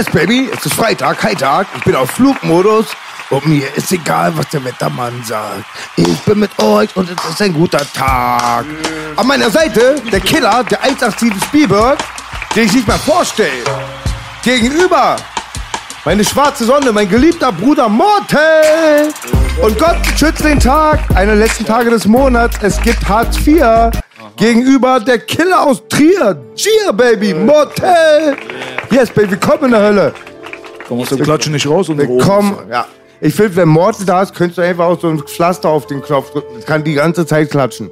Yes, 0.00 0.10
Baby, 0.14 0.48
es 0.50 0.64
ist 0.64 0.76
Freitag, 0.76 1.18
kein 1.18 1.36
Tag. 1.36 1.66
Ich 1.76 1.84
bin 1.84 1.94
auf 1.94 2.10
Flugmodus 2.12 2.86
und 3.28 3.46
mir 3.46 3.66
ist 3.76 3.92
egal, 3.92 4.32
was 4.34 4.48
der 4.48 4.64
Wettermann 4.64 5.22
sagt. 5.24 5.66
Ich 5.96 6.18
bin 6.20 6.38
mit 6.38 6.58
euch 6.58 6.88
und 6.96 7.10
es 7.10 7.22
ist 7.30 7.42
ein 7.42 7.52
guter 7.52 7.82
Tag. 7.92 8.64
An 9.16 9.26
meiner 9.26 9.50
Seite 9.50 9.96
der 10.10 10.20
Killer, 10.20 10.64
der 10.64 10.82
187 10.82 11.44
Speedbird, 11.44 11.98
den 12.56 12.64
ich 12.64 12.72
nicht 12.72 12.88
mehr 12.88 12.98
vorstelle. 12.98 13.50
Gegenüber 14.42 15.16
meine 16.06 16.24
schwarze 16.24 16.64
Sonne, 16.64 16.92
mein 16.92 17.10
geliebter 17.10 17.52
Bruder 17.52 17.90
Mortel. 17.90 19.12
Und 19.60 19.78
Gott 19.78 19.98
schützt 20.16 20.42
den 20.42 20.58
Tag, 20.58 21.00
einer 21.14 21.32
der 21.32 21.44
letzten 21.44 21.66
Tage 21.66 21.90
des 21.90 22.06
Monats. 22.06 22.56
Es 22.62 22.80
gibt 22.80 23.06
Hartz 23.06 23.36
IV. 23.46 23.90
Gegenüber 24.38 24.98
der 24.98 25.18
Killer 25.18 25.60
aus 25.60 25.86
Trier. 25.90 26.42
Cheer, 26.56 26.94
Baby, 26.94 27.34
Mortel. 27.34 28.38
Yes, 28.90 29.10
Baby, 29.10 29.36
komm 29.36 29.64
in 29.64 29.70
der 29.70 29.80
Hölle. 29.80 30.14
Komm 30.88 31.00
aus 31.00 31.08
dem 31.10 31.22
Klatschen 31.22 31.52
nicht 31.52 31.68
raus 31.68 31.88
und. 31.88 31.98
Komm, 32.20 32.58
ja. 32.70 32.86
Ich 33.20 33.34
finde, 33.34 33.56
wenn 33.56 33.68
Mortel 33.68 34.06
da 34.06 34.22
ist, 34.22 34.34
könntest 34.34 34.58
du 34.58 34.62
einfach 34.62 34.86
auch 34.86 35.00
so 35.00 35.08
ein 35.08 35.18
Pflaster 35.20 35.68
auf 35.68 35.86
den 35.86 36.02
Knopf 36.02 36.30
drücken. 36.30 36.54
Das 36.56 36.64
kann 36.64 36.82
die 36.82 36.94
ganze 36.94 37.26
Zeit 37.26 37.50
klatschen. 37.50 37.90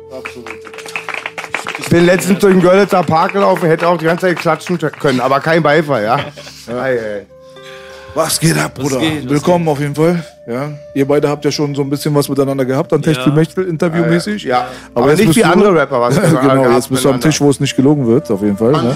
Ich 1.79 1.89
bin 1.91 2.07
letztens 2.07 2.39
durch 2.39 2.55
den 2.55 2.63
Görlitzer 2.63 3.03
Park 3.03 3.35
gelaufen, 3.35 3.67
hätte 3.67 3.87
auch 3.87 3.99
die 3.99 4.07
ganze 4.07 4.27
Zeit 4.27 4.39
klatschen 4.39 4.79
können, 4.79 5.21
aber 5.21 5.41
kein 5.41 5.63
Beifall, 5.63 6.03
ja. 6.03 6.19
Ei, 6.67 6.99
ei. 6.99 7.27
Was 8.19 8.41
geht 8.41 8.59
ab, 8.59 8.75
Bruder? 8.75 8.99
geht, 8.99 9.31
Willkommen 9.31 9.69
auf 9.69 9.79
jeden 9.79 9.95
Fall. 9.95 10.25
Ja. 10.45 10.71
Ihr 10.93 11.07
beide 11.07 11.29
habt 11.29 11.45
ja 11.45 11.53
schon 11.53 11.73
so 11.77 11.83
ein 11.83 11.89
bisschen 11.89 12.13
was 12.17 12.29
miteinander 12.29 12.65
gehabt, 12.65 12.93
an 12.93 13.01
Techtelmechtel, 13.01 13.69
interviewmäßig. 13.69 14.43
Ja, 14.43 14.67
aber, 14.93 15.05
aber 15.05 15.11
jetzt 15.13 15.25
nicht 15.29 15.37
wie 15.37 15.45
andere 15.45 15.73
Rapper, 15.73 16.01
was 16.01 16.17
wir 16.33 16.41
genau, 16.41 16.69
jetzt 16.73 16.89
bist 16.89 17.05
du 17.05 17.11
am. 17.11 17.21
Tisch, 17.21 17.41
wo 17.41 17.49
es 17.49 17.61
nicht 17.61 17.77
gelogen 17.77 18.09
wird, 18.09 18.29
auf 18.29 18.43
jeden 18.43 18.57
Fall. 18.57 18.73
Ne? 18.73 18.93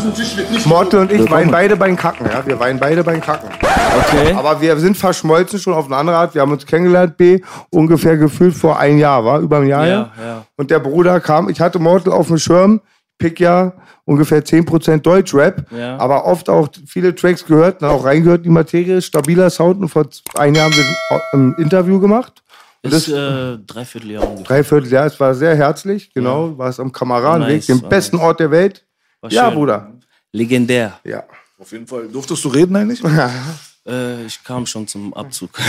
Mortel 0.65 1.03
und 1.03 1.13
ich 1.13 1.21
Willkommen. 1.21 1.41
weinen 1.41 1.51
beide 1.53 1.77
beim 1.77 1.95
Kacken, 1.95 2.27
ja. 2.27 2.45
Wir 2.45 2.59
weinen 2.59 2.81
beide 2.81 3.05
beim 3.05 3.21
Kacken. 3.21 3.49
Okay. 3.53 4.35
Aber 4.35 4.61
wir 4.61 4.77
sind 4.79 4.97
verschmolzen 4.97 5.61
schon 5.61 5.75
auf 5.75 5.87
eine 5.87 5.95
andere 5.99 6.17
Art. 6.17 6.35
Wir 6.35 6.43
haben 6.43 6.51
uns 6.51 6.67
kennengelernt, 6.67 7.17
B, 7.17 7.39
ungefähr 7.71 8.17
gefühlt 8.17 8.57
vor 8.57 8.81
ein 8.81 8.99
Jahr, 8.99 9.25
war? 9.25 9.39
Über 9.39 9.59
ein 9.59 9.69
Jahr, 9.69 9.87
Ja, 9.87 9.93
ja? 9.93 10.11
ja. 10.21 10.45
Und 10.57 10.73
der 10.73 10.81
Bruder 10.81 11.21
kam, 11.21 11.49
ich 11.49 11.61
hatte 11.61 11.79
Mortal 11.79 12.13
auf 12.13 12.27
dem 12.27 12.39
Schirm, 12.39 12.81
pick 13.23 13.41
ja 13.41 13.73
ungefähr 14.05 14.45
10% 14.45 14.99
Deutschrap, 15.03 15.67
Ja. 15.73 15.97
aber 15.99 16.25
oft 16.27 16.49
auch 16.51 16.69
viele 16.87 17.15
Tracks 17.15 17.45
gehört, 17.47 17.81
dann 17.83 17.91
auch 17.91 18.05
reingehört 18.05 18.39
in 18.39 18.45
die 18.45 18.49
Materie, 18.51 19.01
stabiler 19.01 19.49
Sound 19.49 19.81
und 19.81 19.89
vor 19.89 20.07
ein 20.37 20.55
Jahr 20.55 20.65
haben 20.71 20.75
wir 20.77 21.21
ein 21.33 21.55
Interview 21.59 21.99
gemacht. 22.01 22.43
Und 22.85 22.93
Ist 22.93 23.07
das 23.09 23.15
äh, 23.17 23.59
dreiviertel 23.65 24.11
Jahr 24.11 24.25
ungefähr. 24.29 24.45
dreiviertel 24.45 24.93
Jahr, 24.93 25.07
es 25.07 25.21
war 25.21 25.35
sehr 25.35 25.55
herzlich, 25.55 26.13
genau, 26.13 26.59
war 26.59 26.69
es 26.69 26.81
am 26.81 26.91
Kameradenweg, 26.91 27.57
Nice, 27.59 27.67
dem 27.67 27.81
besten 27.89 28.17
nice. 28.17 28.25
Ort 28.27 28.41
der 28.41 28.51
Welt. 28.51 28.85
War 29.21 29.31
Ja, 29.31 29.47
schön. 29.47 29.55
Bruder. 29.55 29.93
Legendär. 30.33 30.99
Ja. 31.05 31.23
Auf 31.59 31.71
jeden 31.71 31.87
Fall. 31.87 32.09
Durftest 32.09 32.45
du 32.45 32.49
reden 32.49 32.75
eigentlich? 32.75 33.01
Äh, 33.87 34.25
ich 34.27 34.43
kam 34.45 34.65
schon 34.67 34.87
zum 34.87 35.13
Abzug. 35.15 35.51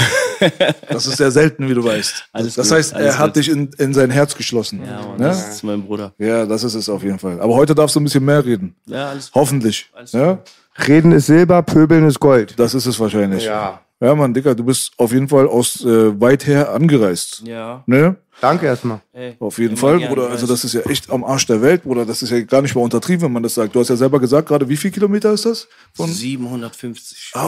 Das 0.89 1.05
ist 1.07 1.17
sehr 1.17 1.31
selten, 1.31 1.69
wie 1.69 1.73
du 1.73 1.83
weißt. 1.83 2.25
Alles 2.33 2.55
das 2.55 2.67
gut, 2.67 2.77
heißt, 2.77 2.93
er 2.93 3.17
hat 3.17 3.27
gut. 3.27 3.35
dich 3.37 3.49
in, 3.49 3.69
in 3.77 3.93
sein 3.93 4.09
Herz 4.11 4.35
geschlossen. 4.35 4.81
ja, 4.85 4.97
Mann, 5.01 5.11
Ne? 5.17 5.27
das 5.27 5.47
ist 5.55 5.63
mein 5.63 5.81
Bruder. 5.83 6.13
Ja, 6.17 6.45
das 6.45 6.63
ist 6.65 6.73
es 6.73 6.89
auf 6.89 7.01
jeden 7.01 7.17
Fall. 7.17 7.39
Aber 7.39 7.55
heute 7.55 7.73
darfst 7.73 7.95
du 7.95 8.01
ein 8.01 8.03
bisschen 8.03 8.25
mehr 8.25 8.43
reden. 8.43 8.75
Ja, 8.85 9.09
alles. 9.09 9.31
Hoffentlich. 9.33 9.89
Alles 9.95 10.11
Ja? 10.11 10.39
Reden 10.87 11.11
ist 11.13 11.27
Silber, 11.27 11.61
Pöbeln 11.63 12.05
ist 12.07 12.19
Gold. 12.19 12.59
Das 12.59 12.73
ist 12.73 12.85
es 12.87 12.99
wahrscheinlich. 12.99 13.45
Ja. 13.45 13.79
Ja, 14.03 14.13
Mann, 14.15 14.33
Dicker, 14.33 14.53
du 14.53 14.65
bist 14.65 14.91
auf 14.97 15.13
jeden 15.13 15.29
Fall 15.29 15.47
aus 15.47 15.85
äh, 15.85 16.19
weit 16.19 16.45
her 16.45 16.73
angereist. 16.73 17.41
Ja. 17.45 17.83
Ne? 17.85 18.17
Danke 18.41 18.65
erstmal. 18.65 18.99
Ey, 19.13 19.37
Auf 19.39 19.57
jeden 19.59 19.77
Fall, 19.77 19.97
Bruder. 20.01 20.29
Also 20.29 20.45
das 20.45 20.65
ist 20.65 20.73
ja 20.73 20.81
echt 20.81 21.09
am 21.09 21.23
Arsch 21.23 21.45
der 21.45 21.61
Welt, 21.61 21.83
Bruder. 21.83 22.05
Das 22.05 22.21
ist 22.21 22.29
ja 22.29 22.41
gar 22.41 22.61
nicht 22.61 22.75
mal 22.75 22.81
untertrieben, 22.81 23.21
wenn 23.21 23.31
man 23.31 23.43
das 23.43 23.53
sagt. 23.53 23.73
Du 23.73 23.79
hast 23.79 23.87
ja 23.87 23.95
selber 23.95 24.19
gesagt, 24.19 24.49
gerade 24.49 24.67
wie 24.67 24.75
viel 24.75 24.91
Kilometer 24.91 25.31
ist 25.31 25.45
das? 25.45 25.69
Von 25.93 26.09
750. 26.11 27.31
Au, 27.33 27.47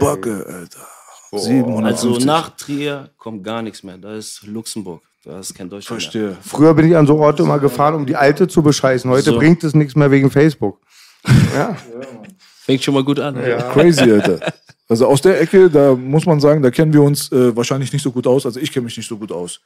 Backe, 0.00 0.44
Alter. 0.48 0.86
750. 1.38 1.84
Also 1.84 2.26
nach 2.26 2.56
Trier 2.56 3.10
kommt 3.16 3.44
gar 3.44 3.62
nichts 3.62 3.84
mehr. 3.84 3.96
Da 3.96 4.14
ist 4.14 4.42
Luxemburg. 4.44 5.02
Da 5.24 5.38
ist 5.38 5.54
kein 5.54 5.70
Deutschland. 5.70 6.02
mehr. 6.02 6.10
Verstehe. 6.30 6.36
Früher 6.42 6.74
bin 6.74 6.88
ich 6.88 6.96
an 6.96 7.06
so 7.06 7.16
Orte 7.18 7.44
immer 7.44 7.60
gefahren, 7.60 7.94
um 7.94 8.06
die 8.06 8.16
Alte 8.16 8.48
zu 8.48 8.60
bescheißen. 8.60 9.08
Heute 9.08 9.30
So. 9.30 9.38
bringt 9.38 9.62
es 9.62 9.72
nichts 9.74 9.94
mehr 9.94 10.10
wegen 10.10 10.32
Facebook. 10.32 10.80
Ja. 11.54 11.76
Fängt 12.64 12.82
schon 12.82 12.94
mal 12.94 13.04
gut 13.04 13.20
an. 13.20 13.36
Crazy, 13.72 14.10
Alter. 14.10 14.40
Also 14.88 15.06
aus 15.06 15.20
der 15.20 15.40
Ecke, 15.40 15.68
da 15.68 15.94
muss 15.94 16.26
man 16.26 16.40
sagen, 16.40 16.62
da 16.62 16.70
kennen 16.70 16.92
wir 16.92 17.02
uns 17.02 17.30
äh, 17.32 17.56
wahrscheinlich 17.56 17.92
nicht 17.92 18.02
so 18.02 18.12
gut 18.12 18.26
aus. 18.26 18.46
Also 18.46 18.60
ich 18.60 18.72
kenne 18.72 18.84
mich 18.84 18.96
nicht 18.96 19.08
so 19.08 19.16
gut 19.16 19.32
aus. 19.32 19.60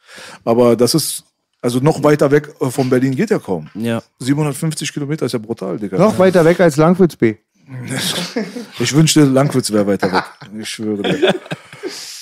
Aber 0.45 0.77
das 0.77 0.95
ist, 0.95 1.25
also 1.61 1.79
noch 1.81 2.03
weiter 2.03 2.31
weg 2.31 2.49
äh, 2.61 2.71
von 2.71 2.89
Berlin 2.89 3.15
geht 3.15 3.31
ja 3.31 3.39
kaum. 3.39 3.69
Ja. 3.75 4.03
750 4.19 4.93
Kilometer 4.93 5.27
ist 5.27 5.33
ja 5.33 5.39
brutal, 5.39 5.79
Digga. 5.79 5.99
Noch 5.99 6.19
weiter 6.19 6.45
weg 6.45 6.59
als 6.61 6.77
Langwitz 6.77 7.17
B. 7.17 7.37
Ich 8.79 8.95
wünschte, 8.95 9.25
Langwitz 9.25 9.71
wäre 9.71 9.87
weiter 9.87 10.11
weg. 10.11 10.25
Ich 10.59 10.69
schwöre 10.69 11.03
dir. 11.03 11.35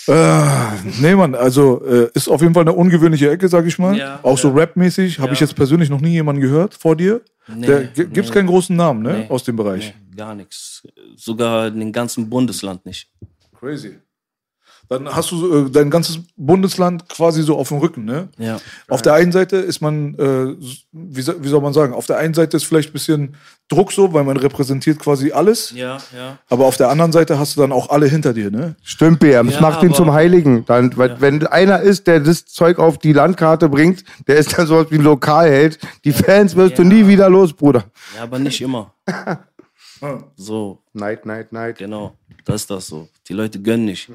Äh, 0.08 0.90
nee, 1.00 1.14
Mann, 1.14 1.34
also 1.34 1.84
äh, 1.84 2.08
ist 2.14 2.28
auf 2.28 2.40
jeden 2.40 2.54
Fall 2.54 2.62
eine 2.62 2.72
ungewöhnliche 2.72 3.30
Ecke, 3.30 3.48
sag 3.48 3.66
ich 3.66 3.78
mal. 3.78 3.96
Ja, 3.96 4.20
auch 4.22 4.38
so 4.38 4.48
ja. 4.48 4.54
rapmäßig. 4.62 5.18
Habe 5.18 5.34
ich 5.34 5.40
jetzt 5.40 5.54
persönlich 5.54 5.90
noch 5.90 6.00
nie 6.00 6.12
jemanden 6.12 6.40
gehört 6.40 6.74
vor 6.74 6.96
dir. 6.96 7.20
Nee, 7.46 7.66
Der, 7.66 7.84
g- 7.84 8.04
gibt's 8.06 8.30
nee. 8.30 8.34
keinen 8.34 8.46
großen 8.46 8.74
Namen, 8.76 9.02
ne? 9.02 9.18
Nee. 9.20 9.26
Aus 9.28 9.44
dem 9.44 9.56
Bereich. 9.56 9.94
Nee, 10.10 10.16
gar 10.16 10.34
nichts. 10.34 10.82
Sogar 11.16 11.68
in 11.68 11.80
dem 11.80 11.92
ganzen 11.92 12.28
Bundesland 12.28 12.84
nicht. 12.86 13.10
Crazy. 13.58 13.98
Dann 14.90 15.06
hast 15.14 15.30
du 15.32 15.66
äh, 15.66 15.70
dein 15.70 15.90
ganzes 15.90 16.18
Bundesland 16.36 17.08
quasi 17.10 17.42
so 17.42 17.58
auf 17.58 17.68
dem 17.68 17.76
Rücken, 17.78 18.06
ne? 18.06 18.28
Ja. 18.38 18.56
Auf 18.88 19.02
der 19.02 19.12
einen 19.12 19.32
Seite 19.32 19.56
ist 19.56 19.82
man, 19.82 20.14
äh, 20.14 20.56
wie, 20.92 21.20
soll- 21.20 21.36
wie 21.42 21.48
soll 21.48 21.60
man 21.60 21.74
sagen, 21.74 21.92
auf 21.92 22.06
der 22.06 22.16
einen 22.16 22.32
Seite 22.32 22.56
ist 22.56 22.64
vielleicht 22.64 22.88
ein 22.90 22.92
bisschen 22.94 23.36
Druck 23.68 23.92
so, 23.92 24.14
weil 24.14 24.24
man 24.24 24.38
repräsentiert 24.38 24.98
quasi 24.98 25.30
alles. 25.32 25.72
Ja, 25.72 25.98
ja. 26.16 26.38
Aber 26.48 26.64
auf 26.64 26.78
der 26.78 26.88
anderen 26.88 27.12
Seite 27.12 27.38
hast 27.38 27.54
du 27.56 27.60
dann 27.60 27.70
auch 27.72 27.90
alle 27.90 28.06
hinter 28.06 28.32
dir, 28.32 28.50
ne? 28.50 28.76
Stimmt, 28.82 29.20
BM. 29.20 29.46
Das 29.48 29.56
Ja, 29.56 29.60
macht 29.60 29.82
ihn 29.82 29.92
zum 29.92 30.12
Heiligen. 30.14 30.64
Dann, 30.64 30.96
weil, 30.96 31.20
Wenn 31.20 31.46
einer 31.46 31.80
ist, 31.80 32.06
der 32.06 32.20
das 32.20 32.46
Zeug 32.46 32.78
auf 32.78 32.96
die 32.96 33.12
Landkarte 33.12 33.68
bringt, 33.68 34.04
der 34.26 34.36
ist 34.36 34.56
dann 34.56 34.66
sowas 34.66 34.86
wie 34.90 34.94
ein 34.96 35.02
Lokalheld. 35.02 35.78
Die 36.04 36.12
Fans 36.12 36.56
wirst 36.56 36.78
du 36.78 36.82
Ja. 36.82 36.88
nie 36.88 37.06
wieder 37.06 37.28
los, 37.28 37.52
Bruder. 37.52 37.84
Ja, 38.16 38.22
aber 38.22 38.38
nicht 38.38 38.60
immer. 38.62 38.94
so, 40.36 40.78
Night, 40.94 41.26
night, 41.26 41.52
night. 41.52 41.78
genau. 41.78 42.14
Das 42.44 42.62
ist 42.62 42.70
das 42.70 42.86
so. 42.86 43.08
Die 43.28 43.34
Leute 43.34 43.60
gönnen 43.60 43.84
nicht. 43.84 44.08
Die 44.08 44.12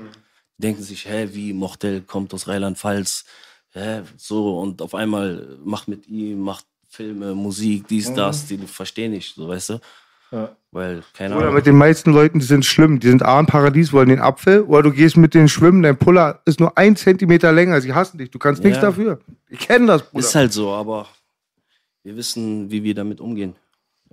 denken 0.64 0.82
sich, 0.84 1.06
hä, 1.08 1.30
wie 1.34 1.54
Mochtel 1.54 2.02
kommt 2.02 2.34
aus 2.34 2.48
Rheinland-Pfalz. 2.48 3.26
Hä, 3.74 4.02
so, 4.18 4.60
und 4.60 4.82
auf 4.82 4.96
einmal 4.96 5.58
macht 5.64 5.88
mit 5.88 6.08
ihm, 6.08 6.40
macht 6.40 6.66
Filme, 6.88 7.34
Musik, 7.36 7.88
dies, 7.88 8.14
das. 8.14 8.46
Die 8.46 8.58
verstehen 8.58 9.12
nicht, 9.12 9.36
so, 9.36 9.48
weißt 9.48 9.70
du? 9.72 9.80
Weil, 10.72 11.04
keine 11.14 11.36
Oder 11.36 11.44
Ahnung. 11.46 11.56
mit 11.56 11.68
den 11.68 11.76
meisten 11.78 12.12
Leuten, 12.12 12.40
die 12.40 12.46
sind 12.46 12.66
schlimm. 12.66 13.00
Die 13.00 13.08
sind 13.08 13.22
A 13.22 13.40
im 13.40 13.46
Paradies, 13.46 13.94
wollen 13.94 14.10
den 14.10 14.20
Apfel. 14.20 14.62
Oder 14.64 14.82
du 14.82 14.92
gehst 14.92 15.16
mit 15.16 15.36
denen 15.36 15.48
schwimmen, 15.48 15.84
dein 15.84 15.96
Puller 15.96 16.42
ist 16.46 16.60
nur 16.60 16.76
ein 16.76 16.96
Zentimeter 16.96 17.52
länger. 17.52 17.80
Sie 17.82 17.94
hassen 17.94 18.18
dich. 18.18 18.32
Du 18.32 18.40
kannst 18.40 18.64
nichts 18.64 18.78
Ja. 18.78 18.88
dafür. 18.90 19.20
Die 19.52 19.58
kennen 19.58 19.86
das, 19.86 20.02
Bruder. 20.10 20.26
Ist 20.26 20.34
halt 20.34 20.52
so, 20.52 20.72
aber 20.72 21.08
wir 22.04 22.16
wissen, 22.16 22.72
wie 22.72 22.84
wir 22.84 22.96
damit 22.96 23.22
umgehen. 23.22 23.56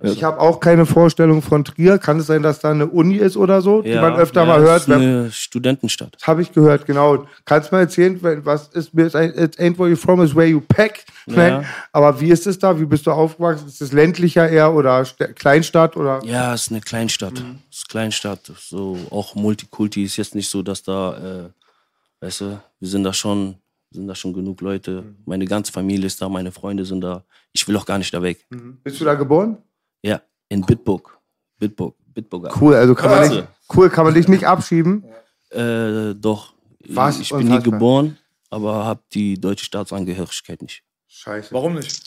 Ich 0.02 0.25
habe 0.25 0.41
auch 0.41 0.61
keine 0.61 0.87
Vorstellung 0.87 1.43
von 1.43 1.64
Trier. 1.64 1.99
Kann 1.99 2.20
es 2.20 2.26
sein, 2.26 2.43
dass 2.43 2.58
da 2.61 2.70
eine 2.70 2.87
Uni 2.87 3.17
ist 3.17 3.37
oder 3.37 3.61
so, 3.61 3.82
die 3.82 3.94
man 3.94 4.14
öfter 4.14 4.41
ja, 4.43 4.47
mal 4.47 4.61
hört? 4.61 4.82
Ist 4.82 4.91
eine 4.91 5.31
Studentenstadt. 5.31 6.17
Das 6.19 6.26
habe 6.26 6.41
ich 6.41 6.52
gehört, 6.52 6.87
genau. 6.87 7.26
Kannst 7.44 7.70
du 7.70 7.75
mal 7.76 7.82
erzählen, 7.82 8.19
wenn- 8.23 8.44
was 8.47 8.69
ist 8.69 8.94
mir 8.94 9.06
it 9.06 9.14
ain't 9.14 9.79
where 9.79 9.91
you 9.91 9.97
from 9.97 10.23
is 10.23 10.35
where 10.35 10.47
you 10.47 10.61
pack. 10.61 11.05
Ja. 11.26 11.64
Aber 11.93 12.20
wie 12.20 12.31
ist 12.31 12.47
es 12.47 12.58
da? 12.58 12.81
Wie 12.81 12.87
bist 12.87 13.06
du 13.06 13.11
aufgewachsen? 13.12 13.69
Ist 13.69 13.82
es 13.82 13.93
ländlicher 13.93 14.49
eher 14.49 14.73
oder 14.73 15.00
St- 15.02 15.35
Kleinstadt 15.35 15.97
oder? 15.97 16.20
Ja, 16.25 16.55
ist 16.55 16.70
eine 16.70 16.81
Kleinstadt. 16.81 17.44
Ist 17.70 17.88
Kleinstadt. 17.88 18.41
So 18.58 18.96
auch 19.11 19.35
Multikulti 19.35 20.05
ist 20.05 20.17
jetzt 20.17 20.35
nicht 20.35 20.49
so, 20.49 20.62
dass 20.62 20.82
da, 20.82 21.17
äh, 21.46 22.25
weißt 22.25 22.41
du, 22.41 22.61
wir 22.81 22.88
sind 22.88 23.05
da 23.05 23.12
schon 23.12 23.56
sind 23.93 24.06
da 24.06 24.14
schon 24.14 24.32
genug 24.32 24.61
Leute. 24.61 25.03
Meine 25.26 25.46
ganze 25.46 25.73
Familie 25.73 26.06
ist 26.06 26.23
da, 26.23 26.29
meine 26.29 26.53
Freunde 26.53 26.85
sind 26.85 27.00
da. 27.00 27.25
Ich 27.53 27.67
will 27.67 27.76
auch 27.76 27.85
gar 27.85 27.99
nicht 27.99 28.14
da 28.14 28.23
weg. 28.23 28.46
Bist 28.85 29.00
du 29.00 29.05
da 29.05 29.14
geboren? 29.14 29.58
Ja, 30.02 30.23
in 30.49 30.62
Bitburg. 30.64 31.19
Bitburg. 31.58 31.94
Bitburger. 32.06 32.50
Cool, 32.61 32.75
also 32.75 32.94
kann 32.94 33.11
man 33.11 33.29
nicht, 33.29 33.47
cool, 33.75 33.88
kann 33.91 34.05
man 34.05 34.14
dich 34.14 34.26
nicht 34.29 34.47
abschieben. 34.47 35.05
Äh, 35.50 36.14
doch. 36.14 36.55
Was? 36.88 37.20
Ich 37.20 37.29
bin 37.31 37.41
hier 37.43 37.50
Unfassbar. 37.50 37.73
geboren, 37.73 38.19
aber 38.50 38.85
habe 38.85 39.02
die 39.12 39.41
deutsche 39.41 39.64
Staatsangehörigkeit 39.64 40.61
nicht. 40.62 40.82
Scheiße. 41.08 41.52
Warum 41.52 41.75
nicht? 41.75 42.02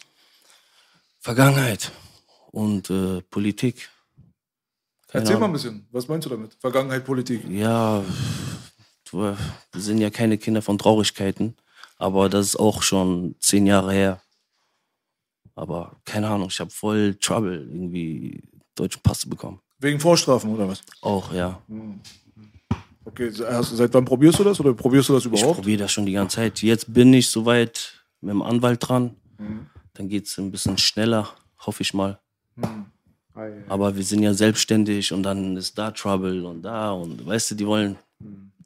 Vergangenheit 1.19 1.91
und 2.51 2.89
äh, 2.89 3.21
Politik. 3.29 3.89
Keine 5.07 5.23
Erzähl 5.23 5.35
mal 5.35 5.41
ein 5.41 5.43
Ahnung. 5.43 5.53
bisschen. 5.53 5.87
Was 5.91 6.07
meinst 6.07 6.25
du 6.25 6.29
damit? 6.31 6.57
Vergangenheit, 6.59 7.05
Politik. 7.05 7.47
Ja, 7.49 8.03
wir 9.11 9.37
sind 9.75 9.99
ja 9.99 10.09
keine 10.09 10.37
Kinder 10.37 10.61
von 10.61 10.77
Traurigkeiten, 10.77 11.55
aber 11.97 12.29
das 12.29 12.47
ist 12.47 12.55
auch 12.59 12.81
schon 12.81 13.35
zehn 13.39 13.65
Jahre 13.67 13.93
her. 13.93 14.21
Aber 15.55 15.95
keine 16.05 16.27
Ahnung, 16.29 16.47
ich 16.49 16.59
habe 16.59 16.71
voll 16.71 17.15
Trouble, 17.15 17.55
irgendwie 17.71 18.41
deutschen 18.75 19.01
Pass 19.03 19.19
zu 19.19 19.29
bekommen. 19.29 19.59
Wegen 19.79 19.99
Vorstrafen 19.99 20.53
oder 20.53 20.67
was? 20.67 20.81
Auch, 21.01 21.31
ja. 21.33 21.59
Okay, 23.05 23.31
hast, 23.49 23.75
seit 23.75 23.93
wann 23.93 24.05
probierst 24.05 24.39
du 24.39 24.43
das 24.43 24.59
oder 24.59 24.73
probierst 24.73 25.09
du 25.09 25.13
das 25.13 25.25
Ich 25.25 25.31
überhaupt? 25.31 25.55
probiere 25.57 25.79
das 25.79 25.91
schon 25.91 26.05
die 26.05 26.13
ganze 26.13 26.37
Zeit. 26.37 26.61
Jetzt 26.61 26.91
bin 26.93 27.13
ich 27.13 27.29
soweit 27.29 27.93
mit 28.21 28.31
dem 28.31 28.41
Anwalt 28.41 28.87
dran. 28.87 29.15
Dann 29.93 30.07
geht 30.09 30.25
es 30.25 30.37
ein 30.37 30.51
bisschen 30.51 30.77
schneller, 30.77 31.29
hoffe 31.59 31.81
ich 31.83 31.93
mal. 31.93 32.19
Aber 33.67 33.95
wir 33.95 34.03
sind 34.03 34.23
ja 34.23 34.33
selbstständig 34.33 35.11
und 35.11 35.23
dann 35.23 35.57
ist 35.57 35.77
da 35.77 35.91
Trouble 35.91 36.45
und 36.45 36.61
da 36.61 36.91
und 36.91 37.25
weißt 37.25 37.51
du, 37.51 37.55
die 37.55 37.67
wollen. 37.67 37.97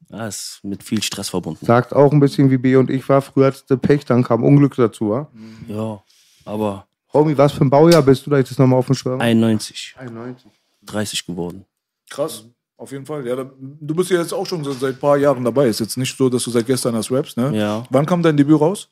Ja, 0.10 0.28
ist 0.28 0.60
mit 0.64 0.84
viel 0.84 1.02
Stress 1.04 1.30
verbunden. 1.30 1.66
Sagt 1.66 1.94
auch 1.94 2.14
ein 2.14 2.20
bisschen 2.22 2.50
wie 2.50 2.58
B 2.58 2.78
und 2.78 2.90
ich 2.90 3.10
war. 3.10 3.22
Früher 3.22 3.48
hattest 3.48 3.70
du 3.70 3.78
Pech, 3.78 4.06
dann 4.06 4.24
kam 4.24 4.42
Unglück 4.44 4.76
dazu. 4.76 5.10
Wa? 5.10 5.30
Ja, 5.68 6.02
aber 6.48 6.88
Homie, 7.14 7.38
was 7.38 7.54
für 7.54 7.64
ein 7.64 7.70
Baujahr 7.70 8.02
bist 8.02 8.26
du, 8.26 8.30
da 8.30 8.40
ich 8.40 8.48
das 8.48 8.58
nochmal 8.58 8.80
auf 8.80 8.88
dem 8.88 8.96
Schirm? 8.96 9.20
91, 9.22 9.96
91. 9.98 10.52
30 10.84 11.26
geworden. 11.26 11.66
Krass, 12.10 12.46
auf 12.78 12.92
jeden 12.92 13.06
Fall. 13.06 13.26
Ja, 13.26 13.36
da, 13.36 13.52
du 13.60 13.96
bist 13.96 14.10
ja 14.10 14.20
jetzt 14.20 14.34
auch 14.34 14.46
schon 14.46 14.64
seit 14.64 14.96
ein 14.96 15.00
paar 15.00 15.18
Jahren 15.18 15.44
dabei. 15.44 15.68
Ist 15.68 15.80
jetzt 15.80 15.98
nicht 15.98 16.16
so, 16.16 16.30
dass 16.30 16.44
du 16.44 16.52
seit 16.52 16.66
gestern 16.66 16.94
das 16.94 17.12
rappst, 17.12 17.38
ne? 17.38 17.58
Ja. 17.58 17.86
Wann 17.90 18.06
kam 18.06 18.22
dein 18.24 18.38
Debüt 18.38 18.60
raus? 18.60 18.90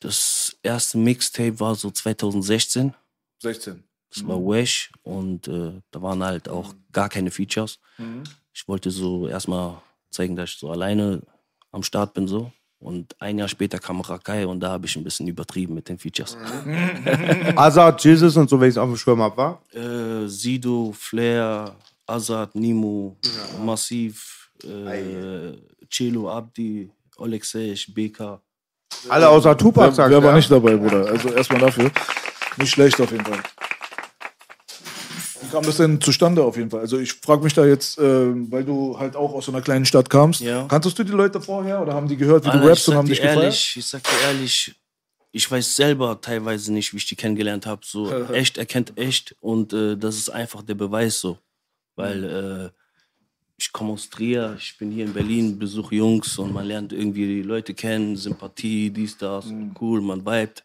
Das 0.00 0.56
erste 0.62 0.98
Mixtape 0.98 1.60
war 1.60 1.74
so 1.74 1.90
2016. 1.90 2.94
16. 3.38 3.84
Das 4.10 4.26
war 4.26 4.38
Wesh 4.38 4.92
und 5.04 5.48
äh, 5.48 5.72
da 5.90 6.02
waren 6.02 6.22
halt 6.22 6.48
auch 6.48 6.74
gar 6.92 7.08
keine 7.08 7.30
Features. 7.30 7.78
Ich 8.52 8.68
wollte 8.68 8.90
so 8.90 9.26
erstmal 9.26 9.80
zeigen, 10.10 10.36
dass 10.36 10.50
ich 10.50 10.58
so 10.58 10.70
alleine 10.70 11.22
am 11.70 11.82
Start 11.82 12.12
bin 12.12 12.28
so. 12.28 12.52
Und 12.82 13.14
ein 13.20 13.38
Jahr 13.38 13.46
später 13.48 13.78
kam 13.78 14.00
Rakai 14.00 14.44
und 14.44 14.58
da 14.58 14.70
habe 14.70 14.86
ich 14.86 14.96
ein 14.96 15.04
bisschen 15.04 15.28
übertrieben 15.28 15.74
mit 15.74 15.88
den 15.88 15.98
Features. 15.98 16.36
Azad, 17.56 18.02
Jesus 18.02 18.36
und 18.36 18.50
so, 18.50 18.60
wenn 18.60 18.68
ich 18.68 18.74
es 18.74 18.78
auf 18.78 18.88
dem 18.88 18.96
Schirm 18.96 19.22
hab, 19.22 19.36
war. 19.36 19.62
Äh, 19.72 20.26
Sido, 20.26 20.92
Flair, 20.98 21.76
Azad, 22.06 22.56
Nimo, 22.56 23.16
Massiv, 23.64 24.50
äh, 24.64 25.52
Celo, 25.88 26.28
Abdi, 26.28 26.90
Alexej, 27.18 27.86
BK. 27.94 28.40
Alle 29.08 29.28
außer 29.28 29.56
Tupac, 29.56 29.94
sagt 29.94 30.10
wer 30.10 30.22
war 30.22 30.30
er. 30.30 30.36
nicht 30.36 30.50
dabei, 30.50 30.76
Bruder? 30.76 31.06
Also 31.06 31.28
erstmal 31.30 31.60
dafür. 31.60 31.90
Nicht 32.58 32.70
schlecht 32.70 33.00
auf 33.00 33.10
jeden 33.12 33.24
Fall. 33.24 33.42
Kam 35.52 35.62
das 35.64 35.76
denn 35.76 36.00
zustande 36.00 36.42
auf 36.42 36.56
jeden 36.56 36.70
Fall? 36.70 36.80
Also 36.80 36.98
ich 36.98 37.12
frage 37.12 37.44
mich 37.44 37.52
da 37.54 37.64
jetzt, 37.64 37.98
äh, 37.98 38.02
weil 38.50 38.64
du 38.64 38.98
halt 38.98 39.14
auch 39.14 39.32
aus 39.34 39.46
so 39.46 39.52
einer 39.52 39.60
kleinen 39.62 39.84
Stadt 39.84 40.08
kamst. 40.10 40.40
Ja. 40.40 40.66
Kanntest 40.66 40.98
du 40.98 41.04
die 41.04 41.12
Leute 41.12 41.40
vorher 41.40 41.80
oder 41.82 41.94
haben 41.94 42.08
die 42.08 42.16
gehört, 42.16 42.44
wie 42.44 42.48
Alter, 42.48 42.60
du 42.62 42.68
rappst 42.68 42.88
und 42.88 42.96
haben 42.96 43.08
dich 43.08 43.20
gefeiert? 43.20 43.42
ehrlich, 43.42 43.74
ich 43.76 43.86
sag 43.86 44.02
dir 44.02 44.20
ehrlich, 44.28 44.74
ich 45.30 45.50
weiß 45.50 45.76
selber 45.76 46.20
teilweise 46.20 46.72
nicht, 46.72 46.92
wie 46.92 46.96
ich 46.96 47.06
die 47.06 47.16
kennengelernt 47.16 47.66
habe. 47.66 47.82
So 47.84 48.10
echt 48.32 48.58
erkennt 48.58 48.98
echt 48.98 49.36
und 49.40 49.72
äh, 49.72 49.96
das 49.96 50.16
ist 50.16 50.30
einfach 50.30 50.62
der 50.62 50.74
Beweis 50.74 51.20
so, 51.20 51.38
weil 51.96 52.24
äh, 52.24 52.78
ich 53.58 53.72
komme 53.72 53.92
aus 53.92 54.10
Trier, 54.10 54.56
ich 54.58 54.76
bin 54.78 54.90
hier 54.90 55.04
in 55.04 55.12
Berlin, 55.12 55.58
besuche 55.58 55.94
Jungs 55.94 56.36
und 56.38 56.52
man 56.52 56.66
lernt 56.66 56.92
irgendwie 56.92 57.26
die 57.26 57.42
Leute 57.42 57.74
kennen, 57.74 58.16
Sympathie, 58.16 58.90
dies, 58.90 59.16
das, 59.18 59.46
Mhm. 59.46 59.74
cool, 59.80 60.00
man 60.00 60.20
vibet, 60.20 60.64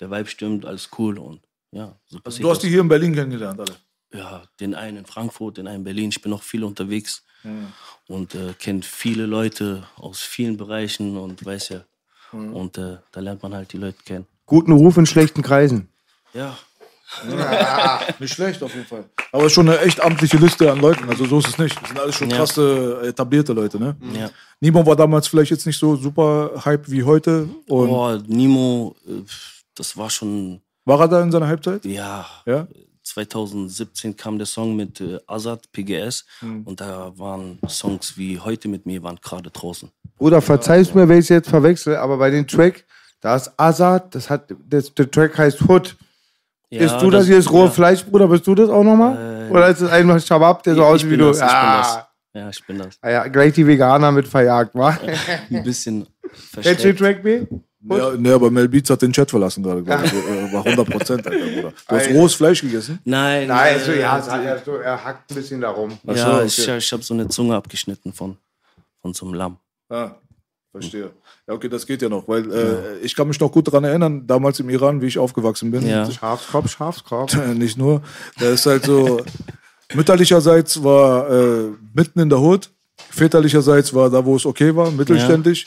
der 0.00 0.10
Vibe 0.10 0.28
stimmt, 0.28 0.64
alles 0.64 0.88
cool 0.98 1.18
und 1.18 1.40
ja, 1.70 1.94
so 2.06 2.18
passiert 2.20 2.24
Also 2.26 2.42
Du 2.42 2.50
hast 2.50 2.62
die 2.62 2.66
das. 2.66 2.72
hier 2.72 2.80
in 2.80 2.88
Berlin 2.88 3.14
kennengelernt, 3.14 3.60
alle. 3.60 3.76
Ja, 4.14 4.42
den 4.60 4.74
einen 4.74 4.98
in 4.98 5.06
Frankfurt, 5.06 5.56
den 5.58 5.66
einen 5.66 5.78
in 5.78 5.84
Berlin. 5.84 6.08
Ich 6.10 6.22
bin 6.22 6.30
noch 6.30 6.42
viel 6.42 6.64
unterwegs 6.64 7.22
Mhm. 7.42 7.66
und 8.08 8.34
äh, 8.34 8.54
kenne 8.58 8.80
viele 8.82 9.26
Leute 9.26 9.82
aus 9.96 10.20
vielen 10.22 10.56
Bereichen 10.56 11.18
und 11.18 11.44
weiß 11.44 11.68
ja. 11.70 11.80
Mhm. 12.32 12.54
Und 12.54 12.78
äh, 12.78 12.96
da 13.12 13.20
lernt 13.20 13.42
man 13.42 13.52
halt 13.54 13.72
die 13.74 13.76
Leute 13.76 13.98
kennen. 14.04 14.26
Guten 14.46 14.72
Ruf 14.72 14.96
in 14.96 15.04
schlechten 15.04 15.42
Kreisen. 15.42 15.88
Ja, 16.32 16.56
Nicht 18.18 18.34
schlecht 18.34 18.62
auf 18.62 18.74
jeden 18.74 18.86
Fall. 18.86 19.04
Aber 19.30 19.48
schon 19.50 19.68
eine 19.68 19.78
echt 19.80 20.00
amtliche 20.02 20.36
Liste 20.38 20.72
an 20.72 20.80
Leuten. 20.80 21.08
Also 21.08 21.26
so 21.26 21.38
ist 21.38 21.48
es 21.48 21.58
nicht. 21.58 21.80
Das 21.80 21.88
sind 21.88 22.00
alles 22.00 22.14
schon 22.16 22.30
Ja. 22.30 22.36
krasse, 22.38 23.02
etablierte 23.04 23.52
Leute, 23.52 23.78
ne? 23.78 23.94
ja. 24.14 24.30
Nimo 24.60 24.84
war 24.86 24.96
damals 24.96 25.28
vielleicht 25.28 25.50
jetzt 25.50 25.66
nicht 25.66 25.78
so 25.78 25.94
super 25.96 26.62
Hype 26.64 26.90
wie 26.90 27.02
heute. 27.04 27.42
Und 27.68 27.88
Boah, 27.88 28.20
Nimo, 28.26 28.96
äh, 29.06 29.22
das 29.74 29.96
war 29.96 30.08
schon, 30.10 30.60
war 30.84 30.98
er 31.00 31.08
da 31.08 31.22
in 31.22 31.30
seiner 31.30 31.46
Halbzeit? 31.46 31.84
ja, 31.84 32.26
Ja? 32.46 32.66
2017 33.04 34.16
kam 34.16 34.38
der 34.38 34.46
Song 34.46 34.74
mit 34.76 35.00
äh, 35.00 35.18
Azad, 35.26 35.70
PGS. 35.72 36.24
Mhm. 36.40 36.62
Und 36.64 36.80
da 36.80 37.12
waren 37.16 37.58
Songs 37.68 38.16
wie 38.16 38.38
Heute 38.40 38.68
mit 38.68 38.86
mir, 38.86 39.02
waren 39.02 39.18
gerade 39.22 39.50
draußen. 39.50 39.90
Bruder, 40.16 40.40
verzeihst 40.42 40.94
mir, 40.94 41.08
wenn 41.08 41.18
ich 41.18 41.26
es 41.26 41.28
jetzt 41.28 41.48
verwechsel, 41.48 41.96
aber 41.96 42.16
bei 42.18 42.30
dem 42.30 42.46
Track, 42.46 42.84
da 43.20 43.36
ist 43.36 43.52
Azad, 43.56 44.14
das 44.14 44.28
hat, 44.30 44.52
das, 44.68 44.92
der 44.94 45.10
Track 45.10 45.36
heißt 45.38 45.60
Hood. 45.68 45.96
Ja, 46.70 46.80
bist 46.80 47.00
du 47.02 47.10
das, 47.10 47.26
hier, 47.26 47.36
das 47.36 47.50
rohe 47.50 47.66
ja. 47.66 47.70
Fleisch, 47.70 48.04
Bruder? 48.04 48.26
Bist 48.26 48.46
du 48.46 48.54
das 48.54 48.68
auch 48.70 48.82
nochmal? 48.82 49.48
Äh, 49.48 49.50
Oder 49.52 49.68
ist 49.68 49.80
es 49.80 49.90
einfach 49.90 50.20
Shabab, 50.20 50.62
der 50.64 50.74
so 50.74 50.80
Ich- 50.80 50.86
ich 50.86 50.94
aussieht 50.94 51.10
wie 51.10 51.16
du? 51.16 51.26
das, 51.26 51.36
ich 51.36 51.42
bin 51.42 51.50
ah, 51.54 51.76
das. 51.78 52.04
Ja, 52.34 52.48
ich 52.50 52.66
bin 52.66 52.78
das. 52.78 52.98
Ah 53.00 53.10
ja, 53.10 53.28
gleich 53.28 53.52
die 53.52 53.66
Veganer 53.66 54.10
mit 54.10 54.26
verjagt, 54.26 54.74
wa? 54.74 54.98
Ein 55.50 55.62
bisschen 55.62 56.06
Kennst 56.22 56.56
du 56.56 56.60
den 56.62 56.62
versteckt. 56.96 56.98
Track, 56.98 57.22
B? 57.22 57.46
Ja, 57.86 58.16
ne, 58.16 58.32
aber 58.32 58.50
Mel 58.50 58.68
Beats 58.68 58.88
hat 58.88 59.02
den 59.02 59.12
Chat 59.12 59.30
verlassen 59.30 59.62
gerade, 59.62 59.82
glaube 59.82 60.06
ich. 60.06 60.12
Äh, 60.12 60.52
War 60.52 60.64
100 60.64 60.88
Prozent, 60.90 61.26
Alter, 61.26 61.44
Bruder. 61.44 61.72
Du 61.88 61.96
hast 61.96 62.10
rohes 62.10 62.34
Fleisch 62.34 62.62
gegessen? 62.62 62.98
Nein, 63.04 63.48
Nein, 63.48 63.78
so, 63.84 63.92
ja, 63.92 64.22
so, 64.22 64.30
ja 64.30 64.58
so, 64.64 64.76
er 64.76 65.04
hackt 65.04 65.30
ein 65.30 65.34
bisschen 65.34 65.60
darum. 65.60 65.98
Ach 66.06 66.16
Ja, 66.16 66.38
so, 66.38 66.44
ich, 66.44 66.68
okay. 66.68 66.78
ich 66.78 66.92
habe 66.92 67.02
so 67.02 67.12
eine 67.12 67.28
Zunge 67.28 67.54
abgeschnitten 67.54 68.12
von, 68.12 68.36
von 69.02 69.12
so 69.12 69.26
einem 69.26 69.34
Lamm. 69.34 69.58
Ah, 69.90 70.12
verstehe. 70.72 71.10
Ja, 71.46 71.52
okay, 71.52 71.68
das 71.68 71.86
geht 71.86 72.00
ja 72.00 72.08
noch, 72.08 72.26
weil 72.26 72.50
äh, 72.50 72.98
ich 73.00 73.14
kann 73.14 73.28
mich 73.28 73.38
noch 73.38 73.52
gut 73.52 73.68
daran 73.68 73.84
erinnern, 73.84 74.26
damals 74.26 74.60
im 74.60 74.70
Iran, 74.70 75.02
wie 75.02 75.06
ich 75.06 75.18
aufgewachsen 75.18 75.70
bin. 75.70 75.86
Ja. 75.86 76.10
Schafskopf, 76.10 76.70
Schafskopf. 76.70 77.36
Nicht 77.54 77.76
nur. 77.76 78.00
Da 78.40 78.48
ist 78.48 78.64
halt 78.64 78.84
so, 78.86 79.20
mütterlicherseits 79.92 80.82
war 80.82 81.30
äh, 81.30 81.70
mitten 81.92 82.20
in 82.20 82.30
der 82.30 82.40
Hut, 82.40 82.70
väterlicherseits 83.10 83.92
war 83.92 84.08
da, 84.08 84.24
wo 84.24 84.36
es 84.36 84.46
okay 84.46 84.74
war, 84.74 84.90
mittelständisch. 84.90 85.66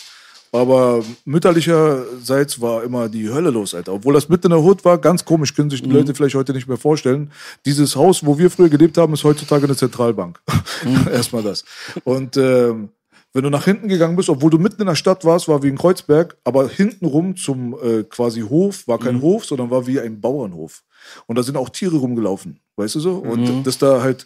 Aber 0.51 1.03
mütterlicherseits 1.25 2.61
war 2.61 2.83
immer 2.83 3.09
die 3.09 3.29
Hölle 3.29 3.49
los, 3.49 3.75
Alter. 3.75 3.93
Obwohl 3.93 4.13
das 4.13 4.29
mitten 4.29 4.47
in 4.47 4.51
der 4.51 4.61
Hut 4.61 4.85
war, 4.85 4.97
ganz 4.97 5.25
komisch, 5.25 5.53
können 5.53 5.69
sich 5.69 5.81
die 5.81 5.89
Leute 5.89 6.15
vielleicht 6.15 6.35
heute 6.35 6.53
nicht 6.53 6.67
mehr 6.67 6.77
vorstellen. 6.77 7.31
Dieses 7.65 7.95
Haus, 7.95 8.25
wo 8.25 8.37
wir 8.37 8.49
früher 8.49 8.69
gelebt 8.69 8.97
haben, 8.97 9.13
ist 9.13 9.23
heutzutage 9.23 9.65
eine 9.65 9.75
Zentralbank. 9.75 10.39
Erstmal 11.11 11.43
das. 11.43 11.65
Und 12.03 12.37
ähm, 12.37 12.89
wenn 13.33 13.43
du 13.43 13.49
nach 13.49 13.65
hinten 13.65 13.87
gegangen 13.87 14.15
bist, 14.15 14.29
obwohl 14.29 14.49
du 14.49 14.57
mitten 14.57 14.81
in 14.81 14.87
der 14.87 14.95
Stadt 14.95 15.25
warst, 15.25 15.47
war 15.47 15.61
wie 15.61 15.67
in 15.67 15.77
Kreuzberg, 15.77 16.37
aber 16.43 16.69
hintenrum 16.69 17.35
zum 17.35 17.77
äh, 17.83 18.03
quasi 18.03 18.41
Hof 18.41 18.87
war 18.87 18.99
kein 18.99 19.21
Hof, 19.21 19.45
sondern 19.45 19.69
war 19.69 19.85
wie 19.85 19.99
ein 19.99 20.21
Bauernhof. 20.21 20.83
Und 21.27 21.37
da 21.37 21.43
sind 21.43 21.57
auch 21.57 21.69
Tiere 21.69 21.97
rumgelaufen, 21.97 22.59
weißt 22.77 22.95
du 22.95 22.99
so? 22.99 23.17
Und 23.17 23.63
dass 23.63 23.77
da 23.77 24.01
halt 24.01 24.25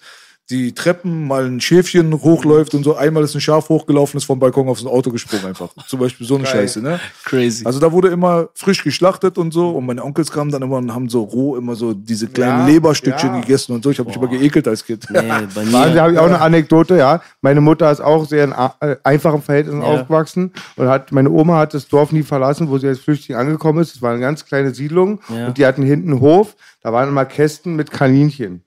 die 0.52 0.74
Treppen 0.74 1.28
mal 1.28 1.46
ein 1.46 1.60
Schäfchen 1.62 2.14
hochläuft 2.22 2.76
und 2.76 2.84
so, 2.84 2.96
einmal 2.96 3.24
ist 3.24 3.34
ein 3.34 3.42
Schaf 3.42 3.70
hochgelaufen, 3.70 4.18
ist 4.18 4.26
vom 4.26 4.38
Balkon 4.38 4.68
aufs 4.68 4.86
Auto 4.86 5.10
gesprungen 5.10 5.46
einfach. 5.46 5.70
Zum 5.88 6.00
Beispiel 6.00 6.28
so 6.28 6.36
eine 6.36 6.46
Scheiße, 6.46 6.82
ne? 6.82 7.00
Crazy. 7.24 7.66
Also 7.66 7.80
da 7.80 7.92
wurde 7.92 8.10
immer 8.10 8.50
frisch 8.54 8.84
geschlachtet 8.84 9.38
und 9.38 9.52
so 9.54 9.70
und 9.72 9.86
meine 9.86 10.04
Onkels 10.04 10.30
kamen 10.32 10.52
dann 10.52 10.62
immer 10.62 10.78
und 10.78 10.94
haben 10.94 11.10
so 11.10 11.24
roh 11.24 11.56
immer 11.56 11.76
so 11.76 11.94
diese 11.94 12.28
kleinen 12.28 12.60
Ja, 12.60 12.66
Leberstückchen 12.68 13.34
ja. 13.36 13.40
gegessen 13.42 13.74
und 13.74 13.84
so. 13.84 13.90
Ich 13.92 13.98
habe 14.00 14.10
mich 14.10 14.18
immer 14.18 14.28
geekelt 14.28 14.68
als 14.68 14.86
Kind. 14.86 15.08
nee, 15.10 15.20
bei 15.56 15.64
mir. 15.66 15.80
habe 16.02 16.12
ich 16.14 16.20
auch 16.20 16.26
eine 16.26 16.42
Anekdote, 16.42 16.98
ja. 16.98 17.22
Meine 17.42 17.62
Mutter 17.62 17.90
ist 17.92 18.02
auch 18.02 18.28
sehr 18.28 18.44
in 18.44 18.52
äh, 18.82 18.98
einfachen 19.04 19.42
Verhältnissen 19.42 19.82
Ja. 19.82 19.88
aufgewachsen 19.88 20.52
und 20.76 20.88
hat, 20.88 21.12
meine 21.12 21.30
Oma 21.30 21.58
hat 21.58 21.74
das 21.74 21.88
Dorf 21.88 22.12
nie 22.12 22.24
verlassen, 22.24 22.70
wo 22.70 22.78
sie 22.78 22.88
als 22.88 23.00
Flüchtling 23.00 23.38
angekommen 23.38 23.80
ist. 23.82 23.96
Es 23.96 24.02
war 24.02 24.12
eine 24.12 24.20
ganz 24.20 24.46
kleine 24.46 24.74
Siedlung 24.74 25.20
Ja. 25.30 25.48
und 25.48 25.58
die 25.58 25.66
hatten 25.66 25.84
hinten 25.84 26.12
einen 26.12 26.20
Hof, 26.22 26.56
da 26.84 26.92
waren 26.92 27.08
immer 27.10 27.26
Kästen 27.26 27.76
mit 27.76 27.90
Kaninchen. 27.92 28.64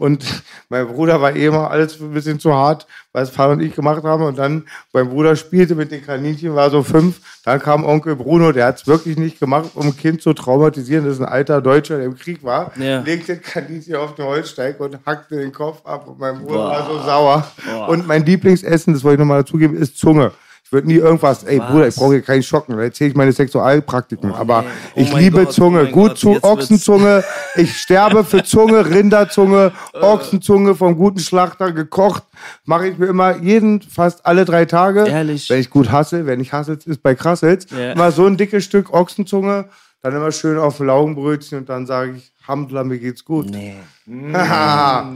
Und 0.00 0.24
mein 0.70 0.86
Bruder 0.86 1.20
war 1.20 1.36
eh 1.36 1.44
immer 1.44 1.70
alles 1.70 2.00
ein 2.00 2.14
bisschen 2.14 2.40
zu 2.40 2.54
hart, 2.54 2.86
was 3.12 3.28
Vater 3.28 3.52
und 3.52 3.60
ich 3.60 3.76
gemacht 3.76 4.02
haben. 4.02 4.24
Und 4.24 4.38
dann, 4.38 4.64
mein 4.94 5.10
Bruder 5.10 5.36
spielte 5.36 5.74
mit 5.74 5.92
den 5.92 6.02
Kaninchen, 6.02 6.54
war 6.54 6.70
so 6.70 6.82
fünf. 6.82 7.20
Dann 7.44 7.60
kam 7.60 7.84
Onkel 7.84 8.16
Bruno, 8.16 8.50
der 8.50 8.64
hat 8.64 8.80
es 8.80 8.86
wirklich 8.86 9.18
nicht 9.18 9.38
gemacht, 9.38 9.72
um 9.74 9.88
ein 9.88 9.96
Kind 9.98 10.22
zu 10.22 10.32
traumatisieren. 10.32 11.04
Das 11.04 11.16
ist 11.16 11.20
ein 11.20 11.28
alter 11.28 11.60
Deutscher, 11.60 11.98
der 11.98 12.06
im 12.06 12.16
Krieg 12.16 12.42
war. 12.42 12.72
Ja. 12.78 13.00
Legte 13.00 13.36
Kaninchen 13.36 13.96
auf 13.96 14.14
den 14.14 14.24
Holzsteig 14.24 14.80
und 14.80 14.98
hackte 15.04 15.36
den 15.36 15.52
Kopf 15.52 15.84
ab. 15.84 16.08
Und 16.08 16.18
mein 16.18 16.38
Bruder 16.38 16.54
Boah. 16.54 16.70
war 16.70 16.86
so 16.86 17.02
sauer. 17.02 17.52
Boah. 17.70 17.88
Und 17.90 18.06
mein 18.06 18.24
Lieblingsessen, 18.24 18.94
das 18.94 19.04
wollte 19.04 19.16
ich 19.16 19.20
nochmal 19.20 19.42
dazugeben, 19.42 19.76
ist 19.76 19.98
Zunge. 19.98 20.32
Ich 20.70 20.72
würde 20.72 20.86
nie 20.86 20.98
irgendwas, 20.98 21.42
ey 21.42 21.58
Was? 21.58 21.66
Bruder, 21.68 21.88
ich 21.88 21.94
brauche 21.96 22.12
hier 22.12 22.22
keinen 22.22 22.44
Schocken, 22.44 22.76
da 22.76 22.82
erzähle 22.84 23.10
ich 23.10 23.16
meine 23.16 23.32
Sexualpraktiken. 23.32 24.32
aber 24.32 24.62
nee. 24.62 24.68
Oh 24.94 25.00
ich 25.00 25.12
liebe 25.14 25.44
Gott, 25.44 25.52
Zunge, 25.52 25.88
oh 25.88 25.90
gut 25.90 26.10
Gott, 26.10 26.18
zu 26.18 26.44
Ochsenzunge. 26.44 27.24
Ich 27.56 27.76
sterbe 27.76 28.22
für 28.22 28.44
Zunge, 28.44 28.86
Rinderzunge, 28.88 29.72
Ochsenzunge 29.94 30.76
vom 30.76 30.96
guten 30.96 31.18
Schlachter 31.18 31.72
gekocht. 31.72 32.22
Mache 32.66 32.86
ich 32.86 32.98
mir 32.98 33.06
immer 33.06 33.36
jeden, 33.38 33.82
fast 33.82 34.24
alle 34.24 34.44
drei 34.44 34.64
Tage. 34.64 35.08
Ehrlich? 35.08 35.50
Wenn 35.50 35.58
ich 35.58 35.70
gut 35.70 35.90
hasse, 35.90 36.26
wenn 36.26 36.38
ich 36.38 36.52
hasse, 36.52 36.78
ist 36.84 37.02
bei 37.02 37.16
Krassels. 37.16 37.66
Ja. 37.76 37.90
Immer 37.90 38.12
so 38.12 38.26
ein 38.26 38.36
dickes 38.36 38.62
Stück 38.62 38.94
Ochsenzunge, 38.94 39.64
dann 40.02 40.14
immer 40.14 40.30
schön 40.30 40.56
auf 40.56 40.78
Laugenbrötchen 40.78 41.58
und 41.58 41.68
dann 41.68 41.84
sage 41.86 42.12
ich, 42.16 42.32
Hamdler, 42.50 42.84
mir 42.84 42.98
geht's 42.98 43.24
gut. 43.24 43.48
Nee. 43.48 43.76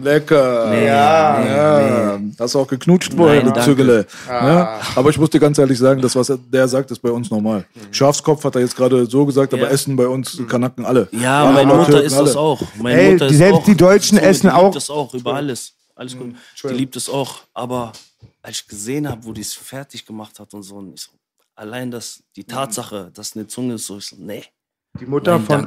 Lecker. 0.02 0.74
Ja. 0.84 1.44
Ja, 1.44 2.20
hast 2.38 2.54
du 2.54 2.60
auch 2.60 2.66
geknutscht 2.68 3.12
vorher, 3.14 3.42
Nein. 3.44 3.62
Zügele. 3.62 4.06
Ja? 4.28 4.80
Aber 4.94 5.10
ich 5.10 5.18
muss 5.18 5.30
dir 5.30 5.40
ganz 5.40 5.58
ehrlich 5.58 5.78
sagen, 5.78 6.00
das, 6.00 6.14
was 6.16 6.28
er- 6.30 6.38
der 6.38 6.68
sagt, 6.68 6.90
ist 6.90 7.00
bei 7.00 7.10
uns 7.10 7.30
normal. 7.30 7.64
Schafskopf 7.90 8.44
hat 8.44 8.54
er 8.54 8.60
jetzt 8.62 8.76
gerade 8.76 9.06
so 9.06 9.26
gesagt, 9.26 9.52
aber 9.52 9.64
Ja. 9.64 9.68
Essen 9.68 9.96
bei 9.96 10.06
uns 10.06 10.40
Kanaken 10.48 10.84
alle. 10.84 11.08
Ja, 11.12 11.44
Alle 11.44 11.54
meine 11.54 11.70
Türken, 11.72 11.78
Mutter 11.92 12.02
isst 12.04 12.16
alle. 12.16 12.26
das 12.26 12.36
auch. 12.36 12.62
Meine 12.80 13.00
Ey, 13.00 13.12
Mutter 13.12 13.26
isst 13.26 13.36
selbst 13.38 13.58
auch. 13.60 13.64
die 13.64 13.76
Deutschen 13.76 14.18
Zunge, 14.18 14.30
essen 14.30 14.46
die 14.48 14.52
auch- 14.52 14.62
liebt 14.64 14.76
das 14.76 14.90
auch, 14.90 15.14
über 15.14 15.34
alles. 15.34 15.72
Alles 15.96 16.16
gut. 16.16 16.34
Die 16.64 16.68
liebt 16.74 16.96
es 16.96 17.08
auch. 17.08 17.40
Aber 17.52 17.92
als 18.42 18.60
ich 18.60 18.68
gesehen 18.68 19.08
habe, 19.08 19.24
wo 19.24 19.32
die 19.32 19.40
es 19.42 19.54
fertig 19.54 20.04
gemacht 20.06 20.38
hat 20.40 20.52
und 20.54 20.62
so, 20.62 20.76
und 20.76 20.94
ich 20.94 21.02
so, 21.02 21.10
allein 21.56 21.90
das, 21.90 22.22
die 22.36 22.44
Tatsache, 22.44 23.10
dass 23.14 23.34
eine 23.36 23.46
Zunge 23.46 23.74
ist, 23.74 23.86
so, 23.86 23.98
ich 23.98 24.06
so, 24.06 24.16
nee. 24.18 24.44
Die 25.00 25.06
Mutter, 25.06 25.38
Nein, 25.38 25.66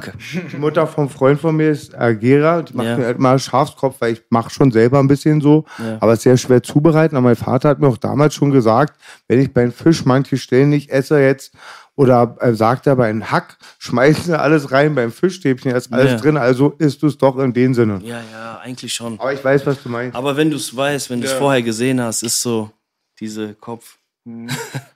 die 0.50 0.56
Mutter 0.56 0.86
vom 0.86 1.10
Freund 1.10 1.38
von 1.38 1.54
mir 1.54 1.70
ist 1.70 1.92
äh, 1.92 2.14
Gera. 2.14 2.62
Die 2.62 2.74
macht 2.74 2.86
Ja. 2.86 2.96
mir 2.96 3.04
halt 3.06 3.18
mal 3.18 3.38
Schafskopf, 3.38 3.96
weil 4.00 4.14
ich 4.14 4.22
mache 4.30 4.48
schon 4.48 4.72
selber 4.72 4.98
ein 5.00 5.06
bisschen 5.06 5.42
so. 5.42 5.66
Ja. 5.78 5.98
Aber 6.00 6.12
es 6.14 6.20
ist 6.20 6.22
sehr 6.22 6.36
schwer 6.38 6.62
zubereiten. 6.62 7.14
Aber 7.14 7.24
mein 7.24 7.36
Vater 7.36 7.68
hat 7.68 7.78
mir 7.78 7.88
auch 7.88 7.98
damals 7.98 8.34
schon 8.34 8.50
gesagt, 8.50 8.98
wenn 9.28 9.38
ich 9.40 9.52
beim 9.52 9.70
Fisch 9.70 10.06
manche 10.06 10.38
Stellen 10.38 10.70
nicht 10.70 10.88
esse 10.88 11.20
jetzt, 11.20 11.52
oder 11.94 12.36
äh, 12.40 12.54
sagt 12.54 12.86
er, 12.86 12.96
bei 12.96 13.08
einem 13.10 13.30
Hack 13.30 13.58
schmeißen 13.80 14.28
wir 14.28 14.40
alles 14.40 14.70
rein, 14.72 14.94
beim 14.94 15.12
Fischstäbchen 15.12 15.72
ist 15.74 15.92
alles 15.92 16.12
Ja. 16.12 16.16
drin, 16.18 16.36
also 16.38 16.70
isst 16.78 17.02
du 17.02 17.08
es 17.08 17.18
doch 17.18 17.36
in 17.38 17.52
dem 17.52 17.74
Sinne. 17.74 17.98
Ja, 18.04 18.20
ja, 18.32 18.58
eigentlich 18.62 18.94
schon. 18.94 19.20
Aber 19.20 19.32
ich 19.34 19.44
weiß, 19.44 19.66
was 19.66 19.82
du 19.82 19.90
meinst. 19.90 20.16
Aber 20.16 20.36
wenn 20.38 20.48
du 20.48 20.56
es 20.56 20.74
weißt, 20.74 21.10
wenn 21.10 21.20
du 21.20 21.26
es 21.26 21.32
vorher 21.34 21.60
gesehen 21.60 22.00
hast, 22.00 22.22
ist 22.22 22.40
so, 22.40 22.70
diese 23.20 23.52
Kopf. 23.54 23.98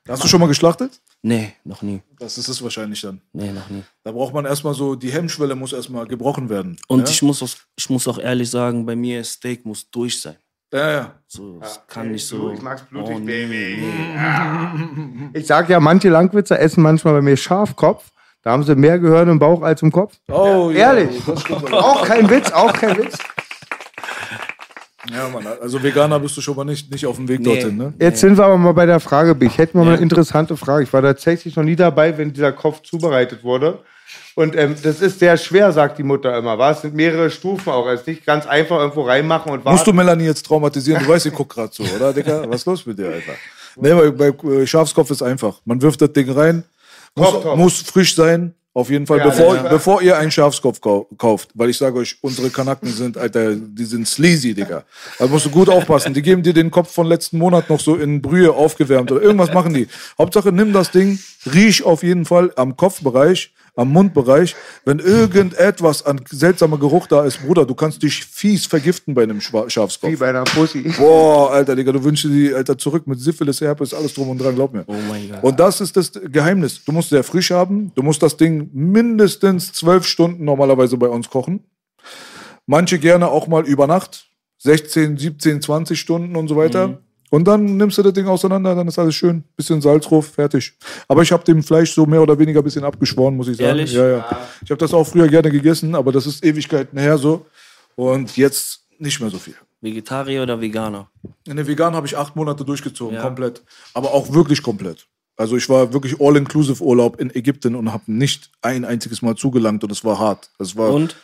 Hast 0.09 0.23
du 0.25 0.29
schon 0.29 0.41
mal 0.41 0.47
geschlachtet? 0.47 1.02
Nee, 1.25 1.55
noch 1.65 1.83
nie. 1.83 2.03
Das 2.19 2.37
ist 2.37 2.49
es 2.49 2.61
wahrscheinlich 2.63 3.01
dann. 3.01 3.21
Nee, 3.33 3.53
noch 3.53 3.71
nie. 3.71 3.85
Da 4.03 4.11
braucht 4.11 4.35
man 4.35 4.45
erstmal 4.45 4.75
so, 4.75 4.97
die 4.97 5.13
Hemmschwelle 5.13 5.55
muss 5.55 5.73
erstmal 5.73 6.07
gebrochen 6.07 6.49
werden. 6.49 6.77
Und 6.89 7.07
ja? 7.07 7.11
ich, 7.11 7.23
muss 7.23 7.43
auch, 7.43 7.49
ich 7.77 7.89
muss 7.89 8.09
auch 8.09 8.19
ehrlich 8.19 8.51
sagen, 8.51 8.85
bei 8.85 8.97
mir 8.97 9.23
Steak 9.23 9.65
muss 9.65 9.89
durch 9.89 10.21
sein. 10.21 10.37
Ja, 10.73 10.91
ja. 10.91 11.15
So, 11.29 11.61
es 11.63 11.81
kann 11.87 12.11
nicht 12.11 12.27
so. 12.27 12.51
ich 12.51 12.61
mag's 12.61 12.83
blutig, 12.83 13.17
oh, 13.17 13.21
Baby. 13.21 13.77
nee. 13.79 15.31
Ich 15.39 15.47
sag 15.47 15.69
ja, 15.69 15.79
manche 15.79 16.09
Landwitzer 16.09 16.59
essen 16.59 16.83
manchmal 16.83 17.15
bei 17.15 17.23
mir 17.23 17.37
Schafkopf. 17.37 18.11
Da 18.43 18.51
haben 18.51 18.65
sie 18.65 18.75
mehr 18.75 18.99
Gehirn 18.99 19.29
im 19.29 19.39
Bauch 19.39 19.63
als 19.63 19.83
im 19.83 19.93
Kopf. 19.93 20.17
Oh, 20.29 20.71
ja. 20.71 20.95
Ehrlich. 20.95 21.23
Auch 21.71 22.05
kein 22.05 22.29
Witz, 22.29 22.51
auch 22.51 22.73
kein 22.73 22.97
Witz. 22.99 23.17
Ja, 25.11 25.29
Mann. 25.29 25.45
Also 25.61 25.83
Veganer 25.83 26.21
bist 26.21 26.37
du 26.37 26.41
schon 26.41 26.55
mal 26.57 26.65
nicht, 26.65 26.91
nicht 26.91 27.07
auf 27.07 27.17
dem 27.17 27.27
Weg 27.29 27.41
Nee. 27.41 27.47
dorthin, 27.47 27.77
ne? 27.77 27.93
Jetzt 27.99 28.21
sind 28.21 28.39
wir 28.39 28.45
aber 28.45 28.57
mal 28.57 28.73
bei 28.73 28.87
der 28.87 29.01
Frage. 29.01 29.37
Ich 29.45 29.59
hätte 29.59 29.77
mal 29.77 29.87
eine 29.87 29.97
interessante 29.97 30.57
Frage. 30.57 30.85
Ich 30.85 30.93
war 30.93 31.03
tatsächlich 31.03 31.57
noch 31.57 31.65
nie 31.65 31.75
dabei, 31.77 32.17
wenn 32.17 32.33
dieser 32.33 32.53
Kopf 32.53 32.83
zubereitet 32.83 33.43
wurde. 33.43 33.79
Und 34.35 34.57
ähm, 34.57 34.77
das 34.83 35.01
ist 35.01 35.19
sehr 35.19 35.37
schwer, 35.37 35.73
sagt 35.73 35.99
die 35.99 36.03
Mutter 36.03 36.37
immer. 36.39 36.57
Was? 36.59 36.77
Es 36.77 36.83
sind 36.83 36.95
mehrere 36.95 37.31
Stufen 37.31 37.71
auch. 37.73 37.87
Es 37.89 38.01
ist 38.03 38.07
nicht 38.07 38.25
ganz 38.25 38.47
einfach 38.47 38.79
irgendwo 38.79 39.03
reinmachen 39.03 39.53
und 39.53 39.65
Musst 39.65 39.87
du 39.87 39.89
warten. 39.91 39.97
Melanie 39.97 40.25
jetzt 40.25 40.47
traumatisieren? 40.47 41.03
Du 41.03 41.09
weißt, 41.09 41.25
sie 41.25 41.31
guckt 41.31 41.53
gerade 41.55 41.71
so, 41.73 41.83
oder, 41.83 42.13
Digga? 42.13 42.45
Was 42.49 42.61
ist 42.61 42.67
los 42.67 42.87
mit 42.87 42.99
dir, 42.99 43.07
Alter? 43.07 43.33
Nee, 43.77 44.11
bei, 44.11 44.31
bei 44.31 44.49
äh, 44.51 44.67
Schafskopf 44.67 45.11
ist 45.11 45.23
einfach. 45.23 45.61
Man 45.65 45.81
wirft 45.83 46.01
das 46.01 46.13
Ding 46.13 46.31
rein, 46.31 46.63
muss, 47.15 47.45
muss 47.57 47.81
frisch 47.83 48.15
sein, 48.15 48.55
auf 48.75 48.89
jeden 48.89 49.07
Fall, 49.07 49.19
Ja, 49.19 49.25
bevor, 49.27 49.55
ja. 49.57 49.63
bevor 49.69 50.03
ihr 50.03 50.17
einen 50.17 50.31
Schafskopf 50.31 50.81
kau 50.81 51.07
kauft. 51.19 51.51
Weil 51.55 51.71
ich 51.71 51.77
sage 51.77 51.99
euch, 51.99 52.17
unsere 52.23 52.49
Kanaken 52.51 52.89
sind, 52.89 53.19
Alter, 53.19 53.55
die 53.55 53.85
sind 53.85 54.09
sleazy, 54.09 54.55
Digga. 54.55 54.85
Da 55.19 55.27
musst 55.27 55.45
du 55.47 55.51
gut 55.51 55.69
aufpassen. 55.69 56.15
Die 56.15 56.23
geben 56.23 56.43
dir 56.43 56.55
den 56.55 56.71
Kopf 56.71 56.91
von 56.93 57.07
letzten 57.07 57.39
Monat 57.39 57.69
noch 57.69 57.81
so 57.81 57.97
in 57.97 58.23
Brühe 58.23 58.53
aufgewärmt 58.53 59.13
oder 59.13 59.21
irgendwas 59.23 59.53
machen 59.53 59.75
die. 59.75 59.89
Hauptsache, 60.19 60.53
nimm 60.53 60.73
das 60.73 60.91
Ding, 60.91 61.19
riech 61.53 61.83
auf 61.83 62.03
jeden 62.03 62.25
Fall 62.25 62.53
am 62.57 62.77
Kopfbereich, 62.77 63.53
am 63.75 63.91
Mundbereich. 63.91 64.55
Wenn 64.85 64.99
irgendetwas 64.99 66.05
an 66.05 66.21
seltsamer 66.31 66.79
Geruch 66.79 67.07
da 67.07 67.25
ist, 67.25 67.43
Bruder, 67.43 67.65
du 67.65 67.75
kannst 67.75 68.03
dich 68.03 68.25
fies 68.25 68.67
vergiften 68.67 69.15
bei 69.15 69.23
einem 69.23 69.39
Schwa- 69.39 69.69
Schafskopf. 69.71 70.11
Wie 70.11 70.17
bei 70.17 70.29
einer 70.29 70.45
Pussy. 70.45 70.83
Boah, 70.99 71.53
Alter, 71.53 71.75
Digga, 71.75 71.93
du 71.93 72.05
wünschst 72.05 72.25
dir 72.25 72.29
die, 72.31 72.55
Alter, 72.55 72.77
zurück 72.77 73.07
mit 73.07 73.19
Syphilis, 73.21 73.61
Herpes, 73.61 73.95
alles 73.95 74.13
drum 74.15 74.29
und 74.31 74.39
dran, 74.39 74.55
glaub 74.55 74.73
mir. 74.75 74.85
Oh 74.87 74.95
mein 75.09 75.31
Gott. 75.31 75.43
Und 75.43 75.59
das 75.61 75.81
ist 75.81 75.97
das 75.97 76.13
Geheimnis. 76.13 76.85
Du 76.85 76.93
musst 76.93 77.09
sehr 77.11 77.25
frisch 77.25 77.51
haben. 77.51 77.93
Du 77.95 78.03
musst 78.03 78.23
das 78.23 78.37
Ding 78.37 78.69
mindestens 78.73 79.73
zwölf 79.73 80.07
Stunden 80.07 80.45
normalerweise 80.45 80.97
bei 80.97 81.09
uns 81.09 81.31
kochen. 81.31 81.61
Manche 82.67 82.99
gerne 82.99 83.29
auch 83.29 83.47
mal 83.49 83.67
über 83.67 83.87
Nacht. 83.87 84.27
16, 84.59 85.17
17, 85.17 85.61
20 85.61 85.99
Stunden 85.99 86.37
und 86.37 86.47
so 86.47 86.57
weiter. 86.57 86.89
Mhm. 86.89 86.99
Und 87.33 87.49
dann 87.49 87.79
nimmst 87.79 87.97
du 87.97 88.03
das 88.03 88.13
Ding 88.13 88.27
auseinander, 88.27 88.75
dann 88.75 88.87
ist 88.89 88.99
alles 88.99 89.15
schön. 89.15 89.43
Bisschen 89.57 89.81
Salz 89.81 90.05
drauf, 90.07 90.27
fertig. 90.35 90.75
Aber 91.09 91.23
ich 91.23 91.33
habe 91.33 91.43
dem 91.45 91.63
Fleisch 91.63 91.95
so 91.95 92.05
mehr 92.05 92.21
oder 92.21 92.39
weniger 92.39 92.61
ein 92.61 92.65
bisschen 92.65 92.85
abgeschworen, 92.85 93.35
muss 93.39 93.49
ich 93.49 93.57
sagen. 93.57 93.69
Ehrlich? 93.71 93.91
Ja, 93.95 94.07
ja. 94.07 94.39
Ich 94.63 94.71
habe 94.71 94.77
das 94.79 94.93
auch 94.93 95.05
früher 95.07 95.27
gerne 95.29 95.51
gegessen, 95.51 95.95
aber 95.95 96.13
das 96.13 96.27
ist 96.27 96.45
Ewigkeiten 96.45 96.99
her 96.99 97.17
so. 97.17 97.47
Und 97.97 98.37
jetzt 98.37 98.83
nicht 98.99 99.19
mehr 99.19 99.31
so 99.31 99.39
viel. 99.39 99.55
Vegetarier 99.81 100.43
oder 100.43 100.61
Veganer? 100.61 101.09
In 101.47 101.57
der 101.57 101.67
Vegan 101.67 101.95
habe 101.95 102.07
ich 102.07 102.19
acht 102.19 102.37
Monate 102.37 102.67
durchgezogen, 102.67 103.17
Ja. 103.17 103.23
komplett. 103.23 103.63
Aber 103.95 104.13
auch 104.13 104.31
wirklich 104.35 104.63
komplett. 104.63 105.07
Also 105.39 105.57
ich 105.57 105.67
war 105.71 105.91
wirklich 105.95 106.21
all-inclusive 106.21 106.83
Urlaub 106.85 107.19
in 107.19 107.35
Ägypten 107.35 107.75
und 107.75 107.95
habe 107.95 108.13
nicht 108.13 108.51
ein 108.61 108.85
einziges 108.85 109.23
Mal 109.23 109.37
zugelangt 109.37 109.83
und 109.85 109.91
es 109.91 110.05
war 110.05 110.19
hart. 110.19 110.51
Es 110.59 110.77
war, 110.77 110.93
Und? 110.93 111.17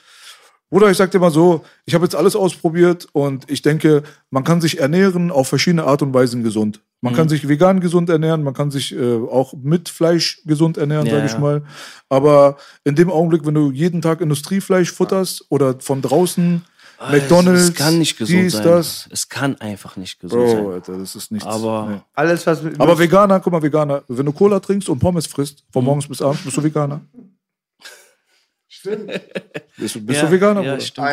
Bruder, 0.70 0.90
ich 0.90 0.96
sag 0.98 1.10
dir 1.10 1.18
mal 1.18 1.30
so, 1.30 1.64
ich 1.86 1.94
habe 1.94 2.04
jetzt 2.04 2.14
alles 2.14 2.36
ausprobiert 2.36 3.08
und 3.12 3.50
ich 3.50 3.62
denke, 3.62 4.02
man 4.30 4.44
kann 4.44 4.60
sich 4.60 4.78
ernähren 4.80 5.30
auf 5.30 5.48
verschiedene 5.48 5.84
Art 5.84 6.02
und 6.02 6.12
Weisen 6.12 6.42
gesund. 6.42 6.80
Man 7.00 7.12
Mhm. 7.12 7.16
kann 7.16 7.28
sich 7.28 7.48
vegan 7.48 7.80
gesund 7.80 8.10
ernähren, 8.10 8.42
man 8.42 8.54
kann 8.54 8.70
sich 8.70 8.94
äh, 8.94 9.14
auch 9.16 9.54
mit 9.62 9.88
Fleisch 9.88 10.42
gesund 10.44 10.76
ernähren, 10.76 11.06
Ja, 11.06 11.14
sage 11.14 11.26
ich 11.26 11.32
ja. 11.32 11.38
mal. 11.38 11.62
Aber 12.10 12.56
in 12.84 12.96
dem 12.96 13.10
Augenblick, 13.10 13.46
wenn 13.46 13.54
du 13.54 13.70
jeden 13.70 14.02
Tag 14.02 14.20
Industriefleisch 14.20 14.92
futterst 14.92 15.46
oder 15.48 15.76
von 15.80 16.02
draußen 16.02 16.62
Ah, 17.00 17.12
McDonalds, 17.12 17.60
Es, 17.62 17.68
es 17.68 17.74
kann 17.76 17.96
nicht 17.98 18.18
gesund 18.18 18.40
dies, 18.40 18.54
sein. 18.54 18.64
das. 18.64 19.08
Es 19.12 19.28
kann 19.28 19.54
einfach 19.60 19.96
nicht 19.96 20.18
gesund 20.18 20.42
Bro, 20.42 20.48
sein. 20.50 20.66
Alter, 20.72 20.98
das 20.98 21.14
ist 21.14 21.30
nichts. 21.30 21.46
Aber 21.46 21.88
Nee. 21.88 22.00
Alles, 22.14 22.44
was. 22.44 22.60
Aber 22.76 22.98
Veganer, 22.98 23.38
guck 23.38 23.52
mal, 23.52 23.62
Veganer, 23.62 24.02
wenn 24.08 24.26
du 24.26 24.32
Cola 24.32 24.58
trinkst 24.58 24.88
und 24.88 24.98
Pommes 24.98 25.28
frisst, 25.28 25.62
von 25.72 25.84
morgens 25.84 26.08
bis 26.08 26.20
abends, 26.20 26.42
bist 26.42 26.56
du 26.56 26.62
Veganer. 26.64 27.00
Stimmt. 28.78 29.06
Bist, 29.76 29.94
du- 29.94 30.00
bist 30.04 30.20
ja, 30.20 30.26
du 30.26 30.32
Veganer, 30.32 30.62
Ja, 30.62 30.80
stimmt. 30.80 31.08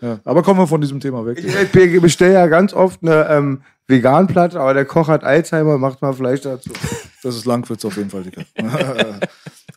Ja. 0.00 0.20
Aber 0.24 0.42
kommen 0.42 0.60
wir 0.60 0.66
von 0.66 0.80
diesem 0.80 1.00
Thema 1.00 1.24
weg. 1.26 1.38
Ich 1.42 2.00
bestelle 2.00 2.34
ja 2.34 2.46
ganz 2.46 2.72
oft 2.72 3.02
eine 3.02 3.26
ähm, 3.28 3.62
Veganplatte, 3.86 4.58
aber 4.60 4.72
der 4.74 4.84
Koch 4.86 5.08
hat 5.08 5.24
Alzheimer, 5.24 5.76
macht 5.78 6.00
mal 6.02 6.12
Fleisch 6.12 6.42
dazu. 6.42 6.70
Das 7.22 7.36
ist 7.36 7.46
Langwitz 7.46 7.82
auf 7.86 7.96
jeden 7.96 8.10
Fall, 8.10 8.22
Digga. 8.22 8.42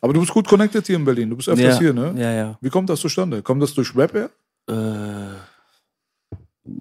Aber 0.02 0.12
du 0.12 0.20
bist 0.20 0.34
gut 0.34 0.46
connected 0.46 0.86
hier 0.86 0.96
in 0.96 1.04
Berlin. 1.06 1.30
Du 1.30 1.36
bist 1.36 1.48
öfters 1.48 1.76
Ja, 1.76 1.80
hier, 1.80 1.94
ne? 1.94 2.12
ja, 2.14 2.30
ja. 2.30 2.58
Wie 2.60 2.68
kommt 2.68 2.90
das 2.90 3.00
zustande? 3.00 3.40
Kommt 3.42 3.62
das 3.62 3.72
durch 3.72 3.96
Rap 3.96 4.12
her? 4.12 4.28
Äh, 4.68 6.74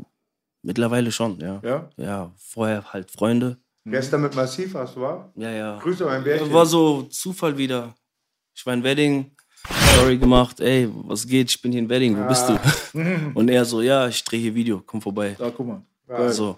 mittlerweile 0.62 1.10
schon, 1.10 1.40
ja. 1.40 1.62
Ja? 1.64 1.90
Ja, 1.96 2.32
vorher 2.38 2.84
halt 2.92 3.10
Freunde. 3.12 3.56
Gestern 3.86 4.24
mit 4.24 4.36
Massiv 4.36 4.76
hast 4.76 4.98
du, 4.98 5.02
wa? 5.02 5.32
Ja, 5.36 5.52
ja. 5.52 5.80
Grüße 5.80 6.04
mein 6.04 6.22
Bärchen. 6.22 6.52
War 6.52 6.66
so 6.66 7.04
Zufall 7.04 7.58
wieder. 7.58 7.96
Ich 8.54 8.66
war 8.66 8.74
in 8.74 8.84
Wedding, 8.84 9.32
Story 9.72 10.18
gemacht, 10.18 10.60
ey, 10.60 10.90
was 10.94 11.28
geht? 11.28 11.50
Ich 11.50 11.62
bin 11.62 11.72
hier 11.72 11.82
in 11.82 11.90
Wedding, 11.90 12.18
wo 12.18 12.28
bist 12.28 12.48
du? 12.50 12.60
Und 13.36 13.50
er 13.50 13.66
so, 13.66 13.82
ja, 13.82 14.08
ich 14.08 14.24
drehe 14.24 14.40
hier 14.40 14.56
Video, 14.56 14.82
komm 14.86 15.02
vorbei. 15.02 15.36
Da, 15.38 15.50
guck 15.50 15.68
mal. 15.68 15.82
Geil. 16.08 16.32
So, 16.32 16.58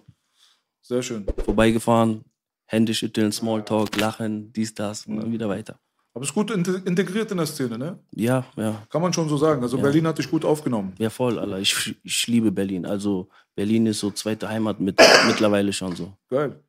Sehr 0.81 1.01
schön. 1.01 1.25
vorbeigefahren, 1.43 2.23
Hände 2.65 2.93
schütteln, 2.93 3.31
Smalltalk, 3.31 3.95
lachen, 3.97 4.53
dies, 4.53 4.73
das 4.73 5.05
und 5.07 5.17
dann 5.17 5.31
wieder 5.31 5.49
weiter. 5.49 5.79
Aber 6.13 6.23
ist 6.23 6.33
gut 6.33 6.51
inte- 6.51 6.81
integriert 6.85 7.31
in 7.31 7.37
der 7.37 7.45
Szene, 7.45 7.77
ne? 7.77 7.99
Ja, 8.15 8.45
ja, 8.57 8.83
Kann 8.89 9.01
man 9.01 9.13
schon 9.13 9.29
so 9.29 9.37
sagen. 9.37 9.61
Also 9.61 9.77
Berlin 9.77 10.05
hat 10.07 10.17
dich 10.17 10.29
gut 10.29 10.43
aufgenommen. 10.43 10.93
ja 10.97 11.09
voll, 11.09 11.39
Alter. 11.39 11.59
Ich, 11.59 11.95
ich 12.03 12.27
liebe 12.27 12.51
Berlin. 12.51 12.85
Also 12.85 13.29
Berlin 13.55 13.85
ist 13.85 13.99
so 13.99 14.11
zweite 14.11 14.49
Heimat 14.49 14.79
mit, 14.79 14.99
mittlerweile 15.27 15.71
schon 15.71 15.95
so. 15.95 16.13
Geil. 16.29 16.59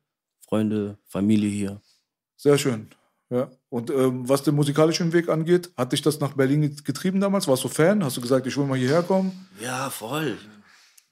Freunde, 0.47 0.97
Familie 1.07 1.49
hier. 1.49 1.81
Sehr 2.37 2.57
schön. 2.57 2.87
Ja. 3.29 3.49
Und 3.71 3.89
ähm, 3.89 4.27
was 4.27 4.43
den 4.43 4.55
musikalischen 4.55 5.13
Weg 5.13 5.29
angeht, 5.29 5.71
hat 5.77 5.93
dich 5.93 6.01
das 6.01 6.19
nach 6.19 6.33
Berlin 6.33 6.75
getrieben 6.83 7.21
damals? 7.21 7.47
Warst 7.47 7.63
du 7.63 7.69
Fan? 7.69 8.03
Hast 8.03 8.17
du 8.17 8.21
gesagt, 8.21 8.45
ich 8.45 8.57
will 8.57 8.65
mal 8.65 8.77
hierher 8.77 9.01
kommen? 9.01 9.47
Ja, 9.61 9.89
voll. 9.89 10.37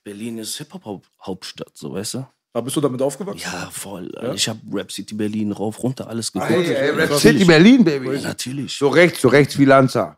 Berlin 0.04 0.40
ist 0.40 0.58
Hip-Hop-Hauptstadt, 0.58 1.72
so 1.74 1.94
weißt 1.94 2.16
du? 2.16 2.28
Aber 2.52 2.66
bist 2.66 2.76
du 2.76 2.82
damit 2.82 3.02
aufgewachsen? 3.02 3.48
Ja, 3.50 3.70
voll. 3.72 4.12
Ich 4.36 4.50
habe 4.50 4.60
Rap 4.74 4.92
City 4.92 5.16
Berlin 5.16 5.54
rauf, 5.54 5.82
runter, 5.82 6.10
alles 6.10 6.34
geguckt. 6.34 6.52
Hey, 6.52 6.74
ey, 6.74 6.90
Rap. 6.90 7.14
City 7.14 7.46
Berlin, 7.46 7.86
Baby. 7.86 8.16
Ja, 8.16 8.22
natürlich. 8.24 8.78
So 8.78 8.90
rechts, 8.90 9.22
so 9.22 9.30
rechts 9.30 9.58
wie 9.58 9.64
Lanza. 9.66 10.18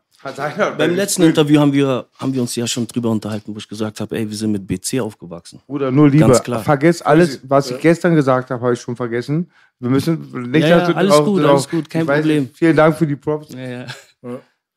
Beim 0.78 0.94
letzten 0.94 1.22
Interview 1.22 1.58
haben 1.60 1.72
wir, 1.72 2.06
haben 2.18 2.32
wir 2.32 2.40
uns 2.42 2.54
ja 2.54 2.66
schon 2.66 2.86
drüber 2.86 3.10
unterhalten, 3.10 3.52
wo 3.54 3.58
ich 3.58 3.68
gesagt 3.68 4.00
habe, 4.00 4.16
ey, 4.16 4.28
wir 4.28 4.36
sind 4.36 4.52
mit 4.52 4.66
BC 4.66 5.00
aufgewachsen. 5.00 5.60
Bruder, 5.66 5.90
nur 5.90 6.08
Liebe. 6.08 6.26
Ganz 6.26 6.42
klar. 6.42 6.62
Vergiss 6.62 7.02
alles, 7.02 7.40
was 7.48 7.70
ich 7.70 7.80
gestern 7.80 8.14
gesagt 8.14 8.50
habe, 8.50 8.62
habe 8.62 8.74
ich 8.74 8.80
schon 8.80 8.94
vergessen. 8.96 9.50
Wir 9.80 9.90
müssen 9.90 10.30
nicht 10.50 10.62
Ja, 10.62 10.88
ja, 10.88 10.94
alles 10.94 11.12
auch- 11.12 11.24
gut, 11.24 11.44
auch- 11.44 11.48
alles 11.50 11.68
gut, 11.68 11.90
kein 11.90 12.02
ich 12.02 12.08
weiß, 12.08 12.20
Problem. 12.20 12.50
Vielen 12.54 12.76
Dank 12.76 12.96
für 12.96 13.06
die 13.06 13.16
Props. 13.16 13.52
Ja, 13.54 13.68
ja. 13.68 13.86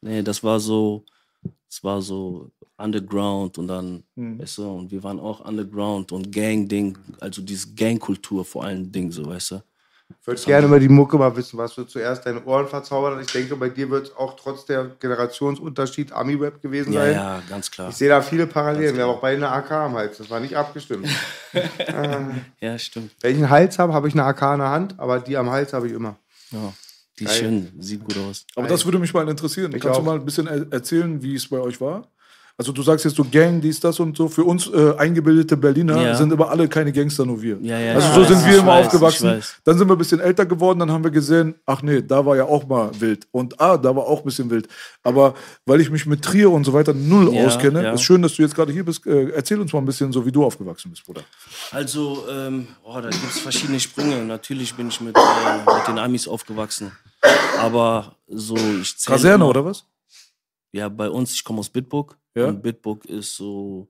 Nee, 0.01 0.21
das 0.23 0.43
war 0.43 0.59
so, 0.59 1.03
das 1.69 1.83
war 1.83 2.01
so 2.01 2.49
underground 2.77 3.57
und 3.57 3.67
dann, 3.67 4.03
weißt 4.15 4.57
du, 4.57 4.69
und 4.69 4.91
wir 4.91 5.01
waren 5.03 5.19
auch 5.19 5.45
underground 5.47 6.11
und 6.11 6.31
Gang-Ding, 6.31 6.97
also 7.19 7.41
diese 7.41 7.73
Gang-Kultur 7.73 8.43
vor 8.43 8.63
allen 8.65 8.91
Dingen, 8.91 9.11
so, 9.11 9.25
weißt 9.25 9.51
du. 9.51 9.63
Ich 10.21 10.27
würde 10.27 10.41
gerne 10.41 10.67
über 10.67 10.79
die 10.79 10.87
Mucke 10.89 11.17
mal 11.17 11.35
wissen, 11.35 11.57
was 11.57 11.73
du 11.73 11.83
zuerst 11.83 12.25
deine 12.25 12.43
Ohren 12.45 12.67
verzaubert 12.67 13.15
hast. 13.17 13.25
Ich 13.27 13.31
denke, 13.31 13.55
bei 13.55 13.69
dir 13.69 13.89
wird 13.89 14.07
es 14.07 14.15
auch 14.15 14.35
trotz 14.35 14.65
der 14.65 14.85
Generationsunterschied 14.99 16.11
Ami-Rap 16.11 16.61
gewesen 16.61 16.93
Ja, 16.93 17.01
sein. 17.01 17.13
ja, 17.13 17.41
ganz 17.49 17.71
klar. 17.71 17.89
Ich 17.89 17.95
sehe 17.95 18.09
da 18.09 18.21
viele 18.21 18.45
Parallelen. 18.45 18.95
Wir 18.95 19.03
haben 19.03 19.11
auch 19.11 19.21
beide 19.21 19.37
eine 19.37 19.49
AK 19.49 19.71
am 19.71 19.93
Hals. 19.95 20.17
Das 20.17 20.29
war 20.29 20.39
nicht 20.39 20.55
abgestimmt. 20.55 21.07
Ja, 22.59 22.77
stimmt. 22.77 23.11
Wenn 23.21 23.31
ich 23.31 23.37
einen 23.37 23.49
Hals 23.49 23.79
habe, 23.79 23.93
habe 23.93 24.07
ich 24.07 24.13
eine 24.13 24.23
AK 24.25 24.41
in 24.53 24.59
der 24.59 24.69
Hand, 24.69 24.95
aber 24.99 25.19
die 25.19 25.37
am 25.37 25.49
Hals 25.49 25.73
habe 25.73 25.87
ich 25.87 25.93
immer. 25.93 26.17
Ja. 26.51 26.73
Die 27.17 27.23
ist 27.23 27.37
schön, 27.37 27.71
sieht 27.79 28.03
gut 28.03 28.17
aus. 28.17 28.45
Aber 28.55 28.67
das 28.67 28.83
würde 28.83 28.99
mich 28.99 29.13
mal 29.13 29.27
interessieren. 29.29 29.73
Ich 29.73 29.81
Kannst 29.81 29.99
auch. 29.99 30.03
du 30.03 30.09
mal 30.09 30.15
ein 30.19 30.25
bisschen 30.25 30.47
er 30.47 30.69
erzählen, 30.71 31.21
wie 31.23 31.35
es 31.35 31.47
bei 31.47 31.59
euch 31.59 31.79
war? 31.79 32.09
Also 32.57 32.71
du 32.71 32.81
sagst 32.83 33.03
jetzt 33.03 33.17
so 33.17 33.25
Gang, 33.25 33.59
dies, 33.59 33.81
das 33.81 33.99
und 33.99 34.15
so. 34.15 34.29
Für 34.29 34.45
uns 34.45 34.67
äh, 34.67 34.93
eingebildete 34.97 35.57
Berliner 35.57 36.01
Ja. 36.01 36.15
sind 36.15 36.31
aber 36.31 36.49
alle 36.49 36.69
keine 36.69 36.93
Gangster, 36.93 37.25
nur 37.25 37.41
wir. 37.41 37.57
Ja, 37.61 37.77
ja, 37.77 37.95
also 37.95 38.13
so 38.13 38.21
weiß, 38.21 38.27
sind 38.29 38.49
wir 38.49 38.59
immer 38.59 38.67
weiß, 38.67 38.85
aufgewachsen. 38.85 39.43
Dann 39.65 39.77
sind 39.77 39.89
wir 39.89 39.93
ein 39.95 39.97
bisschen 39.97 40.21
älter 40.21 40.45
geworden, 40.45 40.79
dann 40.79 40.89
haben 40.89 41.03
wir 41.03 41.11
gesehen, 41.11 41.55
ach 41.65 41.81
nee, 41.81 42.01
da 42.01 42.25
war 42.25 42.37
ja 42.37 42.45
auch 42.45 42.65
mal 42.65 42.89
wild. 43.01 43.27
Und 43.31 43.59
ah, 43.59 43.75
da 43.77 43.93
war 43.93 44.03
auch 44.03 44.19
ein 44.19 44.23
bisschen 44.25 44.49
wild. 44.49 44.69
Aber 45.03 45.33
weil 45.65 45.81
ich 45.81 45.89
mich 45.89 46.05
mit 46.05 46.21
Trier 46.21 46.49
und 46.49 46.63
so 46.63 46.71
weiter 46.71 46.93
null 46.93 47.33
Ja, 47.33 47.45
auskenne, 47.45 47.83
ja. 47.83 47.91
ist 47.91 48.03
schön, 48.03 48.21
dass 48.21 48.35
du 48.35 48.41
jetzt 48.43 48.55
gerade 48.55 48.71
hier 48.71 48.85
bist. 48.85 49.05
Äh, 49.05 49.31
erzähl 49.31 49.59
uns 49.59 49.73
mal 49.73 49.79
ein 49.79 49.85
bisschen 49.85 50.13
so, 50.13 50.25
wie 50.25 50.31
du 50.31 50.45
aufgewachsen 50.45 50.91
bist, 50.91 51.05
Bruder. 51.05 51.23
Also, 51.71 52.23
ähm, 52.31 52.67
oh, 52.85 52.93
da 53.01 53.09
gibt 53.09 53.31
es 53.31 53.39
verschiedene 53.39 53.81
Sprünge. 53.81 54.23
Natürlich 54.23 54.73
bin 54.75 54.87
ich 54.87 55.01
mit, 55.01 55.17
äh, 55.17 55.21
mit 55.75 55.87
den 55.89 55.99
Amis 55.99 56.25
aufgewachsen. 56.25 56.93
Aber 57.59 58.15
so, 58.27 58.55
ich 58.55 58.97
zähle. 58.97 59.15
Kaserne 59.17 59.35
immer- 59.35 59.49
oder 59.49 59.65
was? 59.65 59.83
Ja, 60.71 60.87
bei 60.87 61.09
uns, 61.09 61.33
ich 61.33 61.43
komme 61.43 61.59
aus 61.59 61.69
Bitburg. 61.69 62.15
Ja. 62.35 62.47
Und 62.47 62.61
Bitburg 62.61 63.05
ist 63.05 63.35
so, 63.35 63.87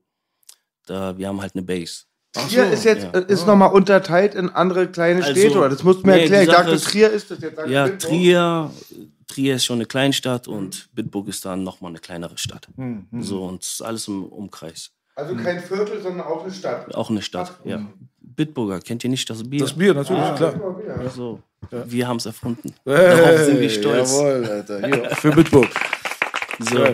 da, 0.86 1.16
wir 1.18 1.28
haben 1.28 1.40
halt 1.40 1.54
eine 1.54 1.62
Base. 1.64 2.04
Trier 2.32 2.70
ist 2.70 2.84
jetzt 2.84 3.04
ja. 3.04 3.10
äh, 3.18 3.24
ist 3.32 3.46
nochmal 3.46 3.72
unterteilt 3.72 4.34
in 4.34 4.50
andere 4.50 4.88
kleine 4.88 5.24
Also, 5.24 5.32
Städte, 5.40 5.58
oder? 5.58 5.68
Das 5.70 5.82
musst 5.82 6.02
du 6.02 6.06
mir 6.06 6.14
nee, 6.16 6.20
erklären. 6.22 6.42
Ich 6.44 6.50
dachte, 6.50 6.70
ist- 6.72 6.84
Trier 6.84 7.10
ist 7.10 7.30
das 7.30 7.40
jetzt. 7.40 7.58
Ja, 7.66 7.84
Bitburg. 7.84 7.98
Trier, 8.10 8.70
Trier 9.26 9.54
ist 9.56 9.64
schon 9.64 9.76
eine 9.78 9.86
Kleinstadt 9.86 10.46
und 10.46 10.88
Bitburg 10.94 11.28
ist 11.28 11.44
dann 11.44 11.62
nochmal 11.64 11.90
eine 11.92 11.98
kleinere 11.98 12.36
Stadt. 12.38 12.68
Hm, 12.76 13.06
So, 13.20 13.44
und 13.44 13.62
es 13.62 13.72
ist 13.74 13.82
alles 13.82 14.06
im 14.08 14.24
Umkreis. 14.26 14.90
Also 15.14 15.34
kein 15.34 15.60
Viertel, 15.60 16.02
sondern 16.02 16.26
auch 16.26 16.42
eine 16.44 16.52
Stadt. 16.52 16.94
Auch 16.94 17.08
eine 17.08 17.22
Stadt, 17.22 17.58
ja. 17.64 17.80
Bitburger, 18.20 18.80
kennt 18.80 19.02
ihr 19.02 19.08
nicht 19.08 19.28
das 19.30 19.42
Bier? 19.48 19.60
Das 19.60 19.72
Bier, 19.72 19.94
natürlich, 19.94 20.22
Ah, 20.22 20.34
klar. 20.36 20.60
So, 21.14 21.40
wir 21.70 22.06
haben 22.06 22.18
es 22.18 22.26
erfunden. 22.26 22.74
Hey, 22.84 23.16
Darauf 23.16 23.40
sind 23.46 23.60
wir 23.60 23.70
stolz. 23.70 24.12
Jawohl, 24.12 24.44
Alter. 24.44 24.86
Hier, 24.86 25.10
für 25.16 25.30
Bitburg. 25.30 25.68
So. 26.60 26.84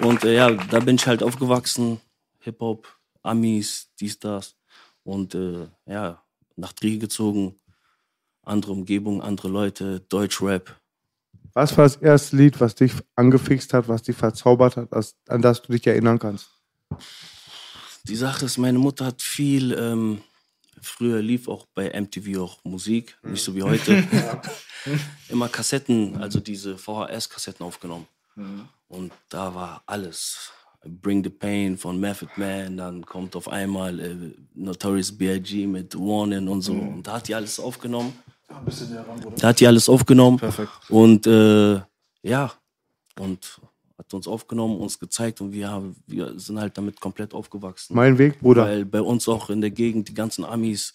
Und 0.00 0.24
äh, 0.24 0.34
ja, 0.34 0.50
da 0.50 0.80
bin 0.80 0.96
ich 0.96 1.06
halt 1.06 1.22
aufgewachsen. 1.22 2.00
Hip-Hop, 2.40 2.86
Amis, 3.22 3.90
dies, 3.98 4.18
das. 4.18 4.56
Und 5.02 5.34
äh, 5.34 5.66
ja, 5.86 6.22
nach 6.56 6.72
Trier 6.72 6.98
gezogen. 6.98 7.54
Andere 8.42 8.72
Umgebung, 8.72 9.22
andere 9.22 9.48
Leute, 9.48 10.00
Deutschrap. 10.00 10.74
Was 11.52 11.76
war 11.76 11.84
das 11.84 11.96
erste 11.96 12.36
Lied, 12.36 12.60
was 12.60 12.74
dich 12.74 12.92
angefixt 13.14 13.74
hat, 13.74 13.88
was 13.88 14.02
dich 14.02 14.16
verzaubert 14.16 14.76
hat, 14.76 14.92
das, 14.92 15.16
an 15.28 15.42
das 15.42 15.62
du 15.62 15.72
dich 15.72 15.86
erinnern 15.86 16.18
kannst? 16.18 16.48
Die 18.04 18.16
Sache 18.16 18.46
ist, 18.46 18.58
meine 18.58 18.78
Mutter 18.78 19.06
hat 19.06 19.20
viel, 19.20 19.72
ähm, 19.72 20.22
früher 20.80 21.20
lief 21.20 21.48
auch 21.48 21.66
bei 21.74 21.90
MTV 22.00 22.40
auch 22.40 22.64
Musik, 22.64 23.18
nicht 23.22 23.42
so 23.42 23.54
wie 23.54 23.62
heute. 23.62 24.02
Immer 25.28 25.48
Kassetten, 25.48 26.16
also 26.16 26.40
diese 26.40 26.78
VHS-Kassetten 26.78 27.66
aufgenommen. 27.66 28.06
Und 28.88 29.12
da 29.28 29.54
war 29.54 29.82
alles. 29.86 30.50
Bring 30.84 31.22
the 31.22 31.30
Pain 31.30 31.76
von 31.76 31.98
Method 31.98 32.30
Man, 32.36 32.76
dann 32.76 33.04
kommt 33.04 33.34
auf 33.36 33.48
einmal 33.48 33.98
äh, 33.98 34.16
Notorious 34.54 35.16
B.I.G. 35.16 35.66
mit 35.66 35.94
Warning 35.94 36.48
und 36.48 36.62
so. 36.62 36.72
Und 36.72 37.06
da 37.06 37.14
hat 37.14 37.28
die 37.28 37.34
alles 37.34 37.58
aufgenommen. 37.58 38.12
Da 39.36 39.48
hat 39.48 39.60
die 39.60 39.66
alles 39.66 39.88
aufgenommen. 39.88 40.38
Perfekt. 40.38 40.70
Und 40.88 41.26
äh, 41.26 41.80
ja, 42.22 42.52
und 43.18 43.60
hat 43.98 44.14
uns 44.14 44.28
aufgenommen, 44.28 44.78
uns 44.78 44.98
gezeigt 44.98 45.40
und 45.40 45.52
wir, 45.52 45.68
haben, 45.68 45.96
wir 46.06 46.38
sind 46.38 46.58
halt 46.58 46.78
damit 46.78 47.00
komplett 47.00 47.34
aufgewachsen. 47.34 47.94
Mein 47.94 48.16
Weg, 48.16 48.40
Bruder. 48.40 48.62
Weil 48.62 48.84
bei 48.84 49.02
uns 49.02 49.28
auch 49.28 49.50
in 49.50 49.60
der 49.60 49.70
Gegend, 49.70 50.08
die 50.08 50.14
ganzen 50.14 50.44
Amis, 50.44 50.94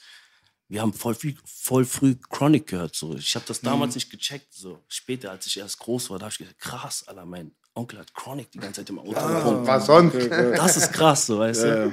wir 0.69 0.81
haben 0.81 0.93
voll, 0.93 1.13
viel, 1.13 1.35
voll 1.45 1.85
früh 1.85 2.15
Chronic 2.29 2.67
gehört. 2.67 2.95
So. 2.95 3.15
Ich 3.15 3.35
habe 3.35 3.45
das 3.47 3.59
damals 3.59 3.95
nicht 3.95 4.09
gecheckt. 4.09 4.53
So. 4.53 4.79
Später, 4.87 5.31
als 5.31 5.45
ich 5.45 5.57
erst 5.57 5.77
groß 5.79 6.09
war, 6.09 6.17
da 6.17 6.25
habe 6.25 6.31
ich 6.31 6.37
gedacht, 6.37 6.57
krass, 6.57 7.03
Alter, 7.07 7.25
mein 7.25 7.51
Onkel 7.75 7.99
hat 7.99 8.13
Chronic 8.13 8.51
die 8.51 8.59
ganze 8.59 8.81
Zeit 8.81 8.89
im 8.89 8.99
Auto 8.99 9.11
gepumpt. 9.11 9.67
Was 9.67 9.85
sonst? 9.87 10.15
Das 10.29 10.77
ist 10.77 10.93
krass, 10.93 11.25
so, 11.25 11.39
weißt 11.39 11.63
du? 11.63 11.91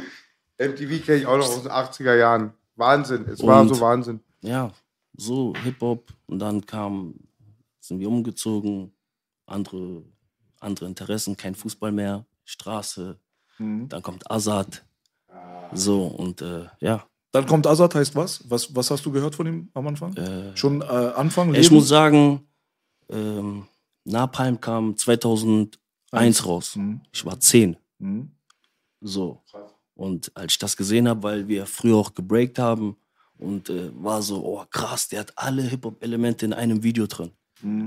MTV 0.58 1.04
kenne 1.04 1.18
ich 1.18 1.26
auch 1.26 1.38
noch 1.38 1.46
aus 1.48 1.62
den 1.62 1.72
80er 1.72 2.14
Jahren. 2.16 2.52
Wahnsinn. 2.76 3.26
Es 3.28 3.42
war 3.44 3.62
Und- 3.62 3.74
so 3.74 3.80
Wahnsinn. 3.80 4.20
Ja, 4.42 4.70
so 5.16 5.54
Hip-Hop. 5.64 6.12
Und 6.26 6.38
dann 6.38 6.64
kam, 6.66 7.14
sind 7.80 7.98
wir 8.00 8.08
umgezogen, 8.08 8.92
andere, 9.46 10.02
andere 10.60 10.86
Interessen, 10.86 11.36
kein 11.36 11.54
Fußball 11.54 11.92
mehr, 11.92 12.24
Straße. 12.44 13.18
Dann 13.58 14.02
kommt 14.02 14.30
Azad. 14.30 14.84
So, 15.74 16.06
und 16.06 16.40
äh, 16.40 16.64
ja, 16.80 17.06
Dann 17.32 17.46
kommt 17.46 17.66
Azad, 17.66 17.94
heißt 17.94 18.16
was? 18.16 18.42
was? 18.50 18.74
Was 18.74 18.90
hast 18.90 19.04
du 19.06 19.12
gehört 19.12 19.34
von 19.34 19.46
ihm 19.46 19.70
am 19.74 19.86
Anfang? 19.86 20.14
Schon 20.56 20.80
äh, 20.80 20.84
Anfang? 20.84 21.54
Ich 21.54 21.64
Leben? 21.64 21.74
muss 21.76 21.88
sagen, 21.88 22.48
ähm, 23.10 23.66
Napalm 24.10 24.60
kam 24.60 24.96
2001 24.96 26.46
raus. 26.46 26.78
Ich 27.12 27.24
war 27.24 27.38
10. 27.38 27.76
So. 29.00 29.42
Und 29.94 30.32
als 30.34 30.52
ich 30.52 30.58
das 30.58 30.76
gesehen 30.76 31.08
habe, 31.08 31.22
weil 31.22 31.48
wir 31.48 31.66
früher 31.66 31.96
auch 31.96 32.14
gebreakt 32.14 32.58
haben 32.58 32.96
und 33.38 33.68
äh, 33.68 33.90
war 33.94 34.22
so, 34.22 34.42
oh 34.44 34.64
krass, 34.70 35.08
der 35.08 35.20
hat 35.20 35.32
alle 35.36 35.62
Hip-Hop-Elemente 35.62 36.46
in 36.46 36.54
einem 36.54 36.82
Video 36.82 37.06
drin. 37.06 37.32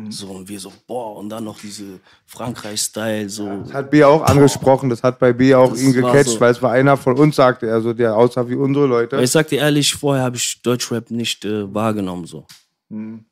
So, 0.10 0.28
und 0.28 0.48
wir 0.48 0.60
so, 0.60 0.72
boah, 0.86 1.16
und 1.18 1.30
dann 1.30 1.46
noch 1.46 1.60
diese 1.60 2.00
Frankreich-Style, 2.28 3.28
so. 3.28 3.48
Das 3.64 3.74
hat 3.74 3.90
B 3.90 4.04
auch 4.04 4.22
angesprochen. 4.22 4.88
Das 4.88 5.02
hat 5.02 5.18
bei 5.18 5.34
B 5.34 5.56
auch 5.56 5.72
Das 5.72 5.82
ihn 5.82 5.94
gecatcht, 5.94 6.30
so. 6.30 6.40
weil 6.40 6.52
es 6.52 6.62
war 6.62 6.74
einer 6.74 6.96
von 6.96 7.18
uns, 7.18 7.38
sagte 7.38 7.66
er, 7.66 7.82
so, 7.82 7.92
der 7.92 8.16
aussah 8.16 8.48
wie 8.48 8.54
unsere 8.54 8.86
Leute. 8.86 9.18
Weil 9.18 9.24
ich 9.24 9.32
sag 9.32 9.48
dir 9.48 9.62
ehrlich, 9.62 9.96
vorher 9.96 10.26
habe 10.26 10.36
ich 10.36 10.62
Deutschrap 10.62 11.10
nicht 11.10 11.44
äh, 11.46 11.74
wahrgenommen, 11.74 12.26
so. 12.26 12.46
Hm. 12.92 13.26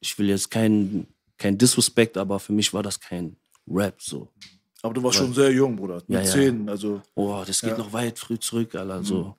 Ich 0.00 0.18
will 0.18 0.30
jetzt 0.30 0.50
kein, 0.50 1.06
kein 1.42 1.58
Disrespect, 1.58 2.16
aber 2.16 2.38
für 2.38 2.52
mich 2.52 2.72
war 2.72 2.82
das 2.82 2.98
kein 2.98 3.36
Rap, 3.68 4.00
so. 4.00 4.28
Aber 4.82 4.94
du 4.94 5.02
warst 5.02 5.18
schon 5.18 5.32
sehr 5.34 5.52
jung, 5.52 5.76
Bruder. 5.76 5.96
Mit 6.06 6.08
Ja, 6.08 6.20
ja. 6.20 6.24
zehn. 6.26 6.68
Also, 6.68 7.00
Oh, 7.14 7.42
das 7.46 7.60
geht 7.60 7.78
noch 7.78 7.92
weit 7.92 8.18
früh 8.18 8.38
zurück, 8.38 8.74
Alter, 8.74 9.02
so. 9.04 9.36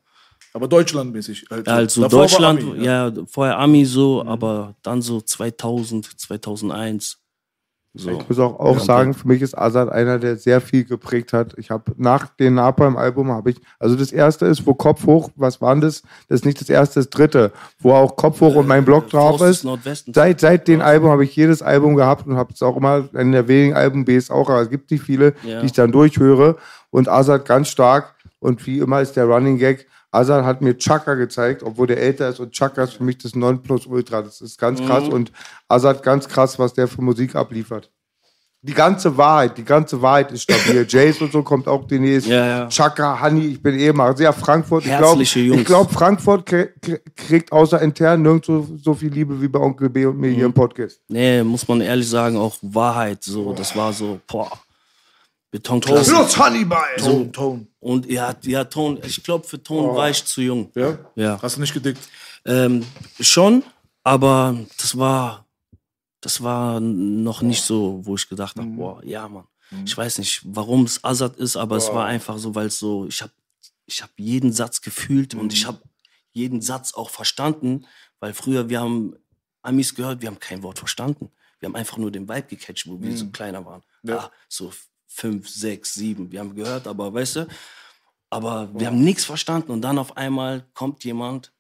aber 0.54 0.68
deutschlandmäßig. 0.68 1.46
Also, 1.50 1.72
Also 1.72 2.02
war 2.04 2.10
Deutschland, 2.10 2.60
Ami, 2.62 2.80
Mhm. 2.80 2.84
ja. 2.84 3.12
vorher 3.28 3.58
Ami 3.60 3.86
so, 3.86 4.24
aber 4.24 4.76
dann 4.84 5.02
so 5.02 5.20
2000, 5.22 6.20
2001. 6.20 7.20
So. 7.96 8.10
Ich 8.10 8.28
muss 8.28 8.40
auch, 8.40 8.60
auch 8.60 8.80
sagen, 8.80 9.14
für 9.14 9.28
mich 9.28 9.44
ist 9.44 9.56
Azad 9.56 9.90
einer, 9.90 10.18
der 10.18 10.38
sehr 10.38 10.62
viel 10.62 10.84
geprägt 10.84 11.32
hat. 11.32 11.54
Ich 11.58 11.70
habe 11.70 11.92
nach 11.96 12.26
dem 12.38 12.56
Napalm-Album 12.56 13.32
habe 13.32 13.52
ich, 13.52 13.58
also 13.78 13.96
das 13.96 14.12
erste 14.12 14.48
ist, 14.48 14.66
wo 14.66 14.74
Kopf 14.74 15.06
hoch, 15.06 15.30
was 15.36 15.62
war 15.62 15.76
denn 15.76 15.82
das? 15.82 16.02
Das 16.28 16.40
ist 16.40 16.46
nicht 16.46 16.60
das 16.60 16.70
erste, 16.70 17.02
das 17.02 17.12
dritte, 17.12 17.52
wo 17.80 17.94
auch 17.94 18.16
Kopf 18.16 18.42
hoch 18.42 18.56
und 18.56 18.68
mein 18.68 18.84
Blog 18.84 19.10
drauf 19.12 19.38
Faust 19.38 19.64
des 19.64 19.64
ist. 20.06 20.16
Seit, 20.16 20.40
seit 20.40 20.68
dem 20.68 20.82
Album 20.82 21.12
habe 21.12 21.24
ich 21.24 21.36
jedes 21.36 21.62
Album 21.62 21.96
gehabt 21.96 22.26
und 22.26 22.36
habe 22.36 22.52
es 22.52 22.64
auch 22.64 22.76
immer 22.78 23.08
in 23.14 23.32
der 23.32 23.48
wenigen 23.48 23.76
Alben 23.76 24.06
Bs 24.06 24.32
auch, 24.32 24.50
aber 24.50 24.62
es 24.62 24.72
gibt 24.72 24.90
nicht 24.90 25.04
viele, 25.04 25.34
Ja. 25.44 25.60
die 25.60 25.68
ich 25.68 25.74
dann 25.74 25.92
durchhöre. 25.92 26.58
Und 26.90 27.08
Azad 27.08 27.46
ganz 27.46 27.68
stark 27.70 28.16
und 28.40 28.66
wie 28.66 28.80
immer 28.80 29.02
ist 29.02 29.16
der 29.16 29.26
Running 29.26 29.60
Gag. 29.60 29.86
Azad 30.14 30.46
hat 30.46 30.62
mir 30.62 30.78
Chaka 30.78 31.16
gezeigt, 31.16 31.64
obwohl 31.64 31.88
der 31.88 31.98
älter 31.98 32.30
ist 32.30 32.40
und 32.40 32.52
Chaka 32.54 32.84
ist 32.84 32.94
für 32.94 33.04
mich 33.04 33.18
das 33.18 33.36
Nonplusultra. 33.36 34.22
Das 34.22 34.42
ist 34.42 34.58
ganz 34.60 34.80
Mhm. 34.80 34.86
krass 34.86 35.08
und 35.10 35.32
Azad 35.68 36.04
ganz 36.04 36.28
krass, 36.30 36.60
was 36.60 36.74
der 36.74 36.88
für 36.88 37.02
Musik 37.02 37.36
abliefert. 37.36 37.90
Die 38.66 38.74
ganze 38.74 39.18
Wahrheit, 39.18 39.58
die 39.58 39.66
ganze 39.66 40.02
Wahrheit 40.02 40.32
ist 40.32 40.44
stabil. 40.44 40.86
Jace 40.90 41.20
und 41.22 41.34
so 41.34 41.44
kommt 41.44 41.68
auch 41.68 41.86
demnächst. 41.86 42.28
Ja, 42.30 42.46
ja. 42.46 42.68
Chaka, 42.70 43.20
Honey, 43.22 43.48
ich 43.48 43.62
bin 43.62 43.78
eh 43.78 43.92
mal 43.92 44.16
sehr 44.16 44.32
Frankfurt. 44.32 44.86
Ich 44.86 44.92
glaube, 44.98 45.20
Herzliche 45.20 45.40
ich 45.42 45.66
glaub, 45.66 45.92
Frankfurt 45.92 46.48
krie- 46.48 46.70
krie- 46.82 47.02
kriegt 47.14 47.52
außer 47.52 47.82
intern 47.82 48.22
nirgendwo 48.22 48.66
so 48.82 48.94
viel 48.94 49.12
Liebe 49.12 49.42
wie 49.42 49.50
bei 49.50 49.60
Onkel 49.60 49.90
B 49.90 50.06
und 50.06 50.18
mir 50.18 50.30
hier 50.30 50.38
Mhm. 50.46 50.46
im 50.46 50.54
Podcast. 50.54 51.02
Nee, 51.10 51.44
muss 51.44 51.68
man 51.68 51.82
ehrlich 51.82 52.08
sagen, 52.08 52.38
auch 52.38 52.56
Wahrheit. 52.62 53.22
So, 53.24 53.52
das 53.52 53.76
war 53.76 53.92
so, 53.92 54.20
boah, 54.28 54.50
Betonklasse. 55.54 56.40
Hannibal! 56.40 56.96
Tone, 56.98 57.32
Tone. 57.32 57.68
Und 57.80 58.08
ja, 58.10 58.36
ja, 58.42 58.64
Ton, 58.64 59.00
ich 59.06 59.24
glaube, 59.24 59.48
für 59.48 59.62
Ton 59.62 59.96
war 59.96 60.10
ich 60.10 60.26
zu 60.26 60.42
jung. 60.42 60.72
Ja? 60.74 60.98
Ja. 61.16 61.40
Hast 61.40 61.58
du 61.58 61.62
nicht 61.62 61.76
gedickt? 61.76 62.00
Ähm, 62.44 62.84
schon, 63.20 63.64
aber 64.04 64.58
das 64.80 64.98
war, 64.98 65.46
das 66.22 66.42
war 66.42 66.80
noch 66.80 67.44
nicht 67.44 67.62
so, 67.62 68.00
wo 68.04 68.16
ich 68.16 68.28
gedacht 68.28 68.58
habe, 68.58 68.68
boah, 68.68 69.06
ja, 69.06 69.30
Mann. 69.30 69.46
Ich 69.86 69.96
weiß 69.96 70.18
nicht, 70.18 70.42
warum 70.44 70.86
es 70.86 71.04
Azad 71.04 71.36
ist, 71.38 71.56
aber 71.56 71.78
es 71.78 71.94
war 71.94 72.06
einfach 72.06 72.40
so, 72.40 72.56
weil 72.56 72.68
es 72.68 72.80
so, 72.80 73.06
ich 73.08 73.22
habe 73.22 73.34
ich 73.86 74.02
hab 74.02 74.10
jeden 74.18 74.52
Satz 74.52 74.82
gefühlt 74.82 75.36
und 75.36 75.54
ich 75.54 75.68
habe 75.68 75.82
jeden 76.32 76.62
Satz 76.62 76.96
auch 76.96 77.12
verstanden, 77.12 77.86
weil 78.20 78.34
früher 78.34 78.70
wir 78.70 78.82
haben 78.82 79.16
Amis 79.62 79.94
gehört, 79.94 80.22
wir 80.22 80.30
haben 80.30 80.40
kein 80.40 80.64
Wort 80.64 80.80
verstanden. 80.80 81.32
Wir 81.60 81.70
haben 81.70 81.76
einfach 81.76 81.98
nur 81.98 82.12
den 82.12 82.28
Vibe 82.28 82.48
gecatcht, 82.48 82.88
wo 82.88 83.02
wir 83.02 83.16
so 83.16 83.30
kleiner 83.30 83.66
waren. 83.66 83.84
Ah, 84.08 84.30
so 84.50 84.72
fünf, 85.14 85.48
sechs, 85.48 85.94
sieben. 85.94 86.32
Wir 86.32 86.40
haben 86.40 86.56
gehört, 86.56 86.88
aber 86.88 87.14
weißt 87.14 87.36
du, 87.38 87.48
aber 88.30 88.70
wir 88.74 88.88
haben 88.88 89.04
nichts 89.04 89.26
verstanden 89.26 89.72
und 89.72 89.82
dann 89.82 90.00
auf 90.00 90.18
einmal 90.18 90.66
kommt 90.74 91.04
jemand, 91.04 91.54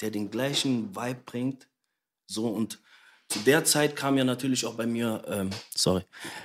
der 0.00 0.10
den 0.10 0.30
gleichen 0.30 0.94
Vibe 0.94 1.20
bringt, 1.24 1.68
so 2.26 2.48
und 2.48 2.78
zu 3.28 3.38
der 3.40 3.64
Zeit 3.64 3.96
kam 3.96 4.16
ja 4.16 4.24
natürlich 4.24 4.64
auch 4.66 4.74
bei 4.74 4.86
mir, 4.86 5.22
ähm, 5.26 5.50
sorry, 5.74 6.02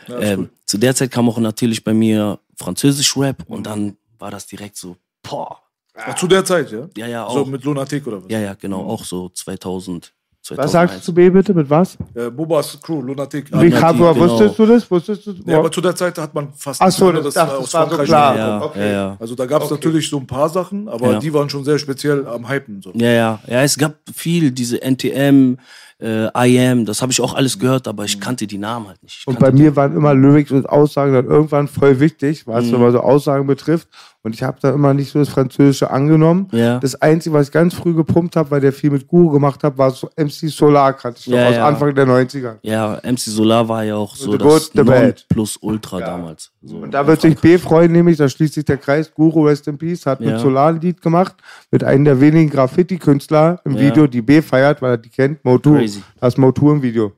ähm, 0.10 0.50
zu 0.66 0.78
der 0.78 0.96
Zeit 0.96 1.12
kam 1.12 1.30
auch 1.30 1.38
natürlich 1.38 1.84
bei 1.84 1.94
mir 1.94 2.40
Französisch 2.58 3.16
Rap 3.18 3.44
und 3.48 3.64
dann 3.66 3.98
war 4.18 4.32
das 4.32 4.48
direkt 4.48 4.78
so, 4.78 4.98
boah, 5.22 5.62
Ach, 5.96 6.16
zu 6.16 6.28
der 6.28 6.44
Zeit, 6.44 6.72
ja? 6.72 6.88
ja, 6.98 7.08
ja, 7.08 7.30
So 7.30 7.42
auch, 7.42 7.46
mit 7.46 7.64
Lunatic 7.64 8.08
oder 8.08 8.24
was? 8.24 8.32
ja, 8.32 8.40
ja, 8.40 8.54
genau, 8.56 8.86
auch 8.86 9.04
so 9.04 9.30
2000, 9.30 10.14
2001. 10.44 10.58
Was 10.66 10.72
sagst 10.74 10.98
du 10.98 11.02
zu 11.02 11.14
B 11.14 11.30
bitte? 11.30 11.54
Mit 11.54 11.70
was? 11.70 11.98
Äh, 12.14 12.30
Bobas 12.30 12.78
Crew, 12.82 13.02
Lunatic. 13.02 13.46
Wie 13.62 13.70
kam, 13.70 13.98
genau. 13.98 14.14
wusstest 14.16 14.60
du 14.60 14.66
das? 14.66 14.92
Wusstest 14.92 15.26
du 15.26 15.34
Ja, 15.46 15.60
aber 15.60 15.72
zu 15.72 15.80
der 15.80 15.96
Zeit 15.96 16.18
hat 16.18 16.34
man 16.34 16.50
fast 16.54 16.82
Ach 16.82 16.92
so, 16.92 17.12
nicht 17.12 17.26
das- 17.26 17.34
das- 17.34 17.50
aus 17.50 17.74
war 17.74 17.84
so 17.84 17.88
Frankreich 17.96 18.08
klar. 18.08 18.28
kommt. 18.34 18.38
ja, 18.40 18.62
Okay. 18.64 18.80
ja, 18.88 18.92
ja. 18.92 19.18
Also 19.20 19.36
da 19.36 19.46
gab 19.46 19.64
es 19.64 19.72
natürlich 19.72 20.10
so 20.10 20.18
ein 20.18 20.28
paar 20.28 20.50
Sachen, 20.50 20.90
aber 20.90 21.14
Ja. 21.14 21.20
die 21.20 21.34
waren 21.34 21.50
schon 21.50 21.64
sehr 21.64 21.80
speziell 21.80 22.28
am 22.28 22.50
Hypen. 22.50 22.82
So. 22.82 22.92
Ja, 22.94 23.08
ja, 23.10 23.40
ja, 23.48 23.62
es 23.64 23.78
gab 23.78 23.94
viel, 24.14 24.52
diese 24.52 24.82
NTM, 24.82 25.58
äh, 26.02 26.28
IM, 26.50 26.84
das 26.86 27.02
habe 27.02 27.14
ich 27.14 27.22
auch 27.22 27.34
alles 27.36 27.58
gehört, 27.58 27.88
aber 27.88 28.04
ich 28.04 28.20
kannte 28.20 28.46
die 28.46 28.58
Namen 28.58 28.88
halt 28.90 29.02
nicht. 29.02 29.20
Ich 29.22 29.28
Und 29.28 29.40
bei 29.40 29.52
mir 29.52 29.74
waren 29.78 29.96
immer 29.96 30.14
Lyrics 30.14 30.52
und 30.52 30.68
Aussagen 30.68 31.14
dann 31.14 31.28
irgendwann 31.28 31.70
voll 31.70 32.02
wichtig, 32.02 32.46
was 32.46 32.66
Mhm. 32.66 32.92
so 32.92 33.00
Aussagen 33.00 33.48
betrifft. 33.48 33.88
Und 34.26 34.34
ich 34.34 34.42
habe 34.42 34.58
dann 34.62 34.74
immer 34.74 34.94
nicht 34.94 35.12
so 35.12 35.20
das 35.20 35.28
Französische 35.28 35.92
angenommen. 35.92 36.48
Ja. 36.54 36.80
Das 36.80 36.96
Einzige, 37.02 37.36
was 37.36 37.48
ich 37.48 37.52
ganz 37.52 37.74
früh 37.74 37.94
gepumpt 37.94 38.38
habe, 38.38 38.52
weil 38.52 38.62
der 38.62 38.72
viel 38.72 38.90
mit 38.90 39.06
Guru 39.06 39.30
gemacht 39.32 39.62
hat, 39.66 39.78
war 39.78 39.92
so 39.92 40.10
MC 40.16 40.50
Solar, 40.50 40.94
kannte 40.94 41.20
ich 41.20 41.28
noch 41.28 41.38
Ja, 41.38 41.50
aus 41.50 41.56
ja. 41.56 41.68
Anfang 41.68 41.94
der 41.94 42.08
90er. 42.08 42.56
Ja, 42.62 43.02
MC 43.04 43.20
Solar 43.20 43.68
war 43.68 43.84
ja 43.84 43.96
auch 43.96 44.16
so 44.16 44.32
The 44.32 44.38
das 44.38 44.72
Good, 44.72 45.26
plus 45.28 45.58
Ultra 45.58 46.00
damals. 46.00 46.52
So 46.62 46.78
Und 46.78 46.92
da 46.94 47.06
wird 47.06 47.20
sich 47.20 47.38
B 47.38 47.58
freuen, 47.58 47.92
nämlich, 47.92 48.16
da 48.16 48.30
schließt 48.30 48.54
sich 48.54 48.64
der 48.64 48.78
Kreis, 48.78 49.14
Guru 49.14 49.46
Rest 49.46 49.68
in 49.68 49.78
Peace, 49.78 50.06
hat 50.06 50.22
mit 50.22 50.30
Ja. 50.30 50.40
Solar 50.40 50.70
ein 50.70 50.80
Lied 50.80 51.02
gemacht, 51.02 51.36
mit 51.70 51.84
einem 51.84 52.06
der 52.06 52.22
wenigen 52.22 52.50
Graffiti-Künstler 52.50 53.60
im 53.66 53.74
Ja. 53.74 53.82
Video, 53.82 54.08
die 54.08 54.22
B 54.22 54.42
feiert, 54.42 54.82
weil 54.82 54.92
er 54.92 54.98
die 54.98 55.10
kennt, 55.10 55.44
Motu. 55.44 55.74
Crazy. 55.76 56.02
Das 56.22 56.38
Motu 56.38 56.72
im 56.72 56.82
Video. 56.82 57.12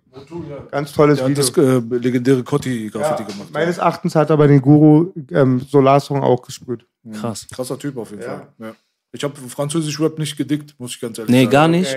Ganz 0.71 0.93
tolles 0.93 1.17
Der 1.17 1.25
hat 1.25 1.31
Video. 1.31 1.43
das 1.43 1.93
äh, 1.93 1.97
legendäre 1.97 2.43
Cotti-Graffiti 2.43 3.23
Ja, 3.23 3.27
gemacht. 3.27 3.49
meines 3.53 3.77
Erachtens 3.77 4.15
hat 4.15 4.29
er 4.29 4.37
bei 4.37 4.47
den 4.47 4.61
Guru 4.61 5.11
ähm, 5.31 5.59
Solar-Song 5.61 6.21
auch 6.23 6.41
gesprüht. 6.41 6.85
krass. 7.13 7.45
Krasser 7.51 7.77
Typ 7.77 7.97
auf 7.97 8.11
jeden 8.11 8.23
Fall. 8.23 8.47
Ja. 8.59 8.75
Ich 9.11 9.23
habe 9.23 9.35
Französisch 9.49 9.99
Rap 9.99 10.17
nicht 10.19 10.35
gedickt, 10.37 10.75
muss 10.77 10.91
ich 10.91 10.99
ganz 11.01 11.17
ehrlich 11.17 11.31
Nee, 11.31 11.41
sagen. 11.43 11.51
gar 11.51 11.67
nicht. 11.67 11.91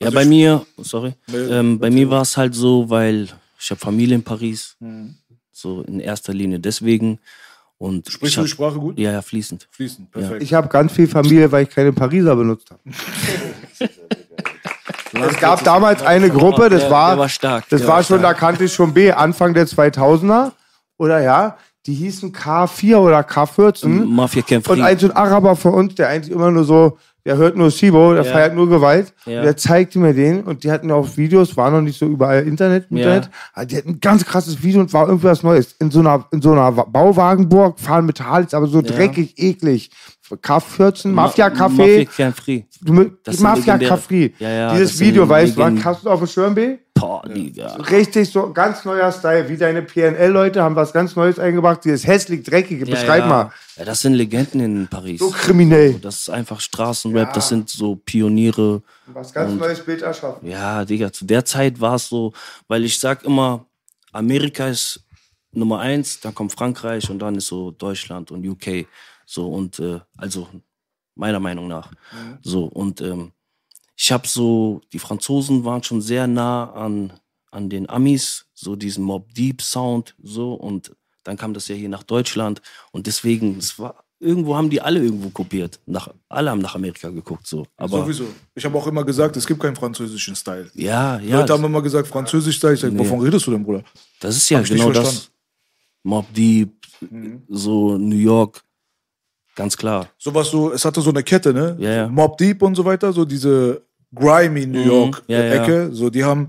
Ja, 0.00 0.06
Also 0.06 0.14
bei 0.14 0.22
ich- 0.22 0.28
mir, 0.28 0.64
sorry, 0.78 1.14
Nee, 1.26 1.36
ähm, 1.36 1.78
bei 1.78 1.90
mir 1.90 2.08
war 2.10 2.22
es 2.22 2.36
halt 2.36 2.54
so, 2.54 2.88
weil 2.90 3.28
ich 3.58 3.70
habe 3.70 3.80
Familie 3.80 4.14
in 4.16 4.22
Paris, 4.22 4.76
Mhm. 4.80 5.14
so 5.50 5.82
in 5.82 5.98
erster 6.00 6.32
Linie 6.32 6.60
deswegen. 6.60 7.18
Und 7.78 8.08
Sprichst 8.10 8.32
ich 8.32 8.34
du 8.36 8.42
die 8.42 8.48
Sprache 8.48 8.78
gut? 8.78 8.98
Ja, 8.98 9.12
ja, 9.12 9.22
fließend. 9.22 9.68
Fließend, 9.70 10.10
perfekt. 10.10 10.42
Ich 10.42 10.52
habe 10.54 10.66
ganz 10.68 10.92
viel 10.92 11.06
Familie, 11.06 11.50
weil 11.52 11.62
ich 11.64 11.70
keine 11.70 11.92
Pariser 11.92 12.34
benutzt 12.34 12.70
habe. 12.70 12.80
es 15.22 15.38
gab 15.38 15.64
damals 15.64 16.02
eine 16.02 16.30
Gruppe, 16.30 16.68
das 16.68 16.90
war, 16.90 17.18
war 17.18 17.28
stark, 17.28 17.64
das 17.70 17.82
war 17.86 17.96
war 17.96 18.02
schon, 18.02 18.22
da 18.22 18.34
kannte 18.34 18.64
ich 18.64 18.72
schon 18.72 18.92
B, 18.92 19.10
Anfang 19.12 19.54
der 19.54 19.66
2000er, 19.66 20.52
oder 20.98 21.20
ja, 21.20 21.56
die 21.86 21.94
hießen 21.94 22.32
K4 22.32 22.96
oder 22.96 23.20
K14. 23.20 24.04
Mafia 24.04 24.42
kämpft. 24.42 24.68
Und 24.70 24.82
ein 24.82 24.98
so 24.98 25.06
ein 25.06 25.16
Araber 25.16 25.56
von 25.56 25.72
uns, 25.74 25.94
der 25.94 26.08
eigentlich 26.08 26.32
immer 26.32 26.50
nur 26.50 26.64
so, 26.64 26.98
der 27.24 27.36
hört 27.36 27.56
nur 27.56 27.70
Sibo, 27.70 28.14
der 28.14 28.24
Ja. 28.24 28.32
feiert 28.32 28.54
nur 28.54 28.68
Gewalt. 28.68 29.12
Ja. 29.26 29.42
Der 29.42 29.56
zeigte 29.56 29.98
mir 29.98 30.12
den 30.14 30.42
und 30.44 30.64
die 30.64 30.70
hatten 30.70 30.90
auch 30.90 31.16
Videos, 31.16 31.56
war 31.56 31.70
noch 31.70 31.80
nicht 31.80 31.98
so 31.98 32.06
überall 32.06 32.42
Internet, 32.46 32.86
Ja. 32.90 32.96
Internet. 32.98 33.30
Aber 33.54 33.66
die 33.66 33.76
hatten 33.76 33.88
ein 33.90 34.00
ganz 34.00 34.24
krasses 34.24 34.62
Video 34.62 34.80
und 34.80 34.92
war 34.92 35.06
irgendwie 35.06 35.28
was 35.28 35.42
Neues. 35.42 35.72
In 35.78 35.90
so 35.90 36.00
einer, 36.00 36.24
in 36.30 36.42
so 36.42 36.52
einer 36.52 36.72
Bauwagenburg, 36.72 37.78
fahren 37.80 38.06
mit 38.06 38.20
Harley, 38.22 38.46
aber 38.52 38.66
so 38.66 38.82
dreckig, 38.82 39.38
eklig. 39.38 39.90
K14, 40.36 41.08
Mafia-Café. 41.08 42.04
Mafia 42.06 42.32
free. 42.32 42.62
Sind 42.80 43.40
Mafia 43.40 43.74
legendäre- 43.76 43.88
Café. 43.94 44.32
Ja, 44.38 44.48
ja, 44.50 44.72
Dieses 44.74 44.98
Video, 45.00 45.28
weißt 45.28 45.56
du, 45.56 45.84
hast 45.84 46.04
du 46.04 46.10
auf 46.10 46.18
dem 46.20 46.28
Schirm, 46.28 46.54
B? 46.54 46.78
Boah, 46.94 47.22
Digga. 47.28 47.74
Richtig 47.76 48.28
so, 48.30 48.52
ganz 48.52 48.84
neuer 48.84 49.12
Style. 49.12 49.48
Wie 49.48 49.56
deine 49.56 49.82
PNL-Leute 49.82 50.60
haben 50.62 50.74
was 50.74 50.92
ganz 50.92 51.14
Neues 51.14 51.38
eingebracht. 51.38 51.84
Dieses 51.84 52.04
hässlich, 52.04 52.42
dreckige. 52.42 52.84
Ja, 52.84 52.90
Beschreib 52.90 53.20
ja. 53.20 53.26
mal. 53.28 53.52
Ja, 53.76 53.84
das 53.84 54.00
sind 54.00 54.14
Legenden 54.14 54.60
in 54.60 54.88
Paris. 54.88 55.20
So 55.20 55.30
kriminell. 55.30 55.94
Das 55.94 56.22
ist 56.22 56.28
einfach 56.30 56.60
Straßenrap, 56.60 57.32
das 57.34 57.50
sind 57.50 57.70
so 57.70 57.94
Pioniere. 57.94 58.82
Was 59.06 59.32
ganz 59.32 59.54
neues 59.54 59.78
Bild 59.80 60.02
erschaffen. 60.02 60.48
Ja, 60.48 60.84
Digga, 60.84 61.12
zu 61.12 61.24
der 61.24 61.44
Zeit 61.44 61.80
war 61.80 61.94
es 61.94 62.08
so, 62.08 62.32
weil 62.66 62.84
ich 62.84 62.98
sag 62.98 63.22
immer, 63.24 63.64
Amerika 64.12 64.66
ist 64.66 65.00
Nummer 65.52 65.78
eins, 65.78 66.18
dann 66.20 66.34
kommt 66.34 66.52
Frankreich 66.52 67.08
und 67.10 67.20
dann 67.20 67.36
ist 67.36 67.46
so 67.46 67.70
Deutschland 67.70 68.30
und 68.32 68.44
UK. 68.46 68.86
So 69.30 69.46
und 69.46 69.78
äh, 69.78 70.00
also 70.16 70.48
meiner 71.14 71.38
Meinung 71.38 71.68
nach. 71.68 71.92
So 72.42 72.64
und 72.64 73.02
ähm, 73.02 73.32
ich 73.94 74.10
habe 74.10 74.26
so, 74.26 74.80
die 74.92 74.98
Franzosen 74.98 75.64
waren 75.66 75.82
schon 75.82 76.00
sehr 76.00 76.26
nah 76.26 76.72
an, 76.72 77.12
an 77.50 77.68
den 77.68 77.90
Amis, 77.90 78.46
so 78.54 78.74
diesen 78.74 79.04
Mob 79.04 79.34
Deep 79.34 79.60
Sound, 79.60 80.14
so 80.22 80.54
und 80.54 80.96
dann 81.24 81.36
kam 81.36 81.52
das 81.52 81.68
ja 81.68 81.74
hier 81.74 81.90
nach 81.90 82.04
Deutschland 82.04 82.62
und 82.90 83.06
deswegen, 83.06 83.58
es 83.58 83.78
war, 83.78 84.02
irgendwo 84.18 84.56
haben 84.56 84.70
die 84.70 84.80
alle 84.80 85.00
irgendwo 85.02 85.28
kopiert. 85.28 85.78
Nach, 85.84 86.08
alle 86.30 86.50
haben 86.50 86.60
nach 86.62 86.74
Amerika 86.74 87.10
geguckt, 87.10 87.46
so. 87.46 87.66
Aber 87.76 87.98
Sowieso. 88.04 88.24
Ich 88.54 88.64
habe 88.64 88.78
auch 88.78 88.86
immer 88.86 89.04
gesagt, 89.04 89.36
es 89.36 89.46
gibt 89.46 89.60
keinen 89.60 89.76
französischen 89.76 90.34
Style. 90.36 90.70
ja, 90.74 91.18
ja. 91.18 91.40
Leute 91.40 91.52
haben 91.52 91.64
immer 91.64 91.82
gesagt, 91.82 92.08
Französisch 92.08 92.56
Style. 92.56 92.74
Ich 92.74 92.80
sag, 92.80 92.96
wovon 92.98 93.20
redest 93.20 93.46
du 93.46 93.50
denn, 93.50 93.62
Bruder? 93.64 93.84
Das 94.20 94.36
ist 94.36 94.48
ja 94.48 94.62
genau 94.62 94.90
das. 94.90 95.30
Mob 96.02 96.32
Deep, 96.32 96.78
Mhm. 97.00 97.42
so 97.48 97.96
New 97.98 98.16
York, 98.16 98.64
ganz 99.58 99.76
klar. 99.76 100.06
Sowas 100.16 100.50
so, 100.50 100.72
es 100.72 100.84
hatte 100.84 101.00
so 101.02 101.10
eine 101.10 101.22
Kette, 101.22 101.52
ne? 101.52 101.76
Ja, 101.78 101.90
ja. 101.90 102.06
So 102.06 102.12
Mob 102.12 102.38
Deep 102.38 102.62
und 102.62 102.74
so 102.74 102.84
weiter, 102.84 103.12
so 103.12 103.24
diese 103.26 103.82
grimy 104.14 104.64
New 104.66 104.80
Mhm. 104.80 104.86
York 104.86 105.22
Ja, 105.26 105.38
ja. 105.44 105.54
Ecke. 105.62 105.90
So, 105.92 106.08
die 106.08 106.24
haben 106.24 106.48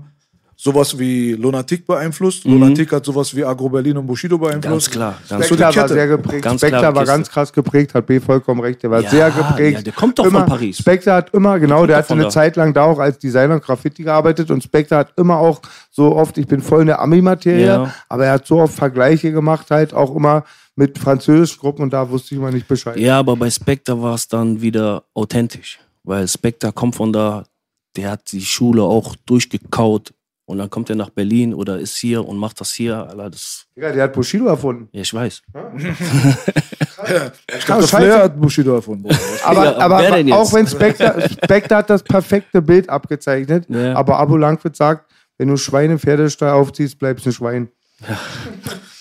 sowas 0.56 0.98
wie 0.98 1.32
Lunatic 1.32 1.86
beeinflusst. 1.86 2.44
Mhm. 2.46 2.52
Lunatic 2.52 2.92
hat 2.92 3.04
sowas 3.04 3.34
wie 3.34 3.42
Agro 3.44 3.68
Berlin 3.70 3.96
und 3.96 4.06
Bushido 4.06 4.36
beeinflusst. 4.36 4.88
Ganz 4.88 4.90
klar. 4.90 5.14
Ganz 5.28 5.48
So 5.48 5.54
Spectre 5.54 5.80
war 5.80 5.88
sehr 5.88 6.06
geprägt. 6.06 6.42
Ganz 6.42 6.60
Spectre 6.60 6.94
war 6.94 7.04
ganz 7.06 7.30
krass 7.30 7.50
geprägt, 7.52 7.94
hat 7.94 8.06
B 8.06 8.20
vollkommen 8.20 8.60
recht. 8.60 8.82
Der 8.82 8.90
war 8.90 9.00
Ja, 9.00 9.08
sehr 9.10 9.30
geprägt. 9.30 9.78
ja, 9.78 9.82
der 9.84 9.92
kommt 9.94 10.18
doch 10.18 10.26
immer, 10.26 10.40
von 10.40 10.48
Paris. 10.50 10.76
Spectre 10.78 11.12
hat 11.14 11.32
immer, 11.32 11.58
genau, 11.58 11.86
der 11.86 11.96
doch 11.96 12.02
hatte 12.04 12.12
eine 12.12 12.24
da. 12.24 12.28
Zeit 12.30 12.56
lang 12.56 12.74
da 12.74 12.84
auch 12.84 12.98
als 12.98 13.18
Designer 13.18 13.54
und 13.54 13.62
Graffiti 13.64 14.02
gearbeitet 14.02 14.50
und 14.50 14.62
Spectre 14.62 14.96
hat 14.96 15.12
immer 15.16 15.38
auch 15.38 15.60
so 15.90 16.14
oft, 16.14 16.36
ich 16.36 16.46
bin 16.46 16.60
voll 16.60 16.82
in 16.82 16.88
der 16.88 17.00
Ami-Materie, 17.00 17.66
Ja. 17.66 17.94
aber 18.10 18.26
er 18.26 18.32
hat 18.32 18.46
so 18.46 18.60
oft 18.60 18.74
Vergleiche 18.74 19.32
gemacht, 19.32 19.70
halt 19.70 19.94
auch 19.94 20.14
immer 20.14 20.44
mit 20.80 20.98
französischen 20.98 21.60
Gruppen 21.60 21.82
und 21.82 21.92
da 21.92 22.08
wusste 22.08 22.34
ich 22.34 22.40
immer 22.40 22.50
nicht 22.50 22.66
Bescheid. 22.66 22.96
Ja, 22.98 23.18
aber 23.18 23.36
bei 23.36 23.50
Spectre 23.50 24.00
war 24.00 24.14
es 24.14 24.26
dann 24.26 24.60
wieder 24.62 25.04
authentisch. 25.14 25.78
Weil 26.04 26.26
Spectre 26.26 26.72
kommt 26.72 26.96
von 26.96 27.12
da, 27.12 27.44
der 27.96 28.12
hat 28.12 28.32
die 28.32 28.40
Schule 28.40 28.82
auch 28.82 29.14
durchgekaut. 29.26 30.14
Und 30.46 30.58
dann 30.58 30.68
kommt 30.70 30.90
er 30.90 30.96
nach 30.96 31.10
Berlin 31.10 31.54
oder 31.54 31.78
ist 31.78 31.96
hier 31.98 32.26
und 32.26 32.36
macht 32.38 32.60
das 32.60 32.72
hier. 32.72 32.96
Alter, 32.96 33.30
das, 33.30 33.66
Digga, 33.76 33.92
der 33.92 34.04
hat 34.04 34.14
Bushido 34.14 34.46
erfunden. 34.46 34.88
ja, 34.92 35.02
ich 35.02 35.12
weiß. 35.14 35.42
Ich 37.58 37.64
glaube. 37.66 37.82
Flair 37.86 38.22
hat 38.24 38.40
Bushido 38.40 38.74
erfunden. 38.74 39.08
Aber, 39.44 39.64
Ja, 39.64 39.78
aber, 39.78 40.18
jetzt? 40.18 40.32
auch 40.32 40.52
wenn 40.52 40.66
Spectre, 40.66 41.28
Spectre 41.30 41.76
hat 41.76 41.88
das 41.90 42.02
perfekte 42.02 42.60
Bild 42.62 42.88
abgezeichnet, 42.88 43.66
Ja. 43.68 43.94
aber 43.96 44.18
Abu 44.18 44.36
Langwitz 44.36 44.78
sagt, 44.78 45.10
wenn 45.38 45.48
du 45.48 45.56
Schweine 45.56 45.98
Pferdestall 45.98 46.50
aufziehst, 46.52 46.98
bleibst 46.98 47.24
du 47.26 47.30
ein 47.30 47.32
Schwein. 47.32 47.68
ja, 48.06 48.18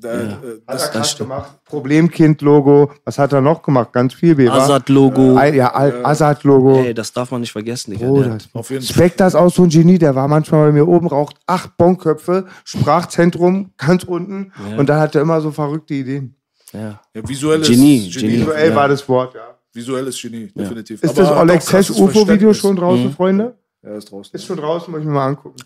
da, 0.00 0.08
Äh, 0.20 0.26
Hat 0.26 0.38
das, 0.66 0.82
er 0.84 0.88
krass 0.90 1.16
gemacht. 1.18 1.50
Problemkind-Logo. 1.64 2.90
Was 3.04 3.18
hat 3.18 3.32
er 3.32 3.40
noch 3.40 3.62
gemacht? 3.62 3.92
Ganz 3.92 4.14
viel, 4.14 4.36
Weber. 4.36 4.52
Azad-Logo. 4.54 5.36
Ein- 5.36 5.54
Ja, 5.54 5.72
Al- 5.74 6.04
Azad-Logo. 6.04 6.82
Ey, 6.82 6.94
das 6.94 7.12
darf 7.12 7.30
man 7.30 7.40
nicht 7.40 7.52
vergessen, 7.52 7.92
Digga. 7.92 8.06
Bruder. 8.06 8.38
Der, 8.38 8.38
auf 8.52 8.70
jeden 8.70 8.82
Fall. 8.84 8.94
Spectre 8.94 9.26
ist 9.26 9.34
auch 9.34 9.50
so 9.52 9.62
ein 9.64 9.68
Genie, 9.68 9.98
der 9.98 10.14
war 10.14 10.28
manchmal 10.28 10.66
bei 10.66 10.72
mir 10.72 10.86
oben, 10.88 11.06
raucht 11.08 11.36
acht 11.46 11.76
Bonköpfe, 11.76 12.46
Sprachzentrum 12.64 13.70
ganz 13.76 14.04
unten 14.04 14.52
und 14.76 14.88
dann 14.88 15.00
hat 15.00 15.14
er 15.14 15.22
immer 15.22 15.40
so 15.40 15.50
verrückte 15.50 15.94
Ideen. 15.94 16.34
ja. 16.72 17.00
Ja, 17.14 17.28
visuelles 17.28 17.68
Genie, 17.68 18.08
Genie. 18.10 18.38
Visuell 18.40 18.70
Ja. 18.70 18.76
war 18.76 18.88
das 18.88 19.08
Wort, 19.08 19.34
ja. 19.34 19.40
Visuelles 19.72 20.20
Genie, 20.20 20.48
definitiv. 20.56 21.02
Ist 21.02 21.18
Aber 21.20 21.46
das 21.46 21.66
krasses 21.66 21.96
Sesh 21.96 22.00
UFO-Video 22.04 22.52
schon 22.54 22.74
draußen, 22.76 23.06
Mhm. 23.06 23.12
Freunde? 23.12 23.54
Ja, 23.82 23.94
ist 23.96 24.10
draußen. 24.10 24.34
Ist 24.34 24.44
schon 24.44 24.56
draußen, 24.58 24.90
muss 24.90 25.00
ich 25.00 25.06
mir 25.06 25.12
mal 25.12 25.26
angucken. 25.28 25.56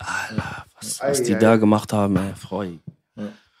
Was, 0.79 0.99
was 1.01 1.19
Ei, 1.21 1.23
die 1.23 1.35
ei. 1.35 1.39
da 1.39 1.55
gemacht 1.57 1.91
haben, 1.91 2.15
ey, 2.17 2.33
Freu. 2.35 2.67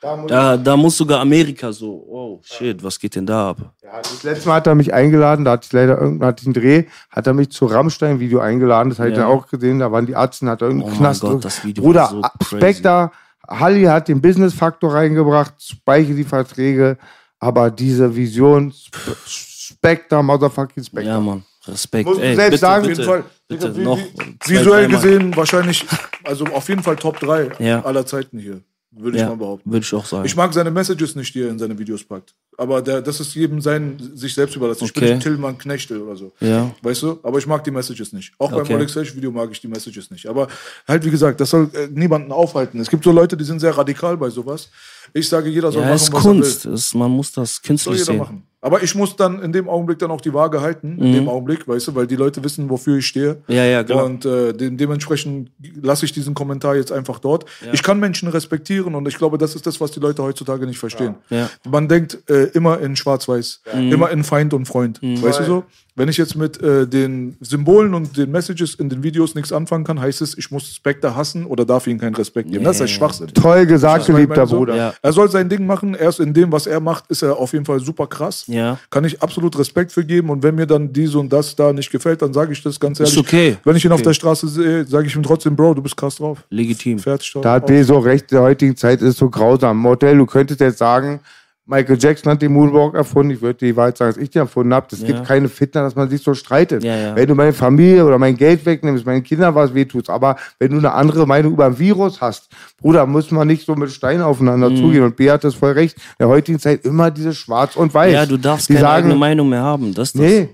Da 0.05 0.15
muss 0.17 0.27
Da, 0.29 0.57
da 0.57 0.77
muss 0.77 0.97
sogar 0.97 1.19
Amerika 1.21 1.71
so, 1.73 1.91
oh 2.07 2.39
shit, 2.43 2.83
was 2.83 2.99
geht 2.99 3.15
denn 3.15 3.25
da 3.25 3.49
ab? 3.49 3.57
Ja, 3.83 3.97
das 4.01 4.21
letzte 4.23 4.47
Mal 4.49 4.55
hat 4.55 4.67
er 4.67 4.75
mich 4.75 4.93
eingeladen, 4.93 5.43
da 5.45 5.51
hatte 5.51 5.65
ich 5.65 5.73
leider 5.73 5.97
irgendeinen 5.99 6.27
hatte 6.29 6.41
ich 6.41 6.47
einen 6.47 6.53
Dreh, 6.53 6.83
hat 7.09 7.25
er 7.27 7.33
mich 7.33 7.49
zu 7.49 7.65
Rammstein-Video 7.65 8.39
eingeladen, 8.39 8.89
das 8.89 8.99
habe 8.99 9.09
ich 9.09 9.15
Ja. 9.17 9.23
dann 9.23 9.31
auch 9.31 9.47
gesehen, 9.47 9.79
da 9.79 9.91
waren 9.91 10.05
die 10.05 10.15
Arzten, 10.15 10.47
hat 10.49 10.61
er 10.61 10.67
irgendeinen 10.67 10.93
Oh 10.93 10.97
Knast. 10.97 11.21
Gott, 11.21 11.43
das 11.43 11.63
Video 11.65 11.83
Bruder, 11.83 12.01
war 12.01 12.31
so. 12.41 12.57
Spectre 12.57 13.09
Halli 13.47 13.83
hat 13.83 14.07
den 14.07 14.21
Business-Faktor 14.21 14.93
reingebracht, 14.93 15.53
Speiche 15.61 16.13
die 16.13 16.23
Verträge, 16.23 16.97
aber 17.39 17.71
diese 17.71 18.15
Vision, 18.15 18.69
Sp- 18.73 19.17
Spectre, 19.25 20.23
Motherfucking 20.23 20.83
Spectre. 20.83 21.09
Ja, 21.09 21.19
Mann. 21.19 21.43
Respekt. 21.67 22.07
Musst 22.07 22.19
du 22.21 22.23
Ey, 22.23 22.35
selbst 22.35 22.51
bitte, 22.51 22.57
sagen. 22.61 22.87
bitte, 22.87 23.01
Auf 23.01 23.07
jeden 23.07 23.23
Fall. 23.23 23.23
bitte 23.47 23.81
noch. 23.81 23.99
Visuell 24.45 24.87
gesehen 24.87 25.35
wahrscheinlich, 25.35 25.83
also 26.23 26.45
auf 26.45 26.69
jeden 26.69 26.83
Fall 26.83 26.95
Top 26.95 27.19
3 27.19 27.49
Ja. 27.57 27.83
aller 27.83 28.05
Zeiten 28.05 28.37
hier, 28.37 28.61
würde 28.97 29.17
ich 29.17 29.21
Ja, 29.21 29.29
mal 29.29 29.37
behaupten. 29.37 29.71
würde 29.71 29.83
ich 29.85 29.93
auch 29.93 30.05
sagen. 30.05 30.25
Ich 30.25 30.35
mag 30.35 30.53
seine 30.53 30.71
Messages 30.71 31.15
nicht, 31.15 31.33
die 31.35 31.41
er 31.41 31.49
in 31.49 31.59
seine 31.59 31.77
Videos 31.77 32.03
packt. 32.03 32.33
Aber 32.57 32.81
der, 32.81 33.01
das 33.01 33.19
ist 33.19 33.35
jedem 33.35 33.59
sein, 33.59 33.97
sich 34.15 34.33
selbst 34.33 34.55
überlassen. 34.55 34.85
Ich 34.85 34.93
bin 34.93 35.03
Okay. 35.03 35.13
nicht 35.15 35.23
Tillmann 35.23 35.57
Knechtel 35.57 36.01
oder 36.01 36.15
so. 36.15 36.31
Ja. 36.39 36.71
Weißt 36.81 37.01
du? 37.03 37.19
Aber 37.23 37.37
ich 37.37 37.45
mag 37.47 37.63
die 37.65 37.71
Messages 37.71 38.13
nicht. 38.13 38.33
Auch 38.37 38.51
Okay. 38.53 38.77
beim 38.77 38.87
Sesh 38.87 39.15
Video 39.15 39.31
mag 39.31 39.49
ich 39.51 39.59
die 39.59 39.67
Messages 39.67 40.09
nicht. 40.11 40.25
Aber 40.27 40.47
halt, 40.87 41.03
wie 41.05 41.11
gesagt, 41.11 41.41
das 41.41 41.49
soll 41.49 41.69
äh, 41.73 41.87
niemanden 41.91 42.31
aufhalten. 42.31 42.79
Es 42.79 42.89
gibt 42.89 43.03
so 43.03 43.11
Leute, 43.11 43.35
die 43.35 43.43
sind 43.43 43.59
sehr 43.59 43.77
radikal 43.77 44.15
bei 44.17 44.29
sowas. 44.29 44.69
Ich 45.13 45.27
sage, 45.27 45.49
jeder 45.49 45.71
soll 45.71 45.81
ja, 45.81 45.89
machen, 45.89 45.95
ist 45.97 46.13
was 46.13 46.21
Kunst. 46.23 46.65
er 46.65 46.69
will. 46.71 46.75
Es, 46.77 46.93
man 46.93 47.11
muss 47.11 47.31
das 47.33 47.55
Soll 47.55 47.61
künstlich 47.67 47.95
jeder 47.95 48.05
sehen. 48.05 48.17
machen. 48.17 48.43
Aber 48.65 48.81
ich 48.81 48.95
muss 48.95 49.15
dann 49.15 49.43
in 49.43 49.51
dem 49.51 49.69
Augenblick 49.69 49.99
dann 49.99 50.09
auch 50.09 50.21
die 50.21 50.33
Waage 50.33 50.59
halten, 50.59 50.97
in 50.99 51.09
Mhm. 51.09 51.13
dem 51.13 51.29
Augenblick, 51.29 51.67
weißt 51.67 51.87
du, 51.89 51.93
weil 51.95 52.07
die 52.07 52.15
Leute 52.15 52.43
wissen, 52.43 52.67
wofür 52.67 52.97
ich 52.97 53.05
stehe. 53.05 53.37
Ja, 53.47 53.63
ja, 53.63 53.83
klar. 53.83 54.03
Und 54.05 54.25
äh, 54.25 54.53
de 54.53 54.71
dementsprechend 54.71 55.51
lasse 55.83 56.05
ich 56.05 56.13
diesen 56.13 56.33
Kommentar 56.33 56.75
jetzt 56.75 56.91
einfach 56.91 57.19
dort. 57.19 57.45
Ich 57.73 57.83
kann 57.83 57.99
Menschen 57.99 58.27
respektieren 58.29 58.95
und 58.95 59.07
ich 59.07 59.17
glaube, 59.19 59.37
das 59.37 59.53
ist 59.55 59.67
das, 59.67 59.79
was 59.79 59.91
die 59.91 59.99
Leute 59.99 60.23
heutzutage 60.23 60.65
nicht 60.65 60.79
verstehen. 60.79 61.13
Ja. 61.29 61.47
Man 61.69 61.87
denkt 61.87 62.17
äh, 62.27 62.45
immer 62.53 62.79
in 62.79 62.95
Schwarz-Weiß, 62.95 63.61
Mhm. 63.75 63.91
immer 63.91 64.09
in 64.09 64.23
Feind 64.23 64.53
und 64.55 64.65
Freund. 64.65 64.99
Weißt 65.01 65.41
du 65.41 65.43
so? 65.43 65.63
Wenn 65.97 66.09
ich 66.09 66.17
jetzt 66.17 66.35
mit 66.35 66.61
äh, 66.61 66.85
den 66.85 67.37
Symbolen 67.39 67.93
und 67.93 68.17
den 68.17 68.29
Messages 68.29 68.75
in 68.75 68.89
den 68.89 69.01
Videos 69.01 69.33
nichts 69.33 69.53
anfangen 69.53 69.85
kann, 69.85 69.97
heißt 70.01 70.21
es, 70.21 70.37
ich 70.37 70.51
muss 70.51 70.67
Spectre 70.75 71.15
hassen 71.15 71.45
oder 71.45 71.63
darf 71.63 71.87
ihm 71.87 71.97
keinen 71.99 72.15
Respekt 72.15 72.51
geben. 72.51 72.65
Das 72.65 72.81
ist 72.81 72.89
Schwachsinn. 72.91 73.27
Toll 73.27 73.65
gesagt, 73.65 74.05
geliebter. 74.07 74.45
Bruder. 74.45 74.75
Ja. 74.75 74.93
Er 75.01 75.13
soll 75.13 75.29
sein 75.31 75.47
Ding 75.47 75.65
machen. 75.65 75.95
Erst 75.95 76.19
in 76.19 76.33
dem, 76.33 76.51
was 76.51 76.67
er 76.67 76.81
macht, 76.81 77.05
ist 77.09 77.21
er 77.21 77.37
auf 77.37 77.53
jeden 77.53 77.63
Fall 77.63 77.79
super 77.79 78.07
krass. 78.07 78.43
Ja. 78.55 78.79
Kann 78.89 79.03
ich 79.05 79.21
absolut 79.21 79.57
Respekt 79.57 79.91
für 79.91 80.03
geben. 80.05 80.29
Und 80.29 80.41
wenn 80.43 80.55
mir 80.55 80.65
dann 80.65 80.91
dies 80.91 81.13
und 81.15 81.31
das 81.31 81.55
da 81.55 81.73
nicht 81.73 81.91
gefällt, 81.91 82.21
dann 82.21 82.33
sage 82.33 82.53
ich 82.53 82.61
das 82.63 82.79
ganz 82.79 82.99
Ist 82.99 83.09
ehrlich. 83.15 83.19
okay. 83.27 83.57
Wenn 83.63 83.75
ich 83.75 83.83
ihn 83.85 83.91
auf 83.91 83.99
Okay. 83.99 84.05
der 84.09 84.13
Straße 84.13 84.47
sehe, 84.47 84.85
sage 84.85 85.07
ich 85.07 85.15
ihm 85.15 85.23
trotzdem, 85.23 85.55
Bro, 85.55 85.73
du 85.75 85.81
bist 85.81 85.95
krass 85.97 86.15
drauf. 86.15 86.43
Legitim. 86.49 86.99
Fertig. 86.99 87.33
Da 87.41 87.53
hat 87.53 87.65
B 87.67 87.81
so 87.83 87.99
recht, 87.99 88.31
in 88.31 88.35
der 88.37 88.43
heutigen 88.43 88.75
Zeit 88.75 89.01
ist 89.01 89.17
so 89.17 89.29
grausam. 89.29 89.77
Modell, 89.77 90.17
du 90.17 90.25
könntest 90.25 90.59
jetzt 90.61 90.77
sagen, 90.77 91.19
Michael 91.67 91.97
Jackson 91.99 92.31
hat 92.31 92.41
den 92.43 92.53
Moonwalk 92.53 92.93
erfunden. 92.93 93.31
Ich 93.31 93.41
würde 93.41 93.65
die 93.65 93.75
Wahrheit 93.75 93.97
sagen, 93.97 94.13
dass 94.13 94.21
ich 94.21 94.29
den 94.29 94.41
erfunden 94.43 94.73
habe. 94.73 94.85
Es 94.91 95.03
gibt 95.03 95.23
keine 95.23 95.49
Fitner, 95.49 95.81
dass 95.81 95.95
man 95.95 96.07
sich 96.09 96.21
so 96.21 96.35
streitet. 96.35 96.83
Ja, 96.83 96.95
ja. 96.95 97.15
Wenn 97.15 97.27
du 97.27 97.33
meine 97.33 97.53
Familie 97.53 98.05
oder 98.05 98.19
mein 98.19 98.37
Geld 98.37 98.63
wegnimmst, 98.67 99.03
meinen 99.05 99.23
Kindern 99.23 99.55
was 99.55 99.73
wehtust, 99.73 100.09
aber 100.11 100.35
wenn 100.59 100.71
du 100.71 100.77
eine 100.77 100.91
andere 100.93 101.25
Meinung 101.25 101.53
über 101.53 101.65
ein 101.65 101.79
Virus 101.79 102.21
hast, 102.21 102.49
Bruder, 102.77 103.07
muss 103.07 103.31
man 103.31 103.47
nicht 103.47 103.65
so 103.65 103.75
mit 103.75 103.89
Steinen 103.91 104.21
aufeinander 104.21 104.69
Mhm. 104.69 104.77
zugehen. 104.77 105.03
Und 105.03 105.15
B 105.15 105.31
hat 105.31 105.43
das 105.43 105.55
voll 105.55 105.71
recht. 105.71 105.97
In 105.97 106.01
der 106.19 106.27
heutigen 106.27 106.59
Zeit 106.59 106.85
immer 106.85 107.09
dieses 107.09 107.35
Schwarz 107.37 107.75
und 107.75 107.91
Weiß. 107.93 108.13
Ja, 108.13 108.25
du 108.27 108.37
darfst 108.37 108.69
Die 108.69 108.73
keine 108.73 108.85
sagen, 108.85 109.05
eigene 109.05 109.15
Meinung 109.15 109.49
mehr 109.49 109.61
haben. 109.63 109.93
Das 109.93 110.13
das. 110.13 110.21
Nee, 110.21 110.49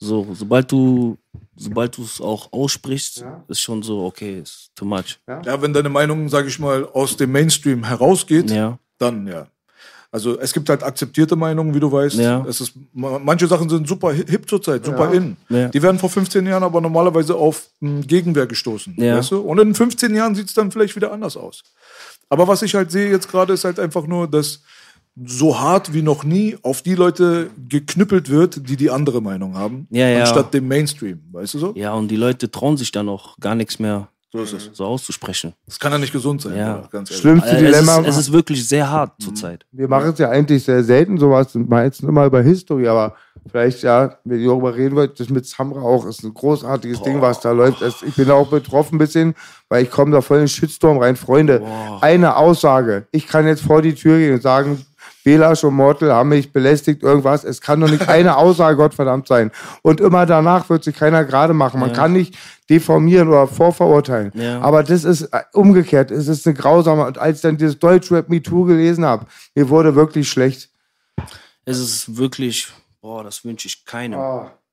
So, 0.00 0.28
sobald 0.32 0.70
du, 0.72 1.18
sobald 1.56 1.96
du 1.98 2.04
es 2.04 2.20
auch 2.20 2.52
aussprichst, 2.52 3.24
ist 3.48 3.60
schon 3.60 3.82
so, 3.82 4.04
okay, 4.04 4.38
ist 4.40 4.70
too 4.76 4.84
much. 4.84 5.18
Ja, 5.26 5.60
wenn 5.60 5.72
deine 5.72 5.88
Meinung, 5.88 6.28
sage 6.28 6.46
ich 6.48 6.58
mal, 6.60 6.86
aus 6.94 7.16
dem 7.16 7.32
Mainstream 7.32 7.84
herausgeht, 7.84 8.48
Ja. 8.50 8.78
dann 8.98 9.26
ja. 9.26 9.48
Also 10.10 10.38
es 10.40 10.52
gibt 10.54 10.68
halt 10.70 10.82
akzeptierte 10.82 11.36
Meinungen, 11.36 11.74
wie 11.74 11.80
du 11.80 11.92
weißt. 11.92 12.16
Ja. 12.16 12.44
Es 12.48 12.60
ist, 12.62 12.72
ma- 12.94 13.18
manche 13.18 13.46
Sachen 13.46 13.68
sind 13.68 13.86
super 13.86 14.08
hi- 14.08 14.24
hip 14.26 14.48
zurzeit, 14.48 14.84
super 14.84 15.12
in. 15.12 15.36
Ja. 15.50 15.68
Die 15.68 15.82
werden 15.82 15.98
vor 15.98 16.08
15 16.08 16.46
Jahren 16.46 16.62
aber 16.62 16.80
normalerweise 16.80 17.34
auf 17.34 17.68
m, 17.82 18.00
Gegenwehr 18.06 18.46
gestoßen. 18.46 18.94
Ja. 18.96 19.18
Weißt 19.18 19.32
du? 19.32 19.40
Und 19.40 19.58
in 19.58 19.74
15 19.74 20.14
Jahren 20.14 20.34
sieht 20.34 20.48
es 20.48 20.54
dann 20.54 20.70
vielleicht 20.70 20.96
wieder 20.96 21.12
anders 21.12 21.36
aus. 21.36 21.62
Aber 22.30 22.48
was 22.48 22.62
ich 22.62 22.74
halt 22.74 22.90
sehe 22.90 23.10
jetzt 23.10 23.30
gerade, 23.30 23.52
ist 23.52 23.64
halt 23.64 23.78
einfach 23.78 24.06
nur, 24.06 24.26
dass 24.28 24.62
so 25.26 25.58
hart 25.58 25.92
wie 25.92 26.02
noch 26.02 26.24
nie 26.24 26.56
auf 26.62 26.80
die 26.80 26.94
Leute 26.94 27.50
geknüppelt 27.68 28.30
wird, 28.30 28.68
die 28.68 28.76
die 28.76 28.88
andere 28.90 29.20
Meinung 29.20 29.56
haben, 29.56 29.88
Ja, 29.90 30.08
ja. 30.08 30.20
anstatt 30.20 30.54
dem 30.54 30.68
Mainstream. 30.68 31.20
Weißt 31.32 31.54
du 31.54 31.58
so? 31.58 31.72
Ja, 31.74 31.92
und 31.94 32.08
die 32.08 32.16
Leute 32.16 32.50
trauen 32.50 32.76
sich 32.76 32.92
dann 32.92 33.08
auch 33.08 33.36
gar 33.40 33.54
nichts 33.56 33.78
mehr 33.78 34.08
So 34.30 34.42
ist 34.42 34.52
es. 34.52 34.70
so 34.74 34.84
auszusprechen. 34.84 35.54
Das 35.64 35.78
kann 35.78 35.90
ja 35.90 35.96
nicht 35.96 36.12
gesund 36.12 36.42
sein, 36.42 36.54
Ja. 36.54 36.86
Ganz 36.92 37.10
ehrlich. 37.10 37.20
schlimmste 37.22 37.48
Äh, 37.48 37.54
es, 37.54 37.58
Dilemma. 37.60 37.98
ist, 38.00 38.08
es 38.08 38.16
ist 38.18 38.32
wirklich 38.32 38.68
sehr 38.68 38.90
hart 38.90 39.12
zurzeit. 39.22 39.64
Wir 39.72 39.88
machen 39.88 40.10
es 40.10 40.18
ja 40.18 40.28
eigentlich 40.28 40.64
sehr 40.64 40.84
selten 40.84 41.16
sowas, 41.16 41.54
meistens 41.54 42.06
immer 42.06 42.26
über 42.26 42.42
History, 42.42 42.86
aber 42.88 43.14
vielleicht 43.50 43.82
ja, 43.82 44.18
wenn 44.24 44.40
ihr 44.40 44.48
darüber 44.48 44.74
reden 44.74 44.96
wollt, 44.96 45.18
das 45.18 45.30
mit 45.30 45.46
Samra 45.46 45.80
auch 45.80 46.04
ist 46.04 46.24
ein 46.24 46.34
großartiges 46.34 47.00
Ding, 47.00 47.22
was 47.22 47.40
da 47.40 47.52
läuft. 47.52 47.80
Ich 48.06 48.14
bin 48.16 48.30
auch 48.30 48.48
betroffen 48.50 48.96
ein 48.96 48.98
bisschen, 48.98 49.34
weil 49.70 49.84
ich 49.84 49.90
komme 49.90 50.12
da 50.12 50.20
voll 50.20 50.36
in 50.38 50.42
den 50.44 50.48
Shitstorm 50.48 50.98
rein. 50.98 51.16
Freunde, 51.16 51.62
eine 52.02 52.36
Aussage, 52.36 53.06
ich 53.12 53.26
kann 53.26 53.46
jetzt 53.46 53.62
vor 53.62 53.80
die 53.80 53.94
Tür 53.94 54.18
gehen 54.18 54.34
und 54.34 54.42
sagen, 54.42 54.84
Belasch 55.28 55.62
und 55.62 55.74
Mortel 55.74 56.10
haben 56.10 56.30
mich 56.30 56.54
belästigt, 56.54 57.02
irgendwas. 57.02 57.44
Es 57.44 57.60
kann 57.60 57.78
doch 57.80 57.90
nicht 57.90 58.08
eine 58.08 58.38
Aussage, 58.38 58.78
Gottverdammt 58.78 59.28
sein. 59.28 59.50
Und 59.82 60.00
immer 60.00 60.24
danach 60.24 60.70
wird 60.70 60.84
sich 60.84 60.96
keiner 60.96 61.22
gerade 61.26 61.52
machen. 61.52 61.80
Man 61.80 61.92
kann 61.92 62.14
nicht 62.14 62.34
deformieren 62.70 63.28
oder 63.28 63.46
vorverurteilen. 63.46 64.32
Ja. 64.34 64.62
Aber 64.62 64.82
das 64.82 65.04
ist 65.04 65.24
äh, 65.24 65.42
umgekehrt. 65.52 66.10
Es 66.10 66.28
ist 66.28 66.46
eine 66.46 66.56
grausame. 66.56 67.04
Und 67.04 67.18
als 67.18 67.36
ich 67.38 67.42
dann 67.42 67.58
dieses 67.58 67.78
Deutschrap 67.78 68.30
Me 68.30 68.42
Too 68.42 68.64
gelesen 68.64 69.04
habe, 69.04 69.26
mir 69.54 69.68
wurde 69.68 69.94
wirklich 69.94 70.30
schlecht. 70.30 70.70
Es 71.66 71.78
ist 71.78 72.16
wirklich, 72.16 72.68
boah, 73.02 73.22
das 73.22 73.44
wünsche 73.44 73.68
ich 73.68 73.84
keinem. 73.84 74.18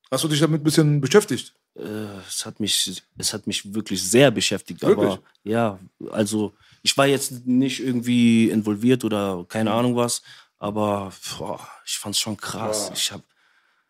Hast 0.09 0.23
du 0.23 0.29
dich 0.29 0.39
damit 0.39 0.61
ein 0.61 0.63
bisschen 0.63 1.01
beschäftigt? 1.01 1.53
Äh, 1.77 1.83
es 2.29 2.45
hat 2.45 2.61
mich, 2.61 3.03
es 3.17 3.33
hat 3.33 3.45
mich 3.45 3.73
wirklich 3.73 4.01
sehr 4.01 4.31
beschäftigt. 4.31 4.81
Wirklich? 4.83 5.05
Aber 5.09 5.19
ja, 5.43 5.77
also 6.11 6.53
ich 6.81 6.95
war 6.97 7.07
jetzt 7.07 7.47
nicht 7.47 7.83
irgendwie 7.83 8.49
involviert 8.49 9.03
oder 9.03 9.43
keine 9.49 9.71
Mhm. 9.71 9.75
Ahnung 9.75 9.95
was, 9.95 10.21
aber 10.59 11.11
boah, 11.37 11.59
ich 11.85 11.97
fand's 11.97 12.19
schon 12.19 12.37
krass. 12.37 12.91
Ich 12.93 13.11
habe 13.11 13.23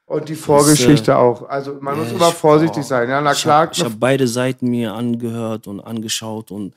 Und 0.05 0.29
die 0.29 0.35
Vorgeschichte 0.35 1.11
äh, 1.11 1.15
auch. 1.15 1.47
Also 1.49 1.77
man 1.81 1.97
muss 1.97 2.07
ich- 2.07 2.13
immer 2.13 2.31
vorsichtig 2.31 2.83
boah, 2.83 2.87
sein. 2.87 3.09
Ja, 3.09 3.21
na 3.21 3.31
ich 3.33 3.41
klar. 3.41 3.67
habe 3.67 3.75
hab 3.83 3.99
beide 3.99 4.27
Seiten 4.27 4.67
mir 4.69 4.93
angehört 4.93 5.67
und 5.67 5.79
angeschaut 5.79 6.51
und 6.51 6.75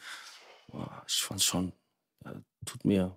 boah, 0.71 1.03
ich 1.07 1.23
fand's 1.23 1.45
schon, 1.45 1.73
äh, 2.25 2.31
tut 2.65 2.85
mir 2.85 3.15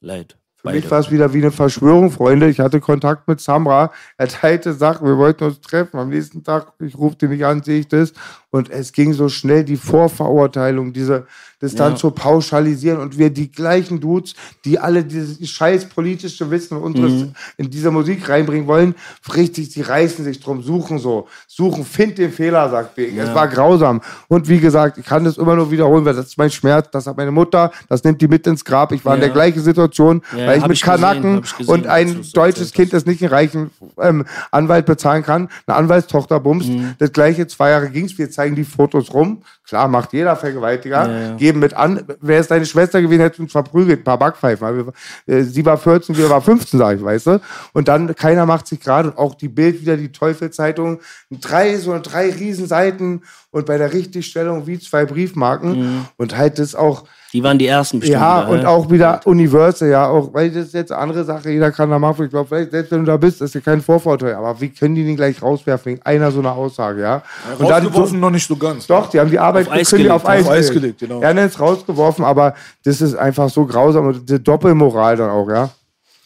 leid. 0.00 0.36
Für 0.56 0.70
mich 0.70 0.88
war 0.92 1.00
es 1.00 1.10
wieder 1.10 1.32
wie 1.32 1.38
eine 1.38 1.50
Verschwörung, 1.50 2.12
Freunde. 2.12 2.48
Ich 2.48 2.60
hatte 2.60 2.78
Kontakt 2.80 3.26
mit 3.26 3.40
Samra. 3.40 3.90
Er 4.16 4.28
teilte 4.28 4.72
Sachen, 4.72 5.08
wir 5.08 5.18
wollten 5.18 5.42
uns 5.42 5.60
treffen. 5.60 5.98
Am 5.98 6.08
nächsten 6.08 6.44
Tag, 6.44 6.74
ich 6.78 6.96
rufte 6.96 7.26
nicht 7.26 7.44
an, 7.44 7.64
sehe 7.64 7.80
ich 7.80 7.88
das. 7.88 8.12
Und 8.52 8.70
es 8.70 8.92
ging 8.92 9.12
so 9.14 9.28
schnell, 9.28 9.64
die 9.64 9.76
Vorverurteilung, 9.78 10.92
diese, 10.92 11.26
das 11.60 11.74
dann 11.74 11.92
Ja. 11.92 11.96
zu 11.96 12.10
pauschalisieren. 12.10 12.98
Und 13.00 13.16
wir 13.18 13.30
die 13.30 13.50
gleichen 13.50 13.98
Dudes, 14.00 14.34
die 14.64 14.78
alle 14.78 15.04
dieses 15.04 15.48
scheiß 15.48 15.86
politische 15.86 16.50
Wissen 16.50 16.76
unseres 16.76 17.12
Mhm. 17.12 17.34
in 17.56 17.70
dieser 17.70 17.90
Musik 17.90 18.28
reinbringen 18.28 18.66
wollen, 18.66 18.94
richtig, 19.34 19.70
die 19.70 19.80
reißen 19.80 20.22
sich 20.24 20.38
drum, 20.40 20.62
suchen 20.62 20.98
so. 20.98 21.28
Suchen, 21.46 21.84
find 21.84 22.18
den 22.18 22.30
Fehler, 22.30 22.68
sagt 22.68 22.94
Big. 22.94 23.16
Es 23.16 23.34
war 23.34 23.48
grausam. 23.48 24.02
Und 24.28 24.48
wie 24.48 24.58
gesagt, 24.60 24.98
ich 24.98 25.06
kann 25.06 25.24
das 25.24 25.38
immer 25.38 25.56
nur 25.56 25.70
wiederholen, 25.70 26.04
weil 26.04 26.14
das 26.14 26.26
ist 26.26 26.36
mein 26.38 26.50
Schmerz. 26.50 26.88
Das 26.92 27.06
hat 27.06 27.16
meine 27.16 27.30
Mutter, 27.30 27.70
das 27.88 28.04
nimmt 28.04 28.20
die 28.20 28.28
mit 28.28 28.46
ins 28.46 28.64
Grab. 28.64 28.92
Ich 28.92 29.02
war 29.04 29.14
in 29.14 29.20
Ja. 29.22 29.26
der 29.28 29.32
gleichen 29.34 29.62
Situation, 29.62 30.20
Ja, 30.36 30.46
weil 30.46 30.58
ich 30.58 30.66
mit 30.66 30.76
ich 30.76 30.82
gesehen, 30.82 31.00
Kanaken 31.00 31.40
ich 31.42 31.56
gesehen, 31.56 31.72
und 31.74 31.86
ein 31.86 32.22
deutsches 32.34 32.72
Kind, 32.72 32.92
das 32.92 33.06
nicht 33.06 33.22
einen 33.22 33.32
reichen 33.32 33.70
ähm, 33.98 34.26
Anwalt 34.50 34.84
bezahlen 34.84 35.22
kann, 35.22 35.48
eine 35.66 35.76
Anwaltstochter 35.76 36.38
bumst. 36.38 36.68
Mhm. 36.68 36.94
Das 36.98 37.12
gleiche, 37.12 37.46
zwei 37.46 37.70
Jahre 37.70 37.88
ging's. 37.88 38.18
Wir 38.18 38.30
zeigen 38.30 38.41
die 38.50 38.64
Fotos 38.64 39.12
rum. 39.14 39.42
Klar, 39.72 39.88
macht 39.88 40.12
jeder 40.12 40.36
Vergewaltiger. 40.36 41.08
Ja, 41.08 41.28
ja. 41.28 41.34
Geben 41.36 41.60
mit 41.60 41.72
an. 41.72 42.02
Wäre 42.20 42.42
es 42.42 42.48
deine 42.48 42.66
Schwester 42.66 43.00
gewesen, 43.00 43.22
hätte 43.22 43.40
uns 43.40 43.52
verprügelt, 43.52 44.00
ein 44.00 44.04
paar 44.04 44.18
Backpfeifen. 44.18 44.92
Wir, 45.26 45.34
äh, 45.34 45.44
sie 45.44 45.64
war 45.64 45.78
14, 45.78 46.14
wir 46.14 46.28
waren 46.28 46.42
15, 46.42 46.78
sag 46.78 46.98
ich, 46.98 47.02
weißt 47.02 47.26
du? 47.28 47.40
Und 47.72 47.88
dann, 47.88 48.14
keiner 48.14 48.44
macht 48.44 48.66
sich 48.66 48.80
gerade, 48.80 49.08
und 49.08 49.16
auch 49.16 49.34
die 49.34 49.48
Bild 49.48 49.80
wieder, 49.80 49.96
die 49.96 50.12
Teufelzeitung, 50.12 51.00
drei, 51.30 51.78
so 51.78 51.98
drei 52.02 52.30
Riesenseiten 52.30 53.22
und 53.50 53.64
bei 53.64 53.78
der 53.78 53.94
Richtigstellung 53.94 54.66
wie 54.66 54.78
zwei 54.78 55.06
Briefmarken. 55.06 55.80
Mhm. 55.80 56.04
Und 56.18 56.36
halt 56.36 56.58
das 56.58 56.74
auch, 56.74 57.04
Die 57.34 57.42
waren 57.42 57.58
die 57.58 57.66
ersten 57.66 58.00
bestimmt. 58.00 58.20
ja, 58.20 58.40
und 58.40 58.60
hä? 58.60 58.66
auch 58.66 58.90
wieder 58.90 59.20
Universal, 59.26 59.88
ja, 59.90 60.08
auch, 60.08 60.32
weil 60.32 60.50
das 60.50 60.66
ist 60.66 60.74
jetzt 60.74 60.90
eine 60.92 61.00
andere 61.02 61.24
Sache, 61.24 61.50
jeder 61.50 61.70
kann 61.70 61.90
da 61.90 61.98
machen. 61.98 62.24
Ich 62.24 62.30
glaube, 62.30 62.48
vielleicht, 62.48 62.70
selbst 62.70 62.92
wenn 62.92 63.00
du 63.00 63.06
da 63.06 63.16
bist, 63.18 63.42
ist 63.42 63.54
ja 63.54 63.60
kein 63.60 63.82
Vorvorteil. 63.82 64.34
Aber 64.34 64.58
wie 64.60 64.70
können 64.70 64.94
die 64.94 65.04
den 65.04 65.16
gleich 65.16 65.42
rauswerfen 65.42 65.92
wegen 65.92 66.02
einer 66.02 66.30
so 66.30 66.40
einer 66.40 66.52
Aussage, 66.52 67.02
ja? 67.02 67.22
Und 67.58 67.68
dann 67.68 67.84
Rausgeworfen 67.84 68.20
noch 68.20 68.30
nicht 68.30 68.46
so 68.46 68.56
ganz. 68.56 68.86
doch, 68.86 69.10
die 69.10 69.20
haben 69.20 69.30
die 69.30 69.38
Arbeit 69.38 69.61
Auf 69.66 69.72
Eis 69.72 69.90
gekündigt, 69.90 69.90
gelegt, 69.90 70.10
auf 70.12 70.26
Eis, 70.26 70.44
auf 70.44 70.50
Eis 70.50 70.68
gelegt. 70.68 70.98
gelegt, 70.98 71.00
genau. 71.00 71.20
Er 71.20 71.34
nennt 71.34 71.52
es 71.52 71.60
rausgeworfen, 71.60 72.24
aber 72.24 72.54
das 72.84 73.00
ist 73.00 73.14
einfach 73.14 73.50
so 73.50 73.66
grausam 73.66 74.06
und 74.06 74.28
die 74.28 74.42
Doppelmoral 74.42 75.16
dann 75.16 75.30
auch, 75.30 75.48
ja. 75.48 75.70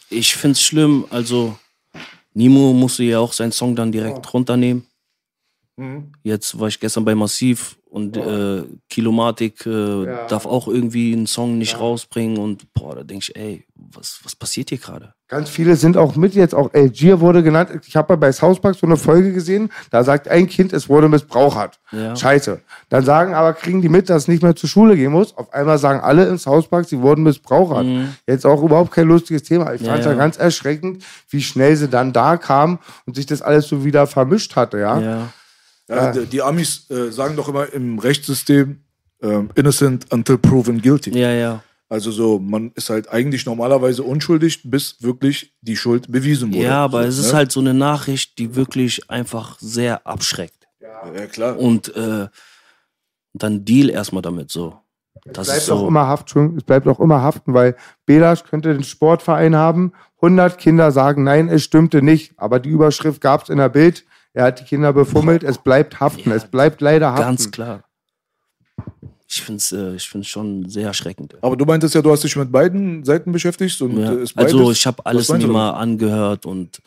Ich 0.09 0.35
find's 0.35 0.61
schlimm, 0.61 1.05
also 1.09 1.57
Nimo 2.33 2.71
musste 2.73 3.03
ja 3.03 3.19
auch 3.19 3.33
seinen 3.33 3.51
Song 3.51 3.75
dann 3.75 3.91
direkt 3.91 4.33
runternehmen. 4.33 4.85
Jetzt 6.23 6.59
war 6.59 6.67
ich 6.67 6.79
gestern 6.79 7.05
bei 7.05 7.13
Massiv 7.13 7.77
und 7.89 8.17
äh, 8.17 8.63
Kilomatik 8.89 9.65
äh, 9.65 10.05
darf 10.27 10.45
auch 10.45 10.67
irgendwie 10.67 11.13
einen 11.13 11.27
Song 11.27 11.57
nicht 11.57 11.79
rausbringen 11.79 12.37
und 12.37 12.73
boah, 12.73 12.95
da 12.95 13.03
denke 13.03 13.25
ich, 13.29 13.35
ey, 13.35 13.63
was, 13.75 14.19
was 14.23 14.35
passiert 14.35 14.69
hier 14.69 14.79
gerade? 14.79 15.13
Ganz 15.27 15.49
viele 15.49 15.75
sind 15.75 15.95
auch 15.97 16.15
mit 16.15 16.33
jetzt, 16.33 16.55
auch 16.55 16.73
Algier 16.73 17.19
wurde 17.21 17.43
genannt. 17.43 17.69
Ich 17.87 17.95
habe 17.95 18.17
bei 18.17 18.31
South 18.31 18.59
Park 18.59 18.75
so 18.75 18.87
eine 18.87 18.97
Folge 18.97 19.33
gesehen, 19.33 19.69
da 19.91 20.03
sagt 20.03 20.27
ein 20.27 20.47
Kind, 20.47 20.73
es 20.73 20.89
wurde 20.89 21.09
missbraucht. 21.09 21.79
Ja. 21.91 22.15
Scheiße. 22.15 22.59
Dann 22.89 23.05
sagen 23.05 23.33
aber, 23.35 23.53
kriegen 23.53 23.81
die 23.81 23.89
mit, 23.89 24.09
dass 24.09 24.23
es 24.23 24.27
nicht 24.27 24.41
mehr 24.43 24.55
zur 24.55 24.69
Schule 24.69 24.95
gehen 24.95 25.11
muss. 25.11 25.35
Auf 25.37 25.53
einmal 25.53 25.77
sagen 25.77 25.99
alle 25.99 26.27
im 26.27 26.37
South 26.37 26.67
Park, 26.69 26.87
sie 26.87 27.01
wurden 27.01 27.23
missbraucht. 27.23 27.85
Jetzt 28.25 28.45
auch 28.45 28.63
überhaupt 28.63 28.91
kein 28.91 29.07
lustiges 29.07 29.43
Thema. 29.43 29.73
Ich 29.73 29.81
fand 29.83 29.99
es 29.99 30.05
ja, 30.05 30.11
Mhm. 30.11 30.17
ja. 30.17 30.23
ganz 30.23 30.37
erschreckend, 30.37 31.03
wie 31.29 31.41
schnell 31.41 31.75
sie 31.75 31.87
dann 31.87 32.13
da 32.13 32.37
kamen 32.37 32.79
und 33.05 33.15
sich 33.15 33.25
das 33.27 33.41
alles 33.41 33.67
so 33.67 33.83
wieder 33.85 34.07
vermischt 34.07 34.55
hatte, 34.55 34.79
ja. 34.79 35.29
Ja. 35.89 35.95
Ja, 35.95 36.11
die, 36.11 36.25
die 36.25 36.41
Amis 36.41 36.89
äh, 36.89 37.11
sagen 37.11 37.35
doch 37.35 37.47
immer 37.47 37.71
im 37.71 37.99
Rechtssystem 37.99 38.81
ähm, 39.21 39.49
innocent 39.55 40.11
until 40.11 40.37
proven 40.37 40.81
guilty. 40.81 41.17
Ja, 41.17 41.31
ja. 41.31 41.63
Also 41.89 42.11
so, 42.11 42.37
man 42.37 42.71
ist 42.75 42.89
halt 42.89 43.09
eigentlich 43.09 43.45
normalerweise 43.45 44.03
unschuldig, 44.03 44.69
bis 44.69 45.01
wirklich 45.01 45.55
die 45.61 45.77
Schuld 45.77 46.11
bewiesen 46.11 46.53
wurde. 46.53 46.65
Ja, 46.65 46.83
aber 46.83 47.03
so, 47.03 47.07
es 47.07 47.17
ist 47.17 47.31
ne? 47.31 47.37
halt 47.37 47.51
so 47.51 47.61
eine 47.61 47.73
Nachricht, 47.73 48.37
die 48.39 48.55
wirklich 48.55 49.09
einfach 49.09 49.57
sehr 49.59 50.05
abschreckt. 50.05 50.67
Ja, 50.81 51.27
klar. 51.27 51.57
Und 51.57 51.95
äh, 51.95 52.27
dann 53.33 53.63
deal 53.63 53.89
erstmal 53.89 54.21
damit 54.21 54.51
so. 54.51 54.77
Das 55.25 55.47
bleibt 55.47 55.61
ist 55.61 55.69
auch 55.69 55.79
so. 55.79 55.87
immer 55.87 56.07
haft, 56.07 56.23
Entschuldigung, 56.23 56.57
es 56.57 56.63
bleibt 56.63 56.87
auch 56.87 56.99
immer 56.99 57.21
haften, 57.21 57.53
weil 57.53 57.75
Belasch 58.05 58.43
könnte 58.43 58.73
den 58.73 58.83
Sportverein 58.83 59.55
haben. 59.55 59.93
100 60.17 60.57
Kinder 60.57 60.91
sagen, 60.91 61.23
nein, 61.23 61.47
es 61.47 61.63
stimmte 61.63 62.01
nicht. 62.01 62.33
Aber 62.37 62.59
die 62.59 62.69
Überschrift 62.69 63.21
gab 63.21 63.43
es 63.43 63.49
in 63.49 63.57
der 63.57 63.69
Bild. 63.69 64.05
Er 64.37 64.43
hat 64.45 64.59
die 64.59 64.65
Kinder 64.65 64.93
befummelt. 64.93 65.41
Es 65.41 65.57
bleibt 65.57 65.99
haften. 65.99 66.29
Ja, 66.29 66.35
es 66.35 66.45
bleibt 66.45 66.79
leider 66.81 67.07
haften. 67.11 67.23
Ganz 67.23 67.49
klar. 67.51 67.83
Ich 69.27 69.41
finde 69.41 69.57
es 69.57 69.71
äh, 69.71 69.95
ich 69.95 70.07
find's 70.07 70.27
schon 70.27 70.69
sehr 70.69 70.85
erschreckend. 70.85 71.35
Aber 71.41 71.57
du 71.57 71.65
meintest 71.65 71.95
ja, 71.95 72.03
du 72.03 72.11
hast 72.11 72.23
dich 72.23 72.35
mit 72.35 72.51
beiden 72.51 73.03
Seiten 73.03 73.31
beschäftigt. 73.31 73.81
Und 73.81 73.97
Ja. 73.99 74.13
äh, 74.13 74.21
ist 74.21 74.37
Also 74.37 74.71
ich 74.71 74.85
habe 74.85 75.03
alles 75.05 75.27
mir 75.29 75.39
du? 75.39 75.47
mal 75.47 75.71
angehört 75.71 76.45
und 76.45 76.79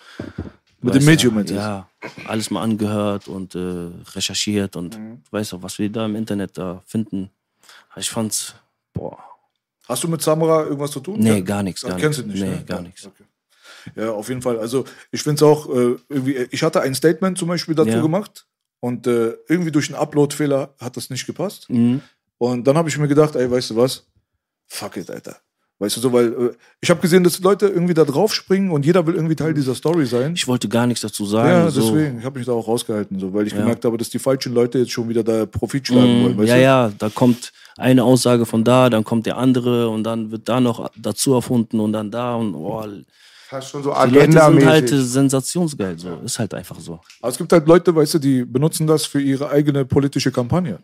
Mit 0.81 0.95
dem 0.95 1.05
Medium 1.05 1.37
ja, 1.39 1.43
du? 1.43 1.55
Ja, 1.55 1.89
alles 2.27 2.51
mal 2.53 2.63
angehört 2.63 3.27
und 3.27 3.57
äh, 3.57 3.91
recherchiert 4.15 4.77
und 4.77 4.97
Mhm. 4.97 5.23
du 5.25 5.33
weißt 5.33 5.53
auch, 5.55 5.63
was 5.63 5.77
wir 5.81 5.91
da 5.91 6.07
im 6.07 6.15
Internet 6.15 6.57
da 6.57 6.83
finden. 6.87 7.31
Ich 7.97 8.09
fand's, 8.11 8.55
boah, 8.95 9.19
Hast 9.89 10.05
du 10.05 10.09
mit 10.09 10.23
Samra 10.23 10.63
irgendwas 10.67 10.93
zu 10.93 11.01
tun? 11.01 11.19
Nee, 11.19 11.31
Ja. 11.39 11.41
gar 11.41 11.65
nichts, 11.65 11.83
gar 11.83 11.99
Kennst 11.99 12.21
du 12.21 12.23
nichts. 12.23 12.41
nicht? 12.41 12.49
Nee, 12.49 12.59
ne? 12.59 12.65
gar 12.65 12.77
Ja, 12.79 12.83
nichts. 12.85 13.05
okay. 13.07 13.25
Ja, 13.97 14.11
auf 14.12 14.29
jeden 14.29 14.43
Fall. 14.43 14.59
Also 14.59 14.85
ich 15.11 15.23
finde 15.23 15.37
es 15.37 15.43
auch 15.43 15.69
äh, 15.69 15.97
irgendwie, 16.09 16.37
ich 16.51 16.62
hatte 16.62 16.81
ein 16.83 16.95
Statement 16.95 17.38
zum 17.38 17.49
Beispiel 17.49 17.75
dazu 17.75 17.90
Ja. 17.90 18.01
gemacht 18.03 18.47
und 18.81 19.07
äh, 19.07 19.35
irgendwie 19.49 19.71
durch 19.73 19.88
einen 19.88 19.99
Upload-Fehler 20.01 20.75
hat 20.81 20.97
das 20.97 21.11
nicht 21.11 21.27
gepasst. 21.27 21.69
Mhm. 21.71 22.01
Und 22.38 22.66
dann 22.66 22.77
habe 22.77 22.88
ich 22.88 22.97
mir 22.99 23.09
gedacht, 23.09 23.37
ey, 23.37 23.51
weißt 23.51 23.71
du 23.71 23.77
was? 23.77 24.07
Fuck 24.69 24.97
it, 24.97 25.11
Alter. 25.11 25.37
Weißt 25.79 25.97
du 25.97 26.01
so, 26.01 26.12
weil 26.12 26.27
äh, 26.33 26.51
ich 26.83 26.90
habe 26.90 27.01
gesehen, 27.01 27.25
dass 27.25 27.40
Leute 27.40 27.66
irgendwie 27.66 27.95
da 27.95 28.05
drauf 28.05 28.35
springen 28.35 28.71
und 28.71 28.85
jeder 28.85 29.07
will 29.07 29.14
irgendwie 29.14 29.35
Teil 29.35 29.55
dieser 29.55 29.75
Story 29.75 30.05
sein. 30.05 30.35
ich 30.35 30.47
wollte 30.47 30.69
gar 30.69 30.87
nichts 30.87 31.01
dazu 31.01 31.25
sagen. 31.25 31.49
ja, 31.49 31.71
so. 31.71 31.81
deswegen. 31.95 32.19
Ich 32.19 32.25
habe 32.25 32.38
mich 32.38 32.47
da 32.47 32.53
auch 32.53 32.69
rausgehalten, 32.69 33.19
so, 33.19 33.33
weil 33.33 33.47
ich 33.47 33.53
Ja. 33.55 33.61
gemerkt 33.61 33.85
habe, 33.87 33.97
dass 33.97 34.11
die 34.11 34.19
falschen 34.19 34.53
Leute 34.53 34.79
jetzt 34.79 34.93
schon 34.93 35.09
wieder 35.09 35.25
da 35.25 35.47
Profit 35.47 35.87
schlagen 35.87 36.23
wollen. 36.23 36.35
Mhm, 36.35 36.38
Weißt 36.38 36.49
ja, 36.51 36.57
du? 36.57 36.62
ja, 36.62 36.93
da 36.99 37.09
kommt 37.09 37.53
eine 37.79 38.05
Aussage 38.05 38.45
von 38.45 38.62
da, 38.62 38.90
dann 38.90 39.05
kommt 39.05 39.25
der 39.25 39.38
andere 39.38 39.88
und 39.88 40.05
dann 40.05 40.31
wird 40.31 40.51
da 40.51 40.61
noch 40.61 40.90
dazu 40.99 41.33
erfunden 41.33 41.81
und 41.81 41.95
dann 41.95 42.11
da 42.11 42.35
und 42.35 42.55
oh, 42.55 42.83
die 42.87 43.07
Fast 43.51 43.69
schon 43.71 43.83
so 43.83 43.91
Leute 43.91 44.11
sind 44.11 44.37
halt 44.41 44.55
agendamäßig. 44.55 45.05
sensationsgeil, 45.11 45.99
so 45.99 46.09
ist 46.25 46.39
halt 46.39 46.55
einfach 46.55 46.79
so. 46.79 47.01
Aber 47.21 47.31
es 47.33 47.37
gibt 47.37 47.53
halt 47.53 47.67
Leute, 47.67 47.95
weißt 47.95 48.15
du, 48.15 48.19
die 48.21 48.45
benutzen 48.45 48.87
das 48.87 49.05
für 49.07 49.21
ihre 49.21 49.51
eigene 49.51 49.85
politische 49.85 50.31
Kampagne. 50.31 50.79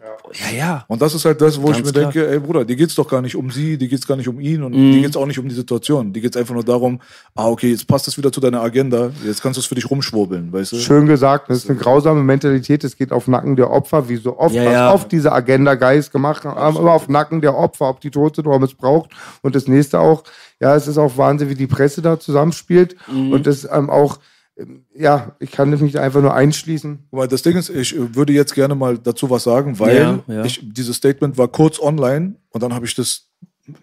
Ja, 0.51 0.57
ja. 0.59 0.85
Und 0.89 1.01
das 1.01 1.15
ist 1.15 1.25
halt 1.25 1.41
das, 1.41 1.61
wo 1.61 1.69
ich 1.71 1.75
Ganz 1.77 1.87
mir 1.87 1.93
klar. 1.93 2.13
denke, 2.13 2.29
ey 2.29 2.39
Bruder, 2.41 2.65
die 2.65 2.75
geht's 2.75 2.95
doch 2.97 3.09
gar 3.09 3.23
nicht 3.23 3.37
um 3.37 3.51
sie, 3.53 3.79
die 3.79 3.87
geht's 3.89 4.07
gar 4.07 4.17
nicht 4.17 4.29
um 4.29 4.41
ihn 4.41 4.63
und 4.65 4.73
Mhm. 4.73 4.93
die 4.93 5.01
geht's 5.03 5.17
auch 5.17 5.27
nicht 5.27 5.39
um 5.39 5.49
die 5.49 5.55
Situation. 5.55 6.13
Die 6.13 6.21
geht's 6.21 6.37
einfach 6.37 6.55
nur 6.55 6.65
darum, 6.65 7.01
ah, 7.37 7.47
okay, 7.49 7.71
jetzt 7.71 7.87
passt 7.87 8.09
es 8.09 8.19
wieder 8.19 8.33
zu 8.33 8.41
deiner 8.41 8.61
Agenda, 8.63 9.11
jetzt 9.25 9.43
kannst 9.43 9.57
du 9.57 9.61
es 9.61 9.67
für 9.67 9.77
dich 9.77 9.89
rumschwurbeln, 9.89 10.53
weißt 10.53 10.73
du? 10.73 10.77
Schön 10.77 11.07
gesagt, 11.07 11.49
das 11.51 11.59
ist 11.59 11.71
eine 11.71 11.79
grausame 11.79 12.23
Mentalität, 12.23 12.83
es 12.85 12.97
geht 12.97 13.13
auf 13.13 13.29
Nacken 13.29 13.55
der 13.57 13.71
Opfer, 13.71 14.09
wie 14.09 14.17
so 14.17 14.39
oft, 14.39 14.55
Ja, 14.55 14.65
was 14.65 14.73
ja. 14.73 14.93
oft 14.93 15.13
diese 15.13 15.31
Agenda-Geist 15.33 16.11
gemacht 16.13 16.45
haben, 16.45 16.77
immer 16.77 16.93
auf 16.93 17.09
Nacken 17.09 17.41
der 17.41 17.57
Opfer, 17.57 17.89
ob 17.89 18.01
die 18.01 18.11
tot 18.11 18.37
sind 18.37 18.47
oder 18.49 18.59
missbraucht. 18.59 19.11
Und 19.43 19.55
das 19.55 19.69
nächste 19.69 20.01
auch, 20.01 20.25
ja, 20.61 20.75
es 20.75 20.89
ist 20.89 20.99
auch 20.99 21.17
Wahnsinn, 21.17 21.51
wie 21.51 21.55
die 21.55 21.67
Presse 21.67 22.03
da 22.03 22.19
zusammenspielt. 22.19 22.97
Mhm. 23.11 23.33
Und 23.33 23.47
das 23.47 23.69
ähm, 23.71 23.91
auch, 23.91 24.19
ähm, 24.57 24.85
ja, 24.95 25.37
ich 25.39 25.53
kann 25.53 25.71
mich 25.71 25.93
da 25.93 26.01
einfach 26.01 26.23
nur 26.23 26.35
einschließen. 26.35 26.99
Mal, 27.11 27.29
das 27.29 27.43
Ding 27.43 27.57
ist, 27.57 27.69
ich 27.69 27.95
äh, 27.95 28.15
würde 28.15 28.33
jetzt 28.33 28.55
gerne 28.55 28.75
mal 28.75 28.99
dazu 28.99 29.29
was 29.29 29.45
sagen, 29.45 29.79
weil 29.79 29.97
Ja, 29.97 30.19
ja. 30.27 30.45
Ich, 30.45 30.61
dieses 30.63 30.97
Statement 30.97 31.37
war 31.37 31.49
kurz 31.49 31.81
online 31.81 32.37
und 32.51 32.63
dann 32.63 32.75
habe 32.75 32.87
ich 32.87 32.95
das 32.95 33.27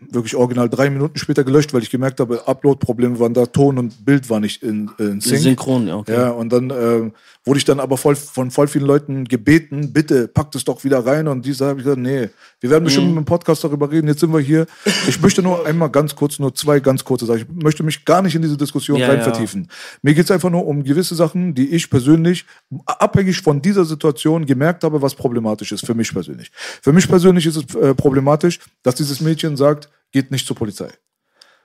wirklich 0.10 0.36
original 0.36 0.70
drei 0.70 0.90
Minuten 0.90 1.18
später 1.18 1.44
gelöscht, 1.44 1.74
weil 1.74 1.84
ich 1.84 1.90
gemerkt 1.90 2.20
habe, 2.20 2.48
Upload-Probleme 2.48 3.20
waren 3.20 3.34
da, 3.34 3.46
Ton 3.46 3.78
und 3.78 4.06
Bild 4.06 4.30
war 4.30 4.40
nicht 4.40 4.64
in, 4.64 4.90
in 4.98 5.20
Sync. 5.20 5.42
Synchron, 5.42 5.88
ja, 5.88 5.98
okay. 5.98 6.14
Ja, 6.14 6.30
und 6.30 6.54
dann 6.54 6.70
ähm, 6.70 7.14
wurde 7.46 7.58
ich 7.58 7.66
dann 7.66 7.80
aber 7.80 7.98
voll, 7.98 8.16
von 8.16 8.52
voll 8.52 8.68
vielen 8.68 8.86
Leuten 8.86 9.26
gebeten, 9.26 9.92
bitte 9.92 10.28
packt 10.28 10.56
es 10.56 10.64
doch 10.64 10.84
wieder 10.84 11.06
rein. 11.06 11.28
Und 11.28 11.46
diese 11.46 11.66
habe 11.66 11.80
ich 11.80 11.84
gesagt, 11.86 12.02
nee, 12.02 12.30
wir 12.62 12.70
werden 12.70 12.86
bestimmt 12.86 13.12
Mhm. 13.12 13.18
im 13.20 13.26
Podcast 13.26 13.64
darüber 13.64 13.92
reden. 13.92 14.08
Jetzt 14.08 14.22
sind 14.22 14.32
wir 14.32 14.40
hier. 14.40 14.66
Ich 15.08 15.20
möchte 15.22 15.42
nur 15.42 15.66
einmal 15.66 15.90
ganz 15.90 16.16
kurz, 16.16 16.40
nur 16.40 16.56
zwei 16.56 16.80
ganz 16.80 17.04
kurze 17.04 17.26
Sachen. 17.26 17.40
Ich 17.42 17.64
möchte 17.64 17.84
mich 17.84 18.06
gar 18.06 18.22
nicht 18.22 18.36
in 18.36 18.42
diese 18.42 18.56
Diskussion 18.58 18.98
Ja, 19.00 19.08
rein 19.08 19.18
ja. 19.18 19.24
vertiefen. 19.24 19.68
Mir 20.02 20.14
geht's 20.14 20.32
einfach 20.32 20.50
nur 20.50 20.66
um 20.66 20.84
gewisse 20.84 21.16
Sachen, 21.16 21.54
die 21.54 21.70
ich 21.70 21.90
persönlich, 21.90 22.46
abhängig 22.86 23.42
von 23.42 23.62
dieser 23.62 23.86
Situation, 23.86 24.46
gemerkt 24.46 24.84
habe, 24.84 25.02
was 25.02 25.14
problematisch 25.16 25.72
ist, 25.74 25.86
für 25.86 25.94
mich 25.96 26.14
persönlich. 26.14 26.50
Für 26.82 26.94
mich 26.94 27.08
persönlich 27.10 27.46
ist 27.46 27.58
es 27.58 27.76
äh, 27.76 27.94
problematisch, 27.94 28.60
dass 28.84 28.96
dieses 28.96 29.20
Mädchen 29.20 29.58
sagt, 29.58 29.90
geht 30.12 30.32
nicht 30.32 30.48
zur 30.48 30.56
Polizei. 30.56 30.90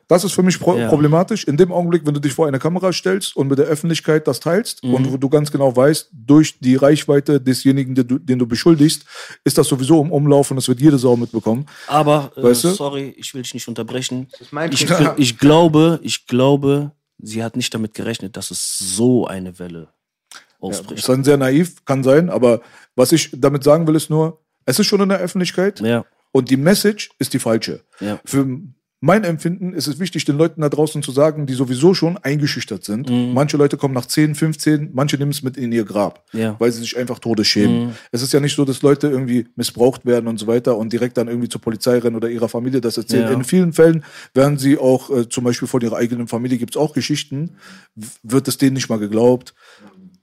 Das 0.08 0.24
ist 0.24 0.32
für 0.32 0.42
mich 0.42 0.58
pro 0.58 0.74
Ja. 0.76 0.88
problematisch. 0.88 1.44
In 1.44 1.56
dem 1.58 1.70
Augenblick, 1.70 2.06
wenn 2.06 2.14
du 2.14 2.20
dich 2.20 2.32
vor 2.32 2.46
eine 2.46 2.58
Kamera 2.58 2.92
stellst 2.92 3.36
und 3.36 3.48
mit 3.48 3.58
der 3.58 3.66
Öffentlichkeit 3.66 4.26
das 4.26 4.40
teilst 4.40 4.82
Mhm. 4.82 4.94
und 4.94 5.12
wo 5.12 5.16
du 5.18 5.28
ganz 5.28 5.52
genau 5.52 5.74
weißt, 5.76 6.08
durch 6.12 6.58
die 6.60 6.76
Reichweite 6.76 7.40
desjenigen, 7.40 7.94
den 7.94 8.08
du, 8.08 8.18
den 8.18 8.38
du 8.38 8.46
beschuldigst, 8.46 9.04
ist 9.44 9.58
das 9.58 9.68
sowieso 9.68 10.00
im 10.02 10.10
Umlauf 10.10 10.50
und 10.50 10.56
das 10.56 10.66
wird 10.66 10.80
jede 10.80 10.98
Sau 10.98 11.14
mitbekommen. 11.16 11.66
Aber, 11.86 12.32
äh, 12.36 12.42
Weißt 12.42 12.64
du? 12.64 12.70
sorry, 12.70 13.14
ich 13.18 13.34
will 13.34 13.42
dich 13.42 13.52
nicht 13.54 13.68
unterbrechen. 13.68 14.28
Ich, 14.70 14.86
ich 15.18 15.38
glaube, 15.38 16.00
ich 16.02 16.26
glaube, 16.26 16.92
sie 17.18 17.44
hat 17.44 17.56
nicht 17.56 17.74
damit 17.74 17.92
gerechnet, 17.94 18.36
dass 18.38 18.50
es 18.50 18.78
so 18.78 19.26
eine 19.26 19.58
Welle 19.58 19.88
ausbricht. 20.60 21.00
Ist 21.00 21.08
dann 21.08 21.22
sehr 21.22 21.36
naiv, 21.36 21.84
kann 21.84 22.02
sein, 22.02 22.30
aber 22.30 22.62
was 22.96 23.12
ich 23.12 23.30
damit 23.36 23.62
sagen 23.62 23.86
will, 23.86 23.94
ist 23.94 24.08
nur, 24.08 24.40
es 24.64 24.78
ist 24.78 24.86
schon 24.86 25.00
in 25.02 25.08
der 25.10 25.18
Öffentlichkeit 25.18 25.80
Ja, 25.80 26.04
und 26.32 26.50
die 26.50 26.56
Message 26.56 27.10
ist 27.18 27.34
die 27.34 27.38
falsche. 27.38 27.84
ja. 28.00 28.18
Für 28.24 28.46
mein 29.00 29.22
Empfinden 29.22 29.72
ist 29.74 29.86
es 29.86 30.00
wichtig, 30.00 30.24
den 30.24 30.36
Leuten 30.36 30.60
da 30.60 30.68
draußen 30.68 31.02
zu 31.04 31.12
sagen, 31.12 31.46
die 31.46 31.54
sowieso 31.54 31.94
schon 31.94 32.18
eingeschüchtert 32.18 32.84
sind. 32.84 33.08
Manche 33.32 33.56
Leute 33.56 33.76
kommen 33.76 33.94
nach 33.94 34.06
10, 34.06 34.34
15, 34.34 34.90
manche 34.92 35.16
nehmen 35.18 35.30
es 35.30 35.42
mit 35.44 35.56
in 35.56 35.70
ihr 35.70 35.84
Grab, 35.84 36.24
Ja. 36.32 36.56
weil 36.58 36.72
sie 36.72 36.80
sich 36.80 36.96
einfach 36.96 37.20
Todes 37.20 37.46
schämen. 37.46 37.94
Es 38.10 38.22
ist 38.22 38.32
ja 38.32 38.40
nicht 38.40 38.56
so, 38.56 38.64
dass 38.64 38.82
Leute 38.82 39.06
irgendwie 39.08 39.46
missbraucht 39.54 40.04
werden 40.04 40.26
und 40.26 40.38
so 40.38 40.48
weiter 40.48 40.76
und 40.76 40.92
direkt 40.92 41.16
dann 41.16 41.28
irgendwie 41.28 41.48
zur 41.48 41.60
Polizei 41.60 41.98
rennen 41.98 42.16
oder 42.16 42.28
ihrer 42.28 42.48
Familie 42.48 42.80
das 42.80 42.96
erzählen. 42.96 43.24
Ja. 43.24 43.30
In 43.32 43.44
vielen 43.44 43.72
Fällen 43.72 44.04
werden 44.34 44.58
sie 44.58 44.78
auch, 44.78 45.10
äh, 45.10 45.28
zum 45.28 45.44
Beispiel 45.44 45.68
von 45.68 45.80
ihrer 45.80 45.96
eigenen 45.96 46.26
Familie 46.26 46.58
gibt 46.58 46.74
es 46.74 46.76
auch 46.80 46.92
Geschichten, 46.92 47.56
wird 48.24 48.48
es 48.48 48.58
denen 48.58 48.74
nicht 48.74 48.88
mal 48.88 48.98
geglaubt. 48.98 49.54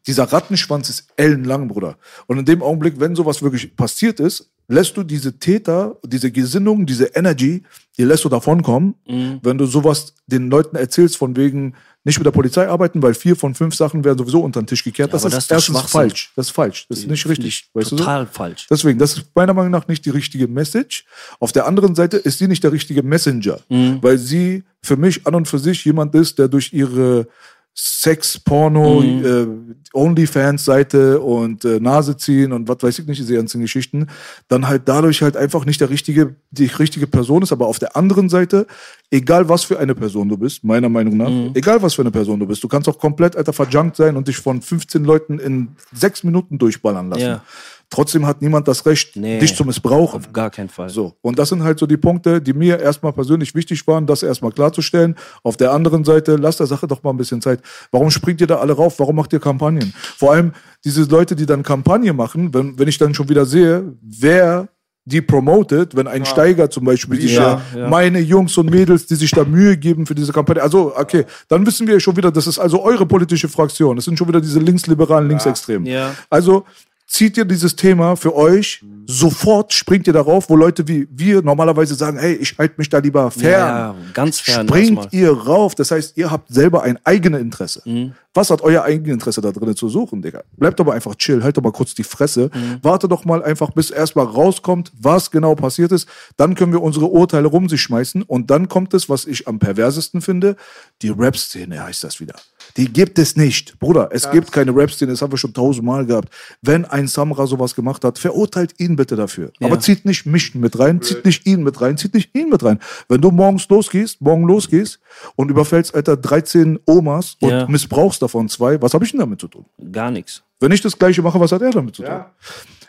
Dieser 0.08 0.26
Rattenschwanz 0.26 0.90
ist 0.90 1.08
ellenlang, 1.16 1.68
Bruder. 1.68 1.98
Und 2.28 2.38
in 2.40 2.46
dem 2.46 2.62
Augenblick, 2.62 3.00
wenn 3.00 3.16
sowas 3.16 3.42
wirklich 3.42 3.76
passiert 3.76 4.20
ist, 4.20 4.52
lässt 4.68 4.98
du 4.98 5.04
diese 5.04 5.38
Täter, 5.38 5.98
diese 6.06 6.32
Gesinnung, 6.32 6.86
diese 6.86 7.06
Energy, 7.16 7.64
die 7.98 8.04
lässt 8.04 8.26
du 8.26 8.30
davonkommen, 8.30 8.96
Mhm. 9.08 9.40
wenn 9.44 9.58
du 9.58 9.66
sowas 9.66 10.14
den 10.28 10.50
Leuten 10.50 10.76
erzählst, 10.76 11.18
von 11.18 11.36
wegen 11.36 11.76
nicht 12.04 12.20
mit 12.20 12.26
der 12.26 12.32
Polizei 12.32 12.68
arbeiten, 12.68 13.02
weil 13.02 13.14
vier 13.16 13.36
von 13.36 13.56
fünf 13.56 13.74
Sachen 13.76 14.04
werden 14.04 14.18
sowieso 14.20 14.42
unter 14.42 14.62
den 14.62 14.68
Tisch 14.68 14.84
gekehrt. 14.84 15.12
das, 15.14 15.24
ist 15.26 15.34
das 15.34 15.44
ist 15.44 15.50
doch 15.52 15.56
erstens 15.76 15.92
falsch. 15.92 16.32
Das 16.36 16.48
ist 16.48 16.52
falsch. 16.52 16.86
Das 16.90 17.00
ist 17.00 17.08
nicht 17.08 17.28
richtig. 17.28 17.46
ich 17.48 17.70
Weißt 17.74 17.92
du 17.92 17.98
so? 17.98 18.04
total 18.04 18.28
falsch. 18.28 18.68
Deswegen, 18.70 19.00
das 19.00 19.14
ist 19.18 19.26
meiner 19.36 19.54
Meinung 19.54 19.72
nach 19.72 19.88
nicht 19.88 20.06
die 20.06 20.12
richtige 20.12 20.48
Message. 20.48 21.06
Auf 21.40 21.52
der 21.52 21.66
anderen 21.66 21.96
Seite 21.96 22.18
ist 22.18 22.38
sie 22.38 22.48
nicht 22.48 22.64
der 22.64 22.72
richtige 22.72 23.02
Messenger, 23.02 23.60
Mhm. 23.70 24.00
weil 24.02 24.18
sie 24.20 24.64
für 24.84 24.98
mich 24.98 25.26
an 25.26 25.34
und 25.36 25.48
für 25.48 25.58
sich 25.60 25.84
jemand 25.86 26.14
ist, 26.14 26.38
der 26.38 26.48
durch 26.48 26.74
ihre 26.74 27.28
Sex, 27.78 28.40
Porno, 28.40 29.02
Mhm. 29.02 29.26
äh, 29.26 29.98
Onlyfans-Seite 29.98 31.20
und 31.20 31.66
äh, 31.66 31.80
Nase 31.80 32.16
ziehen 32.16 32.54
und 32.54 32.68
was 32.70 32.78
weiß 32.82 33.00
ich 33.00 33.06
nicht, 33.08 33.20
diese 33.20 33.36
ganzen 33.36 33.60
Geschichten, 33.62 34.08
dann 34.48 34.68
halt 34.68 34.84
dadurch 34.86 35.22
halt 35.22 35.36
einfach 35.36 35.66
nicht 35.66 35.82
der 35.82 35.90
richtige, 35.90 36.36
die 36.52 36.66
richtige 36.68 37.06
Person 37.08 37.42
ist. 37.44 37.52
Aber 37.52 37.68
auf 37.68 37.80
der 37.80 37.96
anderen 37.98 38.30
Seite, 38.30 38.66
egal 39.12 39.50
was 39.50 39.64
für 39.66 39.78
eine 39.80 39.94
Person 39.94 40.30
du 40.30 40.38
bist, 40.38 40.64
meiner 40.64 40.88
Meinung 40.90 41.18
nach, 41.18 41.30
Mhm. 41.30 41.52
egal 41.54 41.82
was 41.82 41.94
für 41.96 42.02
eine 42.02 42.12
Person 42.12 42.40
du 42.40 42.48
bist, 42.48 42.64
du 42.64 42.68
kannst 42.68 42.88
auch 42.88 42.98
komplett, 42.98 43.36
Alter, 43.36 43.52
verjunkt 43.54 43.98
sein 43.98 44.16
und 44.16 44.28
dich 44.28 44.38
von 44.38 44.62
15 44.62 45.04
Leuten 45.04 45.40
in 45.40 45.70
sechs 45.94 46.24
Minuten 46.24 46.58
durchballern 46.58 47.10
lassen. 47.10 47.22
Ja. 47.22 47.44
Trotzdem 47.90 48.26
hat 48.26 48.42
niemand 48.42 48.68
das 48.68 48.86
Recht, 48.86 49.16
Nee. 49.16 49.40
dich 49.40 49.56
zu 49.56 49.64
missbrauchen. 49.64 50.20
Auf 50.20 50.34
gar 50.34 50.50
keinen 50.50 50.70
Fall. 50.70 50.90
So, 50.90 51.16
und 51.22 51.38
das 51.40 51.50
sind 51.50 51.64
halt 51.64 51.78
so 51.80 51.86
die 51.86 51.98
Punkte, 51.98 52.42
die 52.42 52.54
mir 52.54 52.80
erstmal 52.80 53.14
persönlich 53.14 53.54
wichtig 53.56 53.86
waren, 53.88 54.06
das 54.08 54.24
erstmal 54.24 54.52
klarzustellen. 54.52 55.16
Auf 55.44 55.56
der 55.58 55.72
anderen 55.72 56.04
Seite, 56.04 56.36
lasst 56.36 56.60
der 56.60 56.68
Sache 56.68 56.88
doch 56.88 57.04
mal 57.04 57.12
ein 57.12 57.18
bisschen 57.18 57.42
Zeit. 57.42 57.62
Warum 57.92 58.10
springt 58.10 58.42
ihr 58.42 58.48
da 58.48 58.58
alle 58.58 58.74
rauf? 58.74 59.00
Warum 59.00 59.16
macht 59.16 59.32
ihr 59.34 59.40
Kampagnen? 59.40 59.94
Vor 60.18 60.32
allem 60.34 60.52
diese 60.84 61.04
Leute, 61.04 61.36
die 61.36 61.46
dann 61.46 61.64
Kampagne 61.64 62.12
machen, 62.14 62.54
wenn, 62.54 62.78
wenn 62.80 62.88
ich 62.88 62.98
dann 62.98 63.14
schon 63.14 63.30
wieder 63.30 63.46
sehe, 63.46 63.94
wer 64.02 64.68
die 65.08 65.22
promotet, 65.22 65.96
wenn 65.96 66.08
ein 66.08 66.26
Steiger 66.26 66.68
zum 66.72 66.84
Beispiel 66.86 67.22
sich 67.22 67.36
Ja, 67.36 67.62
ja. 67.76 67.88
meine 67.90 68.20
Jungs 68.20 68.58
und 68.58 68.72
Mädels, 68.72 69.06
die 69.06 69.14
sich 69.14 69.30
da 69.30 69.44
Mühe 69.46 69.78
geben 69.78 70.08
für 70.08 70.16
diese 70.16 70.34
Kampagne. 70.34 70.64
Also, 70.64 70.94
okay, 70.98 71.26
dann 71.48 71.64
wissen 71.68 71.86
wir 71.88 72.00
schon 72.00 72.18
wieder, 72.18 72.32
das 72.32 72.48
ist 72.48 72.58
also 72.58 72.82
eure 72.82 73.06
politische 73.06 73.48
Fraktion. 73.48 73.96
Das 73.98 74.06
sind 74.06 74.18
schon 74.18 74.28
wieder 74.28 74.42
diese 74.42 74.60
linksliberalen, 74.60 75.30
linksextremen. 75.30 75.86
Ja. 75.86 76.16
Also 76.32 76.66
zieht 77.08 77.38
ihr 77.38 77.46
dieses 77.46 77.76
Thema 77.76 78.16
für 78.16 78.36
euch, 78.36 78.84
sofort 79.08 79.74
springt 79.74 80.08
ihr 80.08 80.14
darauf, 80.14 80.50
wo 80.50 80.56
Leute 80.56 80.88
wie 80.88 81.08
wir 81.12 81.42
normalerweise 81.42 81.96
sagen, 81.96 82.18
hey, 82.18 82.34
ich 82.34 82.58
halte 82.58 82.76
mich 82.78 82.90
da 82.90 82.98
lieber 82.98 83.30
fern. 83.32 83.52
Ja, 83.52 83.96
ganz 84.14 84.40
fern 84.40 84.68
Springt 84.68 85.14
ihr 85.14 85.32
rauf. 85.32 85.76
Das 85.76 85.92
heißt, 85.92 86.18
ihr 86.18 86.32
habt 86.32 86.52
selber 86.52 86.84
ein 86.84 86.98
eigenes 87.04 87.42
Interesse. 87.42 87.82
Mhm. 87.86 88.14
Was 88.34 88.50
hat 88.50 88.62
euer 88.62 88.84
eigenes 88.84 89.14
Interesse 89.14 89.40
da 89.42 89.52
drin 89.52 89.76
zu 89.76 89.88
suchen, 89.88 90.22
Digga? 90.22 90.44
Bleibt 90.58 90.80
aber 90.80 90.94
einfach 90.94 91.16
chill, 91.16 91.44
halt 91.44 91.56
doch 91.56 91.64
mal 91.64 91.72
kurz 91.72 91.94
die 91.94 92.04
Fresse. 92.04 92.50
Mhm. 92.54 92.80
Warte 92.82 93.08
doch 93.08 93.24
mal 93.24 93.44
einfach, 93.44 93.72
bis 93.72 93.92
erstmal 93.92 94.26
rauskommt, 94.26 94.92
was 95.00 95.32
genau 95.32 95.56
passiert 95.56 95.92
ist. 95.92 96.08
Dann 96.36 96.56
können 96.56 96.74
wir 96.74 96.82
unsere 96.82 97.06
Urteile 97.06 97.48
rum 97.48 97.70
sich 97.70 97.82
schmeißen. 97.82 98.24
Und 98.24 98.50
dann 98.50 98.68
kommt 98.68 98.94
es, 98.94 99.08
was 99.08 99.26
ich 99.26 99.48
am 99.48 99.60
perversesten 99.60 100.22
finde, 100.22 100.56
die 101.02 101.10
Rap-Szene 101.10 101.82
heißt 101.84 102.04
das 102.04 102.20
wieder. 102.20 102.36
Die 102.78 102.92
gibt 102.92 103.18
es 103.20 103.38
nicht. 103.38 103.80
Bruder, 103.80 104.10
es 104.12 104.30
gibt 104.32 104.52
keine 104.52 104.76
Rap-Szene, 104.76 105.12
das 105.12 105.22
haben 105.22 105.32
wir 105.32 105.38
schon 105.38 105.54
tausendmal 105.54 106.06
gehabt. 106.06 106.30
Wenn 106.62 106.84
ein 106.86 107.08
Samra 107.08 107.48
sowas 107.48 107.74
gemacht 107.74 108.04
hat, 108.04 108.20
verurteilt 108.20 108.74
ihn 108.80 108.96
bitte 108.96 109.16
dafür. 109.16 109.52
Aber 109.62 109.80
zieht 109.80 110.06
nicht 110.06 110.26
mich 110.26 110.56
mit 110.56 110.78
rein, 110.78 111.02
zieht 111.02 111.24
nicht 111.24 111.46
ihn 111.46 111.64
mit 111.64 111.80
rein, 111.80 111.98
zieht 111.98 112.14
nicht 112.14 112.36
ihn 112.36 112.50
mit 112.50 112.64
rein. 112.64 112.80
Wenn 113.08 113.22
du 113.22 113.32
morgens 113.32 113.68
losgehst, 113.70 114.20
morgen 114.22 114.46
losgehst 114.46 115.00
und 115.36 115.50
überfällst, 115.50 115.96
Alter, 115.96 116.18
13 116.18 116.80
Omas 116.86 117.38
und 117.40 117.50
Ja. 117.50 117.68
missbrauchst 117.68 118.22
davon 118.22 118.50
zwei, 118.50 118.82
was 118.82 118.94
habe 118.94 119.06
ich 119.06 119.12
denn 119.12 119.20
damit 119.22 119.40
zu 119.40 119.48
tun? 119.48 119.66
Gar 119.92 120.12
nichts. 120.12 120.44
Wenn 120.60 120.72
ich 120.72 120.82
das 120.82 120.98
Gleiche 120.98 121.22
mache, 121.22 121.40
was 121.40 121.52
hat 121.52 121.62
er 121.62 121.72
damit 121.72 121.96
zu 121.96 122.04
tun? 122.04 122.12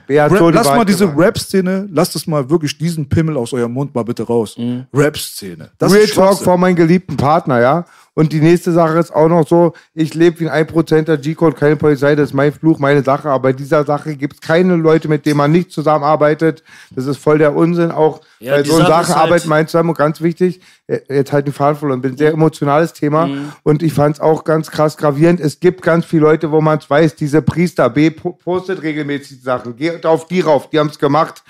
Hat 0.09 0.31
Rap, 0.31 0.31
lass 0.55 0.67
mal 0.67 0.73
Wahrheit 0.73 0.89
diese? 0.89 1.17
Rap-Szene, 1.17 1.89
lasst 1.91 2.15
es 2.15 2.27
mal 2.27 2.49
wirklich 2.49 2.79
diesen 2.79 3.09
Pimmel 3.09 3.37
aus 3.37 3.53
eurem 3.53 3.73
Mund 3.73 3.95
mal 3.95 4.05
bitte 4.05 4.23
raus. 4.23 4.57
Mhm. 4.57 4.87
Rap-Szene. 4.95 5.71
Das 5.79 5.93
Real 5.93 6.07
Talk 6.07 6.39
von 6.39 6.61
meinem 6.61 6.77
geliebten 6.77 7.17
Partner, 7.17 7.61
ja. 7.61 7.85
Und 8.19 8.33
die 8.33 8.41
nächste 8.41 8.73
Sache 8.73 8.99
ist 8.99 9.15
auch 9.15 9.29
noch 9.29 9.47
so, 9.47 9.75
ich 9.95 10.15
lebe 10.15 10.41
wie 10.41 10.49
ein 10.49 10.67
1%er 10.67 11.19
G-Code, 11.19 11.55
keine 11.55 11.77
Polizei, 11.77 12.15
das 12.17 12.31
ist 12.31 12.35
mein 12.35 12.51
Fluch, 12.51 12.79
meine 12.79 13.03
Sache. 13.05 13.29
Aber 13.29 13.43
bei 13.43 13.53
dieser 13.53 13.85
Sache 13.85 14.17
gibt 14.17 14.35
es 14.37 14.41
keine 14.41 14.75
Leute, 14.77 15.07
mit 15.07 15.27
denen 15.27 15.37
man 15.37 15.53
nicht 15.53 15.71
zusammenarbeitet. 15.71 16.63
Das 16.95 17.05
ist 17.05 17.19
voll 17.19 17.37
der 17.37 17.55
Unsinn. 17.55 17.91
Auch 17.93 18.23
Ja, 18.41 18.57
bei 18.57 18.65
so 18.65 18.77
einer 18.77 18.87
Sache 18.87 19.05
Sache 19.09 19.15
halt- 19.21 19.27
arbeiten 19.31 19.49
wir 19.51 19.67
zusammen 19.67 19.91
und 19.91 19.99
ganz 19.99 20.21
wichtig, 20.23 20.61
äh, 20.87 21.01
jetzt 21.11 21.33
halt 21.33 21.47
den 21.47 21.53
Faden 21.53 21.77
verloren, 21.79 22.01
bin 22.01 22.13
ein 22.13 22.17
sehr 22.17 22.33
emotionales 22.33 22.95
Thema. 22.95 23.27
Mhm. 23.27 23.53
Und 23.63 23.83
ich 23.83 23.93
fand 23.93 24.17
es 24.17 24.21
auch 24.21 24.45
ganz 24.45 24.71
krass 24.71 24.97
gravierend. 24.97 25.39
Es 25.41 25.61
gibt 25.61 25.83
ganz 25.83 26.07
viele 26.07 26.23
Leute, 26.23 26.51
wo 26.51 26.61
man 26.63 26.79
es 26.79 26.89
weiß, 26.89 27.17
diese 27.17 27.43
Priester, 27.43 27.91
B 27.91 28.11
po- 28.11 28.33
postet 28.33 28.83
regelmäßig 28.83 29.43
Sachen, 29.43 29.77
geht 29.77 30.07
auf 30.07 30.27
die 30.27 30.41
rauf, 30.41 30.71
die 30.71 30.79
haben 30.79 30.89
es 30.89 30.99
gemacht, 30.99 31.43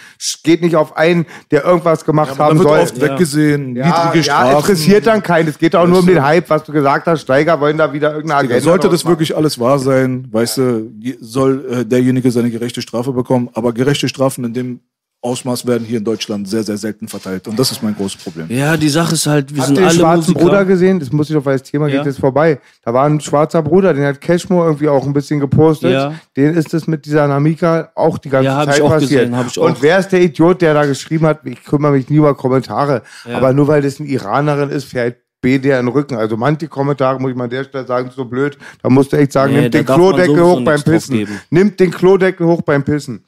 geht 0.42 0.62
nicht 0.62 0.74
auf 0.74 0.96
einen, 0.96 1.26
der 1.52 1.64
irgendwas 1.64 2.04
gemacht 2.04 2.32
Aber 2.32 2.44
haben 2.46 2.58
da 2.58 2.64
wird 2.64 2.68
soll. 2.68 2.78
oft 2.80 3.00
weggesehen, 3.00 3.76
Ja, 3.76 3.86
niedrige 3.86 4.26
ja, 4.26 4.34
Strafen. 4.34 4.56
interessiert 4.58 5.06
dann 5.06 5.22
keinen. 5.22 5.48
Es 5.48 5.58
geht 5.58 5.76
auch 5.76 5.86
nur 5.86 6.00
um 6.00 6.06
den 6.06 6.24
Hype, 6.24 6.48
was 6.56 6.64
du 6.64 6.72
gesagt 6.72 7.06
hast. 7.06 7.22
Steiger 7.22 7.60
wollen 7.60 7.78
da 7.78 7.92
wieder 7.92 8.12
irgendeine 8.14 8.40
Agenda. 8.40 8.60
Sollte 8.60 8.88
das 8.88 9.04
machen. 9.04 9.12
wirklich 9.12 9.36
alles 9.36 9.58
wahr 9.58 9.78
sein, 9.78 10.26
weißt 10.30 10.58
du, 10.58 10.92
je- 10.98 11.16
soll 11.20 11.64
äh, 11.70 11.84
derjenige 11.84 12.30
seine 12.30 12.50
gerechte 12.50 12.82
Strafe 12.82 13.12
bekommen. 13.12 13.48
Aber 13.54 13.72
gerechte 13.72 14.08
Strafen 14.08 14.44
in 14.44 14.52
dem 14.54 14.80
Ausmaß 15.22 15.66
werden 15.66 15.84
hier 15.84 15.98
in 15.98 16.04
Deutschland 16.04 16.46
sehr, 16.46 16.62
sehr 16.62 16.76
selten 16.76 17.08
verteilt. 17.08 17.48
Und 17.48 17.58
das 17.58 17.72
ist 17.72 17.82
mein 17.82 17.96
großes 17.96 18.22
Problem. 18.22 18.46
Ja, 18.48 18.76
die 18.76 18.88
Sache 18.88 19.14
ist 19.14 19.26
halt, 19.26 19.52
wir 19.52 19.62
Habt 19.62 19.74
sind 19.74 19.78
alle 19.84 19.90
schwarzen 19.90 20.32
Musiker. 20.34 20.40
Bruder 20.40 20.64
gesehen? 20.64 21.00
Das 21.00 21.10
muss 21.10 21.28
ich 21.28 21.34
doch, 21.34 21.44
weil 21.44 21.58
das 21.58 21.68
Thema 21.68 21.88
Ja. 21.88 21.96
geht 21.96 22.06
jetzt 22.06 22.20
vorbei. 22.20 22.60
Da 22.84 22.94
war 22.94 23.06
ein 23.06 23.18
schwarzer 23.20 23.60
Bruder, 23.62 23.92
den 23.92 24.04
hat 24.04 24.20
Cashmo 24.20 24.64
irgendwie 24.64 24.88
auch 24.88 25.04
ein 25.04 25.12
bisschen 25.14 25.40
gepostet. 25.40 25.90
Ja. 25.92 26.14
Den 26.36 26.54
ist 26.54 26.72
es 26.74 26.86
mit 26.86 27.06
dieser 27.06 27.26
Namika 27.26 27.90
auch 27.96 28.18
die 28.18 28.28
ganze 28.28 28.44
Ja, 28.50 28.64
Zeit 28.66 28.76
ich 28.76 28.82
auch 28.82 28.90
passiert. 28.90 29.30
gesehen, 29.30 29.46
ich 29.48 29.58
Und 29.58 29.72
auch. 29.78 29.82
wer 29.82 29.98
ist 29.98 30.10
der 30.10 30.20
Idiot, 30.22 30.62
der 30.62 30.74
da 30.74 30.84
geschrieben 30.86 31.26
hat, 31.26 31.40
ich 31.44 31.64
kümmere 31.64 31.92
mich 31.92 32.08
nie 32.08 32.16
über 32.18 32.34
Kommentare. 32.36 33.02
Aber 33.32 33.52
nur 33.52 33.66
weil 33.66 33.82
das 33.82 33.98
eine 33.98 34.08
Iranerin 34.08 34.68
ist, 34.70 34.84
fährt 34.84 35.16
B 35.46 35.60
der 35.60 35.78
in 35.78 35.86
den 35.86 35.92
Rücken. 35.92 36.16
Also 36.16 36.36
manche 36.36 36.66
Kommentare, 36.66 37.20
muss 37.20 37.30
ich 37.30 37.36
mal 37.36 37.44
an 37.44 37.50
der 37.50 37.62
Stelle 37.62 37.86
sagen, 37.86 38.10
so 38.10 38.24
blöd. 38.24 38.58
Da 38.82 38.88
musst 38.88 39.12
du 39.12 39.16
echt 39.16 39.30
sagen, 39.30 39.52
Nee, 39.52 39.60
nimmt 39.60 39.74
den 39.74 39.86
Klodeckel 39.86 40.42
hoch 40.42 40.60
beim 40.64 40.82
Pissen. 40.82 41.28
Nimmt 41.50 41.78
den 41.78 41.90
Klodeckel 41.92 42.46
hoch 42.48 42.62
beim 42.62 42.82
Pissen. 42.82 43.24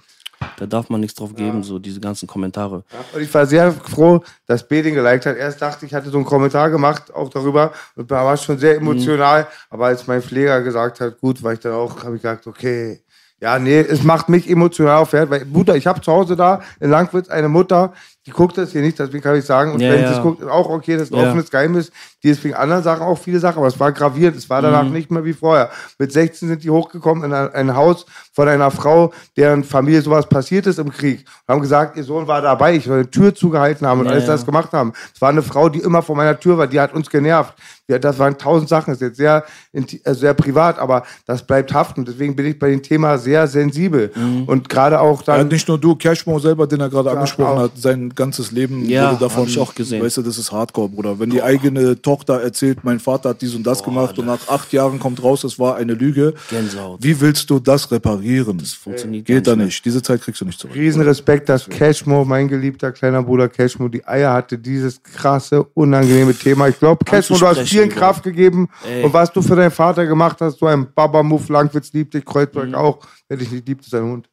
Da 0.57 0.67
darf 0.67 0.89
man 0.91 1.01
nichts 1.01 1.17
drauf 1.17 1.33
geben, 1.35 1.63
so 1.63 1.79
diese 1.79 2.01
ganzen 2.01 2.27
Kommentare. 2.27 2.83
Und 3.15 3.23
ich 3.23 3.33
war 3.33 3.47
sehr 3.47 3.71
froh, 3.71 4.21
dass 4.47 4.67
B 4.67 4.83
den 4.83 4.95
geliked 4.95 5.27
hat. 5.27 5.37
Erst 5.37 5.63
dachte 5.63 5.87
ich, 5.87 5.95
hatte 5.95 6.11
so 6.11 6.17
einen 6.17 6.27
Kommentar 6.27 6.71
gemacht, 6.71 7.15
auch 7.15 7.29
darüber. 7.29 7.73
Und 7.95 8.11
da 8.11 8.25
war 8.25 8.35
es 8.35 8.43
schon 8.43 8.59
sehr 8.59 8.77
emotional. 8.77 9.47
Aber 9.71 9.87
als 9.87 10.09
mein 10.09 10.21
Pfleger 10.21 10.61
gesagt 10.63 11.01
hat, 11.01 11.21
gut, 11.21 11.41
war 11.45 11.53
ich 11.53 11.61
dann 11.61 11.73
auch, 11.73 12.03
habe 12.03 12.17
ich 12.17 12.23
gesagt, 12.23 12.49
okay. 12.49 13.01
Ja, 13.41 13.61
nee, 13.61 13.79
es 13.79 14.03
macht 14.03 14.29
mich 14.29 14.51
emotional 14.51 14.97
auf 14.97 15.13
Wert, 15.13 15.31
weil, 15.31 15.45
Mutter, 15.45 15.77
ich 15.77 15.87
habe 15.87 16.01
zu 16.01 16.11
Hause 16.11 16.35
da 16.35 16.61
in 16.81 16.91
Langwitz 16.91 17.29
eine 17.29 17.49
Mutter, 17.49 17.93
die 18.29 18.33
guckt 18.35 18.59
das 18.59 18.73
hier 18.73 18.83
nicht, 18.83 18.99
deswegen 18.99 19.23
kann 19.23 19.35
ich 19.37 19.45
sagen, 19.47 19.73
und 19.73 19.81
Ja, 19.81 19.91
wenn 19.91 20.03
ja. 20.03 20.09
sie 20.09 20.15
es 20.17 20.21
guckt, 20.23 20.45
auch 20.45 20.69
okay, 20.69 20.99
das 20.99 21.05
ist 21.05 21.15
ein 21.15 21.19
Ja. 21.21 21.29
offenes 21.29 21.51
Geheimnis. 21.51 21.91
Die 22.23 22.29
ist 22.29 22.45
wegen 22.45 22.55
anderen 22.55 22.83
Sachen 22.83 23.03
auch 23.03 23.17
viele 23.19 23.39
Sachen, 23.41 23.59
aber 23.59 23.69
es 23.69 23.81
war 23.81 23.91
gravierend, 23.93 24.37
es 24.37 24.51
war 24.51 24.61
danach 24.61 24.83
nicht 24.85 25.11
mehr 25.11 25.25
wie 25.25 25.33
vorher. 25.33 25.71
Mit 25.99 26.13
16 26.13 26.47
sind 26.49 26.63
die 26.63 26.69
hochgekommen 26.69 27.25
in 27.25 27.33
ein, 27.33 27.51
ein 27.55 27.75
Haus 27.75 28.05
von 28.35 28.47
einer 28.49 28.71
Frau, 28.71 29.13
deren 29.37 29.65
Familie 29.65 30.03
sowas 30.03 30.29
passiert 30.29 30.67
ist 30.67 30.79
im 30.79 30.91
Krieg. 30.93 31.25
Und 31.47 31.55
haben 31.55 31.61
gesagt, 31.63 31.97
ihr 31.97 32.05
Sohn 32.05 32.27
war 32.27 32.43
dabei, 32.43 32.75
ich 32.77 32.85
soll 32.85 33.05
die 33.05 33.11
Tür 33.11 33.35
zugehalten 33.35 33.87
haben 33.87 34.01
und 34.01 34.07
Ja, 34.07 34.13
alles 34.13 34.27
ja. 34.27 34.33
das 34.33 34.45
gemacht 34.45 34.73
haben. 34.73 34.93
Es 35.15 35.21
war 35.23 35.31
eine 35.31 35.43
Frau, 35.43 35.71
die 35.71 35.79
immer 35.81 36.03
vor 36.03 36.17
meiner 36.17 36.39
Tür 36.39 36.59
war, 36.59 36.67
die 36.67 36.79
hat 36.81 36.93
uns 36.93 37.09
genervt. 37.09 37.55
Ja, 37.91 37.99
das 37.99 38.19
waren 38.19 38.37
tausend 38.37 38.69
Sachen, 38.69 38.91
das 38.93 39.01
ist 39.01 39.07
jetzt 39.09 39.17
sehr, 39.17 39.45
äh, 39.73 40.13
sehr 40.13 40.35
privat, 40.35 40.79
aber 40.79 41.05
das 41.27 41.47
bleibt 41.47 41.73
haften. 41.73 42.05
Deswegen 42.05 42.37
bin 42.37 42.45
ich 42.45 42.59
bei 42.59 42.69
dem 42.69 42.83
Thema 42.83 43.17
sehr 43.17 43.47
sensibel. 43.47 44.11
Mhm. 44.15 44.43
Und 44.45 44.69
gerade 44.69 45.01
auch 45.01 45.23
Ja, 45.27 45.39
dann. 45.39 45.49
nicht 45.49 45.67
nur 45.69 45.79
du, 45.79 45.95
Cashmo 45.97 46.39
selber, 46.39 46.67
den 46.67 46.81
er 46.81 46.91
gerade 46.91 47.11
angesprochen 47.13 47.57
auch. 47.59 47.63
hat, 47.63 47.71
sein 47.77 48.11
ganzes 48.19 48.53
Leben 48.53 48.85
Ja, 48.85 49.13
wurde 49.13 49.21
davon, 49.21 49.45
hab 49.45 49.49
ich 49.49 49.59
auch 49.59 49.75
gesehen. 49.75 50.03
Weißt 50.03 50.19
du, 50.19 50.23
das 50.23 50.37
ist 50.37 50.53
Hardcore, 50.53 50.91
Bruder. 50.91 51.19
Wenn 51.19 51.31
die 51.31 51.43
eigene 51.43 52.03
Tochter 52.03 52.43
erzählt, 52.43 52.85
mein 52.85 53.01
Vater 53.01 53.31
hat 53.31 53.41
dies 53.41 53.55
und 53.55 53.67
das 53.67 53.83
gemacht 53.83 54.19
und 54.19 54.27
nach 54.27 54.49
acht 54.49 54.73
Jahren 54.75 54.99
kommt 54.99 55.23
raus, 55.23 55.45
es 55.45 55.59
war 55.59 55.77
eine 55.77 55.95
Lüge. 55.95 56.35
Gänsehaut. 56.51 57.03
Wie 57.03 57.19
willst 57.19 57.49
du 57.49 57.59
das 57.59 57.91
reparieren? 57.91 58.59
Das 58.59 58.75
funktioniert 58.75 59.25
Geht 59.25 59.47
da 59.47 59.57
nicht 59.57 59.79
nicht. 59.79 59.85
Diese 59.85 60.03
Zeit 60.03 60.21
kriegst 60.23 60.41
du 60.41 60.45
nicht 60.45 60.59
zurück. 60.59 60.75
Riesenrespekt, 60.75 61.49
dass 61.49 61.69
Cashmo, 61.69 62.25
mein 62.25 62.49
geliebter 62.49 62.93
kleiner 62.93 63.23
Bruder 63.23 63.49
Cashmo, 63.49 63.89
die 63.89 64.07
Eier 64.07 64.33
hatte, 64.33 64.59
dieses 64.59 65.03
krasse, 65.03 65.63
unangenehme 65.75 66.35
Thema. 66.35 66.69
Ich 66.69 66.79
glaube, 66.79 67.05
Cashmo, 67.05 67.39
du 67.39 67.47
hast 67.47 67.61
vielen. 67.61 67.89
Kraft 67.89 68.23
gegeben. 68.23 68.69
Ey. 68.87 69.05
Und 69.05 69.13
was 69.13 69.33
du 69.33 69.41
für 69.41 69.57
deinen 69.57 69.71
Vater 69.71 70.07
gemacht 70.07 70.41
hast, 70.41 70.59
so 70.59 70.67
ein 70.67 70.87
Baba-Move, 70.95 71.53
Langwitz 71.53 71.93
liebt 71.93 72.15
dich, 72.15 72.25
Kreuzberg 72.25 72.75
auch. 72.75 72.99
Wer 73.29 73.39
dich 73.39 73.51
nicht 73.51 73.67
liebt, 73.67 73.87
ist 73.87 73.95
ein 73.95 74.05
Hund. 74.05 74.29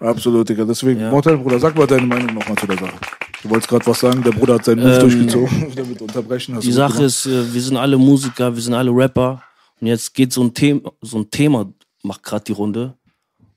Absolut, 0.00 0.48
Digga. 0.48 0.64
Deswegen, 0.64 1.00
Ja. 1.00 1.10
Mortal, 1.10 1.38
Bruder, 1.38 1.58
sag 1.58 1.76
mal 1.76 1.86
deine 1.86 2.06
Meinung 2.06 2.34
nochmal 2.34 2.56
zu 2.56 2.66
der 2.66 2.78
Sache. 2.78 2.94
Du 3.42 3.50
wolltest 3.50 3.68
gerade 3.68 3.86
was 3.86 4.00
sagen, 4.00 4.22
der 4.22 4.30
Bruder 4.32 4.54
hat 4.54 4.64
seinen 4.64 4.80
Move 4.80 4.94
Ähm, 4.94 5.00
durchgezogen. 5.00 5.72
Damit 5.76 6.00
unterbrechen. 6.02 6.54
Hast 6.56 6.64
Die 6.64 6.72
Sache 6.72 7.04
ist, 7.04 7.26
äh, 7.26 7.52
wir 7.52 7.60
sind 7.60 7.76
alle 7.76 7.96
Musiker, 7.98 8.54
wir 8.54 8.62
sind 8.62 8.74
alle 8.74 8.90
Rapper. 8.90 9.42
Und 9.80 9.86
jetzt 9.88 10.14
geht 10.14 10.32
so 10.32 10.42
ein 10.42 10.54
Thema, 10.54 10.92
so 11.02 11.18
ein 11.18 11.30
Thema 11.30 11.70
macht 12.02 12.22
gerade 12.22 12.44
die 12.44 12.52
Runde. 12.52 12.94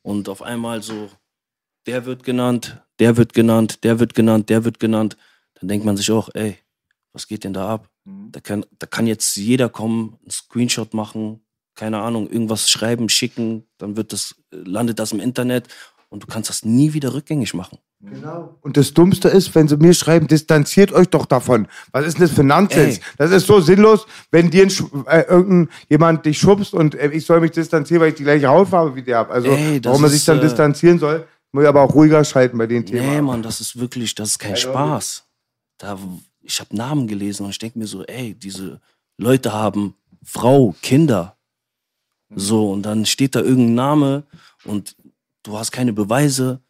Und 0.01 0.27
auf 0.29 0.41
einmal 0.41 0.81
so, 0.81 1.09
der 1.85 2.05
wird 2.05 2.23
genannt, 2.23 2.81
der 2.99 3.15
wird 3.15 3.33
genannt, 3.33 3.79
der 3.83 3.99
wird 3.99 4.13
genannt, 4.13 4.49
der 4.49 4.65
wird 4.65 4.79
genannt. 4.79 5.17
Dann 5.59 5.67
denkt 5.69 5.85
man 5.85 5.95
sich 5.97 6.11
auch, 6.11 6.29
ey, 6.33 6.57
was 7.13 7.27
geht 7.27 7.43
denn 7.43 7.53
da 7.53 7.69
ab? 7.69 7.89
Da 8.31 8.39
kann, 8.39 8.65
da 8.79 8.87
kann 8.87 9.07
jetzt 9.07 9.35
jeder 9.37 9.69
kommen, 9.69 10.17
einen 10.21 10.31
Screenshot 10.31 10.93
machen, 10.93 11.41
keine 11.75 11.99
Ahnung, 11.99 12.27
irgendwas 12.29 12.69
schreiben, 12.69 13.07
schicken, 13.07 13.63
dann 13.77 13.95
wird 13.95 14.11
das, 14.13 14.35
äh, 14.51 14.57
landet 14.57 14.99
das 14.99 15.11
im 15.11 15.19
Internet 15.19 15.67
und 16.09 16.23
du 16.23 16.27
kannst 16.27 16.49
das 16.49 16.65
nie 16.65 16.93
wieder 16.93 17.13
rückgängig 17.13 17.53
machen. 17.53 17.77
Genau. 18.01 18.57
Und 18.61 18.77
das 18.77 18.93
Dummste 18.93 19.27
ist, 19.27 19.53
wenn 19.55 19.67
sie 19.67 19.77
mir 19.77 19.93
schreiben, 19.93 20.27
distanziert 20.27 20.91
euch 20.91 21.09
doch 21.09 21.25
davon. 21.25 21.67
Was 21.91 22.05
ist 22.05 22.17
denn 22.17 22.27
das 22.27 22.35
für 22.35 22.43
Nonsens? 22.43 22.99
Das 23.17 23.31
ist 23.31 23.45
so 23.45 23.59
sinnlos, 23.59 24.07
wenn 24.31 24.49
dir 24.49 24.67
äh, 25.07 25.21
irgendein 25.21 25.69
jemand 25.89 26.25
dich 26.25 26.39
schubst 26.39 26.73
und 26.73 26.95
äh, 26.95 27.11
ich 27.11 27.25
soll 27.25 27.41
mich 27.41 27.51
distanzieren, 27.51 28.01
weil 28.01 28.09
ich 28.09 28.15
die 28.15 28.23
gleiche 28.23 28.47
Hautfarbe 28.47 28.95
wie 28.95 29.03
der 29.03 29.17
habe. 29.17 29.31
Also 29.33 29.49
Ey, 29.49 29.79
warum 29.83 30.01
man 30.01 30.09
sich 30.09 30.23
dann 30.25 30.39
äh, 30.39 30.41
distanzieren 30.41 30.97
soll, 30.97 31.27
muss 31.51 31.63
ich 31.63 31.69
aber 31.69 31.81
auch 31.81 31.93
ruhiger 31.93 32.23
schalten 32.23 32.57
bei 32.57 32.67
den 32.67 32.85
Themen. 32.85 33.07
Nee, 33.07 33.21
Mann, 33.21 33.43
das 33.43 33.59
ist 33.59 33.79
wirklich, 33.79 34.15
das 34.15 34.29
ist 34.29 34.39
kein 34.39 34.55
Spaß. 34.55 35.25
Da, 35.77 35.99
ich 36.41 36.59
habe 36.59 36.75
Namen 36.75 37.07
gelesen 37.07 37.43
und 37.43 37.51
ich 37.51 37.59
denke 37.59 37.77
mir 37.79 37.87
so, 37.87 38.03
ey, 38.05 38.33
diese 38.33 38.79
Leute 39.17 39.53
haben 39.53 39.95
Frau, 40.23 40.75
Kinder. 40.81 41.35
So, 42.33 42.71
und 42.71 42.83
dann 42.83 43.05
steht 43.05 43.35
da 43.35 43.41
irgendein 43.41 43.75
Name 43.75 44.23
und 44.63 44.95
du 45.43 45.57
hast 45.57 45.71
keine 45.71 45.93
Beweise. 45.93 46.61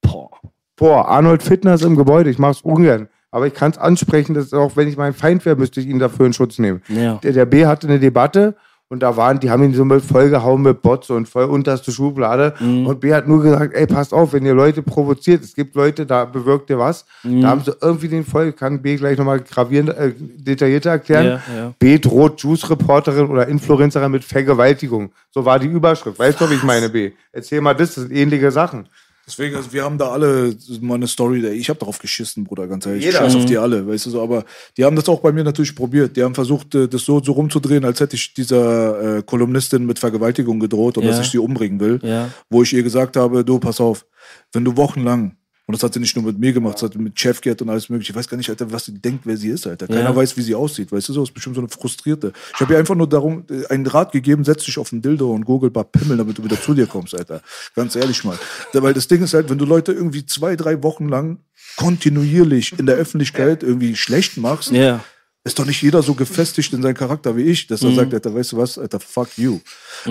Boah. 0.00 0.30
Boah, 0.76 1.08
Arnold 1.08 1.42
Fitness 1.42 1.82
im 1.82 1.96
Gebäude, 1.96 2.30
ich 2.30 2.38
mach's 2.38 2.60
ungern. 2.60 3.08
Aber 3.30 3.46
ich 3.46 3.54
kann 3.54 3.70
es 3.70 3.78
ansprechen, 3.78 4.34
dass 4.34 4.52
auch 4.52 4.76
wenn 4.76 4.88
ich 4.88 4.96
mein 4.96 5.12
Feind 5.12 5.44
wäre, 5.44 5.56
müsste 5.56 5.80
ich 5.80 5.86
ihn 5.86 5.98
dafür 5.98 6.26
in 6.26 6.32
Schutz 6.32 6.58
nehmen. 6.58 6.82
Ja. 6.88 7.16
Der, 7.16 7.32
der 7.32 7.44
B 7.44 7.66
hatte 7.66 7.86
eine 7.88 7.98
Debatte 7.98 8.56
Und 8.88 9.00
da 9.02 9.16
waren, 9.16 9.40
die 9.40 9.50
haben 9.50 9.64
ihn 9.64 9.74
so 9.74 9.84
mit 9.84 10.00
vollgehauen 10.00 10.62
mit 10.62 10.80
Bots 10.80 11.10
und 11.10 11.28
voll 11.28 11.46
unterste 11.46 11.90
Schublade. 11.90 12.54
Mhm. 12.60 12.86
Und 12.86 13.00
B 13.00 13.12
hat 13.12 13.26
nur 13.26 13.42
gesagt, 13.42 13.74
ey, 13.74 13.84
passt 13.84 14.14
auf, 14.14 14.32
wenn 14.32 14.46
ihr 14.46 14.54
Leute 14.54 14.80
provoziert, 14.80 15.42
es 15.42 15.56
gibt 15.56 15.74
Leute, 15.74 16.06
da 16.06 16.24
bewirkt 16.24 16.70
ihr 16.70 16.78
was. 16.78 17.04
Mhm. 17.24 17.42
Da 17.42 17.48
haben 17.48 17.62
sie 17.62 17.72
irgendwie 17.80 18.06
den 18.06 18.24
voll, 18.24 18.52
kann 18.52 18.82
B 18.82 18.94
gleich 18.94 19.18
nochmal 19.18 19.40
gravierend, 19.40 19.90
äh, 19.90 20.12
detaillierter 20.16 20.90
erklären. 20.90 21.26
Ja, 21.26 21.40
ja. 21.56 21.74
B 21.80 21.98
droht 21.98 22.40
Juice-Reporterin 22.40 23.26
oder 23.26 23.48
Influencerin 23.48 24.12
mit 24.12 24.22
Vergewaltigung. 24.22 25.10
So 25.32 25.44
war 25.44 25.58
die 25.58 25.66
Überschrift. 25.66 26.20
Weißt 26.20 26.40
du, 26.40 26.48
wie 26.48 26.54
ich 26.54 26.62
meine, 26.62 26.88
B? 26.88 27.10
Erzähl 27.32 27.60
mal 27.60 27.74
das, 27.74 27.96
das 27.96 28.04
sind 28.04 28.12
ähnliche 28.16 28.52
Sachen. 28.52 28.86
Deswegen, 29.28 29.56
also 29.56 29.72
wir 29.72 29.82
haben 29.82 29.98
da 29.98 30.10
alle 30.10 30.54
mal 30.80 30.94
eine 30.94 31.08
Story, 31.08 31.42
da- 31.42 31.48
ich 31.50 31.68
habe 31.68 31.80
darauf 31.80 31.98
geschissen, 31.98 32.44
Bruder, 32.44 32.68
ganz 32.68 32.86
ehrlich. 32.86 33.04
Jeder. 33.04 33.16
Ich 33.18 33.24
scheiß 33.24 33.34
auf 33.34 33.42
Mhm. 33.42 33.46
die 33.46 33.58
alle, 33.58 33.86
weißt 33.88 34.06
du 34.06 34.10
so, 34.10 34.22
aber 34.22 34.44
die 34.76 34.84
haben 34.84 34.94
das 34.94 35.08
auch 35.08 35.18
bei 35.20 35.32
mir 35.32 35.42
natürlich 35.42 35.74
probiert. 35.74 36.16
Die 36.16 36.22
haben 36.22 36.34
versucht, 36.36 36.74
äh, 36.76 36.86
das 36.86 37.04
so, 37.04 37.20
so 37.20 37.32
rumzudrehen, 37.32 37.84
als 37.84 37.98
hätte 37.98 38.14
ich 38.14 38.34
dieser 38.34 39.18
äh, 39.18 39.22
Kolumnistin 39.24 39.84
mit 39.84 39.98
Vergewaltigung 39.98 40.60
gedroht 40.60 40.96
und 40.96 41.04
Ja. 41.04 41.10
dass 41.10 41.20
ich 41.26 41.32
sie 41.32 41.38
umbringen 41.38 41.80
will. 41.80 41.98
Ja. 42.04 42.30
Wo 42.50 42.62
ich 42.62 42.72
ihr 42.72 42.84
gesagt 42.84 43.16
habe, 43.16 43.44
du, 43.44 43.58
pass 43.58 43.80
auf, 43.80 44.06
wenn 44.52 44.64
du 44.64 44.76
wochenlang, 44.76 45.36
und 45.66 45.74
das 45.74 45.82
hat 45.82 45.94
sie 45.94 46.00
nicht 46.00 46.14
nur 46.16 46.24
mit 46.24 46.38
mir 46.38 46.52
gemacht, 46.52 46.74
das 46.76 46.82
hat 46.84 46.92
sie 46.92 46.98
mit 46.98 47.18
Chefgeld 47.18 47.60
und 47.60 47.68
alles 47.70 47.88
mögliche. 47.88 48.12
Ich 48.12 48.16
weiß 48.16 48.28
gar 48.28 48.36
nicht, 48.36 48.48
Alter, 48.48 48.70
was 48.70 48.84
sie 48.84 48.94
denkt, 48.94 49.26
wer 49.26 49.36
sie 49.36 49.48
ist, 49.48 49.66
Alter. 49.66 49.88
Keiner 49.88 50.10
Ja. 50.10 50.16
weiß, 50.16 50.36
wie 50.36 50.42
sie 50.42 50.54
aussieht, 50.54 50.92
weißt 50.92 51.08
du 51.08 51.12
so, 51.12 51.22
ist 51.24 51.32
bestimmt 51.34 51.56
so 51.56 51.60
eine 51.60 51.68
Frustrierte. 51.68 52.32
Ich 52.54 52.60
habe 52.60 52.72
ihr 52.74 52.78
einfach 52.78 52.94
nur 52.94 53.08
darum, 53.08 53.44
äh, 53.50 53.66
einen 53.66 53.86
Rat 53.86 54.12
gegeben, 54.12 54.44
setz 54.44 54.64
dich 54.64 54.78
auf 54.78 54.92
ein 54.92 55.02
Dildo 55.02 55.32
und 55.32 55.44
google 55.44 55.70
paar 55.70 55.84
Pimmel, 55.84 56.16
damit 56.18 56.38
du 56.38 56.44
wieder 56.44 56.60
zu 56.60 56.72
dir 56.74 56.86
kommst, 56.86 57.14
Alter. 57.14 57.42
Ganz 57.74 57.96
ehrlich 57.96 58.22
mal. 58.24 58.38
Weil 58.72 58.94
das 58.94 59.08
Ding 59.08 59.22
ist 59.22 59.34
halt, 59.34 59.50
wenn 59.50 59.58
du 59.58 59.64
Leute 59.64 59.92
irgendwie 59.92 60.24
zwei, 60.24 60.54
drei 60.56 60.82
Wochen 60.82 61.08
lang 61.08 61.38
kontinuierlich 61.76 62.78
in 62.78 62.86
der 62.86 62.96
Öffentlichkeit 62.96 63.62
irgendwie 63.62 63.96
schlecht 63.96 64.36
machst, 64.36 64.70
Ja. 64.72 65.02
ist 65.44 65.58
doch 65.58 65.64
nicht 65.66 65.80
jeder 65.82 66.02
so 66.02 66.14
gefestigt 66.14 66.72
in 66.72 66.82
seinen 66.82 66.94
Charakter 66.94 67.36
wie 67.36 67.42
ich, 67.42 67.66
dass 67.68 67.82
er 67.82 67.90
Mhm. 67.90 67.94
sagt, 67.94 68.14
Alter, 68.14 68.34
weißt 68.34 68.52
du 68.52 68.56
was, 68.58 68.78
Alter, 68.78 68.98
fuck 69.00 69.28
you. 69.36 69.60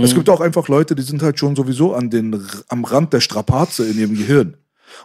Es 0.01 0.13
gibt 0.15 0.29
auch 0.29 0.41
einfach 0.41 0.67
Leute, 0.67 0.95
die 0.95 1.03
sind 1.03 1.21
halt 1.21 1.37
schon 1.39 1.55
sowieso 1.55 1.93
an 1.93 2.09
den, 2.09 2.41
am 2.69 2.83
Rand 2.85 3.13
der 3.13 3.19
Strapaze 3.21 3.85
in 3.87 3.99
ihrem 3.99 4.15
Gehirn. 4.17 4.55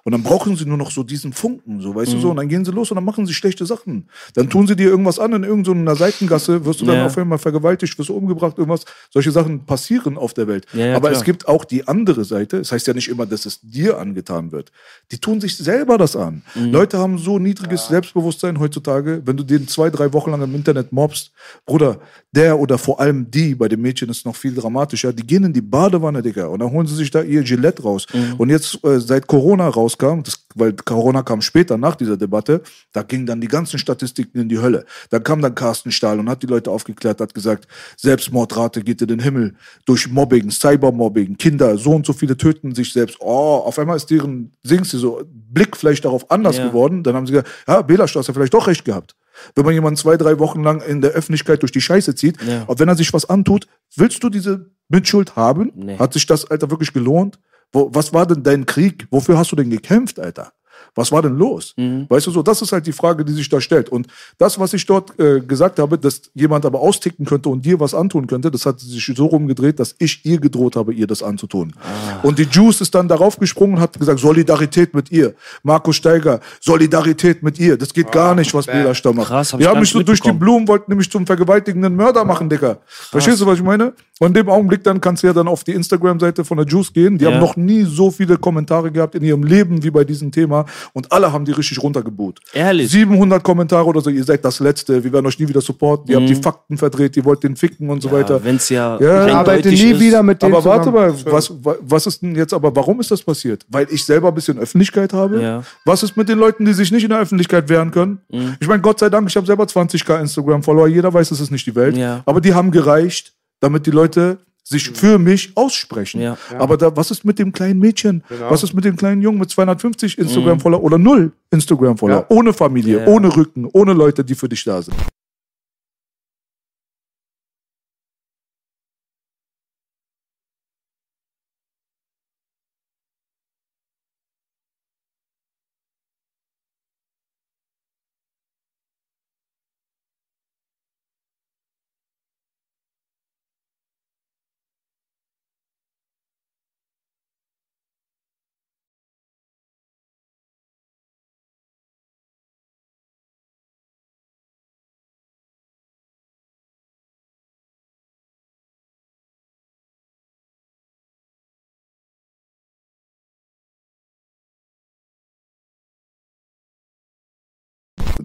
Und 0.05 0.13
dann 0.13 0.23
brauchen 0.23 0.57
sie 0.57 0.65
nur 0.67 0.77
noch 0.77 0.91
so 0.91 1.03
diesen 1.03 1.33
Funken, 1.33 1.81
so, 1.81 1.95
weißt 1.95 2.13
du 2.13 2.17
Mhm. 2.17 2.21
so, 2.21 2.31
und 2.31 2.37
dann 2.37 2.49
gehen 2.49 2.65
sie 2.65 2.71
los 2.73 2.91
und 2.91 2.97
dann 2.97 3.05
machen 3.05 3.27
sie 3.27 3.35
schlechte 3.35 3.67
Sachen. 3.67 4.09
Dann 4.35 4.49
tun 4.51 4.67
sie 4.67 4.77
dir 4.77 4.89
irgendwas 4.91 5.19
an 5.19 5.33
in 5.33 5.45
irgendeiner 5.45 5.97
Seitengasse, 5.97 6.65
wirst 6.65 6.81
du 6.81 6.85
dann 6.87 6.97
Ja. 6.97 7.07
auf 7.07 7.17
einmal 7.19 7.39
vergewaltigt, 7.39 7.99
wirst 7.99 8.09
du 8.09 8.15
umgebracht, 8.15 8.59
irgendwas. 8.59 8.85
Solche 9.11 9.31
Sachen 9.31 9.65
passieren 9.67 10.19
auf 10.19 10.35
der 10.35 10.47
Welt. 10.49 10.67
Ja, 10.73 10.87
ja, 10.87 10.97
Aber 10.97 11.09
klar. 11.09 11.21
es 11.21 11.25
gibt 11.25 11.49
auch 11.49 11.65
die 11.65 11.87
andere 11.89 12.25
Seite. 12.25 12.59
Es 12.59 12.73
heißt 12.73 12.87
ja 12.87 12.95
nicht 12.95 13.09
immer, 13.09 13.27
dass 13.27 13.47
es 13.47 13.61
dir 13.63 13.99
angetan 13.99 14.53
wird. 14.53 14.71
Die 15.13 15.19
tun 15.19 15.41
sich 15.41 15.57
selber 15.57 15.99
das 15.99 16.17
an. 16.17 16.43
Mhm. 16.55 16.73
Leute 16.73 16.99
haben 16.99 17.19
so 17.19 17.39
niedriges 17.39 17.89
Selbstbewusstsein 17.89 18.59
heutzutage, 18.61 19.23
wenn 19.25 19.37
du 19.37 19.43
den 19.45 19.67
zwei, 19.69 19.91
drei 19.91 20.13
Wochen 20.13 20.31
lang 20.31 20.43
im 20.43 20.55
Internet 20.55 20.93
mobst, 20.93 21.33
Bruder, 21.67 21.99
der 22.33 22.59
oder 22.59 22.79
vor 22.79 23.01
allem 23.01 23.31
die, 23.31 23.55
bei 23.55 23.69
den 23.69 23.81
Mädchen 23.81 24.09
ist 24.09 24.19
es 24.19 24.25
noch 24.25 24.37
viel 24.37 24.55
dramatischer, 24.55 25.13
die 25.13 25.27
gehen 25.27 25.45
in 25.45 25.53
die 25.53 25.61
Badewanne, 25.63 26.23
Digga, 26.23 26.47
und 26.47 26.61
dann 26.61 26.71
holen 26.71 26.87
sie 26.87 26.95
sich 26.95 27.11
da 27.11 27.23
ihr 27.23 27.43
Gillette 27.43 27.83
raus. 27.83 28.07
Mhm. 28.13 28.35
Und 28.39 28.51
jetzt, 28.51 28.85
äh, 28.85 29.01
seit 29.01 29.27
Corona 29.27 29.69
rauskam, 29.71 30.21
das, 30.23 30.45
weil 30.55 30.73
Corona 30.73 31.23
kam 31.23 31.41
später 31.43 31.77
nach 31.79 31.97
dieser 31.97 32.17
Debatte, 32.17 32.63
da 32.93 33.03
gingen 33.03 33.27
dann 33.27 33.41
die 33.41 33.49
ganzen 33.49 33.79
Statistiken 33.79 34.39
in 34.41 34.49
die 34.49 34.59
Hölle. 34.59 34.85
Da 35.11 35.19
kam 35.19 35.41
dann 35.43 35.55
Carsten 35.55 35.93
Stahl 35.93 36.19
und 36.19 36.29
hat 36.29 36.43
die 36.43 36.47
Leute 36.47 36.71
aufgeklärt, 36.71 37.21
hat 37.21 37.35
gesagt, 37.35 37.67
Selbstmordrate 37.97 38.83
geht 38.83 39.01
in 39.03 39.09
den 39.09 39.21
Himmel 39.21 39.55
durch 39.87 40.09
Mobbing, 40.09 40.51
Cybermobbing, 40.51 41.37
Kinder, 41.37 41.77
so 41.79 41.91
und 41.93 42.07
so 42.07 42.13
viele 42.13 42.37
töten 42.37 42.75
sich 42.75 42.93
selbst. 42.93 43.17
Oh, 43.21 43.63
auf 43.65 43.79
einmal 43.79 43.97
ist 43.97 44.11
deren, 44.11 44.53
singst 44.63 44.93
du 44.93 44.99
so, 44.99 45.23
Blick 45.53 45.77
vielleicht 45.77 46.05
darauf 46.05 46.31
anders 46.31 46.57
Ja. 46.57 46.67
geworden. 46.69 47.03
Dann 47.03 47.15
haben 47.15 47.27
sie 47.27 47.33
gesagt, 47.33 47.49
ja, 47.69 47.83
Bela 47.83 48.09
Strauß 48.09 48.27
hat 48.29 48.35
vielleicht 48.35 48.55
doch 48.55 48.67
recht 48.67 48.85
gehabt. 48.85 49.15
Wenn 49.55 49.65
man 49.65 49.75
jemanden 49.75 49.97
zwei, 49.97 50.17
drei 50.17 50.39
Wochen 50.39 50.63
lang 50.63 50.81
in 50.83 51.01
der 51.01 51.13
Öffentlichkeit 51.13 51.63
durch 51.63 51.73
die 51.73 51.81
Scheiße 51.81 52.15
zieht, 52.15 52.41
Ja. 52.43 52.65
und 52.65 52.79
wenn 52.79 52.89
er 52.89 52.97
sich 52.97 53.13
was 53.13 53.29
antut, 53.29 53.67
willst 53.97 54.23
du 54.23 54.29
diese 54.29 54.71
Mitschuld 54.89 55.37
haben? 55.37 55.73
Nee. 55.75 55.99
Hat 55.99 56.13
sich 56.13 56.27
das, 56.27 56.51
Alter, 56.51 56.71
wirklich 56.71 56.93
gelohnt? 56.93 57.39
Wo, 57.73 57.91
was 57.93 58.13
war 58.13 58.27
denn 58.27 58.43
dein 58.43 58.67
Krieg? 58.67 59.07
Wofür 59.11 59.39
hast 59.39 59.53
du 59.53 59.57
denn 59.57 59.71
gekämpft, 59.71 60.19
Alter? 60.19 60.53
Was 60.95 61.13
war 61.13 61.23
denn 61.23 61.37
los? 61.37 61.75
Mhm. 61.77 62.07
Weißt 62.09 62.27
du 62.27 62.31
so, 62.31 62.43
das 62.43 62.63
ist 62.63 62.73
halt 62.73 62.87
die 62.87 62.93
Frage, 62.93 63.25
die 63.25 63.33
sich 63.33 63.49
da 63.49 63.61
stellt. 63.61 63.89
Und 63.89 64.07
das, 64.39 64.59
was 64.59 64.73
ich 64.73 64.85
dort 64.87 65.19
äh, 65.19 65.41
gesagt 65.41 65.79
habe, 65.79 65.99
dass 65.99 66.23
jemand 66.35 66.65
aber 66.67 66.81
austicken 66.81 67.25
könnte 67.27 67.49
und 67.49 67.65
dir 67.65 67.79
was 67.81 67.95
antun 67.95 68.27
könnte, 68.27 68.51
das 68.51 68.67
hat 68.67 68.81
sich 68.81 69.13
so 69.17 69.27
rumgedreht, 69.27 69.79
dass 69.79 69.95
ich 69.99 70.25
ihr 70.25 70.41
gedroht 70.41 70.77
habe, 70.77 70.93
ihr 70.93 71.07
das 71.07 71.23
anzutun. 71.23 71.73
Ah. 71.81 72.21
Und 72.23 72.39
die 72.39 72.49
Juice 72.51 72.81
ist 72.81 72.95
dann 72.95 73.09
darauf 73.09 73.39
gesprungen 73.39 73.75
und 73.75 73.81
hat 73.81 73.99
gesagt, 73.99 74.21
Solidarität 74.21 74.95
mit 74.95 75.11
ihr. 75.13 75.35
Markus 75.63 75.97
Steiger, 75.97 76.41
Solidarität 76.61 77.43
mit 77.43 77.59
ihr. 77.59 77.77
Das 77.77 77.93
geht 77.93 78.11
gar 78.11 78.35
nicht, 78.35 78.53
was 78.55 78.67
Bela 78.67 78.95
Stamm 78.95 79.17
macht. 79.17 79.29
Krass, 79.29 79.53
hab 79.53 79.61
die 79.61 79.67
haben 79.67 79.81
mich 79.81 79.91
so 79.91 80.03
durch 80.03 80.21
die. 80.21 80.33
Blumen, 80.33 80.67
wollten 80.69 80.91
nämlich 80.91 81.11
zum 81.11 81.27
vergewaltigenden 81.27 81.95
Mörder 81.95 82.25
machen, 82.25 82.49
Digga. 82.49 82.79
Verstehst 82.87 83.41
du, 83.41 83.47
was 83.47 83.59
ich 83.59 83.65
meine? 83.65 83.93
Und 84.19 84.29
in 84.29 84.35
dem 84.35 84.49
Augenblick 84.49 84.85
dann 84.85 85.01
kannst 85.01 85.23
du 85.23 85.27
ja 85.27 85.33
dann 85.33 85.49
auf 85.49 85.65
die 85.65 85.73
Instagram-Seite 85.73 86.45
von 86.45 86.57
der 86.59 86.67
Juice 86.67 86.93
gehen. 86.93 87.19
Die 87.19 87.25
Ja. 87.25 87.33
haben 87.33 87.41
noch 87.41 87.57
nie 87.57 87.85
so 87.85 88.11
viele 88.11 88.37
Kommentare 88.39 88.91
gehabt 88.91 89.15
in 89.15 89.23
ihrem 89.23 89.43
Leben 89.43 89.83
wie 89.83 89.91
bei 89.91 90.05
diesem 90.05 90.31
Thema. 90.31 90.65
Und 90.93 91.13
alle 91.13 91.33
haben 91.33 91.45
die 91.45 91.53
richtig 91.53 91.83
runtergeboot. 91.83 92.41
Ehrlich? 92.53 92.91
700 92.91 93.43
Kommentare 93.43 93.85
oder 93.87 94.01
so, 94.01 94.11
ihr 94.11 94.25
seid 94.25 94.45
das 94.45 94.61
Letzte, 94.61 95.03
wir 95.05 95.13
werden 95.13 95.27
euch 95.27 95.39
nie 95.39 95.49
wieder 95.49 95.61
supporten, 95.61 96.11
ihr 96.11 96.19
habt 96.19 96.29
die 96.29 96.35
Fakten 96.35 96.77
verdreht, 96.79 97.17
ihr 97.17 97.25
wollt 97.25 97.43
den 97.43 97.57
ficken 97.57 97.91
und 97.91 98.03
so 98.03 98.11
weiter. 98.11 98.43
Wenn 98.45 98.57
es 98.57 98.69
ja, 98.69 98.99
Ja, 99.01 99.27
Ich 99.27 99.33
arbeite 99.35 99.59
eindeutig 99.59 99.83
nie 99.85 99.91
ist. 99.93 100.01
wieder 100.01 100.23
mit 100.23 100.43
denen 100.43 100.55
Aber 100.55 100.65
warte 100.65 100.91
zusammen. 100.91 101.23
mal, 101.25 101.33
was, 101.33 101.65
wa- 101.65 101.77
was 101.81 102.07
ist 102.07 102.23
denn 102.23 102.35
jetzt, 102.35 102.53
aber 102.55 102.75
warum 102.75 103.01
ist 103.01 103.11
das 103.11 103.23
passiert? 103.23 103.65
Weil 103.69 103.87
ich 103.91 104.05
selber 104.05 104.29
ein 104.29 104.35
bisschen 104.35 104.59
Öffentlichkeit 104.59 105.13
habe? 105.13 105.41
Ja. 105.43 105.63
Was 105.85 106.03
ist 106.03 106.17
mit 106.17 106.29
den 106.29 106.39
Leuten, 106.39 106.65
die 106.65 106.73
sich 106.73 106.91
nicht 106.93 107.03
in 107.05 107.11
der 107.11 107.21
Öffentlichkeit 107.21 107.69
wehren 107.69 107.91
können? 107.91 108.21
Mhm. 108.31 108.57
Ich 108.61 108.69
meine, 108.69 108.81
Gott 108.83 108.99
sei 108.99 109.09
Dank, 109.11 109.29
ich 109.29 109.37
habe 109.37 109.47
selber 109.47 109.65
20k 109.65 110.21
Instagram-Follower, 110.21 110.89
jeder 110.89 111.13
weiß, 111.13 111.31
es 111.31 111.41
ist 111.41 111.51
nicht 111.51 111.67
die 111.67 111.75
Welt. 111.75 111.97
Ja. 111.97 112.23
Aber 112.27 112.41
die 112.41 112.55
haben 112.55 112.71
gereicht, 112.71 113.33
damit 113.61 113.87
die 113.87 113.91
Leute 113.91 114.39
sich 114.71 114.89
für 114.91 115.19
mich 115.19 115.51
aussprechen. 115.57 116.21
Ja. 116.21 116.39
Aber 116.59 116.77
da, 116.77 116.97
was 116.97 117.11
ist 117.11 117.25
mit 117.25 117.39
dem 117.41 117.53
kleinen 117.53 117.81
Mädchen? 117.81 118.23
Genau. 118.29 118.51
Was 118.51 118.63
ist 118.63 118.73
mit 118.73 118.85
dem 118.85 118.97
kleinen 118.97 119.21
Jungen 119.21 119.39
mit 119.41 119.51
250 119.51 120.17
Instagram-Follower 120.17 120.83
oder 120.83 120.97
null 120.97 121.33
Instagram-Follower? 121.51 122.27
Ja. 122.31 122.37
Ohne 122.37 122.53
Familie, 122.53 123.01
Ja. 123.01 123.07
ohne 123.09 123.35
Rücken, 123.37 123.67
ohne 123.73 123.93
Leute, 123.93 124.25
die 124.25 124.35
für 124.37 124.49
dich 124.49 124.63
da 124.65 124.81
sind. 124.81 124.97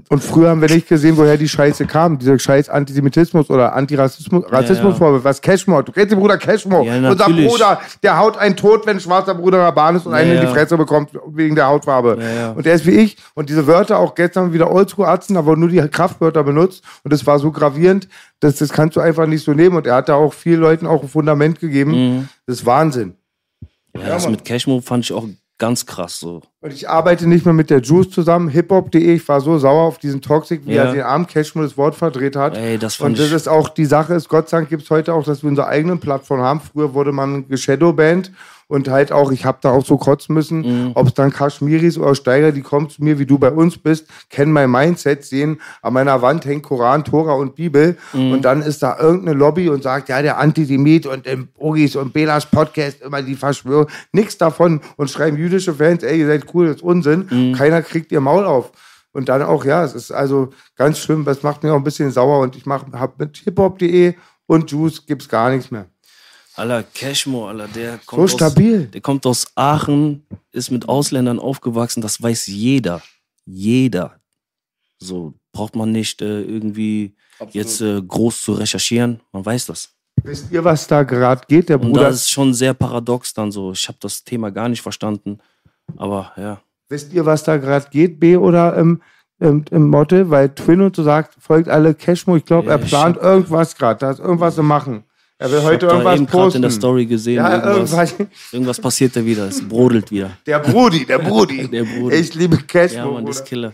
Und 0.10 0.24
früher 0.24 0.50
haben 0.50 0.62
wir 0.62 0.70
nicht 0.70 0.88
gesehen, 0.88 1.18
woher 1.18 1.36
die 1.36 1.50
Scheiße 1.50 1.88
kam. 1.88 2.20
Dieser 2.20 2.38
scheiß 2.38 2.70
Antisemitismus 2.70 3.50
oder 3.50 3.74
Antirassismus, 3.74 4.44
Rassismusvorwurf. 4.52 5.24
Was 5.24 5.42
Cashmore? 5.42 5.84
Du 5.84 5.92
kennst 5.92 6.12
den 6.12 6.20
Bruder 6.20 6.38
Cashmore. 6.38 6.86
Ja, 6.86 7.10
Unser. 7.10 7.26
Bruder, 7.26 7.82
der 8.04 8.20
haut 8.20 8.38
einen 8.38 8.56
tot, 8.56 8.86
wenn 8.86 8.98
ein 8.98 9.00
schwarzer 9.00 9.34
Bruder 9.34 9.72
Bahn 9.72 9.96
ist 9.96 10.06
und 10.06 10.12
Ja, 10.12 10.20
einen 10.20 10.32
in 10.34 10.42
die 10.42 10.46
ja. 10.46 10.54
Fresse 10.54 10.78
bekommt 10.78 11.10
wegen 11.28 11.56
der 11.56 11.68
Hautfarbe. 11.68 12.18
Ja, 12.20 12.30
ja. 12.30 12.52
Und 12.52 12.66
der 12.68 12.76
ist 12.76 12.86
wie 12.86 12.92
ich. 12.92 13.18
Und 13.34 13.50
diese 13.50 13.66
Wörter 13.66 13.98
auch 13.98 14.14
gestern 14.14 14.54
wieder 14.54 14.72
Oldschool-Atzen, 14.72 15.34
da 15.34 15.46
wurden 15.46 15.62
nur 15.62 15.70
die 15.70 15.82
Kraftwörter 15.88 16.44
benutzt. 16.44 16.84
Und 17.04 17.12
das 17.12 17.26
war 17.26 17.40
so 17.40 17.52
gravierend, 17.52 18.08
dass 18.40 18.58
das 18.58 18.72
kannst 18.72 18.96
du 18.96 19.02
einfach 19.02 19.26
nicht 19.26 19.44
so 19.44 19.54
nehmen. 19.54 19.76
Und 19.76 19.88
er 19.88 19.96
hat 19.96 20.10
da 20.10 20.16
auch 20.16 20.34
vielen 20.34 20.62
Leuten 20.62 20.86
auch 20.86 21.02
ein 21.02 21.10
Fundament 21.10 21.60
gegeben. 21.60 21.92
Mhm. 21.92 22.30
Das 22.46 22.58
ist 22.58 22.66
Wahnsinn. 22.68 23.16
Ja, 23.96 24.10
das 24.10 24.30
mit 24.30 24.46
Cashmo 24.46 24.82
fand 24.82 25.06
ich 25.06 25.14
auch 25.14 25.26
ganz 25.58 25.86
krass 25.86 26.20
so. 26.20 26.42
Und 26.62 26.74
ich 26.74 26.90
arbeite 26.90 27.28
nicht 27.28 27.46
mehr 27.46 27.54
mit 27.54 27.70
der 27.70 27.80
Juice 27.82 28.10
zusammen, 28.10 28.50
hiphop.de. 28.50 29.14
Ich 29.16 29.28
war 29.30 29.40
so 29.40 29.58
sauer 29.58 29.84
auf 29.84 29.98
diesen 30.00 30.22
Toxic, 30.22 30.66
wie 30.66 30.74
Ja. 30.74 30.86
er 30.86 30.92
den 30.94 31.02
armen 31.04 31.28
Cashmo 31.28 31.62
das 31.62 31.78
Wort 31.78 31.96
verdreht 31.96 32.36
hat. 32.36 32.58
Ey, 32.58 32.78
das 32.78 32.96
fand 32.96 33.12
Und 33.12 33.20
das 33.20 33.28
ich- 33.28 33.34
ist 33.34 33.48
auch 33.48 33.70
die 33.70 33.86
Sache 33.86 34.14
ist, 34.16 34.28
Gott 34.28 34.50
sei 34.50 34.58
Dank 34.58 34.70
gibt 34.70 34.84
es 34.84 34.90
heute 34.90 35.14
auch, 35.14 35.24
dass 35.24 35.44
wir 35.44 35.50
unsere 35.50 35.68
eigenen 35.68 36.00
Plattform 36.00 36.42
haben. 36.42 36.60
Früher 36.60 36.94
wurde 36.94 37.12
man 37.12 37.48
geshadowband 37.48 38.32
und 38.68 38.88
halt 38.88 39.12
auch, 39.12 39.32
ich 39.32 39.46
habe 39.46 39.60
da 39.62 39.70
auch 39.72 39.86
so 39.86 39.98
kotzen 39.98 40.34
müssen, 40.34 40.60
Mhm. 40.62 40.92
ob 40.96 41.08
es 41.08 41.14
dann 41.14 41.32
Kaschmiris 41.32 41.98
oder 41.98 42.16
Steiger, 42.16 42.52
die 42.52 42.62
kommen 42.62 42.90
zu 42.90 43.04
mir, 43.04 43.20
wie 43.20 43.26
du 43.26 43.38
bei 43.38 43.52
uns 43.52 43.78
bist, 43.78 44.08
kennen 44.30 44.52
mein 44.52 44.72
Mindset, 44.72 45.24
sehen, 45.24 45.62
an 45.84 45.94
meiner 45.94 46.22
Wand 46.22 46.46
hängt 46.46 46.64
Koran, 46.64 47.04
Tora 47.04 47.34
und 47.34 47.56
Bibel 47.56 47.98
Mhm. 48.14 48.32
und 48.32 48.42
dann 48.46 48.62
ist 48.62 48.82
da 48.82 48.98
irgendeine 49.00 49.38
Lobby 49.38 49.70
und 49.70 49.84
sagt, 49.84 50.10
ja, 50.10 50.22
der 50.22 50.40
Antisemit 50.40 51.06
und 51.06 51.28
im 51.28 51.50
Ogis 51.58 51.96
und 51.96 52.12
Belas 52.14 52.50
Podcast, 52.50 53.02
immer 53.02 53.22
die 53.22 53.36
Verschwörung, 53.36 53.88
nichts 54.12 54.38
davon 54.38 54.82
und 54.98 55.10
schreiben 55.12 55.38
jüdische 55.38 55.74
Fans, 55.74 56.02
ey, 56.04 56.20
ihr 56.20 56.28
seid 56.28 56.46
cool, 56.54 56.68
das 56.68 56.78
ist 56.78 56.82
Unsinn, 56.84 57.28
Mhm. 57.30 57.54
keiner 57.54 57.82
kriegt 57.84 58.12
ihr 58.12 58.22
Maul 58.22 58.46
auf. 58.46 58.72
Und 59.14 59.30
dann 59.30 59.42
auch, 59.44 59.64
ja, 59.64 59.84
es 59.86 59.94
ist 59.94 60.12
also 60.12 60.50
ganz 60.76 61.00
schlimm, 61.00 61.24
das 61.24 61.42
macht 61.42 61.64
mir 61.64 61.72
auch 61.72 61.78
ein 61.78 61.84
bisschen 61.86 62.12
sauer 62.12 62.40
und 62.40 62.56
ich 62.58 62.66
mache 62.66 62.88
hab 62.94 63.18
mit 63.18 63.38
hiphop.de 63.38 64.14
und 64.48 64.70
Juice 64.72 65.06
gibt's 65.06 65.30
gar 65.30 65.50
nichts 65.52 65.72
mehr. 65.72 65.86
Aller 66.58 66.84
Cashmo, 66.84 67.48
aller 67.50 67.68
der 67.68 67.98
kommt 68.06 68.18
So 68.18 68.24
aus, 68.24 68.32
stabil. 68.52 68.86
Der 68.88 69.02
kommt 69.02 69.26
aus 69.26 69.46
Aachen, 69.56 70.26
ist 70.52 70.72
mit 70.72 70.88
Ausländern 70.88 71.40
aufgewachsen, 71.40 72.02
das 72.02 72.22
weiß 72.22 72.48
jeder. 72.48 73.02
Jeder. 73.46 74.16
So 75.00 75.34
braucht 75.52 75.76
man 75.76 75.92
nicht 75.92 76.22
äh, 76.22 76.42
irgendwie 76.42 77.14
jetzt 77.52 77.82
äh, 77.82 78.02
groß 78.02 78.42
zu 78.42 78.54
recherchieren. 78.54 79.20
Man 79.34 79.46
weiß 79.46 79.66
das. 79.68 79.90
Wisst 80.24 80.50
ihr, 80.52 80.64
was 80.64 80.88
da 80.88 81.04
gerade 81.04 81.42
geht? 81.48 81.68
Der 81.70 81.80
Und 81.80 81.90
Bruder, 81.92 82.04
das 82.04 82.16
ist 82.22 82.30
schon 82.32 82.54
sehr 82.54 82.74
paradox 82.74 83.34
dann 83.34 83.52
so. 83.52 83.74
Ich 83.74 83.88
habe 83.90 83.98
das 84.02 84.24
Thema 84.24 84.50
gar 84.50 84.70
nicht 84.70 84.82
verstanden. 84.82 85.40
Aber 85.98 86.32
ja. 86.38 86.62
wisst 86.88 87.12
ihr, 87.14 87.26
was 87.26 87.44
da 87.44 87.58
gerade 87.58 87.88
geht, 87.92 88.20
B 88.20 88.38
oder 88.38 88.76
im, 88.78 89.02
im, 89.40 89.66
im 89.70 89.90
Motte? 89.90 90.30
Weil 90.30 90.50
Twin 90.56 90.82
und 90.82 90.96
so 90.96 91.04
sagt, 91.04 91.36
folgt 91.38 91.68
alle 91.68 91.94
Cashmo. 91.94 92.38
Ich 92.38 92.46
glaube, 92.46 92.68
Ja, 92.70 92.76
er 92.76 92.78
plant 92.80 93.18
hab- 93.18 93.24
irgendwas 93.24 93.76
gerade. 93.76 94.00
Da 94.00 94.12
ist 94.12 94.20
irgendwas 94.20 94.58
im 94.58 94.66
Machen. 94.66 95.04
Er 95.38 95.52
will 95.52 95.60
Ich 95.60 95.64
heute 95.66 95.88
hab 95.88 95.92
da 95.92 95.96
irgendwas 95.98 96.16
eben 96.16 96.26
gerade 96.28 96.44
posten. 96.44 96.56
in 96.58 96.62
der 96.62 96.72
Story 96.72 97.06
gesehen, 97.06 97.36
ja, 97.36 97.66
irgendwas, 97.74 98.12
irgendwas. 98.12 98.54
irgendwas 98.54 98.80
passiert 98.80 99.16
da 99.16 99.26
wieder. 99.26 99.48
Es 99.48 99.68
brodelt 99.68 100.10
wieder. 100.12 100.38
Der 100.46 100.60
Brudi, 100.60 101.06
der 101.06 101.20
Brudi. 101.20 101.68
Der 101.72 101.84
Brudi. 101.84 102.16
Ich 102.16 102.34
liebe 102.36 102.58
Cashmo. 102.58 102.98
Ja, 102.98 103.06
man, 103.08 103.26
das 103.26 103.38
ist 103.38 103.46
Killer. 103.46 103.74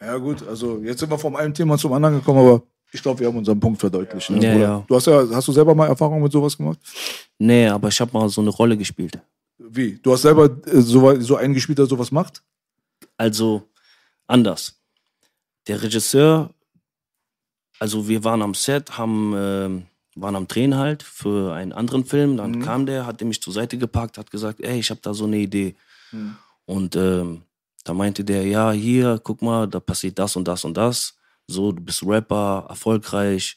Ja, 0.00 0.16
gut, 0.16 0.46
also 0.46 0.80
jetzt 0.82 1.00
sind 1.00 1.10
wir 1.10 1.18
vom 1.18 1.36
einen 1.36 1.54
Thema 1.54 1.78
zum 1.78 1.92
anderen 1.92 2.16
gekommen, 2.16 2.40
aber 2.40 2.62
ich 2.92 3.00
glaube, 3.02 3.20
wir 3.20 3.28
haben 3.28 3.38
unseren 3.38 3.58
Punkt 3.58 3.80
verdeutlicht. 3.80 4.28
Ne, 4.30 4.44
Ja, 4.44 4.54
ja. 4.56 4.84
Du 4.86 4.94
hast 4.96 5.06
ja, 5.06 5.24
hast 5.32 5.48
du 5.48 5.52
selber 5.52 5.74
mal 5.74 5.86
Erfahrung 5.86 6.20
mit 6.22 6.30
sowas 6.32 6.56
gemacht? 6.56 6.78
Nee, 7.38 7.68
aber 7.68 7.88
ich 7.88 8.00
habe 8.00 8.10
mal 8.16 8.28
so 8.28 8.40
eine 8.40 8.50
Rolle 8.50 8.76
gespielt. 8.76 9.18
Wie? 9.58 9.98
Du 10.02 10.12
hast 10.12 10.22
selber 10.22 10.44
äh, 10.66 10.80
so, 10.80 11.20
so 11.20 11.36
einen 11.36 11.54
gespielt, 11.54 11.78
der 11.78 11.86
sowas 11.86 12.10
macht? 12.10 12.42
Also 13.16 13.62
anders. 14.26 14.78
Der 15.68 15.80
Regisseur, 15.82 16.50
also 17.78 18.06
wir 18.08 18.22
waren 18.24 18.42
am 18.42 18.54
Set, 18.54 18.98
haben, 18.98 19.32
ähm, 19.36 19.82
waren 20.16 20.36
am 20.36 20.46
Drehen 20.46 20.76
halt 20.76 21.02
für 21.02 21.54
einen 21.54 21.72
anderen 21.72 22.04
Film. 22.04 22.36
Dann 22.36 22.60
kam 22.62 22.86
der, 22.86 23.06
hat 23.06 23.20
mich 23.22 23.42
zur 23.42 23.52
Seite 23.52 23.78
gepackt, 23.78 24.18
hat 24.18 24.30
gesagt, 24.30 24.60
ey, 24.60 24.78
ich 24.78 24.90
habe 24.90 25.00
da 25.02 25.14
so 25.14 25.24
eine 25.24 25.38
Idee. 25.38 25.74
Und 26.66 26.96
ähm, 26.96 27.42
da 27.84 27.92
meinte 27.92 28.24
der, 28.24 28.46
ja, 28.46 28.72
hier, 28.72 29.20
guck 29.22 29.42
mal, 29.42 29.66
da 29.68 29.80
passiert 29.80 30.18
das 30.18 30.36
und 30.36 30.46
das 30.48 30.64
und 30.64 30.76
das. 30.76 31.16
So, 31.46 31.72
du 31.72 31.82
bist 31.82 32.02
Rapper, 32.06 32.66
erfolgreich 32.68 33.56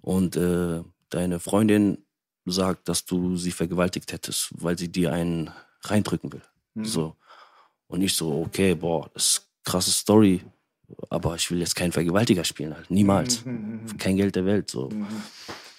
und 0.00 0.36
äh, 0.36 0.82
deine 1.08 1.40
Freundin 1.40 1.98
sagt, 2.44 2.88
dass 2.88 3.04
du 3.04 3.36
sie 3.36 3.52
vergewaltigt 3.52 4.12
hättest, 4.12 4.50
weil 4.52 4.76
sie 4.76 4.90
dir 4.90 5.12
einen 5.12 5.50
reindrücken 5.82 6.32
will. 6.32 6.42
So. 6.84 7.16
Und 7.86 8.02
ich 8.02 8.14
so, 8.14 8.42
okay, 8.42 8.74
boah, 8.74 9.08
das 9.14 9.26
ist 9.26 9.38
eine 9.38 9.72
krasse 9.72 9.90
Story, 9.92 10.42
aber 11.08 11.36
ich 11.36 11.50
will 11.50 11.60
jetzt 11.60 11.76
keinen 11.76 11.92
Vergewaltiger 11.92 12.44
spielen 12.44 12.74
halt, 12.74 12.90
niemals. 12.90 13.36
Für 13.86 13.96
kein 13.96 14.16
Geld 14.16 14.34
der 14.36 14.44
Welt, 14.44 14.70
so. 14.70 14.90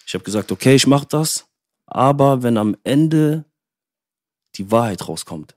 Ich 0.05 0.13
habe 0.13 0.23
gesagt, 0.23 0.51
okay, 0.51 0.75
ich 0.75 0.87
mach 0.87 1.05
das, 1.05 1.45
aber 1.85 2.43
wenn 2.43 2.57
am 2.57 2.75
Ende 2.83 3.45
die 4.55 4.69
Wahrheit 4.71 5.07
rauskommt, 5.07 5.55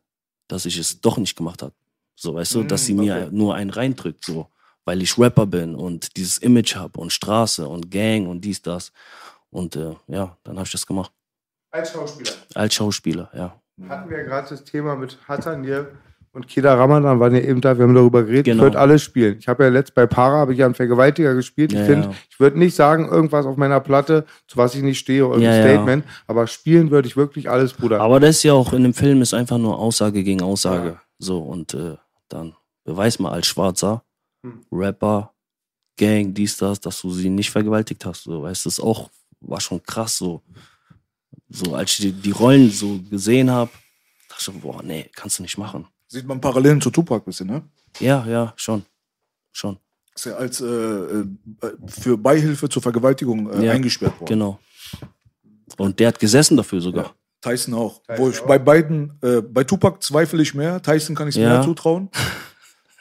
dass 0.49 0.65
ich 0.65 0.79
es 0.79 1.01
doch 1.01 1.19
nicht 1.19 1.37
gemacht 1.37 1.63
habe, 1.63 1.75
so, 2.15 2.35
weißt 2.35 2.55
du, 2.55 2.63
dass 2.63 2.87
sie 2.87 2.95
mir 2.95 3.31
nur 3.31 3.55
einen 3.55 3.71
reindrückt, 3.71 4.25
so, 4.25 4.49
weil 4.85 5.03
ich 5.03 5.19
Rapper 5.19 5.47
bin 5.47 5.75
und 5.75 6.17
dieses 6.17 6.39
Image 6.39 6.77
habe 6.77 6.99
und 6.99 7.13
Straße 7.13 7.69
und 7.69 7.91
Gang 7.91 8.27
und 8.27 8.41
dies, 8.41 8.63
das. 8.63 8.93
Und 9.51 9.77
äh, 9.77 9.95
ja, 10.07 10.37
dann 10.45 10.57
habe 10.57 10.65
ich 10.65 10.73
das 10.73 10.87
gemacht. 10.87 11.13
Als 11.71 11.93
Schauspieler. 11.93 12.33
Als 12.55 12.75
Schauspieler, 12.75 13.31
ja. 13.35 13.61
Hatten 13.89 14.09
wir 14.09 14.25
gerade 14.25 14.49
das 14.49 14.65
Thema 14.65 14.97
mit 14.97 15.19
Hassan 15.29 15.63
hier 15.63 15.93
und 16.37 16.47
Kida 16.49 16.75
Ramadan 16.75 17.19
waren 17.19 17.35
ja 17.35 17.41
eben 17.41 17.63
da, 17.63 17.79
wir 17.79 17.85
haben 17.85 17.95
darüber 17.95 18.23
geredet. 18.23 18.45
Genau. 18.45 18.59
Ich 18.59 18.63
würde 18.65 18.79
alles 18.79 19.03
spielen. 19.03 19.39
Ich 19.39 19.49
habe 19.49 19.65
ja 19.65 19.71
letzt 19.71 19.95
bei 19.95 20.07
Para 20.07 20.37
habe 20.37 20.53
ich 20.53 20.59
ja 20.59 20.67
einen 20.67 20.75
Vergewaltiger 20.75 21.35
gespielt. 21.35 21.73
Ich 21.73 21.79
Ja, 21.79 21.85
finde, 21.87 22.09
ja. 22.09 22.15
ich 22.29 22.39
würde 22.39 22.59
nicht 22.59 22.75
sagen, 22.75 23.09
irgendwas 23.09 23.47
auf 23.47 23.57
meiner 23.57 23.81
Platte, 23.81 24.27
zu 24.47 24.59
was 24.59 24.75
ich 24.75 24.83
nicht 24.83 24.99
stehe, 24.99 25.21
irgendein 25.21 25.43
ja. 25.43 25.63
Statement, 25.63 26.05
aber 26.27 26.47
spielen 26.47 26.91
würde 26.91 27.09
ich 27.09 27.17
wirklich 27.17 27.49
alles, 27.49 27.73
Bruder. 27.73 28.03
Aber 28.03 28.21
das 28.21 28.37
ist 28.37 28.43
ja 28.43 28.53
auch 28.53 28.75
in 28.75 28.83
dem 28.83 28.93
Film 28.93 29.23
ist 29.23 29.33
einfach 29.33 29.57
nur 29.57 29.79
Aussage 29.79 30.23
gegen 30.23 30.43
Aussage. 30.43 31.01
So, 31.19 31.39
und 31.39 31.73
äh, 31.73 31.97
dann 32.29 32.55
beweis 32.85 33.19
mal 33.19 33.33
als 33.33 33.47
Schwarzer, 33.47 34.03
Hm. 34.45 34.61
Rapper, 34.71 35.33
Gang, 35.97 36.35
dies, 36.35 36.59
das, 36.59 36.79
dass 36.79 37.01
du 37.01 37.11
sie 37.11 37.31
nicht 37.31 37.51
vergewaltigt 37.51 38.05
hast. 38.05 38.25
So, 38.25 38.43
weißt 38.43 38.67
du, 38.67 38.69
das 38.69 38.79
auch, 38.79 39.09
war 39.41 39.63
schon 39.63 39.83
krass 39.83 40.19
so. 40.19 40.43
So, 41.49 41.75
als 41.75 41.93
ich 41.93 41.97
die, 41.99 42.13
die 42.13 42.31
Rollen 42.33 42.71
so 42.71 43.01
gesehen 43.11 43.51
habe, 43.51 43.71
dachte 44.29 44.51
ich, 44.51 44.61
boah, 44.61 44.83
nee, 44.83 45.09
kannst 45.15 45.39
du 45.39 45.43
nicht 45.43 45.57
machen. 45.57 45.87
Sieht 46.17 46.27
man 46.27 46.41
Parallelen 46.41 46.81
zu 46.81 46.89
Tupac 46.91 47.21
ein 47.21 47.25
bisschen, 47.27 47.47
ne? 47.47 47.63
Ja, 48.01 48.25
ja, 48.27 48.55
schon. 48.57 48.83
Schon. 49.53 49.77
Ist 50.15 50.25
ja 50.25 50.35
als 50.37 50.63
äh, 50.63 50.65
äh, 50.65 51.27
für 51.89 52.17
Beihilfe 52.17 52.71
zur 52.71 52.81
Vergewaltigung 52.81 53.53
äh, 53.53 53.67
Ja, 53.67 53.73
eingesperrt 53.73 54.19
worden. 54.19 54.31
Genau. 54.31 54.59
Und 55.77 56.01
der 56.01 56.09
hat 56.09 56.19
gesessen 56.19 56.57
dafür 56.57 56.81
sogar. 56.81 57.15
Tyson 57.43 57.75
auch. 57.75 58.01
Wo 58.17 58.31
ich 58.31 58.41
bei 58.41 58.59
beiden, 58.59 59.13
äh, 59.21 59.43
bei 59.43 59.63
Tupac 59.65 60.03
zweifle 60.03 60.41
ich 60.41 60.55
mehr, 60.55 60.81
Tyson 60.81 61.15
kann 61.15 61.29
ich 61.29 61.37
es 61.37 61.43
Ja. 61.43 61.51
mehr 61.51 61.63
zutrauen. 61.63 62.09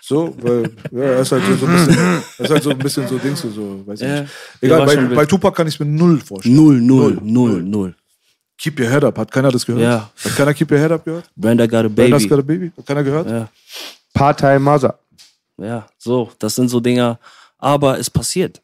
So, 0.02 0.36
weil 0.42 0.70
ja, 0.92 1.00
er 1.04 1.20
ist 1.22 1.32
halt 1.32 1.44
so 1.58 1.66
ein 1.66 1.72
bisschen, 1.74 1.98
er 2.38 2.44
ist 2.46 2.52
halt 2.52 2.64
so 2.64 2.70
ein 2.72 2.78
bisschen 2.80 3.08
so 3.08 3.18
Dings, 3.18 3.42
so, 3.42 3.82
weiß 3.88 4.02
ich 4.02 4.08
Ja, 4.08 4.22
nicht. 4.24 4.34
Egal, 4.60 4.86
bei, 4.86 4.96
bei 5.16 5.26
Tupac 5.26 5.56
kann 5.56 5.68
ich 5.68 5.76
es 5.76 5.80
mir 5.80 5.86
null 5.86 6.20
vorstellen. 6.20 6.54
Null, 6.58 6.82
null, 6.82 7.18
null, 7.24 7.64
null. 7.64 7.96
Keep 8.58 8.80
your 8.80 8.90
head 8.90 9.04
up, 9.04 9.18
hat 9.18 9.32
keiner 9.32 9.52
das 9.52 9.66
gehört? 9.66 9.82
Ja. 9.84 10.10
Hat 10.24 10.36
keiner 10.36 10.54
Keep 10.54 10.72
your 10.72 10.80
head 10.80 10.92
up 10.92 11.04
gehört? 11.04 11.30
Brenda 11.36 11.66
got 11.66 11.86
a 11.86 11.90
Brenda's 11.90 12.24
baby. 12.24 12.30
got 12.30 12.40
a 12.40 12.42
baby? 12.42 12.72
Hat 12.78 12.86
keiner 12.86 13.04
gehört? 13.04 13.30
Ja. 13.30 13.50
Part-Time 14.14 14.60
Mother. 14.60 14.98
Ja, 15.58 15.86
so, 15.98 16.32
das 16.40 16.56
sind 16.56 16.70
so 16.70 16.80
Dinger. 16.80 17.20
Aber 17.58 18.00
es 18.00 18.10
passiert. 18.10 18.62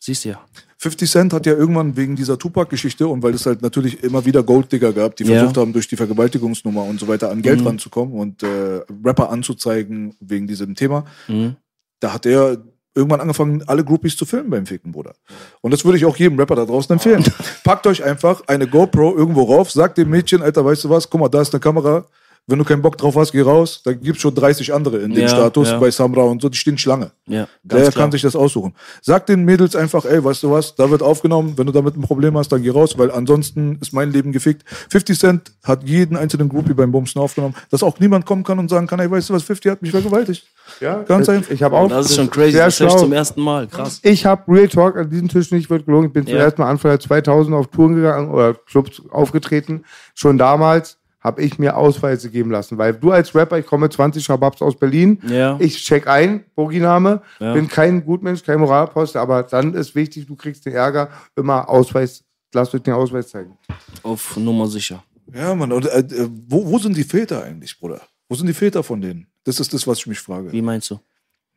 Siehst 0.00 0.24
du 0.24 0.30
ja. 0.30 0.40
50 0.78 1.08
Cent 1.10 1.32
hat 1.32 1.46
ja 1.46 1.52
irgendwann 1.52 1.96
wegen 1.96 2.16
dieser 2.16 2.36
Tupac-Geschichte 2.36 3.06
und 3.06 3.22
weil 3.22 3.34
es 3.34 3.46
halt 3.46 3.62
natürlich 3.62 4.02
immer 4.02 4.24
wieder 4.24 4.42
Golddigger 4.42 4.92
gab, 4.92 5.14
die 5.16 5.22
Ja. 5.24 5.38
versucht 5.38 5.56
haben, 5.56 5.72
durch 5.72 5.86
die 5.86 5.94
Vergewaltigungsnummer 5.96 6.82
und 6.82 6.98
so 6.98 7.06
weiter 7.06 7.30
an 7.30 7.40
Geld 7.40 7.64
ranzukommen 7.64 8.14
und 8.14 8.42
äh, 8.42 8.80
Rapper 9.04 9.30
anzuzeigen 9.30 10.16
wegen 10.18 10.48
diesem 10.48 10.74
Thema, 10.74 11.04
Mhm. 11.28 11.54
da 12.00 12.12
hat 12.12 12.26
er 12.26 12.58
irgendwann 12.94 13.20
angefangen, 13.20 13.62
alle 13.66 13.84
Groupies 13.84 14.16
zu 14.16 14.26
filmen 14.26 14.50
beim 14.50 14.66
Ficken, 14.66 14.92
Bruder. 14.92 15.14
Und 15.60 15.70
das 15.70 15.84
würde 15.84 15.98
ich 15.98 16.04
auch 16.04 16.16
jedem 16.16 16.38
Rapper 16.38 16.56
da 16.56 16.64
draußen 16.64 16.92
empfehlen. 16.92 17.24
Packt 17.64 17.86
euch 17.86 18.04
einfach 18.04 18.42
eine 18.46 18.66
GoPro 18.66 19.16
irgendwo 19.16 19.42
rauf, 19.44 19.70
sagt 19.70 19.98
dem 19.98 20.10
Mädchen, 20.10 20.42
Alter, 20.42 20.64
weißt 20.64 20.84
du 20.84 20.90
was, 20.90 21.08
guck 21.08 21.20
mal, 21.20 21.28
da 21.28 21.40
ist 21.40 21.54
eine 21.54 21.60
Kamera, 21.60 22.04
wenn 22.48 22.58
du 22.58 22.64
keinen 22.64 22.82
Bock 22.82 22.98
drauf 22.98 23.14
hast, 23.16 23.32
geh 23.32 23.40
raus. 23.40 23.82
Da 23.84 23.92
gibt's 23.92 24.20
schon 24.20 24.34
30 24.34 24.74
andere 24.74 24.98
in 24.98 25.12
dem 25.14 25.22
Ja, 25.22 25.28
Status 25.28 25.70
ja. 25.70 25.78
bei 25.78 25.90
Samra 25.90 26.22
und 26.22 26.42
so, 26.42 26.48
die 26.48 26.58
stehen 26.58 26.76
Schlange. 26.76 27.12
Ja, 27.28 27.46
Der 27.62 27.82
klar. 27.82 27.92
kann 27.92 28.12
sich 28.12 28.22
das 28.22 28.34
aussuchen. 28.34 28.74
Sag 29.00 29.26
den 29.26 29.44
Mädels 29.44 29.76
einfach, 29.76 30.04
ey, 30.04 30.22
weißt 30.22 30.42
du 30.42 30.50
was, 30.50 30.74
da 30.74 30.90
wird 30.90 31.02
aufgenommen, 31.02 31.54
wenn 31.56 31.66
du 31.66 31.72
damit 31.72 31.96
ein 31.96 32.02
Problem 32.02 32.36
hast, 32.36 32.48
dann 32.50 32.62
geh 32.62 32.70
raus, 32.70 32.98
weil 32.98 33.10
ansonsten 33.12 33.78
ist 33.80 33.92
mein 33.92 34.10
Leben 34.10 34.32
gefickt. 34.32 34.64
50 34.90 35.18
Cent 35.18 35.52
hat 35.62 35.84
jeden 35.88 36.16
einzelnen 36.16 36.48
Groupie 36.48 36.74
beim 36.74 36.90
Bumsen 36.90 37.20
aufgenommen, 37.22 37.54
dass 37.70 37.82
auch 37.84 38.00
niemand 38.00 38.26
kommen 38.26 38.42
kann 38.42 38.58
und 38.58 38.68
sagen 38.68 38.86
kann, 38.88 38.98
ey, 38.98 39.10
weißt 39.10 39.30
du 39.30 39.34
was, 39.34 39.44
50 39.44 39.70
hat 39.70 39.82
mich 39.82 39.92
vergewaltigt. 39.92 40.44
Ja, 40.80 41.02
Ganz 41.02 41.28
ich, 41.28 41.34
einfach. 41.34 41.50
Ich 41.52 41.62
habe 41.62 41.76
auch. 41.76 41.88
Das 41.88 42.06
ist 42.06 42.16
schon 42.16 42.30
crazy. 42.30 42.52
Sehr 42.52 42.64
Das 42.66 42.76
schlau. 42.76 42.96
zum 42.96 43.12
ersten 43.12 43.40
Mal. 43.40 43.66
Krass. 43.68 44.00
Ich 44.02 44.26
habe 44.26 44.42
Real 44.52 44.68
Talk 44.68 44.96
an 44.96 45.10
diesem 45.10 45.28
Tisch 45.28 45.50
nicht 45.52 45.70
wird 45.70 45.86
gelogen. 45.86 46.06
Ich 46.08 46.12
bin 46.12 46.24
Ja. 46.26 46.32
zuerst 46.38 46.58
mal 46.58 46.68
Anfang 46.70 46.90
der 46.90 47.00
2000 47.00 47.54
auf 47.54 47.68
Touren 47.68 47.94
gegangen 47.96 48.30
oder 48.30 48.54
Clubs 48.54 49.02
aufgetreten. 49.10 49.84
Schon 50.14 50.38
damals 50.38 50.98
habe 51.22 51.42
ich 51.42 51.58
mir 51.58 51.76
Ausweise 51.76 52.30
geben 52.30 52.50
lassen, 52.50 52.78
weil 52.78 52.94
du 52.94 53.12
als 53.12 53.34
Rapper, 53.34 53.58
ich 53.58 53.66
komme 53.66 53.84
mit 53.84 53.92
20 53.92 54.24
Schababs 54.24 54.60
aus 54.60 54.76
Berlin, 54.76 55.20
Ja. 55.26 55.56
ich 55.60 55.84
check 55.84 56.06
ein, 56.08 56.44
Boginame, 56.54 57.22
Ja. 57.38 57.54
bin 57.54 57.68
kein 57.68 58.04
Gutmensch, 58.04 58.42
kein 58.42 58.58
Moralapostel, 58.60 59.18
aber 59.20 59.42
dann 59.44 59.74
ist 59.74 59.94
wichtig, 59.94 60.26
du 60.26 60.34
kriegst 60.36 60.66
den 60.66 60.72
Ärger, 60.74 61.08
immer 61.36 61.68
Ausweis, 61.68 62.24
lass 62.52 62.74
euch 62.74 62.82
den 62.82 62.94
Ausweis 62.94 63.28
zeigen. 63.28 63.56
Auf 64.02 64.36
Nummer 64.36 64.66
sicher. 64.66 65.02
Ja, 65.32 65.54
Mann, 65.54 65.70
und, 65.72 65.86
äh, 65.86 66.00
äh, 66.00 66.28
wo, 66.48 66.66
wo 66.66 66.78
sind 66.78 66.96
die 66.96 67.04
Väter 67.04 67.44
eigentlich, 67.44 67.78
Bruder? 67.78 68.00
Wo 68.28 68.34
sind 68.34 68.46
die 68.48 68.52
Väter 68.54 68.82
von 68.82 69.00
denen? 69.00 69.26
Das 69.44 69.60
ist 69.60 69.72
das, 69.72 69.86
was 69.86 69.98
ich 69.98 70.06
mich 70.06 70.18
frage. 70.18 70.50
Wie 70.52 70.62
meinst 70.62 70.90
du? 70.90 70.98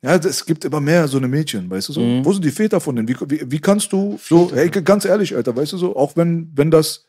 Ja, 0.01 0.15
es 0.15 0.45
gibt 0.45 0.63
immer 0.65 0.79
mehr 0.79 1.07
so 1.07 1.17
eine 1.17 1.27
Mädchen, 1.27 1.67
weißt 1.69 1.89
du 1.89 1.93
so? 1.93 2.01
Mhm. 2.01 2.23
Wo 2.23 2.31
sind 2.31 2.45
die 2.45 2.51
Väter 2.51 2.79
von 2.79 2.95
denen? 2.95 3.07
Wie, 3.07 3.15
wie, 3.27 3.51
wie 3.51 3.59
kannst 3.59 3.91
du 3.91 4.19
so, 4.21 4.51
hey, 4.53 4.69
ganz 4.69 5.05
ehrlich, 5.05 5.35
Alter, 5.35 5.55
weißt 5.55 5.73
du 5.73 5.77
so, 5.77 5.95
auch 5.95 6.15
wenn, 6.15 6.51
wenn 6.55 6.69
das 6.69 7.05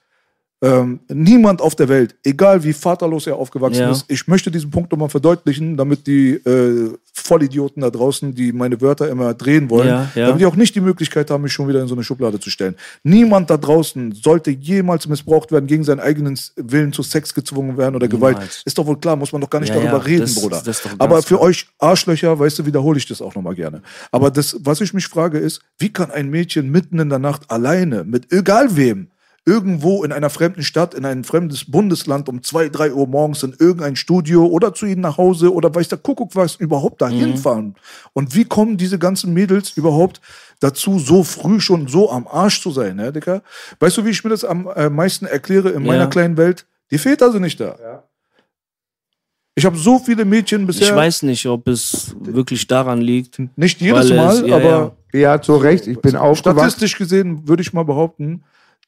ähm, 0.62 1.00
niemand 1.12 1.60
auf 1.60 1.74
der 1.74 1.88
Welt, 1.88 2.14
egal 2.24 2.64
wie 2.64 2.72
vaterlos 2.72 3.26
er 3.26 3.36
aufgewachsen 3.36 3.80
Ja. 3.82 3.90
ist, 3.90 4.06
ich 4.08 4.26
möchte 4.26 4.50
diesen 4.50 4.70
Punkt 4.70 4.90
nochmal 4.90 5.10
verdeutlichen, 5.10 5.76
damit 5.76 6.06
die 6.06 6.30
äh, 6.30 6.92
Vollidioten 7.12 7.82
da 7.82 7.90
draußen, 7.90 8.34
die 8.34 8.52
meine 8.52 8.80
Wörter 8.80 9.08
immer 9.10 9.34
drehen 9.34 9.68
wollen, 9.68 9.88
Ja, 9.88 10.10
ja. 10.14 10.26
damit 10.28 10.40
die 10.40 10.46
auch 10.46 10.56
nicht 10.56 10.74
die 10.74 10.80
Möglichkeit 10.80 11.30
haben, 11.30 11.42
mich 11.42 11.52
schon 11.52 11.68
wieder 11.68 11.82
in 11.82 11.88
so 11.88 11.94
eine 11.94 12.04
Schublade 12.04 12.40
zu 12.40 12.48
stellen. 12.50 12.74
Niemand 13.02 13.50
da 13.50 13.56
draußen 13.58 14.12
sollte 14.12 14.50
jemals 14.50 15.06
missbraucht 15.08 15.52
werden, 15.52 15.66
gegen 15.66 15.84
seinen 15.84 16.00
eigenen 16.00 16.38
Willen 16.56 16.92
zu 16.92 17.02
Sex 17.02 17.34
gezwungen 17.34 17.76
werden 17.76 17.94
oder 17.94 18.08
Gewalt. 18.08 18.36
Niemals. 18.38 18.62
Ist 18.64 18.78
doch 18.78 18.86
wohl 18.86 18.98
klar, 18.98 19.16
muss 19.16 19.32
man 19.32 19.42
doch 19.42 19.50
gar 19.50 19.60
nicht 19.60 19.74
darüber 19.74 20.06
reden, 20.06 20.20
das- 20.22 20.34
Bruder. 20.36 20.62
das 20.64 20.82
Aber 20.98 21.20
für 21.22 21.36
klar. 21.36 21.40
euch 21.42 21.66
Arschlöcher, 21.78 22.38
weißt 22.38 22.60
du, 22.60 22.66
wiederhole 22.66 22.96
ich 22.98 23.06
das 23.06 23.20
auch 23.20 23.34
nochmal 23.34 23.54
gerne. 23.54 23.82
Aber 24.10 24.30
das, 24.30 24.56
was 24.60 24.80
ich 24.80 24.94
mich 24.94 25.06
frage, 25.06 25.38
ist, 25.38 25.60
wie 25.78 25.92
kann 25.92 26.10
ein 26.10 26.30
Mädchen 26.30 26.70
mitten 26.70 26.98
in 26.98 27.10
der 27.10 27.18
Nacht 27.18 27.50
alleine 27.50 28.04
mit 28.04 28.32
egal 28.32 28.74
wem 28.76 29.08
irgendwo 29.46 30.02
in 30.02 30.10
einer 30.12 30.28
fremden 30.28 30.62
Stadt, 30.64 30.92
in 30.92 31.04
ein 31.04 31.22
fremdes 31.22 31.70
Bundesland 31.70 32.28
um 32.28 32.42
zwei, 32.42 32.68
drei 32.68 32.92
Uhr 32.92 33.06
morgens 33.06 33.44
in 33.44 33.54
irgendein 33.58 33.94
Studio 33.94 34.44
oder 34.46 34.74
zu 34.74 34.86
ihnen 34.86 35.00
nach 35.00 35.18
Hause 35.18 35.54
oder 35.54 35.72
weiß 35.72 35.88
der 35.88 35.98
Kuckuck 35.98 36.34
was 36.34 36.56
überhaupt 36.56 37.00
dahin 37.00 37.30
Mhm. 37.30 37.36
fahren. 37.38 37.74
Und 38.12 38.34
wie 38.34 38.44
kommen 38.44 38.76
diese 38.76 38.98
ganzen 38.98 39.32
Mädels 39.32 39.70
überhaupt 39.76 40.20
dazu, 40.58 40.98
so 40.98 41.22
früh 41.22 41.60
schon 41.60 41.86
so 41.86 42.10
am 42.10 42.26
Arsch 42.26 42.60
zu 42.60 42.72
sein, 42.72 42.96
ne, 42.96 43.12
Dicker? 43.12 43.42
Weißt 43.78 43.96
du, 43.96 44.04
wie 44.04 44.10
ich 44.10 44.24
mir 44.24 44.30
das 44.30 44.44
am 44.44 44.68
äh, 44.74 44.90
meisten 44.90 45.26
erkläre 45.26 45.70
in 45.70 45.84
meiner 45.86 46.04
Ja. 46.04 46.06
kleinen 46.08 46.36
Welt? 46.36 46.66
Die 46.90 46.98
Väter 46.98 47.30
sind 47.30 47.42
nicht 47.42 47.60
da. 47.60 48.02
Ich 49.54 49.64
habe 49.64 49.76
so 49.78 49.98
viele 49.98 50.24
Mädchen 50.24 50.66
bisher. 50.66 50.88
Ich 50.88 50.94
weiß 50.94 51.22
nicht, 51.22 51.46
ob 51.46 51.66
es 51.68 52.14
wirklich 52.20 52.66
daran 52.66 53.00
liegt. 53.00 53.40
Nicht 53.56 53.80
jedes 53.80 54.10
weil 54.10 54.18
es- 54.18 54.40
Mal, 54.42 54.48
ja, 54.48 54.56
aber 54.56 54.96
ja. 55.14 55.30
Hat 55.32 55.44
so 55.46 55.56
recht, 55.56 55.86
ich 55.86 55.98
bin 56.00 56.14
aufgewachsen. 56.14 56.58
statistisch 56.58 56.98
gesehen 56.98 57.48
würde 57.48 57.62
ich 57.62 57.72
mal 57.72 57.84
behaupten, 57.84 58.42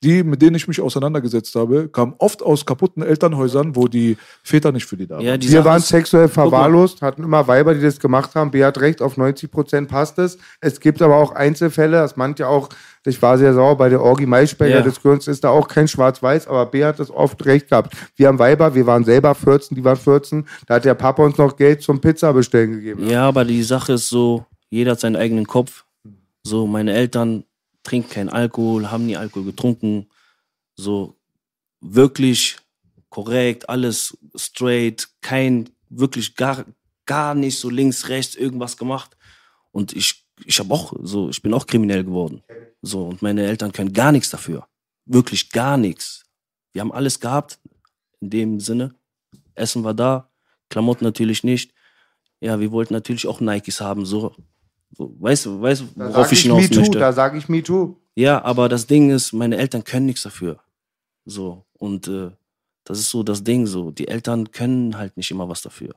die, 0.05 0.23
mit 0.23 0.41
denen 0.43 0.55
ich 0.55 0.69
mich 0.69 0.81
auseinandergesetzt 0.81 1.55
habe, 1.57 1.89
kamen 1.89 2.15
oft 2.19 2.41
aus 2.43 2.65
kaputten 2.65 3.03
Elternhäusern, 3.03 3.75
wo 3.75 3.89
die 3.89 4.17
Väter 4.45 4.71
nicht 4.71 4.87
für 4.87 4.97
die 4.97 5.07
da 5.09 5.17
waren. 5.17 5.25
Ja, 5.25 5.37
die 5.37 5.51
Wir 5.51 5.65
waren 5.65 5.81
sexuell 5.81 6.29
verwahrlost, 6.29 7.03
hatten 7.03 7.25
immer 7.25 7.49
Weiber, 7.49 7.75
die 7.75 7.81
das 7.81 7.99
gemacht 7.99 8.35
haben. 8.37 8.51
Bea 8.53 8.69
hat 8.69 8.81
recht, 8.81 9.03
auf 9.03 9.17
90 9.17 9.51
Prozent 9.51 9.89
passt 9.89 10.19
es. 10.19 10.39
Es 10.61 10.79
gibt 10.79 11.03
aber 11.03 11.17
auch 11.17 11.33
Einzelfälle, 11.33 11.97
das 11.97 12.17
meint 12.17 12.39
ja 12.39 12.47
auch, 12.47 12.69
ich 13.05 13.21
war 13.23 13.39
sehr 13.39 13.55
sauer 13.55 13.77
bei 13.77 13.89
der 13.89 14.03
Orgi 14.03 14.27
Maischberger, 14.27 14.77
Ja. 14.77 14.83
des 14.83 15.01
Gründs 15.03 15.27
ist 15.27 15.43
da 15.43 15.49
auch 15.49 15.67
kein 15.67 15.89
Schwarz-Weiß, 15.89 16.47
aber 16.47 16.67
Bea 16.67 16.89
hat 16.89 17.01
das 17.01 17.11
oft 17.11 17.45
recht 17.47 17.71
gehabt. 17.71 17.97
Wir 18.17 18.29
haben 18.29 18.39
Weiber, 18.39 18.75
wir 18.75 18.87
waren 18.87 19.03
selber 19.05 19.35
14, 19.35 19.75
die 19.77 19.85
waren 19.85 19.97
14, 19.97 20.47
da 20.67 20.75
hat 20.75 20.85
der 20.85 20.95
Papa 20.95 21.25
uns 21.25 21.39
noch 21.39 21.57
Geld 21.57 21.83
zum 21.83 22.01
Pizza 22.01 22.33
bestellen 22.33 22.73
gegeben. 22.73 23.09
Ja, 23.09 23.27
aber 23.27 23.45
die 23.45 23.63
Sache 23.63 23.95
ist 23.95 24.09
so, 24.09 24.45
jeder 24.71 24.93
hat 24.93 25.01
seinen 25.01 25.17
eigenen 25.17 25.47
Kopf. 25.47 25.85
So, 26.45 26.67
meine 26.67 26.93
Eltern 26.93 27.45
trinken 27.89 28.11
keinen 28.11 28.29
Alkohol, 28.29 28.91
haben 28.91 29.07
nie 29.07 29.17
Alkohol 29.17 29.47
getrunken. 29.47 30.09
So, 30.77 31.17
wirklich 31.81 32.57
korrekt, 33.09 33.69
alles 33.69 34.17
straight, 34.35 35.09
kein, 35.23 35.71
wirklich 35.89 36.35
gar, 36.37 36.67
gar 37.07 37.35
nicht 37.35 37.59
so 37.59 37.71
links, 37.71 38.09
rechts 38.09 38.35
irgendwas 38.35 38.77
gemacht. 38.77 39.17
Und 39.73 39.95
ich, 39.95 40.27
ich 40.45 40.59
habe 40.59 40.73
auch 40.75 40.93
so, 41.03 41.31
ich 41.31 41.41
bin 41.41 41.55
auch 41.55 41.67
kriminell 41.67 42.05
geworden. 42.05 42.43
So, 42.83 43.07
und 43.07 43.23
meine 43.23 43.47
Eltern 43.47 43.73
können 43.73 43.93
gar 43.93 44.13
nichts 44.13 44.31
dafür. 44.31 44.69
Wirklich 45.07 45.51
gar 45.51 45.79
nichts. 45.79 46.27
Wir 46.73 46.83
haben 46.83 46.93
alles 46.93 47.19
gehabt, 47.19 47.59
in 48.21 48.31
dem 48.31 48.61
Sinne. 48.61 48.95
Essen 49.55 49.83
war 49.83 49.95
da, 49.95 50.31
Klamotten 50.69 51.05
natürlich 51.05 51.43
nicht. 51.43 51.73
Ja, 52.41 52.61
wir 52.61 52.71
wollten 52.71 52.93
natürlich 52.93 53.27
auch 53.27 53.41
Nikes 53.41 53.81
haben, 53.81 54.05
so. 54.05 54.35
So 54.93 55.15
weißt 55.19 55.47
du, 55.47 55.61
weißt 55.61 55.85
worauf 55.97 56.33
ich 56.33 56.39
ich 56.39 56.43
hinaus 56.43 56.63
Me 56.63 56.71
Too, 56.71 56.81
möchte? 56.81 56.99
da 56.99 57.13
sage 57.13 57.39
ich 57.39 57.49
Me 57.49 57.63
Too. 57.63 57.97
Ja, 58.15 58.43
aber 58.43 58.69
das 58.69 58.87
Ding 58.87 59.11
ist, 59.11 59.33
meine 59.33 59.57
Eltern 59.57 59.85
können 59.85 60.07
nichts 60.07 60.23
dafür. 60.23 60.59
So. 61.25 61.65
Und 61.75 62.09
äh, 62.09 62.31
das 62.85 62.99
ist 62.99 63.11
so 63.11 63.23
das 63.23 63.45
Ding, 63.45 63.67
so. 63.67 63.91
Die 63.91 64.09
Eltern 64.09 64.51
können 64.51 64.97
halt 64.99 65.17
nicht 65.17 65.31
immer 65.31 65.49
was 65.49 65.63
dafür. 65.63 65.95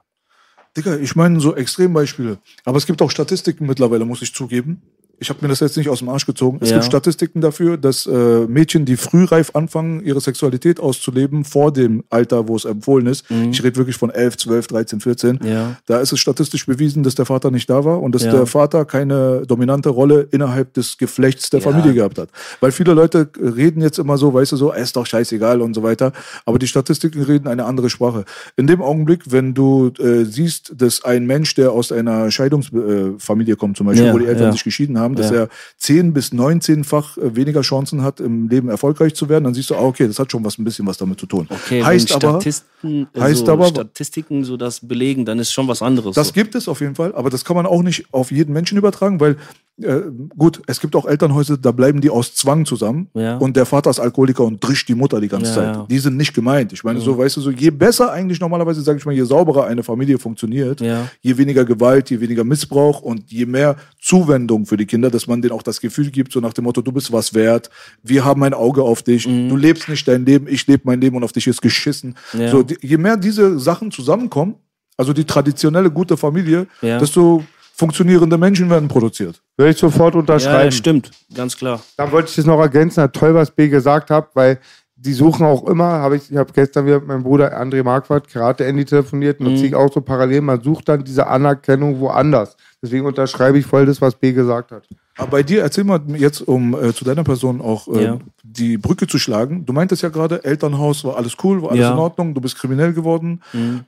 Digga, 0.78 0.98
ich 0.98 1.16
meine 1.16 1.40
so 1.40 1.56
Extrembeispiele. 1.56 2.38
Aber 2.64 2.78
es 2.78 2.86
gibt 2.86 3.02
auch 3.02 3.12
Statistiken 3.12 3.66
mittlerweile, 3.66 4.06
muss 4.06 4.22
ich 4.22 4.34
zugeben. 4.34 4.82
Ich 5.22 5.30
habe 5.30 5.38
mir 5.44 5.50
das 5.50 5.60
jetzt 5.60 5.78
nicht 5.78 5.88
aus 5.88 6.00
dem 6.00 6.10
Arsch 6.10 6.26
gezogen. 6.26 6.58
Es 6.62 6.72
Ja. 6.72 6.78
gibt 6.78 6.86
Statistiken 6.88 7.42
dafür, 7.42 7.78
dass 7.78 8.08
äh, 8.08 8.48
Mädchen, 8.48 8.86
die 8.86 8.98
frühreif 8.98 9.52
anfangen, 9.56 10.04
ihre 10.04 10.20
Sexualität 10.20 10.80
auszuleben, 10.80 11.46
vor 11.46 11.72
dem 11.72 12.04
Alter, 12.10 12.48
wo 12.48 12.56
es 12.56 12.66
empfohlen 12.66 13.06
ist. 13.06 13.26
Ich 13.52 13.64
rede 13.64 13.76
wirklich 13.78 13.96
von 13.98 14.10
11, 14.10 14.38
12, 14.38 14.66
13, 14.68 15.00
14. 15.00 15.40
Mhm. 15.40 15.48
Ja. 15.48 15.76
Da 15.86 16.00
ist 16.00 16.12
es 16.12 16.20
statistisch 16.20 16.66
bewiesen, 16.66 17.04
dass 17.04 17.14
der 17.14 17.26
Vater 17.28 17.52
nicht 17.52 17.70
da 17.70 17.86
war 17.86 18.02
und 18.02 18.16
dass 18.16 18.24
Ja. 18.24 18.32
der 18.32 18.46
Vater 18.48 18.84
keine 18.86 19.44
dominante 19.46 19.90
Rolle 19.90 20.28
innerhalb 20.32 20.74
des 20.74 20.98
Geflechts 20.98 21.50
der. 21.52 21.62
Familie 21.62 21.94
gehabt 21.94 22.18
hat. 22.18 22.30
Weil 22.60 22.72
viele 22.72 22.94
Leute 22.96 23.30
reden 23.40 23.82
jetzt 23.82 24.00
immer 24.00 24.18
so, 24.18 24.34
weißt 24.34 24.52
du 24.54 24.56
so, 24.56 24.72
"Ah, 24.72 24.78
ist 24.78 24.96
doch 24.96 25.06
scheißegal 25.06 25.62
und 25.62 25.76
so 25.76 25.84
weiter. 25.84 26.12
Aber 26.48 26.58
die 26.58 26.66
Statistiken 26.66 27.22
reden 27.22 27.48
eine 27.48 27.66
andere 27.66 27.92
Sprache. 27.92 28.26
In 28.58 28.66
dem 28.66 28.82
Augenblick, 28.82 29.32
wenn 29.32 29.54
du 29.54 29.92
äh, 30.00 30.24
siehst, 30.26 30.74
dass 30.76 31.04
ein 31.06 31.28
Mensch, 31.28 31.54
der 31.54 31.72
aus 31.72 31.92
einer 31.92 32.32
Scheidungsfamilie 32.32 33.54
äh, 33.54 33.58
kommt, 33.58 33.78
zum 33.78 33.86
Beispiel, 33.88 34.12
wo 34.14 34.18
die 34.18 34.26
Eltern 34.26 34.52
sich 34.52 34.64
geschieden 34.64 34.98
haben, 35.00 35.11
dass 35.16 35.30
Ja. 35.32 35.38
er 35.44 35.50
10 35.78 36.14
bis 36.14 36.32
19-fach 36.32 37.18
äh, 37.18 37.36
weniger 37.36 37.62
Chancen 37.62 38.02
hat, 38.04 38.20
im 38.20 38.50
Leben 38.50 38.70
erfolgreich 38.70 39.16
zu 39.16 39.30
werden, 39.30 39.44
dann 39.46 39.54
siehst 39.54 39.70
du, 39.70 39.76
ah, 39.76 39.82
okay, 39.82 40.08
das 40.08 40.20
hat 40.20 40.32
schon 40.32 40.44
was 40.44 40.58
ein 40.58 40.64
bisschen 40.64 40.86
was 40.88 40.98
damit 40.98 41.20
zu 41.20 41.26
tun. 41.26 41.48
Okay, 41.50 41.84
heißt 41.84 42.10
wenn 42.10 42.16
aber, 42.16 42.42
Statisten, 42.42 43.08
äh, 43.14 43.20
heißt 43.20 43.46
so 43.46 43.52
aber- 43.52 43.68
Statistiken 43.68 44.44
so 44.44 44.58
das 44.58 44.80
belegen, 44.88 45.26
dann 45.26 45.40
ist 45.40 45.52
schon 45.52 45.68
was 45.68 45.82
anderes. 45.82 46.16
Das 46.16 46.28
so. 46.28 46.34
gibt 46.34 46.56
es 46.56 46.68
auf 46.68 46.82
jeden 46.82 46.96
Fall, 46.96 47.14
aber 47.16 47.30
das 47.30 47.46
kann 47.46 47.56
man 47.56 47.66
auch 47.66 47.84
nicht 47.84 48.06
auf 48.12 48.32
jeden 48.32 48.54
Menschen 48.54 48.78
übertragen, 48.78 49.20
weil 49.20 49.38
äh, 49.84 50.02
gut, 50.38 50.62
es 50.68 50.80
gibt 50.80 50.96
auch 50.96 51.06
Elternhäuser, 51.06 51.58
da 51.58 51.72
bleiben 51.72 52.02
die 52.02 52.10
aus 52.10 52.34
Zwang 52.36 52.66
zusammen 52.66 53.08
Ja. 53.14 53.38
und 53.38 53.56
der 53.56 53.66
Vater 53.66 53.90
ist 53.90 54.00
Alkoholiker 54.00 54.44
und 54.44 54.64
drischt 54.64 54.88
die 54.90 54.96
Mutter 54.96 55.20
die 55.22 55.28
ganze 55.28 55.50
Ja, 55.52 55.56
Zeit. 55.56 55.76
ja. 55.76 55.86
Die 55.90 56.00
sind 56.00 56.18
nicht 56.18 56.34
gemeint. 56.34 56.74
Ich 56.74 56.84
meine, 56.84 57.00
so 57.00 57.18
weißt 57.18 57.38
du, 57.38 57.42
so 57.42 57.52
je 57.52 57.70
besser 57.72 58.12
eigentlich 58.12 58.40
normalerweise, 58.40 58.82
sage 58.82 58.98
ich 59.00 59.06
mal, 59.06 59.14
je 59.14 59.24
sauberer 59.24 59.66
eine 59.66 59.84
Familie 59.84 60.18
funktioniert, 60.18 60.82
je 60.82 61.38
weniger 61.38 61.66
Gewalt, 61.66 62.10
je 62.10 62.20
weniger 62.20 62.44
Missbrauch 62.44 63.02
und 63.02 63.32
je 63.32 63.46
mehr 63.46 63.76
Zuwendung 64.00 64.66
für 64.66 64.78
die 64.78 64.86
Kinder, 64.86 65.10
dass 65.10 65.28
man 65.28 65.42
denen 65.42 65.54
auch 65.54 65.64
das 65.64 65.80
Gefühl 65.80 66.10
gibt, 66.12 66.32
so 66.34 66.40
nach 66.40 66.54
dem 66.54 66.64
Motto, 66.66 66.82
du 66.82 66.92
bist 66.92 67.12
was 67.12 67.34
wert, 67.34 67.70
wir 68.04 68.26
haben 68.26 68.44
ein 68.44 68.54
Auge 68.54 68.82
auf 68.84 69.02
dich, 69.04 69.28
Mhm. 69.28 69.50
du 69.50 69.56
lebst 69.56 69.88
nicht 69.90 70.08
dein 70.08 70.26
Leben, 70.26 70.48
ich 70.48 70.66
lebe 70.68 70.84
mein 70.86 71.00
Leben 71.00 71.16
und 71.18 71.24
auf 71.24 71.32
dich 71.32 71.48
ist 71.48 71.62
geschissen. 71.62 72.16
So, 72.52 72.64
die, 72.64 72.78
je 72.82 72.98
mehr 72.98 73.18
diese 73.18 73.60
Sachen 73.60 73.92
zusammenkommen, 73.92 74.56
also 74.98 75.14
die 75.14 75.24
traditionelle 75.26 75.90
gute 75.90 76.18
Familie, 76.18 76.68
desto 76.82 77.44
funktionierende 77.82 78.38
Menschen 78.38 78.70
werden 78.70 78.88
produziert. 78.88 79.42
Würde 79.58 79.72
ich 79.72 79.78
sofort 79.78 80.14
unterschreiben. 80.16 80.66
ja, 80.66 80.72
stimmt, 80.72 81.12
ganz 81.36 81.58
klar. 81.58 81.82
Da 81.98 82.12
wollte 82.12 82.30
ich 82.30 82.36
das 82.36 82.46
noch 82.46 82.60
ergänzen, 82.60 83.02
hat 83.04 83.14
toll, 83.14 83.34
was 83.34 83.50
B 83.52 83.68
gesagt 83.70 84.10
hat, 84.12 84.30
weil 84.36 84.60
die 84.96 85.14
suchen 85.14 85.46
auch 85.48 85.68
immer, 85.68 85.86
habe 86.04 86.16
ich, 86.18 86.30
ich 86.32 86.38
habe 86.38 86.54
gestern 86.54 86.86
wieder 86.86 87.00
mit 87.00 87.08
meinem 87.08 87.24
Bruder 87.24 87.60
André 87.60 87.84
Marquardt, 87.84 88.28
Karate 88.30 88.66
Andy 88.66 88.86
telefoniert 88.86 89.40
und 89.40 89.48
Mhm. 89.58 89.64
ich 89.66 89.74
auch 89.74 89.92
so 89.92 90.00
parallel, 90.02 90.42
man 90.42 90.62
sucht 90.62 90.88
dann 90.90 91.04
diese 91.04 91.26
Anerkennung 91.26 92.00
woanders. 92.00 92.56
Deswegen 92.84 93.06
unterschreibe 93.08 93.58
ich 93.58 93.66
voll 93.66 93.88
das, 93.88 94.00
was 94.00 94.14
B 94.14 94.32
gesagt 94.32 94.72
hat. 94.72 94.84
Aber 95.18 95.32
bei 95.32 95.44
dir, 95.44 95.62
erzähl 95.64 95.84
mal 95.86 96.02
jetzt, 96.16 96.42
um 96.42 96.76
äh, 96.76 96.94
zu 96.94 97.04
deiner 97.04 97.24
Person 97.24 97.62
auch 97.62 97.88
äh, 97.88 98.04
Ja. 98.06 98.18
die 98.44 98.78
Brücke 98.78 99.08
zu 99.08 99.18
schlagen. 99.18 99.66
Du 99.66 99.74
meintest 99.74 100.04
ja 100.04 100.10
gerade, 100.10 100.44
Elternhaus 100.44 101.04
war 101.04 101.18
alles 101.18 101.34
cool, 101.44 101.62
war 101.64 101.72
alles 101.72 101.82
Ja. 101.82 101.92
Mhm. 101.92 101.98
in 101.98 102.04
Ordnung, 102.04 102.34
du 102.36 102.42
bist 102.42 102.56
kriminell 102.60 102.94
geworden. 102.94 103.42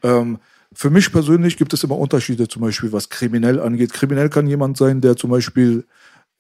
Ähm, 0.04 0.40
für 0.76 0.90
mich 0.90 1.12
persönlich 1.12 1.58
gibt 1.58 1.74
es 1.74 1.84
immer 1.84 1.98
Unterschiede, 1.98 2.48
zum 2.48 2.62
Beispiel 2.62 2.92
was 2.92 3.10
kriminell 3.10 3.60
angeht. 3.60 3.94
Kriminell 3.94 4.30
kann 4.30 4.48
jemand 4.48 4.78
sein, 4.78 5.02
der 5.02 5.16
zum 5.16 5.30
Beispiel 5.30 5.86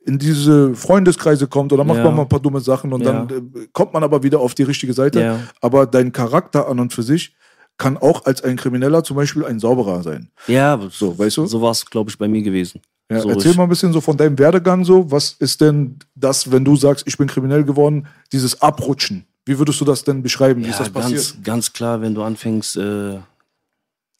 in 0.05 0.19
diese 0.19 0.75
Freundeskreise 0.75 1.47
kommt 1.47 1.71
oder 1.71 1.83
macht 1.83 1.99
Ja. 1.99 2.05
man 2.05 2.15
mal 2.15 2.21
ein 2.23 2.29
paar 2.29 2.39
dumme 2.41 2.59
Sachen 2.59 2.91
und 2.91 3.01
Ja. 3.05 3.25
dann 3.25 3.29
äh, 3.55 3.67
kommt 3.71 3.93
man 3.93 4.03
aber 4.03 4.21
wieder 4.23 4.39
auf 4.39 4.53
die 4.53 4.63
richtige 4.63 4.93
Seite. 4.93 5.21
Ja. 5.21 5.39
Aber 5.61 5.85
dein 5.85 6.11
Charakter 6.11 6.67
an 6.67 6.79
und 6.79 6.91
für 6.93 7.03
sich 7.03 7.33
kann 7.77 7.97
auch 7.97 8.25
als 8.25 8.43
ein 8.43 8.55
Krimineller 8.57 9.03
zum 9.03 9.15
Beispiel 9.15 9.45
ein 9.45 9.59
Sauberer 9.59 10.03
sein. 10.03 10.29
Ja, 10.47 10.79
So, 10.91 11.17
weißt 11.17 11.37
du? 11.37 11.45
So 11.45 11.61
war 11.61 11.71
es, 11.71 11.85
glaube 11.85 12.09
ich, 12.09 12.17
bei 12.17 12.27
mir 12.27 12.41
gewesen. 12.41 12.81
Ja, 13.09 13.21
so, 13.21 13.29
erzähl 13.29 13.53
mal 13.55 13.63
ein 13.63 13.69
bisschen 13.69 13.93
so 13.93 14.01
von 14.01 14.15
deinem 14.17 14.37
Werdegang 14.39 14.85
so. 14.85 15.09
Was 15.11 15.33
ist 15.39 15.61
denn 15.61 15.97
das, 16.15 16.51
wenn 16.51 16.63
du 16.65 16.75
sagst, 16.75 17.05
ich 17.07 17.17
bin 17.17 17.27
kriminell 17.27 17.63
geworden, 17.63 18.07
dieses 18.31 18.61
Abrutschen? 18.61 19.25
Wie 19.45 19.57
würdest 19.59 19.79
du 19.81 19.85
das 19.85 20.03
denn 20.03 20.21
beschreiben? 20.23 20.63
Wie 20.63 20.69
ist 20.69 20.79
ja, 20.79 20.85
das 20.85 20.89
passiert? 20.93 21.19
ganz, 21.19 21.43
ganz 21.43 21.73
klar, 21.73 22.01
wenn 22.01 22.15
du 22.15 22.23
anfängst, 22.23 22.77
äh, 22.77 23.19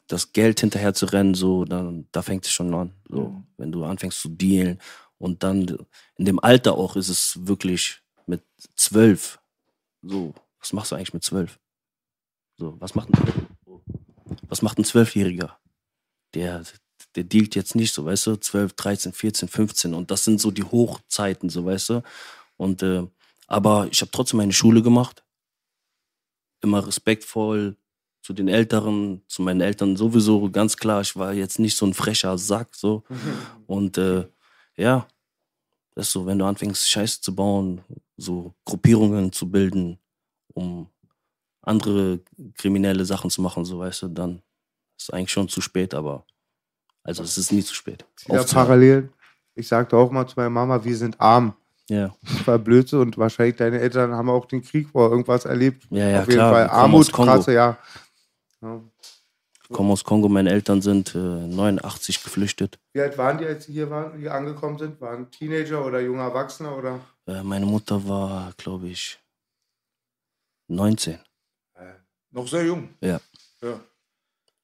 das 0.06 0.32
Geld 0.32 0.60
hinterher 0.60 0.94
zu 0.94 1.06
rennen, 1.06 1.34
so, 1.34 1.64
dann 1.64 2.06
da 2.12 2.22
fängt 2.22 2.44
es 2.46 2.52
schon 2.52 2.74
an. 2.74 2.92
So, 3.08 3.28
Mhm. 3.28 3.46
wenn 3.56 3.72
du 3.72 3.84
anfängst 3.84 4.20
zu 4.20 4.28
dealen 4.28 4.78
und 5.18 5.42
dann 5.42 5.86
in 6.16 6.24
dem 6.24 6.38
Alter 6.40 6.74
auch 6.74 6.96
ist 6.96 7.08
es 7.08 7.46
wirklich 7.46 8.02
mit 8.26 8.42
zwölf. 8.76 9.40
So, 10.02 10.34
was 10.60 10.72
machst 10.72 10.92
du 10.92 10.96
eigentlich 10.96 11.14
mit 11.14 11.24
zwölf? 11.24 11.58
So, 12.56 12.76
was 12.80 12.94
macht 12.94 13.08
ein, 13.08 13.46
was 14.48 14.62
macht 14.62 14.78
ein 14.78 14.84
Zwölfjähriger? 14.84 15.58
Der, 16.34 16.62
der 17.16 17.24
dealt 17.24 17.54
jetzt 17.54 17.74
nicht, 17.74 17.92
so, 17.94 18.04
weißt 18.04 18.26
du, 18.26 18.36
12, 18.36 18.74
13, 18.74 19.12
14, 19.12 19.48
15 19.48 19.94
und 19.94 20.10
das 20.10 20.24
sind 20.24 20.40
so 20.40 20.50
die 20.50 20.64
Hochzeiten, 20.64 21.48
so, 21.48 21.64
weißt 21.64 21.88
du. 21.90 22.02
Und, 22.56 22.82
äh, 22.82 23.06
aber 23.46 23.88
ich 23.90 24.00
habe 24.00 24.10
trotzdem 24.12 24.38
meine 24.38 24.52
Schule 24.52 24.82
gemacht 24.82 25.22
immer 26.60 26.86
respektvoll 26.86 27.76
zu 28.24 28.32
den 28.32 28.48
Älteren, 28.48 29.20
zu 29.28 29.42
meinen 29.42 29.60
Eltern 29.60 29.96
sowieso, 29.96 30.50
ganz 30.50 30.78
klar. 30.78 31.02
Ich 31.02 31.14
war 31.14 31.34
jetzt 31.34 31.58
nicht 31.58 31.76
so 31.76 31.84
ein 31.84 31.92
frecher 31.92 32.38
Sack, 32.38 32.74
so. 32.74 33.02
Und 33.66 33.98
äh, 33.98 34.26
ja, 34.76 35.06
das 35.94 36.06
ist 36.06 36.12
so, 36.12 36.24
wenn 36.24 36.38
du 36.38 36.46
anfängst, 36.46 36.88
Scheiße 36.88 37.20
zu 37.20 37.34
bauen, 37.34 37.82
so 38.16 38.54
Gruppierungen 38.64 39.30
zu 39.30 39.50
bilden, 39.50 39.98
um 40.54 40.88
andere 41.60 42.20
kriminelle 42.56 43.04
Sachen 43.04 43.28
zu 43.28 43.42
machen, 43.42 43.66
so 43.66 43.78
weißt 43.78 44.02
du, 44.04 44.08
dann 44.08 44.40
ist 44.98 45.12
eigentlich 45.12 45.30
schon 45.30 45.50
zu 45.50 45.60
spät, 45.60 45.92
aber 45.92 46.24
also 47.02 47.22
es 47.22 47.36
ist 47.36 47.52
nie 47.52 47.62
zu 47.62 47.74
spät. 47.74 48.06
Ja, 48.26 48.42
parallel. 48.42 49.10
Ich 49.54 49.68
sagte 49.68 49.98
auch 49.98 50.10
mal 50.10 50.26
zu 50.26 50.34
meiner 50.36 50.48
Mama, 50.48 50.82
wir 50.82 50.96
sind 50.96 51.20
arm. 51.20 51.54
Ja, 51.90 52.14
Das 52.22 52.46
war 52.46 52.58
Blödsinn 52.58 53.00
und 53.00 53.18
wahrscheinlich 53.18 53.56
deine 53.56 53.78
Eltern 53.78 54.12
haben 54.14 54.30
auch 54.30 54.46
den 54.46 54.62
Krieg 54.62 54.88
vor 54.88 55.10
irgendwas 55.10 55.44
erlebt. 55.44 55.86
ja, 55.90 56.08
ja 56.08 56.20
Auf 56.22 56.28
jeden 56.28 56.38
klar. 56.38 56.52
Fall 56.52 56.70
Armut, 56.70 57.12
krasse, 57.12 57.52
ja. 57.52 57.76
Ja. 58.64 58.80
Ich 59.62 59.70
komme 59.70 59.92
aus 59.92 60.04
Kongo, 60.04 60.28
meine 60.28 60.50
Eltern 60.50 60.82
sind 60.82 61.14
äh, 61.14 61.18
89 61.18 62.22
geflüchtet. 62.22 62.78
Wie 62.92 63.00
alt 63.00 63.16
waren 63.16 63.38
die, 63.38 63.46
als 63.46 63.64
sie 63.64 63.72
hier 63.72 63.88
waren, 63.88 64.18
hier 64.18 64.34
angekommen 64.34 64.78
sind? 64.78 65.00
Waren 65.00 65.30
Teenager 65.30 65.86
oder 65.86 66.00
junge 66.00 66.22
Erwachsene 66.22 66.70
oder? 66.74 67.00
Äh, 67.26 67.42
meine 67.42 67.64
Mutter 67.64 68.06
war, 68.06 68.52
glaube 68.58 68.88
ich, 68.88 69.18
19. 70.68 71.18
Noch 72.34 72.48
sehr 72.48 72.64
jung. 72.66 72.88
Ja. 73.00 73.20
Ja. 73.62 73.80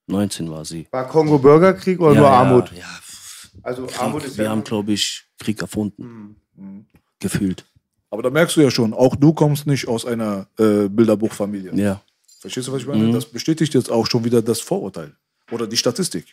19 0.07 0.51
war 0.51 0.65
sie. 0.65 0.87
War 0.91 1.07
Kongo-Bürgerkrieg 1.07 2.01
oder 2.01 2.13
ja, 2.13 2.19
nur 2.19 2.29
ja, 2.29 2.35
Armut? 2.35 2.71
Ja, 2.73 2.83
pff, 2.83 3.49
Also 3.63 3.85
Krieg, 3.85 4.01
Armut 4.01 4.25
ist 4.25 4.37
wir 4.37 4.45
ja 4.45 4.51
haben, 4.51 4.63
glaube 4.63 4.91
ich, 4.91 5.23
Krieg 5.39 5.61
erfunden. 5.61 6.35
Mhm. 6.55 6.85
Gefühlt. 7.19 7.65
Aber 8.09 8.23
da 8.23 8.29
merkst 8.29 8.57
du 8.57 8.61
ja 8.61 8.69
schon, 8.69 8.93
auch 8.93 9.15
du 9.15 9.31
kommst 9.33 9.67
nicht 9.67 9.87
aus 9.87 10.05
einer 10.05 10.47
äh, 10.59 10.89
Bilderbuchfamilie. 10.89 11.73
Ja. 11.75 12.01
Verstehst 12.41 12.67
du, 12.67 12.71
was 12.73 12.81
ich 12.81 12.87
meine? 12.87 13.03
Mhm. 13.05 13.13
Das 13.13 13.25
bestätigt 13.27 13.73
jetzt 13.75 13.91
auch 13.91 14.07
schon 14.07 14.23
wieder 14.25 14.41
das 14.41 14.59
Vorurteil. 14.61 15.15
Oder 15.51 15.67
die 15.67 15.77
Statistik. 15.77 16.25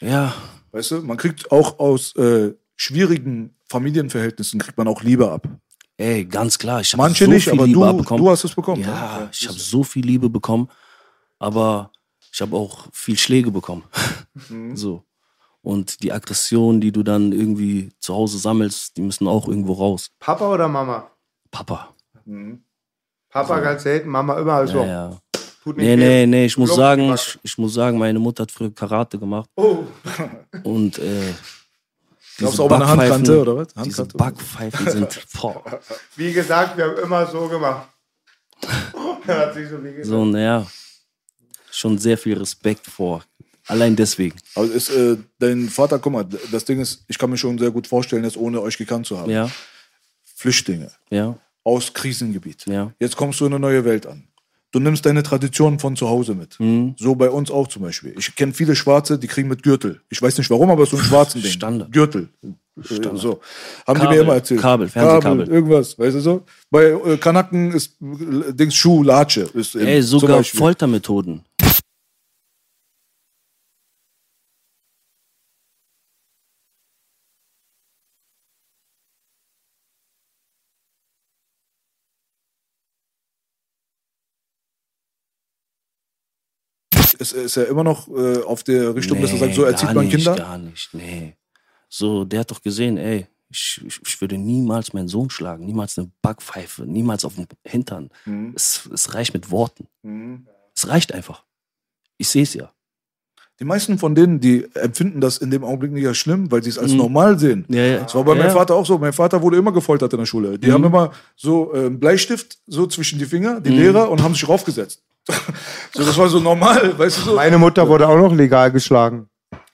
Ja, 0.00 0.34
Weißt 0.72 0.90
du, 0.90 1.02
man 1.02 1.16
kriegt 1.16 1.50
auch 1.52 1.78
aus 1.78 2.14
äh, 2.16 2.52
schwierigen 2.76 3.56
Familienverhältnissen 3.68 4.58
kriegt 4.60 4.76
man 4.76 4.88
auch 4.88 5.02
Liebe 5.02 5.30
ab. 5.30 5.46
ey, 5.96 6.24
ganz 6.24 6.58
klar. 6.58 6.80
Ich 6.80 6.92
habe 6.92 7.02
Manche 7.02 7.24
so 7.26 7.30
nicht, 7.30 7.44
viel 7.44 7.52
aber 7.52 7.66
Liebe 7.66 7.78
du, 7.78 7.84
abbekommen. 7.84 8.24
du 8.24 8.30
hast 8.30 8.42
es 8.44 8.54
bekommen. 8.54 8.82
Ja, 8.82 9.20
ne? 9.20 9.28
ich 9.32 9.48
habe 9.48 9.58
so 9.58 9.84
viel 9.84 10.04
Liebe 10.04 10.28
bekommen, 10.28 10.68
aber 11.38 11.92
ich 12.32 12.40
habe 12.42 12.56
auch 12.56 12.88
viel 12.92 13.16
Schläge 13.16 13.50
bekommen. 13.50 13.84
Mhm. 14.48 14.76
So. 14.76 15.04
Und 15.62 16.02
die 16.02 16.12
Aggression, 16.12 16.80
die 16.82 16.92
du 16.92 17.02
dann 17.04 17.32
irgendwie 17.32 17.90
zu 18.00 18.12
Hause 18.14 18.36
sammelst, 18.36 18.96
die 18.98 19.02
müssen 19.02 19.26
auch 19.26 19.48
irgendwo 19.48 19.72
raus. 19.74 20.10
Papa 20.18 20.52
oder 20.52 20.68
Mama? 20.68 21.10
Papa. 21.50 21.94
Papa 23.34 23.58
ganz 23.58 23.82
selten, 23.82 24.08
Mama 24.08 24.38
immer 24.38 24.52
also. 24.52 24.78
Ja, 24.78 24.86
ja. 24.86 25.10
Tut 25.64 25.76
nicht 25.76 25.86
Nee, 25.86 25.96
nee, 25.96 26.26
nee, 26.26 26.46
ich 26.46 26.56
muss 26.56 26.74
sagen, 26.74 27.12
ich, 27.12 27.38
ich 27.42 27.58
muss 27.58 27.74
sagen, 27.74 27.98
meine 27.98 28.20
Mutter 28.20 28.42
hat 28.42 28.52
früher 28.52 28.72
Karate 28.72 29.18
gemacht. 29.18 29.50
Oh, 29.56 29.84
Und 30.62 30.98
äh, 30.98 31.32
Glaubst 32.36 32.54
diese 32.54 32.56
du 32.56 32.62
auch 32.62 32.70
mal 32.70 32.76
eine 32.76 32.86
Handkante 32.86 33.40
oder 33.40 33.56
was? 33.56 33.68
Diese 33.68 34.02
Handkante? 34.02 34.16
Backpfeifen 34.16 34.90
sind 34.90 35.26
boah, 35.40 35.64
wie 36.14 36.32
gesagt, 36.32 36.76
wir 36.76 36.84
haben 36.84 36.98
immer 36.98 37.26
so 37.26 37.48
gemacht. 37.48 37.88
Hat 39.26 39.54
sich 39.54 39.68
so 39.68 39.82
wie 39.82 39.90
gesagt. 39.90 40.06
so, 40.06 40.24
naja, 40.24 40.64
schon 41.72 41.98
sehr 41.98 42.16
viel 42.16 42.38
Respekt 42.38 42.86
vor. 42.86 43.24
Allein 43.66 43.96
deswegen. 43.96 44.38
Aber 44.54 44.66
ist, 44.66 44.90
äh, 44.90 45.16
dein 45.40 45.68
Vater, 45.68 45.98
guck 45.98 46.12
mal, 46.12 46.24
das 46.52 46.64
Ding 46.64 46.80
ist, 46.80 47.04
ich 47.08 47.18
kann 47.18 47.30
mir 47.30 47.36
schon 47.36 47.58
sehr 47.58 47.70
gut 47.72 47.86
vorstellen, 47.86 48.22
jetzt 48.22 48.36
ohne 48.36 48.60
euch 48.60 48.78
gekannt 48.78 49.06
zu 49.06 49.18
haben. 49.18 49.30
Ja, 49.30 49.50
Flüchtlinge 50.36 50.92
ja, 51.10 51.36
aus 51.64 51.92
Krisengebiet. 51.92 52.64
ja. 52.66 52.92
Jetzt 53.00 53.16
kommst 53.16 53.40
du 53.40 53.46
in 53.46 53.52
eine 53.52 53.60
neue 53.60 53.84
Welt 53.84 54.06
an. 54.06 54.24
Du 54.70 54.80
nimmst 54.80 55.06
deine 55.06 55.22
Traditionen 55.22 55.78
von 55.78 55.94
zu 55.94 56.08
Hause 56.08 56.34
mit. 56.34 56.58
Mhm. 56.58 56.94
So 56.98 57.14
bei 57.14 57.30
uns 57.30 57.48
auch 57.50 57.68
zum 57.68 57.82
Beispiel. 57.82 58.12
Ich 58.18 58.34
kenne 58.34 58.52
viele 58.52 58.74
Schwarze, 58.74 59.18
die 59.20 59.28
kriegen 59.28 59.48
mit 59.48 59.62
Gürtel. 59.62 60.00
Ich 60.10 60.20
weiß 60.20 60.36
nicht 60.36 60.50
warum, 60.50 60.68
aber 60.68 60.84
so 60.84 60.96
ein 60.96 61.02
schwarzen 61.04 61.40
Ding. 61.42 61.50
Standard. 61.52 61.92
Gürtel. 61.92 62.28
Äh, 62.42 62.48
So. 63.14 63.40
Haben 63.86 64.00
die 64.00 64.06
Kabel, 64.06 64.16
mir 64.16 64.22
immer 64.22 64.34
erzählt. 64.34 64.60
Kabel, 64.60 64.88
Fernsehkabel. 64.88 65.46
irgendwas, 65.48 65.96
weißt 65.96 66.16
du 66.16 66.20
so? 66.20 66.42
Bei 66.72 66.86
äh, 66.86 67.16
Kanaken 67.18 67.70
ist 67.70 67.92
äh, 68.02 68.52
Dings 68.52 68.74
Schuh, 68.74 69.04
Latsche. 69.04 69.42
Ist, 69.54 69.76
Ey, 69.76 70.02
sogar. 70.02 70.42
Foltermethoden. 70.42 71.42
Ist, 87.32 87.32
ist 87.32 87.56
ja 87.56 87.64
immer 87.64 87.84
noch 87.84 88.08
äh, 88.08 88.42
auf 88.42 88.62
der 88.62 88.94
Richtung, 88.94 89.20
dass 89.20 89.30
er 89.30 89.34
Nee, 89.36 89.40
sagt, 89.40 89.54
so 89.54 89.64
erzieht 89.64 89.94
man 89.94 90.04
nicht, 90.06 90.16
Kinder. 90.16 90.36
Gar 90.36 90.58
nicht, 90.58 90.88
nee. 90.92 91.34
So, 91.88 92.24
der 92.24 92.40
hat 92.40 92.50
doch 92.50 92.62
gesehen, 92.62 92.96
ey, 92.96 93.26
ich, 93.50 93.80
ich, 93.86 94.00
ich 94.06 94.20
würde 94.20 94.36
niemals 94.36 94.92
meinen 94.92 95.08
Sohn 95.08 95.30
schlagen, 95.30 95.64
niemals 95.64 95.96
eine 95.98 96.10
Backpfeife, 96.22 96.84
niemals 96.86 97.24
auf 97.24 97.36
den 97.36 97.46
Hintern. 97.64 98.10
Mhm. 98.24 98.52
Es, 98.56 98.88
es 98.92 99.14
reicht 99.14 99.32
mit 99.34 99.50
Worten. 99.50 99.86
Es 100.74 100.88
reicht 100.88 101.12
einfach. 101.12 101.44
Ich 102.18 102.28
sehe 102.28 102.42
es 102.42 102.54
ja. 102.54 102.70
Die 103.60 103.64
meisten 103.64 103.98
von 104.00 104.16
denen, 104.16 104.40
die 104.40 104.66
empfinden 104.74 105.20
das 105.20 105.38
in 105.38 105.52
dem 105.52 105.62
Augenblick 105.62 105.92
nicht 105.92 106.06
als 106.08 106.16
schlimm, 106.16 106.50
weil 106.50 106.64
sie 106.64 106.70
es 106.70 106.78
als 106.78 106.90
Mhm. 106.90 106.96
normal 106.98 107.38
sehen. 107.38 107.64
Ja, 107.68 107.82
ja. 107.84 107.98
Das 108.02 108.14
war 108.16 108.24
bei 108.24 108.32
Ja, 108.34 108.38
meinem. 108.42 108.52
Vater 108.52 108.74
auch 108.74 108.84
so. 108.84 108.98
Mein 108.98 109.12
Vater 109.12 109.40
wurde 109.42 109.56
immer 109.56 109.70
gefoltert 109.70 110.12
in 110.12 110.18
der 110.18 110.26
Schule. 110.26 110.58
Die 110.58 110.66
Mhm. 110.66 110.72
haben 110.72 110.84
immer 110.84 111.12
so 111.36 111.70
einen 111.72 112.00
Bleistift 112.00 112.58
so 112.66 112.88
zwischen 112.88 113.20
die 113.20 113.26
Finger, 113.26 113.60
die 113.60 113.70
Mhm. 113.70 113.76
Lehrer, 113.76 114.10
und 114.10 114.20
haben 114.22 114.34
sich 114.34 114.48
raufgesetzt. 114.48 115.04
So, 115.94 116.04
das 116.04 116.16
war 116.18 116.28
so 116.28 116.40
normal, 116.40 116.98
weißt 116.98 117.18
du 117.18 117.22
so. 117.22 117.34
Meine 117.36 117.58
Mutter 117.58 117.88
wurde 117.88 118.06
auch 118.08 118.16
noch 118.18 118.34
legal 118.34 118.70
geschlagen. 118.70 119.28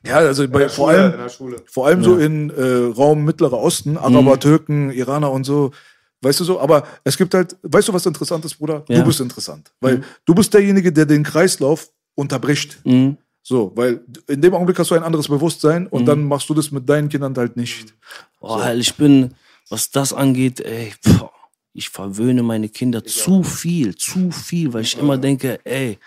Ja, 0.06 0.16
also 0.16 0.48
bei, 0.48 0.68
vor 0.68 0.88
allem, 0.90 1.12
der 1.12 1.28
Schule. 1.28 1.56
vor 1.66 1.86
allem 1.86 2.02
so 2.02 2.16
in 2.16 2.50
äh, 2.50 2.92
Raum 2.96 3.24
Mittlerer 3.24 3.58
Osten, 3.58 3.98
Araber, 3.98 4.36
Mhm. 4.36 4.40
Türken, 4.40 4.90
Iraner 4.92 5.30
und 5.30 5.44
so. 5.44 5.72
Weißt 6.22 6.40
du 6.40 6.44
so, 6.44 6.60
aber 6.60 6.84
es 7.04 7.16
gibt 7.16 7.34
halt, 7.34 7.56
weißt 7.62 7.88
du, 7.88 7.92
was 7.92 8.04
interessant 8.06 8.44
ist, 8.44 8.56
Bruder? 8.58 8.84
Ja. 8.88 8.98
Du 9.00 9.04
bist 9.06 9.20
interessant. 9.20 9.72
Weil 9.80 10.02
du 10.24 10.34
bist 10.34 10.52
derjenige, 10.54 10.92
der 10.92 11.06
den 11.06 11.22
Kreislauf 11.22 11.88
unterbricht. 12.14 12.78
Mhm. 12.84 13.16
So, 13.42 13.72
weil 13.74 14.02
in 14.28 14.40
dem 14.42 14.52
Augenblick 14.54 14.78
hast 14.78 14.90
du 14.90 14.94
ein 14.94 15.02
anderes 15.02 15.28
Bewusstsein 15.28 15.86
und 15.86 16.02
Mhm. 16.02 16.06
dann 16.06 16.24
machst 16.24 16.48
du 16.48 16.54
das 16.54 16.70
mit 16.70 16.88
deinen 16.88 17.08
Kindern 17.08 17.34
halt 17.36 17.56
nicht. 17.56 17.94
Oh, 18.40 18.58
halt, 18.62 18.78
ich 18.80 18.94
bin, 18.94 19.34
was 19.70 19.90
das 19.90 20.12
angeht, 20.12 20.60
ey, 20.60 20.92
pff, 21.04 21.24
ich 21.72 21.88
verwöhne 21.88 22.42
meine 22.42 22.68
Kinder 22.68 23.04
zu 23.04 23.42
viel, 23.42 23.94
zu 23.94 24.30
viel, 24.30 24.72
weil 24.72 24.82
ich 24.82 24.98
immer 24.98 25.18
denke, 25.18 25.58
ey, 25.64 25.98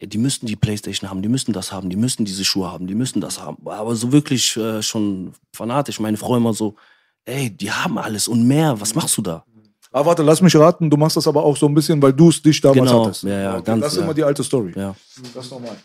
die 0.00 0.18
müssten 0.18 0.46
die 0.46 0.56
Playstation 0.56 1.10
haben, 1.10 1.22
die 1.22 1.28
müssten 1.28 1.52
das 1.52 1.72
haben, 1.72 1.90
die 1.90 1.96
müssten 1.96 2.24
diese 2.24 2.44
Schuhe 2.44 2.70
haben, 2.70 2.86
die 2.86 2.94
müssten 2.94 3.20
das 3.20 3.40
haben. 3.40 3.56
Aber 3.66 3.96
so 3.96 4.12
wirklich 4.12 4.56
äh, 4.56 4.80
schon 4.82 5.32
fanatisch. 5.52 5.98
Meine 5.98 6.16
Frau 6.16 6.36
immer 6.36 6.54
so, 6.54 6.76
ey, 7.24 7.50
die 7.50 7.70
haben 7.72 7.98
alles 7.98 8.28
und 8.28 8.46
mehr, 8.46 8.80
was 8.80 8.94
machst 8.94 9.16
du 9.16 9.22
da? 9.22 9.44
Aber 9.90 10.10
warte, 10.10 10.22
lass 10.22 10.40
mich 10.42 10.54
raten, 10.54 10.90
du 10.90 10.96
machst 10.98 11.16
das 11.16 11.26
aber 11.26 11.42
auch 11.42 11.56
so 11.56 11.66
ein 11.66 11.74
bisschen, 11.74 12.00
weil 12.02 12.12
du 12.12 12.28
es 12.28 12.40
dich 12.42 12.60
damals 12.60 12.90
Genau, 12.90 13.06
hattest. 13.06 13.22
ja, 13.24 13.40
ja, 13.40 13.54
Okay, 13.56 13.64
ganz, 13.64 13.82
das 13.82 13.92
ist 13.94 13.98
ja. 13.98 14.04
immer 14.04 14.14
die 14.14 14.22
alte 14.24 14.44
Story. 14.44 14.72
Ja. 14.76 14.94
Das 15.34 15.46
ist 15.46 15.50
normal. 15.50 15.76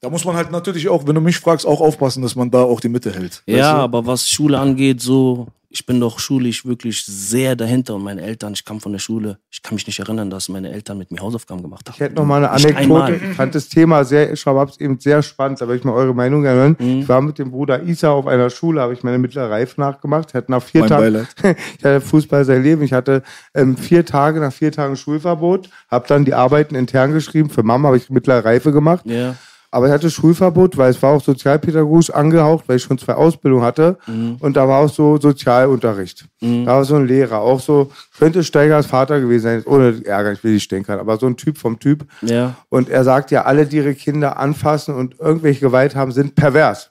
Da 0.00 0.10
muss 0.10 0.24
man 0.24 0.36
halt 0.36 0.50
natürlich 0.50 0.88
auch, 0.88 1.06
wenn 1.06 1.14
du 1.14 1.20
mich 1.20 1.38
fragst, 1.38 1.64
auch 1.66 1.80
aufpassen, 1.80 2.22
dass 2.22 2.34
man 2.36 2.50
da 2.50 2.62
auch 2.62 2.80
die 2.80 2.88
Mitte 2.88 3.12
hält. 3.12 3.42
Ja, 3.46 3.54
Weißt 3.56 3.62
du? 3.72 3.76
aber 3.82 4.06
was 4.06 4.28
Schule 4.28 4.58
angeht, 4.58 5.00
so, 5.00 5.46
ich 5.70 5.84
bin 5.84 6.00
doch 6.00 6.18
schulisch 6.18 6.64
wirklich 6.64 7.04
sehr 7.04 7.54
dahinter 7.54 7.94
und 7.94 8.02
meine 8.02 8.22
Eltern, 8.22 8.54
ich 8.54 8.64
kam 8.64 8.80
von 8.80 8.92
der 8.92 8.98
Schule, 8.98 9.38
ich 9.50 9.62
kann 9.62 9.74
mich 9.74 9.86
nicht 9.86 9.98
erinnern, 9.98 10.30
dass 10.30 10.48
meine 10.48 10.70
Eltern 10.70 10.96
mit 10.96 11.10
mir 11.10 11.20
Hausaufgaben 11.20 11.62
gemacht 11.62 11.86
haben. 11.86 11.94
Ich 11.94 12.00
hätte 12.00 12.14
noch 12.14 12.24
mal 12.24 12.38
eine 12.38 12.50
Anekdote. 12.50 12.78
einmal. 12.78 13.14
Ich 13.14 13.36
fand 13.36 13.54
das 13.54 13.68
Thema 13.68 14.04
sehr, 14.04 14.32
ich 14.32 14.46
habe 14.46 14.70
es 14.70 14.80
eben 14.80 14.98
sehr 14.98 15.22
spannend, 15.22 15.60
da 15.60 15.66
würde 15.66 15.78
ich 15.78 15.84
mal 15.84 15.92
eure 15.92 16.14
Meinung 16.14 16.42
hören. 16.44 16.76
Mhm. 16.78 17.00
Ich 17.00 17.08
war 17.08 17.20
mit 17.20 17.38
dem 17.38 17.50
Bruder 17.50 17.82
Isa 17.82 18.10
auf 18.10 18.26
einer 18.26 18.48
Schule, 18.48 18.80
habe 18.80 18.94
ich 18.94 19.02
meine 19.02 19.18
mittlere 19.18 19.50
Reife 19.50 19.78
nachgemacht. 19.80 20.30
Ich 20.30 20.34
hatte 20.34 20.50
nach 20.50 20.62
vier 20.62 20.80
Mein 20.82 20.88
Tagen, 20.88 21.02
Beileid. 21.02 21.28
ich 21.78 21.84
hatte 21.84 22.00
Fußball 22.00 22.44
sein 22.44 22.62
Leben. 22.62 22.82
Ich 22.82 22.94
hatte 22.94 23.22
ähm, 23.54 23.76
vier 23.76 24.06
Tage, 24.06 24.40
nach 24.40 24.52
vier 24.52 24.72
Tagen 24.72 24.96
Schulverbot, 24.96 25.68
habe 25.90 26.06
dann 26.08 26.24
die 26.24 26.34
Arbeiten 26.34 26.74
intern 26.74 27.12
geschrieben. 27.12 27.50
Für 27.50 27.62
Mama 27.62 27.88
habe 27.88 27.98
ich 27.98 28.08
mittlere 28.08 28.44
Reife 28.44 28.72
gemacht. 28.72 29.04
Ja. 29.04 29.36
Aber 29.70 29.86
ich 29.86 29.92
hatte 29.92 30.10
Schulverbot, 30.10 30.78
weil 30.78 30.90
es 30.90 31.02
war 31.02 31.12
auch 31.12 31.22
sozialpädagogisch 31.22 32.10
angehaucht, 32.10 32.64
weil 32.68 32.76
ich 32.76 32.82
schon 32.82 32.96
zwei 32.96 33.14
Ausbildungen 33.14 33.64
hatte. 33.64 33.98
Und 34.40 34.56
da 34.56 34.66
war 34.66 34.80
auch 34.84 34.88
so 34.88 35.18
Sozialunterricht. 35.18 36.26
Da 36.40 36.76
war 36.76 36.84
so 36.84 36.96
ein 36.96 37.06
Lehrer, 37.06 37.40
auch 37.40 37.60
so, 37.60 37.90
könnte 38.18 38.42
Steigers 38.44 38.86
Vater 38.86 39.20
gewesen 39.20 39.42
sein, 39.42 39.62
ohne 39.66 40.00
Ärger, 40.04 40.32
ich 40.32 40.42
will 40.42 40.54
nicht 40.54 40.62
stänkern, 40.62 40.98
aber 40.98 41.18
so 41.18 41.26
ein 41.26 41.36
Typ 41.36 41.58
vom 41.58 41.78
Typ. 41.78 42.06
Ja. 42.22 42.56
Und 42.70 42.88
er 42.88 43.04
sagt 43.04 43.30
ja, 43.30 43.44
alle, 43.44 43.66
die 43.66 43.76
ihre 43.76 43.94
Kinder 43.94 44.38
anfassen 44.38 44.94
und 44.94 45.20
irgendwelche 45.20 45.60
Gewalt 45.60 45.94
haben, 45.94 46.12
sind 46.12 46.34
pervers. 46.34 46.90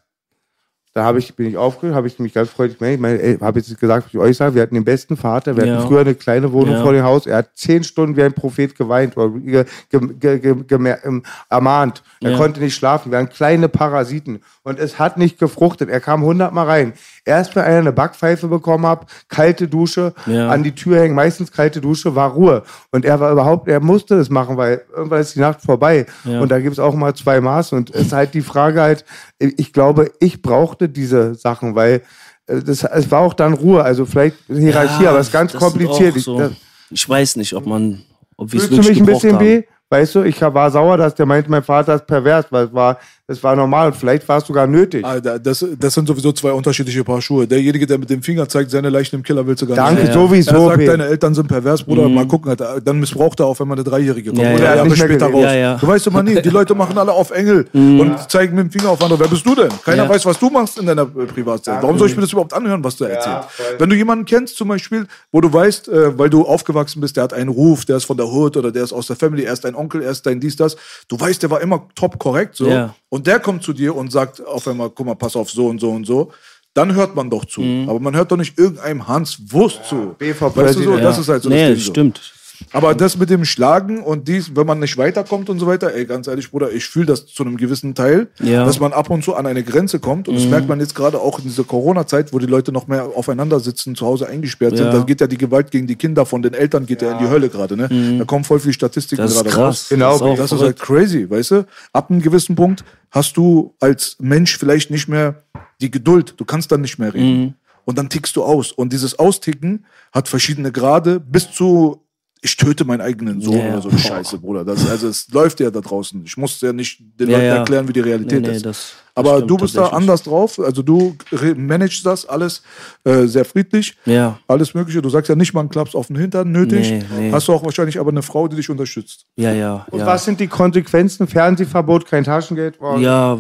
Da 0.98 1.04
habe 1.04 1.20
ich, 1.20 1.36
bin 1.36 1.45
ich 1.45 1.56
aufgeregt, 1.56 1.95
habe 1.95 2.08
ich 2.08 2.18
mich 2.18 2.34
ganz 2.34 2.50
freundlich 2.50 2.80
gemeldet. 2.80 2.98
Ich 2.98 3.02
meine, 3.04 3.22
ey, 3.22 3.38
habe 3.38 3.60
jetzt 3.60 3.80
gesagt, 3.80 4.06
was 4.08 4.14
ich 4.16 4.20
euch 4.20 4.36
sage, 4.36 4.56
wir 4.56 4.64
hatten 4.64 4.74
den 4.74 4.84
besten 4.84 5.16
Vater, 5.16 5.56
wir 5.56 5.64
Ja. 5.64 5.76
hatten 5.76 5.88
früher 5.88 6.00
eine 6.02 6.16
kleine 6.16 6.52
Wohnung 6.52 6.74
Ja. 6.74 6.82
vor 6.82 6.91
dem 6.91 7.04
Haus. 7.04 7.28
Er 7.28 7.38
hat 7.38 7.50
zehn 7.54 7.84
Stunden 7.84 8.18
wie 8.18 8.24
ein 8.24 8.34
Prophet 8.34 8.76
geweint 8.76 9.16
oder 9.16 9.30
ge, 9.38 9.64
ge, 9.91 10.39
ge, 10.39 10.56
ge, 10.56 10.95
ähm, 11.04 11.22
ermahnt. 11.52 12.02
Er 12.20 12.32
Ja. 12.32 12.38
konnte 12.38 12.62
nicht 12.62 12.74
schlafen. 12.74 13.12
Wir 13.12 13.20
waren 13.20 13.30
kleine 13.30 13.70
Parasiten. 13.70 14.39
Und 14.64 14.80
es 14.80 14.98
hat 14.98 15.18
nicht 15.20 15.38
gefruchtet. 15.38 15.88
Er 15.91 16.00
kam 16.00 16.24
hundertmal 16.24 16.66
rein. 16.66 16.93
Erst 17.28 17.55
wenn 17.55 17.63
einer 17.63 17.80
eine 17.80 17.91
Backpfeife 17.91 18.47
bekommen 18.47 18.88
hat, 18.88 19.05
kalte 19.28 19.67
Dusche, 19.67 20.13
Ja. 20.25 20.49
an 20.49 20.63
die 20.63 20.73
Tür 20.73 21.01
hängen, 21.01 21.13
meistens 21.15 21.51
kalte 21.51 21.82
Dusche, 21.82 22.15
war 22.15 22.32
Ruhe. 22.32 22.63
Und 22.91 23.05
er 23.05 23.19
war 23.19 23.32
überhaupt, 23.32 23.67
er 23.67 23.80
musste 23.80 24.17
das 24.17 24.30
machen, 24.30 24.57
weil 24.57 24.82
irgendwann 24.95 25.21
ist 25.21 25.36
die 25.36 25.39
Nacht 25.41 25.61
vorbei. 25.61 26.05
Ja. 26.23 26.39
Und 26.41 26.49
da 26.49 26.59
gibt 26.59 26.73
es 26.73 26.80
auch 26.80 26.95
mal 26.95 27.13
zwei 27.13 27.41
Maßen. 27.41 27.78
Und 27.78 27.89
es 27.93 28.07
ist 28.07 28.13
halt 28.13 28.34
die 28.34 28.41
Frage 28.41 28.82
halt, 28.82 29.05
ich 29.39 29.73
glaube, 29.73 30.11
ich 30.19 30.41
brauchte 30.41 30.88
diese 30.89 31.36
Sachen, 31.36 31.75
weil 31.75 32.01
äh, 32.47 32.61
das, 32.61 32.84
es 32.84 33.11
war 33.11 33.19
auch 33.21 33.34
dann 33.34 33.53
Ruhe, 33.53 33.84
also 33.84 34.05
vielleicht 34.05 34.38
Hierarchie, 34.47 35.03
Ja, 35.03 35.09
aber 35.09 35.19
es 35.19 35.28
ist 35.28 35.34
ganz 35.34 35.53
kompliziert. 35.53 36.13
auch 36.13 36.17
Ich, 36.17 36.23
So, 36.23 36.39
das, 36.39 36.51
ich 36.89 37.07
weiß 37.09 37.36
nicht, 37.36 37.53
ob 37.53 37.65
man, 37.65 38.03
ob 38.38 38.51
wir 38.53 38.59
es 38.61 38.67
fühlst 38.67 38.71
du 38.71 38.84
wirklich 38.84 38.99
mich 39.01 39.09
ein 39.09 39.13
bisschen 39.13 39.36
haben. 39.36 39.45
weh? 39.45 39.63
Weißt 39.89 40.15
du, 40.15 40.23
ich 40.23 40.41
war 40.41 40.69
sauer, 40.69 40.97
dass 40.97 41.15
der 41.15 41.25
meinte, 41.25 41.49
mein 41.49 41.63
Vater 41.63 41.95
ist 41.95 42.05
pervers, 42.05 42.45
weil 42.49 42.65
es 42.65 42.73
war, 42.73 42.97
es 43.25 43.41
war 43.41 43.55
normal 43.55 43.88
und 43.88 43.95
vielleicht 43.95 44.27
war 44.27 44.38
es 44.39 44.45
sogar 44.45 44.67
nötig. 44.67 45.05
Ah, 45.05 45.19
da- 45.21 45.38
Das, 45.39 45.65
das 45.79 45.93
sind 45.93 46.07
sowieso 46.07 46.33
zwei 46.33 46.51
unterschiedliche 46.51 47.05
Paar 47.05 47.21
Schuhe. 47.21 47.47
Derjenige, 47.47 47.88
der 47.88 47.97
mit 47.97 48.09
dem 48.09 48.21
Finger 48.21 48.49
zeigt, 48.49 48.69
seine 48.71 48.89
Leichen 48.89 49.15
im 49.15 49.23
Keller 49.23 49.47
willst 49.47 49.61
du 49.61 49.67
gar 49.67 49.77
Danke, 49.77 50.01
nicht. 50.01 50.07
Ja. 50.09 50.13
sowieso. 50.13 50.51
Er 50.69 50.75
sagt, 50.77 50.88
deine 50.89 51.05
Eltern 51.05 51.33
sind 51.33 51.47
pervers, 51.47 51.83
Bruder, 51.83 52.09
mal 52.09 52.27
gucken. 52.27 52.53
Dann 52.83 52.99
missbraucht 52.99 53.39
er 53.39 53.45
auch, 53.45 53.57
wenn 53.61 53.67
man 53.69 53.77
eine 53.77 53.85
Dreijährige 53.89 54.31
kommt. 54.31 54.41
Ja, 54.41 54.55
Oder 54.55 54.63
ja. 54.63 54.75
Jahre 54.75 54.95
später 54.95 55.27
raus. 55.27 55.43
Ja, 55.43 55.53
ja. 55.53 55.75
Du 55.77 55.88
weißt 55.88 56.07
immer 56.07 56.21
nie, 56.23 56.41
die 56.41 56.49
Leute 56.49 56.75
machen 56.75 56.97
alle 56.97 57.13
auf 57.13 57.31
Engel 57.31 57.65
und 57.73 58.29
zeigen 58.29 58.55
mit 58.57 58.65
dem 58.65 58.71
Finger 58.71 58.91
auf 58.91 59.01
andere. 59.01 59.21
Wer 59.21 59.27
bist 59.29 59.45
du 59.45 59.55
denn? 59.55 59.69
Keiner 59.85 60.03
Ja. 60.03 60.09
weiß, 60.09 60.25
was 60.25 60.38
du 60.38 60.49
machst 60.49 60.77
in 60.79 60.85
deiner 60.85 61.03
äh, 61.03 61.25
Privatzeit. 61.33 61.81
Warum 61.81 61.97
soll 61.97 62.09
ich 62.09 62.15
mir 62.17 62.23
das 62.23 62.31
überhaupt 62.33 62.53
anhören, 62.53 62.83
was 62.83 62.97
du 62.97 63.05
erzählst? 63.05 63.47
Wenn 63.77 63.89
du 63.89 63.95
jemanden 63.95 64.25
kennst, 64.25 64.57
zum 64.57 64.67
Beispiel, 64.67 65.07
wo 65.31 65.39
du 65.39 65.51
weißt, 65.51 65.88
äh, 65.88 66.17
weil 66.17 66.29
du 66.29 66.43
aufgewachsen 66.45 66.99
bist, 66.99 67.15
der 67.15 67.23
hat 67.23 67.33
einen 67.33 67.49
Ruf, 67.49 67.85
der 67.85 67.95
ist 67.97 68.03
von 68.05 68.17
der 68.17 68.27
Hood 68.27 68.57
oder 68.57 68.69
der 68.73 68.83
ist 68.83 68.91
aus 68.91 69.07
der 69.07 69.15
Family, 69.15 69.43
er 69.43 69.53
ist 69.53 69.63
dein 69.63 69.75
Onkel, 69.78 70.01
er 70.01 70.11
ist 70.11 70.25
dein 70.25 70.39
dies, 70.39 70.55
das. 70.55 70.75
Du 71.07 71.19
weißt, 71.19 71.41
der 71.43 71.49
war 71.49 71.61
immer 71.61 71.88
top 71.95 72.19
korrekt, 72.19 72.55
so. 72.55 72.67
Ja. 72.67 72.95
Und 73.09 73.28
der 73.28 73.39
kommt 73.39 73.63
zu 73.63 73.73
dir 73.73 73.95
und 73.95 74.11
sagt 74.11 74.45
auf 74.45 74.67
einmal, 74.67 74.89
guck 74.89 75.05
mal, 75.05 75.15
pass 75.15 75.36
auf 75.36 75.49
so 75.49 75.67
und 75.67 75.80
so 75.80 75.91
und 75.91 76.05
so. 76.05 76.32
Dann 76.73 76.93
hört 76.93 77.15
man 77.15 77.30
doch 77.30 77.45
zu. 77.45 77.61
Mhm. 77.61 77.89
Aber 77.89 77.99
man 77.99 78.15
hört 78.15 78.32
doch 78.32 78.38
nicht 78.38 78.57
irgendeinem 78.57 79.07
Hans 79.07 79.51
Wurst 79.51 79.86
zu. 79.86 80.15
BVP 80.17 80.55
weißt 80.55 80.75
du 80.75 80.84
so, 80.84 80.89
Präsident. 80.91 81.03
das 81.03 81.17
ist 81.17 81.30
halt 81.30 81.43
so 81.43 81.49
nee, 81.49 81.69
das 81.69 81.78
Ding 81.78 81.86
so. 81.86 81.91
stimmt. 81.91 82.34
Aber 82.72 82.95
das 82.95 83.18
mit 83.18 83.30
dem 83.30 83.45
Schlagen 83.45 84.01
und 84.01 84.28
dies, 84.28 84.55
wenn 84.55 84.66
man 84.68 84.80
nicht 84.80 84.97
weiterkommt 84.97 85.49
und 85.49 85.60
so 85.60 85.68
weiter, 85.68 85.93
ey, 85.93 86.05
ganz 86.05 86.28
ehrlich, 86.28 86.49
Bruder, 86.51 86.72
ich 86.72 86.86
fühle 86.86 87.05
das 87.08 87.26
zu 87.28 87.43
einem 87.43 87.58
gewissen 87.58 87.95
Teil, 87.95 88.28
Ja. 88.39 88.66
dass 88.66 88.80
man 88.80 88.93
ab 88.93 89.10
und 89.10 89.24
zu 89.24 89.36
an 89.36 89.45
eine 89.45 89.64
Grenze 89.64 89.99
kommt. 89.99 90.28
Und 90.28 90.36
das 90.36 90.45
merkt 90.45 90.68
man 90.68 90.80
jetzt 90.80 90.95
gerade 90.95 91.20
auch 91.20 91.39
in 91.39 91.45
dieser 91.45 91.64
Corona-Zeit, 91.64 92.34
wo 92.34 92.39
die 92.39 92.45
Leute 92.45 92.72
noch 92.72 92.88
mehr 92.88 93.03
aufeinander 93.16 93.60
sitzen, 93.60 93.95
zu 93.95 94.05
Hause 94.05 94.28
eingesperrt 94.28 94.78
sind. 94.78 94.88
Ja. 94.88 94.91
Da 94.93 94.99
geht 95.03 95.22
ja 95.22 95.28
die 95.28 95.38
Gewalt 95.38 95.72
gegen 95.72 95.88
die 95.88 95.95
Kinder 95.95 96.26
von 96.26 96.41
den 96.41 96.53
Eltern, 96.53 96.86
geht 96.86 97.01
ja, 97.01 97.12
in 97.14 97.20
die 97.20 97.30
Hölle 97.30 97.49
gerade. 97.49 97.78
Ne? 97.78 98.18
Da 98.20 98.26
kommen 98.26 98.43
voll 98.43 98.60
viele 98.60 98.74
Statistiken 98.74 99.22
Das 99.22 99.36
gerade 99.36 99.49
krass. 99.49 99.58
raus. 99.58 99.86
Genau, 99.89 100.12
das 100.12 100.16
ist, 100.18 100.22
auch 100.24 100.38
Das 100.38 100.51
ist 100.53 100.62
halt 100.62 100.80
crazy, 100.80 101.30
weißt 101.30 101.51
du? 101.51 101.66
Ab 101.93 102.10
einem 102.10 102.22
gewissen 102.22 102.55
Punkt 102.55 102.84
hast 103.12 103.38
du 103.38 103.74
als 103.80 104.18
Mench 104.20 104.58
vielleicht 104.58 104.91
nicht 104.91 105.08
mehr 105.08 105.36
die 105.82 105.91
Geduld. 105.91 106.34
Du 106.38 106.45
kannst 106.45 106.72
dann 106.72 106.82
nicht 106.82 106.97
mehr 106.99 107.14
reden. 107.14 107.39
Mhm. 107.41 107.53
Und 107.86 107.97
dann 107.97 108.10
tickst 108.10 108.36
du 108.36 108.43
aus. 108.43 108.72
Und 108.74 108.91
dieses 108.91 109.18
Austicken 109.18 109.86
hat 110.12 110.28
verschiedene 110.28 110.72
Grade 110.72 111.20
bis 111.22 111.51
zu 111.51 112.01
ich 112.41 112.55
töte 112.55 112.85
meinen 112.85 113.01
eigenen 113.01 113.41
Sohn 113.41 113.57
Ja, 113.57 113.69
oder 113.73 113.81
so 113.81 113.89
eine 113.89 113.97
Scheiße, 113.99 114.38
Bruder. 114.38 114.63
Das, 114.63 114.88
also 114.89 115.07
es 115.07 115.27
läuft 115.31 115.59
ja 115.59 115.71
da 115.71 115.81
draußen. 115.81 116.23
Ich 116.25 116.38
muss 116.38 116.61
ja 116.61 116.71
nicht 116.73 116.99
den 117.19 117.29
Ja, 117.29 117.38
Leuten 117.38 117.49
erklären, 117.57 117.88
wie 117.88 117.93
die 117.93 117.99
Realität 118.01 118.41
Nee, 118.41 118.49
nee, 118.49 118.55
ist. 118.55 118.65
das- 118.65 118.93
das 119.15 119.25
Aber 119.25 119.41
du 119.41 119.57
bist 119.57 119.75
da 119.75 119.88
anders 119.88 120.21
drauf. 120.21 120.59
Also 120.59 120.83
du 120.83 121.15
managst 121.55 122.05
das 122.05 122.27
alles 122.27 122.61
äh, 123.03 123.25
sehr 123.25 123.45
friedlich. 123.45 123.95
Ja. 124.05 124.38
Alles 124.47 124.75
Mögliche. 124.75 125.01
Du 125.01 125.09
sagst 125.09 125.27
ja 125.27 125.35
nicht 125.35 125.53
mal 125.55 125.61
einen 125.61 125.69
Klaps 125.69 125.95
auf 125.95 126.05
den 126.07 126.17
Hintern 126.17 126.51
nötig. 126.51 126.91
Nee, 126.91 127.03
nee. 127.17 127.31
Hast 127.31 127.47
du 127.47 127.53
auch 127.53 127.63
wahrscheinlich 127.63 127.99
aber 127.99 128.11
eine 128.11 128.21
Frau, 128.21 128.47
die 128.47 128.55
dich 128.55 128.69
unterstützt. 128.69 129.25
Ja, 129.35 129.51
ja. 129.53 129.88
Und 129.89 129.99
ja. 130.01 130.05
was 130.05 130.23
sind 130.25 130.39
die 130.39 130.45
Konsequenzen? 130.47 131.27
Fernsehverbot, 131.27 132.05
kein 132.05 132.23
Taschengeld? 132.23 132.77
Oh, 132.79 132.97
Ja, 132.99 133.39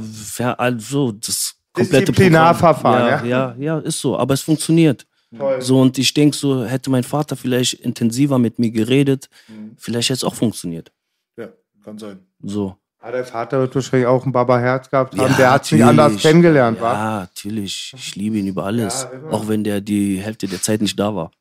also 0.57 1.11
das 1.11 1.53
komplette 1.73 2.05
Disziplinarverfahren. 2.11 3.27
Ja, 3.29 3.55
ja, 3.55 3.55
ja, 3.59 3.77
ist 3.79 3.99
so. 4.01 4.17
Aber 4.17 4.33
es 4.33 4.41
funktioniert. 4.41 5.05
Toll. 5.35 5.61
So, 5.61 5.81
und 5.81 5.97
ich 5.97 6.13
denke 6.13 6.35
so, 6.37 6.63
hätte 6.63 6.89
mein 6.89 7.03
Vater 7.03 7.35
vielleicht 7.35 7.73
intensiver 7.73 8.39
mit 8.39 8.59
mir 8.59 8.71
geredet, 8.71 9.29
vielleicht 9.77 10.09
hätte 10.09 10.17
es 10.17 10.23
auch 10.23 10.35
funktioniert. 10.35 10.91
Ja, 11.37 11.49
kann 11.83 11.97
sein. 11.97 12.19
So. 12.41 12.77
Ja, 13.03 13.11
der 13.11 13.25
Vater 13.25 13.59
wird 13.59 13.75
wahrscheinlich 13.75 14.07
auch 14.07 14.25
ein 14.25 14.31
Baba-Herz 14.31 14.89
gehabt 14.89 15.17
haben. 15.17 15.29
Ja, 15.31 15.37
der 15.37 15.51
hat 15.51 15.65
sich 15.65 15.83
anders 15.83 16.17
kennengelernt, 16.21 16.77
Ja, 16.77 16.83
wa? 16.83 17.19
natürlich. 17.21 17.93
Ich 17.95 18.15
liebe 18.15 18.37
ihn 18.37 18.47
über 18.47 18.63
alles. 18.65 19.07
Ja, 19.11 19.29
auch 19.29 19.47
wenn 19.47 19.63
der 19.63 19.81
die 19.81 20.17
Hälfte 20.19 20.47
der 20.47 20.61
Zeit 20.61 20.81
nicht 20.81 20.97
da 20.99 21.13
war. 21.13 21.31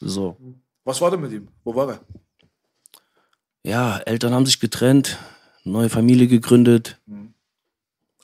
So. 0.00 0.36
Was 0.84 1.00
war 1.00 1.10
denn 1.10 1.20
mit 1.20 1.32
ihm? 1.32 1.48
Wo 1.64 1.74
war 1.74 1.88
er? 1.90 2.00
Ja, 3.64 3.98
Eltern 3.98 4.32
haben 4.32 4.46
sich 4.46 4.60
getrennt, 4.60 5.18
neue 5.64 5.88
Familie 5.88 6.26
gegründet. 6.28 6.98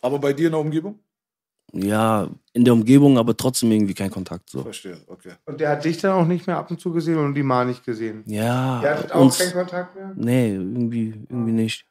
Aber 0.00 0.18
bei 0.18 0.32
dir 0.32 0.46
in 0.46 0.52
der 0.52 0.60
Umgebung? 0.60 0.98
Ja, 1.76 2.28
in 2.52 2.64
der 2.64 2.72
Umgebung, 2.72 3.18
aber 3.18 3.36
trotzdem 3.36 3.72
irgendwie 3.72 3.94
kein 3.94 4.10
Kontakt. 4.10 4.48
So. 4.48 4.62
Verstehe, 4.62 4.96
okay. 5.08 5.32
Und 5.44 5.60
der 5.60 5.70
hat 5.70 5.84
dich 5.84 5.98
dann 5.98 6.12
auch 6.12 6.24
nicht 6.26 6.46
mehr 6.46 6.56
ab 6.56 6.70
und 6.70 6.80
zu 6.80 6.92
gesehen 6.92 7.18
und 7.18 7.34
die 7.34 7.42
Ma 7.42 7.64
nicht 7.64 7.84
gesehen. 7.84 8.22
Ja, 8.26 8.80
Der 8.80 8.98
hat 8.98 9.12
auch 9.12 9.22
uns, 9.22 9.38
keinen 9.38 9.52
Kontakt 9.52 9.96
mehr? 9.96 10.12
nee, 10.14 10.54
irgendwie, 10.54 11.08
irgendwie 11.28 11.52
nicht. 11.52 11.86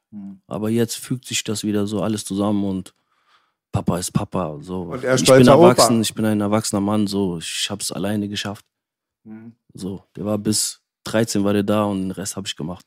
Aber 0.48 0.70
jetzt 0.70 0.96
fügt 0.96 1.26
sich 1.26 1.44
das 1.44 1.64
wieder 1.64 1.86
so 1.88 2.02
alles 2.02 2.24
zusammen 2.24 2.64
und 2.64 2.94
Papa 3.74 3.98
ist 3.98 4.12
Papa. 4.12 4.58
So. 4.62 4.84
Und 4.84 5.04
er 5.04 5.16
ist 5.16 5.22
ich 5.22 5.28
bin 5.28 5.36
stolzer 5.44 5.58
Opa. 5.58 5.70
erwachsen, 5.70 6.02
ich 6.02 6.14
bin 6.14 6.26
ein 6.26 6.40
erwachsener 6.40 6.80
Mann, 6.82 7.08
so 7.08 7.40
ich 7.40 7.68
hab's 7.70 7.92
alleine 7.92 8.30
geschafft. 8.30 8.66
So, 9.74 10.04
der 10.16 10.26
war 10.26 10.38
bis 10.38 10.82
13 11.06 11.44
war 11.44 11.54
der 11.54 11.64
da 11.64 11.84
und 11.86 12.02
den 12.04 12.12
Rest 12.12 12.36
habe 12.36 12.48
ich 12.48 12.56
gemacht. 12.56 12.86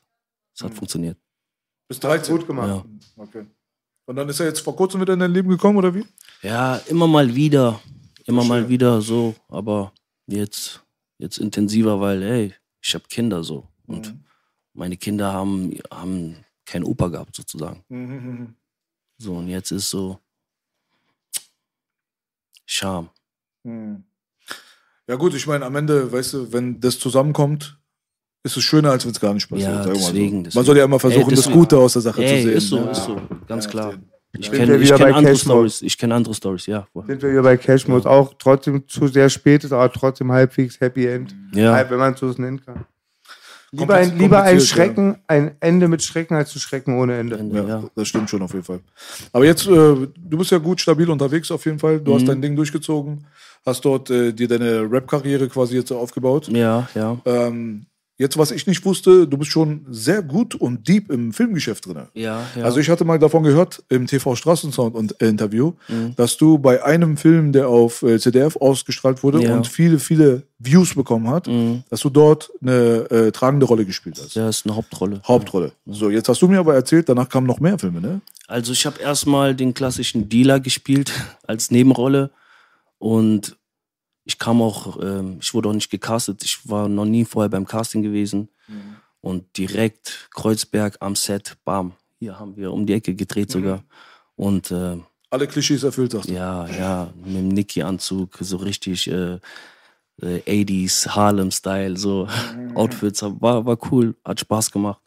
Es 0.55 0.63
hat 0.63 0.73
funktioniert. 0.73 1.19
Bis 1.89 1.99
13? 2.01 2.37
Gut 2.37 2.47
gemacht. 2.47 2.69
Ja. 2.69 3.23
Okay. 3.23 3.47
Und 4.07 4.17
dann 4.17 4.29
ist 4.29 4.41
er 4.41 4.47
jetzt 4.47 4.61
vor 4.61 4.75
kurzem 4.77 5.01
wieder 5.01 5.13
in 5.15 5.19
dein 5.21 5.33
Leben 5.33 5.49
gekommen, 5.49 5.79
oder 5.79 5.95
wie? 5.95 6.05
ja, 6.43 6.77
immer 6.89 7.07
mal 7.07 7.35
wieder, 7.35 7.81
immer 8.25 8.45
mal 8.45 8.69
wieder 8.69 9.01
so, 9.01 9.35
aber 9.49 9.93
jetzt, 10.27 10.83
jetzt 11.19 11.39
intensiver, 11.39 12.01
weil, 12.01 12.23
ey, 12.23 12.55
ich 12.81 12.95
habe 12.95 13.05
Kinder 13.09 13.43
so 13.43 13.67
und 13.87 14.13
Mhm. 14.13 14.25
meine 14.75 14.97
Kinder 14.97 15.33
haben, 15.33 15.77
haben 15.91 16.37
keinen 16.65 16.85
Opa 16.85 17.09
gehabt 17.09 17.35
sozusagen. 17.35 17.83
Mhm. 17.89 18.55
So, 19.19 19.35
und 19.35 19.49
jetzt 19.49 19.71
ist 19.73 19.91
so 19.91 20.19
Scham. 22.65 23.11
Mhm. 23.65 24.05
Ja 25.09 25.15
gut, 25.17 25.35
ich 25.35 25.47
meine, 25.47 25.65
am 25.65 25.77
Ende, 25.77 26.11
weißt 26.11 26.33
du, 26.35 26.53
wenn 26.53 26.81
das 26.81 26.99
zusammenkommt, 26.99 27.79
ist 28.47 28.57
es 28.57 28.63
schöner, 28.65 28.91
als 28.93 29.05
wenn 29.05 29.13
es 29.13 29.21
gar 29.21 29.35
nicht 29.35 29.49
passiert. 29.49 29.71
Ja, 29.71 29.85
deswegen, 29.85 29.99
so. 29.99 30.43
deswegen. 30.43 30.49
Man 30.55 30.65
soll 30.65 30.77
ja 30.79 30.85
immer 30.85 30.99
versuchen, 30.99 31.31
Ey, 31.31 31.37
das 31.37 31.51
Gute 31.51 31.77
aus 31.77 31.93
der 31.95 32.03
Sache 32.03 32.25
Ey, 32.25 32.37
zu 32.43 32.49
sehen. 32.49 32.57
ist 32.57 32.69
so, 32.69 32.81
ne? 32.85 32.91
ist 32.93 33.05
so, 33.05 33.21
ganz 33.47 33.65
Ja, 33.67 33.71
klar. 33.71 33.95
Ich 34.39 34.51
kenne 34.51 34.79
kenn 34.79 35.15
andere? 35.15 35.37
Stories. 35.37 35.81
Ich 35.83 35.97
kenne 35.97 36.15
andere 36.15 36.35
Stories, 36.35 36.67
ja. 36.67 36.87
Sind 37.07 37.23
wir 37.23 37.31
wieder 37.31 37.43
bei 37.43 37.57
Cash 37.57 37.89
Mode 37.89 38.09
auch 38.09 38.35
trotzdem 38.39 38.87
zu 38.87 39.07
sehr 39.09 39.31
spät 39.31 39.65
ist, 39.65 39.73
aber 39.73 39.91
trotzdem 39.91 40.31
halbwegs 40.31 40.79
Happy 40.81 41.07
End. 41.07 41.35
Ja. 41.55 41.73
Halb, 41.75 41.91
Wenn 41.91 41.99
man 41.99 42.13
es 42.15 42.21
so 42.21 42.27
nennen 42.37 42.61
kann. 42.65 42.85
Lieber 43.73 43.95
ein, 43.95 44.17
lieber 44.19 44.43
ein 44.43 44.61
Schrecken, 44.61 45.17
ein 45.27 45.57
Ende 45.61 45.89
mit 45.89 46.03
Schrecken 46.03 46.35
als 46.37 46.55
ein 46.55 46.61
Schrecken 46.61 46.99
ohne 46.99 47.17
Ende. 47.17 47.37
Ende, 47.39 47.57
Ja, 47.59 47.67
ja. 47.67 47.85
das 47.95 48.09
stimmt 48.09 48.31
schon 48.31 48.41
auf 48.43 48.53
jeden 48.53 48.65
Fall. 48.65 48.81
Aber 49.33 49.45
jetzt, 49.45 49.67
äh, 49.67 49.71
du 49.71 50.09
bist 50.39 50.51
ja 50.51 50.59
gut 50.59 50.81
stabil 50.81 51.11
unterwegs 51.11 51.51
auf 51.51 51.65
jeden 51.65 51.79
Fall. 51.79 52.01
Du 52.01 52.13
Mhm. 52.13 52.17
hast 52.17 52.29
dein 52.29 52.41
Ding 52.41 52.55
durchgezogen, 52.57 53.27
hast 53.67 53.85
dort 53.85 54.09
äh, 54.11 54.33
dir 54.33 54.49
deine 54.49 54.83
Rap-Karriere 54.91 55.49
quasi 55.49 55.77
jetzt 55.77 55.91
aufgebaut. 55.93 56.49
Ja, 56.49 56.89
ja. 56.95 57.19
Ähm, 57.25 57.87
jetzt, 58.19 58.39
was 58.39 58.51
ich 58.51 58.67
nicht 58.67 58.85
wusste, 58.85 59.27
du 59.29 59.37
bist 59.37 59.51
schon 59.51 59.85
sehr 59.91 60.23
gut 60.23 60.55
und 60.55 60.89
deep 60.89 61.11
im 61.11 61.33
Filmgeschäft 61.33 61.87
drin. 61.87 62.03
Ja, 62.15 62.43
ja. 62.57 62.63
Also 62.65 62.81
ich 62.81 62.89
hatte 62.89 63.05
mal 63.05 63.19
davon 63.19 63.43
gehört 63.43 63.83
im 63.91 64.07
TV 64.07 64.35
Straßensound 64.35 64.95
und 64.95 65.21
äh, 65.21 65.29
Interview, 65.29 65.73
Mhm. 65.89 66.15
dass 66.17 66.37
du 66.37 66.59
bei 66.59 66.83
einem 66.83 67.17
Film, 67.17 67.53
der 67.53 67.69
auf 67.69 68.03
äh, 68.03 68.19
CDF 68.19 68.57
ausgestrahlt 68.57 69.23
wurde 69.23 69.43
Ja. 69.43 69.55
und 69.55 69.67
viele, 69.67 69.99
viele 69.99 70.43
Views 70.59 70.95
bekommen 70.95 71.29
hat, 71.29 71.47
Mhm. 71.47 71.83
dass 71.91 72.01
du 72.01 72.09
dort 72.11 72.51
eine 72.63 73.11
äh, 73.11 73.33
tragende 73.33 73.67
Rolle 73.67 73.85
gespielt 73.85 74.19
hast. 74.23 74.35
Der 74.37 74.49
ist 74.49 74.65
eine 74.67 74.75
Hauptrolle. 74.77 75.21
Hauptrolle. 75.29 75.73
So, 75.87 76.09
jetzt 76.09 76.29
hast 76.29 76.41
du 76.41 76.49
mir 76.49 76.59
aber 76.61 76.75
erzählt, 76.75 77.09
danach 77.09 77.29
kamen 77.29 77.47
noch 77.47 77.61
mehr 77.61 77.79
Filme, 77.79 78.01
ne? 78.01 78.21
Also 78.49 78.73
ich 78.73 78.87
habe 78.87 79.01
erstmal 79.01 79.55
den 79.55 79.75
klassischen 79.75 80.29
Dealer 80.29 80.61
gespielt 80.61 81.13
als 81.47 81.71
Nebenrolle 81.71 82.31
und 82.99 83.57
ich 84.27 84.39
kam 84.39 84.61
auch, 84.61 85.01
ähm, 85.03 85.39
ich 85.41 85.55
wurde 85.55 85.69
auch 85.71 85.73
nicht 85.73 85.91
gecastet. 85.91 86.45
Ich 86.45 86.69
war 86.69 86.89
noch 86.89 87.07
nie 87.07 87.25
vorher 87.25 87.49
beim 87.49 87.65
Casting 87.67 88.03
gewesen 88.03 88.49
und 89.23 89.57
direkt 89.57 90.29
Kreuzberg 90.35 90.97
am 91.01 91.15
Set, 91.17 91.57
bam, 91.65 91.93
hier 92.19 92.39
haben 92.39 92.57
wir 92.57 92.73
um 92.73 92.85
die 92.85 92.93
Ecke 92.93 93.15
gedreht 93.15 93.51
sogar 93.51 93.83
und 94.35 94.71
äh, 94.71 94.99
Alle 95.31 95.47
Klischees 95.47 95.83
erfüllt, 95.85 96.13
du. 96.13 96.21
ja, 96.27 96.67
ja, 96.69 97.13
mit 97.25 97.37
dem 97.37 97.49
Nicky-Anzug, 97.49 98.37
so 98.41 98.57
richtig 98.59 99.09
äh, 99.09 99.39
äh, 100.23 100.41
80s 100.65 101.09
Harlem-Style, 101.09 101.97
so 101.97 102.29
Outfits, 102.75 103.23
war, 103.23 103.65
war 103.65 103.79
cool, 103.91 104.15
hat 104.25 104.41
Spaß 104.41 104.71
gemacht. 104.71 105.01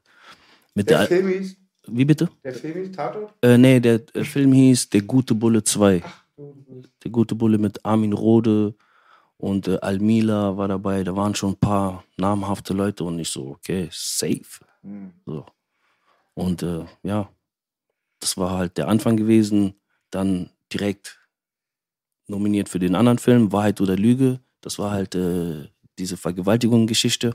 Mit 0.74 0.90
Der 0.90 1.00
der, 1.00 1.08
Film 1.08 1.28
hieß, 1.28 1.58
wie 1.88 2.06
bitte? 2.06 2.30
der 2.44 2.54
Film 2.54 2.84
hieß 2.86 2.96
Tatort? 2.96 3.34
Äh, 3.42 3.58
nee, 3.58 3.80
der 3.80 4.02
äh, 4.14 4.24
Film 4.24 4.54
hieß 4.54 4.90
Der 4.90 5.02
gute 5.02 5.34
Bulle 5.36 5.64
2. 5.64 6.02
Der 7.04 7.12
gute 7.12 7.36
Bulle 7.36 7.58
mit 7.58 7.84
Armin 7.86 8.14
Rode 8.14 8.74
und 9.40 9.70
äh, 9.70 9.78
Almila 9.80 10.58
war 10.58 10.68
dabei. 10.68 11.04
Da 11.04 11.16
waren 11.16 11.34
schon 11.34 11.54
ein 11.54 11.60
paar 11.60 12.04
namhafte 12.18 12.74
Leute 12.74 13.06
und 13.06 13.20
ich 13.20 13.30
so, 13.30 13.52
okay, 13.52 13.88
safe. 13.90 14.66
So. 15.26 15.46
Und 16.34 16.62
äh, 16.62 16.86
ja, 17.04 17.30
das 18.20 18.38
war 18.38 18.52
halt 18.52 18.78
der 18.78 18.90
Anfang 18.90 19.16
gewesen. 19.16 19.76
Dann 20.12 20.50
direkt 20.74 21.20
nominiert 22.28 22.68
für 22.68 22.80
den 22.80 22.96
anderen 22.96 23.18
Film, 23.18 23.54
Wahrheit 23.54 23.80
oder 23.80 23.96
Lüge. 23.96 24.42
Das 24.60 24.78
war 24.78 24.92
halt 24.92 25.16
äh, 25.16 25.70
diese 25.98 26.18
Vergewaltigungsgeschichte. 26.18 27.32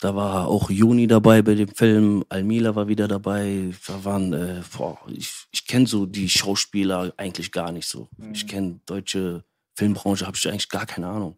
Da 0.00 0.16
war 0.16 0.48
auch 0.48 0.70
Juni 0.70 1.06
dabei 1.06 1.42
bei 1.42 1.54
dem 1.54 1.68
Film, 1.68 2.24
Almila 2.30 2.74
war 2.74 2.88
wieder 2.88 3.06
dabei. 3.06 3.70
Da 3.86 4.02
waren, 4.02 4.32
äh, 4.32 4.62
boah, 4.76 4.98
ich, 5.08 5.30
ich 5.52 5.66
kenne 5.66 5.86
so 5.86 6.06
die 6.06 6.28
Schauspieler 6.30 7.12
eigentlich 7.18 7.52
gar 7.52 7.70
nicht 7.70 7.86
so. 7.86 8.08
Ich 8.32 8.46
kenne 8.46 8.80
deutsche 8.86 9.44
Filmbranche, 9.76 10.26
habe 10.26 10.36
ich 10.36 10.48
eigentlich 10.48 10.68
gar 10.68 10.86
keine 10.86 11.08
Ahnung. 11.08 11.36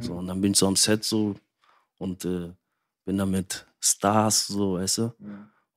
So, 0.00 0.14
und 0.14 0.26
dann 0.26 0.40
bin 0.40 0.52
ich 0.52 0.58
so 0.58 0.66
am 0.66 0.76
Set 0.76 1.04
so 1.04 1.34
und 1.98 2.24
äh, 2.24 2.50
bin 3.06 3.16
da 3.18 3.24
mit 3.26 3.66
Stars, 3.80 4.46
so, 4.48 4.74
weißt 4.74 4.98
du. 4.98 5.12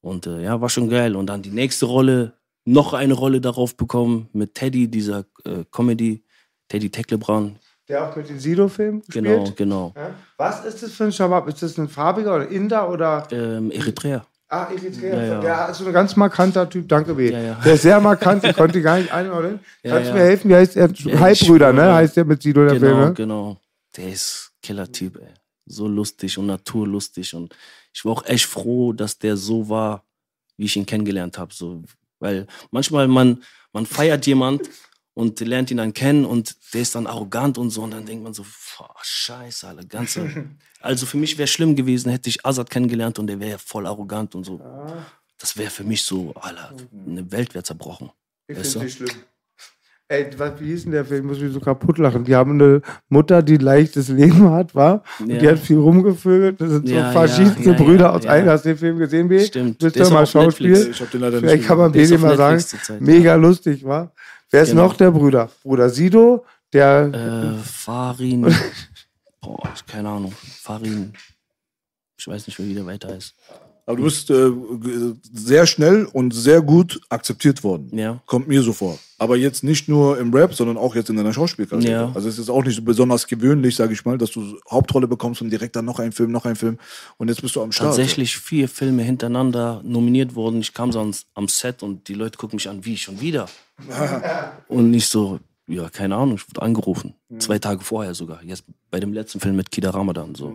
Und 0.01 0.26
äh, 0.28 0.41
ja, 0.43 0.60
war 0.60 0.70
schon 0.70 0.89
geil. 0.89 1.16
Und 1.16 1.28
dann 1.28 1.41
die 1.41 1.51
nächste 1.51 1.86
Rolle, 1.86 2.34
noch 2.66 2.93
eine 2.93 3.14
Rolle 3.14 3.39
darauf 3.39 3.76
bekommen 3.78 4.30
mit 4.34 4.55
Teddy, 4.55 4.89
dieser 4.89 5.26
äh, 5.45 5.64
Comedy, 5.72 6.24
Teddy 6.68 6.89
Tecklebrand. 6.89 7.60
Der 7.88 8.10
auch 8.10 8.16
mit 8.18 8.28
den 8.28 8.39
Sido-Filmen 8.39 9.01
Genau, 9.08 9.45
spielt. 9.45 9.55
genau. 9.58 9.93
Ja. 9.95 10.14
Was 10.36 10.66
ist 10.66 10.84
das 10.84 10.91
für 10.91 11.05
ein 11.05 11.14
Schabab? 11.14 11.47
Ist 11.47 11.62
das 11.64 11.78
ein 11.78 11.88
farbiger 11.88 12.36
oder 12.36 12.47
Inder 12.49 12.89
oder. 12.89 13.26
Ähm, 13.32 13.72
Eritrea. 13.72 14.26
Ah, 14.50 14.68
Eritrea. 14.72 15.16
Ja, 15.16 15.24
ja. 15.24 15.41
Der 15.41 15.70
ist 15.70 15.78
so 15.80 15.86
ein 15.86 15.93
ganz 15.93 16.16
markanter 16.16 16.70
Typ, 16.70 16.88
danke 16.88 17.14
B. 17.16 17.32
Ja, 17.32 17.39
ja. 17.41 17.54
Der 17.66 17.74
ist 17.74 17.82
sehr 17.82 18.00
markant, 18.00 18.43
ich 18.45 18.56
konnte 18.56 18.82
gar 18.82 18.98
nicht 18.98 19.12
einordnen. 19.12 19.60
Kannst 19.84 20.10
du 20.10 20.14
mir 20.14 20.22
helfen? 20.22 20.50
Wie 20.50 20.56
heißt? 20.56 20.76
Ja, 20.76 20.88
Halbbrüder, 21.20 21.74
ne? 21.74 21.93
Heißt 21.93 22.16
der 22.16 22.24
mit 22.26 22.41
Sido 22.41 22.64
der 22.66 22.76
Genau, 22.80 22.88
Film, 22.88 23.00
ne? 23.00 23.14
genau. 23.14 23.58
Der 23.98 24.08
ist 24.10 24.52
Killer-Typ, 24.64 25.18
ey. 25.18 25.34
So 25.66 25.88
lustig 25.88 26.38
und 26.38 26.45
naturlustig. 26.45 27.34
Und 27.34 27.54
ich 27.93 28.06
war 28.06 28.14
auch 28.14 28.26
echt 28.26 28.45
froh, 28.45 28.93
dass 28.93 29.18
der 29.20 29.36
so 29.36 29.68
war, 29.68 30.06
wie 30.56 30.66
ich 30.66 30.78
ihn 30.78 30.86
kennengelernt 30.86 31.38
habe. 31.38 31.54
So, 31.54 31.84
weil 32.20 32.48
manchmal 32.72 33.10
man, 33.10 33.43
man 33.74 33.86
feiert 33.86 34.26
jemand 34.28 34.62
und 35.18 35.39
lernt 35.39 35.72
ihn 35.72 35.78
dann 35.78 35.93
kennen 35.93 36.26
und 36.26 36.55
der 36.76 36.82
ist 36.82 36.93
dann 36.93 37.07
arrogant 37.07 37.57
und 37.57 37.72
so. 37.72 37.82
Und 37.82 37.91
dann 37.91 38.05
denkt 38.05 38.24
man 38.24 38.36
so, 38.36 38.43
boah, 38.78 38.93
scheiße, 39.01 39.68
alle 39.68 39.86
ganze. 39.86 40.45
Also 40.80 41.07
für 41.07 41.18
mich 41.18 41.39
wäre 41.39 41.47
schlimm 41.47 41.76
gewesen, 41.76 42.11
hätte 42.11 42.30
ich 42.30 42.45
Azad 42.45 42.70
kennengelernt 42.70 43.18
und 43.18 43.26
der 43.26 43.39
wäre 43.39 43.57
voll 43.57 43.88
arrogant 43.88 44.36
und 44.36 44.43
so. 44.43 44.61
Das 45.39 45.57
wäre 45.57 45.72
für 45.72 45.84
mich 45.84 46.03
so, 46.03 46.36
Alter, 46.36 46.72
eine 47.07 47.32
Welt 47.32 47.55
wäre 47.55 47.63
zerbrochen. 47.63 48.11
Ich 48.47 48.59
finde 48.59 48.86
nicht 48.86 48.97
schlimm. 48.97 49.09
Ey, 50.07 50.30
was, 50.38 50.59
wie 50.59 50.68
hieß 50.68 50.84
denn 50.84 50.91
der 50.91 51.03
Film? 51.03 51.22
Ich 51.22 51.26
muss 51.26 51.39
mich 51.39 51.51
so 51.51 51.59
kaputt 51.59 51.97
lachen. 51.97 52.24
Die 52.24 52.36
haben 52.36 52.51
eine 52.51 52.82
Mutter, 53.09 53.41
die 53.41 53.55
ein 53.55 53.61
leichtes 53.61 54.07
Leben 54.07 54.49
hat, 54.51 54.76
war? 54.76 55.03
Und 55.20 55.30
die 55.30 55.36
Ja. 55.36 55.51
hat 55.51 55.59
viel 55.59 55.80
rumgevögelt. 55.80 56.61
Das 56.61 56.70
sind 56.70 56.88
so 56.88 56.93
Ja, 56.93 57.11
verschiedenste 57.11 57.63
ja, 57.63 57.72
ja, 57.72 57.78
Brüder 57.78 58.05
ja, 58.05 58.13
aus 58.13 58.24
ja. 58.24 58.32
einem. 58.32 58.49
Hast 58.49 58.63
du 58.65 58.70
den 58.70 58.78
Film 58.78 58.99
gesehen, 58.99 59.28
B? 59.28 59.43
Stimmt. 59.43 59.82
Der 59.82 59.89
du 59.89 59.99
ist 59.99 60.11
mal 60.11 60.24
auf 60.24 60.34
Netflix. 60.34 60.78
Schauspiel? 60.78 60.91
Ich 60.91 61.01
habe 61.01 61.11
den 61.11 61.22
leider 61.22 61.41
nicht 61.41 61.49
Vielleicht 61.49 61.68
kann 61.68 61.78
man 61.80 61.89
auf 61.89 62.22
mal 62.22 62.38
sagen. 62.59 63.03
Mega 63.03 63.36
lustig, 63.36 63.84
war. 63.84 64.13
Wer 64.52 64.62
ist 64.64 64.70
Genau. 64.70 64.84
noch 64.84 64.95
der 64.95 65.12
Bruder? 65.12 65.50
Bruder 65.64 65.89
Sido, 65.89 66.45
der. 66.74 67.56
Äh, 67.58 67.64
Farin. 67.64 68.43
Boah, 69.41 69.74
keine 69.88 70.10
Ahnung. 70.10 70.32
Farin. 70.32 71.14
Ich 72.18 72.28
weiß 72.28 72.48
nicht, 72.48 72.58
wie 72.60 72.74
der 72.74 72.86
weiter 72.86 73.16
ist. 73.16 73.36
Aber 73.88 73.95
du 73.95 74.03
bist 74.03 74.29
äh, 74.29 74.51
sehr 75.33 75.65
schnell 75.65 76.09
und 76.11 76.33
sehr 76.33 76.61
gut 76.61 76.99
akzeptiert 77.07 77.63
worden. 77.63 77.89
Ja. 77.97 78.21
Kommt 78.25 78.49
mir 78.49 78.61
so 78.61 78.73
vor. 78.73 78.99
Aber 79.17 79.38
jetzt 79.38 79.63
nicht 79.63 79.88
nur 79.88 80.19
im 80.19 80.33
Rap, 80.33 80.53
sondern 80.53 80.75
auch 80.75 80.93
jetzt 80.93 81.09
in 81.09 81.15
deiner 81.15 81.31
Schauspielkarriere. 81.31 81.91
Ja. 81.91 82.11
Also 82.13 82.27
es 82.27 82.38
ist 82.38 82.49
auch 82.49 82.65
nicht 82.65 82.75
so 82.75 82.81
besonders 82.81 83.25
gewöhnlich, 83.25 83.77
sage 83.77 83.93
ich 83.93 84.03
mal, 84.03 84.17
dass 84.17 84.31
du 84.31 84.59
Hauptrolle 84.69 85.07
bekommst 85.07 85.41
und 85.41 85.49
direkt 85.49 85.77
dann 85.77 85.85
noch 85.85 85.99
ein 85.99 86.11
Film, 86.11 86.33
noch 86.33 86.45
ein 86.45 86.57
Film. 86.57 86.77
Und 87.15 87.29
jetzt 87.29 87.41
bist 87.41 87.55
du 87.55 87.61
am 87.61 87.71
Start. 87.71 87.95
Tatsächlich 87.95 88.35
vier 88.35 88.67
Filme 88.67 89.03
hintereinander 89.03 89.81
nominiert 89.85 90.35
wurden. 90.35 90.59
Ich 90.59 90.73
kam 90.73 90.91
so 90.91 90.99
ans, 90.99 91.25
am 91.33 91.47
Set 91.47 91.81
und 91.81 92.09
die 92.09 92.13
Leute 92.13 92.38
gucken 92.38 92.57
mich 92.57 92.67
an, 92.67 92.83
wie, 92.83 92.97
schon 92.97 93.21
wieder? 93.21 93.47
und 94.67 94.91
nicht 94.91 95.07
so, 95.07 95.39
ja, 95.65 95.89
keine 95.89 96.17
Ahnung, 96.17 96.35
ich 96.35 96.49
wurde 96.49 96.61
angerufen. 96.61 97.13
Zwei 97.39 97.57
Tage 97.57 97.85
vorher 97.85 98.13
sogar. 98.13 98.43
Jetzt 98.43 98.65
bei 98.91 98.99
dem 98.99 99.13
letzten 99.13 99.39
Film 99.39 99.55
mit 99.55 99.71
Kida 99.71 99.91
Ramadan. 99.91 100.35
So. 100.35 100.53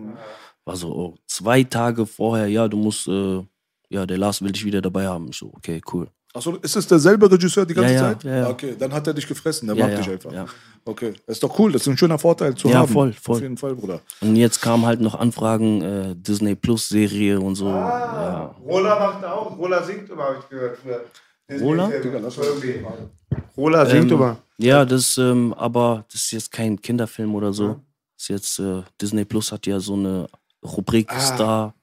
War 0.65 0.75
so, 0.75 0.87
oh, 0.95 1.15
zwei 1.27 1.63
Tage 1.63 2.05
vorher, 2.05 2.47
ja, 2.47 2.67
du 2.67 2.77
musst, 2.77 3.07
äh, 3.07 3.41
ja, 3.89 4.05
der 4.05 4.17
Lars 4.17 4.41
will 4.41 4.51
dich 4.51 4.63
wieder 4.65 4.81
dabei 4.81 5.05
haben. 5.07 5.27
Ich 5.29 5.37
so, 5.37 5.51
okay, 5.53 5.81
cool. 5.91 6.07
Achso, 6.35 6.55
ist 6.55 6.75
es 6.75 6.87
derselbe 6.87 7.29
Regisseur 7.31 7.63
die 7.65 7.75
ganze 7.75 7.93
Ja, 7.93 8.01
ja, 8.01 8.09
Zeit? 8.13 8.23
ja, 8.23 8.35
ja. 8.37 8.49
Okay, 8.49 8.75
dann 8.79 8.91
hat 8.91 9.05
er 9.05 9.13
dich 9.13 9.27
gefressen, 9.27 9.67
der 9.67 9.75
Ja, 9.75 9.83
mag 9.85 9.91
ja, 9.93 9.97
dich 9.99 10.09
einfach. 10.09 10.31
ja. 10.31 10.45
Okay, 10.85 11.13
das 11.27 11.35
ist 11.37 11.43
doch 11.43 11.59
cool, 11.59 11.71
das 11.71 11.83
ist 11.83 11.87
ein 11.89 11.97
schöner 11.97 12.17
Vorteil 12.17 12.55
zu 12.55 12.69
Ja, 12.69 12.79
haben. 12.79 12.87
voll, 12.91 13.13
voll. 13.13 13.35
Auf 13.35 13.41
jeden 13.41 13.57
Fall, 13.57 13.75
Bruder. 13.75 14.01
Und 14.21 14.35
jetzt 14.35 14.59
kamen 14.61 14.85
halt 14.85 14.99
noch 14.99 15.13
Anfragen, 15.15 15.81
äh, 15.81 16.15
Disney 16.15 16.55
Plus 16.55 16.89
Serie 16.89 17.39
und 17.39 17.55
so. 17.55 17.67
Ja. 17.67 18.55
Rola 18.65 18.99
macht 18.99 19.23
auch. 19.25 19.57
Rola 19.57 19.83
singt 19.83 20.09
immer, 20.09 20.23
habe 20.23 20.37
ich 20.39 20.49
gehört. 20.49 20.77
früher. 20.79 21.01
Rola? 21.61 21.91
Rola 23.55 23.85
singt 23.85 24.05
Ähm, 24.11 24.17
immer. 24.17 24.37
Ja, 24.57 24.85
das, 24.85 25.17
ähm, 25.17 25.53
aber 25.53 26.05
das 26.11 26.21
ist 26.23 26.31
jetzt 26.31 26.51
kein 26.51 26.81
Kinderfilm 26.81 27.35
oder 27.35 27.53
so. 27.53 27.67
Das 28.17 28.23
ist 28.23 28.27
jetzt, 28.29 28.59
äh, 28.59 28.81
Disney 28.99 29.25
Plus 29.25 29.51
hat 29.51 29.65
ja 29.67 29.79
so 29.79 29.93
eine 29.93 30.27
Rubrik 30.63 31.11
Ah. 31.11 31.19
Star. 31.19 31.73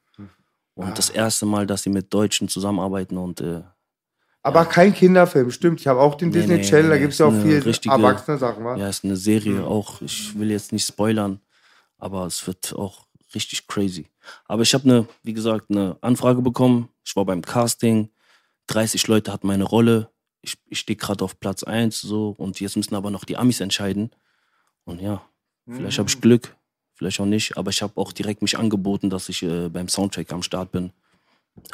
Und 0.74 0.96
das 0.96 1.10
erste 1.10 1.44
Mal, 1.46 1.66
dass 1.66 1.82
sie 1.82 1.90
mit 1.90 2.12
Deutschen 2.14 2.48
zusammenarbeiten 2.48 3.18
und 3.18 3.40
äh, 3.42 3.62
Aber 4.42 4.64
kein 4.64 4.94
Kinderfilm, 4.94 5.50
stimmt. 5.50 5.80
Ich 5.80 5.86
habe 5.86 6.00
auch 6.00 6.14
den 6.14 6.30
Nee, 6.30 6.38
Disney 6.38 6.56
nee, 6.56 6.62
Channel, 6.62 6.88
da 6.88 6.94
nee, 6.94 7.00
gibt 7.02 7.12
es 7.12 7.18
ja 7.18 7.26
auch 7.26 7.32
ist 7.34 7.42
viel 7.42 7.58
richtige- 7.58 7.94
erwachsene 7.94 8.38
Sachen, 8.38 8.64
wa? 8.64 8.76
ja, 8.76 8.88
ist 8.88 9.04
eine 9.04 9.16
Serie 9.16 9.64
auch. 9.66 10.00
Ich 10.00 10.38
will 10.38 10.50
jetzt 10.50 10.72
nicht 10.72 10.86
spoilern, 10.86 11.40
aber 11.98 12.24
es 12.24 12.46
wird 12.46 12.74
auch 12.74 13.06
richtig 13.34 13.66
crazy. 13.66 14.06
Aber 14.46 14.62
ich 14.62 14.72
habe 14.72 14.84
eine, 14.84 15.06
wie 15.22 15.34
gesagt, 15.34 15.66
eine 15.70 15.98
Anfrage 16.00 16.40
bekommen. 16.40 16.88
Ich 17.04 17.14
war 17.16 17.26
beim 17.26 17.42
Casting. 17.42 18.08
30 18.68 19.06
Leute 19.08 19.32
hatten 19.32 19.46
meine 19.48 19.64
Rolle. 19.64 20.08
Ich, 20.40 20.56
ich 20.66 20.78
stehe 20.80 20.96
gerade 20.96 21.22
auf 21.24 21.38
Platz 21.40 21.62
1 21.62 22.00
so 22.00 22.34
und 22.38 22.58
jetzt 22.60 22.76
müssen 22.76 22.94
aber 22.94 23.10
noch 23.10 23.24
die 23.26 23.36
Amis 23.36 23.60
entscheiden. 23.60 24.10
Und 24.84 25.02
ja, 25.02 25.20
vielleicht 25.68 25.98
habe 25.98 26.08
ich 26.08 26.20
Glück, 26.22 26.56
vielleicht 27.00 27.18
auch 27.20 27.24
nicht, 27.26 27.56
aber 27.56 27.70
ich 27.70 27.80
habe 27.82 27.94
auch 27.96 28.12
direkt 28.12 28.42
mich 28.42 28.58
angeboten, 28.58 29.08
dass 29.08 29.28
ich 29.30 29.42
äh, 29.42 29.68
beim 29.70 29.88
Soundtrack 29.88 30.30
am 30.32 30.42
Start 30.42 30.70
bin. 30.70 30.90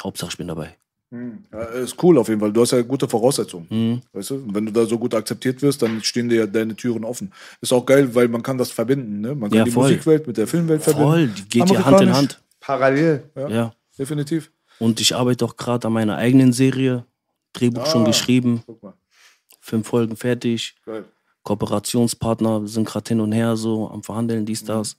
Hauptsache 0.01 0.31
ich 0.31 0.37
bin 0.37 0.47
dabei. 0.47 0.75
Ja, 1.11 1.61
ist 1.63 2.01
cool 2.03 2.17
auf 2.17 2.27
jeden 2.29 2.39
Fall. 2.39 2.51
Du 2.53 2.61
hast 2.61 2.71
ja 2.71 2.81
gute 2.81 3.07
Voraussetzungen. 3.07 3.67
Mhm. 3.69 4.01
Weißt 4.13 4.29
du? 4.29 4.35
Und 4.35 4.55
Wenn 4.55 4.65
du 4.65 4.71
da 4.71 4.85
so 4.85 4.97
gut 4.97 5.13
akzeptiert 5.13 5.61
wirst, 5.61 5.81
dann 5.81 6.01
stehen 6.01 6.27
dir 6.29 6.39
ja 6.39 6.47
deine 6.47 6.75
Türen 6.75 7.03
offen. 7.03 7.31
Ist 7.61 7.71
auch 7.73 7.85
geil, 7.85 8.13
weil 8.15 8.27
man 8.29 8.41
kann 8.41 8.57
das 8.57 8.71
verbinden. 8.71 9.21
Ne? 9.21 9.35
Man 9.35 9.49
kann 9.49 9.57
Ja, 9.59 9.63
die 9.65 9.71
voll. 9.71 9.89
Musikwelt 9.89 10.27
mit 10.27 10.37
der 10.37 10.47
Filmwelt 10.47 10.81
verbinden. 10.83 11.09
Voll, 11.09 11.27
die 11.27 11.47
geht 11.59 11.69
ja 11.69 11.85
Hand 11.85 12.01
in. 12.01 12.13
Hand. 12.13 12.41
Parallel. 12.61 13.29
Ja, 13.35 13.47
Ja. 13.49 13.73
definitiv. 13.99 14.49
Und 14.79 14.99
ich 15.01 15.13
arbeite 15.15 15.43
auch 15.45 15.55
gerade 15.57 15.87
an 15.87 15.93
meiner 15.93 16.15
eigenen 16.17 16.51
Serie. 16.53 17.05
Drehbuch 17.53 17.85
schon 17.87 18.03
Ah. 18.03 18.07
geschrieben, 18.07 18.63
Guck 18.65 18.83
mal. 18.83 18.93
fünf 19.59 19.87
Folgen 19.87 20.15
fertig. 20.15 20.75
Geil. 20.85 21.05
Kooperationspartner 21.43 22.67
sind 22.67 22.87
gerade 22.87 23.07
hin 23.07 23.21
und 23.21 23.31
her 23.31 23.55
so 23.55 23.89
am 23.89 24.03
Verhandeln, 24.03 24.45
dies, 24.45 24.63
das. 24.63 24.97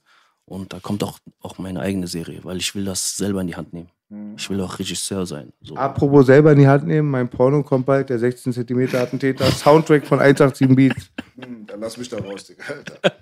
Und 0.49 0.73
da 0.73 0.79
kommt 0.79 1.03
auch, 1.03 1.19
auch 1.41 1.59
meine 1.59 1.79
eigene 1.79 2.07
Serie, 2.07 2.39
weil 2.43 2.57
ich 2.57 2.73
will 2.73 2.83
das 2.83 3.15
selber 3.15 3.41
in 3.41 3.47
die 3.47 3.55
Hand 3.55 3.71
nehmen. 3.71 3.89
Ich 4.35 4.49
will 4.49 4.59
auch 4.61 4.79
Regisseur 4.79 5.27
sein. 5.27 5.53
So. 5.61 5.75
Apropos 5.75 6.25
selber 6.25 6.51
in 6.53 6.57
die 6.57 6.67
Hand 6.67 6.87
nehmen, 6.87 7.11
mein 7.11 7.29
Porno 7.29 7.61
kommt 7.61 7.85
bald, 7.85 8.09
der 8.09 8.17
16 8.17 8.53
cm 8.53 8.95
Attentäter, 8.95 9.45
Soundtrack 9.51 10.07
von 10.07 10.19
187 10.19 10.75
Beats. 10.75 11.11
Hm, 11.39 11.67
Dann 11.67 11.79
lass 11.79 11.95
mich 11.97 12.09
da 12.09 12.17
raus, 12.17 12.45
Digga. 12.45 12.63
Alter. 12.67 13.15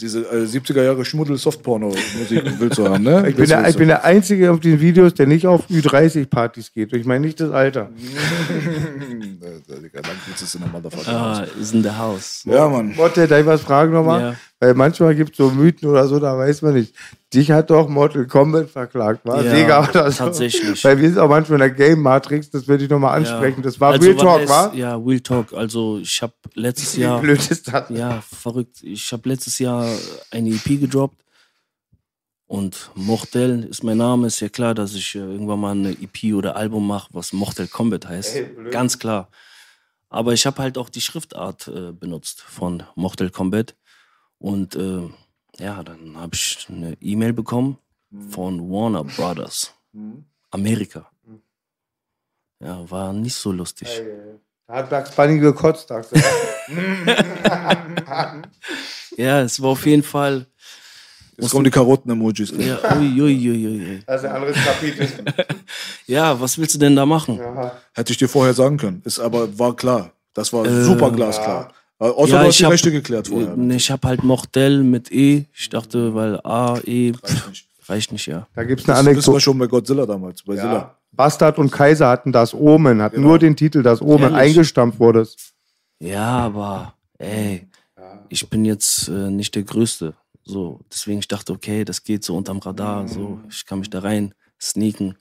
Diese 0.00 0.20
äh, 0.20 0.44
70er 0.44 0.82
Jahre 0.82 1.04
Schmuddel-Softporno-Musik 1.04 2.58
willst 2.58 2.78
du 2.78 2.88
haben, 2.88 3.04
ne? 3.04 3.28
Ich 3.28 3.36
bin, 3.36 3.46
der, 3.46 3.68
ich 3.68 3.76
bin 3.76 3.88
der 3.88 4.04
Einzige 4.04 4.50
auf 4.50 4.60
den 4.60 4.80
Videos, 4.80 5.14
der 5.14 5.26
nicht 5.26 5.46
auf 5.46 5.68
Ü30-Partys 5.68 6.72
geht. 6.72 6.92
Ich 6.94 7.06
meine 7.06 7.26
nicht 7.26 7.40
das 7.40 7.50
Alter. 7.50 7.90
Digga, 9.82 10.00
dann 10.02 10.16
es 10.34 10.54
in 10.54 10.60
der 10.60 10.70
Motherfucker. 10.70 11.12
Ah, 11.12 11.46
is 11.60 11.72
in 11.72 11.82
the 11.82 11.90
house. 11.90 12.42
Ja, 12.44 12.68
Mann. 12.68 12.94
Darf 12.96 13.16
ich 13.16 13.46
was 13.46 13.60
fragen 13.60 13.92
nochmal? 13.92 14.20
Ja. 14.20 14.34
Weil 14.60 14.74
manchmal 14.74 15.14
gibt 15.14 15.32
es 15.32 15.36
so 15.36 15.50
Mythen 15.50 15.88
oder 15.88 16.08
so, 16.08 16.18
da 16.18 16.36
weiß 16.36 16.62
man 16.62 16.74
nicht. 16.74 16.92
Dich 17.32 17.50
hat 17.52 17.70
doch 17.70 17.88
Mortal 17.88 18.26
Kombat 18.26 18.68
verklagt, 18.70 19.24
war 19.24 19.44
Ja, 19.44 19.50
Sega 19.54 19.88
oder 19.88 20.10
so. 20.10 20.24
tatsächlich. 20.24 20.82
Weil 20.82 20.98
wir 21.00 21.08
sind 21.08 21.18
auch 21.18 21.28
manchmal 21.28 21.60
in 21.60 21.68
der 21.68 21.70
Game 21.70 22.00
Matrix, 22.02 22.50
das 22.50 22.66
würde 22.66 22.82
ich 22.82 22.90
nochmal 22.90 23.16
ansprechen. 23.18 23.62
Das 23.62 23.78
war 23.78 23.92
Also, 23.92 24.04
Real 24.04 24.16
was 24.16 24.22
Talk, 24.22 24.40
heißt- 24.40 24.48
war? 24.48 24.74
Ja, 24.74 24.96
Real 24.96 25.20
Talk. 25.20 25.52
Also 25.52 25.98
ich 25.98 26.20
habe 26.22 26.32
letztes 26.54 26.96
Wie 26.96 27.02
Jahr... 27.02 27.20
blöd 27.20 27.38
ist 27.50 27.72
das? 27.72 27.88
Ja, 27.90 28.20
verrückt. 28.20 28.82
Ich 28.82 29.12
habe 29.12 29.28
letztes 29.28 29.60
Jahr 29.60 29.86
eine 30.32 30.50
EP 30.50 30.80
gedroppt. 30.80 31.22
Und 32.46 32.90
Mortel 32.94 33.64
ist 33.64 33.84
mein 33.84 33.98
Name. 33.98 34.26
Ist 34.26 34.40
ja 34.40 34.48
klar, 34.48 34.74
dass 34.74 34.94
ich 34.94 35.14
äh, 35.14 35.18
irgendwann 35.18 35.60
mal 35.60 35.72
eine 35.72 35.90
EP 35.90 36.34
oder 36.34 36.56
Album 36.56 36.86
mache, 36.86 37.08
was 37.12 37.32
Mortal 37.32 37.68
Kombat 37.68 38.08
heißt. 38.08 38.36
Ey. 38.36 38.50
Ganz 38.70 38.98
klar. 38.98 39.28
Aber 40.08 40.32
ich 40.32 40.46
habe 40.46 40.62
halt 40.62 40.78
auch 40.78 40.88
die 40.88 41.02
Schriftart 41.02 41.68
äh, 41.68 41.92
benutzt 41.92 42.40
von 42.40 42.82
Mortal 42.94 43.28
Kombat. 43.30 43.74
Und 44.38 44.76
äh, 44.76 45.08
ja, 45.58 45.82
dann 45.82 46.16
habe 46.16 46.34
ich 46.34 46.66
eine 46.68 46.96
E-Mail 47.00 47.32
bekommen 47.32 47.78
von 48.30 48.70
Warner 48.70 49.04
Brothers. 49.04 49.74
Amerika. 50.50 51.10
Ja, 52.60 52.88
war 52.90 53.12
nicht 53.12 53.34
so 53.34 53.52
lustig. 53.52 53.88
Da 54.66 54.74
hat 54.74 54.90
Bugs 54.90 55.10
Bunny 55.12 55.38
gekotzt, 55.38 55.88
sagst 55.88 56.12
du. 56.14 56.20
Ja, 59.16 59.40
es 59.40 59.60
war 59.60 59.70
auf 59.70 59.84
jeden 59.84 60.02
Fall. 60.04 60.46
Jetzt 61.36 61.50
kommen 61.50 61.64
die 61.64 61.70
Karotten-Emojis. 61.70 62.52
Ja, 62.56 62.78
ui, 62.96 63.20
ui, 63.20 63.50
ui, 63.50 63.66
ui. 63.66 64.02
Das 64.06 64.22
ist 64.22 64.28
ein 64.28 64.34
anderes 64.36 64.56
Kapitel. 64.56 65.08
ja, 66.06 66.40
was 66.40 66.56
willst 66.58 66.74
du 66.76 66.78
denn 66.78 66.94
da 66.96 67.04
machen? 67.06 67.40
Hätte 67.94 68.12
ich 68.12 68.18
dir 68.18 68.28
vorher 68.28 68.54
sagen 68.54 68.76
können. 68.76 69.02
Ist 69.04 69.18
aber 69.18 69.58
war 69.58 69.74
klar. 69.74 70.12
Das 70.34 70.52
war 70.52 70.64
Äh, 70.66 70.84
super 70.84 71.10
glasklar. 71.10 71.68
Äh, 71.68 71.72
Außer 71.98 72.32
Ja, 72.32 72.40
du 72.42 72.46
hast 72.46 72.54
ich 72.54 72.58
die 72.58 72.64
hab- 72.64 72.72
Rechte 72.72 72.92
geklärt 72.92 73.28
vorher. 73.28 73.56
Äh, 73.58 73.74
Ich 73.76 73.90
habe 73.90 74.06
halt 74.06 74.22
Mortel 74.22 74.82
mit 74.84 75.10
E. 75.10 75.46
Ich 75.54 75.68
dachte, 75.68 76.14
weil 76.14 76.40
A, 76.44 76.78
E, 76.84 77.12
pff, 77.12 77.48
nicht. 77.48 77.66
reicht 77.88 78.12
nicht, 78.12 78.26
ja. 78.26 78.46
Da 78.54 78.62
gibt 78.64 78.82
es 78.82 78.88
eine 78.88 78.96
Das 78.96 79.04
wissen 79.04 79.14
wir 79.14 79.14
Anekdote. 79.16 79.40
schon 79.40 79.58
bei 79.58 79.66
Godzilla 79.66 80.06
damals. 80.06 80.42
Bei 80.44 80.54
Zilla. 80.56 80.72
Ja. 80.72 80.94
Bastard 81.10 81.58
und 81.58 81.72
Kaiser 81.72 82.08
hatten 82.08 82.30
das 82.32 82.54
Omen, 82.54 83.02
hatten 83.02 83.16
Genau. 83.16 83.28
nur 83.28 83.38
den 83.40 83.56
Titel, 83.56 83.82
das 83.82 84.00
Omen, 84.00 84.24
Ehrlich? 84.34 84.38
eingestampft 84.38 85.00
wurde. 85.00 85.26
Ja, 85.98 86.26
aber 86.38 86.94
ey, 87.18 87.66
ich 88.28 88.48
bin 88.48 88.64
jetzt 88.64 89.08
äh, 89.08 89.30
nicht 89.30 89.54
der 89.56 89.64
Größte. 89.64 90.14
So, 90.44 90.80
deswegen 90.92 91.18
ich 91.18 91.26
dachte, 91.28 91.52
okay, 91.52 91.84
das 91.84 92.04
geht 92.04 92.22
so 92.24 92.36
unterm 92.36 92.58
Radar, 92.58 93.08
so, 93.08 93.40
ich 93.50 93.66
kann 93.66 93.80
mich 93.80 93.90
da 93.90 93.98
rein 94.00 94.32
sneaken. 94.60 95.16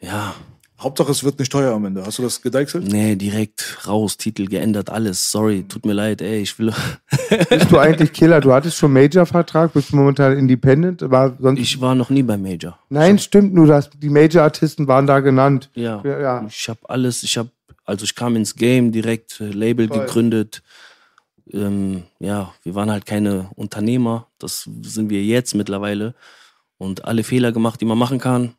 Ja, 0.00 0.34
Hauptsache, 0.80 1.10
es 1.10 1.22
wird 1.24 1.38
nicht 1.38 1.52
teuer 1.52 1.74
am 1.74 1.84
Ende. 1.84 2.04
Hast 2.06 2.18
du 2.18 2.22
das 2.22 2.40
gedeichselt? 2.40 2.86
nee, 2.90 3.14
direkt 3.16 3.86
raus, 3.86 4.16
Titel 4.16 4.46
geändert, 4.46 4.88
alles. 4.90 5.30
Sorry, 5.30 5.64
tut 5.68 5.84
mir 5.84 5.92
leid, 5.92 6.22
ey, 6.22 6.40
ich 6.40 6.58
will. 6.58 6.72
Bist 7.50 7.70
du 7.70 7.78
eigentlich 7.78 8.12
Killer? 8.12 8.40
Du 8.40 8.52
hattest 8.52 8.76
schon 8.78 8.92
Major-Vertrag, 8.92 9.72
bist 9.72 9.92
momentan 9.92 10.36
Independent, 10.38 11.02
war 11.10 11.36
sonst. 11.38 11.60
Ich 11.60 11.80
war 11.80 11.94
noch 11.94 12.08
nie 12.10 12.22
beim 12.22 12.42
Major. 12.42 12.78
Nein, 12.88 13.18
stimmt, 13.18 13.52
nur 13.54 13.66
dass 13.66 13.90
die 13.90 14.08
Major-Artisten 14.08 14.88
waren 14.88 15.06
da 15.06 15.20
genannt. 15.20 15.70
Ja, 15.74 16.00
Ja, 16.04 16.18
ja. 16.20 16.46
ich 16.48 16.68
habe 16.68 16.80
alles, 16.88 17.22
ich 17.22 17.36
habe, 17.36 17.50
also 17.84 18.04
ich 18.04 18.14
kam 18.14 18.36
ins 18.36 18.54
Game, 18.56 18.90
direkt 18.90 19.40
äh, 19.40 19.50
Label 19.50 19.86
Voll. 19.88 20.00
gegründet. 20.00 20.62
Ähm, 21.52 22.04
ja, 22.20 22.54
wir 22.62 22.74
waren 22.74 22.90
halt 22.90 23.06
keine 23.06 23.50
Unternehmer, 23.56 24.28
das 24.38 24.68
sind 24.82 25.10
wir 25.10 25.22
jetzt 25.22 25.54
mittlerweile. 25.54 26.14
Und 26.80 27.04
alle 27.04 27.24
Fehler 27.24 27.52
gemacht, 27.52 27.78
die 27.82 27.84
man 27.84 27.98
machen 27.98 28.18
kann. 28.18 28.54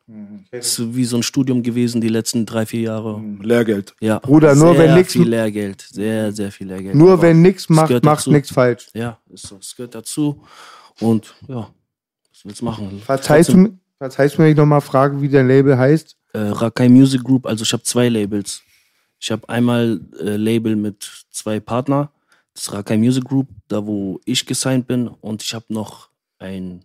Ist 0.52 0.94
wie 0.94 1.04
so 1.04 1.16
ein 1.16 1.24
Studium 1.24 1.60
gewesen 1.64 2.00
die 2.00 2.08
letzten 2.08 2.46
drei, 2.46 2.66
vier 2.66 2.82
Jahre. 2.82 3.20
Lehrgeld. 3.40 3.96
Ja, 4.00 4.20
Bruder, 4.20 4.54
nur 4.54 4.76
sehr 4.76 4.84
wenn 4.84 4.94
nix- 4.94 5.12
viel 5.12 5.28
Lehrgeld, 5.28 5.80
sehr, 5.90 6.30
sehr 6.30 6.52
viel 6.52 6.68
Lehrgeld. 6.68 6.94
Nur 6.94 7.14
Aber 7.14 7.22
wenn 7.22 7.42
nichts 7.42 7.68
macht, 7.68 8.04
macht 8.04 8.28
nichts 8.28 8.52
falsch. 8.52 8.86
Ja, 8.94 9.18
ist 9.28 9.48
so, 9.48 9.56
es 9.60 9.74
gehört 9.74 9.96
dazu. 9.96 10.40
Und 11.00 11.34
ja, 11.48 11.68
was 12.30 12.44
willst 12.44 12.60
du 12.60 12.64
machen? 12.64 13.02
Verzeihst 13.04 13.52
du, 13.52 13.76
verzeihst 13.98 14.38
du 14.38 14.42
mir, 14.42 14.46
wenn 14.46 14.52
ich 14.52 14.56
nochmal 14.56 14.80
frage, 14.82 15.20
wie 15.20 15.28
dein 15.28 15.48
Label 15.48 15.76
heißt? 15.76 16.16
Äh, 16.32 16.38
Rakai 16.38 16.88
Music 16.88 17.24
Group, 17.24 17.44
also 17.44 17.64
ich 17.64 17.72
habe 17.72 17.82
zwei 17.82 18.08
Labels. 18.08 18.62
Ich 19.18 19.32
habe 19.32 19.48
einmal 19.48 20.00
äh, 20.20 20.36
Label 20.36 20.76
mit 20.76 21.10
zwei 21.32 21.58
Partner, 21.58 22.12
das 22.54 22.72
Rakai 22.72 22.98
Music 22.98 23.24
Group, 23.24 23.48
da 23.66 23.84
wo 23.84 24.20
ich 24.26 24.46
gesigned 24.46 24.86
bin, 24.86 25.08
und 25.08 25.42
ich 25.42 25.52
habe 25.54 25.66
noch 25.70 26.08
ein 26.38 26.84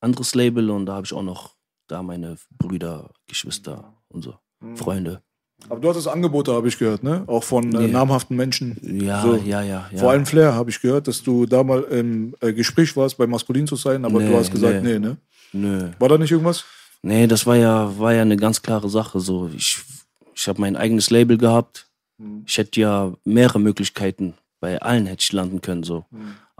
anderes 0.00 0.34
Label 0.34 0.70
und 0.70 0.86
da 0.86 0.94
habe 0.94 1.06
ich 1.06 1.12
auch 1.12 1.22
noch 1.22 1.54
da 1.86 2.02
meine 2.02 2.36
Brüder, 2.58 3.10
Geschwister 3.26 3.94
und 4.08 4.22
so, 4.22 4.34
Freunde. 4.74 5.22
Aber 5.68 5.80
du 5.80 5.88
hattest 5.88 6.06
Angebote, 6.06 6.52
habe 6.52 6.68
ich 6.68 6.78
gehört, 6.78 7.02
ne? 7.02 7.24
Auch 7.26 7.42
von 7.42 7.74
äh, 7.74 7.88
namhaften 7.88 8.36
Menschen. 8.36 8.78
Ja, 9.02 9.22
So. 9.22 9.34
ja, 9.36 9.60
ja, 9.62 9.88
ja. 9.90 9.98
Vor 9.98 10.12
allem 10.12 10.24
Flair 10.24 10.54
habe 10.54 10.70
ich 10.70 10.80
gehört, 10.80 11.08
dass 11.08 11.20
du 11.22 11.46
da 11.46 11.64
mal 11.64 11.82
im 11.84 12.34
äh, 12.40 12.52
Gespräch 12.52 12.96
warst, 12.96 13.18
bei 13.18 13.26
Maskulin 13.26 13.66
zu 13.66 13.74
sein, 13.74 14.04
aber 14.04 14.20
Nee, 14.20 14.28
du 14.30 14.36
hast 14.36 14.52
gesagt, 14.52 14.84
nee. 14.84 14.92
nee, 14.92 14.98
ne? 15.00 15.16
Nö. 15.52 15.90
War 15.98 16.08
da 16.10 16.16
nicht 16.18 16.30
irgendwas? 16.30 16.64
Nee, 17.02 17.26
das 17.26 17.44
war 17.46 17.56
ja, 17.56 17.98
war 17.98 18.12
ja 18.14 18.22
eine 18.22 18.36
ganz 18.36 18.62
klare 18.62 18.88
Sache. 18.88 19.18
So, 19.18 19.50
ich, 19.56 19.80
ich 20.34 20.46
habe 20.46 20.60
mein 20.60 20.76
eigenes 20.76 21.10
Label 21.10 21.38
gehabt. 21.38 21.88
Ich 22.46 22.58
hätte 22.58 22.80
ja 22.80 23.12
mehrere 23.24 23.60
Möglichkeiten. 23.60 24.34
Bei 24.60 24.80
allen 24.82 25.06
hätte 25.06 25.22
ich 25.22 25.32
landen 25.32 25.60
können. 25.60 25.84
So. 25.84 26.04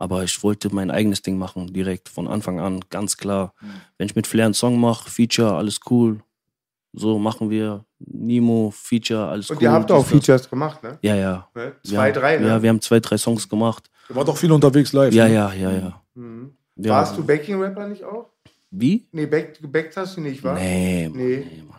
Aber 0.01 0.23
ich 0.23 0.41
wollte 0.45 0.73
mein 0.73 0.93
eigenes 0.93 1.23
Ding 1.23 1.39
machen, 1.39 1.73
direkt 1.73 2.09
von 2.09 2.29
Anfang 2.29 2.61
an, 2.61 2.85
ganz 2.89 3.17
klar. 3.17 3.53
Wenn 3.99 4.07
ich 4.07 4.15
mit 4.15 4.29
Flair 4.29 4.45
einen 4.45 4.55
Song 4.55 4.79
mache, 4.79 5.11
Feature, 5.11 5.55
alles 5.57 5.81
cool. 5.91 6.21
So 6.93 7.19
machen 7.19 7.51
wir. 7.51 7.85
Nemo, 7.99 8.71
Feature, 8.73 9.27
alles 9.27 9.51
Und 9.51 9.57
cool. 9.57 9.65
ihr 9.65 9.73
habt 9.73 9.91
auch 9.91 10.05
dies, 10.05 10.11
das. 10.13 10.21
Features 10.21 10.51
gemacht, 10.51 10.85
ne? 10.85 10.99
Ja, 11.03 11.17
ja. 11.17 11.49
Ne? 11.53 11.73
Zwei, 11.83 12.07
ja, 12.07 12.13
drei, 12.13 12.37
ne? 12.39 12.47
Ja, 12.47 12.63
wir 12.63 12.71
haben 12.71 12.81
zwei, 12.81 13.01
drei 13.01 13.19
Songs 13.19 13.49
gemacht. 13.49 13.91
Du 14.07 14.15
warst 14.15 14.29
doch 14.29 14.37
viel 14.37 14.53
unterwegs 14.53 14.93
live. 14.93 15.13
Ja, 15.13 15.27
ne? 15.27 15.35
ja, 15.35 15.53
ja, 15.53 15.73
ja. 15.73 16.03
Mhm. 16.15 16.53
Wir 16.77 16.93
Warst 16.93 17.19
du 17.19 17.25
Backing-Rapper 17.27 17.89
nicht 17.89 18.05
auch? 18.05 18.27
Wie? 18.71 19.09
Nee, 19.11 19.27
back, 19.27 19.61
gebackt 19.61 19.97
hast 19.97 20.17
du 20.17 20.21
nicht, 20.21 20.45
wa? 20.45 20.55
Nee, 20.55 21.09
Mann, 21.09 21.19
Nee. 21.19 21.37
nee, 21.57 21.63
Mann. 21.69 21.78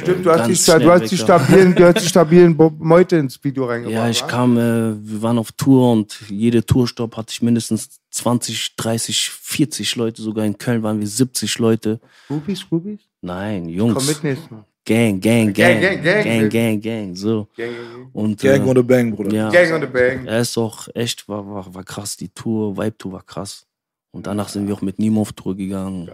Stimmt, 0.00 0.24
du 0.24 0.30
hast, 0.32 0.56
sta- 0.56 0.78
du 0.78 0.90
hast 0.90 1.10
die 1.10 1.18
stabilen, 1.18 1.74
du 1.74 1.84
hast 1.86 2.00
die 2.02 2.08
stabilen 2.08 2.56
Meute 2.78 3.16
ins 3.16 3.42
Video 3.44 3.66
reingebracht. 3.66 3.92
Ja, 3.94 4.08
ich 4.08 4.22
wa? 4.22 4.26
kam, 4.26 4.56
äh, 4.56 4.94
wir 5.06 5.20
waren 5.20 5.38
auf 5.38 5.52
Tour 5.52 5.92
und 5.92 6.18
jede 6.30 6.64
Tourstopp 6.64 7.14
hatte 7.16 7.30
ich 7.30 7.42
mindestens 7.42 8.00
20, 8.10 8.76
30, 8.76 9.28
40 9.28 9.96
Leute. 9.96 10.22
Sogar 10.22 10.46
in 10.46 10.56
Köln 10.56 10.82
waren 10.82 10.98
wir 10.98 11.06
70 11.06 11.58
Leute. 11.58 12.00
Groupies, 12.28 12.66
Groupies? 12.66 13.00
Nein, 13.20 13.68
Jungs. 13.68 13.94
Komm 13.94 14.06
mit 14.06 14.24
nächstes 14.24 14.50
Mal. 14.50 14.64
Gang, 14.86 15.20
Gang, 15.20 15.52
Gang, 15.52 15.80
Gang, 15.80 15.80
gang, 15.80 16.02
gang. 16.02 16.24
Gang, 16.24 16.48
Gang, 16.50 16.80
Gang, 16.80 17.16
so. 17.16 17.48
Gang, 17.56 17.70
gang, 17.74 18.08
Und, 18.14 18.40
Gang 18.40 18.64
äh, 18.66 18.70
on 18.70 18.76
the 18.76 18.82
Bang, 18.82 19.14
Bruder. 19.14 19.34
ja, 19.36 19.50
gang. 19.50 19.68
Gang 19.68 19.74
on 19.74 19.80
the 19.82 19.86
bang. 19.92 20.26
er 20.26 20.40
ist 20.40 20.56
auch 20.56 20.88
echt, 20.94 21.28
war, 21.28 21.46
war, 21.46 21.74
war 21.74 21.84
krass. 21.84 22.16
Die 22.16 22.30
Tour, 22.30 22.76
Vibe-Tour 22.78 23.12
war 23.12 23.22
krass. 23.22 23.66
Und 24.12 24.26
danach 24.26 24.48
sind 24.48 24.66
wir 24.68 24.74
auch 24.74 24.80
mit 24.82 24.98
Nemo 24.98 25.20
auf 25.20 25.32
Tour 25.34 25.54
gegangen. 25.54 26.08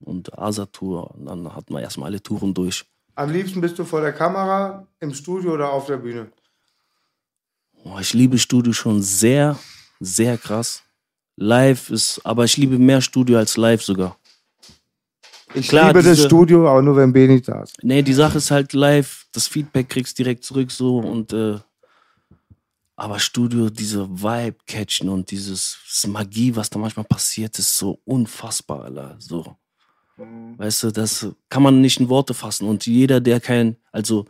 Und 0.00 0.36
Asa-Tour. 0.38 1.12
Und 1.14 1.24
dann 1.26 1.54
hatten 1.56 1.72
wir 1.72 1.80
erstmal 1.80 2.10
alle 2.10 2.22
Touren 2.22 2.52
durch. 2.52 2.84
Am 3.18 3.30
liebsten 3.32 3.60
bist 3.60 3.76
du 3.76 3.84
vor 3.84 4.00
der 4.00 4.12
Kamera, 4.12 4.86
im 5.00 5.12
Studio 5.12 5.54
oder 5.54 5.72
auf 5.72 5.86
der 5.86 5.96
Bühne? 5.96 6.30
Oh, 7.82 7.98
ich 8.00 8.14
liebe 8.14 8.38
Studio 8.38 8.72
schon 8.72 9.02
sehr, 9.02 9.58
sehr 9.98 10.38
krass. 10.38 10.84
Live 11.34 11.90
ist, 11.90 12.20
aber 12.24 12.44
ich 12.44 12.56
liebe 12.56 12.78
mehr 12.78 13.00
Studio 13.00 13.38
als 13.38 13.56
live 13.56 13.82
sogar. 13.82 14.16
Ich 15.52 15.66
Klar, 15.68 15.88
liebe 15.88 16.04
das 16.04 16.14
diese- 16.16 16.28
Studio, 16.28 16.68
aber 16.68 16.80
nur 16.80 16.94
wenn 16.96 17.12
B 17.12 17.26
nicht 17.26 17.48
da 17.48 17.64
ist. 17.64 17.82
Nee, 17.82 18.02
die 18.02 18.14
Sache 18.14 18.38
ist 18.38 18.52
halt 18.52 18.72
live, 18.72 19.26
das 19.32 19.48
Feedback 19.48 19.88
kriegst 19.88 20.16
direkt 20.20 20.44
zurück 20.44 20.70
so 20.70 20.98
und 20.98 21.32
äh, 21.32 21.58
aber 22.94 23.18
Studio, 23.18 23.68
diese 23.68 24.08
Vibe 24.08 24.58
catchen 24.64 25.08
und 25.08 25.28
dieses 25.32 25.76
das 25.88 26.06
Magie, 26.06 26.54
was 26.54 26.70
da 26.70 26.78
manchmal 26.78 27.04
passiert, 27.04 27.58
ist 27.58 27.76
so 27.76 27.98
unfassbar, 28.04 28.84
Alter. 28.84 29.16
So. 29.18 29.56
Weißt 30.18 30.82
du, 30.82 30.90
das 30.90 31.28
kann 31.48 31.62
man 31.62 31.80
nicht 31.80 32.00
in 32.00 32.08
Worte 32.08 32.34
fassen. 32.34 32.68
Und 32.68 32.86
jeder, 32.86 33.20
der 33.20 33.40
kein, 33.40 33.76
also 33.92 34.26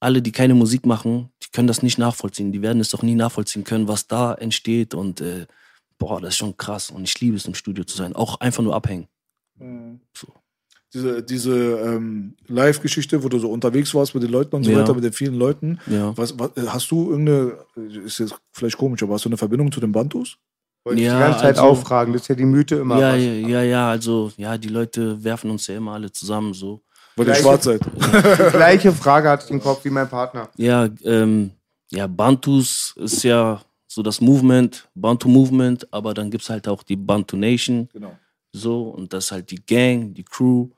alle, 0.00 0.22
die 0.22 0.32
keine 0.32 0.54
Musik 0.54 0.86
machen, 0.86 1.30
die 1.42 1.48
können 1.52 1.68
das 1.68 1.82
nicht 1.82 1.98
nachvollziehen. 1.98 2.52
Die 2.52 2.62
werden 2.62 2.80
es 2.80 2.90
doch 2.90 3.02
nie 3.02 3.14
nachvollziehen 3.14 3.64
können, 3.64 3.86
was 3.86 4.06
da 4.06 4.32
entsteht. 4.34 4.94
Und 4.94 5.20
äh, 5.20 5.46
boah, 5.98 6.20
das 6.20 6.30
ist 6.30 6.38
schon 6.38 6.56
krass. 6.56 6.90
Und 6.90 7.04
ich 7.04 7.20
liebe 7.20 7.36
es, 7.36 7.44
im 7.44 7.54
Studio 7.54 7.84
zu 7.84 7.96
sein. 7.96 8.14
Auch 8.16 8.40
einfach 8.40 8.62
nur 8.62 8.74
abhängen. 8.74 9.08
So. 10.16 10.28
Diese, 10.92 11.22
diese 11.22 11.54
ähm, 11.54 12.34
Live-Geschichte, 12.48 13.22
wo 13.22 13.28
du 13.28 13.38
so 13.38 13.50
unterwegs 13.50 13.94
warst 13.94 14.14
mit 14.14 14.24
den 14.24 14.30
Leuten 14.30 14.56
und 14.56 14.64
so 14.64 14.70
Ja. 14.72 14.78
weiter, 14.80 14.94
mit 14.94 15.04
den 15.04 15.12
vielen 15.12 15.34
Leuten. 15.34 15.78
Ja. 15.86 16.16
Was, 16.16 16.36
was, 16.38 16.50
hast 16.66 16.90
du 16.90 17.10
irgendeine, 17.10 17.58
ist 18.04 18.18
jetzt 18.18 18.34
vielleicht 18.52 18.76
komisch, 18.76 19.02
aber 19.02 19.14
hast 19.14 19.24
du 19.24 19.28
eine 19.28 19.36
Verbindung 19.36 19.70
zu 19.70 19.78
den 19.80 19.92
Bantus? 19.92 20.38
Wollte 20.84 21.00
ich 21.00 21.06
Ja, 21.06 21.14
die 21.14 21.20
ganze 21.20 21.38
Zeit 21.40 21.58
also- 21.58 21.62
auffragen. 21.70 22.12
Das 22.12 22.22
ist 22.22 22.28
ja 22.28 22.34
die 22.34 22.44
Mythe 22.44 22.76
immer. 22.76 22.98
Ja, 22.98 23.12
was. 23.14 23.22
ja, 23.22 23.32
ja, 23.32 23.62
ja, 23.62 23.90
also, 23.90 24.32
ja, 24.36 24.56
die 24.56 24.68
Leute 24.68 25.22
werfen 25.22 25.50
uns 25.50 25.66
ja 25.66 25.76
immer 25.76 25.92
alle 25.92 26.10
zusammen 26.10 26.54
so. 26.54 26.80
Weil 27.16 27.26
ihr 27.26 27.32
Gleiche- 27.32 27.42
schwarz 27.42 27.64
seid. 27.64 27.80
Gleiche 28.52 28.92
Frage 28.92 29.28
hatte 29.28 29.44
ich 29.44 29.50
im 29.50 29.60
Kopf 29.60 29.84
wie 29.84 29.90
mein 29.90 30.08
Partner. 30.08 30.48
Ja, 30.56 30.88
ähm, 31.04 31.50
ja, 31.90 32.06
Bantus 32.06 32.94
ist 32.96 33.22
ja 33.24 33.60
so 33.86 34.02
das 34.02 34.20
Movement, 34.20 34.88
Bantu 34.94 35.28
Movement, 35.28 35.92
aber 35.92 36.14
dann 36.14 36.30
gibt's 36.30 36.48
halt 36.48 36.68
auch 36.68 36.82
die 36.84 36.96
Bantu 36.96 37.36
Nation, 37.36 37.88
Genau. 37.92 38.12
so, 38.52 38.82
und 38.90 39.12
das 39.12 39.24
ist 39.26 39.32
halt 39.32 39.50
die 39.50 39.60
Gang, 39.66 40.14
die 40.14 40.22
Crew, 40.22 40.68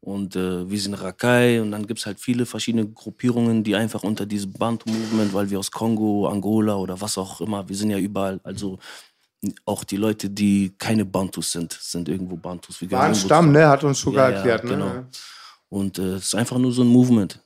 und 0.00 0.36
äh, 0.36 0.70
wir 0.70 0.78
sind 0.80 0.94
Rakai, 0.94 1.60
und 1.60 1.72
dann 1.72 1.84
gibt's 1.86 2.06
halt 2.06 2.20
viele 2.20 2.46
verschiedene 2.46 2.86
Gruppierungen, 2.88 3.64
die 3.64 3.74
einfach 3.74 4.04
unter 4.04 4.24
diesem 4.24 4.52
Bantu 4.52 4.88
Movement, 4.88 5.34
weil 5.34 5.50
wir 5.50 5.58
aus 5.58 5.70
Kongo, 5.70 6.28
Angola 6.28 6.76
oder 6.76 6.98
was 7.00 7.18
auch 7.18 7.40
immer, 7.40 7.68
wir 7.68 7.76
sind 7.76 7.90
ja 7.90 7.98
überall, 7.98 8.38
also 8.44 8.78
auch 9.64 9.84
die 9.84 9.96
Leute, 9.96 10.28
die 10.28 10.72
keine 10.78 11.04
Bantus 11.04 11.52
sind, 11.52 11.72
sind 11.80 12.08
irgendwo 12.08 12.36
Bantus. 12.36 12.80
Wir 12.80 12.90
War 12.90 13.04
ein 13.04 13.14
Stamm, 13.14 13.52
ne? 13.52 13.66
Hat 13.68 13.82
uns 13.84 13.98
Sugar 14.00 14.30
Ja, 14.30 14.30
ja, 14.30 14.36
erklärt, 14.52 14.64
ne? 14.64 14.70
genau. 14.70 14.90
Und 15.70 15.98
äh, 15.98 16.14
es 16.16 16.24
ist 16.24 16.34
einfach 16.34 16.58
nur 16.58 16.72
so 16.72 16.82
ein 16.82 16.88
Movement. 16.88 17.38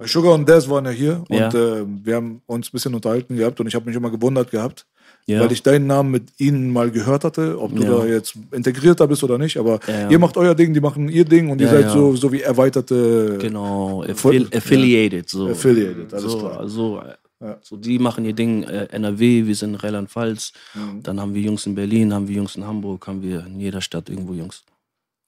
Sugar 0.00 0.34
und 0.34 0.48
Daz 0.48 0.68
waren 0.68 0.84
ja 0.86 0.90
hier 0.90 1.24
Ja. 1.28 1.46
und 1.46 1.54
äh, 1.54 1.84
wir 2.04 2.16
haben 2.16 2.42
uns 2.46 2.66
ein 2.68 2.72
bisschen 2.72 2.94
unterhalten 2.94 3.36
gehabt 3.36 3.60
und 3.60 3.68
ich 3.68 3.74
habe 3.76 3.86
mich 3.86 3.94
immer 3.94 4.10
gewundert 4.10 4.50
gehabt, 4.50 4.86
Ja. 5.26 5.40
weil 5.40 5.52
ich 5.52 5.62
deinen 5.62 5.86
Namen 5.86 6.10
mit 6.10 6.32
ihnen 6.38 6.72
mal 6.72 6.90
gehört 6.90 7.22
hatte, 7.22 7.60
ob 7.60 7.74
du 7.76 7.82
Ja. 7.84 7.98
da 7.98 8.04
jetzt 8.06 8.34
integrierter 8.50 9.06
bist 9.06 9.22
oder 9.22 9.38
nicht, 9.38 9.56
aber 9.56 9.78
Ja, 9.86 10.00
ja. 10.00 10.10
ihr 10.10 10.18
macht 10.18 10.36
euer 10.36 10.54
Ding, 10.56 10.74
die 10.74 10.80
machen 10.80 11.08
ihr 11.08 11.24
Ding 11.24 11.48
und 11.48 11.60
ihr 11.60 11.68
Ja, 11.68 11.72
seid 11.74 11.82
ja. 11.84 11.92
so, 11.92 12.16
so 12.16 12.32
wie 12.32 12.40
erweiterte 12.40 13.38
Genau, 13.40 14.02
affili 14.02 14.48
affiliated. 14.52 15.30
So. 15.30 15.48
Affiliated, 15.48 16.12
alles 16.12 16.32
so, 16.32 16.38
klar. 16.40 16.58
Also, 16.58 16.98
äh, 17.00 17.14
Ja. 17.44 17.58
so, 17.60 17.76
die 17.76 17.98
machen 17.98 18.24
ihr 18.24 18.32
Ding, 18.32 18.62
äh, 18.64 18.86
NRW, 18.90 19.44
wir 19.46 19.54
sind 19.54 19.70
in 19.70 19.76
Rheinland-Pfalz. 19.76 20.52
Mhm. 20.74 21.02
Dann 21.02 21.20
haben 21.20 21.34
wir 21.34 21.42
Jungs 21.42 21.66
in 21.66 21.74
Berlin, 21.74 22.14
haben 22.14 22.26
wir 22.26 22.36
Jungs 22.36 22.56
in 22.56 22.66
Hamburg, 22.66 23.06
haben 23.06 23.22
wir 23.22 23.44
in 23.44 23.60
jeder 23.60 23.82
Stadt 23.82 24.08
irgendwo 24.08 24.32
Jungs. 24.32 24.64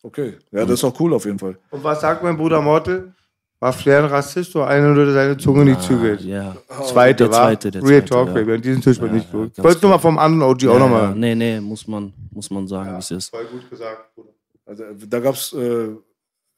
Okay, 0.02 0.36
ja, 0.50 0.64
das 0.64 0.80
ist 0.80 0.84
auch 0.84 0.98
cool 1.00 1.12
auf 1.14 1.26
jeden 1.26 1.38
Fall. 1.38 1.58
Und 1.70 1.84
was 1.84 2.00
sagt 2.00 2.22
mein 2.22 2.36
Bruder 2.36 2.62
Mortel? 2.62 3.12
War 3.58 3.72
Flair 3.72 4.00
ein 4.04 4.04
Rassist 4.10 4.54
oder 4.54 4.66
einer, 4.68 4.94
der 4.94 5.12
seine 5.12 5.36
Zunge 5.36 5.64
nicht 5.64 5.82
zügelt? 5.82 6.20
Ja. 6.20 6.56
Zweite, 6.84 7.24
Der 7.24 7.32
war. 7.32 7.42
zweite, 7.48 7.70
der 7.70 7.82
Real 7.82 8.00
zweite, 8.00 8.04
Talk, 8.10 8.28
ja. 8.28 8.34
Baby. 8.34 8.52
An 8.52 8.62
diesem 8.62 8.82
Tisch 8.82 8.98
Ja, 8.98 9.06
nicht 9.06 9.32
ja, 9.32 9.38
gut. 9.38 9.48
Ich 9.48 9.56
ganz 9.56 9.64
wollte 9.64 9.80
nur 9.82 9.90
mal 9.92 9.98
vom 9.98 10.18
anderen 10.18 10.42
OG 10.50 10.68
auch 10.68 10.74
ja, 10.74 10.78
nochmal. 10.78 11.14
Nee, 11.14 11.34
nee, 11.34 11.60
muss 11.60 11.86
man, 11.88 12.12
muss 12.30 12.50
man 12.50 12.68
sagen, 12.68 12.94
wie 12.94 12.98
es 12.98 13.10
ist. 13.10 13.30
Voll 13.30 13.46
gut 13.46 13.68
gesagt, 13.70 14.14
Bruder. 14.14 14.28
Also, 14.66 14.84
da 15.08 15.20
gab's 15.20 15.52
äh, 15.54 15.88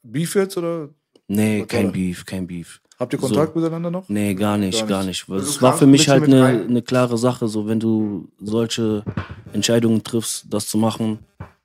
Beef 0.03 0.35
jetzt 0.35 0.57
oder 0.57 0.89
Nee, 1.29 1.61
Was 1.61 1.67
kein? 1.67 1.91
Beef, 1.91 2.25
kein 2.25 2.47
Beef. 2.47 2.81
Habt 2.99 3.13
ihr 3.13 3.19
So. 3.19 3.27
Kontakt 3.27 3.55
miteinander 3.55 3.89
noch? 3.91 4.07
Nee, 4.09 4.33
gar 4.35 4.57
nicht, 4.57 4.79
Gar 4.81 4.87
gar 4.87 5.03
nicht. 5.03 5.27
nicht. 5.27 5.29
Also 5.29 5.49
Es 5.49 5.61
war 5.61 5.73
für 5.77 5.87
mich 5.87 6.09
halt 6.09 6.23
eine, 6.25 6.45
eine 6.67 6.81
klare 6.81 7.17
Sache, 7.17 7.47
so 7.47 7.67
wenn 7.67 7.79
du 7.79 8.27
solche 8.39 9.03
Entscheidungen 9.53 10.03
triffst, 10.03 10.45
das 10.53 10.67
zu 10.67 10.77
machen. 10.77 11.19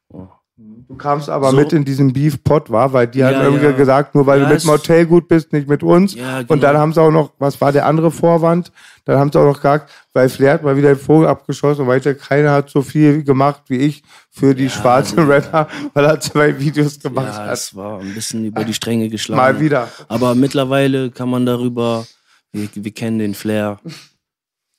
Oh. 0.09 0.27
Du 0.56 0.94
kamst 0.94 1.28
aber 1.28 1.51
So. 1.51 1.56
mit 1.56 1.72
in 1.72 1.85
diesen 1.85 2.12
Beef-Pot, 2.12 2.70
war, 2.70 2.93
weil 2.93 3.09
die 3.09 3.18
Ja, 3.18 3.26
haben 3.32 3.43
irgendwie 3.43 3.64
ja. 3.64 3.72
gesagt, 3.72 4.14
nur 4.14 4.24
weil 4.26 4.39
Ja, 4.39 4.44
du 4.44 4.51
mit 4.51 4.59
es- 4.59 4.64
Motel 4.64 5.05
gut 5.05 5.26
bist, 5.26 5.52
nicht 5.52 5.66
mit 5.68 5.82
uns. 5.82 6.14
Ja, 6.14 6.39
Und 6.47 6.48
dann 6.51 6.60
genau. 6.60 6.78
haben 6.78 6.93
sie 6.93 7.02
auch 7.02 7.10
noch, 7.10 7.32
was 7.40 7.60
war 7.60 7.72
der 7.72 7.86
andere 7.86 8.12
Vorwand? 8.12 8.70
Dann 9.05 9.18
haben 9.18 9.32
sie 9.32 9.40
auch 9.40 9.44
noch 9.47 9.56
gesagt, 9.56 9.90
weil 10.12 10.28
Flair 10.28 10.52
hat 10.55 10.62
mal 10.62 10.76
wieder 10.76 10.94
den 10.94 10.98
Vogel 10.98 11.26
abgeschossen, 11.26 11.89
weil 11.89 12.01
der 12.01 12.14
keiner 12.14 12.52
hat 12.52 12.70
so 12.70 12.82
viel 12.82 13.24
gemacht 13.24 13.62
wie 13.66 13.78
ich 13.78 14.05
für 14.31 14.55
die 14.55 14.70
schwarzen 14.70 15.18
Rapper, 15.28 15.66
weil 15.93 16.05
er 16.05 16.20
zwei 16.20 16.56
Videos 16.59 17.01
gemacht 17.01 17.35
Ja, 17.35 17.47
hat. 17.47 17.52
es 17.55 17.74
war 17.74 17.98
ein 17.98 18.14
bisschen 18.14 18.44
über 18.44 18.64
die 18.64 18.74
Stränge 18.74 19.09
geschlagen. 19.09 19.40
Mal 19.40 19.59
wieder. 19.60 19.89
Aber 20.06 20.36
mittlerweile 20.36 21.10
kann 21.10 21.31
man 21.31 21.44
darüber, 21.47 22.06
wir, 22.52 22.68
wir 22.72 22.93
kennen 22.93 23.18
den 23.18 23.35
Flair. 23.35 23.81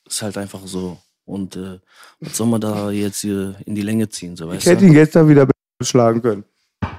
Ist 0.07 0.21
halt 0.21 0.37
einfach 0.37 0.61
so. 0.65 0.99
Und 1.25 1.55
äh, 1.57 1.79
was 2.21 2.37
soll 2.37 2.47
man 2.47 2.61
da 2.61 2.91
jetzt 2.91 3.19
hier 3.19 3.55
in 3.65 3.75
die 3.75 3.81
Länge 3.81 4.07
ziehen, 4.07 4.35
so 4.37 4.49
Ich 4.53 4.65
hätte 4.65 4.85
ihn 4.85 4.93
gestern 4.93 5.27
wieder 5.27 5.47
schlagen 5.85 6.21
können. 6.21 6.43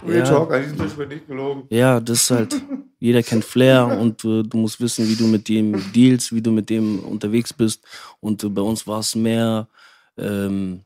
Real 0.07 0.19
Ja. 0.19 0.25
Talk, 0.25 0.53
an 0.53 0.63
diesem 0.63 0.79
Tisch 0.79 0.97
wird 0.97 1.11
nicht 1.11 1.27
gelogen. 1.27 1.65
Ja, 1.71 2.01
das 2.01 2.23
ist 2.23 2.31
halt, 2.31 2.55
jeder 2.99 3.23
kennt 3.23 3.45
Flair 3.45 3.87
und 3.87 4.25
äh, 4.25 4.43
du 4.43 4.57
musst 4.57 4.81
wissen, 4.81 5.09
wie 5.09 5.17
du 5.17 5.27
mit 5.27 5.49
dem 5.49 5.83
dealst, 5.93 6.33
wie 6.33 6.43
du 6.43 6.51
mit 6.51 6.71
dem 6.71 7.01
unterwegs 7.01 7.53
bist. 7.53 7.85
Und 8.21 8.43
äh, 8.45 8.49
bei 8.49 8.63
uns 8.63 8.87
war 8.87 9.01
es 9.01 9.15
mehr, 9.15 9.69
ähm, 10.17 10.81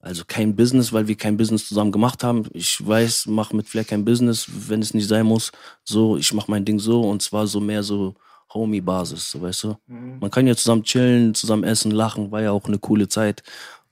also 0.00 0.24
kein 0.26 0.56
Business, 0.56 0.92
weil 0.92 1.06
wir 1.08 1.16
kein 1.16 1.36
Business 1.36 1.68
zusammen 1.68 1.92
gemacht 1.92 2.24
haben. 2.24 2.46
Ich 2.52 2.86
weiß, 2.86 3.26
mach 3.26 3.52
mit 3.52 3.68
Flair 3.68 3.84
kein 3.84 4.04
Business, 4.04 4.46
wenn 4.68 4.80
es 4.80 4.94
nicht 4.94 5.08
sein 5.08 5.26
muss. 5.26 5.52
So, 5.84 6.16
ich 6.16 6.32
mach 6.32 6.48
mein 6.48 6.64
Ding 6.64 6.78
so 6.78 7.02
und 7.02 7.20
zwar 7.22 7.46
so 7.46 7.60
mehr 7.60 7.82
so 7.82 8.14
Homie-Basis, 8.52 9.30
so 9.30 9.42
weißt 9.42 9.64
du. 9.64 9.76
Man 10.20 10.30
kann 10.30 10.46
ja 10.46 10.56
zusammen 10.56 10.82
chillen, 10.82 11.34
zusammen 11.34 11.64
essen, 11.64 11.90
lachen, 11.92 12.32
war 12.32 12.42
ja 12.42 12.50
auch 12.50 12.64
eine 12.64 12.78
coole 12.78 13.08
Zeit. 13.08 13.42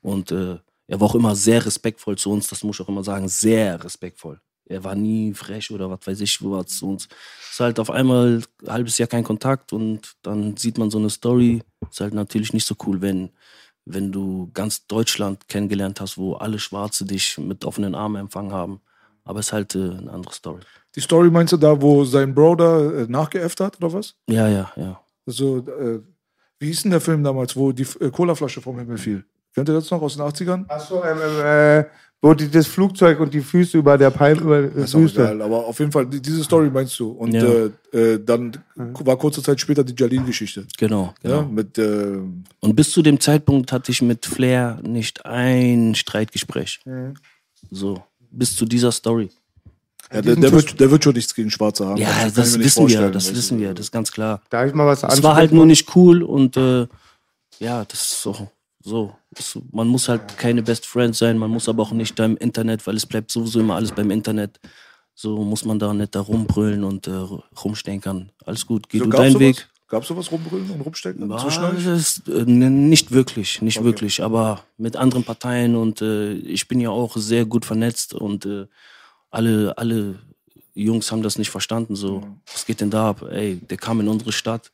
Und 0.01 0.32
äh, 0.32 0.59
er 0.89 1.01
war 1.01 1.09
auch 1.09 1.15
immer 1.15 1.36
sehr 1.36 1.65
respektvoll 1.65 2.16
zu 2.16 2.31
uns, 2.32 2.48
das 2.48 2.65
muss 2.65 2.77
ich 2.77 2.85
auch 2.85 2.89
immer 2.89 3.05
sagen, 3.05 3.28
sehr 3.28 3.82
respektvoll. 3.85 4.40
Er 4.65 4.85
war 4.85 4.94
nie 4.94 5.32
frech 5.35 5.70
oder 5.70 5.90
was 5.90 6.06
weiß 6.06 6.20
ich, 6.20 6.43
was 6.43 6.66
zu 6.78 6.89
uns. 6.89 7.09
Ist 7.51 7.60
halt 7.60 7.78
auf 7.78 7.90
einmal 7.90 8.43
ein 8.62 8.73
halbes 8.73 8.98
Jahr 8.98 9.09
kein 9.09 9.24
Kontakt 9.24 9.73
und 9.73 10.16
dann 10.23 10.56
sieht 10.56 10.78
man 10.78 10.90
so 10.90 10.98
eine 10.98 11.10
Story. 11.10 11.62
Ist 11.90 12.01
halt 12.01 12.15
natürlich 12.15 12.52
nicht 12.52 12.66
so 12.66 12.74
cool, 12.86 13.01
wenn, 13.01 13.31
wenn 13.85 14.12
du 14.12 14.51
ganz 14.52 14.86
Deutschland 14.86 15.48
kennengelernt 15.48 16.01
hast, 16.01 16.19
wo 16.19 16.35
alle 16.35 16.59
Schwarze 16.59 17.05
dich 17.05 17.39
mit 17.39 17.65
offenen 17.65 17.94
Armen 17.94 18.16
empfangen 18.16 18.52
haben. 18.52 18.81
Aber 19.24 19.40
ist 19.40 19.52
halt 19.52 19.74
äh, 19.74 19.78
eine 19.78 20.10
andere 20.10 20.35
Story. 20.35 20.60
Die 20.94 21.01
Story 21.01 21.31
meinst 21.31 21.52
du 21.52 21.59
da, 21.59 21.81
wo 21.81 22.05
sein 22.05 22.35
Bruder 22.35 23.02
äh, 23.02 23.06
nachgeäfft 23.06 23.60
hat, 23.60 23.77
oder 23.78 23.93
was? 23.93 24.16
Ja, 24.28 24.48
ja, 24.48 24.73
ja. 24.77 25.01
Also, 25.27 25.59
äh, 25.59 26.01
wie 26.59 26.66
hieß 26.66 26.82
denn 26.82 26.90
der 26.93 27.01
Film 27.01 27.23
damals, 27.23 27.55
wo 27.55 27.73
die 27.73 27.86
äh, 28.01 28.10
Colaflasche 28.10 28.62
vom 28.62 28.78
Himmel 28.78 28.97
fiel? 28.97 29.24
Kennt 29.59 29.68
ihr 29.68 29.74
das 29.74 29.90
noch 29.90 30.02
aus 30.02 30.16
den 30.16 30.22
80ern? 30.22 30.64
Achso, 30.68 31.02
ähm, 31.05 31.18
ähm, 31.22 31.80
äh, 31.80 31.85
wo 32.20 32.35
die, 32.35 32.51
das 32.51 32.66
Flugzeug 32.66 33.20
und 33.20 33.32
die 33.32 33.40
Füße 33.40 33.78
über 33.78 33.97
der 33.97 34.10
Palme, 34.10 34.40
über 34.40 34.62
der 34.62 34.85
Ist 34.85 34.94
auch 34.94 34.98
egal, 35.01 35.40
aber 35.40 35.66
auf 35.66 35.78
jeden 35.78 35.93
Fall, 35.93 36.05
die- 36.06 36.20
diese 36.20 36.43
Story 36.43 36.68
meinst 36.68 36.98
du. 36.98 37.10
Und 37.10 37.32
Ja. 37.32 37.44
äh, 37.44 37.70
äh, 38.14 38.24
dann 38.24 38.56
war 38.76 39.16
kurze 39.16 39.40
Zeit 39.40 39.60
später 39.60 39.85
die 39.85 39.94
Jalil-Geschichte. 39.97 40.66
Genau, 40.76 41.14
genau. 41.22 41.36
Ja, 41.36 41.43
mit, 41.47 41.78
äh, 41.78 42.18
Und 42.60 42.74
bis 42.74 42.90
zu 42.90 43.02
dem 43.02 43.20
Zeitpunkt 43.20 43.70
hatte 43.70 43.93
ich 43.93 44.02
mit 44.02 44.26
Flair 44.26 44.80
nicht 44.82 45.24
ein 45.26 45.94
Streitgespräch. 45.94 46.80
So, 47.70 48.02
bis 48.32 48.56
zu 48.56 48.64
dieser 48.66 48.90
Story. 48.90 49.30
ja, 50.12 50.20
der, 50.22 50.35
der, 50.36 50.51
wird, 50.52 50.80
der 50.80 50.90
wird 50.90 51.05
schon 51.05 51.12
nichts 51.14 51.35
gegen 51.35 51.51
Schwarze 51.51 51.86
haben. 51.86 51.98
Ja, 51.98 52.09
das 52.35 52.56
nicht 52.56 52.64
wissen 52.64 52.89
wir, 52.89 53.10
das 53.10 53.26
weißt 53.26 53.36
wissen 53.36 53.59
wir, 53.60 53.74
das 53.74 53.86
ist 53.86 53.93
ganz 53.93 54.10
klar. 54.10 54.40
Darf 54.51 54.66
ich 54.66 54.74
mal 54.74 54.86
was 54.86 55.02
Es 55.05 55.22
war 55.22 55.36
halt 55.36 55.52
nur 55.52 55.66
nicht 55.66 55.94
cool 55.94 56.22
und 56.24 56.56
äh, 56.56 56.86
ja, 57.60 57.85
das 57.85 58.01
ist 58.02 58.22
so. 58.22 58.48
So. 58.89 59.15
Es- 59.36 59.59
Man 59.73 59.86
muss 59.89 60.09
halt 60.09 60.36
keine 60.36 60.62
Best 60.62 60.85
Friend 60.86 61.15
sein, 61.15 61.39
man 61.39 61.51
muss 61.51 61.69
aber 61.69 61.82
auch 61.85 61.93
nicht 61.93 62.19
da 62.19 62.24
im 62.24 62.36
Internet, 62.39 62.86
weil 62.86 62.97
es 62.97 63.06
bleibt 63.06 63.31
sowieso 63.31 63.60
immer 63.60 63.77
alles 63.77 63.93
beim 63.93 64.10
Internet. 64.10 64.59
So 65.15 65.36
muss 65.44 65.65
man 65.65 65.78
da 65.78 65.93
nicht 65.94 66.15
da 66.15 66.20
rumbrüllen 66.20 66.82
und 66.85 67.06
äh, 67.06 67.12
rumstenkern. 67.65 68.31
Alles 68.44 68.66
gut, 68.66 68.89
geh 68.89 68.98
So, 68.98 69.05
du 69.05 69.10
deinen 69.10 69.32
sowas? 69.32 69.40
Weg. 69.59 69.69
Gab 69.89 70.02
es 70.02 70.09
sowas 70.09 70.31
rumbrüllen 70.31 70.70
und 70.70 70.81
rumstecken 70.82 71.32
Ah, 71.32 71.39
zwischen 71.39 71.65
euch? 71.65 71.86
ist, 71.86 72.28
äh, 72.28 72.44
nicht 72.44 73.10
wirklich, 73.10 73.62
nicht 73.62 73.82
wirklich, 73.82 74.23
aber 74.23 74.62
mit 74.77 74.97
anderen 74.97 75.24
Parteien 75.24 75.77
und 75.77 76.02
äh, 76.02 76.32
ich 76.35 76.69
bin 76.69 76.78
ja 76.81 76.90
auch 76.90 77.16
sehr 77.16 77.47
gut 77.47 77.65
vernetzt 77.65 78.12
und 78.15 78.44
äh, 78.44 78.66
alle, 79.31 79.77
alle 79.78 80.19
Jungs 80.74 81.10
haben 81.10 81.23
das 81.23 81.39
nicht 81.39 81.51
verstanden. 81.51 81.97
So, 81.97 82.23
was 82.52 82.66
geht 82.66 82.81
denn 82.81 82.90
da 82.90 83.09
ab? 83.10 83.23
Ey, 83.31 83.56
der 83.56 83.77
kam 83.78 84.01
in 84.01 84.09
unsere 84.09 84.32
Stadt. 84.32 84.70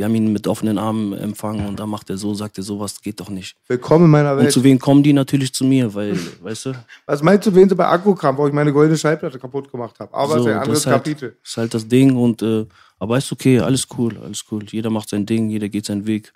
Wir 0.00 0.06
haben 0.06 0.14
ihn 0.14 0.32
mit 0.32 0.46
offenen 0.46 0.78
Armen 0.78 1.12
empfangen 1.12 1.66
und 1.66 1.78
dann 1.78 1.90
macht 1.90 2.08
er 2.08 2.16
so, 2.16 2.32
sagt 2.32 2.56
er 2.56 2.64
sowas 2.64 3.02
geht 3.02 3.20
doch 3.20 3.28
nicht. 3.28 3.54
Willkommen 3.68 4.06
in 4.06 4.10
meiner 4.10 4.32
Und 4.32 4.38
Welt. 4.38 4.50
zu 4.50 4.64
wem 4.64 4.78
kommen 4.78 5.02
die 5.02 5.12
natürlich 5.12 5.52
zu 5.52 5.62
mir, 5.62 5.92
weil, 5.92 6.18
weißt 6.42 6.64
du, 6.64 6.72
Was 7.04 7.22
meinst 7.22 7.46
du, 7.46 7.54
wen 7.54 7.68
sie 7.68 7.74
bei 7.74 7.86
Akkukram, 7.86 8.34
wo 8.38 8.46
ich 8.46 8.54
meine 8.54 8.72
goldene 8.72 8.96
Schallplatte 8.96 9.38
kaputt 9.38 9.70
gemacht 9.70 10.00
habe? 10.00 10.14
Aber 10.14 10.36
es 10.36 10.40
ist 10.40 10.46
ein 10.46 10.52
das 10.54 10.62
anderes 10.62 10.78
ist 10.78 10.86
halt, 10.86 11.04
Kapitel. 11.04 11.36
ist 11.44 11.56
halt 11.58 11.74
das 11.74 11.86
Ding 11.86 12.16
und 12.16 12.40
äh, 12.40 12.64
aber 12.98 13.18
ist 13.18 13.30
okay, 13.30 13.60
alles 13.60 13.86
cool, 13.98 14.16
alles 14.24 14.42
cool. 14.50 14.64
Jeder 14.70 14.88
macht 14.88 15.10
sein 15.10 15.26
Ding, 15.26 15.50
jeder 15.50 15.68
geht 15.68 15.84
seinen 15.84 16.06
Weg 16.06 16.32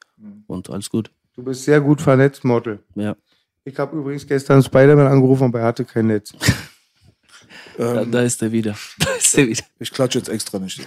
und 0.46 0.68
alles 0.68 0.90
gut. 0.90 1.10
Du 1.34 1.42
bist 1.42 1.64
sehr 1.64 1.80
gut 1.80 2.02
vernetzt, 2.02 2.44
Model. 2.44 2.80
Ja. 2.94 3.16
Ich 3.64 3.78
habe 3.78 3.96
übrigens 3.96 4.26
gestern 4.26 4.62
Spider-Man 4.62 5.06
angerufen, 5.06 5.44
aber 5.44 5.60
er 5.60 5.66
hatte 5.68 5.86
kein 5.86 6.08
Netz. 6.08 6.34
Da, 7.78 8.04
da 8.04 8.22
ist 8.22 8.42
er 8.42 8.52
wieder. 8.52 8.74
Da 8.98 9.10
ist 9.18 9.36
er 9.38 9.46
wieder. 9.48 9.62
Ich 9.78 9.90
klatsche 9.92 10.18
jetzt 10.18 10.28
extra 10.28 10.58
nicht. 10.58 10.80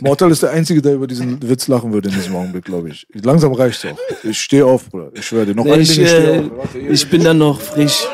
Mortal 0.00 0.30
ist 0.30 0.42
der 0.42 0.50
Einzige, 0.50 0.80
der 0.82 0.94
über 0.94 1.06
diesen 1.06 1.40
Witz 1.48 1.68
lachen 1.68 1.92
würde 1.92 2.08
in 2.08 2.14
diesem 2.14 2.34
Augenblick, 2.36 2.64
glaube 2.64 2.90
ich. 2.90 3.06
Langsam 3.12 3.52
reicht's 3.52 3.84
auch. 3.84 3.98
Ich 4.22 4.40
stehe 4.40 4.64
auf, 4.66 4.88
Bruder. 4.90 5.10
Ich 5.14 5.26
schwöre 5.26 5.46
dir. 5.46 5.54
Noch 5.54 5.66
ein 5.66 5.80
Ich, 5.80 5.94
Ding, 5.94 6.02
ich 6.04 6.08
stehe 6.10 6.34
äh, 6.36 6.38
auf. 6.40 6.50
Warte, 6.56 6.78
ich 6.78 7.10
bin 7.10 7.22
dann 7.24 7.38
noch 7.38 7.60
frisch. 7.60 8.04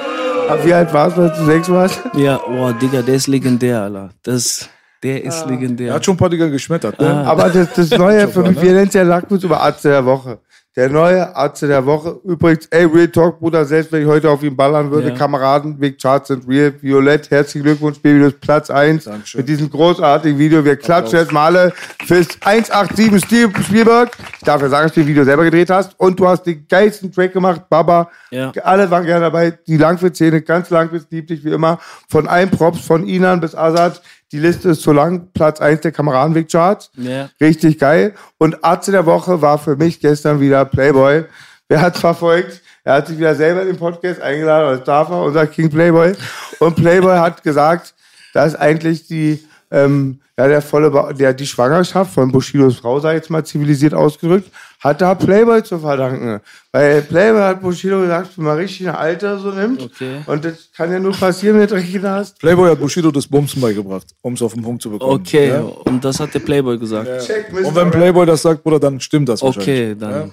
Aber 0.48 0.64
wie 0.64 0.72
alt 0.74 0.92
warst 0.92 1.16
du, 1.16 1.22
als 1.22 1.38
du 1.38 1.44
sechs 1.46 1.68
warst? 1.68 2.00
Ja, 2.16 2.40
oh, 2.44 2.72
Digga, 2.72 3.02
der 3.02 3.14
ist 3.14 3.28
legendär, 3.28 3.82
Alter. 3.82 4.10
Das, 4.24 4.68
der 5.02 5.22
ist 5.24 5.42
Er 5.42 5.46
legendär. 5.48 5.94
hat 5.94 6.04
schon 6.04 6.14
ein 6.14 6.18
paar 6.18 6.28
Dinger 6.28 6.48
geschmettert. 6.50 6.98
Ne? 7.00 7.06
Ah. 7.08 7.24
Aber 7.24 7.48
das, 7.50 7.68
das 7.74 7.90
Neue 7.90 8.26
für 8.32 8.42
mich, 8.42 8.56
ne? 8.56 8.62
wir 8.62 8.72
nennen 8.72 8.88
es 8.88 8.94
ja 8.94 9.02
Lackmus 9.04 9.44
über 9.44 9.60
Arzt 9.60 9.84
der 9.84 10.04
Woche. 10.04 10.40
Der 10.76 10.88
neue 10.88 11.34
Arzt 11.34 11.62
der 11.62 11.84
Woche. 11.84 12.20
Übrigens, 12.24 12.66
ey, 12.66 12.84
Real 12.84 13.09
Talk, 13.09 13.40
Bruder, 13.40 13.64
selbst 13.64 13.90
wenn 13.90 14.02
ich 14.02 14.06
heute 14.09 14.30
auf 14.30 14.40
ihn 14.44 14.55
ballern 14.56 14.88
würde, 14.92 15.09
Ja. 15.09 15.14
Kameraden, 15.16 15.76
Big 15.76 16.01
Charts 16.01 16.28
sind 16.28 16.47
real. 16.48 16.72
Violett, 16.80 17.28
herzlichen 17.28 17.64
Glückwunsch, 17.64 17.98
Baby, 18.01 18.20
du 18.20 18.24
bist 18.26 18.40
Platz 18.40 18.70
1 18.70 19.02
Dankeschön. 19.05 19.40
mit 19.40 19.48
diesem 19.48 19.68
großartigen 19.68 20.38
Video. 20.38 20.64
Wir 20.64 20.76
klatschen 20.76 21.18
jetzt 21.18 21.32
mal 21.32 21.47
alle 21.47 21.72
fürs 22.06 22.28
187 22.44 23.24
Stil- 23.24 23.51
Spielberg. 23.64 24.10
Ich 24.38 24.44
darf 24.44 24.62
ja 24.62 24.68
sagen, 24.68 24.84
dass 24.86 24.92
du 24.94 25.01
das 25.01 25.09
Video 25.09 25.24
selber 25.24 25.42
gedreht 25.42 25.70
hast. 25.70 25.98
Und 25.98 26.20
du 26.20 26.28
hast 26.28 26.44
den 26.44 26.64
geilsten 26.68 27.10
Track 27.10 27.32
gemacht, 27.32 27.62
Baba. 27.68 28.09
Ja. 28.30 28.52
Alle 28.62 28.88
waren 28.92 29.05
gerne 29.05 29.22
dabei. 29.24 29.51
Die 29.66 29.76
Langwitz-Szene, 29.76 30.40
ganz 30.42 30.70
Langwitz, 30.70 31.05
lieblich 31.10 31.44
wie 31.44 31.51
immer. 31.51 31.80
Von 32.09 32.28
allen 32.28 32.48
Props, 32.48 32.78
von 32.86 33.09
Inan 33.09 33.40
bis 33.40 33.56
Azad. 33.56 34.01
Die 34.32 34.39
Liste 34.39 34.70
ist 34.70 34.82
so 34.82 34.93
lang. 34.93 35.28
Platz 35.35 35.61
1 35.61 35.81
der 35.81 35.93
Kameradenweg-Charts. 35.93 36.93
Ja. 36.97 37.28
Richtig 37.40 37.78
geil. 37.78 38.15
Und 38.39 38.62
Arzt 38.65 38.89
der 38.89 39.07
Woche 39.07 39.43
war 39.43 39.59
für 39.59 39.77
mich 39.77 40.01
gestern 40.01 40.40
wieder 40.40 40.65
Playboy. 40.65 41.24
Wer 41.69 41.81
hat 41.81 41.98
verfolgt? 41.98 42.62
Er 42.85 42.94
hat 42.94 43.09
sich 43.09 43.19
wieder 43.19 43.35
selber 43.35 43.62
in 43.62 43.69
den 43.69 43.77
Podcast 43.77 44.20
eingeladen, 44.20 44.69
als 44.69 44.85
darf 44.85 45.11
er, 45.11 45.23
unser 45.23 45.47
King 45.47 45.69
Playboy. 45.69 46.15
Und 46.61 46.77
Playboy 46.77 47.16
hat 47.16 47.43
gesagt, 47.43 47.94
dass 48.32 48.55
eigentlich 48.55 49.07
die, 49.07 49.44
ähm, 49.70 50.20
ja, 50.38 50.48
der 50.48 50.62
volle, 50.62 50.90
Ba- 50.90 51.12
der, 51.12 51.34
die 51.34 51.47
Schwangerschaft 51.47 52.14
von 52.14 52.32
Bushidos 52.32 52.76
Frau, 52.76 52.98
sei 52.98 53.14
jetzt 53.14 53.28
mal 53.30 53.44
zivilisiert 53.44 53.92
ausgedrückt, 53.94 54.51
hat 54.80 55.01
da 55.02 55.14
Playboy 55.14 55.62
zu 55.62 55.78
verdanken. 55.78 56.40
Weil 56.72 57.02
Playboy 57.02 57.40
hat 57.42 57.60
Bushido 57.60 58.01
gesagt, 58.01 58.30
wenn 58.38 58.47
man 58.47 58.56
richtig 58.56 58.88
ein 58.88 58.94
Alter 58.94 59.38
so 59.38 59.51
nimmt. 59.51 59.82
Okay. 59.82 60.20
Und 60.26 60.44
das 60.44 60.70
kann 60.74 60.90
ja 60.90 60.98
nur 60.98 61.12
passieren, 61.12 61.59
wenn 61.60 61.68
du 61.68 61.74
richtig 61.74 62.02
hast. 62.02 62.38
Playboy 62.38 62.70
hat 62.70 62.80
Bushido 62.80 63.10
das 63.10 63.26
Bumsen 63.26 63.60
beigebracht, 63.60 64.06
um 64.22 64.32
es 64.32 64.40
auf 64.42 64.55
den 64.55 64.62
Punkt 64.62 64.80
zu 64.82 64.90
bekommen. 64.90 65.20
Okay, 65.20 65.48
Ja? 65.51 65.60
und 65.60 66.02
das 66.05 66.18
hat 66.18 66.32
der 66.32 66.40
Playboy 66.40 66.78
gesagt. 66.78 67.26
Check, 67.26 67.52
Und 67.52 67.74
wenn 67.74 67.90
Playboy 67.90 68.24
das 68.24 68.40
sagt, 68.42 68.62
Bruder, 68.62 68.80
dann 68.80 68.98
stimmt 69.01 69.28
das 69.28 69.42
Okay, 69.42 69.94
wahrscheinlich. 69.94 69.98
dann. 69.98 70.32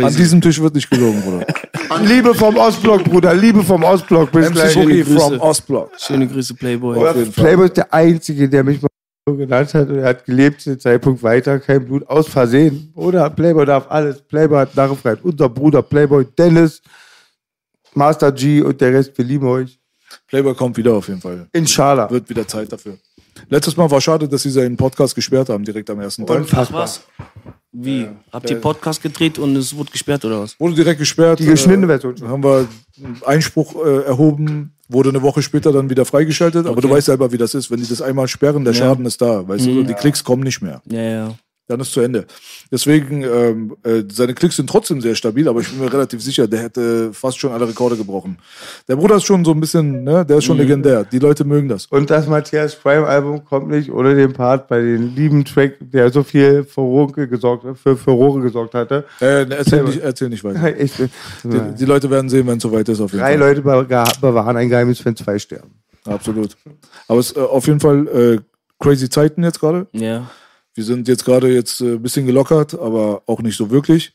Ja? 0.00 0.06
An 0.08 0.14
diesem 0.16 0.40
Tisch 0.40 0.60
wird 0.60 0.74
nicht 0.74 0.90
gelogen, 0.90 1.22
Bruder. 1.22 1.46
Liebe 1.98 2.34
vom 2.34 2.56
Ostblock, 2.56 3.04
Bruder, 3.04 3.34
Liebe 3.34 3.62
vom 3.62 3.82
Ostblock. 3.82 4.30
Bis 4.30 4.48
MC 4.48 4.52
gleich. 4.52 4.74
Grüße. 4.74 5.18
from 5.18 5.40
Ostblock. 5.40 5.90
Schöne 5.98 6.28
Grüße, 6.28 6.54
Playboy. 6.54 7.24
Playboy 7.30 7.66
ist 7.66 7.76
der 7.76 7.92
Einzige, 7.92 8.48
der 8.48 8.62
mich 8.62 8.80
mal 8.80 8.88
so 9.26 9.36
genannt 9.36 9.74
hat 9.74 9.88
und 9.88 9.98
er 9.98 10.08
hat 10.08 10.24
gelebt 10.24 10.60
zu 10.60 10.70
dem 10.70 10.80
Zeitpunkt 10.80 11.22
weiter, 11.22 11.58
kein 11.58 11.84
Blut, 11.84 12.06
aus 12.08 12.28
Versehen. 12.28 12.92
Oder 12.94 13.28
Playboy 13.30 13.66
darf 13.66 13.90
alles. 13.90 14.22
Playboy 14.22 14.58
hat 14.58 14.76
Narrenfreiheit. 14.76 15.20
Unser 15.22 15.48
Bruder 15.48 15.82
Playboy, 15.82 16.24
Dennis, 16.38 16.80
Master 17.94 18.30
G 18.32 18.62
und 18.62 18.80
der 18.80 18.92
Rest, 18.92 19.16
wir 19.18 19.24
lieben 19.24 19.46
euch. 19.46 19.78
Playboy 20.28 20.54
kommt 20.54 20.76
wieder 20.76 20.94
auf 20.94 21.08
jeden 21.08 21.20
Fall. 21.20 21.48
Inshallah. 21.52 22.10
Wird 22.10 22.28
wieder 22.28 22.46
Zeit 22.46 22.72
dafür. 22.72 22.98
Letztes 23.48 23.76
Mal 23.76 23.90
war 23.90 24.00
schade, 24.00 24.28
dass 24.28 24.42
sie 24.42 24.50
seinen 24.50 24.76
Podcast 24.76 25.14
gesperrt 25.14 25.48
haben, 25.48 25.64
direkt 25.64 25.88
am 25.90 26.00
ersten 26.00 26.26
Tag. 26.26 26.38
Unfassbar. 26.38 26.82
Was? 26.82 27.00
Wie? 27.72 28.08
Habt 28.32 28.50
ihr 28.50 28.56
Podcast 28.60 29.00
gedreht 29.02 29.38
und 29.38 29.54
es 29.56 29.76
wurde 29.76 29.92
gesperrt 29.92 30.24
oder 30.24 30.40
was? 30.42 30.58
Wurde 30.58 30.74
direkt 30.74 30.98
gesperrt. 30.98 31.38
Die 31.38 31.46
geschnittene 31.46 31.86
äh, 31.92 31.98
Version. 31.98 32.28
Haben 32.28 32.42
wir 32.42 32.66
Einspruch 33.24 33.76
äh, 33.84 34.02
erhoben, 34.06 34.72
wurde 34.88 35.10
eine 35.10 35.22
Woche 35.22 35.40
später 35.40 35.72
dann 35.72 35.88
wieder 35.88 36.04
freigeschaltet. 36.04 36.66
Aber 36.66 36.78
Okay. 36.78 36.88
du 36.88 36.90
weißt 36.90 37.06
selber, 37.06 37.30
wie 37.30 37.38
das 37.38 37.54
ist. 37.54 37.70
Wenn 37.70 37.80
die 37.80 37.86
das 37.88 38.02
einmal 38.02 38.26
sperren, 38.26 38.64
der 38.64 38.74
Ja. 38.74 38.80
Schaden 38.80 39.06
ist 39.06 39.22
da. 39.22 39.46
Weißt 39.46 39.66
du, 39.66 39.84
die 39.84 39.94
Klicks 39.94 40.24
kommen 40.24 40.42
nicht 40.42 40.60
mehr. 40.62 40.82
Ja, 40.90 41.00
ja. 41.00 41.34
Dann 41.70 41.80
ist 41.80 41.92
zu 41.92 42.00
Ende. 42.00 42.26
Deswegen, 42.70 43.22
ähm, 43.22 43.76
äh, 43.82 44.02
seine 44.12 44.34
Klicks 44.34 44.56
sind 44.56 44.68
trotzdem 44.68 45.00
sehr 45.00 45.14
stabil, 45.14 45.48
aber 45.48 45.60
ich 45.60 45.68
bin 45.70 45.80
mir 45.80 45.92
relativ 45.92 46.22
sicher, 46.22 46.46
der 46.46 46.60
hätte 46.60 47.12
fast 47.12 47.38
schon 47.38 47.52
alle 47.52 47.66
Rekorde 47.68 47.96
gebrochen. 47.96 48.38
Der 48.88 48.96
Bruder 48.96 49.16
ist 49.16 49.24
schon 49.24 49.44
so 49.44 49.52
ein 49.52 49.60
bisschen, 49.60 50.04
ne, 50.04 50.24
der 50.24 50.38
ist 50.38 50.44
schon 50.44 50.58
legendär. 50.58 51.04
Die 51.04 51.18
Leute 51.18 51.44
mögen 51.44 51.68
das. 51.68 51.86
Und 51.86 52.10
das 52.10 52.26
Matthias 52.28 52.74
Prime 52.76 53.06
Album 53.06 53.44
kommt 53.44 53.68
nicht 53.68 53.90
ohne 53.90 54.14
den 54.14 54.32
Part 54.32 54.68
bei 54.68 54.80
den 54.80 55.14
lieben 55.16 55.44
Track, 55.44 55.76
der 55.80 56.10
so 56.12 56.22
viel 56.22 56.64
Furore 56.64 57.26
gesorgt, 57.28 57.64
für 57.82 57.96
Furore 57.96 58.40
gesorgt 58.42 58.74
hatte. 58.74 59.04
Äh, 59.20 59.46
erzähl, 59.50 59.84
nicht, 59.84 60.00
erzähl 60.00 60.28
nicht 60.28 60.44
weiter. 60.44 60.76
Ich, 60.80 60.92
Die, 60.94 61.08
die 61.78 61.84
Leute 61.84 62.10
werden 62.10 62.28
sehen, 62.28 62.46
wenn 62.46 62.56
es 62.58 62.62
soweit 62.62 62.88
ist. 62.88 63.00
Auf 63.00 63.12
jeden 63.12 63.22
drei 63.22 63.38
Fall. 63.38 63.54
Leute 63.56 63.62
be- 63.62 64.04
bewahren 64.20 64.56
ein 64.56 64.68
Geheimnis, 64.68 65.04
wenn 65.04 65.16
zwei 65.16 65.38
sterben. 65.38 65.70
Absolut. 66.04 66.56
Aber 67.08 67.20
es 67.20 67.30
ist 67.32 67.36
äh, 67.36 67.40
auf 67.40 67.66
jeden 67.66 67.80
Fall 67.80 68.06
äh, 68.08 68.38
crazy 68.82 69.08
Zeiten 69.10 69.42
jetzt 69.44 69.60
gerade. 69.60 69.86
Ja. 69.92 70.30
Wir 70.80 70.86
sind 70.86 71.08
jetzt 71.08 71.26
gerade 71.26 71.52
jetzt 71.52 71.82
äh, 71.82 71.96
ein 71.96 72.02
bisschen 72.02 72.24
gelockert, 72.24 72.72
aber 72.72 73.22
auch 73.26 73.42
nicht 73.42 73.58
so 73.58 73.70
wirklich. 73.70 74.14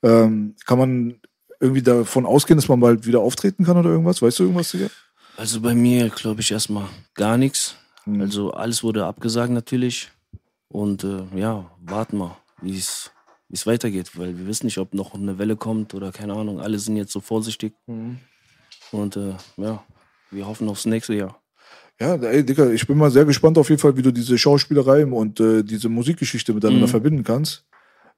Ähm, 0.00 0.54
kann 0.64 0.78
man 0.78 1.20
irgendwie 1.58 1.82
davon 1.82 2.24
ausgehen, 2.24 2.56
dass 2.56 2.68
man 2.68 2.78
bald 2.78 3.04
wieder 3.04 3.18
auftreten 3.18 3.64
kann 3.64 3.76
oder 3.76 3.90
irgendwas? 3.90 4.22
Weißt 4.22 4.38
du 4.38 4.44
irgendwas, 4.44 4.70
Digga? 4.70 4.90
Also 5.36 5.60
bei 5.60 5.74
mir 5.74 6.10
glaube 6.10 6.40
ich 6.40 6.52
erstmal 6.52 6.86
gar 7.14 7.36
nichts. 7.36 7.74
Also 8.20 8.52
alles 8.52 8.84
wurde 8.84 9.06
abgesagt 9.06 9.50
natürlich. 9.50 10.12
Und 10.68 11.02
äh, 11.02 11.24
ja, 11.34 11.68
warten 11.80 12.18
wir, 12.18 12.36
wie 12.62 12.78
es 12.78 13.10
weitergeht, 13.64 14.16
weil 14.16 14.38
wir 14.38 14.46
wissen 14.46 14.66
nicht, 14.66 14.78
ob 14.78 14.94
noch 14.94 15.14
eine 15.14 15.38
Welle 15.38 15.56
kommt 15.56 15.94
oder 15.94 16.12
keine 16.12 16.34
Ahnung. 16.34 16.60
Alle 16.60 16.78
sind 16.78 16.96
jetzt 16.96 17.10
so 17.10 17.18
vorsichtig. 17.18 17.74
Und 18.92 19.16
äh, 19.16 19.34
ja, 19.56 19.82
wir 20.30 20.46
hoffen 20.46 20.68
aufs 20.68 20.86
nächste 20.86 21.14
Jahr. 21.14 21.40
Ja, 22.00 22.14
ey, 22.16 22.44
Digga, 22.44 22.70
ich 22.70 22.86
bin 22.86 22.98
mal 22.98 23.10
sehr 23.10 23.24
gespannt 23.24 23.56
auf 23.56 23.68
jeden 23.68 23.80
Fall, 23.80 23.96
wie 23.96 24.02
du 24.02 24.10
diese 24.12 24.36
Schauspielerei 24.36 25.06
und 25.06 25.38
äh, 25.40 25.62
diese 25.62 25.88
Musikgeschichte 25.88 26.52
miteinander 26.52 26.86
Mhm. 26.86 26.90
verbinden 26.90 27.22
kannst. 27.24 27.64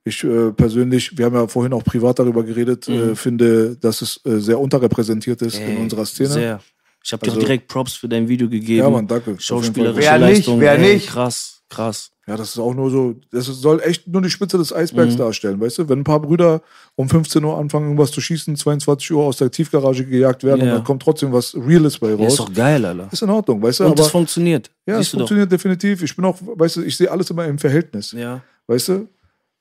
Ich 0.05 0.23
äh, 0.25 0.53
persönlich, 0.53 1.19
wir 1.19 1.27
haben 1.27 1.35
ja 1.35 1.47
vorhin 1.49 1.73
auch 1.73 1.85
privat 1.85 2.19
darüber 2.19 2.43
geredet, 2.45 2.89
äh, 2.89 3.15
finde, 3.17 3.77
dass 3.77 4.03
es 4.03 4.21
äh, 4.25 4.39
sehr 4.39 4.59
unterrepräsentiert 4.61 5.43
ist 5.43 5.57
in 5.59 5.63
Ey, 5.63 5.77
unserer 5.77 6.07
Szene. 6.07 6.29
Sehr. 6.31 6.61
Ich 7.05 7.13
habe 7.13 7.25
dir 7.25 7.31
Also- 7.33 7.41
auch 7.41 7.45
direkt 7.45 7.69
Props 7.69 7.95
für 7.95 8.09
dein 8.09 8.29
Video 8.29 8.49
gegeben. 8.49 8.79
Ja, 8.79 8.91
Mann, 8.91 9.07
danke. 9.07 9.37
Schauspielerische 9.39 10.01
Wer 10.01 10.19
nicht, 10.19 10.37
Leistung. 10.39 10.61
wer 10.61 10.79
ey, 10.79 10.95
nicht? 10.95 11.09
Krass, 11.09 11.63
krass. 11.69 12.11
Ja, 12.29 12.37
das 12.37 12.49
ist 12.51 12.59
auch 12.59 12.75
nur 12.75 12.91
so, 12.91 13.15
das 13.31 13.47
soll 13.47 13.81
echt 13.83 14.09
nur 14.09 14.21
die 14.21 14.31
Spitze 14.31 14.59
des 14.59 14.73
Eisbergs 14.73 15.15
Mhm. 15.15 15.19
darstellen, 15.19 15.61
weißt 15.61 15.79
du? 15.79 15.89
Wenn 15.89 16.01
ein 16.01 16.05
paar 16.05 16.21
Brüder 16.21 16.61
um 16.97 17.09
15 17.09 17.45
Uhr 17.45 17.57
anfangen, 17.57 17.87
irgendwas 17.87 18.11
zu 18.11 18.21
schießen, 18.21 18.57
22 18.57 19.13
Uhr 19.13 19.23
aus 19.23 19.37
der 19.37 19.49
Tiefgarage 19.51 20.05
gejagt 20.05 20.43
werden 20.43 20.63
und 20.63 20.67
Ja. 20.69 20.75
dann 20.75 20.85
kommt 20.85 21.03
trotzdem 21.03 21.33
was 21.33 21.55
Reales 21.55 21.99
bei 22.01 22.09
Ja, 22.11 22.17
raus. 22.17 22.33
ist 22.33 22.39
doch 22.41 22.53
geil, 22.53 22.85
Alter. 22.85 23.09
ist 23.13 23.23
in 23.23 23.31
Ordnung, 23.31 23.63
weißt 23.63 23.79
du? 23.79 23.85
Und 23.85 23.91
Aber, 23.91 23.97
das 23.99 24.11
funktioniert. 24.11 24.71
ja, 24.87 24.99
es 24.99 25.11
du 25.11 25.19
doch. 25.19 25.21
funktioniert 25.21 25.53
definitiv. 25.53 26.03
Ich 26.03 26.17
bin 26.17 26.25
auch, 26.25 26.37
weißt 26.43 26.77
du, 26.77 26.83
ich 26.83 26.97
sehe 26.97 27.09
alles 27.09 27.31
immer 27.31 27.45
im 27.47 27.59
Verhältnis, 27.59 28.11
Ja. 28.11 28.43
weißt 28.67 28.89
du? 28.89 29.09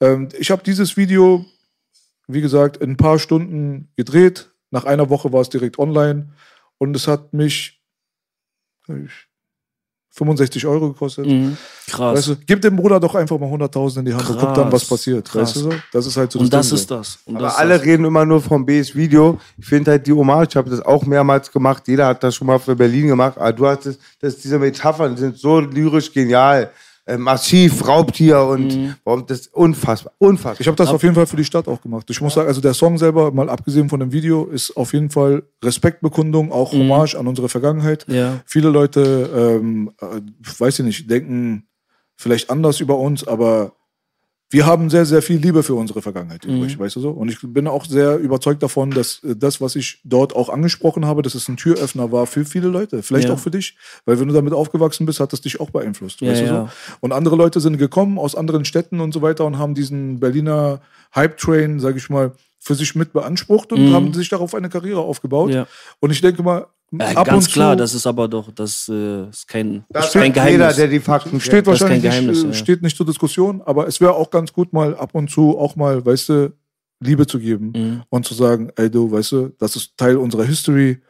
Ähm, 0.02 0.30
ich 0.38 0.50
habe 0.50 0.64
dieses 0.64 0.98
Video, 0.98 1.46
wie 2.28 2.42
gesagt, 2.42 2.78
in 2.78 2.92
ein 2.92 2.98
paar 2.98 3.20
Stunden 3.20 3.90
gedreht. 3.96 4.50
Nach 4.72 4.86
einer 4.86 5.12
Woche 5.12 5.32
war 5.32 5.42
es 5.42 5.50
direkt 5.50 5.78
online 5.78 6.30
und 6.80 6.96
es 6.96 7.08
hat 7.08 7.32
mich 7.32 7.80
ich, 8.88 9.28
65 10.16 10.66
Euro 10.66 10.94
gekostet. 10.94 11.26
Mhm. 11.28 11.58
Krass. 11.90 12.18
Weißt 12.18 12.28
du, 12.30 12.36
gib 12.48 12.62
dem 12.62 12.76
Bruder 12.78 13.00
doch 13.00 13.14
einfach 13.16 13.38
mal 13.38 13.50
100.000 13.52 14.00
in 14.00 14.06
die 14.06 14.14
Hand 14.14 14.30
und 14.30 14.40
guck 14.40 14.54
dann, 14.54 14.72
was 14.72 14.82
Krass, 14.82 14.90
passiert. 14.90 15.30
krass. 15.30 15.42
Weißt 15.50 15.56
du 15.58 15.60
so? 15.60 15.70
Das 15.92 16.06
ist 16.08 16.16
halt 16.18 16.32
so 16.32 16.40
und 16.40 16.52
das 16.54 16.70
Ding 16.70 16.76
ist 16.78 16.88
so. 16.88 16.96
das. 16.96 17.20
Und 17.26 17.36
Aber 17.36 17.46
das 17.46 17.56
alle 17.58 17.78
das. 17.78 17.86
reden 17.86 18.06
immer 18.06 18.26
nur 18.26 18.42
vom 18.42 18.66
Bs 18.66 18.96
Video. 18.96 19.40
Ich 19.58 19.66
finde 19.66 19.92
halt 19.92 20.08
die 20.08 20.14
Hommage, 20.14 20.48
ich 20.52 20.56
habe 20.56 20.70
das 20.70 20.82
auch 20.82 21.06
mehrmals 21.06 21.52
gemacht. 21.52 21.84
Jeder 21.88 22.08
hat 22.08 22.24
das 22.24 22.34
schon 22.36 22.48
mal 22.48 22.60
für 22.60 22.76
Berlin 22.76 23.08
gemacht. 23.08 23.38
Aber 23.38 23.52
du 23.52 23.68
hast 23.68 23.86
das, 23.86 23.98
das 24.22 24.38
diese 24.38 24.58
Metaphern 24.58 25.18
sind 25.18 25.38
so 25.38 25.60
lyrisch 25.60 26.12
genial. 26.12 26.72
Äh, 27.08 27.18
Massiv, 27.18 27.88
Raubtier 27.88 28.42
und 28.42 28.76
Mhm. 28.76 28.96
warum 29.04 29.26
das 29.28 29.42
ist 29.42 29.54
unfassbar, 29.54 30.14
unfassbar. 30.18 30.60
Ich 30.60 30.68
habe 30.68 30.76
das 30.76 30.90
auf 30.90 31.04
jeden 31.04 31.14
Fall 31.14 31.28
für 31.28 31.36
die 31.38 31.46
Stadt 31.46 31.68
auch 31.68 31.80
gemacht. 31.80 32.10
Ich 32.10 32.20
muss 32.20 32.34
sagen, 32.34 32.48
also 32.48 32.62
der 32.62 32.74
Song 32.74 32.98
selber, 32.98 33.32
mal 33.32 33.48
abgesehen 33.48 33.90
von 33.90 34.00
dem 34.00 34.12
Video, 34.12 34.46
ist 34.46 34.76
auf 34.76 34.92
jeden 34.94 35.12
Fall 35.12 35.44
Respektbekundung, 35.64 36.52
auch 36.52 36.72
Hommage 36.72 37.14
an 37.16 37.28
unsere 37.28 37.48
Vergangenheit. 37.48 38.08
Mhm. 38.08 38.16
Ja. 38.16 38.40
Viele 38.48 38.70
Leute, 38.70 39.60
ähm, 39.62 39.92
äh, 40.02 40.20
weiß 40.60 40.80
ich 40.80 40.86
nicht, 40.86 41.10
denken 41.12 41.68
vielleicht 42.18 42.50
anders 42.50 42.80
über 42.80 42.98
uns, 42.98 43.28
aber 43.28 43.74
wir 44.52 44.66
haben 44.66 44.90
sehr, 44.90 45.06
sehr 45.06 45.22
viel 45.22 45.38
Liebe 45.38 45.64
für 45.64 45.74
unsere 45.74 46.02
Vergangenheit 46.02 46.46
Mhm. 46.46 46.58
übrig, 46.58 46.78
weißt 46.80 46.96
du 46.96 47.00
so? 47.00 47.10
Und 47.10 47.30
ich 47.30 47.40
bin 47.42 47.68
auch 47.68 47.86
sehr 47.86 48.18
überzeugt 48.18 48.62
davon, 48.64 48.92
dass 48.92 49.24
äh, 49.24 49.36
das, 49.36 49.60
was 49.60 49.76
ich 49.76 50.00
dort 50.04 50.36
auch 50.36 50.50
angesprochen 50.50 51.06
habe, 51.06 51.22
dass 51.24 51.34
es 51.36 51.50
ein 51.50 51.58
Türöffner 51.58 52.12
war 52.12 52.28
für 52.28 52.46
viele 52.46 52.68
Leute. 52.68 53.02
Vielleicht 53.04 53.28
Ja. 53.30 53.34
auch 53.34 53.40
für 53.40 53.52
dich. 53.52 53.76
Weil 54.06 54.20
wenn 54.20 54.28
du 54.28 54.34
damit 54.34 54.54
aufgewachsen 54.54 55.06
bist, 55.06 55.20
hat 55.20 55.34
es 55.34 55.42
dich 55.42 55.60
auch 55.60 55.72
beeinflusst, 55.72 56.22
Ja, 56.22 56.30
weißt 56.30 56.42
du 56.42 56.46
ja. 56.46 56.66
so? 56.68 56.98
Und 57.02 57.12
andere 57.12 57.36
Leute 57.36 57.60
sind 57.60 57.78
gekommen 57.78 58.20
aus 58.20 58.36
anderen 58.36 58.66
Städten 58.66 59.00
und 59.00 59.14
so 59.14 59.22
weiter 59.22 59.46
und 59.46 59.58
haben 59.58 59.74
diesen 59.74 60.20
Berliner 60.20 60.80
Hype-Train, 61.16 61.80
sag 61.80 61.96
ich 61.98 62.10
mal, 62.10 62.32
für 62.60 62.76
sich 62.76 62.96
mit 62.96 63.14
beansprucht 63.14 63.72
und 63.74 63.94
haben 63.94 64.12
sich 64.14 64.30
darauf 64.30 64.56
eine 64.56 64.70
Karriere 64.70 65.00
aufgebaut. 65.00 65.52
Mhm. 65.52 65.66
Und 66.00 66.12
ich 66.12 66.22
denke 66.22 66.42
mal, 66.42 66.66
Äh, 67.00 67.16
ab 67.16 67.26
ganz 67.28 67.48
und 67.48 67.54
klar, 67.54 67.74
zu 67.74 67.78
das 67.78 67.94
ist 67.94 68.08
aber 68.08 68.28
doch, 68.28 68.52
das 68.52 68.90
äh, 68.90 69.30
ist 69.30 69.48
kein, 69.48 69.84
Das 69.90 70.12
kein 70.14 70.34
sagt 70.34 70.36
jeder, 70.36 70.58
Geheimnis. 70.58 70.76
der 70.78 70.88
die 70.88 71.00
Fakten 71.00 71.40
steht 71.40 71.52
kennt. 71.52 71.68
Das 71.68 71.76
ist 71.76 71.82
wahrscheinlich 71.82 72.04
kein 72.04 72.12
Geheimnis, 72.12 72.44
nicht, 72.44 72.54
ja. 72.56 72.60
steht 72.64 72.82
nicht 72.82 72.98
zur 72.98 73.06
Diskussion, 73.06 73.62
aber 73.66 73.88
es 73.88 74.00
wäre 74.02 74.14
auch 74.14 74.30
ganz 74.30 74.52
gut, 74.54 74.74
mal 74.74 74.96
ab 74.96 75.10
und 75.14 75.30
zu 75.30 75.58
auch 75.58 75.76
mal, 75.76 76.06
weißt 76.06 76.30
du, 76.30 76.54
Liebe 77.02 77.28
zu 77.28 77.40
geben 77.40 77.74
Mhm. 77.76 78.04
und 78.10 78.26
zu 78.26 78.34
sagen, 78.34 78.70
ey 78.78 78.90
du, 78.90 79.12
weißt 79.12 79.32
du, 79.34 79.50
das 79.60 79.76
ist 79.76 79.98
Teil 79.98 80.18
unserer 80.18 80.46
History, 80.46 81.02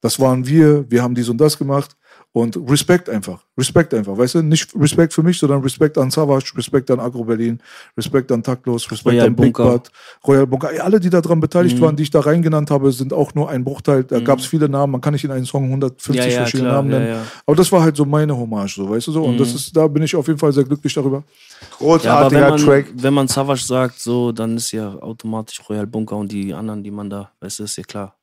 das 0.00 0.18
waren 0.20 0.46
wir, 0.46 0.90
wir 0.90 1.02
haben 1.02 1.14
dies 1.14 1.28
und 1.28 1.38
das 1.38 1.56
gemacht 1.58 1.96
und 2.42 2.56
Respekt 2.70 3.08
einfach, 3.08 3.44
Respekt 3.56 3.92
einfach, 3.94 4.16
weißt 4.16 4.36
du, 4.36 4.42
nicht 4.42 4.74
Respekt 4.74 5.12
für 5.12 5.22
mich, 5.22 5.38
sondern 5.38 5.60
Respekt 5.62 5.96
an 5.98 6.10
Savage, 6.10 6.52
Respekt 6.56 6.90
an 6.90 7.00
Agro 7.00 7.24
Berlin, 7.24 7.60
Respekt 7.96 8.30
an 8.32 8.42
Taktlos, 8.42 8.90
Respekt 8.90 9.16
Royal 9.16 9.26
an 9.28 9.36
Big 9.36 9.52
Bunker. 9.54 9.78
Bad, 9.78 9.90
Royal 10.26 10.46
Bunker, 10.46 10.70
alle, 10.82 11.00
die 11.00 11.10
daran 11.10 11.40
beteiligt 11.40 11.76
Mhm. 11.76 11.80
waren, 11.82 11.96
die 11.96 12.04
ich 12.04 12.10
da 12.10 12.20
reingenannt 12.20 12.70
habe, 12.70 12.90
sind 12.92 13.12
auch 13.12 13.34
nur 13.34 13.48
ein 13.50 13.64
Bruchteil, 13.64 14.04
da 14.04 14.20
gab 14.20 14.38
es 14.38 14.46
viele 14.46 14.68
Namen, 14.68 14.92
man 14.92 15.00
kann 15.00 15.12
nicht 15.12 15.24
in 15.24 15.30
einem 15.30 15.46
Song 15.46 15.64
150 15.68 16.16
Ja, 16.16 16.30
ja, 16.30 16.36
verschiedene 16.38 16.68
klar, 16.68 16.76
Namen 16.82 16.90
nennen, 16.90 17.08
ja. 17.08 17.22
aber 17.46 17.56
das 17.56 17.70
war 17.72 17.82
halt 17.82 17.96
so 17.96 18.04
meine 18.04 18.36
Hommage, 18.36 18.74
so, 18.76 18.88
weißt 18.88 19.06
du 19.08 19.12
so, 19.12 19.24
und 19.24 19.34
Mhm. 19.34 19.38
das 19.38 19.54
ist, 19.54 19.76
da 19.76 19.86
bin 19.88 20.02
ich 20.02 20.14
auf 20.16 20.26
jeden 20.26 20.38
Fall 20.38 20.52
sehr 20.52 20.64
glücklich 20.64 20.94
darüber. 20.94 21.22
Ja, 21.80 22.14
aber 22.14 22.30
wenn 22.30 22.40
Großartiger 22.40 22.50
man, 22.50 22.58
Track. 22.60 22.86
wenn 22.94 23.14
man 23.14 23.28
Savage 23.28 23.62
sagt, 23.64 23.98
so, 24.00 24.32
dann 24.32 24.56
ist 24.56 24.72
ja 24.72 24.94
automatisch 24.94 25.60
Royal 25.68 25.86
Bunker 25.86 26.16
und 26.16 26.30
die 26.32 26.52
anderen, 26.54 26.82
die 26.82 26.90
man 26.90 27.08
da, 27.10 27.30
weißt 27.40 27.58
du, 27.60 27.64
ist 27.64 27.76
ja 27.76 27.84
klar. 27.84 28.14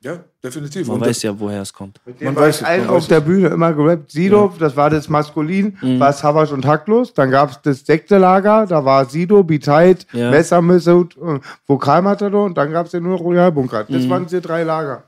Ja, 0.00 0.20
definitiv. 0.44 0.86
Man 0.86 0.98
Und 1.00 1.06
weiß 1.06 1.22
ja, 1.22 1.38
woher 1.40 1.60
es 1.62 1.72
kommt. 1.72 2.00
Man 2.20 2.36
weiß 2.36 2.36
weiß 2.36 2.56
es, 2.58 2.62
allen 2.62 2.80
man 2.82 2.90
auf 2.90 2.96
weiß 3.02 3.08
der 3.08 3.20
Bühne 3.20 3.48
immer 3.48 3.72
gerappt. 3.72 4.12
Sido, 4.12 4.52
das 4.56 4.76
war 4.76 4.90
das 4.90 5.08
Maskulin, 5.08 5.76
Mhm. 5.82 5.98
war 5.98 6.12
Savage 6.12 6.54
und 6.54 6.64
Hacklos. 6.64 7.12
Dann 7.14 7.32
gab 7.32 7.50
es 7.50 7.60
das 7.62 7.84
Sektelager, 7.84 8.64
da 8.66 8.84
war 8.84 9.04
Sido, 9.06 9.42
Biteit, 9.42 10.06
Ja. 10.12 10.30
Messermissut, 10.30 11.16
äh, 11.16 11.40
Vokalmatador 11.66 12.44
und 12.44 12.56
dann 12.56 12.70
gab 12.70 12.86
es 12.86 12.92
ja 12.92 13.00
nur 13.00 13.18
Royalbunker. 13.18 13.84
Das 13.88 14.04
Mhm. 14.04 14.10
waren 14.10 14.22
diese 14.24 14.40
drei 14.40 14.62
Lager. 14.62 15.02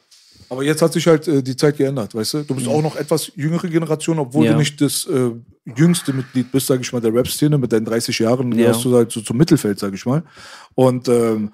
Aber 0.49 0.65
jetzt 0.65 0.83
hat 0.83 0.93
sich 0.93 1.07
halt 1.07 1.29
äh, 1.29 1.41
die 1.41 1.55
Zeit 1.55 1.77
geändert, 1.77 2.13
weißt 2.13 2.35
du? 2.35 2.43
Du 2.43 2.57
bist 2.57 2.67
auch 2.67 2.83
noch 2.83 2.97
etwas 2.97 3.31
jüngere 3.37 3.69
Generation, 3.69 4.19
obwohl 4.19 4.47
Ja. 4.47 4.53
du 4.55 4.59
nicht 4.59 4.81
das 4.81 5.07
äh, 5.07 5.31
jüngste 5.77 6.13
Mitglied 6.13 6.51
bist, 6.51 6.67
sag 6.67 6.81
ich 6.81 6.93
mal, 6.93 7.01
der 7.01 7.15
Rap-Szene. 7.15 7.57
Mit 7.57 7.73
deinen 7.73 7.85
30 7.85 8.19
Jahren 8.19 8.51
Ja. 8.51 8.59
gehörst 8.67 8.85
du 8.85 8.97
halt 8.97 9.13
so 9.13 9.21
zum 9.21 9.37
Mittelfeld, 9.37 9.79
sag 9.79 9.95
ich 9.95 10.05
mal. 10.05 10.25
Und 10.75 11.07
ähm, 11.09 11.53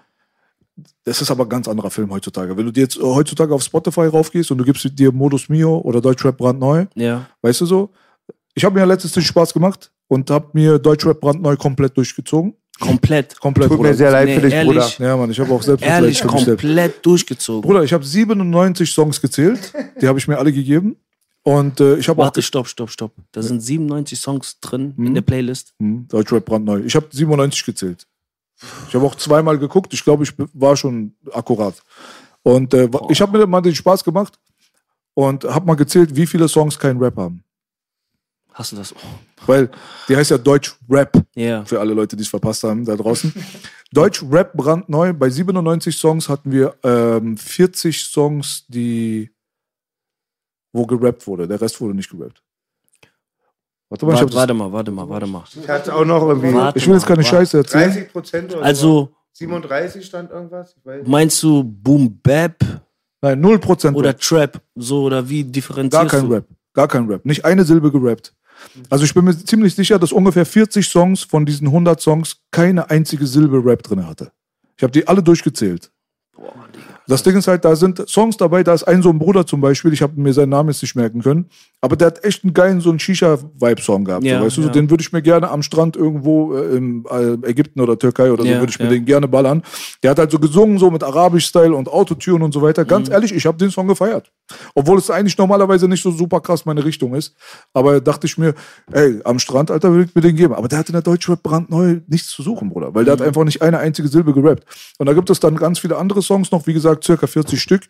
das 1.05 1.23
ist 1.23 1.31
aber 1.31 1.45
ein 1.45 1.49
ganz 1.49 1.69
anderer 1.69 1.91
Film 1.91 2.11
heutzutage. 2.11 2.57
Wenn 2.57 2.67
du 2.67 2.73
dir 2.73 2.83
jetzt 2.83 2.97
äh, 2.99 3.03
heutzutage 3.03 3.55
auf 3.55 3.63
Spotify 3.63 4.03
raufgehst 4.07 4.51
und 4.51 4.59
du 4.59 4.65
gibst 4.65 4.87
dir 4.99 5.13
Modus 5.13 5.49
Mio 5.49 5.79
oder 5.79 6.01
Deutschrap 6.01 6.37
brandneu, 6.37 6.87
Ja. 6.95 7.27
weißt 7.43 7.63
du 7.63 7.67
so? 7.67 7.91
Ich 8.55 8.65
habe 8.65 8.79
mir 8.79 8.87
letztens 8.87 9.13
den 9.15 9.23
Spaß 9.23 9.53
gemacht 9.55 9.91
und 10.09 10.31
habe 10.31 10.49
mir 10.53 10.79
Deutschrap 10.79 11.21
brandneu 11.21 11.57
komplett 11.57 11.97
durchgezogen. 11.97 12.55
Komplett. 12.79 13.41
Komplett, 13.41 13.69
Tut 13.69 13.79
Bruder. 13.79 13.91
mir 13.91 13.97
sehr 13.97 14.11
leid 14.11 14.27
Nee, 14.29 14.35
für 14.35 14.41
dich, 14.43 14.53
ehrlich. 14.53 14.75
Bruder. 14.75 14.93
Ja, 15.09 15.17
Mann, 15.17 15.31
ich 15.31 15.41
habe 15.41 15.51
auch 15.53 15.63
selbst 15.63 15.83
Ehrlich, 15.83 16.21
für 16.21 16.31
mich 16.31 16.45
selbst. 16.45 16.63
komplett 16.63 17.07
durchgezogen. 17.07 17.63
Bruder, 17.63 17.83
ich 17.83 17.93
habe 17.95 18.05
97 18.05 18.91
Songs 18.93 19.21
gezählt. 19.21 19.73
Die 20.01 20.07
habe 20.07 20.19
ich 20.19 20.29
mir 20.29 20.37
alle 20.39 20.53
gegeben. 20.53 20.97
Und 21.43 21.81
äh, 21.81 21.97
ich 21.97 22.09
habe 22.09 22.21
auch 22.21 22.27
Warte, 22.27 22.43
stopp, 22.43 22.69
stopp, 22.69 22.91
stopp. 22.91 23.13
Da 23.33 23.41
sind 23.41 23.61
97 23.63 24.19
Songs 24.21 24.59
drin 24.61 24.93
Mhm. 24.97 25.07
in 25.07 25.15
der 25.15 25.23
Playlist. 25.23 25.73
Hm, 25.81 26.07
Deutschrap 26.09 26.45
brandneu. 26.45 26.81
Ich 26.85 26.95
habe 26.97 27.07
97 27.11 27.65
gezählt. 27.65 28.07
Ich 28.89 28.95
habe 28.95 29.05
auch 29.05 29.15
zweimal 29.15 29.59
geguckt. 29.59 29.93
Ich 29.95 30.03
glaube, 30.05 30.25
ich 30.25 30.33
war 30.55 30.77
schon 30.77 31.15
akkurat. 31.33 31.83
Und 32.43 32.73
äh, 32.75 32.89
ich 33.11 33.21
habe 33.21 33.37
mir 33.39 33.47
mal 33.47 33.61
den 33.61 33.75
Spaß 33.75 34.05
gemacht 34.05 34.39
und 35.15 35.45
habe 35.45 35.67
mal 35.67 35.75
gezählt, 35.75 36.15
wie 36.15 36.27
viele 36.27 36.49
Songs 36.49 36.79
kein 36.79 36.97
Rap 36.99 37.17
haben. 37.17 37.43
Hast 38.55 38.73
du 38.73 38.77
das? 38.77 38.95
Oh. 38.95 38.99
Weil 39.47 39.71
die 40.09 40.17
heißt 40.17 40.31
ja 40.31 40.39
Deutsch 40.39 40.75
Rap 40.89 41.23
Ja. 41.35 41.65
für 41.65 41.79
alle 41.79 41.93
Leute, 41.93 42.17
die 42.17 42.23
es 42.23 42.29
verpasst 42.29 42.63
haben 42.65 42.85
da 42.85 42.97
draußen. 42.97 43.33
Deutsch 43.93 44.23
Rap 44.31 44.55
brandneu. 44.55 45.13
Bei 45.13 45.29
97 45.29 45.95
Songs 45.97 46.29
hatten 46.29 46.51
wir 46.51 46.75
ähm, 46.83 47.37
40 47.37 48.03
Songs, 48.05 48.65
die 48.69 49.31
wo 50.73 50.87
gerappt 50.87 51.27
wurde. 51.27 51.47
Der 51.49 51.61
Rest 51.61 51.81
wurde 51.81 51.95
nicht 51.95 52.11
gerappt. 52.11 52.43
Warte 53.89 54.05
mal, 54.05 54.15
Warte, 54.15 54.35
warte 54.35 54.55
mal, 54.55 54.73
warte 54.73 54.91
mal, 54.91 55.09
warte 55.09 55.27
mal. 55.27 55.45
Ich 55.55 55.69
hatte 55.69 55.95
auch 55.95 56.05
noch 56.05 56.23
irgendwie 56.29 56.53
Warte 56.53 56.79
ich 56.79 56.87
will 56.87 56.95
jetzt 56.95 57.07
keine 57.07 57.23
mal, 57.23 57.29
Scheiße 57.29 57.59
erzählen. 57.59 57.91
30 57.91 58.13
Prozent 58.13 58.55
oder 58.55 58.65
Also, 58.65 59.15
37 59.33 60.05
stand 60.05 60.31
irgendwas. 60.31 60.75
Ich 60.77 60.85
weiß. 60.85 60.99
nicht. 61.03 61.09
meinst 61.09 61.43
du 61.43 61.63
Boom 61.63 62.19
Bap 62.21 62.65
Nein, 63.23 63.45
0% 63.45 63.95
oder 63.95 64.11
Rap. 64.11 64.21
Trap? 64.21 64.61
So, 64.75 65.05
oder 65.05 65.29
wie 65.29 65.45
differenzierst 65.45 66.11
Gar 66.11 66.21
kein 66.21 66.29
du? 66.29 66.35
Rap. 66.35 66.47
Gar 66.75 66.89
kein 66.89 67.07
Rap. 67.07 67.25
Nicht 67.25 67.45
eine 67.45 67.65
Silbe 67.65 67.91
gerappt. 67.93 68.35
Also 68.91 69.05
ich 69.05 69.15
bin 69.15 69.25
mir 69.25 69.37
ziemlich 69.37 69.75
sicher, 69.75 69.99
dass 69.99 70.13
ungefähr 70.13 70.47
40 70.47 70.87
Songs 70.89 71.23
von 71.23 71.45
diesen 71.47 71.67
100 71.69 72.01
Songs 72.01 72.39
keine 72.51 72.91
einzige 72.91 73.27
Silbe 73.27 73.63
Rap 73.65 73.83
drin 73.83 74.07
hatte. 74.07 74.33
Ich 74.77 74.83
habe 74.83 74.93
die 74.93 75.07
alle 75.07 75.23
durchgezählt. 75.23 75.91
Das 77.09 77.23
Ding 77.23 77.37
ist 77.37 77.47
halt, 77.47 77.65
da 77.65 77.77
sind 77.77 78.09
Songs 78.09 78.37
dabei, 78.37 78.63
da 78.63 78.75
ist 78.75 78.85
ein 78.85 79.03
so 79.03 79.11
ein 79.11 79.19
Bruder 79.19 79.47
zum 79.47 79.61
Beispiel, 79.61 79.93
ich 79.93 80.03
habe 80.03 80.21
mir 80.21 80.33
seinen 80.33 80.49
Namen 80.51 80.71
jetzt 80.71 80.83
nicht 80.83 80.97
merken 80.97 81.23
können, 81.23 81.47
aber 81.81 81.95
der 81.97 82.09
hat 82.09 82.25
echt 82.25 82.43
einen 82.43 82.53
geilen 82.53 82.81
so 82.81 82.91
einen 82.91 82.99
Shisha-Vibe-Song 82.99 84.05
gehabt. 84.05 84.25
Ja, 84.25 84.39
so, 84.41 84.47
weißt 84.47 84.57
du, 84.57 84.63
ja. 84.63 84.69
den 84.71 84.91
würde 84.91 85.03
ich 85.03 85.13
mir 85.13 85.23
gerne 85.23 85.51
am 85.51 85.63
Strand 85.63 85.97
irgendwo 85.97 86.55
äh, 86.57 86.77
im 86.77 87.07
äh, 87.11 87.49
Ägypten 87.49 87.81
oder 87.81 87.99
Türkei 87.99 88.31
oder 88.33 88.43
so, 88.43 88.49
Ja, 88.49 88.59
würde 88.59 88.71
ich 88.71 88.79
mir 88.81 88.89
den 88.89 89.05
gerne 89.05 89.29
ballern. 89.29 89.63
Der 90.03 90.11
hat 90.11 90.19
halt 90.19 90.31
so 90.31 90.39
gesungen, 90.39 90.79
so 90.79 90.91
mit 90.91 91.03
Arabisch-Style 91.05 91.75
und 91.75 91.89
Autotune 91.89 92.45
und 92.45 92.53
so 92.53 92.63
weiter. 92.63 92.83
Mhm. 92.85 92.89
Ganz 92.89 93.09
ehrlich, 93.11 93.33
ich 93.33 93.47
habe 93.47 93.57
den 93.59 93.71
Song 93.71 93.87
gefeiert. 93.87 94.33
Obwohl 94.75 94.99
es 94.99 95.11
eigentlich 95.11 95.37
normalerweise 95.39 95.87
nicht 95.89 96.03
so 96.03 96.11
super 96.11 96.41
krass 96.41 96.65
meine 96.67 96.85
Richtung 96.85 97.15
ist. 97.15 97.35
Aber 97.73 98.01
dachte 98.01 98.27
ich 98.27 98.39
mir, 98.39 98.55
ey, 98.93 99.21
am 99.25 99.39
Strand, 99.39 99.71
Alter, 99.71 99.93
will 99.95 100.07
ich 100.09 100.15
mir 100.15 100.23
den 100.23 100.37
geben. 100.37 100.55
Aber 100.55 100.69
der 100.69 100.79
hat 100.79 100.89
in 100.89 100.93
der 100.95 101.03
Deutschrap 101.03 101.43
brandneu 101.43 102.01
nichts 102.09 102.31
zu 102.31 102.43
suchen, 102.43 102.71
Bruder. 102.71 102.95
Weil 102.95 103.05
der 103.05 103.15
Mhm. 103.15 103.21
hat 103.21 103.27
einfach 103.29 103.45
nicht 103.45 103.63
eine 103.63 103.79
einzige 103.79 104.09
Silbe 104.09 104.33
gerappt. 104.33 104.65
Und 104.99 105.07
da 105.07 105.13
gibt 105.13 105.31
es 105.31 105.41
dann 105.41 105.57
ganz 105.57 105.79
viele 105.79 105.97
andere 105.97 106.23
Songs 106.23 106.51
noch, 106.51 106.67
wie 106.67 106.73
gesagt, 106.73 106.96
circa 107.03 107.27
40 107.27 107.61
Stück, 107.61 107.83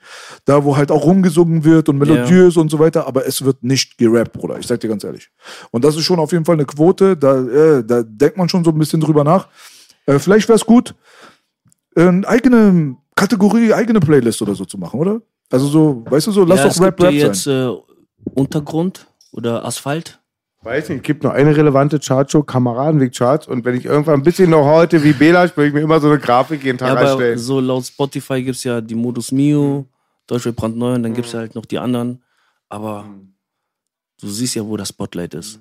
da 0.44 0.64
wo 0.64 0.76
halt 0.76 0.90
auch 0.90 1.04
rumgesungen 1.04 1.64
wird 1.64 1.88
und 1.88 1.98
melodiös 1.98 2.56
und 2.56 2.70
so 2.70 2.78
weiter. 2.78 3.06
Aber 3.06 3.26
es 3.26 3.44
wird 3.44 3.62
nicht 3.62 3.98
gerappt, 3.98 4.32
Bruder. 4.32 4.58
Ich 4.58 4.66
sag 4.66 4.80
dir 4.80 4.88
ganz 4.88 5.04
ehrlich. 5.04 5.30
Und 5.70 5.84
das 5.84 5.96
ist 5.96 6.04
schon 6.04 6.18
auf 6.18 6.32
jeden 6.32 6.44
Fall 6.44 6.54
eine 6.56 6.66
Quote. 6.66 7.16
Da, 7.16 7.40
äh, 7.40 7.84
da 7.84 8.02
denkt 8.02 8.36
man 8.36 8.48
schon 8.48 8.64
so 8.64 8.70
ein 8.70 8.78
bisschen 8.78 9.00
drüber 9.00 9.24
nach. 9.24 9.48
Äh, 10.06 10.18
vielleicht 10.18 10.48
wäre 10.48 10.56
es 10.56 10.64
gut, 10.64 10.94
eine 11.94 12.26
eigene 12.28 12.96
Kategorie, 13.14 13.72
eigene 13.72 14.00
Playlist 14.00 14.42
oder 14.42 14.54
so 14.54 14.64
zu 14.64 14.78
machen, 14.78 15.00
oder? 15.00 15.22
Also 15.50 15.66
so, 15.66 16.04
weißt 16.08 16.26
du 16.26 16.32
so, 16.32 16.44
lass 16.44 16.58
ja, 16.60 16.68
doch 16.68 16.80
Rap 16.80 17.02
Rap 17.02 17.12
jetzt 17.12 17.44
sein. 17.44 17.70
äh, 17.70 18.30
Untergrund 18.34 19.06
oder 19.32 19.64
Asphalt. 19.64 20.20
Weiß 20.62 20.88
nicht, 20.88 20.98
es 20.98 21.02
gibt 21.04 21.22
noch 21.22 21.32
eine 21.32 21.56
relevante 21.56 22.00
Chartshow, 22.00 22.42
Kameradenweg-Charts. 22.42 23.46
Und 23.46 23.64
wenn 23.64 23.76
ich 23.76 23.84
irgendwann 23.84 24.14
ein 24.14 24.22
bisschen 24.22 24.50
noch 24.50 24.64
heute 24.64 25.02
wie 25.04 25.12
Belasch, 25.12 25.56
würde 25.56 25.68
ich 25.68 25.74
mir 25.74 25.80
immer 25.80 26.00
so 26.00 26.08
eine 26.08 26.18
Grafik 26.18 26.64
jeden 26.64 26.78
Tag 26.78 26.88
Ja, 26.88 26.94
aber 26.96 27.02
erstellen. 27.10 27.38
so 27.38 27.60
laut 27.60 27.84
Spotify 27.84 28.42
gibt 28.42 28.56
es 28.56 28.64
ja 28.64 28.80
die 28.80 28.94
Modus 28.96 29.30
Mio, 29.30 29.86
Deutschrap 30.26 30.56
brandneu 30.56 30.94
und 30.94 31.04
dann 31.04 31.14
gibt 31.14 31.28
es 31.28 31.34
halt 31.34 31.54
noch 31.54 31.66
die 31.66 31.78
anderen. 31.78 32.22
Aber 32.68 33.08
du 34.20 34.28
siehst 34.28 34.56
ja, 34.56 34.66
wo 34.66 34.76
das 34.76 34.88
Spotlight 34.88 35.34
ist. 35.34 35.60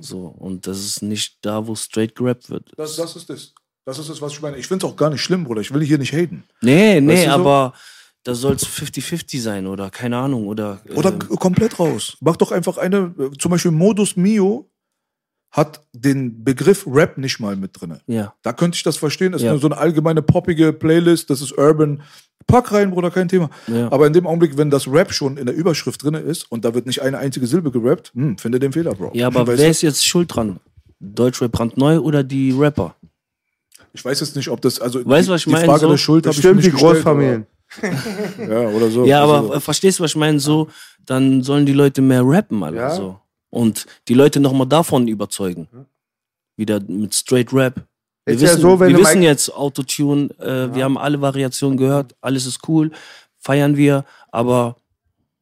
So, 0.00 0.34
und 0.38 0.66
das 0.66 0.78
ist 0.80 1.02
nicht 1.02 1.38
da, 1.42 1.66
wo 1.66 1.74
straight 1.74 2.14
gerappt 2.14 2.48
wird. 2.50 2.72
Das, 2.76 2.96
das 2.96 3.14
ist 3.16 3.28
das. 3.30 3.54
Das 3.84 3.98
ist 4.00 4.08
das, 4.10 4.20
was 4.20 4.32
ich 4.32 4.42
meine. 4.42 4.56
Ich 4.56 4.66
finde 4.66 4.84
es 4.84 4.92
auch 4.92 4.96
gar 4.96 5.10
nicht 5.10 5.20
schlimm, 5.22 5.44
Bruder. 5.44 5.60
Ich 5.60 5.72
will 5.72 5.82
hier 5.84 5.96
nicht 5.98 6.12
haten. 6.12 6.42
Nee, 6.60 7.00
nee, 7.00 7.12
Weißt 7.26 7.26
du 7.38 7.42
so? 7.44 7.72
Da 8.26 8.34
soll 8.34 8.54
es 8.54 8.66
50-50 8.66 9.40
sein 9.40 9.66
oder 9.66 9.90
keine 9.90 10.16
Ahnung. 10.18 10.46
Oder, 10.48 10.80
Oder 10.94 11.10
äh, 11.14 11.18
k- 11.18 11.36
komplett 11.36 11.78
raus. 11.78 12.16
Mach 12.20 12.36
doch 12.36 12.50
einfach 12.52 12.76
eine, 12.78 13.14
äh, 13.18 13.30
zum 13.38 13.50
Beispiel 13.50 13.70
Modus 13.70 14.16
Mio 14.16 14.68
hat 15.52 15.86
den 15.92 16.42
Begriff 16.44 16.84
Rap 16.86 17.16
nicht 17.18 17.38
mal 17.40 17.56
mit 17.56 17.80
drin. 17.80 17.98
ja. 18.06 18.34
Da 18.42 18.52
könnte 18.52 18.76
ich 18.76 18.82
das 18.82 18.96
verstehen. 18.96 19.32
Das 19.32 19.40
ist 19.40 19.46
Ja. 19.46 19.52
nur 19.52 19.60
so 19.60 19.68
eine 19.68 19.78
allgemeine 19.78 20.20
poppige 20.22 20.72
Playlist, 20.72 21.30
das 21.30 21.40
ist 21.40 21.56
Urban. 21.56 22.02
Pack 22.46 22.72
rein, 22.72 22.90
Bruder, 22.90 23.10
kein 23.10 23.28
Thema. 23.28 23.48
Ja. 23.66 23.90
Aber 23.90 24.06
in 24.06 24.12
dem 24.12 24.26
Augenblick, 24.26 24.56
wenn 24.56 24.70
das 24.70 24.86
Rap 24.86 25.12
schon 25.12 25.36
in 25.36 25.46
der 25.46 25.54
Überschrift 25.54 26.02
drin 26.02 26.14
ist 26.14 26.50
und 26.50 26.64
da 26.64 26.74
wird 26.74 26.86
nicht 26.86 27.00
eine 27.02 27.18
einzige 27.18 27.46
Silbe 27.46 27.70
gerappt, 27.70 28.12
hm, 28.14 28.38
finde 28.38 28.58
den 28.60 28.72
Fehler, 28.72 28.94
Bro. 28.94 29.12
Ja, 29.14 29.28
aber 29.28 29.46
Weißt 29.46 29.58
wer 29.58 29.64
du? 29.66 29.70
ist 29.70 29.82
jetzt 29.82 30.04
schuld 30.06 30.34
dran? 30.34 30.60
Deutschrap 31.00 31.52
brandneu 31.52 31.98
oder 32.00 32.22
die 32.22 32.52
Rapper? 32.52 32.94
Ich 33.92 34.04
weiß 34.04 34.20
jetzt 34.20 34.36
nicht, 34.36 34.48
ob 34.48 34.60
das, 34.60 34.78
also 34.80 34.98
Weißt 35.06 35.26
die, 35.26 35.28
du, 35.28 35.32
was 35.34 35.40
ich 35.40 35.44
die 35.46 35.50
meine? 35.52 35.64
Frage 35.66 35.80
So- 35.80 35.88
der 35.90 35.96
Schuld 35.96 36.26
habe 36.26 36.36
ich 36.36 36.44
nicht 36.44 36.66
die 36.66 36.70
gestellt, 36.70 36.92
Großfamilien. 36.94 37.34
aber- 37.42 37.46
Ja, 38.38 38.68
oder 38.68 38.90
so. 38.90 39.04
Ja, 39.04 39.22
aber 39.22 39.38
also, 39.38 39.54
äh, 39.54 39.60
verstehst 39.60 39.98
du, 39.98 40.04
was 40.04 40.12
ich 40.12 40.16
meine? 40.16 40.40
So, 40.40 40.68
dann 41.04 41.42
sollen 41.42 41.66
die 41.66 41.72
Leute 41.72 42.02
mehr 42.02 42.22
rappen, 42.24 42.62
Alter. 42.62 42.76
Ja. 42.76 42.90
So. 42.90 43.20
Und 43.50 43.86
die 44.08 44.14
Leute 44.14 44.40
nochmal 44.40 44.66
davon 44.66 45.08
überzeugen. 45.08 45.68
Wieder 46.56 46.80
mit 46.80 47.14
Straight 47.14 47.52
Rap. 47.52 47.82
Wir 48.24 48.34
Ist 48.34 48.42
ja 48.42 48.48
wissen, 48.48 48.60
so, 48.60 48.80
wenn 48.80 48.96
wir 48.96 48.98
wissen 48.98 49.22
jetzt 49.22 49.54
Autotune, 49.54 50.30
äh, 50.40 50.74
wir 50.74 50.84
haben 50.84 50.98
alle 50.98 51.20
Variationen 51.20 51.78
gehört, 51.78 52.14
alles 52.20 52.44
ist 52.44 52.68
cool, 52.68 52.90
feiern 53.38 53.76
wir, 53.76 54.04
aber 54.32 54.76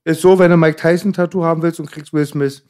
Ist 0.04 0.20
so, 0.20 0.38
wenn 0.38 0.50
du 0.50 0.58
Mike 0.58 0.76
Tyson 0.76 1.12
Tattoo 1.12 1.42
haben 1.42 1.62
willst 1.62 1.80
und 1.80 1.90
kriegst 1.90 2.12
Will 2.12 2.26
Smith. 2.26 2.62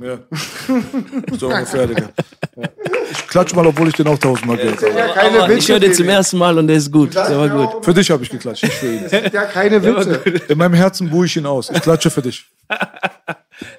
ja. 0.00 0.18
so 1.38 1.48
ungefähr, 1.48 1.86
Digga. 1.86 2.10
Ja. 2.56 2.68
Ich 3.12 3.28
klatsch 3.28 3.54
mal, 3.54 3.66
obwohl 3.66 3.88
ich 3.88 3.94
den 3.94 4.06
auch 4.08 4.18
tausendmal 4.18 4.56
gehört 4.56 4.82
habe. 4.82 4.98
Ja, 4.98 5.08
keine 5.08 5.42
aber 5.42 5.52
ich 5.54 5.68
höre 5.68 5.78
den 5.80 5.92
zum 5.94 6.08
ersten 6.08 6.38
Mal 6.38 6.58
und 6.58 6.66
der 6.66 6.76
ist 6.76 6.90
gut. 6.90 7.14
Der 7.14 7.38
war 7.38 7.48
gut. 7.48 7.84
Für 7.84 7.94
dich 7.94 8.10
habe 8.10 8.22
ich 8.22 8.30
geklatscht, 8.30 8.64
nicht 8.64 8.74
für 8.74 8.86
ihn. 8.92 9.04
Ja, 9.32 9.44
keine 9.44 9.82
Witze. 9.82 10.20
In 10.48 10.58
meinem 10.58 10.74
Herzen 10.74 11.10
buhe 11.10 11.26
ich 11.26 11.36
ihn 11.36 11.46
aus. 11.46 11.70
Ich 11.70 11.80
klatsche 11.82 12.10
für 12.10 12.22
dich. 12.22 12.44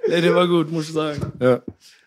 Nee, 0.07 0.21
der 0.21 0.33
war 0.33 0.47
gut, 0.47 0.71
muss 0.71 0.87
ich 0.87 0.93
sagen. 0.93 1.33
Ja. 1.41 1.59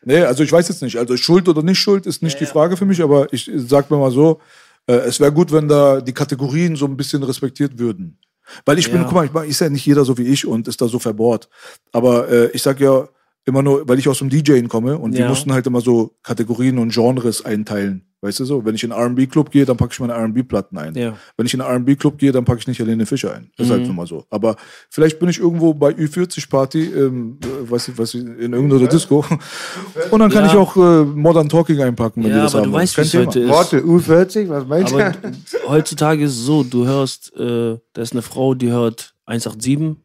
Nee, 0.03 0.21
also 0.23 0.43
ich 0.43 0.51
weiß 0.51 0.69
jetzt 0.69 0.83
nicht. 0.83 0.97
Also 0.97 1.17
Schuld 1.17 1.47
oder 1.49 1.63
nicht 1.63 1.79
Schuld 1.79 2.07
ist 2.07 2.23
nicht 2.23 2.39
die 2.41 2.47
Frage 2.47 2.77
für 2.77 2.87
mich, 2.87 3.03
aber 3.03 3.31
ich 3.33 3.51
sag 3.55 3.91
mir 3.91 3.99
mal 3.99 4.11
so, 4.11 4.41
äh, 4.87 4.95
es 4.95 5.21
wäre 5.21 5.33
gut, 5.33 5.53
wenn 5.53 5.69
da 5.69 6.01
die 6.01 6.15
Kategorien 6.15 6.77
so 6.77 6.87
ein 6.87 6.97
bisschen 6.97 7.23
respektiert 7.23 7.79
würden. 7.79 8.19
Weil 8.65 8.79
ich 8.79 8.91
bin, 8.91 9.01
Ja. 9.03 9.05
guck 9.11 9.33
mal, 9.35 9.45
ich 9.45 9.51
ist 9.51 9.61
ja 9.61 9.69
nicht 9.69 9.85
jeder 9.85 10.05
so 10.05 10.17
wie 10.17 10.23
ich 10.27 10.47
und 10.47 10.69
ist 10.69 10.81
da 10.81 10.87
so 10.89 10.99
verbohrt. 10.99 11.49
Aber 11.93 12.29
äh, 12.31 12.51
ich 12.53 12.63
sag 12.63 12.81
ja 12.81 13.09
immer 13.47 13.63
nur, 13.63 13.89
weil 13.89 13.99
ich 13.99 14.09
aus 14.09 14.19
dem 14.19 14.29
DJing 14.29 14.69
komme 14.69 14.99
und 14.99 15.13
wir 15.15 15.21
Ja. 15.21 15.29
mussten 15.29 15.53
halt 15.53 15.67
immer 15.67 15.81
so 15.81 16.17
Kategorien 16.23 16.79
und 16.79 16.93
Genres 16.93 17.45
einteilen. 17.45 18.03
Weißt 18.23 18.41
du 18.41 18.45
so? 18.47 18.65
Wenn 18.65 18.75
ich 18.75 18.83
in 18.83 18.91
einen 18.93 19.03
R&B-Club 19.03 19.51
gehe, 19.51 19.65
dann 19.67 19.77
packe 19.77 19.93
ich 19.93 20.01
meine 20.01 20.15
R&B-Platten 20.15 20.77
ein. 20.79 20.95
Ja. 20.95 21.17
Wenn 21.37 21.47
ich 21.47 21.55
in 21.55 21.61
einen 21.61 21.71
R&B-Club 21.71 22.19
gehe, 22.19 22.33
dann 22.33 22.45
packe 22.47 22.59
ich 22.61 22.67
nicht 22.67 22.79
Helene 22.81 23.05
Fischer 23.07 23.35
ein. 23.35 23.51
Das 23.57 23.67
ist 23.67 23.71
Mhm. 23.71 23.77
halt 23.77 23.87
nun 23.87 23.97
mal 23.97 24.07
so. 24.07 24.25
Aber 24.31 24.57
vielleicht 24.91 25.19
bin 25.21 25.29
ich 25.29 25.39
irgendwo 25.39 25.75
bei 25.75 25.91
Ü40-Party, 25.93 26.87
ähm, 26.95 27.39
äh, 27.45 27.71
was, 27.71 27.97
was, 27.97 28.15
in 28.15 28.53
irgendeiner 28.53 28.89
Disco. 28.89 29.25
Und 30.11 30.19
dann 30.19 30.31
kann 30.31 30.45
Ja. 30.45 30.51
ich 30.51 30.57
auch 30.57 30.77
äh, 30.77 31.05
Modern 31.05 31.49
Talking 31.49 31.79
einpacken, 31.81 32.25
wenn 32.25 32.31
die 32.31 32.37
Ja, 32.37 32.45
das 32.45 32.55
aber 32.55 32.65
haben. 32.65 32.73
du 32.73 32.79
weißt, 32.79 32.95
wie 32.95 32.97
Kein 32.97 33.05
es 33.05 33.11
Thema. 33.13 33.27
heute 33.27 33.41
ist. 33.41 33.49
Worte, 33.51 33.81
U40, 33.85 34.49
was 34.49 34.67
meinst 34.67 34.95
Aber 34.95 35.11
du? 35.11 35.69
heutzutage 35.69 36.25
ist 36.25 36.33
es 36.33 36.45
so, 36.47 36.65
du 36.65 36.87
hörst, 36.87 37.33
äh, 37.37 37.77
da 37.93 38.03
ist 38.03 38.13
eine 38.13 38.23
Frau, 38.23 38.55
die 38.55 38.71
hört 38.71 39.15
187, 39.27 39.97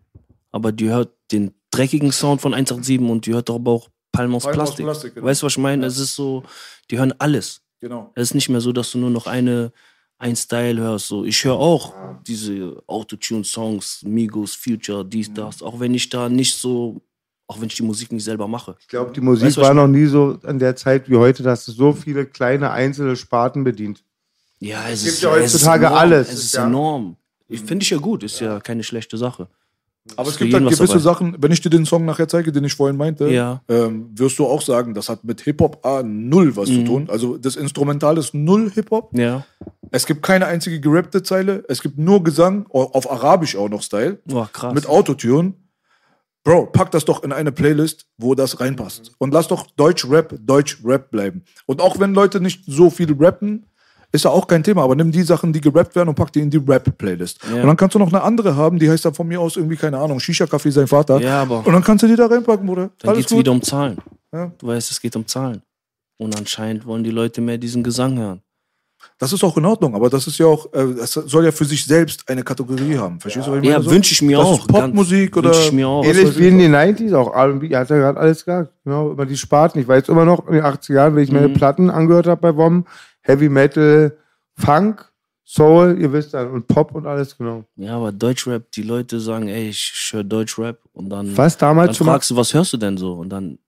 aber 0.52 0.72
die 0.74 0.90
hört 0.90 1.14
den 1.32 1.52
dreckigen 1.72 2.12
Sound 2.12 2.42
von 2.42 2.54
187 2.54 3.00
und 3.10 3.26
die 3.26 3.34
hört 3.34 3.50
doch 3.50 3.56
aber 3.56 3.72
auch 3.72 3.90
Palm 4.12 4.36
aus 4.36 4.44
Palm 4.44 4.54
aus 4.60 4.66
Plastik. 4.66 4.86
Plastik, 4.86 5.16
genau. 5.16 5.28
Weißt 5.28 5.42
du, 5.42 5.46
was 5.46 5.54
ich 5.54 5.58
meine? 5.58 5.86
Es 5.86 5.98
ist 5.98 6.16
so, 6.16 6.44
die 6.90 6.98
hören 7.00 7.14
alles. 7.18 7.62
Genau. 7.80 8.12
Es 8.16 8.30
ist 8.30 8.34
nicht 8.36 8.50
mehr 8.50 8.62
so, 8.62 8.72
dass 8.74 8.92
du 8.92 8.98
nur 8.98 9.10
noch 9.10 9.26
eine, 9.26 9.72
ein 10.20 10.36
Style 10.36 10.80
hörst. 10.82 11.08
So, 11.08 11.24
ich 11.26 11.44
höre 11.44 11.56
auch 11.58 11.94
diese 12.28 12.84
Autotune-Songs, 12.88 14.04
Migos, 14.04 14.54
Future, 14.56 15.04
dies, 15.06 15.30
Mhm. 15.30 15.36
das, 15.36 15.64
auch 15.64 15.80
wenn 15.80 15.94
ich 15.94 16.10
da 16.10 16.30
nicht 16.30 16.56
so, 16.56 17.02
auch 17.48 17.60
wenn 17.60 17.68
ich 17.68 17.76
die 17.76 17.84
Musik 17.84 18.12
nicht 18.12 18.24
selber 18.24 18.48
mache. 18.48 18.76
Ich 18.80 18.88
glaube, 18.88 19.12
die 19.14 19.22
Musik 19.22 19.48
Weißt 19.48 19.58
war 19.58 19.74
noch 19.74 19.88
nie 19.88 20.06
so 20.06 20.38
an 20.44 20.60
der 20.60 20.76
Zeit 20.76 21.10
wie 21.10 21.16
heute, 21.16 21.42
dass 21.44 21.68
es 21.68 21.76
so 21.76 21.94
viele 21.94 22.26
kleine 22.26 22.72
einzelne 22.72 23.16
Sparten 23.16 23.64
bedient. 23.64 24.04
Ja, 24.60 24.88
es 24.90 25.04
gibt 25.04 25.16
ist 25.16 25.22
ja 25.24 25.36
es 25.38 25.54
ist 25.54 25.62
heutzutage 25.62 25.86
enorm. 25.88 26.00
alles, 26.00 26.30
Es 26.32 26.44
ist 26.46 26.54
ja. 26.54 26.68
enorm. 26.68 27.18
Ich 27.48 27.62
finde 27.62 27.84
ich 27.84 27.90
ja 27.90 27.98
gut, 27.98 28.24
ist 28.24 28.40
ja 28.40 28.60
keine 28.60 28.84
schlechte 28.84 29.18
Sache. 29.18 29.48
Aber 30.18 30.30
es 30.30 30.38
gibt 30.38 30.52
halt 30.54 30.66
was 30.66 30.78
gewisse. 30.78 31.00
Sachen, 31.00 31.36
wenn 31.40 31.52
ich 31.52 31.62
dir 31.62 31.70
den 31.70 31.86
Song 31.86 32.06
nachher 32.06 32.28
zeige, 32.28 32.52
den 32.52 32.64
ich 32.64 32.74
vorhin 32.74 32.98
meinte, 32.98 33.28
Ja. 33.30 33.62
ähm, 33.70 34.10
wirst 34.16 34.40
du 34.40 34.48
auch 34.48 34.62
sagen, 34.62 34.94
das 34.96 35.10
hat 35.10 35.24
mit 35.24 35.42
Hip-Hop 35.42 35.86
A 35.86 36.02
null 36.04 36.56
was 36.56 36.70
Mhm. 36.70 36.74
zu 36.74 36.84
tun. 36.86 37.08
Also 37.10 37.38
das 37.38 37.56
Instrumental 37.56 38.18
ist 38.18 38.34
null 38.34 38.72
Hip-Hop. 38.72 39.16
Ja. 39.18 39.46
Es 39.92 40.06
gibt 40.08 40.24
keine 40.24 40.48
einzige 40.48 40.80
gerappte 40.80 41.22
Zeile. 41.22 41.64
Es 41.70 41.82
gibt 41.84 42.00
nur 42.00 42.24
Gesang, 42.24 42.66
auf 42.72 43.12
Arabisch 43.12 43.56
auch 43.56 43.70
noch 43.70 43.84
Style. 43.84 44.20
Oh, 44.32 44.46
krass. 44.52 44.74
mit 44.74 44.88
Autotune. 44.88 45.54
Bro, 46.44 46.68
pack 46.68 46.90
das 46.90 47.06
doch 47.06 47.24
in 47.24 47.32
eine 47.32 47.52
Playlist, 47.52 48.08
wo 48.18 48.34
das 48.34 48.60
reinpasst. 48.60 49.12
Und 49.20 49.32
lass 49.32 49.48
doch 49.48 49.68
Deutsch-Rap, 49.76 50.34
Deutsch-Rap 50.42 51.12
bleiben. 51.12 51.44
Und 51.68 51.82
auch 51.82 52.00
wenn 52.00 52.16
Leute 52.16 52.42
nicht 52.42 52.64
so 52.66 52.90
viel 52.90 53.16
rappen, 53.20 53.68
ist 54.12 54.26
ja 54.26 54.32
auch 54.32 54.48
kein 54.48 54.64
Thema. 54.64 54.84
Aber 54.84 54.96
nimm 54.96 55.12
die 55.12 55.24
Sachen, 55.24 55.54
die 55.54 55.62
gerappt 55.62 55.96
werden 55.96 56.10
und 56.10 56.16
pack 56.16 56.32
die 56.34 56.42
in 56.42 56.50
die 56.50 56.58
Rap-Playlist. 56.58 57.40
Ja. 57.54 57.62
Und 57.62 57.68
dann 57.68 57.78
kannst 57.78 57.96
du 57.96 58.00
noch 58.00 58.08
eine 58.10 58.22
andere 58.22 58.56
haben, 58.56 58.78
die 58.80 58.90
heißt 58.90 59.06
dann 59.06 59.14
von 59.14 59.28
mir 59.28 59.40
aus 59.40 59.56
irgendwie, 59.58 59.76
keine 59.78 59.98
Ahnung, 59.98 60.20
Shisha-Kaffee 60.20 60.72
sein 60.72 60.88
Vater. 60.88 61.20
Ja, 61.22 61.42
aber- 61.44 61.66
Und 61.66 61.72
dann 61.74 61.84
kannst 61.84 62.04
du 62.04 62.08
die 62.08 62.16
da 62.16 62.26
reinpacken, 62.28 62.66
Bruder. 62.66 62.90
Dann 63.00 63.10
Alles 63.10 63.20
geht 63.20 63.26
es 63.28 63.32
gut. 63.32 63.40
wieder 63.40 63.52
um 63.52 63.62
Zahlen. 63.62 63.98
Ja. 64.34 64.52
Du 64.58 64.68
weißt, 64.68 64.92
es 64.92 65.00
geht 65.02 65.16
um 65.16 65.26
Zahlen. 65.28 65.62
Und 66.18 66.38
anscheinend 66.38 66.86
wollen 66.86 67.04
die 67.04 67.10
Leute 67.12 67.42
mehr 67.42 67.58
diesen 67.58 67.84
Gesang 67.84 68.18
hören. 68.18 68.42
Das 69.18 69.34
ist 69.34 69.44
auch 69.44 69.58
in 69.58 69.66
Ordnung, 69.66 69.96
aber 69.96 70.12
das 70.12 70.28
ist 70.28 70.38
ja 70.38 70.46
auch, 70.46 70.72
äh, 70.74 70.94
das 70.96 71.14
soll 71.14 71.44
ja 71.46 71.52
für 71.52 71.66
sich 71.66 71.84
selbst 71.84 72.30
eine 72.30 72.44
Kategorie 72.44 72.96
haben. 72.98 73.20
Verstehst 73.20 73.48
du, 73.48 73.52
was 73.52 73.58
ich 73.60 73.66
Ja, 73.66 73.72
meine? 73.74 73.84
So? 73.84 73.90
wünsche 73.90 74.14
ich 74.14 74.22
mir 74.22 74.38
das 74.38 74.46
auch. 74.46 74.60
Ist 74.60 74.68
Popmusik 74.68 75.38
oder. 75.38 75.50
Wünsch 75.50 75.66
ich 75.66 75.72
mir 75.72 75.88
auch. 75.88 76.06
Ähnlich 76.06 76.38
wie 76.38 76.48
in 76.50 76.60
den 76.60 76.72
90s, 76.76 77.12
auch 77.16 77.34
R&B, 77.34 77.70
er 77.70 77.80
hat 77.80 77.90
ja 77.90 77.98
gerade 77.98 78.20
alles 78.20 78.46
gesagt. 78.46 78.72
Genau, 78.86 79.12
immer 79.12 79.26
die 79.26 79.38
Sparten. 79.38 79.80
Ich 79.82 79.88
weiß 79.88 80.08
immer 80.10 80.24
noch, 80.26 80.48
in 80.48 80.54
den 80.54 80.64
80er 80.64 80.94
Jahren, 80.94 81.16
wenn 81.16 81.24
ich 81.24 81.32
meine 81.32 81.48
Mhm. 81.48 81.54
Platten 81.56 81.90
angehört 81.90 82.28
habe 82.28 82.42
bei 82.42 82.56
WOM, 82.56 82.86
Heavy 83.22 83.50
Metal, 83.50 84.18
Funk, 84.56 85.12
Soul, 85.44 85.98
ihr 86.00 86.14
wisst 86.14 86.34
dann, 86.34 86.50
und 86.52 86.68
Pop 86.68 86.96
und 86.96 87.06
alles, 87.06 87.38
genau. 87.38 87.66
Ja, 87.76 87.98
aber 87.98 88.12
Deutschrap, 88.12 88.72
die 88.72 88.84
Leute 88.84 89.20
sagen, 89.20 89.48
ey, 89.50 89.70
ich 89.70 90.10
höre 90.12 90.24
Deutschrap 90.24 90.80
und 90.94 91.10
dann, 91.10 91.36
Was 91.36 91.58
dann 91.58 91.76
damals 91.76 92.00
mal, 92.00 92.06
fragst 92.06 92.30
du, 92.32 92.36
was 92.36 92.54
hörst 92.54 92.74
du 92.74 92.78
denn 92.78 92.98
so? 92.98 93.14
Und 93.14 93.30
dann 93.30 93.60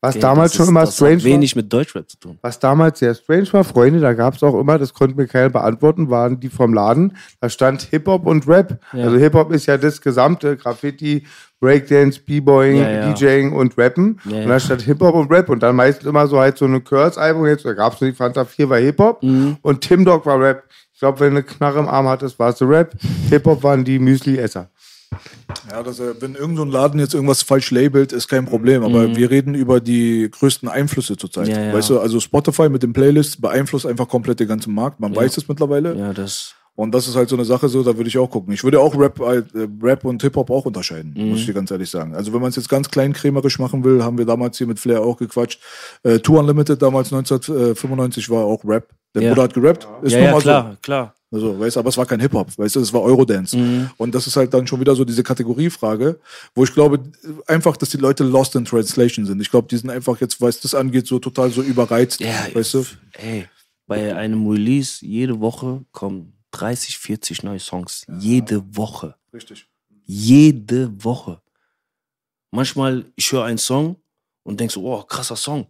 Was 0.00 0.14
Okay, 0.14 0.20
damals 0.22 0.54
schon 0.54 0.62
ist- 0.64 0.68
immer 0.68 0.80
das 0.82 0.94
strange 0.94 1.16
hat 1.16 1.24
wenig 1.24 1.56
mit 1.56 1.72
Deutschrap 1.72 2.08
zu 2.08 2.18
tun. 2.20 2.38
Was 2.40 2.60
damals 2.60 3.00
sehr 3.00 3.14
strange 3.16 3.52
war, 3.52 3.64
Freunde, 3.64 3.98
da 3.98 4.12
gab 4.12 4.34
es 4.34 4.42
auch 4.44 4.58
immer, 4.60 4.78
das 4.78 4.94
konnte 4.94 5.16
mir 5.16 5.26
keiner 5.26 5.50
beantworten, 5.50 6.08
waren 6.08 6.38
die 6.38 6.48
vom 6.50 6.72
Laden. 6.72 7.16
Da 7.40 7.48
stand 7.48 7.82
Hip-Hop 7.82 8.24
und 8.24 8.46
Rap. 8.46 8.78
Ja. 8.92 9.04
Also 9.06 9.16
Hip-Hop 9.16 9.50
ist 9.52 9.66
ja 9.66 9.76
das 9.76 10.00
gesamte 10.00 10.56
Graffiti, 10.56 11.26
Breakdance, 11.60 12.20
B-Boying, 12.20 12.76
Ja, 12.76 12.90
ja. 12.90 13.12
DJing 13.12 13.52
und 13.52 13.76
Rappen. 13.76 14.20
Ja, 14.30 14.42
und 14.42 14.48
da 14.48 14.60
stand 14.60 14.82
Hip-Hop 14.82 15.16
und 15.16 15.32
Rap. 15.32 15.48
Und 15.48 15.64
dann 15.64 15.74
meistens 15.74 16.06
immer 16.06 16.28
so 16.28 16.38
halt 16.38 16.56
so 16.58 16.66
eine 16.66 16.80
Curse-Album. 16.80 17.46
Jetzt, 17.46 17.64
da 17.64 17.72
gab 17.72 17.94
es 17.94 18.00
nur 18.00 18.10
die 18.10 18.16
Fanta 18.16 18.44
4 18.44 18.68
war 18.70 18.78
Hip-Hop 18.78 19.20
Mhm. 19.24 19.56
und 19.62 19.80
Tim 19.80 20.04
Dog 20.04 20.24
war 20.26 20.40
Rap. 20.40 20.62
Ich 20.94 21.00
glaube, 21.00 21.18
wenn 21.20 21.30
du 21.32 21.38
eine 21.38 21.42
Knarre 21.42 21.80
im 21.80 21.88
Arm 21.88 22.06
hattest, 22.08 22.38
war 22.38 22.50
es 22.50 22.62
Rap. 22.62 22.92
Hip-Hop 23.30 23.64
waren 23.64 23.82
die 23.84 23.98
Müsli-Esser. 23.98 24.68
Ja, 25.70 25.82
dass 25.82 25.98
er, 25.98 26.20
wenn 26.20 26.34
irgendein 26.34 26.56
so 26.56 26.72
Laden 26.72 27.00
jetzt 27.00 27.14
irgendwas 27.14 27.42
falsch 27.42 27.70
labelt, 27.70 28.12
ist 28.12 28.28
kein 28.28 28.44
Problem. 28.46 28.82
Aber 28.84 29.16
wir 29.16 29.30
reden 29.30 29.54
über 29.54 29.80
die 29.80 30.30
größten 30.30 30.68
Einflüsse 30.68 31.16
zurzeit. 31.16 31.46
Mhm. 31.48 31.52
Ja, 31.54 31.62
ja. 31.64 31.72
Weißt 31.74 31.90
du, 31.90 31.98
also 32.00 32.20
Spotify 32.20 32.68
mit 32.68 32.82
den 32.82 32.92
Playlists 32.92 33.40
beeinflusst 33.40 33.86
einfach 33.86 34.08
komplett 34.08 34.40
den 34.40 34.48
ganzen 34.48 34.74
Markt. 34.74 35.00
Man 35.00 35.14
weiß 35.16 35.36
es 35.36 35.48
mittlerweile. 35.48 35.96
Ja, 35.96 36.12
das. 36.12 36.54
Und 36.74 36.94
das 36.94 37.08
ist 37.08 37.16
halt 37.16 37.28
so 37.28 37.34
eine 37.34 37.44
Sache, 37.44 37.68
so, 37.68 37.82
da 37.82 37.96
würde 37.96 38.06
ich 38.08 38.16
auch 38.18 38.30
gucken. 38.30 38.52
Ich 38.54 38.62
würde 38.62 38.78
auch 38.78 38.96
Rap, 38.96 39.18
äh, 39.18 39.42
Rap 39.82 40.04
und 40.04 40.22
Hip-Hop 40.22 40.48
auch 40.50 40.64
unterscheiden, 40.64 41.12
Mhm. 41.16 41.30
muss 41.30 41.40
ich 41.40 41.46
dir 41.46 41.54
ganz 41.54 41.70
ehrlich 41.72 41.90
sagen. 41.90 42.14
Also 42.14 42.32
wenn 42.32 42.40
man 42.40 42.50
es 42.50 42.56
jetzt 42.56 42.68
ganz 42.68 42.88
kleinkrämerisch 42.88 43.58
machen 43.58 43.82
will, 43.82 44.04
haben 44.04 44.16
wir 44.16 44.26
damals 44.26 44.58
hier 44.58 44.68
mit 44.68 44.78
Flair 44.78 45.02
auch 45.02 45.16
gequatscht. 45.16 45.60
Äh, 46.04 46.20
Tour 46.20 46.38
Unlimited 46.38 46.80
damals 46.80 47.10
1995 47.12 48.30
war 48.30 48.44
auch 48.44 48.64
Rap. 48.64 48.86
Der 49.14 49.22
Ja. 49.22 49.30
Bruder 49.30 49.42
hat 49.44 49.54
gerappt. 49.54 49.88
Ist 50.02 50.12
ja, 50.12 50.18
ja, 50.20 50.38
klar, 50.38 50.76
klar. 50.82 51.14
So. 51.30 51.36
Also, 51.36 51.60
weißt 51.60 51.76
aber 51.76 51.88
es 51.90 51.96
war 51.96 52.06
kein 52.06 52.20
Hip-Hop, 52.20 52.56
weißt 52.56 52.76
du, 52.76 52.80
es 52.80 52.92
war 52.92 53.02
Eurodance. 53.02 53.56
Mhm. 53.56 53.90
Und 53.96 54.14
das 54.14 54.26
ist 54.26 54.36
halt 54.36 54.52
dann 54.54 54.66
schon 54.66 54.80
wieder 54.80 54.94
so 54.94 55.04
diese 55.04 55.22
Kategoriefrage, 55.22 56.18
wo 56.54 56.64
ich 56.64 56.72
glaube, 56.72 57.00
einfach, 57.46 57.76
dass 57.76 57.90
die 57.90 57.96
Leute 57.98 58.24
lost 58.24 58.54
in 58.56 58.64
translation 58.64 59.26
sind. 59.26 59.40
Ich 59.40 59.50
glaube, 59.50 59.68
die 59.68 59.76
sind 59.76 59.90
einfach 59.90 60.20
jetzt, 60.20 60.40
was 60.40 60.60
das 60.60 60.74
angeht, 60.74 61.06
so 61.06 61.18
total 61.18 61.50
so 61.50 61.62
überreizt, 61.62 62.20
Ja, 62.20 62.46
weißt 62.52 62.74
du? 62.74 62.84
ey, 63.14 63.46
bei 63.86 64.14
einem 64.14 64.46
Release 64.46 65.04
jede 65.04 65.40
Woche 65.40 65.84
kommen 65.92 66.34
30, 66.52 66.98
40 66.98 67.42
neue 67.42 67.58
Songs. 67.58 68.06
Jede 68.18 68.62
Woche. 68.76 69.14
Richtig. 69.32 69.66
Jede 70.04 70.92
Woche. 71.04 71.40
Manchmal, 72.50 73.04
ich 73.16 73.30
höre 73.32 73.44
einen 73.44 73.58
Song 73.58 73.96
und 74.42 74.58
denk 74.60 74.70
so, 74.72 74.82
oh, 74.84 75.02
krasser 75.02 75.36
Song. 75.36 75.66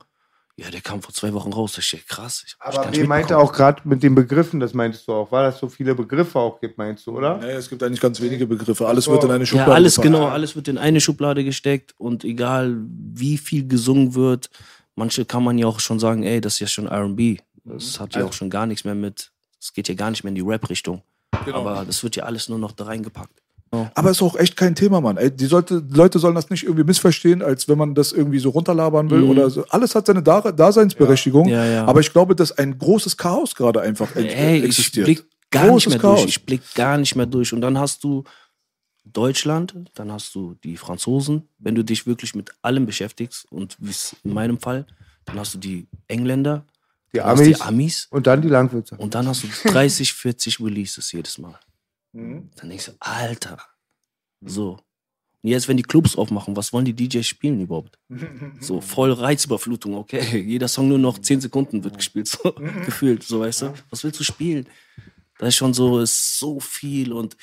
Ja, 0.60 0.72
der 0.72 0.80
kam 0.80 1.01
vor 1.02 1.14
zwei 1.14 1.32
Wochen 1.35 1.52
raus. 1.52 1.74
Das 1.76 1.85
ist 1.85 1.93
ja 1.93 2.01
krass. 2.09 2.43
Ich, 2.44 2.55
ich 2.55 2.56
Aber 2.78 2.93
wie 2.93 3.05
meinte 3.05 3.39
auch 3.39 3.52
gerade 3.52 3.80
mit 3.85 4.02
den 4.02 4.16
Begriffen, 4.16 4.59
das 4.59 4.74
meintest 4.74 5.06
du 5.06 5.12
auch, 5.12 5.30
war 5.30 5.44
das 5.44 5.60
so 5.60 5.68
viele 5.68 5.94
Begriffe 5.94 6.36
auch 6.36 6.59
gibt, 6.59 6.76
meinst 6.78 7.06
du, 7.06 7.16
oder? 7.16 7.39
Nee, 7.39 7.52
es 7.52 7.68
gibt 7.70 7.80
eigentlich 7.85 8.01
ganz 8.01 8.20
wenige 8.20 8.44
Begriffe. 8.44 8.89
Alles 8.89 9.05
so. 9.05 9.12
wird 9.12 9.22
in 9.22 9.30
eine 9.30 9.44
Ja, 9.44 9.47
Schublade 9.47 9.72
alles 9.72 9.94
gepackt. 9.94 10.12
genau, 10.14 10.26
alles 10.26 10.56
wird 10.56 10.66
in 10.66 10.76
eine 10.76 11.01
Schublade 11.01 11.44
gesteckt 11.44 11.94
und 11.97 12.24
egal 12.24 12.76
wie 12.90 13.39
viel 13.39 13.68
gesungen 13.68 14.16
wird, 14.16 14.51
manche 14.97 15.24
kann 15.24 15.44
man 15.44 15.59
ja 15.59 15.68
auch 15.68 15.78
schon 15.78 16.01
sagen, 16.01 16.24
ey, 16.24 16.40
das 16.40 16.55
ist 16.55 16.59
ja 16.60 16.66
schon 16.66 16.89
R&B. 16.89 17.36
Das 17.62 18.01
hat 18.01 18.16
ja 18.16 18.24
auch 18.24 18.32
schon 18.32 18.51
gar 18.51 18.66
nichts 18.66 18.85
mehr 18.85 18.97
mit, 18.97 19.30
es 19.60 19.72
geht 19.72 19.89
ja 19.89 19.94
gar 19.94 20.10
nicht 20.10 20.24
mehr 20.24 20.30
in 20.30 20.35
die 20.35 20.40
Rap-Richtung. 20.40 21.02
Genau. 21.44 21.59
Aber 21.59 21.85
das 21.85 22.02
wird 22.02 22.16
ja 22.16 22.24
alles 22.24 22.48
nur 22.48 22.59
noch 22.59 22.72
da 22.72 22.85
reingepackt. 22.86 23.43
Aber 23.70 24.11
ist 24.11 24.23
auch 24.23 24.36
echt 24.36 24.57
kein 24.57 24.74
Thema, 24.74 25.01
Mann. 25.01 25.16
Ey, 25.19 25.31
die, 25.31 25.47
sollte, 25.47 25.85
Leute 25.90 26.19
sollen 26.19 26.35
das 26.35 26.49
nicht 26.51 26.65
irgendwie 26.65 26.85
missverstehen, 26.85 27.43
als 27.43 27.69
wenn 27.69 27.77
man 27.78 27.95
das 27.95 28.12
irgendwie 28.12 28.39
so 28.39 28.51
runterlabern 28.51 29.11
will 29.11 29.23
oder 29.24 29.51
so. 29.51 29.65
Alles 29.69 29.95
hat 29.95 30.07
seine 30.07 30.23
Da- 30.23 30.53
Daseinsberechtigung. 30.53 31.47
Mhm. 31.47 31.53
Ja, 31.53 31.65
ja. 31.65 31.85
Aber 31.86 32.01
ich 32.01 32.12
glaube, 32.12 32.35
dass 32.35 32.53
ein 32.53 32.78
großes 32.78 33.16
Chaos 33.16 33.55
gerade 33.55 33.81
einfach 33.81 34.15
Ey, 34.16 34.59
ich 34.59 34.65
existiert. 34.65 35.05
blick 35.07 35.24
gar 35.51 35.69
Großes 35.69 35.86
nicht 35.86 35.95
mehr 35.95 36.01
Chaos. 36.01 36.20
durch. 36.23 36.28
Ich 36.36 36.45
blick 36.47 36.62
gar 36.74 36.97
nicht 36.99 37.15
mehr 37.16 37.27
durch. 37.27 37.53
Und 37.53 37.61
dann 37.61 37.78
hast 37.78 38.03
du 38.05 38.24
Deutschland, 39.05 39.74
dann 39.95 40.12
hast 40.12 40.35
du 40.35 40.55
die 40.65 40.77
Franzosen. 40.77 41.49
Wenn 41.59 41.74
du 41.74 41.82
dich 41.82 42.07
wirklich 42.07 42.35
mit 42.35 42.51
allem 42.62 42.86
beschäftigst 42.86 43.47
und 43.51 43.77
wie 43.81 43.90
es 43.90 44.15
in 44.23 44.35
meinem 44.35 44.59
Fall, 44.59 44.86
dann 45.24 45.39
hast 45.39 45.55
du 45.55 45.59
die 45.59 45.89
Engländer, 46.09 46.65
Die 47.15 47.20
Amis 47.23 47.47
die 47.47 47.61
Amis 47.61 48.07
und 48.11 48.27
dann 48.27 48.43
die 48.43 48.49
Landwirte. 48.49 48.97
und 48.97 49.15
dann 49.15 49.27
hast 49.28 49.45
du 49.45 49.49
30, 49.70 50.12
40 50.12 50.61
Releases 50.61 51.11
jedes 51.12 51.39
Mal. 51.39 51.59
Mhm. 52.19 52.51
Dann 52.57 52.69
denkst 52.69 52.86
du, 52.86 52.93
Alter, 53.01 53.59
so. 54.40 54.78
Und 55.43 55.51
jetzt, 55.51 55.69
wenn 55.69 55.77
die 55.77 55.85
Clubs 55.85 56.16
aufmachen, 56.16 56.57
was 56.57 56.73
wollen 56.73 56.85
die 56.85 56.95
DJs 56.95 57.27
spielen 57.27 57.61
überhaupt? 57.61 57.99
So 58.61 58.81
voll 58.81 59.12
Reizüberflutung, 59.12 59.95
okay. 59.95 60.40
Jeder 60.47 60.69
Song 60.69 60.89
nur 60.89 60.99
noch 60.99 61.19
10 61.19 61.40
Sekunden 61.40 61.85
wird 61.85 61.97
gespielt, 61.97 62.28
so 62.28 62.53
gefühlt, 62.85 63.23
so 63.23 63.40
weißt 63.40 63.62
du. 63.62 63.74
Was 63.90 64.03
willst 64.03 64.19
du 64.19 64.24
spielen? 64.24 64.66
Das 65.39 65.51
ist 65.51 65.57
schon 65.57 65.73
so, 65.74 66.01
ist 66.01 66.39
so 66.39 66.59
viel 66.59 67.12
und 67.12 67.36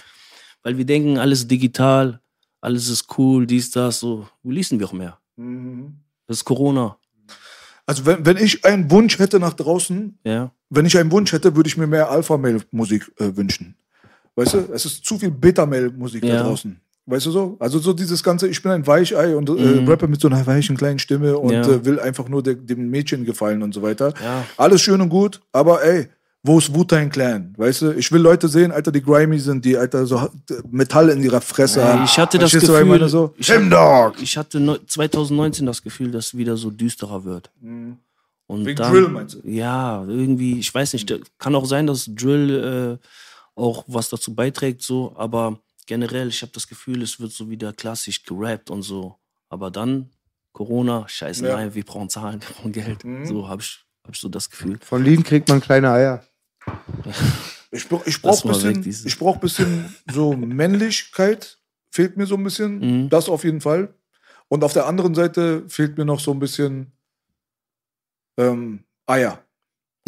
weil 0.64 0.78
wir 0.78 0.86
denken, 0.86 1.18
alles 1.18 1.48
digital, 1.48 2.20
alles 2.60 2.90
ist 2.90 3.18
cool, 3.18 3.46
dies, 3.46 3.72
das, 3.72 4.00
so, 4.00 4.28
releasen 4.44 4.80
wir 4.80 4.88
auch 4.88 4.94
mehr. 4.94 5.20
Das 6.28 6.38
ist 6.38 6.46
Corona, 6.46 6.98
Also 7.86 8.06
wenn, 8.06 8.26
wenn 8.26 8.38
ich 8.38 8.66
einen 8.66 8.90
Wunsch 8.90 9.20
hätte 9.20 9.40
nach 9.40 9.54
draußen, 9.54 10.18
ja. 10.26 10.52
wenn 10.70 10.86
ich 10.86 10.98
einen 10.98 11.12
Wunsch 11.12 11.32
hätte, 11.32 11.56
würde 11.56 11.68
ich 11.68 11.78
mir 11.78 11.88
mehr 11.88 12.10
Alpha-Mail-Musik 12.10 13.12
äh, 13.20 13.38
wünschen. 13.38 13.78
Weißt 14.36 14.54
du, 14.54 14.58
es 14.74 14.86
ist 14.86 15.06
zu 15.06 15.18
viel 15.18 15.32
Beta-Mail-Musik 15.32 16.24
Ja. 16.26 16.38
da 16.38 16.44
draußen. 16.44 16.80
Weißt 17.08 17.26
du 17.28 17.32
so? 17.32 17.56
Also 17.60 17.78
so 17.80 17.94
dieses 17.94 18.24
ganze, 18.24 18.48
ich 18.48 18.62
bin 18.62 18.72
ein 18.72 18.86
Weichei 18.88 19.36
und 19.36 19.48
äh, 19.50 19.54
Mhm. 19.82 19.88
rappe 19.88 20.08
mit 20.08 20.20
so 20.20 20.28
einer 20.28 20.46
weichen 20.46 20.76
kleinen 20.76 20.98
Stimme 21.00 21.38
und 21.38 21.54
Ja. 21.54 21.62
äh, 21.62 21.86
will 21.86 22.00
einfach 22.00 22.28
nur 22.28 22.42
de, 22.42 22.56
dem 22.56 22.90
Mädchen 22.90 23.26
gefallen 23.26 23.62
und 23.62 23.74
so 23.74 23.82
weiter. 23.82 24.14
Ja. 24.22 24.44
Alles 24.58 24.82
schön 24.82 25.00
und 25.02 25.10
gut, 25.10 25.40
aber 25.52 25.84
ey, 25.84 26.08
wo 26.42 26.58
ist 26.58 26.74
Wu-Tang 26.74 27.10
Clan? 27.10 27.54
Weißt 27.58 27.84
du, 27.84 27.92
ich 27.92 28.12
will 28.12 28.22
Leute 28.22 28.48
sehen, 28.48 28.72
Alter, 28.72 28.92
die 28.92 29.02
grimy 29.04 29.40
sind, 29.40 29.64
die, 29.64 29.78
Alter, 29.78 30.06
so 30.08 30.30
Metall 30.70 31.10
in 31.10 31.22
ihrer 31.24 31.42
Fresse 31.42 31.84
haben. 31.84 32.04
Ich 32.06 32.18
hatte 32.20 32.38
das 32.40 32.52
Verstehst 32.52 32.72
Gefühl, 32.74 32.86
meine, 32.86 33.08
so? 33.08 33.34
ich, 33.38 33.48
Dog! 33.70 34.16
ich 34.22 34.36
hatte 34.38 34.60
neu- 34.60 34.78
2019 34.88 35.66
das 35.66 35.82
Gefühl, 35.84 36.12
dass 36.12 36.28
es 36.28 36.38
wieder 36.38 36.58
so 36.58 36.72
düsterer 36.72 37.24
wird. 37.24 37.52
Und 38.48 38.66
Wegen 38.66 38.78
dann, 38.78 38.92
Drill, 38.92 39.08
meinst 39.10 39.36
du? 39.36 39.48
Ja, 39.50 40.04
irgendwie, 40.08 40.60
ich 40.60 40.74
weiß 40.74 40.94
nicht, 40.94 41.12
kann 41.40 41.56
auch 41.56 41.66
sein, 41.66 41.88
dass 41.88 42.06
Drill 42.14 43.00
äh, 43.02 43.08
auch 43.56 43.84
was 43.88 44.10
dazu 44.10 44.36
beiträgt, 44.36 44.82
so, 44.82 45.16
aber 45.18 45.60
generell, 45.88 46.28
ich 46.30 46.42
habe 46.42 46.52
das 46.52 46.68
Gefühl, 46.68 47.02
es 47.02 47.20
wird 47.20 47.32
so 47.32 47.50
wieder 47.50 47.72
klassisch 47.74 48.24
gerappt 48.24 48.70
und 48.70 48.82
so. 48.82 49.16
Aber 49.50 49.72
dann, 49.72 50.10
Corona, 50.52 51.08
scheiße, 51.08 51.46
Ja. 51.48 51.56
nein, 51.58 51.74
wir 51.74 51.84
brauchen 51.86 52.10
Zahlen, 52.10 52.42
wir 52.48 52.50
brauchen 52.56 52.72
Geld. 52.72 53.02
So 53.28 53.48
habe 53.48 53.62
ich, 53.62 53.86
hab 54.04 54.14
ich 54.14 54.20
so 54.20 54.30
das 54.30 54.50
Gefühl. 54.50 54.78
Von 54.82 55.04
Lean 55.04 55.24
kriegt 55.24 55.48
man 55.50 55.62
kleine 55.62 55.92
Eier. 55.92 56.24
Ich, 57.72 57.88
brauch- 57.88 58.06
ich 58.06 58.22
Lass 58.24 58.42
brauche 58.42 58.48
mal 58.64 58.74
bisschen, 58.74 59.08
ich 59.08 59.18
brauch 59.20 59.38
bisschen 59.38 59.94
so 60.12 60.34
Männlichkeit, 60.34 61.60
fehlt 61.92 62.18
mir 62.18 62.26
so 62.26 62.36
ein 62.36 62.44
bisschen. 62.44 63.04
Mhm. 63.06 63.10
Das 63.10 63.30
auf 63.30 63.44
jeden 63.44 63.62
Fall. 63.62 63.94
Und 64.48 64.64
auf 64.64 64.74
der 64.74 64.86
anderen 64.86 65.16
Seite 65.16 65.68
fehlt 65.70 65.98
mir 65.98 66.06
noch 66.06 66.20
so 66.20 66.32
ein 66.32 66.40
bisschen 66.40 66.92
ähm, 68.38 68.84
Eier. 69.08 69.44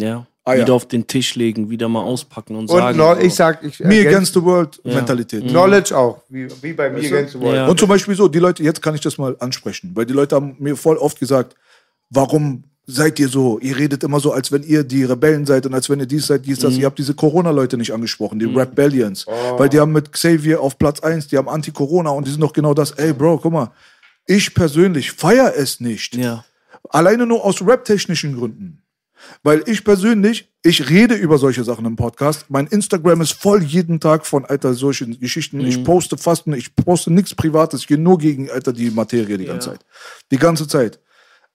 Ja. 0.00 0.26
Ah, 0.48 0.54
ja. 0.54 0.62
wieder 0.62 0.74
auf 0.74 0.86
den 0.86 1.06
Tisch 1.06 1.34
legen, 1.34 1.68
wieder 1.70 1.88
mal 1.88 2.02
auspacken 2.02 2.54
und, 2.56 2.70
Und 2.70 2.78
sagen. 2.78 2.96
no, 2.98 3.14
so. 3.14 3.20
ich 3.20 3.34
sag, 3.34 3.62
ich 3.62 3.78
Me 3.80 4.00
against 4.00 4.34
the 4.34 4.42
world 4.42 4.80
Ja. 4.84 4.94
Mentalität. 4.94 5.46
Knowledge 5.46 5.96
auch, 5.96 6.22
wie, 6.28 6.48
wie 6.62 6.72
bei 6.72 6.88
du? 6.88 6.96
against 6.96 7.32
the 7.34 7.40
world. 7.40 7.54
Ja. 7.56 7.66
Und 7.66 7.78
zum 7.78 7.88
Beispiel 7.88 8.14
so, 8.14 8.28
die 8.28 8.38
Leute, 8.38 8.62
jetzt 8.62 8.80
kann 8.82 8.94
ich 8.94 9.00
das 9.00 9.18
mal 9.18 9.36
ansprechen, 9.40 9.90
weil 9.94 10.06
die 10.06 10.14
Leute 10.14 10.36
haben 10.36 10.56
mir 10.58 10.76
voll 10.76 10.96
oft 10.96 11.20
gesagt, 11.20 11.54
warum 12.10 12.64
seid 12.86 13.18
ihr 13.20 13.28
so? 13.28 13.58
Ihr 13.58 13.76
redet 13.76 14.02
immer 14.02 14.18
so, 14.18 14.32
als 14.32 14.50
wenn 14.50 14.62
ihr 14.62 14.82
die 14.82 15.04
Rebellen 15.04 15.44
seid 15.44 15.66
und 15.66 15.74
als 15.74 15.90
wenn 15.90 16.00
ihr 16.00 16.06
dies 16.06 16.26
seid, 16.26 16.46
dies, 16.46 16.58
das. 16.60 16.74
Ihr 16.78 16.86
habt 16.86 16.98
diese 16.98 17.12
Corona-Leute 17.14 17.76
nicht 17.76 17.92
angesprochen, 17.92 18.38
die 18.38 18.46
Rebellions. 18.46 19.26
Weil 19.58 19.68
die 19.68 19.78
haben 19.78 19.92
mit 19.92 20.10
Xavier 20.10 20.62
auf 20.62 20.78
Platz 20.78 21.00
1, 21.00 21.28
die 21.28 21.36
haben 21.36 21.48
Anti-Corona 21.50 22.08
und 22.10 22.26
die 22.26 22.30
sind 22.30 22.40
doch 22.40 22.54
genau 22.54 22.72
das. 22.72 22.92
Ey, 22.92 23.12
Bro, 23.12 23.38
guck 23.42 23.52
mal, 23.52 23.70
ich 24.26 24.54
persönlich 24.54 25.12
feier 25.12 25.52
es 25.54 25.80
nicht. 25.80 26.16
Ja. 26.16 26.44
Alleine 26.88 27.26
nur 27.26 27.44
aus 27.44 27.60
rap-technischen 27.60 28.34
Gründen. 28.34 28.80
Weil 29.42 29.62
ich 29.66 29.84
persönlich, 29.84 30.50
ich 30.62 30.90
rede 30.90 31.14
über 31.14 31.38
solche 31.38 31.64
Sachen 31.64 31.86
im 31.86 31.96
Podcast. 31.96 32.46
Mein 32.48 32.66
Instagram 32.66 33.20
ist 33.20 33.32
voll 33.32 33.62
jeden 33.62 34.00
Tag 34.00 34.26
von, 34.26 34.44
Alter, 34.44 34.74
solchen 34.74 35.18
Geschichten. 35.20 35.60
Ich 35.60 35.82
poste 35.84 36.16
fast, 36.16 36.46
ich 36.48 36.74
poste 36.74 37.12
nichts 37.12 37.34
Privates. 37.34 37.82
Ich 37.82 37.86
gehe 37.86 37.98
nur 37.98 38.18
gegen, 38.18 38.50
Alter, 38.50 38.72
die 38.72 38.90
Materie 38.90 39.38
die 39.38 39.46
ganze 39.46 39.70
Zeit. 39.70 39.80
Die 40.30 40.38
ganze 40.38 40.66
Zeit. 40.66 41.00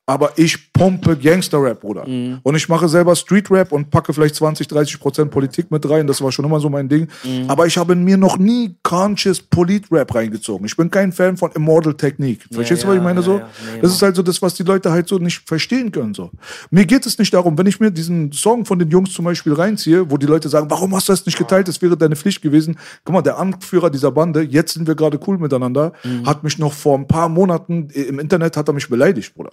Aber 0.06 0.34
ich 0.38 0.74
pumpe 0.74 1.16
Gangster-Rap, 1.16 1.80
Bruder. 1.80 2.06
Und 2.44 2.56
ich 2.56 2.68
mache 2.68 2.90
selber 2.90 3.16
Street-Rap 3.16 3.72
und 3.72 3.90
packe 3.90 4.12
vielleicht 4.14 4.36
20, 4.36 4.68
30 4.68 5.00
Prozent 5.00 5.32
Politik 5.32 5.72
mit 5.72 5.90
rein. 5.90 6.08
Das 6.08 6.22
war 6.22 6.30
schon 6.32 6.44
immer 6.44 6.60
so 6.60 6.70
mein 6.70 6.90
Ding. 6.90 7.08
Aber 7.48 7.68
ich 7.68 7.78
habe 7.78 7.94
in 7.94 8.04
mir 8.04 8.18
noch 8.18 8.38
nie 8.38 8.76
conscious 8.84 9.42
Polit-Rap 9.42 10.14
reingezogen. 10.14 10.66
Ich 10.66 10.76
bin 10.76 10.90
kein 10.92 11.14
Fan 11.14 11.38
von 11.38 11.52
Immortal 11.54 11.94
Technique. 11.94 12.42
Verstehst 12.52 12.84
du, 12.84 12.88
was 12.90 12.96
ja, 12.96 13.00
ich 13.00 13.04
meine? 13.04 13.22
ja, 13.22 13.26
so? 13.26 13.38
ja. 13.38 13.50
Nee, 13.76 13.82
das 13.82 13.94
ist 13.94 14.02
halt 14.02 14.18
so 14.18 14.24
das, 14.24 14.42
was 14.42 14.54
die 14.56 14.64
Leute 14.64 14.92
halt 14.92 15.08
so 15.08 15.20
nicht 15.20 15.48
verstehen 15.48 15.90
können. 15.90 16.14
So. 16.14 16.32
Mir 16.70 16.86
geht 16.86 17.06
es 17.06 17.18
nicht 17.18 17.34
darum, 17.34 17.58
wenn 17.58 17.68
ich 17.68 17.80
mir 17.80 17.90
diesen 17.90 18.32
Song 18.34 18.66
von 18.66 18.80
den 18.80 18.90
Jungs 18.90 19.14
zum 19.14 19.24
Beispiel 19.24 19.54
reinziehe, 19.54 20.12
wo 20.12 20.18
die 20.18 20.26
Leute 20.26 20.50
sagen, 20.50 20.70
warum 20.70 20.94
hast 20.96 21.08
du 21.08 21.14
das 21.14 21.26
nicht 21.26 21.38
geteilt? 21.38 21.70
Das 21.70 21.82
wäre 21.82 21.96
deine 21.96 22.18
Pflicht 22.18 22.42
gewesen. 22.42 22.78
Guck 23.06 23.14
mal, 23.14 23.22
der 23.22 23.38
Anführer 23.40 23.90
dieser 23.90 24.12
Bande, 24.12 24.42
jetzt 24.42 24.74
sind 24.74 24.86
wir 24.86 24.96
gerade 24.96 25.18
cool 25.28 25.38
miteinander, 25.38 25.94
Mhm. 26.04 26.26
hat 26.26 26.44
mich 26.44 26.60
noch 26.60 26.74
vor 26.74 26.98
ein 26.98 27.08
paar 27.08 27.30
Monaten 27.30 27.88
im 27.92 28.20
Internet 28.20 28.58
hat 28.58 28.68
er 28.68 28.74
mich 28.74 28.90
beleidigt, 28.90 29.34
Bruder. 29.34 29.52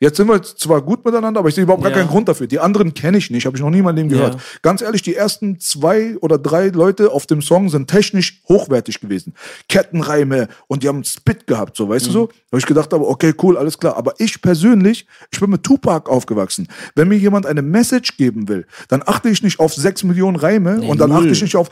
Jetzt 0.00 0.16
sind 0.16 0.28
wir 0.28 0.42
zwar 0.42 0.80
gut 0.80 1.04
miteinander, 1.04 1.40
aber 1.40 1.50
ich 1.50 1.54
sehe 1.54 1.64
überhaupt 1.64 1.82
gar 1.82 1.92
Ja. 1.92 1.98
keinen 1.98 2.08
Grund 2.08 2.26
dafür. 2.26 2.46
Die 2.46 2.58
anderen 2.58 2.94
kenne 2.94 3.18
ich 3.18 3.30
nicht, 3.30 3.44
habe 3.44 3.56
ich 3.56 3.62
noch 3.62 3.68
nie 3.70 3.78
in 3.78 3.84
meinem 3.84 3.96
Leben 3.96 4.08
gehört. 4.08 4.34
Ja. 4.34 4.40
Ganz 4.62 4.80
ehrlich, 4.80 5.02
die 5.02 5.14
ersten 5.14 5.60
zwei 5.60 6.16
oder 6.22 6.38
drei 6.38 6.68
Leute 6.68 7.12
auf 7.12 7.26
dem 7.26 7.42
Song 7.42 7.68
sind 7.68 7.88
technisch 7.90 8.40
hochwertig 8.48 9.00
gewesen. 9.00 9.34
Kettenreime 9.68 10.48
und 10.68 10.82
die 10.82 10.88
haben 10.88 10.96
einen 10.96 11.04
Spit 11.04 11.46
gehabt, 11.46 11.76
so, 11.76 11.88
weißt 11.88 12.06
du 12.06 12.10
Mhm. 12.10 12.14
so? 12.14 12.26
Da 12.26 12.32
habe 12.52 12.58
ich 12.60 12.66
gedacht, 12.66 12.94
aber 12.94 13.08
okay, 13.08 13.34
cool, 13.42 13.58
alles 13.58 13.78
klar. 13.78 13.96
Aber 13.98 14.14
ich 14.18 14.40
persönlich, 14.40 15.06
ich 15.30 15.38
bin 15.38 15.50
mit 15.50 15.62
Tupac 15.62 16.10
aufgewachsen. 16.10 16.66
Wenn 16.94 17.08
mir 17.08 17.18
jemand 17.18 17.44
eine 17.44 17.60
Message 17.62 18.16
geben 18.16 18.48
will, 18.48 18.66
dann 18.88 19.02
achte 19.04 19.28
ich 19.28 19.42
nicht 19.42 19.60
auf 19.60 19.74
sechs 19.74 20.02
Millionen 20.02 20.36
Reime 20.36 20.80
und 20.80 20.98
dann 20.98 21.10
null. 21.10 21.18
achte 21.18 21.28
ich 21.28 21.42
nicht 21.42 21.56
auf. 21.56 21.68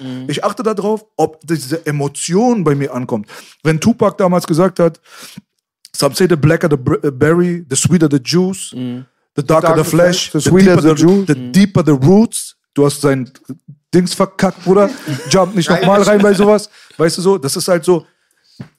Mhm. 0.00 0.24
Ich 0.28 0.42
achte 0.44 0.62
darauf, 0.62 1.04
ob 1.16 1.40
diese 1.46 1.84
Emotion 1.86 2.64
bei 2.64 2.74
mir 2.74 2.94
ankommt. 2.94 3.28
Wenn 3.62 3.78
Tupac 3.78 4.16
damals 4.18 4.46
gesagt 4.46 4.53
hat, 4.58 5.00
Some 5.94 6.14
say 6.14 6.26
the 6.26 6.36
blacker 6.36 6.68
the 6.68 6.76
uh, 6.76 7.10
berry, 7.10 7.60
the 7.60 7.76
sweeter 7.76 8.08
the 8.08 8.18
juice, 8.18 8.70
the 8.72 9.42
darker 9.42 9.68
Darker 9.68 9.82
the 9.82 9.84
flesh, 9.84 10.32
the 10.32 10.38
the, 10.38 10.50
sweeter 10.50 10.76
deeper 10.76 10.88
the 10.88 10.94
juice. 10.94 11.26
the 11.26 11.34
deeper 11.34 11.82
the 11.82 11.94
roots. 11.94 12.56
Du 12.74 12.84
hast 12.84 13.00
sein 13.00 13.30
Dings 13.94 14.12
verkackt, 14.14 14.64
Bruder. 14.64 14.90
Jump 15.30 15.54
nicht 15.54 15.70
nochmal 15.70 16.02
rein 16.02 16.20
bei 16.20 16.34
sowas. 16.34 16.68
Weißt 16.96 17.18
du 17.18 17.22
so, 17.22 17.38
das 17.38 17.56
ist 17.56 17.68
halt 17.68 17.84
so. 17.84 18.04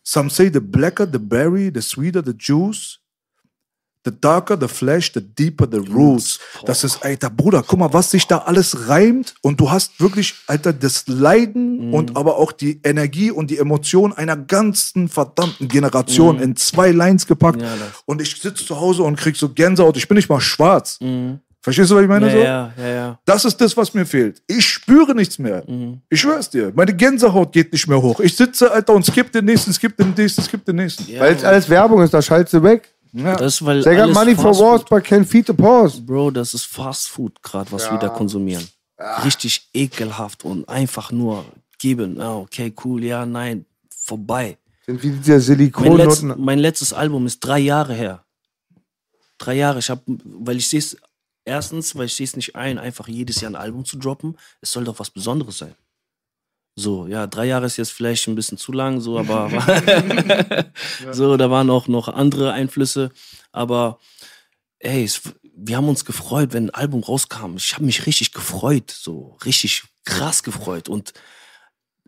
Some 0.03 0.29
say 0.29 0.49
the 0.51 0.59
blacker 0.59 1.05
the 1.05 1.19
berry, 1.19 1.71
the 1.73 1.81
sweeter 1.81 2.21
the 2.21 2.33
juice, 2.37 2.99
the 4.05 4.11
darker 4.21 4.57
the 4.59 4.67
flesh, 4.67 5.11
the 5.13 5.21
deeper 5.21 5.67
the 5.69 5.79
roots. 5.91 6.39
Das 6.65 6.83
ist, 6.83 7.03
Alter, 7.03 7.29
Bruder, 7.29 7.63
guck 7.65 7.79
mal, 7.79 7.91
was 7.91 8.11
sich 8.11 8.27
da 8.27 8.39
alles 8.39 8.87
reimt. 8.87 9.33
Und 9.41 9.59
du 9.59 9.71
hast 9.71 9.99
wirklich, 9.99 10.35
Alter, 10.47 10.73
das 10.73 11.07
Leiden 11.07 11.93
und 11.93 12.15
aber 12.15 12.37
auch 12.37 12.51
die 12.51 12.79
Energie 12.83 13.31
und 13.31 13.49
die 13.49 13.57
Emotion 13.57 14.13
einer 14.13 14.37
ganzen 14.37 15.09
verdammten 15.09 15.67
Generation 15.67 16.39
in 16.39 16.55
zwei 16.55 16.91
Lines 16.91 17.27
gepackt. 17.27 17.61
Ja, 17.61 17.67
und 18.05 18.21
ich 18.21 18.39
sitze 18.39 18.65
zu 18.65 18.79
Hause 18.79 19.03
und 19.03 19.15
krieg 19.17 19.35
so 19.35 19.49
Gänsehaut. 19.49 19.97
Ich 19.97 20.07
bin 20.07 20.15
nicht 20.15 20.29
mal 20.29 20.41
schwarz. 20.41 20.99
Verstehst 21.65 21.89
du, 21.89 21.95
was 21.95 22.03
ich 22.03 22.07
meine? 22.07 22.27
Ja, 22.27 22.31
so? 22.31 22.37
ja, 22.37 22.73
ja, 22.77 22.93
ja. 22.93 23.19
Das 23.25 23.43
ist 23.43 23.59
das, 23.59 23.75
was 23.75 23.91
mir 23.95 24.05
fehlt. 24.05 24.39
Ich 24.45 24.67
spüre 24.67 25.15
nichts 25.15 25.39
mehr. 25.39 25.63
Mhm. 25.65 25.99
Ich 26.11 26.21
schwör's 26.21 26.47
dir. 26.47 26.71
Meine 26.75 26.93
Gänsehaut 26.93 27.51
geht 27.51 27.73
nicht 27.73 27.87
mehr 27.87 27.99
hoch. 27.99 28.19
Ich 28.19 28.35
sitze, 28.35 28.71
Alter, 28.71 28.93
und 28.93 29.03
skip 29.03 29.31
den 29.31 29.45
nächsten, 29.45 29.73
skip 29.73 29.97
den 29.97 30.13
nächsten, 30.15 30.43
skip 30.43 30.63
den 30.63 30.75
nächsten. 30.75 31.11
Ja, 31.11 31.21
Weil 31.21 31.33
es 31.33 31.43
alles 31.43 31.67
Werbung 31.67 32.03
ist, 32.03 32.13
da 32.13 32.21
schaltest 32.21 32.53
du 32.53 32.61
weg. 32.61 32.93
Ja. 33.15 33.35
Das 33.37 33.55
ist, 33.55 33.65
weil 33.65 33.81
They 33.81 33.95
got 33.95 34.03
alles 34.03 34.15
money 34.15 34.35
for 34.35 34.43
Fast 34.43 34.59
wars, 34.59 34.83
but 34.83 35.03
can't 35.05 35.25
feed 35.25 35.47
the 35.47 35.53
pause. 35.53 36.01
Bro, 36.01 36.31
das 36.31 36.53
ist 36.53 36.65
Fast 36.65 37.07
Food 37.07 37.41
gerade, 37.41 37.71
was 37.71 37.89
wir 37.89 37.97
da 37.97 38.09
konsumieren. 38.09 38.67
Richtig 39.23 39.69
ekelhaft 39.73 40.43
und 40.43 40.67
einfach 40.67 41.11
nur 41.11 41.45
geben. 41.77 42.19
Ah, 42.19 42.35
okay, 42.35 42.73
cool, 42.83 43.03
ja, 43.03 43.25
nein, 43.25 43.65
vorbei. 43.89 44.57
Sind 44.85 45.01
wie 45.01 45.11
dieser 45.11 45.55
Mein, 45.79 45.97
letzt, 45.97 46.23
mein 46.23 46.59
letztes 46.59 46.91
Album 46.91 47.25
ist 47.25 47.39
drei 47.39 47.59
Jahre 47.59 47.93
her. 47.93 48.25
Drei 49.37 49.55
Jahre. 49.55 49.79
Ich 49.79 49.89
habe, 49.89 50.01
weil 50.05 50.57
ich 50.57 50.67
sehe 50.67 50.79
es, 50.79 50.97
erstens, 51.45 51.95
weil 51.95 52.07
ich 52.07 52.15
sehe 52.15 52.25
es 52.25 52.35
nicht 52.35 52.55
ein, 52.55 52.77
einfach 52.77 53.07
jedes 53.07 53.39
Jahr 53.39 53.51
ein 53.51 53.55
Album 53.55 53.85
zu 53.85 53.97
droppen. 53.97 54.37
Es 54.59 54.71
soll 54.71 54.83
doch 54.83 54.99
was 54.99 55.09
Besonderes 55.09 55.57
sein. 55.57 55.75
So, 56.77 57.07
ja, 57.07 57.25
drei 57.25 57.45
Jahre 57.45 57.65
ist 57.65 57.77
jetzt 57.77 57.91
vielleicht 57.91 58.27
ein 58.27 58.35
bisschen 58.35 58.57
zu 58.57 58.73
lang, 58.73 58.99
so, 58.99 59.17
aber 59.17 59.49
so, 61.11 61.37
da 61.37 61.49
waren 61.49 61.69
auch 61.69 61.87
noch 61.87 62.09
andere 62.09 62.51
Einflüsse. 62.51 63.11
Aber 63.53 63.99
ey, 64.79 65.05
es, 65.05 65.21
wir 65.55 65.77
haben 65.77 65.87
uns 65.87 66.03
gefreut, 66.03 66.51
wenn 66.51 66.65
ein 66.65 66.75
Album 66.75 67.01
rauskam. 67.01 67.55
Ich 67.55 67.73
habe 67.73 67.85
mich 67.85 68.05
richtig 68.05 68.33
gefreut, 68.33 68.91
so 68.91 69.37
richtig 69.45 69.83
krass 70.03 70.43
gefreut. 70.43 70.89
Und 70.89 71.13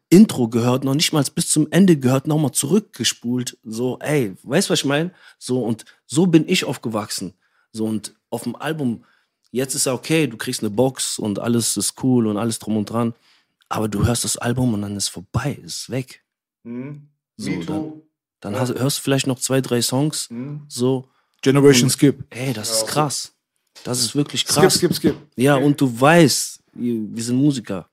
Intro 0.09 0.49
gehört 0.49 0.83
noch 0.83 0.95
nicht 0.95 1.13
mal 1.13 1.23
bis 1.33 1.49
zum 1.49 1.71
Ende 1.71 1.97
gehört 1.97 2.27
noch 2.27 2.37
mal 2.37 2.51
zurückgespult. 2.51 3.57
So, 3.63 3.99
ey, 3.99 4.35
weißt 4.43 4.67
du, 4.67 4.73
was 4.73 4.79
ich 4.79 4.85
meine? 4.85 5.11
So, 5.39 5.63
und 5.63 5.85
so 6.05 6.27
bin 6.27 6.47
ich 6.47 6.65
aufgewachsen. 6.65 7.33
So, 7.71 7.85
und 7.85 8.15
auf 8.29 8.43
dem 8.43 8.57
Album, 8.57 9.05
jetzt 9.51 9.75
ist 9.75 9.85
ja 9.85 9.93
okay, 9.93 10.27
du 10.27 10.35
kriegst 10.35 10.61
eine 10.61 10.69
Box 10.69 11.19
und 11.19 11.39
alles 11.39 11.77
ist 11.77 12.03
cool 12.03 12.27
und 12.27 12.37
alles 12.37 12.59
drum 12.59 12.75
und 12.75 12.89
dran. 12.89 13.13
Aber 13.69 13.87
du 13.87 14.05
hörst 14.05 14.23
das 14.23 14.37
Album 14.37 14.73
und 14.73 14.81
dann 14.81 14.95
ist 14.95 15.09
vorbei, 15.09 15.59
ist 15.63 15.89
weg. 15.89 16.23
So, 17.39 17.61
dann, 17.63 18.01
dann 18.39 18.55
hast, 18.59 18.73
hörst 18.77 18.97
du 18.99 19.01
vielleicht 19.03 19.27
noch 19.27 19.39
zwei, 19.39 19.61
drei 19.61 19.81
Songs. 19.81 20.29
So, 20.67 21.07
Generation 21.41 21.89
Skip. 21.89 22.23
ey, 22.29 22.53
das 22.53 22.69
ist 22.71 22.87
krass. 22.87 23.33
Das 23.83 23.99
ist 23.99 24.15
wirklich 24.15 24.41
Skip, 24.41 24.53
krass. 24.55 24.73
skip, 24.75 24.93
skip. 24.93 25.15
Ja, 25.35 25.55
und 25.55 25.79
du 25.79 25.99
weißt, 25.99 26.59
wir 26.73 27.23
sind 27.23 27.37
Musiker, 27.37 27.87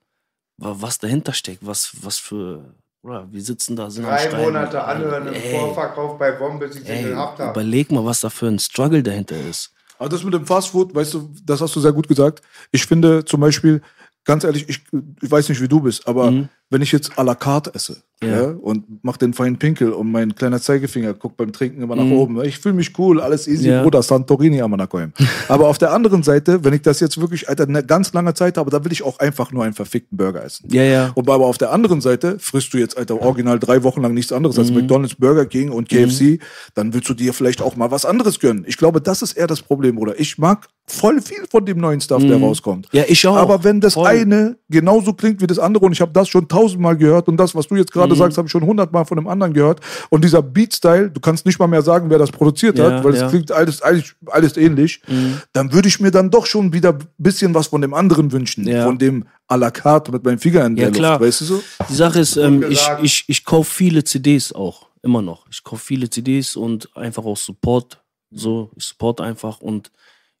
wa- 0.57 0.75
was 0.79 0.97
dahinter 0.97 1.31
steckt, 1.31 1.65
was, 1.65 1.91
was 2.01 2.17
für, 2.17 2.73
oder 3.03 3.31
wir 3.31 3.41
sitzen 3.41 3.75
da, 3.75 3.89
sind 3.89 4.03
am 4.05 4.15
Drei. 4.15 4.43
Monate 4.45 4.83
anhören 4.83 5.27
im 5.27 5.41
Vorverkauf 5.51 6.17
bei 6.17 6.31
Bomb, 6.31 6.59
bis 6.59 6.75
ich 6.77 6.85
sie 6.85 6.91
ey, 6.91 7.09
gehabt 7.09 7.39
habe. 7.39 7.51
überleg 7.51 7.91
mal, 7.91 8.03
was 8.03 8.21
da 8.21 8.29
für 8.31 8.47
ein 8.47 8.57
Struggle 8.59 9.03
dahinter 9.03 9.39
ist. 9.47 9.71
Aber 9.99 10.09
das 10.09 10.23
mit 10.23 10.33
dem 10.33 10.45
Fast 10.45 10.69
Food, 10.69 10.93
weißt 10.93 11.13
du, 11.13 11.33
das 11.45 11.61
hast 11.61 11.75
du 11.75 11.79
sehr 11.79 11.93
gut 11.93 12.07
gesagt. 12.07 12.41
Ich 12.71 12.85
finde 12.85 13.23
zum 13.23 13.39
Beispiel, 13.39 13.81
ganz 14.25 14.43
ehrlich, 14.43 14.67
ich, 14.67 14.81
ich 15.21 15.31
weiß 15.31 15.49
nicht, 15.49 15.61
wie 15.61 15.67
du 15.67 15.79
bist, 15.79 16.07
aber 16.07 16.31
wenn 16.69 16.81
ich 16.81 16.91
jetzt 16.91 17.17
à 17.17 17.23
la 17.23 17.35
carte 17.35 17.73
esse 17.73 17.93
Mhm. 17.93 18.01
Ja. 18.23 18.29
ja. 18.29 18.43
und 18.61 18.85
mach 19.03 19.17
den 19.17 19.33
feinen 19.33 19.57
Pinkel 19.59 19.91
und 19.91 20.09
mein 20.09 20.33
kleiner 20.35 20.61
Zeigefinger 20.61 21.13
guckt 21.13 21.35
beim 21.35 21.51
Trinken 21.51 21.81
immer 21.81 21.95
nach 21.97 22.05
Mhm. 22.05 22.13
oben. 22.13 22.43
Ich 22.45 22.59
fühle 22.59 22.73
mich 22.75 22.97
cool, 22.97 23.19
alles 23.19 23.45
easy, 23.47 23.67
Ja. 23.69 23.83
Bruder, 23.83 24.01
Santorini 24.01 24.61
am 24.61 24.73
Anakoim. 24.73 25.11
aber 25.49 25.67
auf 25.67 25.77
der 25.77 25.91
anderen 25.91 26.23
Seite, 26.23 26.63
wenn 26.63 26.73
ich 26.73 26.81
das 26.81 27.01
jetzt 27.01 27.19
wirklich, 27.19 27.49
Alter, 27.49 27.63
eine 27.67 27.83
ganz 27.83 28.13
lange 28.13 28.33
Zeit 28.33 28.57
habe, 28.57 28.71
dann 28.71 28.85
will 28.85 28.91
ich 28.93 29.03
auch 29.03 29.19
einfach 29.19 29.51
nur 29.51 29.65
einen 29.65 29.73
verfickten 29.73 30.17
Burger 30.17 30.43
essen. 30.45 30.69
Ja, 30.71 30.83
ja. 30.83 31.11
Und 31.13 31.29
aber 31.29 31.45
auf 31.45 31.57
der 31.57 31.71
anderen 31.73 31.99
Seite 31.99 32.37
frisst 32.39 32.73
du 32.73 32.77
jetzt, 32.77 32.97
Alter, 32.97 33.21
original 33.21 33.59
drei 33.59 33.83
Wochen 33.83 34.01
lang 34.01 34.13
nichts 34.13 34.31
anderes 34.31 34.57
als 34.57 34.71
McDonalds, 34.71 35.15
Burger 35.15 35.45
King 35.45 35.71
und 35.71 35.89
KFC, 35.89 36.39
dann 36.73 36.93
willst 36.93 37.09
du 37.09 37.13
dir 37.13 37.33
vielleicht 37.33 37.61
auch 37.61 37.75
mal 37.75 37.91
was 37.91 38.05
anderes 38.05 38.39
gönnen. 38.39 38.63
Ich 38.67 38.77
glaube, 38.77 39.01
das 39.01 39.21
ist 39.23 39.33
eher 39.33 39.47
das 39.47 39.61
Problem, 39.61 39.95
Bruder. 39.97 40.17
Ich 40.19 40.37
mag 40.37 40.67
voll 40.87 41.19
viel 41.19 41.43
von 41.49 41.65
dem 41.65 41.79
neuen 41.79 41.99
Stuff, 41.99 42.23
der 42.23 42.37
rauskommt. 42.37 42.87
Ja, 42.91 43.03
ich 43.07 43.25
auch. 43.27 43.35
Aber 43.35 43.63
wenn 43.63 43.81
das 43.81 43.95
Voll. 43.95 44.05
eine 44.07 44.57
genauso 44.69 45.13
klingt 45.13 45.41
wie 45.41 45.47
das 45.47 45.57
andere 45.59 45.85
und 45.85 45.91
ich 45.91 45.99
habe 46.01 46.11
das 46.13 46.29
schon 46.29 46.47
tausendmal 46.47 46.95
gehört 46.95 47.27
und 47.27 47.37
das, 47.37 47.55
was 47.55 47.67
du 47.67 47.75
jetzt 47.75 47.91
gerade 47.91 48.04
Mhm. 48.13 48.19
sagst, 48.19 48.37
habe 48.37 48.47
ich 48.47 48.51
schon 48.51 48.63
hundertmal 48.63 49.05
von 49.05 49.17
dem 49.17 49.27
anderen 49.27 49.53
gehört 49.53 49.79
und 50.09 50.23
dieser 50.23 50.41
Beat-Style, 50.43 51.09
du 51.09 51.19
kannst 51.19 51.45
nicht 51.45 51.57
mal 51.57 51.67
mehr 51.67 51.81
sagen, 51.81 52.09
wer 52.09 52.19
das 52.19 52.31
produziert 52.31 52.77
Ja, 52.77 52.91
hat, 52.91 53.03
weil 53.03 53.13
es 53.13 53.19
ja. 53.21 53.25
Mhm. 53.27 53.29
klingt 53.31 53.51
alles, 53.51 53.81
alles, 53.81 54.15
alles 54.27 54.57
ähnlich, 54.57 55.01
dann 55.53 55.73
würde 55.73 55.87
ich 55.87 55.99
mir 55.99 56.11
dann 56.11 56.29
doch 56.29 56.45
schon 56.45 56.71
wieder 56.73 56.89
ein 56.93 56.99
bisschen 57.17 57.53
was 57.53 57.67
von 57.67 57.81
dem 57.81 57.93
anderen 57.93 58.31
wünschen, 58.31 58.67
Ja. 58.67 58.85
von 58.85 58.97
dem 58.97 59.25
à 59.49 59.57
la 59.57 59.71
carte 59.71 60.11
mit 60.11 60.23
meinem 60.23 60.39
Finger 60.39 60.65
in 60.65 60.77
Ja, 60.77 60.83
der 60.85 60.91
klar. 60.91 61.11
Luft, 61.19 61.27
weißt 61.27 61.41
du 61.41 61.45
so? 61.45 61.63
Die 61.89 61.93
Sache 61.95 62.19
ist, 62.19 62.35
ähm, 62.37 62.63
ich, 62.69 62.87
ich, 63.01 63.23
ich 63.27 63.45
kaufe 63.45 63.71
viele 63.71 64.03
CDs 64.03 64.51
auch, 64.53 64.87
immer 65.01 65.21
noch. 65.21 65.45
Ich 65.51 65.63
kaufe 65.63 65.83
viele 65.83 66.09
CDs 66.09 66.55
und 66.55 66.95
einfach 66.95 67.23
auch 67.25 67.37
Support. 67.37 68.01
So, 68.31 68.71
ich 68.75 68.83
support 68.85 69.21
einfach 69.21 69.61
und 69.61 69.91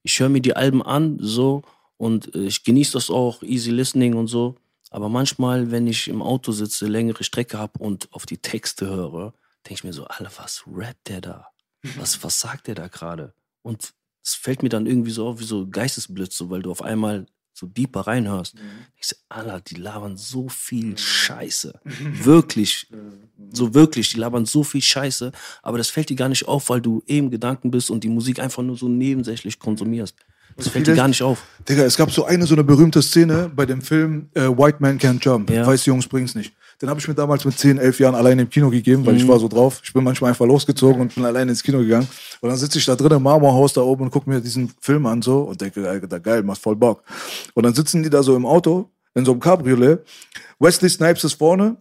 ich 0.03 0.19
höre 0.19 0.29
mir 0.29 0.41
die 0.41 0.55
Alben 0.55 0.81
an, 0.81 1.17
so, 1.21 1.61
und 1.97 2.33
äh, 2.35 2.39
ich 2.47 2.63
genieße 2.63 2.93
das 2.93 3.09
auch, 3.09 3.41
easy 3.43 3.71
listening 3.71 4.15
und 4.15 4.27
so. 4.27 4.55
Aber 4.95 5.09
manchmal, 5.09 5.71
wenn 5.71 5.87
ich 5.87 6.07
im 6.07 6.21
Auto 6.21 6.53
sitze, 6.53 6.87
längere 6.87 7.25
Strecke 7.25 7.59
habe 7.59 7.79
und 7.79 8.07
auf 8.13 8.25
die 8.25 8.37
Texte 8.37 8.87
höre, 8.87 9.33
denke 9.65 9.73
ich 9.73 9.83
mir 9.83 9.91
so, 9.91 10.05
Alter, 10.05 10.31
was 10.37 10.63
rappt 10.65 11.09
der 11.09 11.19
da? 11.19 11.47
Was, 11.97 12.23
was 12.23 12.39
sagt 12.39 12.67
der 12.67 12.75
da 12.75 12.87
gerade? 12.87 13.33
Und 13.61 13.93
es 14.23 14.35
fällt 14.35 14.63
mir 14.63 14.69
dann 14.69 14.85
irgendwie 14.85 15.11
so 15.11 15.27
auf 15.27 15.41
wie 15.41 15.43
so 15.43 15.67
Geistesblitz, 15.67 16.37
so, 16.37 16.49
weil 16.49 16.61
du 16.61 16.71
auf 16.71 16.81
einmal 16.81 17.25
so 17.51 17.67
deeper 17.67 18.07
reinhörst. 18.07 18.55
Ich 18.95 19.07
so, 19.07 19.17
Alter, 19.27 19.59
die 19.59 19.75
labern 19.75 20.15
so 20.15 20.47
viel 20.47 20.97
Scheiße. 20.97 21.77
Wirklich. 21.83 22.87
So 23.51 23.73
wirklich, 23.73 24.11
die 24.11 24.19
labern 24.19 24.45
so 24.45 24.63
viel 24.63 24.81
Scheiße, 24.81 25.33
aber 25.61 25.77
das 25.77 25.89
fällt 25.89 26.09
dir 26.09 26.15
gar 26.15 26.29
nicht 26.29 26.47
auf, 26.47 26.69
weil 26.69 26.79
du 26.79 27.03
eben 27.05 27.31
Gedanken 27.31 27.69
bist 27.69 27.91
und 27.91 28.05
die 28.05 28.09
Musik 28.09 28.39
einfach 28.39 28.63
nur 28.63 28.77
so 28.77 28.87
nebensächlich 28.87 29.59
konsumierst. 29.59 30.15
Das 30.57 30.69
fällt 30.69 30.87
dir 30.87 30.95
gar 30.95 31.07
nicht 31.09 31.21
auf. 31.21 31.43
Digga, 31.67 31.83
es 31.83 31.97
gab 31.97 32.11
so 32.11 32.25
eine 32.25 32.45
so 32.45 32.55
eine 32.55 32.63
berühmte 32.63 33.01
Szene 33.01 33.51
bei 33.53 33.65
dem 33.65 33.81
Film 33.81 34.29
äh, 34.35 34.43
White 34.47 34.77
Man 34.79 34.97
Can't 34.97 35.21
Jump. 35.21 35.49
Ja. 35.49 35.65
Weiße 35.67 35.87
Jungs 35.89 36.07
bringen's 36.07 36.33
nicht. 36.35 36.53
Den 36.81 36.89
habe 36.89 36.99
ich 36.99 37.07
mir 37.07 37.13
damals 37.13 37.43
mit 37.45 37.57
10, 37.57 37.77
11 37.77 37.99
Jahren 37.99 38.15
alleine 38.15 38.43
im 38.43 38.49
Kino 38.49 38.69
gegeben, 38.69 39.05
weil 39.05 39.13
Mhm. 39.13 39.19
ich 39.19 39.27
war 39.27 39.39
so 39.39 39.47
drauf. 39.47 39.81
Ich 39.83 39.93
bin 39.93 40.03
manchmal 40.03 40.29
einfach 40.29 40.45
losgezogen 40.45 41.01
und 41.01 41.15
bin 41.15 41.23
alleine 41.25 41.51
ins 41.51 41.63
Kino 41.63 41.79
gegangen. 41.79 42.07
Und 42.41 42.49
dann 42.49 42.57
sitze 42.57 42.77
ich 42.79 42.85
da 42.85 42.95
drin 42.95 43.11
im 43.11 43.23
Marmorhaus 43.23 43.73
da 43.73 43.81
oben 43.81 44.03
und 44.03 44.11
gucke 44.11 44.29
mir 44.29 44.39
diesen 44.41 44.71
Film 44.81 45.05
an 45.05 45.21
so 45.21 45.41
und 45.41 45.59
denke, 45.59 45.87
Alter, 45.87 46.19
geil, 46.19 46.43
macht 46.43 46.61
voll 46.61 46.75
Bock. 46.75 47.03
Und 47.53 47.63
dann 47.65 47.73
sitzen 47.73 48.03
die 48.03 48.09
da 48.09 48.23
so 48.23 48.35
im 48.35 48.45
Auto, 48.45 48.89
in 49.13 49.23
so 49.25 49.31
einem 49.31 49.39
Cabriolet. 49.41 49.99
Wesley 50.59 50.89
Snipes 50.89 51.23
ist 51.23 51.33
vorne, 51.33 51.77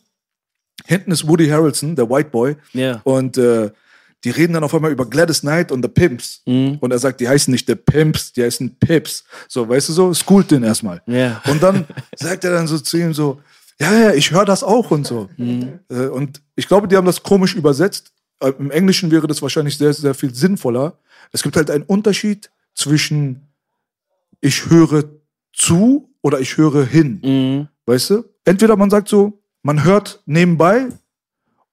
hinten 0.87 1.11
ist 1.13 1.27
Woody 1.27 1.49
Harrelson, 1.49 1.97
der 1.97 2.09
White 2.09 2.31
Boy. 2.31 2.57
Ja. 2.73 3.01
Und 3.05 3.37
äh, 3.39 3.71
die 4.25 4.31
reden 4.31 4.55
dann 4.55 4.65
auf 4.65 4.75
einmal 4.75 4.91
über 4.91 5.05
Gladys 5.07 5.43
Knight 5.43 5.71
und 5.71 5.83
The 5.85 5.89
Pimps. 5.89 6.43
Mhm. 6.47 6.79
Und 6.81 6.91
er 6.91 6.99
sagt, 6.99 7.21
die 7.21 7.29
heißen 7.29 7.53
nicht 7.53 7.67
The 7.67 7.75
Pimps, 7.75 8.33
die 8.33 8.43
heißen 8.43 8.77
Pips. 8.79 9.25
So, 9.49 9.69
weißt 9.69 9.91
du 9.91 9.93
so, 9.93 10.15
schoolt 10.15 10.51
den 10.51 10.63
erstmal. 10.63 11.03
Ja. 11.07 11.43
Und 11.47 11.63
dann 11.63 11.85
sagt 12.17 12.45
er 12.45 12.53
dann 12.53 12.67
so 12.67 12.79
zu 12.79 12.97
ihm 12.97 13.13
so, 13.13 13.41
ja, 13.79 13.93
ja, 13.93 14.15
ich 14.15 14.31
höre 14.31 14.45
das 14.45 14.63
auch 14.63 14.91
und 14.91 15.07
so. 15.07 15.29
Mhm. 15.37 15.81
Äh, 15.91 16.07
Und 16.07 16.41
ich 16.57 16.67
glaube, 16.67 16.89
die 16.89 16.97
haben 16.97 17.07
das 17.07 17.23
komisch 17.23 17.55
übersetzt. 17.55 18.13
Äh, 18.41 18.53
Im 18.59 18.71
Englischen 18.71 19.11
wäre 19.11 19.27
das 19.27 19.43
wahrscheinlich 19.43 19.77
sehr, 19.77 19.93
sehr 19.93 20.15
viel 20.15 20.35
sinnvoller. 20.35 20.99
Es 21.33 21.43
gibt 21.43 21.57
halt 21.57 21.71
einen 21.71 21.85
Unterschied 21.85 22.51
zwischen 22.75 23.49
ich 24.41 24.69
höre 24.69 25.05
zu 25.53 26.11
oder 26.23 26.41
ich 26.41 26.57
höre 26.57 26.85
hin. 26.85 27.21
Mhm. 27.23 27.69
Weißt 27.87 28.11
du? 28.11 28.25
Entweder 28.45 28.77
man 28.77 28.91
sagt 28.91 29.09
so, 29.09 29.43
man 29.63 29.85
hört 29.85 30.23
nebenbei 30.27 30.89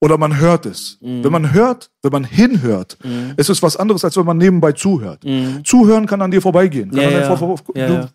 oder 0.01 0.17
man 0.17 0.37
hört 0.39 0.65
es. 0.65 0.97
Mhm. 1.01 1.23
Wenn 1.23 1.31
man 1.31 1.53
hört, 1.53 1.91
wenn 2.01 2.11
man 2.11 2.23
hinhört, 2.23 2.97
ist 3.37 3.49
es 3.49 3.61
was 3.61 3.77
anderes, 3.77 4.03
als 4.03 4.17
wenn 4.17 4.25
man 4.25 4.37
nebenbei 4.37 4.71
zuhört. 4.73 5.23
Zuhören 5.63 6.07
kann 6.07 6.21
an 6.21 6.31
dir 6.31 6.41
vorbeigehen. 6.41 6.89
Kann 6.91 6.99
Mhm. 7.05 7.11
Ja, 7.11 7.19
ja. 7.21 7.35
vor- 7.37 7.57
vor- 7.57 7.77
Ja, 7.77 7.87
du, 7.87 8.09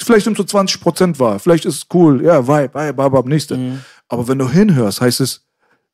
Vielleicht 0.00 0.24
nimmst 0.26 0.38
du 0.38 0.44
20 0.44 0.80
Prozent 0.80 1.20
wahr, 1.20 1.38
vielleicht 1.38 1.66
ist 1.66 1.74
es 1.76 1.86
cool, 1.92 2.24
ja, 2.24 2.46
Vibe, 2.48 2.72
Vibe, 2.72 2.94
Babab, 2.94 3.26
nächste. 3.26 3.56
Mhm. 3.58 3.80
Aber 4.08 4.26
wenn 4.28 4.38
du 4.38 4.48
hinhörst, 4.48 5.02
heißt 5.02 5.20
es, 5.20 5.42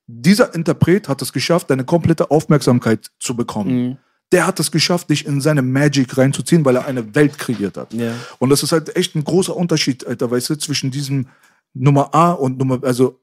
dieser 0.06 0.55
Interpret 0.55 1.09
hat 1.09 1.23
es 1.23 1.32
geschafft, 1.32 1.69
deine 1.70 1.85
komplette 1.85 2.31
Aufmerksamkeit 2.31 3.10
zu 3.19 3.35
bekommen. 3.35 3.70
Mhm. 3.89 3.97
Der 4.31 4.47
hat 4.47 4.60
es 4.60 4.70
geschafft, 4.70 5.10
dich 5.10 5.27
in 5.27 5.40
seine 5.40 5.60
Magic 5.62 6.16
reinzuziehen, 6.16 6.64
weil 6.64 6.77
er 6.77 6.86
eine 6.86 7.14
Welt 7.16 7.36
kreiert 7.39 7.77
hat. 7.77 7.93
Ja. 7.93 8.12
Und 8.39 8.51
das 8.51 8.62
ist 8.62 8.70
halt 8.73 8.94
echt 8.97 9.14
ein 9.16 9.24
großer 9.24 9.56
Unterschied, 9.56 10.06
Alter, 10.06 10.31
weißt 10.31 10.51
du, 10.51 10.55
zwischen 10.56 10.90
diesem 10.93 11.27
Nummer 11.74 12.14
A 12.14 12.32
und 12.32 12.59
Nummer, 12.59 12.78
also 12.82 13.19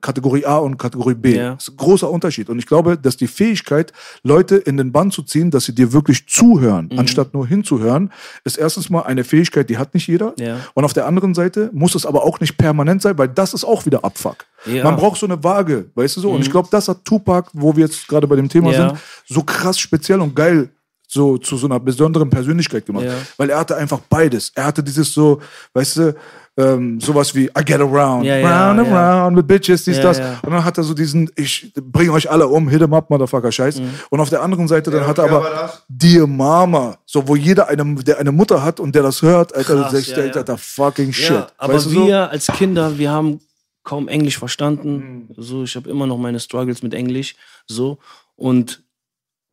Kategorie 0.00 0.44
A 0.44 0.58
und 0.58 0.78
Kategorie 0.78 1.14
B. 1.14 1.36
Ja. 1.36 1.54
Das 1.54 1.64
ist 1.64 1.74
ein 1.74 1.76
großer 1.76 2.10
Unterschied. 2.10 2.48
Und 2.50 2.58
ich 2.58 2.66
glaube, 2.66 2.98
dass 2.98 3.16
die 3.16 3.26
Fähigkeit, 3.26 3.92
Leute 4.22 4.56
in 4.56 4.76
den 4.76 4.92
Bann 4.92 5.10
zu 5.10 5.22
ziehen, 5.22 5.50
dass 5.50 5.64
sie 5.64 5.74
dir 5.74 5.92
wirklich 5.92 6.28
zuhören, 6.28 6.88
Mhm. 6.92 6.98
anstatt 6.98 7.34
nur 7.34 7.46
hinzuhören, 7.46 8.12
ist 8.44 8.58
erstens 8.58 8.90
mal 8.90 9.02
eine 9.02 9.24
Fähigkeit, 9.24 9.70
die 9.70 9.78
hat 9.78 9.94
nicht 9.94 10.06
jeder. 10.06 10.34
Ja. 10.38 10.58
Und 10.74 10.84
auf 10.84 10.92
der 10.92 11.06
anderen 11.06 11.34
Seite 11.34 11.70
muss 11.72 11.94
es 11.94 12.04
aber 12.06 12.24
auch 12.24 12.40
nicht 12.40 12.56
permanent 12.58 13.02
sein, 13.02 13.16
weil 13.18 13.28
das 13.28 13.54
ist 13.54 13.64
auch 13.64 13.86
wieder 13.86 14.04
Abfuck. 14.04 14.44
Ja. 14.66 14.74
Mhm. 14.74 14.82
Man 14.82 14.96
braucht 14.96 15.18
so 15.18 15.26
eine 15.26 15.42
Waage, 15.42 15.90
weißt 15.94 16.16
du 16.16 16.20
so? 16.20 16.30
Und 16.30 16.42
ich 16.42 16.50
glaube, 16.50 16.68
das 16.70 16.88
hat 16.88 17.04
Tupac, 17.04 17.50
wo 17.52 17.74
wir 17.74 17.84
jetzt 17.84 18.06
gerade 18.08 18.26
bei 18.26 18.36
dem 18.36 18.48
Thema 18.48 18.72
sind, 18.72 18.92
so 19.26 19.42
krass 19.42 19.78
speziell 19.78 20.20
und 20.20 20.34
geil 20.36 20.70
so 21.06 21.38
zu 21.38 21.56
so 21.56 21.66
einer 21.66 21.78
besonderen 21.78 22.28
Persönlichkeit 22.28 22.86
gemacht. 22.86 23.06
Weil 23.36 23.50
er 23.50 23.58
hatte 23.60 23.76
einfach 23.76 24.00
beides. 24.08 24.50
Er 24.54 24.64
hatte 24.64 24.82
dieses 24.82 25.12
so, 25.12 25.40
weißt 25.72 25.96
du, 25.98 26.14
ähm, 26.56 27.00
sowas 27.00 27.34
wie 27.34 27.46
I 27.46 27.64
get 27.64 27.80
around, 27.80 28.24
Ja, 28.24 28.36
ja, 28.36 28.68
round 28.68 28.80
and 28.80 28.88
round 28.88 29.36
with 29.36 29.46
bitches, 29.46 29.84
dies, 29.84 30.00
das. 30.00 30.18
Und 30.42 30.52
dann 30.52 30.64
hat 30.64 30.78
er 30.78 30.84
so 30.84 30.94
diesen, 30.94 31.30
ich 31.34 31.72
bring 31.74 32.10
euch 32.10 32.30
alle 32.30 32.46
um, 32.46 32.68
hit 32.68 32.80
'em 32.80 32.94
up, 32.94 33.10
Motherfucker, 33.10 33.50
Scheiß. 33.50 33.80
Mhm. 33.80 33.90
Und 34.10 34.20
auf 34.20 34.30
der 34.30 34.42
anderen 34.42 34.68
Seite, 34.68 34.90
dann 34.90 35.06
hat 35.06 35.18
er 35.18 35.24
aber 35.24 35.72
Dear 35.88 36.26
Mama, 36.26 36.96
so 37.06 37.26
wo 37.26 37.34
jeder 37.34 37.68
eine, 37.68 37.94
der 37.96 38.18
eine 38.18 38.30
Mutter 38.30 38.62
hat 38.62 38.78
und 38.78 38.94
der 38.94 39.02
das 39.02 39.22
hört, 39.22 39.54
Alter, 39.54 39.74
Krass, 39.74 39.90
der 39.90 40.00
sich 40.00 40.16
ja. 40.16 40.22
Alter, 40.22 40.56
fucking 40.56 41.12
shit. 41.12 41.30
Ja, 41.30 41.46
aber 41.56 41.74
weißt 41.74 41.86
du 41.86 41.90
so? 41.90 42.06
wir 42.06 42.30
als 42.30 42.46
Kinder, 42.46 42.98
wir 42.98 43.10
haben 43.10 43.40
kaum 43.82 44.08
Englisch 44.08 44.38
verstanden. 44.38 45.28
Mhm. 45.28 45.34
So, 45.36 45.64
ich 45.64 45.74
habe 45.74 45.90
immer 45.90 46.06
noch 46.06 46.18
meine 46.18 46.38
Struggles 46.38 46.82
mit 46.82 46.94
Englisch. 46.94 47.34
So 47.66 47.98
und 48.36 48.82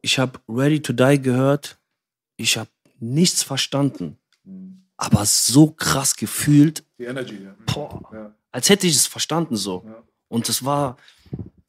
ich 0.01 0.19
habe 0.19 0.39
Ready 0.47 0.81
to 0.81 0.93
Die 0.93 1.21
gehört. 1.21 1.77
Ich 2.37 2.57
habe 2.57 2.69
nichts 2.99 3.43
verstanden. 3.43 4.17
Aber 5.01 5.25
so 5.25 5.71
krass 5.71 6.15
gefühlt, 6.15 6.83
Die 6.99 7.05
Energy, 7.05 7.43
ja. 7.43 7.55
boah, 7.73 8.01
Ja. 8.13 8.35
als 8.51 8.69
hätte 8.69 8.85
ich 8.85 8.95
es 8.95 9.07
verstanden 9.07 9.55
so. 9.55 9.83
Und 10.27 10.47
das 10.47 10.63
war, 10.63 10.97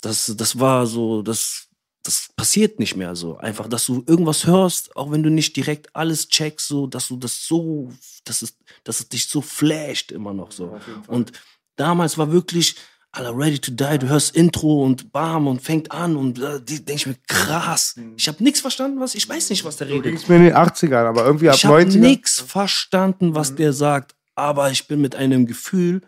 das, 0.02 0.32
das 0.36 0.58
war 0.60 0.86
so, 0.86 1.22
das, 1.22 1.68
das 2.02 2.28
passiert 2.36 2.78
nicht 2.78 2.94
mehr 2.94 3.16
so. 3.16 3.38
Einfach, 3.38 3.68
dass 3.68 3.86
du 3.86 4.04
irgendwas 4.06 4.46
hörst, 4.46 4.94
auch 4.96 5.10
wenn 5.10 5.22
du 5.22 5.30
nicht 5.30 5.56
direkt 5.56 5.96
alles 5.96 6.28
checkst, 6.28 6.68
so, 6.68 6.86
dass 6.86 7.08
du 7.08 7.16
das 7.16 7.46
so, 7.46 7.90
dass 8.24 8.42
es, 8.42 8.54
dass 8.84 9.00
es 9.00 9.08
dich 9.08 9.26
so 9.26 9.40
flasht 9.40 10.12
immer 10.12 10.34
noch 10.34 10.52
so. 10.52 10.78
Und 11.06 11.32
damals 11.76 12.18
war 12.18 12.30
wirklich, 12.32 12.76
Alter, 13.14 13.36
ready 13.36 13.58
to 13.58 13.70
die, 13.70 13.98
du 13.98 14.08
hörst 14.08 14.34
Intro 14.34 14.82
und 14.84 15.12
bam 15.12 15.46
und 15.46 15.60
fängt 15.60 15.92
an 15.92 16.16
und 16.16 16.38
äh, 16.40 16.60
die 16.62 16.82
denke 16.82 16.92
ich 16.94 17.06
mir, 17.06 17.16
krass. 17.28 17.94
Ich 18.16 18.26
habe 18.26 18.42
nichts 18.42 18.60
verstanden, 18.60 19.00
was, 19.00 19.14
ich 19.14 19.28
weiß 19.28 19.50
nicht, 19.50 19.64
was 19.66 19.76
der 19.76 19.88
redet. 19.88 20.04
Ging's 20.04 20.28
mir 20.28 20.36
in 20.36 20.44
den 20.44 20.54
80ern, 20.54 21.04
aber 21.04 21.26
irgendwie 21.26 21.50
ab 21.50 21.56
Ich 21.56 21.66
habe 21.66 21.82
90ern. 21.82 21.98
nichts 21.98 22.40
verstanden, 22.40 23.34
was 23.34 23.54
der 23.54 23.74
sagt, 23.74 24.14
aber 24.34 24.70
ich 24.70 24.86
bin 24.88 25.02
mit 25.02 25.14
einem 25.14 25.46
Gefühl 25.46 26.00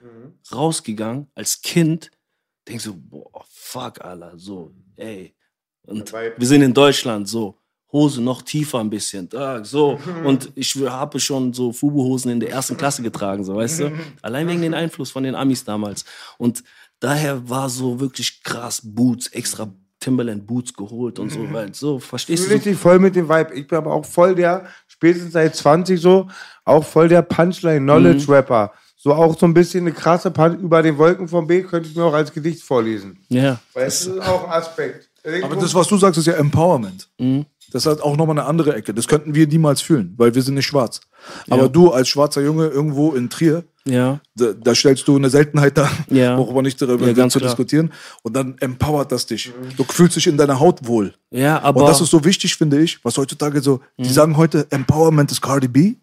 rausgegangen 0.50 1.28
als 1.34 1.60
Kind. 1.60 2.10
Denk 2.66 2.80
so, 2.80 2.94
boah, 2.96 3.44
fuck, 3.50 4.00
Alter, 4.00 4.32
so, 4.36 4.72
ey. 4.96 5.34
Und 5.86 6.10
wir 6.10 6.46
sind 6.46 6.62
in 6.62 6.72
Deutschland, 6.72 7.28
so. 7.28 7.58
Hose 7.92 8.20
noch 8.20 8.42
tiefer 8.42 8.80
ein 8.80 8.90
bisschen, 8.90 9.28
da, 9.28 9.62
so. 9.64 10.00
Und 10.24 10.50
ich 10.56 10.74
habe 10.74 11.20
schon 11.20 11.52
so 11.52 11.70
Fubu-Hosen 11.72 12.32
in 12.32 12.40
der 12.40 12.50
ersten 12.50 12.76
Klasse 12.76 13.02
getragen, 13.02 13.44
so, 13.44 13.54
weißt 13.56 13.80
du? 13.80 13.92
Allein 14.22 14.48
wegen 14.48 14.62
den 14.62 14.74
Einfluss 14.74 15.10
von 15.12 15.22
den 15.22 15.34
Amis 15.34 15.62
damals. 15.64 16.04
Und 16.38 16.64
daher 17.00 17.48
war 17.48 17.68
so 17.68 18.00
wirklich 18.00 18.42
krass 18.42 18.80
Boots, 18.82 19.28
extra 19.28 19.72
Timberland 20.00 20.46
Boots 20.46 20.74
geholt 20.74 21.18
und 21.18 21.30
so, 21.30 21.50
weil 21.50 21.74
so, 21.74 21.98
verstehst 21.98 22.50
du? 22.50 22.54
ich 22.54 22.62
dich 22.62 22.76
voll 22.76 22.98
mit 22.98 23.16
dem 23.16 23.26
Vibe. 23.26 23.54
Ich 23.54 23.66
bin 23.66 23.78
aber 23.78 23.92
auch 23.92 24.04
voll 24.04 24.34
der, 24.34 24.66
spätestens 24.86 25.32
seit 25.32 25.56
20 25.56 25.98
so, 25.98 26.28
auch 26.64 26.84
voll 26.84 27.08
der 27.08 27.22
Punchline-Knowledge-Rapper. 27.22 28.72
So 28.96 29.12
auch 29.14 29.38
so 29.38 29.46
ein 29.46 29.54
bisschen 29.54 29.84
eine 29.84 29.92
krasse 29.92 30.30
Punch 30.30 30.60
über 30.60 30.82
den 30.82 30.98
Wolken 30.98 31.28
vom 31.28 31.46
B 31.46 31.62
könnte 31.62 31.88
ich 31.88 31.96
mir 31.96 32.04
auch 32.04 32.14
als 32.14 32.32
Gedicht 32.32 32.62
vorlesen. 32.62 33.18
Ja. 33.28 33.58
Weil 33.72 33.86
das 33.86 34.06
ist 34.06 34.18
auch 34.20 34.44
ein 34.44 34.50
Aspekt. 34.50 35.10
Aber 35.42 35.56
das, 35.56 35.74
was 35.74 35.88
du 35.88 35.96
sagst, 35.96 36.18
ist 36.18 36.26
ja 36.26 36.34
Empowerment. 36.34 37.08
Mhm. 37.18 37.46
Das 37.74 37.86
hat 37.86 38.00
auch 38.02 38.16
nochmal 38.16 38.38
eine 38.38 38.46
andere 38.46 38.72
Ecke. 38.76 38.94
Das 38.94 39.08
könnten 39.08 39.34
wir 39.34 39.48
niemals 39.48 39.80
fühlen, 39.80 40.14
weil 40.16 40.32
wir 40.34 40.42
sind 40.42 40.54
nicht 40.54 40.66
schwarz. 40.66 41.00
Aber 41.50 41.68
du 41.68 41.90
als 41.90 42.08
schwarzer 42.08 42.40
Junge 42.40 42.68
irgendwo 42.68 43.14
in 43.14 43.28
Trier, 43.28 43.64
Ja. 43.84 44.20
da, 44.36 44.52
da 44.52 44.74
stellst 44.76 45.08
du 45.08 45.16
eine 45.16 45.28
Seltenheit 45.28 45.76
dar, 45.76 45.90
Ja. 46.08 46.38
worüber 46.38 46.62
nicht 46.62 46.80
darüber 46.80 47.08
Ja, 47.10 47.28
zu 47.28 47.40
klar. 47.40 47.50
diskutieren. 47.50 47.90
Und 48.22 48.36
dann 48.36 48.56
empowert 48.60 49.10
das 49.10 49.26
dich. 49.26 49.52
Du 49.76 49.82
fühlst 49.82 50.14
dich 50.14 50.28
in 50.28 50.36
deiner 50.36 50.60
Haut 50.60 50.86
wohl. 50.86 51.14
Ja, 51.32 51.60
aber. 51.62 51.80
Und 51.80 51.88
das 51.88 52.00
ist 52.00 52.10
so 52.10 52.24
wichtig, 52.24 52.54
finde 52.54 52.80
ich, 52.80 53.04
was 53.04 53.16
heutzutage 53.18 53.60
so, 53.60 53.80
die 53.98 54.08
sagen 54.08 54.36
heute, 54.36 54.68
Empowerment 54.70 55.32
ist 55.32 55.40
Cardi 55.42 55.66
B. 55.66 55.94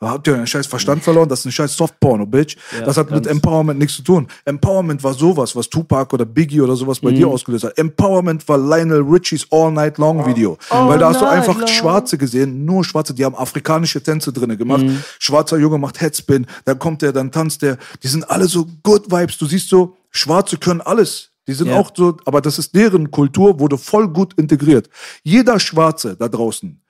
Habt 0.00 0.28
ihr 0.28 0.34
einen 0.36 0.46
scheiß 0.46 0.68
Verstand 0.68 1.02
verloren, 1.02 1.28
das 1.28 1.40
ist 1.40 1.46
ein 1.46 1.52
scheiß 1.52 1.76
Softporno, 1.76 2.24
Bitch. 2.24 2.56
Ja, 2.78 2.84
das 2.84 2.96
hat 2.96 3.10
mit. 3.10 3.26
Empowerment 3.26 3.80
nichts 3.80 3.96
zu 3.96 4.02
tun. 4.02 4.28
Empowerment 4.44 5.02
war 5.02 5.12
sowas, 5.12 5.56
was 5.56 5.68
Tupac 5.68 6.14
oder 6.14 6.24
Biggie 6.24 6.60
oder 6.60 6.76
sowas 6.76 7.00
bei 7.00 7.10
dir 7.10 7.26
ausgelöst 7.26 7.64
hat. 7.64 7.76
Empowerment 7.76 8.48
war 8.48 8.58
Lionel 8.58 9.00
Richies 9.02 9.46
All 9.50 9.72
Night 9.72 9.98
Long 9.98 10.24
Video. 10.24 10.56
Weil 10.70 10.98
da 11.00 11.08
hast 11.08 11.20
du 11.20 11.26
einfach 11.26 11.66
Schwarze 11.66 12.16
gesehen, 12.16 12.64
nur 12.64 12.84
Schwarze, 12.84 13.12
die 13.12 13.24
haben 13.24 13.34
afrikanische 13.34 14.00
Tänze 14.00 14.32
drinne 14.32 14.56
gemacht. 14.56 14.82
Mhm. 14.84 15.02
Schwarzer 15.18 15.58
Junge 15.58 15.78
macht 15.78 16.00
Headspin, 16.00 16.46
dann 16.64 16.78
kommt 16.78 17.02
der, 17.02 17.12
dann 17.12 17.32
tanzt 17.32 17.62
der. 17.62 17.76
Die 18.02 18.08
sind 18.08 18.30
alle 18.30 18.46
so 18.46 18.66
Good 18.84 19.10
Vibes. 19.10 19.36
Du 19.36 19.46
siehst 19.46 19.68
so, 19.68 19.96
Schwarze 20.10 20.58
können 20.58 20.80
alles. 20.80 21.30
Die 21.48 21.54
sind 21.54 21.68
Ja. 21.68 21.76
auch 21.76 21.90
so, 21.96 22.16
aber 22.24 22.40
das 22.40 22.58
ist 22.58 22.74
deren 22.76 23.10
Kultur, 23.10 23.58
wurde 23.58 23.78
voll 23.78 24.06
gut 24.08 24.34
integriert. 24.34 24.88
Jeder 25.24 25.58
Schwarze 25.58 26.14
da 26.14 26.28
draußen, 26.28 26.80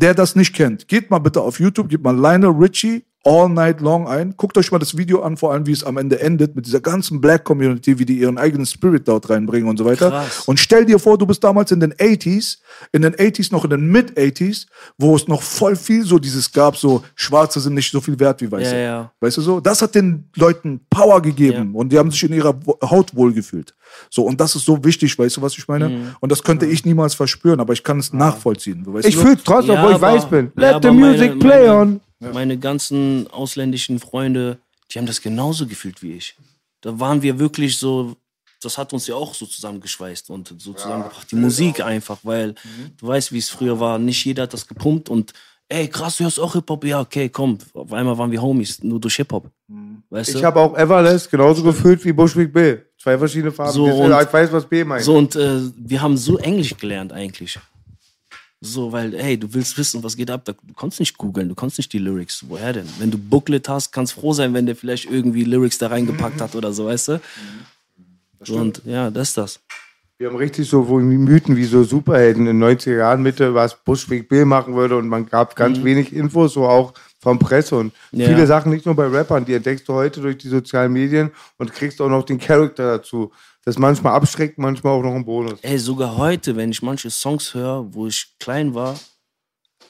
der 0.00 0.14
das 0.14 0.34
nicht 0.34 0.54
kennt, 0.54 0.88
geht 0.88 1.10
mal 1.10 1.18
bitte 1.18 1.40
auf 1.40 1.60
YouTube, 1.60 1.88
gebt 1.88 2.02
mal 2.02 2.16
Lionel 2.16 2.50
Richie 2.50 3.04
All 3.22 3.50
Night 3.50 3.82
Long 3.82 4.08
ein. 4.08 4.32
Guckt 4.36 4.56
euch 4.56 4.72
mal 4.72 4.78
das 4.78 4.96
Video 4.96 5.20
an, 5.20 5.36
vor 5.36 5.52
allem 5.52 5.66
wie 5.66 5.72
es 5.72 5.84
am 5.84 5.98
Ende 5.98 6.20
endet, 6.20 6.56
mit 6.56 6.64
dieser 6.64 6.80
ganzen 6.80 7.20
Black 7.20 7.44
Community, 7.44 7.98
wie 7.98 8.06
die 8.06 8.18
ihren 8.18 8.38
eigenen 8.38 8.64
Spirit 8.64 9.06
dort 9.06 9.28
reinbringen 9.28 9.68
und 9.68 9.76
so 9.76 9.84
weiter. 9.84 10.08
Krass. 10.10 10.44
Und 10.46 10.58
stell 10.58 10.86
dir 10.86 10.98
vor, 10.98 11.18
du 11.18 11.26
bist 11.26 11.44
damals 11.44 11.70
in 11.70 11.80
den 11.80 11.92
80s, 11.92 12.58
in 12.92 13.02
den 13.02 13.14
80s, 13.14 13.52
noch 13.52 13.64
in 13.64 13.70
den 13.70 13.90
Mid-80s, 13.92 14.66
wo 14.96 15.14
es 15.16 15.28
noch 15.28 15.42
voll 15.42 15.76
viel 15.76 16.02
so 16.04 16.18
dieses 16.18 16.50
gab, 16.50 16.78
so 16.78 17.04
Schwarze 17.14 17.60
sind 17.60 17.74
nicht 17.74 17.92
so 17.92 18.00
viel 18.00 18.18
wert 18.18 18.40
wie 18.40 18.50
Weiße. 18.50 18.74
Ja, 18.74 18.80
ja. 18.80 19.12
Weißt 19.20 19.36
du 19.36 19.42
so? 19.42 19.60
Das 19.60 19.82
hat 19.82 19.94
den 19.94 20.24
Leuten 20.36 20.80
Power 20.88 21.20
gegeben 21.20 21.74
und 21.74 21.92
die 21.92 21.98
haben 21.98 22.10
sich 22.10 22.22
in 22.22 22.32
ihrer 22.32 22.58
Haut 22.88 23.14
wohlgefühlt. 23.14 23.74
So, 24.08 24.24
und 24.24 24.40
das 24.40 24.54
ist 24.56 24.64
so 24.64 24.82
wichtig, 24.82 25.18
weißt 25.18 25.36
du, 25.36 25.42
was 25.42 25.58
ich 25.58 25.68
meine? 25.68 25.90
Mhm. 25.90 26.16
Und 26.20 26.32
das 26.32 26.42
könnte 26.42 26.64
ich 26.64 26.86
niemals 26.86 27.12
verspüren, 27.14 27.60
aber 27.60 27.74
ich 27.74 27.82
kann 27.82 27.98
es 27.98 28.12
nachvollziehen. 28.14 28.82
Weißt 28.86 29.06
Ich 29.06 29.16
du? 29.16 29.20
fühl's 29.20 29.42
trotzdem, 29.44 29.74
Ja, 29.74 29.82
obwohl 29.82 29.96
ich 29.96 30.00
weiß 30.00 30.24
bin. 30.30 30.52
ja, 30.58 30.70
Let 30.72 30.82
the 30.84 30.90
music 30.90 31.28
meine- 31.30 31.38
play 31.38 31.68
meine- 31.68 32.00
on. 32.20 32.32
Meine 32.34 32.58
ganzen 32.58 33.26
ausländischen 33.30 33.98
Freunde, 33.98 34.58
die 34.92 34.98
haben 34.98 35.06
das 35.06 35.20
genauso 35.20 35.66
gefühlt 35.66 36.02
wie 36.02 36.12
ich. 36.14 36.36
Da 36.80 36.98
waren 36.98 37.22
wir 37.22 37.38
wirklich 37.38 37.76
so, 37.78 38.16
das 38.62 38.76
hat 38.78 38.92
uns 38.92 39.06
ja 39.06 39.14
auch 39.14 39.34
so 39.34 39.46
zusammengeschweißt 39.46 40.30
und 40.30 40.54
so 40.58 40.72
zusammengebracht. 40.72 41.30
Die 41.30 41.36
Musik 41.36 41.80
einfach, 41.82 42.18
weil 42.22 42.54
du 42.98 43.06
weißt, 43.06 43.32
wie 43.32 43.38
es 43.38 43.48
früher 43.48 43.78
war. 43.80 43.98
Nicht 43.98 44.24
jeder 44.24 44.44
hat 44.44 44.52
das 44.52 44.66
gepumpt 44.66 45.08
und 45.08 45.32
ey, 45.68 45.88
krass, 45.88 46.16
du 46.16 46.24
hörst 46.24 46.40
auch 46.40 46.52
Hip-Hop? 46.54 46.84
Ja, 46.84 47.00
okay, 47.00 47.28
komm. 47.28 47.58
Auf 47.74 47.92
einmal 47.92 48.18
waren 48.18 48.30
wir 48.32 48.42
Homies, 48.42 48.82
nur 48.82 49.00
durch 49.00 49.16
Hip-Hop. 49.16 49.50
Weißt 50.10 50.34
Ich 50.34 50.42
habe 50.42 50.58
auch 50.58 50.76
Everlast 50.76 51.30
genauso 51.30 51.62
gefühlt 51.62 52.04
wie 52.04 52.12
Bushwick 52.12 52.52
B. 52.52 52.78
Zwei 52.98 53.16
verschiedene 53.16 53.52
Farben. 53.52 53.72
So, 53.72 53.84
und- 53.84 54.10
ich 54.10 54.32
weiß, 54.32 54.50
was 54.52 54.66
B 54.68 54.82
meint. 54.84 55.04
So, 55.04 55.16
und 55.16 55.36
äh, 55.36 55.60
wir 55.76 56.02
haben 56.02 56.16
so 56.16 56.36
Englisch 56.38 56.76
gelernt 56.76 57.12
eigentlich. 57.12 57.58
So, 58.62 58.92
weil, 58.92 59.16
hey, 59.16 59.38
du 59.38 59.52
willst 59.54 59.78
wissen, 59.78 60.02
was 60.02 60.16
geht 60.16 60.30
ab. 60.30 60.44
Du 60.44 60.52
kannst 60.78 61.00
nicht 61.00 61.16
googeln, 61.16 61.48
du 61.48 61.54
kannst 61.54 61.78
nicht 61.78 61.92
die 61.94 61.98
Lyrics. 61.98 62.44
Woher 62.46 62.74
denn? 62.74 62.86
Wenn 62.98 63.10
du 63.10 63.16
Booklet 63.16 63.68
hast, 63.70 63.90
kannst 63.90 64.12
froh 64.12 64.34
sein, 64.34 64.52
wenn 64.52 64.66
der 64.66 64.76
vielleicht 64.76 65.10
irgendwie 65.10 65.44
Lyrics 65.44 65.78
da 65.78 65.86
reingepackt 65.86 66.42
hat 66.42 66.54
oder 66.54 66.72
so, 66.72 66.84
weißt 66.86 67.08
du? 67.08 67.20
Und 68.48 68.82
ja, 68.84 69.10
das 69.10 69.28
ist 69.28 69.38
das. 69.38 69.60
Wir 70.18 70.28
haben 70.28 70.36
richtig 70.36 70.68
so 70.68 70.82
Mythen 70.82 71.56
wie 71.56 71.64
so 71.64 71.82
Superhelden 71.82 72.46
in 72.46 72.60
den 72.60 72.62
90er 72.62 72.96
Jahren 72.98 73.22
Mitte, 73.22 73.54
was 73.54 73.74
Bushwick 73.74 74.28
Bill 74.28 74.44
machen 74.44 74.74
würde 74.74 74.98
und 74.98 75.08
man 75.08 75.24
gab 75.24 75.56
ganz 75.56 75.82
wenig 75.82 76.12
Infos, 76.12 76.52
so 76.52 76.66
auch 76.66 76.92
von 77.20 77.38
Presse 77.38 77.76
und 77.76 77.94
Ja. 78.12 78.26
viele 78.28 78.46
Sachen, 78.46 78.70
nicht 78.70 78.84
nur 78.84 78.94
bei 78.94 79.06
Rappern, 79.06 79.46
die 79.46 79.54
entdeckst 79.54 79.88
du 79.88 79.94
heute 79.94 80.20
durch 80.20 80.36
die 80.36 80.48
sozialen 80.48 80.92
Medien 80.92 81.30
und 81.56 81.72
kriegst 81.72 82.02
auch 82.02 82.10
noch 82.10 82.24
den 82.24 82.38
Charakter 82.38 82.98
dazu. 82.98 83.32
Das 83.64 83.74
ist 83.76 83.78
manchmal 83.78 84.14
abschreckt, 84.14 84.58
manchmal 84.58 84.94
auch 84.94 85.02
noch 85.02 85.14
ein 85.14 85.24
Bonus. 85.24 85.60
Ey, 85.62 85.78
sogar 85.78 86.16
heute, 86.16 86.56
wenn 86.56 86.70
ich 86.70 86.82
manche 86.82 87.10
Songs 87.10 87.52
höre, 87.52 87.92
wo 87.92 88.06
ich 88.06 88.34
klein 88.38 88.74
war, 88.74 88.98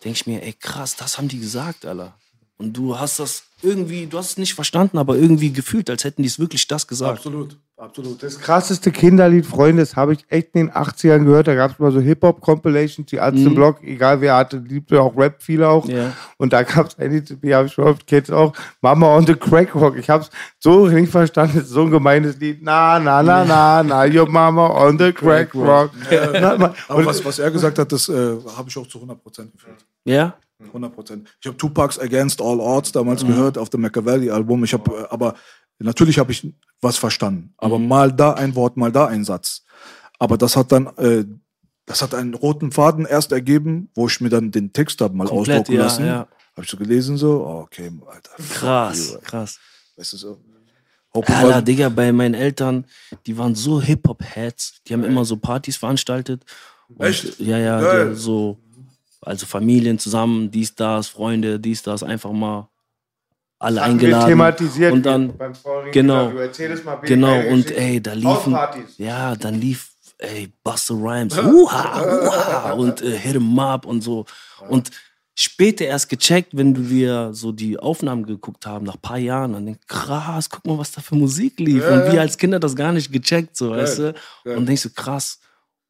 denke 0.05 0.17
ich 0.17 0.27
mir, 0.27 0.43
ey, 0.43 0.53
krass, 0.53 0.97
das 0.97 1.19
haben 1.19 1.29
die 1.29 1.39
gesagt, 1.39 1.87
Alter. 1.87 2.15
Und 2.59 2.75
du 2.75 2.99
hast 2.99 3.21
das 3.21 3.45
irgendwie, 3.63 4.07
du 4.07 4.19
hast 4.19 4.31
es 4.31 4.37
nicht 4.39 4.55
verstanden, 4.55 4.99
aber 4.99 5.17
irgendwie 5.17 5.53
gefühlt, 5.53 5.89
als 5.89 6.05
hätten 6.05 6.23
die 6.23 6.29
es 6.29 6.39
wirklich 6.39 6.67
das 6.67 6.87
gesagt. 6.87 7.19
Absolut. 7.19 7.57
Absolut. 7.81 8.23
Das 8.23 8.39
krasseste 8.39 8.90
Kinderlied, 8.93 9.47
Freunde, 9.47 9.81
das 9.81 9.97
habe 9.97 10.12
ich 10.12 10.27
echt 10.28 10.55
in 10.55 10.66
den 10.66 10.70
80ern 10.74 11.24
gehört. 11.24 11.48
Da 11.48 11.55
gab 11.55 11.70
es 11.70 11.78
mal 11.78 11.90
so 11.90 11.98
Hip-Hop-Compilations, 11.98 13.09
die 13.09 13.19
Arzt 13.19 13.43
Block, 13.55 13.82
egal 13.82 14.20
wer 14.20 14.36
hatte, 14.36 14.59
liebte 14.59 15.01
auch 15.01 15.16
Rap, 15.16 15.36
viele 15.39 15.66
auch. 15.66 15.89
Ja. 15.89 16.12
Und 16.36 16.52
da 16.52 16.62
gab 16.62 16.89
es 16.89 16.98
ein 16.98 17.11
Lied, 17.11 17.43
die 17.43 17.55
habe 17.55 17.69
ich 17.69 17.73
schon 17.73 17.85
oft, 17.85 18.07
kennt 18.07 18.31
auch, 18.31 18.52
Mama 18.82 19.16
on 19.16 19.27
the 19.27 19.35
Crack 19.35 19.74
Rock. 19.74 19.97
Ich 19.97 20.11
habe 20.11 20.24
es 20.24 20.31
so 20.59 20.89
nicht 20.89 21.11
verstanden, 21.11 21.55
das 21.57 21.65
ist 21.69 21.70
so 21.70 21.82
ein 21.82 21.90
gemeines 21.90 22.39
Lied. 22.39 22.59
Na, 22.62 22.98
na, 22.98 23.23
na, 23.23 23.44
na, 23.47 23.82
na, 23.82 24.05
your 24.05 24.28
Mama 24.28 24.66
on 24.66 24.98
the 24.98 25.11
Crack 25.12 25.55
Rock. 25.55 25.90
Na, 26.35 26.59
ma- 26.59 26.74
Aber 26.86 27.07
was, 27.07 27.24
was 27.24 27.39
er 27.39 27.51
gesagt 27.51 27.78
hat, 27.78 27.90
das 27.90 28.11
äh, 28.11 28.12
habe 28.57 28.69
ich 28.69 28.77
auch 28.77 28.86
zu 28.86 28.98
100% 28.98 29.15
gefühlt. 29.52 29.86
Ja? 30.05 30.35
100 30.66 30.94
Prozent. 30.94 31.28
Ich 31.40 31.47
habe 31.47 31.57
Tupac's 31.57 31.98
Against 31.98 32.43
All 32.43 32.61
Odds 32.61 32.93
damals 32.93 33.27
gehört 33.27 33.57
auf 33.57 33.70
dem 33.70 33.81
Machiavelli-Album. 33.81 34.62
Ich 34.65 34.74
habe, 34.74 34.90
äh, 34.90 35.05
aber 35.09 35.35
natürlich 35.86 36.19
habe 36.19 36.32
ich 36.32 36.52
was 36.81 36.97
verstanden. 36.97 37.55
Aber 37.59 37.78
mal 37.78 38.12
da 38.12 38.35
ein 38.35 38.55
Wort, 38.55 38.77
mal 38.77 38.93
da 38.93 39.07
ein 39.07 39.24
Satz. 39.24 39.65
Aber 40.19 40.36
das 40.36 40.57
hat 40.57 40.73
dann, 40.73 40.86
äh, 40.98 41.24
das 41.86 42.02
hat 42.02 42.15
einen 42.15 42.35
roten 42.35 42.73
Faden 42.73 43.07
erst 43.07 43.32
ergeben, 43.32 43.90
wo 43.94 44.07
ich 44.07 44.20
mir 44.20 44.28
dann 44.28 44.51
den 44.51 44.73
Text 44.73 45.01
habe 45.01 45.16
mal 45.16 45.27
Komplett, 45.27 45.61
ausdrucken 45.61 45.77
ja, 45.77 45.82
lassen. 45.82 46.07
ja. 46.07 46.28
Habe 46.52 46.65
ich 46.65 46.70
so 46.70 46.77
gelesen 46.77 47.16
so, 47.16 47.44
oh, 47.47 47.61
okay, 47.62 47.90
Alter. 48.07 48.31
Krass, 48.52 49.12
you, 49.12 49.19
krass. 49.20 49.59
Weißt 49.97 50.12
du 50.12 50.16
so. 50.16 50.40
Alter, 51.12 51.62
Digga, 51.62 51.89
bei 51.89 52.12
meinen 52.12 52.35
Eltern, 52.35 52.85
die 53.27 53.36
waren 53.36 53.55
so 53.55 53.81
Hip-Hop-Heads. 53.81 54.82
Die 54.86 54.93
haben 54.93 55.02
immer 55.02 55.24
so 55.24 55.36
Partys 55.36 55.77
veranstaltet. 55.77 56.44
Und, 56.89 57.05
Echt? 57.05 57.40
Ja, 57.40 57.59
ja, 57.59 58.15
so, 58.15 58.59
also 59.20 59.47
Familien 59.47 59.98
zusammen, 59.98 60.51
dies, 60.51 60.74
das, 60.74 61.09
Freunde, 61.09 61.59
dies, 61.59 61.82
das, 61.82 62.02
einfach 62.02 62.31
mal 62.32 62.69
alle 63.61 63.81
Hatten 63.82 64.01
wir 64.01 64.07
eingeladen. 64.07 64.28
thematisiert 64.28 64.93
und 64.93 65.03
dann, 65.07 65.37
beim 65.37 65.55
vorigen 65.55 65.93
genau, 65.93 66.23
Interview. 66.24 66.41
Erzähl 66.41 66.73
es 66.73 66.82
mal 66.85 66.97
bitte, 66.97 67.15
genau, 67.15 67.35
ey, 67.35 67.53
und 67.53 67.70
ey, 67.70 68.01
da 68.03 68.12
liefen, 68.15 68.57
ja, 68.99 69.37
dann 69.37 69.61
lief, 69.61 69.91
ey, 70.19 70.49
Buster 70.65 70.95
Rhymes, 70.95 71.37
uha, 71.39 72.03
uha, 72.03 72.73
und 72.73 73.03
äh, 73.03 73.16
Hit 73.16 73.37
'em 73.37 73.59
Up 73.59 73.87
und 73.87 74.01
so. 74.03 74.24
Und 74.69 74.91
später 75.35 75.85
erst 75.85 76.09
gecheckt, 76.09 76.57
wenn 76.57 76.74
du 76.74 76.81
dir 76.82 77.31
so 77.32 77.53
die 77.53 77.78
Aufnahmen 77.78 78.24
geguckt 78.27 78.66
haben, 78.66 78.85
nach 78.87 78.95
ein 78.97 79.01
paar 79.01 79.19
Jahren, 79.19 79.53
dann 79.53 79.66
denkst 79.66 79.87
krass, 79.87 80.49
guck 80.51 80.66
mal, 80.66 80.78
was 80.78 80.93
da 80.93 81.01
für 81.03 81.15
Musik 81.15 81.61
lief. 81.61 81.85
Und 81.87 82.11
wir 82.12 82.20
als 82.20 82.37
Kinder 82.39 82.59
das 82.61 82.74
gar 82.74 82.93
nicht 82.93 83.12
gecheckt, 83.12 83.57
so, 83.57 83.70
weißt 83.70 83.99
du? 83.99 84.15
Und 84.45 84.66
denkst 84.66 84.82
du, 84.82 84.91
krass, 84.91 85.39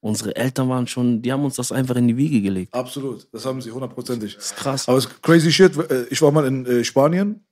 unsere 0.01 0.35
Eltern 0.35 0.69
waren 0.69 0.87
schon, 0.89 1.23
die 1.23 1.31
haben 1.33 1.45
uns 1.45 1.57
das 1.57 1.71
einfach 1.73 1.95
in 1.97 2.09
die 2.09 2.17
Wiege 2.17 2.41
gelegt. 2.41 2.75
Absolut, 2.75 3.29
das 3.33 3.45
haben 3.47 3.61
sie 3.61 3.71
hundertprozentig. 3.71 4.35
Das 4.37 4.47
ist 4.47 4.57
krass. 4.57 4.89
Aber 4.89 4.99
es 4.99 5.07
ist 5.07 5.23
crazy 5.23 5.53
shit. 5.53 5.77
Äh, 5.91 6.07
Ich 6.11 6.21
war 6.23 6.31
mal 6.33 6.47
in 6.47 6.65
äh, 6.67 6.85
Spanien, 6.85 7.45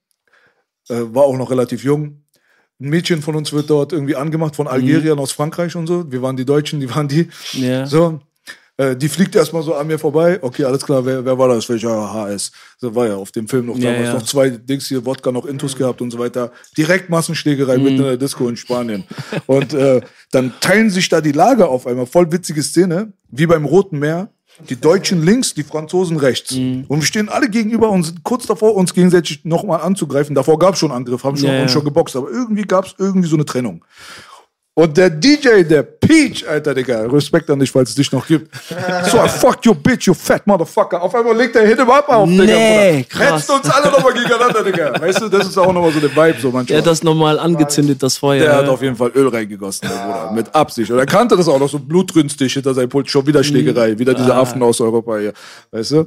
war 0.94 1.24
auch 1.24 1.36
noch 1.36 1.51
relativ 1.51 1.85
jung. 1.85 2.23
Ein 2.81 2.90
Mädchen 2.90 3.23
von 3.23 3.35
uns 3.35 3.52
wird 3.52 3.69
dort 3.70 3.93
irgendwie 3.93 4.15
angemacht 4.16 4.55
von 4.56 4.69
Algerien 4.69 5.19
aus 5.19 5.32
Frankreich 5.32 5.74
und 5.77 5.86
so. 5.86 6.10
Wir 6.10 6.23
waren 6.23 6.36
die 6.36 6.44
Deutschen, 6.44 6.81
die 6.81 6.89
waren 6.94 7.09
die. 7.09 7.28
Ja. 7.52 7.86
So. 7.86 8.20
Äh, 8.77 8.94
die 8.94 9.09
fliegt 9.09 9.35
erstmal 9.35 9.65
so 9.65 9.74
an 9.74 9.89
mir 9.89 9.98
vorbei. 9.98 10.39
Okay, 10.40 10.62
alles 10.62 10.85
klar, 10.86 11.05
wer, 11.05 11.24
wer 11.24 11.36
war 11.36 11.48
das? 11.48 11.69
Welcher 11.69 12.12
HS? 12.15 12.52
So 12.78 12.94
war 12.94 13.09
ja 13.09 13.16
auf 13.16 13.32
dem 13.32 13.48
Film 13.48 13.66
noch 13.66 13.77
Ja, 13.77 13.90
damals 13.90 14.06
ja. 14.06 14.15
noch 14.15 14.23
zwei 14.23 14.51
Dings 14.51 14.86
hier, 14.86 15.05
Wodka 15.05 15.32
noch 15.32 15.47
Intus 15.47 15.74
gehabt 15.74 16.01
und 16.01 16.12
so 16.12 16.19
weiter. 16.20 16.52
Direkt 16.77 17.10
Massenschlägerei 17.10 17.78
Mhm. 17.78 17.82
mitten 17.82 17.97
in 17.97 18.02
der 18.05 18.16
Disco 18.16 18.48
in 18.48 18.56
Spanien. 18.56 19.02
und 19.47 19.74
äh, 19.74 20.01
dann 20.31 20.52
teilen 20.60 20.90
sich 20.90 21.09
da 21.09 21.20
die 21.20 21.32
Lager 21.32 21.69
auf 21.69 21.89
einmal. 21.89 22.06
Voll 22.06 22.31
witzige 22.31 22.62
Szene, 22.62 23.12
wie 23.31 23.47
beim 23.47 23.65
Roten 23.65 23.98
Meer. 23.98 24.31
Die 24.69 24.81
Deutschen 24.81 25.23
links, 25.23 25.55
die 25.55 25.63
Franzosen 25.63 26.17
rechts. 26.17 26.55
Mhm. 26.57 26.85
Und 26.89 27.01
wir 27.01 27.07
stehen 27.07 27.29
alle 27.29 27.49
gegenüber 27.49 27.91
und 27.91 28.03
sind 28.03 28.25
kurz 28.25 28.47
davor, 28.47 28.75
uns 28.75 28.93
gegenseitig 28.93 29.45
nochmal 29.45 29.81
anzugreifen. 29.81 30.35
Davor 30.35 30.59
gab 30.59 30.75
es 30.75 30.81
schon 30.81 30.91
Angriff, 30.91 31.23
haben 31.25 31.37
schon, 31.37 31.49
Ja, 31.49 31.55
ja. 31.55 31.63
uns 31.63 31.73
schon 31.73 31.85
geboxt, 31.85 32.17
aber 32.17 32.31
irgendwie 32.31 32.63
gab 32.63 32.87
es 32.87 32.95
irgendwie 32.99 33.29
so 33.29 33.37
eine 33.37 33.45
Trennung. 33.45 33.85
Und 34.79 34.97
der 34.97 35.11
DJ, 35.11 35.65
der 35.65 35.83
Peach, 35.83 36.49
Alter, 36.49 36.73
Digga, 36.73 37.01
Respekt 37.07 37.51
an 37.51 37.59
dich, 37.59 37.69
falls 37.69 37.91
es 37.91 37.97
dich 37.97 38.13
noch 38.13 38.25
gibt. 38.25 38.49
So, 39.11 39.17
I 39.19 39.29
fuck 39.29 39.67
you 39.67 39.75
bitch, 39.75 40.07
you 40.07 40.15
fat 40.15 40.47
motherfucker. 40.47 41.03
Auf 41.03 41.13
einmal 41.17 41.37
legt 41.37 41.57
der 41.57 41.67
Hit 41.67 41.81
him 41.81 41.91
up 41.91 42.09
auf, 42.09 42.29
Digga. 42.29 42.45
Nee, 42.45 43.03
krass. 43.03 43.41
Hetzt 43.41 43.51
uns 43.51 43.69
alle 43.69 43.91
nochmal 43.91 44.13
gegeneinander, 44.13 44.63
Digga. 44.63 45.01
Weißt 45.01 45.21
du, 45.21 45.29
das 45.29 45.49
ist 45.49 45.59
auch 45.59 45.73
nochmal 45.73 45.91
so 45.91 45.99
der 45.99 46.15
Vibe, 46.15 46.37
so 46.41 46.53
manchmal. 46.53 46.67
Der 46.67 46.79
hat 46.79 46.87
das 46.87 47.03
nochmal 47.03 47.41
angezündet, 47.41 48.01
das 48.01 48.19
Feuer. 48.19 48.39
Der 48.39 48.57
hat 48.57 48.69
auf 48.69 48.81
jeden 48.81 48.95
Fall 48.95 49.11
Öl 49.17 49.27
reingegossen, 49.27 49.89
der 49.89 49.97
Bruder. 49.97 50.31
Mit 50.31 50.55
Absicht. 50.55 50.93
Und 50.93 50.99
er 51.01 51.07
kannte 51.07 51.37
das 51.37 51.49
auch 51.49 51.59
noch, 51.59 51.69
so 51.69 51.81
blutrünstig 51.81 52.53
hinter 52.53 52.73
seinem 52.73 52.89
Pult. 52.89 53.11
Schon 53.11 53.27
wieder 53.27 53.43
Schlägerei. 53.43 53.99
Wieder 53.99 54.15
diese 54.15 54.33
Affen 54.33 54.63
aus 54.63 54.81
Europa 54.81 55.19
hier. 55.19 55.33
Weißt 55.73 55.91
du? 55.91 56.07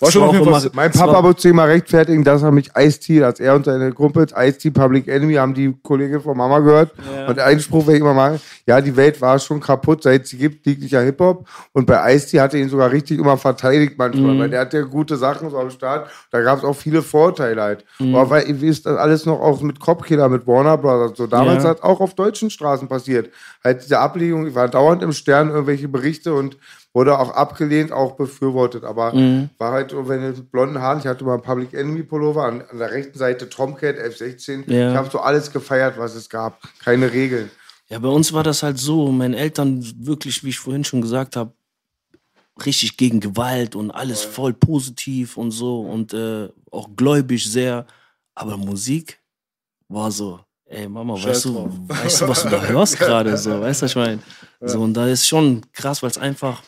War 0.00 0.10
schon 0.10 0.22
auf 0.22 0.32
jeden 0.32 0.44
Fall. 0.44 0.62
immer- 0.62 0.70
Mein 0.74 0.92
Papa 0.92 1.22
musste 1.22 1.42
sich 1.42 1.52
mal 1.52 1.66
rechtfertigen, 1.68 2.22
dass 2.24 2.42
er 2.42 2.50
mich 2.52 2.70
Ice-T, 2.76 3.22
als 3.24 3.40
er 3.40 3.54
und 3.54 3.64
seine 3.64 3.92
Kumpels 3.92 4.32
Ice-T 4.36 4.70
Public 4.70 5.08
Enemy 5.08 5.34
haben 5.34 5.54
die 5.54 5.74
Kollegin 5.82 6.20
von 6.20 6.36
Mama 6.36 6.60
gehört. 6.60 6.92
Und 7.26 7.36
der 7.36 7.46
Einspruch, 7.46 7.86
wenn 7.86 7.94
ich 7.96 8.00
immer 8.00 8.14
mal, 8.14 8.38
ja, 8.66 8.80
die 8.80 8.94
Welt 8.96 9.20
war 9.20 9.38
schon 9.38 9.60
kaputt, 9.60 10.02
seit 10.02 10.26
sie 10.26 10.36
gibt, 10.38 10.64
jeglicher 10.66 11.00
Hip-Hop. 11.02 11.48
Und 11.72 11.86
bei 11.86 12.14
Ice-T 12.14 12.40
hat 12.40 12.54
er 12.54 12.60
ihn 12.60 12.68
sogar 12.68 12.92
richtig 12.92 13.18
immer 13.18 13.36
verteidigt 13.36 13.94
manchmal, 13.98 14.34
Mhm. 14.34 14.38
weil 14.40 14.50
der 14.50 14.60
hat 14.60 14.72
ja 14.74 14.82
gute 14.82 15.16
Sachen 15.16 15.50
so 15.50 15.58
am 15.58 15.70
Start. 15.70 16.08
Da 16.30 16.40
gab 16.42 16.58
es 16.58 16.64
auch 16.64 16.76
viele 16.76 17.02
Vorteile 17.02 17.60
halt. 17.62 17.84
Mhm. 17.98 18.14
Aber 18.14 18.30
weil, 18.30 18.48
ihr 18.48 18.60
wisst, 18.60 18.86
das 18.86 18.96
alles 18.98 19.26
noch 19.26 19.40
auch 19.40 19.60
mit 19.62 19.80
Copkiller, 19.80 20.28
mit 20.28 20.46
Warner 20.46 20.76
Brothers. 20.78 21.16
So 21.16 21.26
damals 21.26 21.64
Ja. 21.64 21.70
hat 21.70 21.82
auch 21.82 22.00
auf 22.00 22.14
deutschen 22.14 22.50
Straßen 22.50 22.88
passiert. 22.88 23.30
Halt 23.64 23.82
diese 23.82 23.98
Ablegung, 23.98 24.46
ich 24.46 24.54
war 24.54 24.68
dauernd 24.68 25.02
im 25.02 25.12
Stern 25.12 25.48
irgendwelche 25.50 25.88
Berichte 25.88 26.32
und 26.34 26.56
wurde 26.98 27.16
auch 27.18 27.30
abgelehnt, 27.30 27.92
auch 27.92 28.16
befürwortet. 28.16 28.82
Aber 28.82 29.14
Mhm. 29.14 29.50
war 29.58 29.70
halt 29.72 29.92
so, 29.92 30.08
wenn 30.08 30.20
du 30.20 30.28
mit 30.28 30.50
blonden 30.50 30.80
Haaren, 30.82 30.98
ich 30.98 31.06
hatte 31.06 31.24
mal 31.24 31.34
einen 31.34 31.42
Public 31.42 31.72
Enemy 31.72 32.02
Pullover, 32.02 32.44
an, 32.44 32.62
an 32.70 32.78
der 32.78 32.90
rechten 32.90 33.16
Seite 33.16 33.48
Tomcat 33.48 33.96
F16. 33.96 34.68
Ja. 34.68 34.90
Ich 34.90 34.96
habe 34.96 35.08
so 35.10 35.20
alles 35.20 35.52
gefeiert, 35.52 35.96
was 35.96 36.14
es 36.16 36.28
gab. 36.28 36.60
Keine 36.82 37.12
Regeln. 37.12 37.50
Ja, 37.88 38.00
bei 38.00 38.08
uns 38.08 38.32
war 38.32 38.42
das 38.42 38.64
halt 38.64 38.78
so. 38.78 39.12
Meine 39.12 39.36
Eltern 39.36 39.84
wirklich, 40.00 40.42
wie 40.42 40.48
ich 40.48 40.58
vorhin 40.58 40.84
schon 40.84 41.00
gesagt 41.00 41.36
habe, 41.36 41.52
richtig 42.66 42.96
gegen 42.96 43.20
Gewalt 43.20 43.76
und 43.76 43.92
alles 43.92 44.22
voll 44.24 44.52
positiv 44.52 45.36
und 45.36 45.52
so 45.52 45.80
und 45.82 46.12
äh, 46.12 46.48
auch 46.72 46.88
gläubig 46.96 47.48
sehr. 47.48 47.86
Aber 48.34 48.56
Musik 48.56 49.20
war 49.88 50.10
so, 50.10 50.40
ey 50.66 50.88
Mama, 50.88 51.16
Scheiß 51.16 51.26
weißt 51.28 51.44
du, 51.44 51.70
weißt 51.88 52.20
du, 52.22 52.28
was 52.28 52.42
du 52.42 52.48
da 52.48 52.60
hörst 52.66 52.98
gerade 52.98 53.36
so, 53.36 53.60
weißt 53.60 53.82
du, 53.82 53.84
was 53.84 53.90
ich 53.92 53.96
meine? 53.96 54.18
So, 54.60 54.80
und 54.82 54.94
da 54.94 55.06
ist 55.06 55.26
schon 55.26 55.62
krass, 55.72 56.02
weil 56.02 56.10
es 56.10 56.18
einfach, 56.18 56.62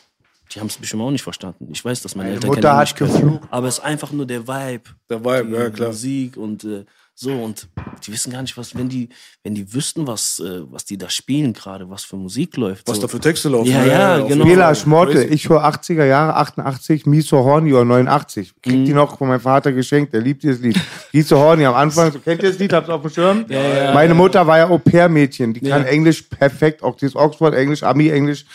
die 0.53 0.59
haben 0.59 0.67
es 0.67 0.77
bestimmt 0.77 1.01
auch 1.03 1.11
nicht 1.11 1.23
verstanden. 1.23 1.67
Ich 1.71 1.83
weiß, 1.83 2.01
dass 2.01 2.15
meine, 2.15 2.29
Meine 2.29 2.35
Eltern 2.35 2.49
Mutter 2.55 2.75
hat 2.77 2.95
geflucht. 2.95 3.41
aber 3.49 3.67
es 3.67 3.77
ist 3.79 3.83
einfach 3.83 4.11
nur 4.11 4.25
der 4.25 4.47
Vibe, 4.47 4.83
Der 5.09 5.23
Vibe, 5.23 5.57
ja 5.57 5.69
klar. 5.69 5.89
Musik 5.89 6.37
und 6.37 6.63
äh, 6.63 6.85
so 7.13 7.31
und 7.31 7.67
die 8.05 8.11
wissen 8.13 8.31
gar 8.31 8.41
nicht, 8.41 8.57
was, 8.57 8.75
wenn 8.75 8.89
die, 8.89 9.09
wenn 9.43 9.53
die 9.53 9.71
wüssten, 9.73 10.07
was, 10.07 10.39
äh, 10.39 10.61
was 10.71 10.85
die 10.85 10.97
da 10.97 11.09
spielen 11.09 11.53
gerade, 11.53 11.87
was 11.89 12.03
für 12.03 12.15
Musik 12.15 12.57
läuft. 12.57 12.87
Was 12.87 12.95
so. 12.95 13.03
da 13.03 13.07
für 13.09 13.19
Texte 13.19 13.49
laufen. 13.49 13.69
Ja, 13.69 13.85
ja, 13.85 14.17
auf 14.23 14.27
genau. 14.27 14.45
Fall. 14.47 14.75
Schmorte, 14.75 15.23
ich 15.25 15.47
höre 15.47 15.63
80er 15.63 16.05
Jahre, 16.05 16.35
88, 16.37 17.05
Miso 17.05 17.37
Horny 17.43 17.73
oder 17.73 17.85
89. 17.85 18.53
Kriegt 18.61 18.77
Mhm. 18.79 18.85
die 18.85 18.93
noch 18.93 19.17
von 19.17 19.27
meinem 19.27 19.41
Vater 19.41 19.71
geschenkt, 19.71 20.13
der 20.13 20.21
liebt 20.21 20.41
dieses 20.41 20.61
Lied. 20.61 20.79
Miso 21.13 21.37
Horny 21.37 21.65
am 21.65 21.75
Anfang, 21.75 22.11
so, 22.11 22.19
kennt 22.19 22.41
ihr 22.41 22.49
das 22.49 22.57
Lied, 22.59 22.73
habt 22.73 22.89
ihr 22.89 22.95
auf 22.95 23.01
dem 23.01 23.11
Schirm? 23.11 23.45
Meine 23.93 24.15
Mutter 24.15 24.47
war 24.47 24.57
ja 24.57 24.67
Au-pair-Mädchen, 24.69 25.53
die 25.53 25.59
kann 25.59 25.83
Ja. 25.83 25.87
Englisch 25.89 26.23
perfekt, 26.23 26.81
auch 26.81 26.95
dieses 26.95 27.15
Oxford-Englisch, 27.15 27.83
Ami-Englisch. 27.83 28.45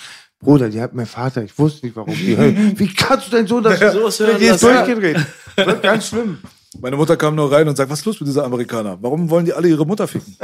Bruder, 0.41 0.69
die 0.69 0.81
hat 0.81 0.95
mein 0.95 1.07
Vater, 1.07 1.43
ich 1.43 1.59
wusste 1.59 1.87
nicht, 1.87 1.97
warum 1.97 2.15
die 2.15 2.37
hören. 2.37 2.75
Wie 2.79 2.93
kannst 2.93 3.29
du 3.29 3.37
denn 3.37 3.47
so 3.47 3.61
das? 3.61 3.81
Sowas 3.93 4.21
hören 4.21 4.39
die 4.39 4.45
ist 4.47 4.63
durchgedreht. 4.63 5.19
Wird 5.57 5.83
ganz 5.83 6.09
schlimm. 6.09 6.39
Meine 6.81 6.97
Mutter 6.97 7.17
kam 7.17 7.35
nur 7.35 7.51
rein 7.51 7.67
und 7.67 7.75
sagt, 7.75 7.91
was 7.91 8.01
ist 8.01 8.05
los 8.05 8.21
mit 8.21 8.29
dieser 8.29 8.45
Amerikaner? 8.45 8.99
Warum 9.01 9.31
wollen 9.31 9.47
die 9.47 9.53
alle 9.55 9.67
ihre 9.69 9.87
Mutter 9.87 10.07
ficken? 10.07 10.37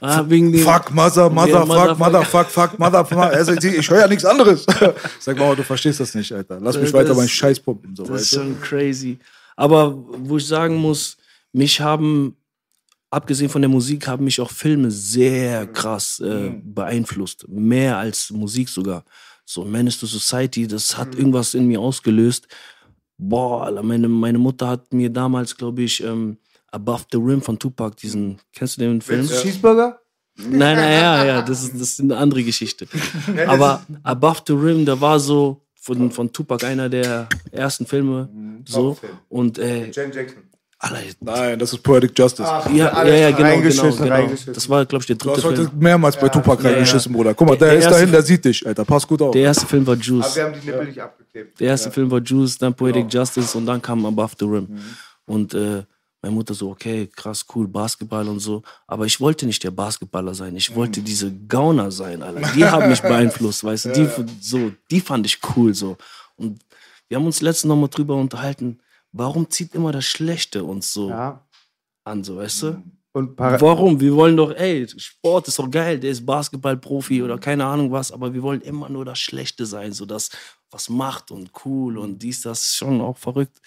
Ah, 0.00 0.22
wegen 0.28 0.52
den, 0.52 0.62
Fuck, 0.62 0.92
Mother, 0.94 1.28
Mother, 1.28 1.48
Ja, 1.50 1.66
fuck. 1.66 1.98
Mother, 1.98 2.22
fuck, 2.22 2.46
fuck, 2.46 2.78
Mother, 2.78 3.04
fuck. 3.04 3.18
Er 3.32 3.44
sagt, 3.44 3.64
ich 3.64 3.90
höre 3.90 4.00
ja 4.00 4.06
nichts 4.06 4.24
anderes. 4.24 4.64
Sag 5.18 5.36
mal, 5.36 5.56
du 5.56 5.64
verstehst 5.64 5.98
das 5.98 6.14
nicht, 6.14 6.30
Alter. 6.32 6.58
Lass 6.60 6.76
mich 6.76 6.92
Das- 6.92 6.92
weiter 6.92 7.14
meinen 7.14 7.28
Scheiß 7.28 7.58
pumpen. 7.58 7.96
So, 7.96 8.04
Das 8.04 8.22
ist 8.22 8.34
schon 8.34 8.60
crazy. 8.60 9.18
Aber 9.56 9.96
wo 10.18 10.36
ich 10.36 10.46
sagen 10.46 10.76
muss, 10.76 11.16
mich 11.52 11.80
haben, 11.80 12.36
abgesehen 13.14 13.48
von 13.48 13.62
der 13.62 13.68
Musik, 13.68 14.06
haben 14.06 14.24
mich 14.24 14.40
auch 14.40 14.50
Filme 14.50 14.90
sehr 14.90 15.66
krass 15.66 16.20
äh, 16.20 16.50
beeinflusst. 16.62 17.46
Mehr 17.48 17.96
als 17.96 18.30
Musik 18.30 18.68
sogar. 18.68 19.04
So 19.44 19.64
Menace 19.64 19.98
to 19.98 20.06
Society, 20.06 20.66
das 20.66 20.96
hat 20.96 21.14
irgendwas 21.14 21.54
in 21.54 21.66
mir 21.66 21.80
ausgelöst. 21.80 22.48
Boah, 23.16 23.70
meine, 23.82 24.08
meine 24.08 24.38
Mutter 24.38 24.68
hat 24.68 24.92
mir 24.92 25.10
damals, 25.10 25.56
glaube 25.56 25.82
ich, 25.82 26.02
ähm, 26.02 26.38
Above 26.70 27.04
the 27.12 27.18
Rim 27.18 27.40
von 27.40 27.58
Tupac, 27.58 27.96
diesen, 27.96 28.38
kennst 28.52 28.76
du 28.76 28.80
den 28.80 29.00
Film? 29.00 29.28
Cheeseburger? 29.28 30.00
Nein, 30.36 30.76
nein, 30.76 31.00
ja, 31.00 31.24
ja, 31.24 31.42
das 31.42 31.62
ist, 31.62 31.74
das 31.74 31.80
ist 31.92 32.00
eine 32.00 32.16
andere 32.16 32.42
Geschichte. 32.42 32.88
Aber 33.46 33.86
Above 34.02 34.40
the 34.48 34.52
Rim, 34.54 34.84
da 34.84 35.00
war 35.00 35.20
so 35.20 35.62
von, 35.74 36.10
von 36.10 36.32
Tupac 36.32 36.66
einer 36.66 36.88
der 36.88 37.28
ersten 37.52 37.86
Filme. 37.86 38.28
So. 38.66 38.98
Und 39.28 39.58
äh, 39.58 39.90
Jackson. 39.90 40.43
Alter, 40.92 41.14
Nein, 41.20 41.58
das 41.58 41.72
ist 41.72 41.82
Poetic 41.82 42.18
Justice. 42.18 42.42
ja, 42.48 42.70
ja, 42.74 42.88
alles 42.90 43.20
ja, 43.20 43.26
genau, 43.28 43.36
genau, 43.38 43.48
reingeschissen, 43.50 44.02
genau. 44.02 44.14
reingeschissen. 44.14 44.54
Das 44.54 44.68
war, 44.68 44.84
glaube 44.86 45.02
ich, 45.02 45.06
der 45.06 45.16
Du 45.16 45.24
dritte 45.26 45.36
hast 45.38 45.44
heute 45.44 45.64
Film. 45.68 45.78
mehrmals 45.78 46.16
bei 46.18 46.28
Tupac 46.28 46.62
ja, 46.62 46.70
reingeschissen, 46.70 47.12
Bruder. 47.12 47.34
Guck 47.34 47.48
mal, 47.48 47.56
Der- 47.56 47.70
der, 47.70 47.78
ist 47.78 47.90
dahin, 47.90 48.10
der 48.12 48.22
sieht 48.22 48.44
dich, 48.44 48.66
Alter. 48.66 48.84
Pass 48.84 49.06
gut 49.06 49.22
auf. 49.22 49.32
Der 49.32 49.42
erste 49.42 49.66
Film 49.66 49.86
war 49.86 49.94
Aber 49.94 50.02
Juice. 50.02 50.36
wir 50.36 50.44
haben 50.44 50.54
die 50.60 50.66
Nippel 50.66 50.86
nicht 50.86 51.00
abgeklebt. 51.00 51.60
Der 51.60 51.68
erste 51.68 51.90
Film 51.90 52.10
war 52.10 52.20
Juice, 52.20 52.58
dann 52.58 52.74
Poetic 52.74 53.12
Justice 53.12 53.56
und 53.56 53.66
dann 53.66 53.80
kam 53.80 54.04
Above 54.06 54.32
the 54.38 54.44
Rim. 54.44 54.68
Und 55.26 55.54
äh, 55.54 55.82
Meine 56.22 56.36
Mutter 56.36 56.54
so, 56.54 56.70
okay, 56.70 57.06
krass, 57.14 57.44
cool, 57.54 57.68
Basketball 57.68 58.26
und 58.28 58.40
so. 58.40 58.62
Aber 58.86 59.04
ich 59.04 59.20
wollte 59.20 59.44
nicht 59.44 59.62
der 59.62 59.70
Basketballer 59.72 60.32
sein. 60.34 60.56
Ich 60.56 60.74
wollte 60.74 61.00
Mhm. 61.00 61.04
diese 61.04 61.30
Gauner 61.48 61.90
sein, 61.90 62.22
Alter. 62.22 62.48
Die 62.56 62.64
haben 62.64 62.88
mich 62.88 63.02
beeinflusst, 63.12 63.62
weißt 63.62 63.84
du. 63.86 63.92
Die, 63.92 64.08
so, 64.40 64.72
die 64.90 65.00
fand 65.02 65.26
ich 65.26 65.38
cool 65.54 65.74
so. 65.74 65.98
Und 66.36 66.60
wir 67.08 67.18
haben 67.18 67.26
uns 67.26 67.42
letztens 67.42 67.68
noch 67.68 67.76
mal 67.76 67.88
drüber 67.88 68.14
unterhalten, 68.16 68.78
warum 69.14 69.48
zieht 69.48 69.74
immer 69.74 69.92
das 69.92 70.04
Schlechte 70.04 70.64
uns 70.64 70.92
so 70.92 71.08
Ja. 71.08 71.46
an, 72.04 72.22
so, 72.24 72.36
weißt 72.36 72.62
du? 72.62 72.82
Und 73.16 73.36
para 73.36 73.60
Warum? 73.60 74.00
Wir 74.00 74.12
wollen 74.16 74.36
doch, 74.36 74.50
ey, 74.50 74.88
Sport 74.88 75.46
ist 75.46 75.58
doch 75.60 75.70
geil, 75.70 76.00
der 76.00 76.10
ist 76.10 76.26
Basketballprofi 76.26 77.22
oder 77.22 77.38
keine 77.38 77.64
Ahnung 77.64 77.92
was, 77.92 78.10
aber 78.10 78.34
wir 78.34 78.42
wollen 78.42 78.60
immer 78.62 78.88
nur 78.88 79.04
das 79.04 79.20
Schlechte 79.20 79.66
sein, 79.66 79.92
so 79.92 80.04
das, 80.04 80.30
was 80.68 80.88
macht 80.88 81.30
und 81.30 81.52
cool 81.64 81.96
und 81.96 82.20
dies, 82.20 82.42
das 82.42 82.60
ist 82.62 82.76
schon 82.76 83.00
auch 83.00 83.16
verrückt. 83.16 83.60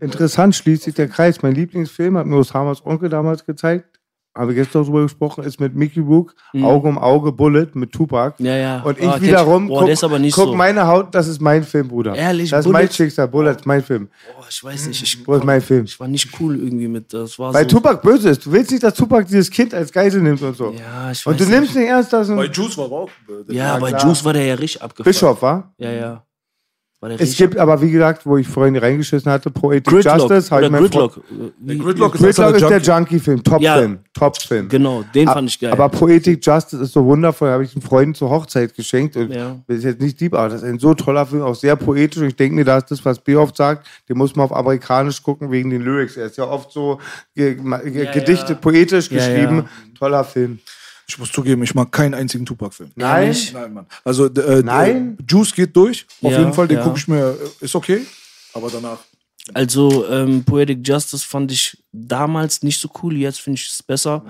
Interessant 0.00 0.54
schließt 0.56 0.84
sich 0.84 0.94
der 0.94 1.08
Kreis. 1.08 1.42
Mein 1.42 1.54
Lieblingsfilm 1.54 2.16
hat 2.16 2.24
mir 2.26 2.36
Osamas 2.36 2.84
Onkel 2.86 3.10
damals 3.10 3.44
gezeigt. 3.44 3.97
Habe 4.36 4.52
ich 4.52 4.56
gestern 4.58 4.82
darüber 4.84 5.02
gesprochen, 5.02 5.42
ist 5.42 5.58
mit 5.58 5.74
Mickey 5.74 5.98
Rook, 5.98 6.32
Auge 6.62 6.86
um 6.88 6.96
Auge, 6.96 7.32
Bullet 7.32 7.66
mit 7.74 7.90
Tupac. 7.90 8.36
Mhm. 8.38 8.46
Ja, 8.46 8.56
ja. 8.56 8.82
Und 8.82 8.96
ich 8.98 9.04
Ah, 9.08 9.20
wiederum. 9.20 9.66
Boah, 9.66 9.80
guck, 9.88 10.18
nicht 10.20 10.34
guck 10.34 10.44
so. 10.50 10.54
meine 10.54 10.86
Haut, 10.86 11.12
das 11.12 11.26
ist 11.26 11.40
mein 11.40 11.64
Film, 11.64 11.88
Bruder. 11.88 12.14
Ehrlich, 12.14 12.50
Das 12.50 12.60
ist 12.64 12.70
mein 12.70 12.82
Bullet? 12.86 12.92
Schicksal, 12.94 13.26
Bullet 13.26 13.50
ist 13.56 13.66
mein 13.66 13.82
Film. 13.82 14.08
Boah, 14.36 14.44
ich 14.48 14.62
weiß 14.62 14.86
nicht, 14.88 15.02
ich, 15.02 15.26
ist 15.26 15.44
mein 15.44 15.60
Film? 15.60 15.84
ich 15.86 15.98
war 15.98 16.06
nicht 16.06 16.28
cool 16.40 16.56
irgendwie 16.56 16.86
mit, 16.86 17.12
das 17.12 17.36
war 17.38 17.52
Weil 17.52 17.64
so. 17.68 17.76
Tupac 17.78 18.00
böse 18.02 18.28
ist. 18.28 18.46
Du 18.46 18.52
willst 18.52 18.70
nicht, 18.70 18.82
dass 18.84 18.94
Tupac 18.94 19.26
dieses 19.26 19.50
Kind 19.50 19.74
als 19.74 19.90
Geisel 19.90 20.22
nimmt 20.22 20.40
und 20.42 20.56
so. 20.56 20.72
Ja, 20.72 21.10
ich 21.10 21.26
und 21.26 21.40
du 21.40 21.44
weiß 21.44 21.50
nimmst 21.50 21.74
nicht 21.74 21.88
ernst, 21.88 22.12
dass 22.12 22.28
Bei 22.28 22.44
Juice 22.46 22.78
war 22.78 22.84
er 22.86 22.92
auch. 22.92 23.10
äh, 23.48 23.52
Ja, 23.54 23.78
bei 23.78 23.88
klar. 23.88 24.06
Juice 24.06 24.24
war 24.24 24.32
der 24.34 24.44
ja 24.44 24.54
richtig 24.54 24.80
abgefahren. 24.82 25.10
Bischof 25.12 25.42
war. 25.42 25.74
Ja, 25.78 25.90
ja. 25.90 26.24
Der 27.00 27.20
Es 27.20 27.36
gibt 27.36 27.56
aber, 27.56 27.80
wie 27.80 27.92
gesagt, 27.92 28.26
wo 28.26 28.38
ich 28.38 28.48
vorhin 28.48 28.74
reingeschissen 28.76 29.30
hatte, 29.30 29.50
Poetic 29.50 29.84
Gridlock 29.86 30.18
Justice. 30.18 30.52
oder 30.52 30.62
ich 30.66 30.70
mir 30.72 30.78
vor- 30.78 30.88
Gridlock. 30.88 31.20
Wie, 31.60 31.78
Gridlock 31.78 32.14
ist, 32.16 32.20
Gridlock 32.22 32.54
ist 32.56 32.60
der 32.68 32.78
Junkie. 32.80 32.90
Junkie-Film, 33.14 33.44
Top-Film. 33.44 33.98
Top-Film. 34.12 34.68
Genau, 34.68 35.04
den 35.14 35.28
fand 35.28 35.48
ich 35.48 35.60
geil. 35.60 35.70
Aber 35.70 35.88
Poetic 35.90 36.44
Justice 36.44 36.82
ist 36.82 36.92
so 36.92 37.04
wundervoll, 37.04 37.50
habe 37.50 37.62
ich 37.62 37.72
einen 37.76 37.82
Freunden 37.82 38.16
zur 38.16 38.30
Hochzeit 38.30 38.74
geschenkt. 38.74 39.16
Und 39.16 39.30
Ja. 39.32 39.54
das 39.68 39.78
ist 39.78 39.84
jetzt 39.84 40.00
nicht 40.00 40.20
deep, 40.20 40.34
aber 40.34 40.48
das 40.48 40.62
ist 40.62 40.68
ein 40.68 40.80
so 40.80 40.92
toller 40.94 41.24
Film, 41.24 41.42
auch 41.42 41.54
sehr 41.54 41.76
poetisch. 41.76 42.20
Und 42.20 42.28
ich 42.30 42.36
denke 42.36 42.56
mir, 42.56 42.64
da 42.64 42.78
ist 42.78 42.90
das, 42.90 43.04
was 43.04 43.20
B 43.20 43.36
oft 43.36 43.56
sagt, 43.56 43.86
den 44.08 44.18
muss 44.18 44.34
man 44.34 44.44
auf 44.46 44.52
amerikanisch 44.56 45.22
gucken 45.22 45.52
wegen 45.52 45.70
den 45.70 45.82
Lyrics. 45.82 46.16
Er 46.16 46.26
ist 46.26 46.36
ja 46.36 46.48
oft 46.48 46.72
so 46.72 46.98
ge 47.36 47.54
ge 47.54 48.04
Ja, 48.06 48.10
Gedichte, 48.12 48.54
ja. 48.54 48.58
poetisch 48.58 49.08
Ja, 49.12 49.18
geschrieben. 49.18 49.68
Toller 49.96 50.24
Film. 50.24 50.58
Ich 51.08 51.18
muss 51.18 51.32
zugeben, 51.32 51.62
ich 51.62 51.74
mag 51.74 51.90
keinen 51.90 52.12
einzigen 52.14 52.44
Tupac-Film. 52.44 52.90
Nein. 52.94 53.34
Nein, 53.54 53.72
Mann. 53.72 53.86
Also, 54.04 54.26
äh, 54.26 54.62
Nein? 54.62 55.16
d- 55.16 55.24
Juice 55.26 55.54
geht 55.54 55.74
durch, 55.74 56.06
auf 56.22 56.30
Ja, 56.32 56.38
jeden 56.40 56.52
Fall. 56.52 56.68
Den 56.68 56.78
ja. 56.78 56.84
gucke 56.84 56.98
ich 56.98 57.08
mir, 57.08 57.30
äh, 57.30 57.64
ist 57.64 57.74
okay. 57.74 58.02
Aber 58.52 58.68
danach. 58.70 58.98
Also 59.54 60.06
ähm, 60.08 60.44
Poetic 60.44 60.86
Justice 60.86 61.26
fand 61.26 61.50
ich 61.50 61.82
damals 61.92 62.62
nicht 62.62 62.78
so 62.78 62.90
cool, 63.02 63.16
jetzt 63.16 63.40
finde 63.40 63.58
ich 63.58 63.66
es 63.70 63.82
besser. 63.82 64.22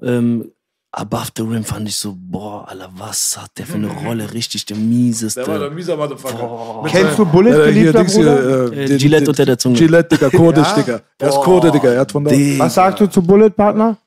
Ähm, 0.00 0.50
Above 0.90 1.26
the 1.36 1.42
Rim 1.42 1.64
fand 1.64 1.86
ich 1.86 1.96
so, 1.96 2.16
boah, 2.18 2.66
Alter, 2.66 2.90
was 2.96 3.36
hat 3.36 3.50
der 3.58 3.66
für 3.66 3.74
eine 3.74 3.88
Rolle? 3.88 4.32
Richtig 4.32 4.64
der 4.64 4.78
mieseste. 4.78 5.40
Der 5.44 5.46
war 5.52 5.58
der 5.58 5.70
mieser 5.70 5.94
Motherfucker. 5.98 6.82
Kennst 6.90 7.18
du 7.18 7.26
Bullet, 7.26 7.50
äh, 7.50 7.66
geliebter 7.74 8.04
Bruder? 8.04 8.70
hier, 8.70 8.78
Äh, 8.84 8.86
den- 8.86 8.98
Gillette 8.98 9.28
unter 9.28 9.44
der 9.44 9.58
Zunge. 9.58 9.76
Gillette, 9.76 10.16
Digga, 10.16 10.30
Kurdisch, 10.30 10.66
Ja? 10.66 10.74
Digga. 10.76 11.00
Er 11.18 11.28
ist 11.28 11.34
Kurde, 11.36 11.70
Digga. 11.70 11.92
Er 11.92 12.00
hat 12.00 12.10
von 12.12 12.24
da. 12.24 12.30
Digga. 12.30 12.64
Was 12.64 12.72
sagst 12.74 13.00
du 13.00 13.06
zu 13.06 13.20
Bullet, 13.20 13.50
Partner? 13.50 13.98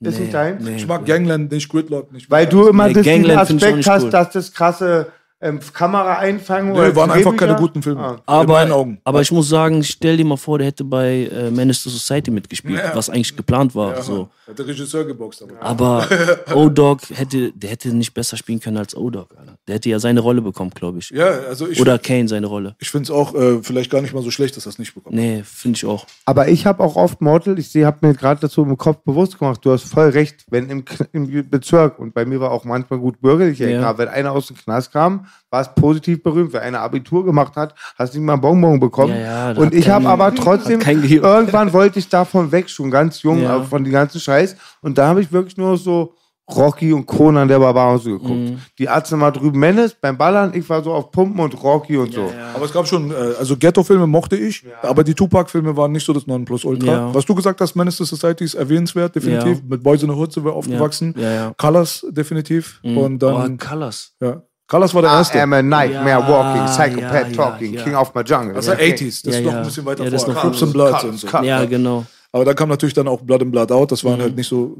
Ist 0.00 0.20
nicht 0.20 0.32
dein? 0.32 0.58
nee. 0.58 0.76
Ich 0.76 0.86
mag 0.86 1.04
Gangland, 1.06 1.50
nicht 1.50 1.68
Gridlock, 1.68 2.12
nicht. 2.12 2.30
Weil 2.30 2.46
du 2.46 2.68
immer 2.68 2.86
Nee, 2.86 2.94
das, 2.94 3.02
diesen 3.02 3.30
Aspekt 3.30 3.86
hast, 3.88 4.04
cool. 4.04 4.10
dass 4.10 4.30
das 4.30 4.52
krasse 4.52 5.08
ähm, 5.40 5.60
Kamera 5.72 6.18
einfangen 6.18 6.72
Nee, 6.72 6.94
waren 6.96 7.10
einfach 7.10 7.36
keine 7.36 7.54
guten 7.56 7.82
Filme. 7.82 8.20
Ah. 8.26 8.40
In 8.42 8.48
meinen 8.48 8.70
Aber, 8.72 8.74
Augen. 8.80 9.00
aber 9.04 9.20
ich 9.22 9.30
muss 9.30 9.48
sagen, 9.48 9.84
stell 9.84 10.16
dir 10.16 10.24
mal 10.24 10.36
vor, 10.36 10.58
der 10.58 10.66
hätte 10.66 10.82
bei 10.84 11.28
äh, 11.32 11.50
Menace 11.50 11.82
to 11.84 11.90
Society 11.90 12.30
mitgespielt, 12.30 12.78
Ja. 12.80 12.94
was 12.94 13.08
eigentlich 13.08 13.36
geplant 13.36 13.74
war. 13.74 14.02
So. 14.02 14.28
Hat 14.48 14.58
der 14.58 14.66
Regisseur 14.66 15.04
geboxt. 15.04 15.44
Aber. 15.60 16.02
Aber 16.02 16.06
O-Dog 16.56 17.00
hätte, 17.14 17.52
der 17.52 17.70
hätte 17.70 17.88
nicht 17.94 18.14
besser 18.14 18.36
spielen 18.36 18.58
können 18.60 18.78
als 18.78 18.96
O-Dog. 18.96 19.28
Alter. 19.38 19.56
Der 19.68 19.74
hätte 19.76 19.90
ja 19.90 19.98
seine 20.00 20.20
Rolle 20.20 20.40
bekommen, 20.40 20.70
glaube 20.74 20.98
ich. 21.00 21.10
Ja, 21.10 21.26
also 21.26 21.68
ich, 21.68 21.80
Oder 21.80 21.98
Kane 21.98 22.26
seine 22.26 22.46
Rolle. 22.46 22.74
ich 22.80 22.90
finde 22.90 23.04
es 23.04 23.10
auch 23.10 23.34
äh, 23.34 23.62
vielleicht 23.62 23.90
gar 23.90 24.00
nicht 24.00 24.14
mal 24.14 24.22
so 24.22 24.30
schlecht, 24.30 24.56
dass 24.56 24.66
er 24.66 24.70
es 24.70 24.78
nicht 24.78 24.94
bekommt. 24.94 25.14
Nee, 25.14 25.42
finde 25.44 25.76
ich 25.76 25.84
auch. 25.84 26.06
Aber 26.24 26.48
ich 26.48 26.64
habe 26.66 26.82
auch 26.82 26.96
oft 26.96 27.20
Mortal, 27.20 27.58
ich 27.58 27.76
habe 27.76 28.06
mir 28.06 28.14
gerade 28.14 28.40
dazu 28.40 28.62
im 28.62 28.76
Kopf 28.78 29.02
bewusst 29.04 29.38
gemacht, 29.38 29.60
du 29.64 29.70
hast 29.72 29.84
voll 29.84 30.08
recht, 30.08 30.46
wenn 30.50 30.70
im, 30.70 30.84
im 31.12 31.48
Bezirk, 31.50 31.98
und 31.98 32.14
bei 32.14 32.24
mir 32.24 32.40
war 32.40 32.50
auch 32.50 32.64
manchmal 32.64 32.98
gut 32.98 33.20
bürgerlich, 33.20 33.58
Ja. 33.58 33.68
ja. 33.68 33.98
wenn 33.98 34.08
einer 34.08 34.32
aus 34.32 34.46
dem 34.48 34.56
Knast 34.56 34.92
kam, 34.92 35.26
war 35.50 35.60
es 35.62 35.74
positiv 35.74 36.22
berühmt. 36.22 36.52
Wenn 36.52 36.60
einer 36.62 36.80
Abitur 36.80 37.24
gemacht 37.24 37.56
hat, 37.56 37.74
hast 37.98 38.14
du 38.14 38.18
nicht 38.18 38.26
mal 38.26 38.34
einen 38.34 38.42
Bonbon 38.42 38.80
bekommen. 38.80 39.14
Ja, 39.14 39.52
ja, 39.52 39.58
und 39.58 39.74
ich 39.74 39.88
habe 39.88 40.08
aber 40.08 40.34
trotzdem, 40.34 40.80
hat 40.80 40.84
kein 40.86 41.02
Gehirn. 41.02 41.24
irgendwann 41.24 41.72
wollte 41.72 41.98
ich 41.98 42.08
davon 42.08 42.52
weg, 42.52 42.68
schon 42.68 42.90
ganz 42.90 43.22
jung, 43.22 43.42
Ja. 43.42 43.62
von 43.62 43.84
dem 43.84 43.92
ganzen 43.92 44.20
Scheiß. 44.20 44.56
Und 44.82 44.98
da 44.98 45.08
habe 45.08 45.20
ich 45.20 45.32
wirklich 45.32 45.56
nur 45.56 45.76
so 45.76 46.14
Rocky 46.50 46.94
und 46.94 47.04
Conan 47.04 47.46
der 47.46 47.58
Barbar 47.58 47.92
und 47.92 47.98
so 48.02 48.10
geguckt. 48.12 48.30
Mhm. 48.30 48.58
Die 48.78 48.84
Ärzte 48.84 49.16
mal 49.18 49.30
drüben 49.30 49.58
Menace 49.58 49.94
beim 50.00 50.16
Ballern, 50.16 50.52
ich 50.54 50.66
war 50.70 50.82
so 50.82 50.94
auf 50.94 51.10
Pumpen 51.10 51.38
und 51.40 51.62
Rocky 51.62 51.98
und 51.98 52.14
so. 52.14 52.32
Aber 52.54 52.64
es 52.64 52.72
gab 52.72 52.86
schon, 52.88 53.10
äh, 53.10 53.14
also 53.38 53.54
Ghetto-Filme 53.54 54.06
mochte 54.06 54.34
ich, 54.34 54.64
aber 54.80 55.04
die 55.04 55.12
Tupac-Filme 55.14 55.76
waren 55.76 55.92
nicht 55.92 56.06
so 56.06 56.14
das 56.14 56.26
Nonplusultra. 56.26 56.90
Ja. 56.90 57.14
Was 57.14 57.26
du 57.26 57.34
gesagt 57.34 57.60
hast, 57.60 57.74
Menace 57.76 57.98
to 57.98 58.04
Society 58.04 58.44
ist 58.44 58.54
erwähnenswert, 58.54 59.14
definitiv. 59.14 59.58
Ja. 59.58 59.64
Mit 59.68 59.82
Boys 59.82 60.02
in 60.02 60.08
the 60.08 60.16
Hood 60.16 60.32
sind 60.32 60.46
wir 60.46 60.54
aufgewachsen. 60.54 61.14
Ja, 61.18 61.30
ja. 61.30 61.52
Colors 61.58 62.06
definitiv. 62.08 62.80
Und 62.82 63.18
dann, 63.18 63.58
oh, 63.60 63.66
Colors. 63.68 64.14
ja. 64.22 64.40
Colors 64.68 64.94
war 64.94 65.00
der 65.02 65.10
I 65.12 65.14
erste. 65.14 65.42
am 65.42 65.52
a 65.54 65.62
nightmare 65.62 66.08
Ja, 66.20 66.28
walking, 66.28 66.64
psychopath 66.66 67.30
ja, 67.30 67.36
talking, 67.36 67.72
ja. 67.72 67.82
king 67.84 67.94
of 67.96 68.14
my 68.14 68.20
jungle. 68.22 68.52
Das 68.54 68.66
war 68.68 68.74
80s, 68.76 69.24
das 69.24 69.34
Ja, 69.34 69.38
ist 69.40 69.44
noch 69.46 69.52
ja. 69.52 69.58
ein 69.58 69.64
bisschen 69.64 69.86
weiter 69.86 70.04
Ja, 70.04 70.10
das 70.10 70.24
vor. 70.24 70.34
ist 70.34 70.40
vor. 70.40 70.62
and 70.62 70.72
Bloods 70.74 71.04
und 71.04 71.18
so. 71.18 71.38
Ja, 71.42 71.64
genau. 71.64 72.04
Aber 72.38 72.44
dann 72.44 72.54
kam 72.56 72.68
natürlich 72.68 72.94
dann 72.94 73.08
auch 73.08 73.20
Blood 73.20 73.42
and 73.42 73.52
Blood 73.52 73.72
Out, 73.72 73.92
das 73.92 74.02
Mhm. 74.02 74.08
waren 74.08 74.20
halt 74.22 74.36
nicht 74.36 74.48
so 74.48 74.76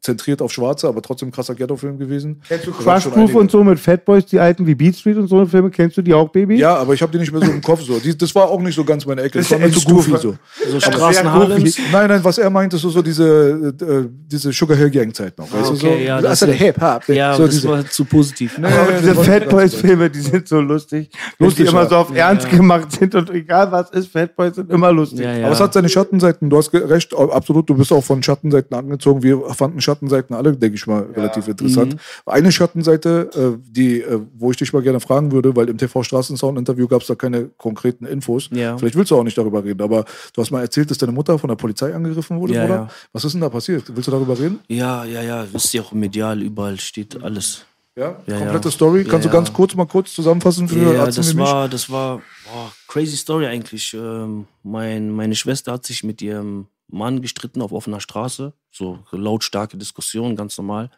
zentriert 0.00 0.40
auf 0.42 0.50
Schwarze, 0.52 0.88
aber 0.88 1.02
trotzdem 1.02 1.30
krasser 1.30 1.54
Ghetto-Film 1.54 1.98
gewesen. 1.98 2.40
Kennst 2.48 2.66
du 2.66 2.70
Da 2.72 2.98
Crush 2.98 3.08
Proof 3.12 3.34
und 3.34 3.50
so 3.50 3.62
mit 3.62 3.78
Fat 3.78 4.04
Boys, 4.04 4.26
die 4.26 4.38
alten 4.40 4.66
wie 4.66 4.74
Beat 4.74 4.96
Street 4.96 5.16
und 5.16 5.28
so 5.28 5.44
Filme? 5.46 5.70
Kennst 5.70 5.96
du 5.96 6.02
die 6.02 6.14
auch, 6.14 6.28
Baby? 6.30 6.56
Ja, 6.56 6.76
aber 6.76 6.94
ich 6.94 7.02
habe 7.02 7.12
die 7.12 7.18
nicht 7.18 7.30
mehr 7.32 7.44
so 7.44 7.50
im 7.52 7.60
Kopf 7.60 7.82
so. 7.82 7.98
Die, 7.98 8.16
das 8.16 8.34
war 8.34 8.48
auch 8.48 8.60
nicht 8.60 8.74
so 8.74 8.84
ganz 8.84 9.04
meine 9.06 9.22
Ecke. 9.22 9.38
Das 9.38 9.48
Das 9.48 9.60
war 9.60 9.66
ist 9.66 9.74
mir 9.74 9.80
zu 9.80 9.88
goofy 9.88 10.10
so. 10.12 10.18
So 10.18 10.36
sehr 10.70 10.80
Straßen 10.80 11.24
goofy. 11.24 11.38
Harlems. 11.38 11.78
Nein, 11.92 12.08
nein, 12.08 12.24
was 12.24 12.38
er 12.38 12.50
meinte, 12.50 12.76
so, 12.78 12.88
so 12.90 13.02
diese, 13.02 13.74
äh, 13.80 14.08
diese 14.26 14.52
Sugar 14.52 14.76
Hill 14.76 14.90
Gang 14.90 15.14
Zeit 15.14 15.36
noch. 15.38 15.52
Weißt 15.52 15.70
du, 15.70 15.74
so, 15.76 15.86
Okay, 15.86 16.06
ja, 16.06 16.20
das 16.20 16.40
das 16.40 16.42
ist 16.42 16.48
der 16.48 16.54
Hip-Hop. 16.66 17.08
Ja, 17.08 17.34
so 17.36 17.44
das 17.46 17.54
diese, 17.54 17.68
war 17.68 17.84
zu 17.86 18.04
positiv. 18.04 18.58
Aber 18.58 18.68
nee, 18.68 18.74
diese 19.00 19.16
war 19.16 19.24
Fat 19.24 19.40
ganz 19.42 19.52
Boys 19.52 19.70
toll. 19.72 19.80
Filme, 19.80 20.10
die 20.10 20.20
sind 20.20 20.48
so 20.48 20.60
lustig. 20.60 21.10
Lustig, 21.38 21.66
die 21.66 21.70
immer 21.70 21.82
ja. 21.82 21.88
so 21.88 21.96
auf 21.96 22.14
Ernst 22.16 22.48
gemacht 22.50 22.92
sind 22.92 23.14
und 23.14 23.30
egal 23.30 23.70
was 23.70 23.90
ist, 23.90 24.08
Fat 24.10 24.34
Boys 24.36 24.54
sind 24.54 24.70
immer 24.70 24.90
lustig. 24.92 25.20
Ja, 25.20 25.36
ja. 25.36 25.44
Aber 25.46 25.54
es 25.54 25.60
hat 25.60 25.72
seine 25.74 25.88
Schattenseiten. 25.88 26.48
Du 26.50 26.56
hast 26.56 26.70
recht, 26.94 27.14
absolut. 27.14 27.68
Du 27.68 27.74
bist 27.74 27.92
auch 27.92 28.02
von 28.02 28.22
Schattenseiten 28.22 28.74
angezogen. 28.74 29.22
Wir 29.22 29.38
fanden 29.54 29.80
Schattenseiten 29.80 30.34
alle, 30.34 30.56
denke 30.56 30.76
ich 30.76 30.86
mal, 30.86 31.02
relativ 31.14 31.46
interessant. 31.48 31.96
Eine 32.24 32.50
Schattenseite, 32.52 33.30
äh, 33.34 33.58
die, 33.70 34.00
äh, 34.00 34.20
wo 34.34 34.50
ich 34.50 34.56
dich 34.56 34.72
mal 34.72 34.82
gerne 34.82 35.00
fragen 35.00 35.32
würde, 35.32 35.54
weil 35.54 35.68
im 35.68 35.76
TV 35.76 36.02
Straßensound 36.02 36.58
Interview 36.58 36.88
gab 36.88 37.02
es 37.02 37.08
da 37.08 37.14
keine 37.14 37.50
konkreten 37.58 38.06
Infos. 38.06 38.48
Ja. 38.52 38.78
Vielleicht 38.78 38.96
willst 38.96 39.10
du 39.10 39.16
auch 39.16 39.24
nicht 39.24 39.36
darüber 39.36 39.62
reden, 39.62 39.82
aber 39.82 40.04
du 40.32 40.40
hast 40.40 40.50
mal 40.50 40.62
erzählt, 40.62 40.90
dass 40.90 40.98
deine 40.98 41.12
Mutter 41.12 41.38
von 41.38 41.48
der 41.48 41.56
Polizei 41.56 41.94
angegriffen 41.94 42.38
wurde, 42.40 42.54
Ja, 42.54 42.64
oder? 42.64 42.74
ja. 42.74 42.88
Was 43.12 43.24
ist 43.24 43.32
denn 43.32 43.40
da 43.42 43.48
passiert? 43.50 43.84
Willst 43.94 44.06
du 44.08 44.12
darüber 44.12 44.38
reden? 44.38 44.60
Ja, 44.68 45.04
ja, 45.04 45.20
ja. 45.22 45.44
Wisst 45.52 45.74
ihr 45.74 45.82
auch 45.82 45.92
medial, 45.92 46.40
überall 46.42 46.78
steht 46.80 47.22
alles. 47.22 47.64
Ja? 47.96 48.16
Ja, 48.26 48.38
Komplette 48.38 48.68
ja. 48.68 48.72
Story. 48.72 49.04
Kannst 49.04 49.24
Ja, 49.26 49.30
du 49.30 49.36
ganz 49.36 49.48
ja. 49.48 49.54
kurz 49.54 49.74
mal 49.74 49.86
kurz 49.86 50.12
zusammenfassen 50.14 50.68
für 50.68 50.94
Ja, 50.94 51.02
Arzten 51.04 51.22
das 51.22 51.36
war, 51.36 51.68
das 51.68 51.90
war 51.90 52.16
boah, 52.52 52.72
crazy 52.88 53.16
Story 53.16 53.46
eigentlich. 53.46 53.94
Ähm, 53.94 54.46
mein, 54.64 55.10
meine 55.10 55.34
Schwester 55.36 55.72
hat 55.72 55.86
sich 55.86 56.02
mit 56.02 56.20
ihrem 56.20 56.66
Mann 56.94 57.22
gestritten 57.22 57.62
auf 57.62 57.72
offener 57.72 58.00
Straße. 58.00 58.54
So 58.70 59.00
lautstarke 59.10 59.76
Diskussion, 59.76 60.36
ganz 60.36 60.56
normal. 60.56 60.90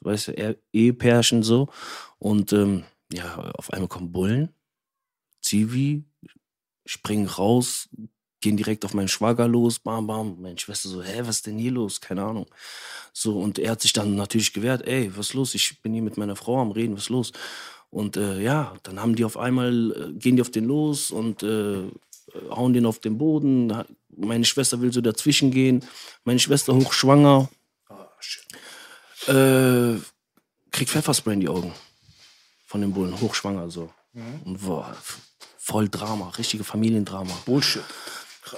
Weißt 0.00 0.28
du, 0.28 0.58
Ehepärchen 0.72 1.42
so. 1.42 1.68
Und 2.18 2.52
ähm, 2.52 2.84
ja, 3.12 3.50
auf 3.56 3.72
einmal 3.72 3.88
kommen 3.88 4.12
Bullen, 4.12 4.48
Zivi, 5.40 6.04
springen 6.86 7.26
raus, 7.26 7.88
gehen 8.40 8.56
direkt 8.56 8.84
auf 8.84 8.94
meinen 8.94 9.08
Schwager 9.08 9.48
los, 9.48 9.78
bam, 9.78 10.06
bam. 10.06 10.40
Meine 10.40 10.58
Schwester 10.58 10.88
so, 10.88 11.02
hä, 11.02 11.20
was 11.20 11.36
ist 11.36 11.46
denn 11.46 11.58
hier 11.58 11.72
los? 11.72 12.00
Keine 12.00 12.24
Ahnung. 12.24 12.46
So, 13.12 13.38
und 13.38 13.58
er 13.58 13.72
hat 13.72 13.80
sich 13.80 13.92
dann 13.92 14.16
natürlich 14.16 14.52
gewehrt, 14.52 14.86
ey, 14.86 15.16
was 15.16 15.28
ist 15.28 15.34
los? 15.34 15.54
Ich 15.54 15.80
bin 15.82 15.92
hier 15.92 16.02
mit 16.02 16.16
meiner 16.16 16.36
Frau 16.36 16.60
am 16.60 16.72
Reden, 16.72 16.94
was 16.94 17.04
ist 17.04 17.10
los? 17.10 17.32
Und 17.90 18.16
äh, 18.16 18.40
ja, 18.40 18.74
dann 18.82 19.00
haben 19.00 19.14
die 19.14 19.24
auf 19.24 19.36
einmal, 19.36 19.92
äh, 19.92 20.18
gehen 20.18 20.36
die 20.36 20.42
auf 20.42 20.50
den 20.50 20.64
los 20.64 21.10
und 21.10 21.42
äh, 21.42 21.90
hauen 22.50 22.72
den 22.72 22.86
auf 22.86 22.98
den 22.98 23.18
Boden. 23.18 23.72
Meine 24.08 24.44
Schwester 24.44 24.80
will 24.80 24.92
so 24.92 25.00
dazwischen 25.00 25.50
gehen. 25.50 25.84
Meine 26.24 26.38
Schwester 26.38 26.74
hochschwanger. 26.74 27.48
Äh, 29.26 29.94
kriegt 30.70 30.90
Pfefferspray 30.90 31.34
in 31.34 31.40
die 31.40 31.48
Augen. 31.48 31.72
Von 32.66 32.80
den 32.80 32.92
Bullen, 32.92 33.20
hochschwanger 33.20 33.70
so. 33.70 33.90
Und 34.44 34.60
boah, 34.62 34.96
voll 35.58 35.88
Drama, 35.88 36.30
richtige 36.30 36.64
Familiendrama. 36.64 37.32
Bullshit. 37.46 37.82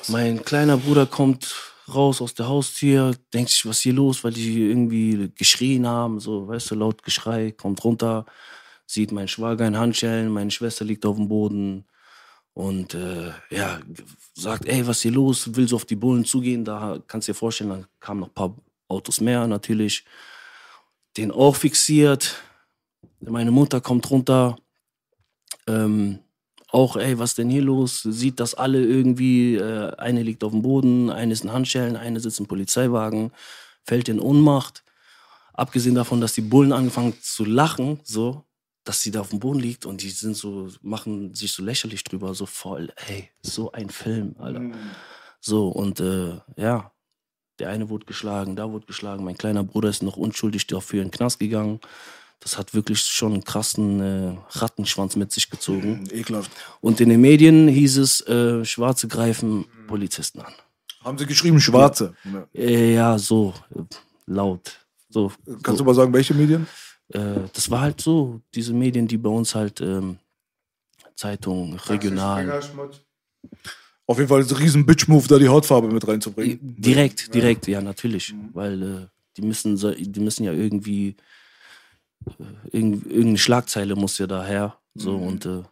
Mein 0.08 0.44
kleiner 0.44 0.76
Bruder 0.76 1.06
kommt 1.06 1.54
raus 1.92 2.20
aus 2.22 2.34
der 2.34 2.48
Haustür, 2.48 3.14
denkt 3.32 3.50
sich, 3.50 3.66
was 3.66 3.76
ist 3.76 3.82
hier 3.82 3.92
los, 3.92 4.24
weil 4.24 4.32
die 4.32 4.62
irgendwie 4.62 5.30
geschrien 5.36 5.86
haben, 5.86 6.18
so, 6.18 6.48
weißt 6.48 6.70
du, 6.70 6.74
laut 6.76 7.02
Geschrei, 7.02 7.52
kommt 7.52 7.84
runter, 7.84 8.24
sieht 8.86 9.12
meinen 9.12 9.28
Schwager 9.28 9.66
in 9.66 9.76
Handschellen, 9.76 10.32
meine 10.32 10.50
Schwester 10.50 10.84
liegt 10.84 11.04
auf 11.04 11.16
dem 11.16 11.28
Boden 11.28 11.84
und 12.54 12.94
äh, 12.94 13.32
ja, 13.50 13.80
sagt, 14.34 14.66
ey, 14.66 14.86
was 14.86 14.98
ist 14.98 15.02
hier 15.02 15.12
los? 15.12 15.56
Will 15.56 15.68
so 15.68 15.76
auf 15.76 15.84
die 15.84 15.96
Bullen 15.96 16.24
zugehen. 16.24 16.64
Da 16.64 16.98
kannst 17.08 17.26
du 17.28 17.32
dir 17.32 17.38
vorstellen, 17.38 17.70
dann 17.70 17.86
kamen 18.00 18.20
noch 18.20 18.28
ein 18.28 18.34
paar 18.34 18.54
Autos 18.88 19.20
mehr 19.20 19.46
natürlich. 19.48 20.04
Den 21.16 21.32
auch 21.32 21.56
fixiert. 21.56 22.36
Meine 23.20 23.50
Mutter 23.50 23.80
kommt 23.80 24.08
runter. 24.10 24.56
Ähm, 25.66 26.20
auch, 26.70 26.96
ey, 26.96 27.18
was 27.18 27.34
denn 27.34 27.50
hier 27.50 27.62
los? 27.62 28.02
Sieht, 28.02 28.40
dass 28.40 28.54
alle 28.54 28.84
irgendwie, 28.84 29.56
äh, 29.56 29.94
eine 29.96 30.22
liegt 30.22 30.42
auf 30.44 30.52
dem 30.52 30.62
Boden, 30.62 31.10
eine 31.10 31.32
ist 31.32 31.44
in 31.44 31.52
Handschellen, 31.52 31.96
eine 31.96 32.20
sitzt 32.20 32.40
im 32.40 32.46
Polizeiwagen, 32.46 33.32
fällt 33.84 34.08
in 34.08 34.20
Ohnmacht. 34.20 34.82
Abgesehen 35.52 35.94
davon, 35.94 36.20
dass 36.20 36.32
die 36.34 36.40
Bullen 36.40 36.72
angefangen 36.72 37.14
zu 37.22 37.44
lachen, 37.44 38.00
so, 38.02 38.44
dass 38.84 39.00
sie 39.00 39.10
da 39.10 39.20
auf 39.20 39.30
dem 39.30 39.40
Boden 39.40 39.60
liegt 39.60 39.86
und 39.86 40.02
die 40.02 40.10
sind 40.10 40.36
so, 40.36 40.68
machen 40.82 41.34
sich 41.34 41.52
so 41.52 41.62
lächerlich 41.62 42.04
drüber, 42.04 42.34
so 42.34 42.46
voll, 42.46 42.92
ey, 43.08 43.30
so 43.42 43.72
ein 43.72 43.88
Film, 43.90 44.36
Alter. 44.38 44.70
So, 45.40 45.68
und 45.68 46.00
äh, 46.00 46.38
ja, 46.56 46.92
der 47.58 47.70
eine 47.70 47.88
wurde 47.88 48.06
geschlagen, 48.06 48.56
da 48.56 48.70
wurde 48.70 48.86
geschlagen, 48.86 49.24
mein 49.24 49.38
kleiner 49.38 49.64
Bruder 49.64 49.88
ist 49.88 50.02
noch 50.02 50.16
unschuldig 50.16 50.66
dafür 50.66 51.02
in 51.02 51.08
den 51.08 51.16
Knast 51.16 51.38
gegangen. 51.38 51.80
Das 52.40 52.58
hat 52.58 52.74
wirklich 52.74 53.00
schon 53.00 53.32
einen 53.32 53.44
krassen 53.44 54.00
äh, 54.00 54.36
Rattenschwanz 54.50 55.16
mit 55.16 55.32
sich 55.32 55.48
gezogen. 55.48 56.06
Ekelhaft. 56.10 56.50
Und 56.80 57.00
in 57.00 57.08
den 57.08 57.20
Medien 57.20 57.68
hieß 57.68 57.96
es, 57.98 58.20
äh, 58.26 58.64
Schwarze 58.66 59.08
greifen 59.08 59.64
Polizisten 59.86 60.40
an. 60.40 60.52
Haben 61.02 61.16
sie 61.16 61.26
geschrieben, 61.26 61.60
Schwarze. 61.60 62.14
Äh, 62.54 62.94
ja, 62.94 63.18
so 63.18 63.54
laut. 64.26 64.78
So, 65.08 65.32
Kannst 65.46 65.66
so. 65.66 65.76
du 65.76 65.84
mal 65.84 65.94
sagen, 65.94 66.12
welche 66.12 66.34
Medien? 66.34 66.66
Äh, 67.08 67.48
das 67.52 67.70
war 67.70 67.82
halt 67.82 68.00
so, 68.00 68.40
diese 68.54 68.72
Medien, 68.72 69.06
die 69.06 69.18
bei 69.18 69.30
uns 69.30 69.54
halt 69.54 69.80
ähm, 69.80 70.18
Zeitung, 71.14 71.74
regional. 71.74 72.62
Auf 74.06 74.18
jeden 74.18 74.28
Fall 74.28 74.40
ist 74.40 74.52
ein 74.52 74.56
riesen 74.58 74.84
Bitch-Move, 74.84 75.26
da 75.28 75.38
die 75.38 75.48
Hautfarbe 75.48 75.88
mit 75.88 76.06
reinzubringen. 76.06 76.58
Direkt, 76.60 77.34
direkt, 77.34 77.66
ja, 77.68 77.80
natürlich. 77.80 78.34
Weil 78.52 78.82
äh, 78.82 79.06
die, 79.36 79.42
müssen, 79.42 79.76
die 79.76 80.20
müssen 80.20 80.44
ja 80.44 80.52
irgendwie, 80.52 81.16
äh, 82.26 82.76
irgend, 82.76 83.06
irgendeine 83.06 83.38
Schlagzeile 83.38 83.96
muss 83.96 84.18
ja 84.18 84.26
daher. 84.26 84.78
So, 84.94 85.16
und 85.16 85.46
äh, 85.46 85.62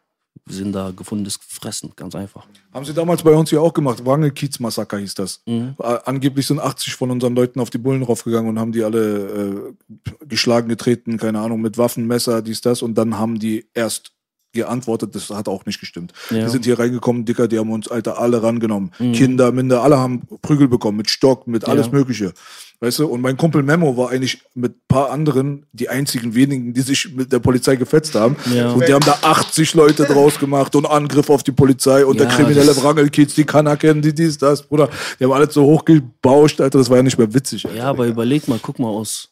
sind 0.47 0.73
da 0.73 0.91
gefundenes 0.91 1.39
Fressen, 1.41 1.93
ganz 1.95 2.15
einfach. 2.15 2.47
Haben 2.73 2.85
sie 2.85 2.95
damals 2.95 3.23
bei 3.23 3.33
uns 3.33 3.51
hier 3.51 3.63
auch 3.63 3.73
gemacht. 3.73 4.05
Wangel-Kiez-Massaker 4.05 4.99
hieß 4.99 5.15
das. 5.15 5.43
Mhm. 5.47 5.77
Angeblich 5.79 6.47
sind 6.47 6.61
80 6.61 6.95
von 6.95 7.11
unseren 7.11 7.35
Leuten 7.35 7.61
auf 7.61 7.71
die 7.71 7.79
Bullen 7.79 8.03
raufgegangen 8.03 8.49
und 8.51 8.59
haben 8.59 8.73
die 8.73 8.83
alle 8.83 9.75
äh, 9.75 10.27
geschlagen, 10.27 10.69
getreten, 10.69 11.17
keine 11.17 11.41
Ahnung, 11.41 11.61
mit 11.61 11.79
Waffen, 11.79 12.07
Messer, 12.07 12.43
dies, 12.43 12.61
das. 12.61 12.83
Und 12.83 12.95
dann 12.97 13.19
haben 13.19 13.39
die 13.39 13.67
erst 13.75 14.12
geantwortet, 14.53 15.15
das 15.15 15.31
hat 15.31 15.49
auch 15.49 15.67
nicht 15.67 15.81
gestimmt. 15.81 16.13
Ja. 16.31 16.39
Mhm. 16.39 16.45
Die 16.45 16.51
sind 16.51 16.65
hier 16.65 16.79
reingekommen, 16.79 17.25
Dicker, 17.25 17.49
die 17.49 17.59
haben 17.59 17.71
uns, 17.71 17.89
Alter, 17.89 18.19
alle 18.19 18.43
rangenommen. 18.43 18.91
Kinder, 18.99 19.53
Minder, 19.53 19.83
alle 19.83 19.99
haben 19.99 20.23
Prügel 20.43 20.69
bekommen, 20.69 20.99
mit 20.99 21.11
Stock, 21.11 21.47
mit 21.47 21.67
alles 21.67 21.87
Ja. 21.87 21.93
Mögliche. 21.93 22.33
Weißt 22.81 22.99
du, 22.99 23.07
und 23.07 23.21
mein 23.21 23.37
Kumpel 23.37 23.63
Memo 23.63 23.97
war 23.97 24.11
eigentlich 24.11 24.43
mit 24.55 24.73
ein 24.73 24.81
paar 24.89 25.11
anderen 25.11 25.67
die 25.73 25.89
einzigen 25.89 26.35
wenigen, 26.35 26.75
die 26.75 26.81
sich 26.81 27.15
mit 27.15 27.33
der 27.33 27.39
Polizei 27.39 27.77
gefetzt 27.77 28.17
haben. 28.17 28.37
Ja. 28.53 28.73
Und 28.73 28.89
die 28.89 28.93
haben 28.93 29.05
da 29.05 29.19
80 29.23 29.75
Leute 29.75 30.03
draus 30.03 30.37
gemacht 30.41 30.75
und 30.75 30.87
Angriff 30.87 31.31
auf 31.31 31.45
die 31.45 31.53
Polizei 31.53 32.05
und 32.05 32.19
der 32.19 32.27
kriminelle 32.27 32.77
Wrangelkids, 32.77 33.37
die 33.37 33.45
Kanaken, 33.45 34.03
die 34.03 34.13
dies, 34.13 34.37
das, 34.37 34.63
Bruder. 34.65 34.91
Die 35.21 35.25
haben 35.25 35.33
alles 35.33 35.55
so 35.55 35.65
hochgebauscht, 35.65 36.61
Alter, 36.61 36.79
das 36.79 36.91
war 36.91 36.97
ja 36.97 37.05
nicht 37.05 37.19
mehr 37.19 37.33
witzig. 37.33 37.67
Alter. 37.67 37.79
Ja, 37.79 37.85
aber 37.85 38.07
überleg 38.09 38.49
mal, 38.49 38.59
guck 38.61 38.81
mal, 38.81 38.89
aus 38.89 39.29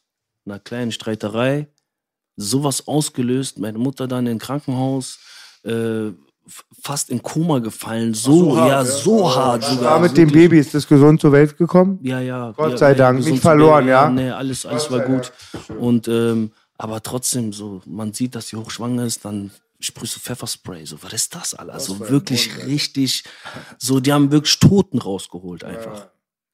einer 0.47 0.61
kleinen 0.61 0.93
Streiterei 0.93 1.67
sowas 2.41 2.87
ausgelöst, 2.89 3.59
meine 3.59 3.79
Mutter 3.79 4.09
dann 4.09 4.27
im 4.27 4.39
Krankenhaus, 4.39 5.19
äh, 5.65 6.11
fast 6.83 7.11
in 7.11 7.23
Koma 7.23 7.59
gefallen, 7.59 8.15
so, 8.15 8.51
so 8.51 8.57
hart, 8.57 8.69
ja, 8.69 8.77
ja. 8.79 8.85
so 8.85 9.35
hart 9.37 9.62
Da 9.62 9.75
sogar. 9.75 10.01
mit 10.01 10.17
dem. 10.17 10.33
Baby 10.33 10.59
ist 10.59 10.75
das 10.75 10.87
gesund 10.87 11.21
zur 11.21 11.33
Welt 11.33 11.57
gekommen? 11.57 11.99
Ja, 12.03 12.21
ja. 12.21 12.53
Gott 12.53 12.73
ja, 12.73 12.77
sei 12.77 12.95
Dank, 12.95 13.25
nicht 13.25 13.41
verloren, 13.41 13.87
werden, 13.87 14.19
ja? 14.19 14.25
Nee, 14.25 14.31
alles, 14.31 14.67
alles 14.67 14.91
war 14.91 15.01
gut. 15.01 15.33
Und, 15.79 16.09
ähm, 16.09 16.51
aber 16.79 17.03
trotzdem, 17.03 17.53
so, 17.53 17.83
man 17.87 18.12
sieht, 18.12 18.35
dass 18.35 18.49
sie 18.49 18.57
hochschwanger 18.57 19.05
ist, 19.05 19.25
dann 19.25 19.51
sprühst 19.79 20.17
du 20.17 20.21
Pfefferspray. 20.21 20.87
So, 20.87 21.03
was 21.03 21.12
ist 21.12 21.35
das, 21.35 21.55
Alter? 21.55 21.79
So 21.79 22.01
wirklich 22.01 22.67
richtig, 22.67 23.25
so, 23.79 24.01
die 24.01 24.12
haben 24.12 24.33
wirklich 24.33 24.59
Toten 24.59 24.99
rausgeholt 24.99 25.62
einfach. 25.62 26.09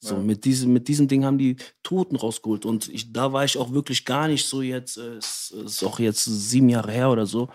So, 0.06 0.16
mit 0.16 0.44
diesem, 0.44 0.72
mit 0.72 0.88
diesem 0.88 1.08
Ding 1.08 1.24
haben 1.24 1.38
die 1.38 1.56
Toten 1.82 2.16
rausgeholt. 2.16 2.64
Und 2.64 2.88
ich, 2.88 3.12
da 3.12 3.32
war 3.32 3.44
ich 3.44 3.58
auch 3.58 3.72
wirklich 3.72 4.04
gar 4.04 4.28
nicht 4.28 4.46
so 4.46 4.62
jetzt, 4.62 4.96
äh, 4.98 5.16
es 5.18 5.52
ist 5.64 5.82
auch 5.84 5.98
jetzt 5.98 6.24
sieben 6.24 6.68
Jahre 6.68 6.92
her 6.92 7.10
oder 7.10 7.26
so. 7.26 7.48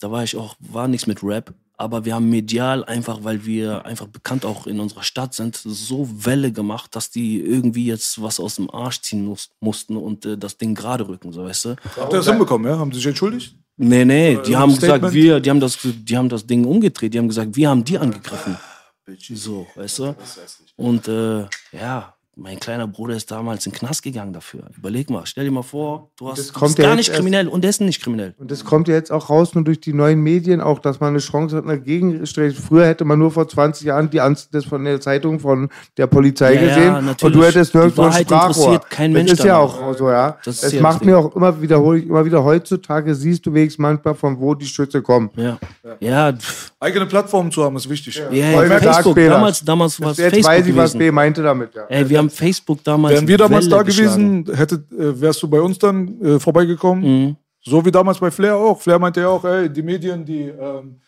Da 0.00 0.10
war 0.10 0.22
ich 0.24 0.36
auch, 0.36 0.54
war 0.60 0.88
nichts 0.88 1.06
mit 1.06 1.22
Rap. 1.22 1.52
Aber 1.80 2.04
wir 2.04 2.14
haben 2.16 2.28
medial 2.28 2.84
einfach, 2.84 3.22
weil 3.22 3.44
wir 3.46 3.86
einfach 3.86 4.08
bekannt 4.08 4.44
auch 4.44 4.66
in 4.66 4.80
unserer 4.80 5.04
Stadt 5.04 5.32
sind, 5.34 5.54
so 5.56 6.08
Welle 6.24 6.50
gemacht, 6.50 6.96
dass 6.96 7.10
die 7.10 7.40
irgendwie 7.40 7.86
jetzt 7.86 8.20
was 8.20 8.40
aus 8.40 8.56
dem 8.56 8.68
Arsch 8.70 9.00
ziehen 9.02 9.24
muss, 9.24 9.50
mussten 9.60 9.96
und 9.96 10.26
äh, 10.26 10.36
das 10.36 10.56
Ding 10.58 10.74
gerade 10.74 11.06
rücken, 11.06 11.32
so 11.32 11.44
weißt 11.44 11.64
du? 11.66 11.68
Habt 11.96 12.12
ihr 12.12 12.16
das 12.16 12.26
hinbekommen, 12.28 12.68
ja? 12.68 12.76
Haben 12.78 12.90
sie 12.90 12.98
sich 12.98 13.06
entschuldigt? 13.06 13.54
Nee, 13.76 14.04
nee, 14.04 14.38
die 14.44 14.52
Äh, 14.52 14.56
haben 14.56 14.72
Statement? 14.72 15.02
gesagt, 15.02 15.14
wir, 15.14 15.38
die 15.38 15.50
haben 15.50 15.60
das, 15.60 15.78
die 15.84 16.16
haben 16.16 16.28
das 16.28 16.44
Ding 16.44 16.64
umgedreht, 16.64 17.14
die 17.14 17.18
haben 17.18 17.28
gesagt, 17.28 17.54
wir 17.54 17.68
haben 17.70 17.84
die 17.84 17.96
angegriffen. 17.96 18.56
So, 19.16 19.66
weißt 19.74 19.98
du? 20.00 20.16
Und 20.76 21.08
äh, 21.08 21.46
ja, 21.72 22.17
mein 22.40 22.60
kleiner 22.60 22.86
Bruder 22.86 23.16
ist 23.16 23.30
damals 23.32 23.66
in 23.66 23.72
den 23.72 23.78
Knast 23.78 24.02
gegangen 24.02 24.32
dafür. 24.32 24.60
Überleg 24.76 25.10
mal, 25.10 25.22
stell 25.26 25.44
dir 25.44 25.50
mal 25.50 25.62
vor, 25.62 26.10
du, 26.16 26.28
hast, 26.30 26.38
Das 26.38 26.52
du 26.52 26.60
bist 26.60 26.78
ja 26.78 26.84
gar 26.84 26.90
jetzt 26.92 26.96
nicht 26.98 27.08
erst- 27.08 27.18
kriminell 27.18 27.48
und 27.48 27.64
ist 27.64 27.80
nicht 27.80 28.00
kriminell. 28.00 28.34
Und 28.38 28.50
das 28.52 28.64
kommt 28.64 28.86
ja 28.86 28.94
jetzt 28.94 29.10
auch 29.10 29.28
raus, 29.28 29.54
nur 29.54 29.64
durch 29.64 29.80
die 29.80 29.92
neuen 29.92 30.20
Medien, 30.22 30.60
auch, 30.60 30.78
dass 30.78 31.00
man 31.00 31.08
eine 31.10 31.18
Chance 31.18 31.56
hat, 31.56 31.64
eine 31.64 31.80
Gegenstelle. 31.80 32.52
Früher 32.52 32.86
hätte 32.86 33.04
man 33.04 33.18
nur 33.18 33.32
vor 33.32 33.48
20 33.48 33.86
Jahren 33.86 34.08
die 34.10 34.20
Anz 34.20 34.48
das 34.50 34.64
von 34.64 34.84
der 34.84 35.00
Zeitung 35.00 35.40
von 35.40 35.68
der 35.96 36.06
Polizei 36.06 36.54
Ja, 36.54 36.60
ja, 36.62 36.68
gesehen. 36.76 36.94
und 36.94 37.06
natürlich. 37.06 37.36
du 37.36 37.44
hättest 37.44 37.74
nirgendwo 37.74 38.02
ein 38.02 38.12
Sprachrohr. 38.12 38.80
kein 38.88 39.12
Mensch 39.12 39.30
Das 39.30 39.40
ist 39.40 39.44
ja 39.44 39.56
auch 39.58 39.94
so, 39.96 40.08
ja. 40.08 40.38
Das 40.44 40.56
ist 40.58 40.62
es 40.64 40.72
ja 40.74 40.80
macht 40.82 41.04
mir 41.04 41.18
auch 41.18 41.34
immer 41.34 41.60
wiederhole 41.60 41.98
ich 41.98 42.06
immer 42.06 42.24
wieder 42.24 42.44
heutzutage 42.44 43.14
siehst 43.16 43.44
du 43.46 43.52
wenigstens 43.52 43.82
manchmal 43.82 44.14
von 44.14 44.38
wo 44.38 44.54
die 44.54 44.66
Schütze 44.66 45.02
kommen. 45.02 45.30
Ja, 45.36 45.58
ja, 46.00 46.32
Eigene 46.80 47.06
Plattformen 47.06 47.50
zu 47.50 47.64
haben, 47.64 47.74
ist 47.76 47.88
wichtig. 47.90 48.14
ja, 48.14 48.30
ja 48.30 48.78
Facebook. 48.78 49.16
Damals, 49.16 49.64
damals 49.64 50.00
war 50.00 50.12
es 50.12 50.18
Jetzt 50.18 50.34
Facebook 50.34 50.52
weiß 50.52 50.66
ich, 50.68 50.76
was. 50.76 50.96
B 50.96 51.10
meinte 51.10 51.42
damit, 51.42 51.74
ja. 51.74 51.82
Ey, 51.88 52.08
wir 52.08 52.18
haben 52.18 52.27
Facebook 52.30 52.82
damals. 52.84 53.14
Wären 53.14 53.28
wir 53.28 53.38
damals 53.38 53.66
Welle 53.66 53.76
da 53.76 53.82
geschlagen. 53.82 54.44
gewesen, 54.44 54.56
hättet, 54.56 54.92
äh, 54.92 55.20
wärst 55.20 55.42
du 55.42 55.48
bei 55.48 55.60
uns 55.60 55.78
dann 55.78 56.20
äh, 56.20 56.38
vorbeigekommen? 56.38 57.04
Mhm. 57.04 57.36
So 57.62 57.84
wie 57.84 57.90
damals 57.90 58.18
bei 58.18 58.30
Flair 58.30 58.56
auch. 58.56 58.80
Flair 58.80 58.98
meinte 58.98 59.20
ja 59.20 59.28
auch, 59.28 59.44
ey, 59.44 59.68
die 59.68 59.82
Medien, 59.82 60.24
die, 60.24 60.42
ähm, 60.42 61.00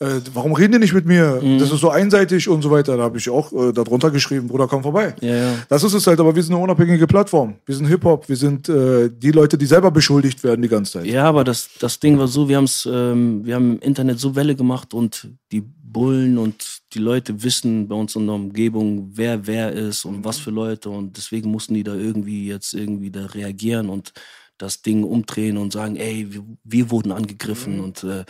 äh, 0.00 0.20
warum 0.32 0.52
reden 0.52 0.72
die 0.72 0.78
nicht 0.80 0.92
mit 0.92 1.06
mir? 1.06 1.40
Mhm. 1.42 1.58
Das 1.58 1.70
ist 1.70 1.80
so 1.80 1.88
einseitig 1.88 2.48
und 2.48 2.62
so 2.62 2.70
weiter. 2.70 2.96
Da 2.96 3.04
habe 3.04 3.18
ich 3.18 3.30
auch 3.30 3.52
äh, 3.52 3.72
darunter 3.72 4.10
geschrieben, 4.10 4.48
Bruder, 4.48 4.66
komm 4.66 4.82
vorbei. 4.82 5.14
Ja, 5.20 5.34
ja. 5.34 5.54
Das 5.68 5.84
ist 5.84 5.94
es 5.94 6.06
halt, 6.06 6.18
aber 6.20 6.34
wir 6.34 6.42
sind 6.42 6.54
eine 6.54 6.62
unabhängige 6.62 7.06
Plattform. 7.06 7.54
Wir 7.64 7.74
sind 7.74 7.86
Hip-Hop, 7.86 8.28
wir 8.28 8.36
sind 8.36 8.68
äh, 8.68 9.08
die 9.08 9.30
Leute, 9.30 9.56
die 9.56 9.66
selber 9.66 9.90
beschuldigt 9.90 10.42
werden 10.42 10.62
die 10.62 10.68
ganze 10.68 10.92
Zeit. 10.92 11.06
Ja, 11.06 11.24
aber 11.24 11.44
das, 11.44 11.70
das 11.78 12.00
Ding 12.00 12.18
war 12.18 12.28
so, 12.28 12.48
wir, 12.48 12.56
haben's, 12.56 12.88
ähm, 12.90 13.44
wir 13.44 13.54
haben 13.54 13.74
im 13.74 13.78
Internet 13.80 14.18
so 14.18 14.34
Welle 14.34 14.56
gemacht 14.56 14.94
und 14.94 15.28
die 15.52 15.62
Bullen 15.94 16.36
und 16.36 16.82
die 16.92 16.98
Leute 16.98 17.42
wissen 17.42 17.88
bei 17.88 17.94
uns 17.94 18.16
in 18.16 18.26
der 18.26 18.34
Umgebung, 18.34 19.12
wer 19.14 19.46
wer 19.46 19.72
ist 19.72 20.04
und 20.04 20.24
was 20.24 20.38
für 20.38 20.50
Leute 20.50 20.90
und 20.90 21.16
deswegen 21.16 21.50
mussten 21.50 21.72
die 21.74 21.84
da 21.84 21.94
irgendwie 21.94 22.46
jetzt 22.46 22.74
irgendwie 22.74 23.10
da 23.10 23.24
reagieren 23.24 23.88
und 23.88 24.12
das 24.58 24.82
Ding 24.82 25.04
umdrehen 25.04 25.56
und 25.56 25.72
sagen, 25.72 25.96
ey, 25.96 26.32
wir, 26.32 26.44
wir 26.64 26.90
wurden 26.90 27.12
angegriffen 27.12 27.80
und, 27.80 28.04
äh, 28.04 28.24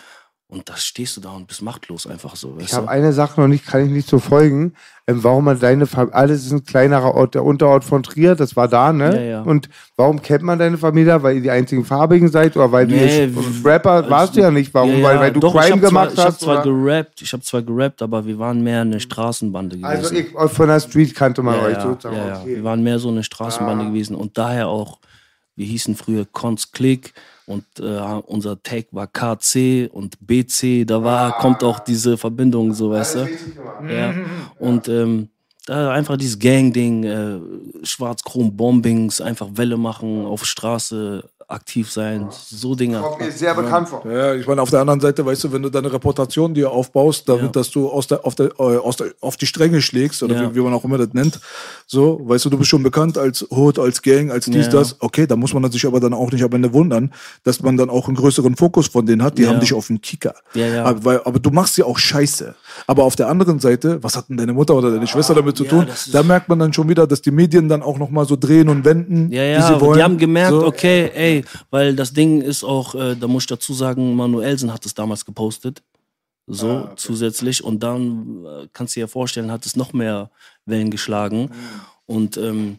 und 0.47 0.69
da 0.69 0.77
stehst 0.77 1.17
du 1.17 1.21
da 1.21 1.31
und 1.31 1.47
bist 1.49 1.63
machtlos 1.63 2.07
einfach 2.07 2.37
so. 2.37 2.57
Ich 2.59 2.73
habe 2.75 2.89
eine 2.89 3.13
Sache 3.13 3.41
noch 3.41 3.49
nicht, 3.49 3.67
kann 3.67 3.87
ich 3.87 3.91
nicht 3.91 4.09
so 4.09 4.19
folgen. 4.19 4.75
Ähm, 5.07 5.25
warum 5.25 5.45
man 5.47 5.59
deine 5.59 5.87
Familie, 5.87 6.15
alles 6.15 6.45
ist 6.47 6.53
ein 6.53 6.65
kleinerer 6.65 7.15
Ort, 7.15 7.35
der 7.35 7.45
Unterort 7.45 7.83
von 7.85 8.03
Trier, 8.03 8.35
das 8.37 8.55
war 8.55 8.69
da, 8.69 8.93
ne? 8.93 9.15
Ja, 9.17 9.21
ja. 9.23 9.43
Und 9.43 9.69
warum 9.97 10.23
kennt 10.23 10.43
man 10.43 10.59
deine 10.59 10.79
Familie? 10.79 11.23
Weil 11.23 11.37
ihr 11.37 11.43
die 11.43 11.51
einzigen 11.51 11.85
Farbigen 11.85 12.29
seid 12.29 12.57
oder 12.57 12.71
weil 12.71 12.87
Nee, 12.87 13.27
du 13.29 13.43
Rapper 13.69 13.91
als- 13.93 14.11
warst 14.11 14.37
du 14.37 14.41
ja 14.43 14.51
nicht? 14.51 14.73
Warum? 14.75 14.97
Ja, 14.99 15.03
weil, 15.03 15.19
weil 15.21 15.33
du 15.33 15.41
doch, 15.41 15.55
ich 15.55 15.61
Crime 15.61 15.73
hab 15.73 15.81
zwar, 15.81 15.89
gemacht 15.91 16.11
ich 16.13 16.19
hab 16.21 16.27
hast? 16.29 16.41
zwar 16.41 16.63
gerappt, 16.63 17.23
ich 17.23 17.33
habe 17.33 17.43
zwar 17.43 17.63
gerappt, 17.63 18.03
aber 18.03 18.25
wir 18.27 18.39
waren 18.39 18.63
mehr 18.63 18.83
eine 18.83 19.01
Straßenbande 19.01 19.77
gewesen. 19.79 19.91
Also 19.91 20.15
ich, 20.15 20.27
von 20.53 20.69
der 20.69 20.81
Street 20.81 21.15
kannte 21.15 21.43
man 21.43 21.59
euch 21.61 21.79
sozusagen. 21.81 22.17
Okay. 22.43 22.57
Wir 22.57 22.65
waren 22.65 22.83
mehr 22.83 22.99
so 22.99 23.09
eine 23.09 23.25
Straßenbande 23.25 23.87
gewesen 23.87 24.15
und 24.15 24.39
daher 24.39 24.69
auch, 24.69 24.99
wir 25.57 25.67
hießen 25.67 25.97
früher 25.97 26.27
Cons 26.31 26.71
Click 26.73 27.13
und 27.47 27.65
äh, 27.79 27.99
unser 28.27 28.63
Tag 28.63 28.87
war 28.91 29.07
KC 29.07 29.89
und 29.93 30.17
BC, 30.21 30.87
da 30.87 31.03
war, 31.03 31.39
kommt 31.39 31.63
auch 31.63 31.79
diese 31.79 32.17
Verbindung, 32.17 32.73
so 32.73 32.91
weißt 32.91 33.17
du. 33.17 33.29
Ja. 33.89 34.15
Und 34.59 34.89
ähm, 34.89 35.29
da 35.67 35.93
einfach 35.93 36.17
dieses 36.17 36.39
Gang-Ding, 36.39 37.05
äh, 37.05 37.41
Schwarz-Chrom-Bombings, 37.83 39.21
einfach 39.21 39.49
Welle 39.55 39.77
machen, 39.77 40.25
auf 40.25 40.45
Straße 40.45 41.29
aktiv 41.49 41.91
sein, 41.91 42.29
so 42.31 42.75
Dinge. 42.75 43.01
Kommt 43.01 43.21
mir 43.21 43.31
sehr 43.31 43.55
bekannt 43.55 43.89
vor. 43.89 44.03
Ja, 44.11 44.35
ich 44.35 44.47
meine, 44.47 44.63
auf 44.63 44.71
der 44.71 44.81
anderen 44.81 45.01
Seite, 45.01 45.25
weißt 45.25 45.45
du, 45.45 45.53
wenn 45.53 45.63
du 45.63 45.71
deine 45.71 45.93
Reputation 45.93 46.55
dir 46.55 46.71
aufbaust, 46.71 47.29
damit, 47.29 47.43
Ja. 47.45 47.49
dass 47.49 47.71
du 47.71 47.89
aus 47.89 48.07
der, 48.07 48.25
auf, 48.25 48.35
der, 48.35 48.47
äh, 48.59 48.77
aus 48.79 48.97
der, 48.97 49.09
auf 49.21 49.37
die 49.37 49.47
Stränge 49.47 49.81
schlägst, 49.83 50.23
oder 50.23 50.35
Ja. 50.35 50.51
wie, 50.51 50.57
wie 50.57 50.61
man 50.61 50.73
auch 50.75 50.85
immer 50.85 50.99
das 50.99 51.09
nennt, 51.13 51.41
so, 51.87 52.21
weißt 52.25 52.45
du, 52.47 52.51
du 52.51 52.59
bist 52.59 52.71
schon 52.71 52.83
bekannt 52.83 53.19
als 53.19 53.47
Hood, 53.51 53.79
als 53.79 54.01
Gang, 54.03 54.31
als 54.31 54.47
dies, 54.47 54.67
Ja. 54.67 54.73
das, 54.73 54.97
okay, 55.01 55.27
da 55.27 55.37
muss 55.37 55.53
man 55.55 55.71
sich 55.71 55.87
aber 55.87 56.01
dann 56.01 56.15
auch 56.15 56.31
nicht 56.33 56.43
am 56.45 56.53
Ende 56.53 56.73
wundern, 56.73 57.13
dass 57.45 57.63
man 57.63 57.77
dann 57.77 57.91
auch 57.91 58.09
einen 58.09 58.17
größeren 58.17 58.57
Fokus 58.57 58.89
von 58.89 59.07
denen 59.07 59.23
hat, 59.23 59.39
die 59.39 59.43
Ja. 59.43 59.51
haben 59.51 59.61
dich 59.61 59.73
auf 59.75 59.87
den 59.89 60.01
Kicker. 60.01 60.35
Ja, 60.55 60.67
ja. 60.67 60.85
Aber, 60.85 61.05
weil, 61.05 61.21
aber 61.25 61.39
du 61.39 61.51
machst 61.51 61.77
ja 61.79 61.85
auch 61.85 61.99
Scheiße. 61.99 62.55
Aber 62.87 63.05
auf 63.05 63.17
der 63.17 63.29
anderen 63.29 63.61
Seite, 63.61 64.03
was 64.03 64.17
hat 64.17 64.29
denn 64.29 64.37
deine 64.37 64.53
Mutter 64.53 64.75
oder 64.75 64.91
deine 64.91 65.07
Schwester 65.07 65.35
damit 65.35 65.57
zu 65.57 65.65
ja, 65.65 65.71
tun? 65.71 65.87
Da 66.13 66.23
merkt 66.23 66.49
man 66.49 66.59
dann 66.59 66.73
schon 66.73 66.89
wieder, 66.89 67.07
dass 67.07 67.23
die 67.23 67.31
Medien 67.31 67.69
dann 67.69 67.83
auch 67.83 67.99
nochmal 67.99 68.27
so 68.27 68.37
drehen 68.37 68.69
und 68.69 68.85
wenden, 68.85 69.31
Ja, 69.33 69.43
wie 69.43 69.51
ja, 69.53 69.67
sie 69.75 69.81
wollen. 69.81 69.99
die 69.99 70.03
haben 70.03 70.19
gemerkt, 70.19 70.51
So. 70.51 70.67
okay, 70.67 71.11
ey, 71.15 71.45
weil 71.71 71.95
das 71.97 72.13
Ding 72.13 72.41
ist 72.43 72.65
auch, 72.65 72.95
äh, 72.95 73.15
da 73.17 73.27
muss 73.29 73.45
ich 73.45 73.49
dazu 73.49 73.73
sagen, 73.75 74.15
Manuelsen 74.17 74.73
hat 74.73 74.85
es 74.87 74.95
damals 74.95 75.25
gepostet. 75.25 75.83
So 76.47 76.69
Ah, 76.71 76.93
zusätzlich. 76.97 77.65
Und 77.65 77.83
dann 77.83 78.45
äh, 78.45 78.69
kannst 78.73 78.95
du 78.97 79.01
dir 79.01 79.09
vorstellen, 79.09 79.51
hat 79.51 79.65
es 79.65 79.77
noch 79.77 79.93
mehr 79.95 80.31
Wellen 80.67 80.91
geschlagen. 80.91 81.43
Mhm. 81.43 81.51
Und 82.07 82.37
ähm, 82.37 82.79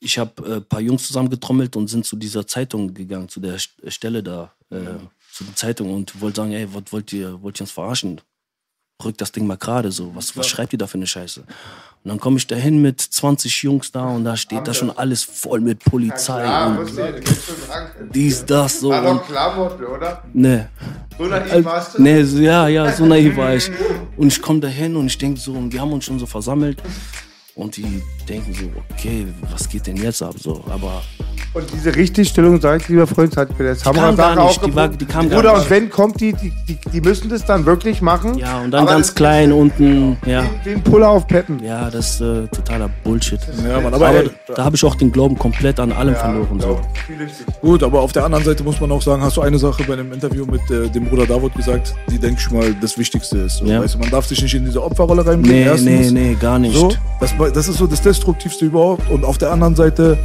ich 0.00 0.18
habe 0.18 0.32
äh, 0.44 0.54
ein 0.56 0.64
paar 0.64 0.80
Jungs 0.80 1.06
zusammengetrommelt 1.06 1.76
und 1.76 1.86
sind 1.88 2.04
zu 2.04 2.16
dieser 2.16 2.46
Zeitung 2.46 2.92
gegangen, 2.94 3.28
zu 3.28 3.38
der 3.40 3.58
St- 3.58 3.88
Stelle 3.90 4.22
da, 4.24 4.52
äh, 4.70 4.76
zu 5.32 5.44
der 5.44 5.54
Zeitung 5.54 5.94
und 5.94 6.20
wollte 6.20 6.36
sagen, 6.40 6.52
ey, 6.52 6.66
was 6.72 6.82
wollt 6.90 7.12
ihr, 7.12 7.40
wollt 7.42 7.58
ihr 7.60 7.62
uns 7.62 7.70
verarschen? 7.70 8.20
Rückt 9.04 9.20
das 9.20 9.30
Ding 9.30 9.46
mal 9.46 9.58
gerade 9.58 9.92
so, 9.92 10.14
was, 10.14 10.36
was 10.36 10.46
schreibt 10.46 10.72
ihr 10.72 10.78
da 10.78 10.86
für 10.86 10.94
eine 10.96 11.06
Scheiße? 11.06 11.40
Und 11.40 12.08
dann 12.08 12.18
komme 12.18 12.38
ich 12.38 12.46
da 12.46 12.56
hin 12.56 12.80
mit 12.80 13.00
20 13.00 13.62
Jungs 13.62 13.92
da 13.92 14.04
und 14.06 14.24
da 14.24 14.36
steht 14.36 14.66
da 14.66 14.72
schon 14.72 14.90
alles 14.96 15.22
voll 15.22 15.60
mit 15.60 15.80
Polizei 15.84 16.46
und 16.66 16.88
dies, 18.14 18.44
das, 18.46 18.80
so. 18.80 18.94
Und, 18.94 19.26
Klamotten, 19.26 19.84
oder? 19.84 20.22
ne. 20.32 20.68
So 21.18 21.24
naiv 21.24 21.52
Al- 21.52 21.64
warst 21.64 21.98
du? 21.98 22.02
Nee, 22.02 22.22
so, 22.22 22.38
ja, 22.38 22.68
ja, 22.68 22.90
so 22.92 23.04
naiv 23.04 23.36
war 23.36 23.54
ich. 23.54 23.70
Und 24.16 24.28
ich 24.28 24.40
komme 24.40 24.60
da 24.60 24.68
hin 24.68 24.96
und 24.96 25.06
ich 25.06 25.18
denke 25.18 25.40
so, 25.40 25.52
und 25.52 25.72
wir 25.72 25.80
haben 25.80 25.92
uns 25.92 26.04
schon 26.04 26.18
so 26.18 26.26
versammelt. 26.26 26.82
Und 27.56 27.74
die 27.78 28.02
denken 28.28 28.52
so, 28.52 28.66
okay, 28.92 29.26
was 29.50 29.66
geht 29.66 29.86
denn 29.86 29.96
jetzt 29.96 30.22
ab? 30.22 30.34
So, 30.38 30.62
aber 30.68 31.00
Und 31.54 31.64
diese 31.72 31.96
Richtigstellung, 31.96 32.60
sag 32.60 32.82
ich, 32.82 32.88
lieber 32.88 33.06
Freund, 33.06 33.34
hat 33.34 33.48
der 33.58 33.74
kam 33.76 33.94
Samra-Sache 33.94 34.16
gar 34.16 34.38
auch 34.44 34.48
nicht, 34.50 34.66
die 34.66 34.74
war- 34.76 34.88
die 34.88 35.04
kam 35.06 35.28
nicht. 35.28 35.34
und 35.42 35.70
wenn 35.70 35.88
kommt 35.88 36.20
die, 36.20 36.34
die, 36.34 36.52
die, 36.68 36.78
die 36.92 37.00
müssen 37.00 37.30
das 37.30 37.46
dann 37.46 37.64
wirklich 37.64 38.02
machen. 38.02 38.36
ja, 38.36 38.60
und 38.60 38.72
dann 38.72 38.82
Aber 38.82 38.90
ganz 38.92 39.06
das- 39.06 39.14
klein 39.14 39.52
unten, 39.52 40.18
ja. 40.26 40.44
Den 40.66 40.82
Puller 40.82 41.08
auf 41.08 41.26
Peppen. 41.26 41.58
Ja, 41.64 41.88
das 41.88 42.16
ist 42.16 42.20
äh, 42.20 42.46
totaler 42.48 42.90
Bullshit. 43.02 43.40
Ja, 43.66 43.80
Mann, 43.80 43.94
aber, 43.94 44.08
Aber 44.08 44.18
ey, 44.24 44.30
da 44.54 44.62
habe 44.62 44.76
ich 44.76 44.84
auch 44.84 44.94
den 44.94 45.10
Glauben 45.10 45.38
komplett 45.38 45.80
an 45.80 45.92
allem 45.92 46.14
verloren. 46.14 46.60
So. 46.60 46.78
gut, 47.62 47.82
aber 47.82 48.02
auf 48.02 48.12
der 48.12 48.26
anderen 48.26 48.44
Seite 48.44 48.64
muss 48.64 48.78
man 48.82 48.92
auch 48.92 49.00
sagen, 49.00 49.22
hast 49.22 49.38
du 49.38 49.40
eine 49.40 49.58
Sache 49.58 49.82
bei 49.84 49.94
einem 49.94 50.12
Interview 50.12 50.44
mit 50.44 50.60
äh, 50.70 50.90
dem 50.90 51.06
Bruder 51.06 51.26
Davut 51.26 51.54
gesagt, 51.54 51.94
die, 52.10 52.18
denke 52.18 52.38
ich 52.38 52.50
mal, 52.50 52.74
das 52.82 52.98
Wichtigste 52.98 53.38
ist. 53.38 53.56
So, 53.58 53.64
Ja. 53.64 53.80
weißt 53.80 53.94
du, 53.94 53.98
man 54.00 54.10
darf 54.10 54.26
sich 54.26 54.42
nicht 54.42 54.54
in 54.54 54.66
diese 54.66 54.84
Opferrolle 54.84 55.24
reinbringen. 55.24 55.58
Nee, 55.58 55.64
erstens. 55.64 56.12
nee, 56.12 56.28
nee, 56.32 56.34
gar 56.38 56.58
nicht. 56.58 56.76
So, 56.76 56.92
das, 57.18 57.32
das 57.50 57.68
ist 57.68 57.78
so 57.78 57.86
das 57.86 58.02
Destruktivste 58.02 58.66
überhaupt. 58.66 59.08
Und 59.10 59.24
auf 59.24 59.38
der 59.38 59.50
anderen 59.52 59.74
Seite, 59.74 60.18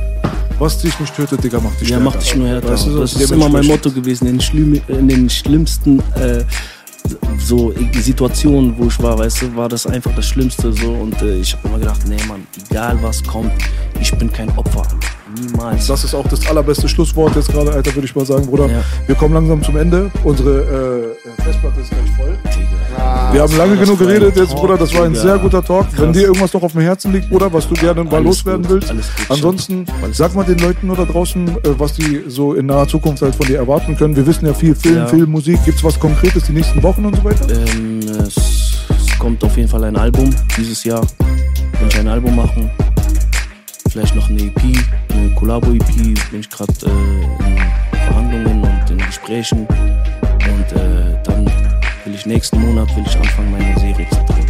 was 0.59 0.77
dich 0.79 0.99
nicht 0.99 1.15
tötet, 1.15 1.43
Digga, 1.43 1.59
macht 1.59 1.79
dich 1.81 1.89
Ja, 1.89 1.97
stärker. 1.97 2.03
macht 2.03 2.21
dich 2.23 2.35
nur 2.35 2.47
härter. 2.47 2.69
Weißt 2.71 2.85
du, 2.87 2.91
so 2.91 3.01
das 3.01 3.13
ist 3.13 3.31
immer 3.31 3.49
mein. 3.49 3.65
Motto 3.65 3.91
gewesen. 3.91 4.27
In, 4.27 4.39
schlimm, 4.39 4.79
in 4.87 5.07
den 5.07 5.29
schlimmsten 5.29 5.99
äh, 6.15 6.43
so 7.39 7.73
Situationen, 7.99 8.75
wo 8.77 8.85
ich 8.87 9.01
war, 9.01 9.17
weißt 9.17 9.41
du, 9.41 9.55
war 9.55 9.67
das 9.69 9.87
einfach 9.87 10.13
das 10.15 10.25
Schlimmste 10.27 10.71
so. 10.73 10.91
Und 10.91 11.19
äh, 11.21 11.37
ich 11.39 11.53
habe 11.53 11.67
immer 11.67 11.79
gedacht, 11.79 12.01
nee, 12.07 12.17
Mann, 12.27 12.45
egal 12.69 12.97
was 13.01 13.23
kommt, 13.23 13.51
ich 13.99 14.11
bin 14.17 14.31
kein 14.31 14.49
Opfer. 14.57 14.83
Niemals. 15.39 15.87
Das 15.87 16.03
ist 16.03 16.13
auch 16.13 16.27
das 16.27 16.45
allerbeste 16.47 16.89
Schlusswort 16.89 17.35
jetzt 17.35 17.49
gerade, 17.51 17.71
Alter, 17.71 17.95
würde 17.95 18.05
ich 18.05 18.15
mal 18.15 18.25
sagen, 18.25 18.45
Bruder. 18.45 18.69
Ja. 18.69 18.83
Wir 19.07 19.15
kommen 19.15 19.33
langsam 19.33 19.63
zum 19.63 19.77
Ende. 19.77 20.11
Unsere 20.23 21.15
äh, 21.17 21.41
Festplatte 21.41 21.79
ist 21.81 21.89
gleich 21.89 22.11
voll. 22.17 22.37
Wir 23.33 23.41
haben 23.43 23.55
lange 23.57 23.77
genug 23.77 23.97
geredet 23.99 24.35
jetzt, 24.35 24.53
Bruder. 24.53 24.77
Das 24.77 24.93
war 24.93 25.05
ein 25.05 25.15
sehr 25.15 25.37
guter 25.37 25.63
Talk. 25.63 25.87
Wenn 25.97 26.11
dir 26.11 26.23
irgendwas 26.23 26.53
noch 26.53 26.63
auf 26.63 26.73
dem 26.73 26.81
Herzen 26.81 27.13
liegt, 27.13 27.29
Bruder, 27.29 27.51
was 27.53 27.67
du 27.67 27.75
gerne 27.75 28.03
mal 28.03 28.21
loswerden 28.21 28.67
willst. 28.67 28.93
Ansonsten 29.29 29.85
sag 30.11 30.35
mal 30.35 30.43
den 30.43 30.57
Leuten 30.59 30.87
nur 30.87 30.97
da 30.97 31.05
draußen, 31.05 31.47
äh, 31.47 31.53
was 31.77 31.93
die 31.93 32.23
so 32.27 32.53
in 32.55 32.65
naher 32.65 32.87
Zukunft 32.87 33.21
halt 33.21 33.33
von 33.35 33.45
dir 33.47 33.57
erwarten 33.57 33.95
können. 33.95 34.15
Wir 34.15 34.25
wissen 34.27 34.45
ja 34.45 34.53
viel 34.53 34.75
Film, 34.75 34.95
Ja. 34.97 35.07
viel 35.07 35.25
Musik. 35.25 35.63
Gibt's 35.63 35.83
was 35.83 35.97
Konkretes 35.99 36.43
die 36.43 36.51
nächsten 36.53 36.83
Wochen 36.83 37.05
und 37.05 37.15
so 37.15 37.23
weiter? 37.23 37.47
Ähm, 37.49 37.99
es, 37.99 38.35
es 38.89 39.17
kommt 39.19 39.41
auf 39.43 39.55
jeden 39.55 39.69
Fall 39.69 39.83
ein 39.85 39.95
Album 39.95 40.29
dieses 40.57 40.83
Jahr. 40.83 41.01
Will 41.79 41.87
ich 41.89 41.97
ein 41.99 42.07
Album 42.09 42.35
machen. 42.35 42.69
Vielleicht 43.89 44.15
noch 44.15 44.29
eine 44.29 44.41
EP, 44.41 44.61
eine 45.09 45.33
Collabo-EP. 45.35 45.95
Bin 46.31 46.39
ich 46.41 46.49
gerade 46.49 46.71
äh, 46.85 46.89
in 46.89 48.05
Verhandlungen 48.07 48.61
und 48.63 48.91
in 48.91 48.97
Gesprächen. 48.97 49.65
Und 49.67 50.77
äh, 50.79 51.00
ich 52.21 52.25
nächsten 52.27 52.59
Monat 52.59 52.95
will 52.95 53.03
ich 53.05 53.17
anfangen, 53.17 53.51
meine 53.51 53.79
Serie 53.79 54.07
zu 54.09 54.17
drehen. 54.31 54.47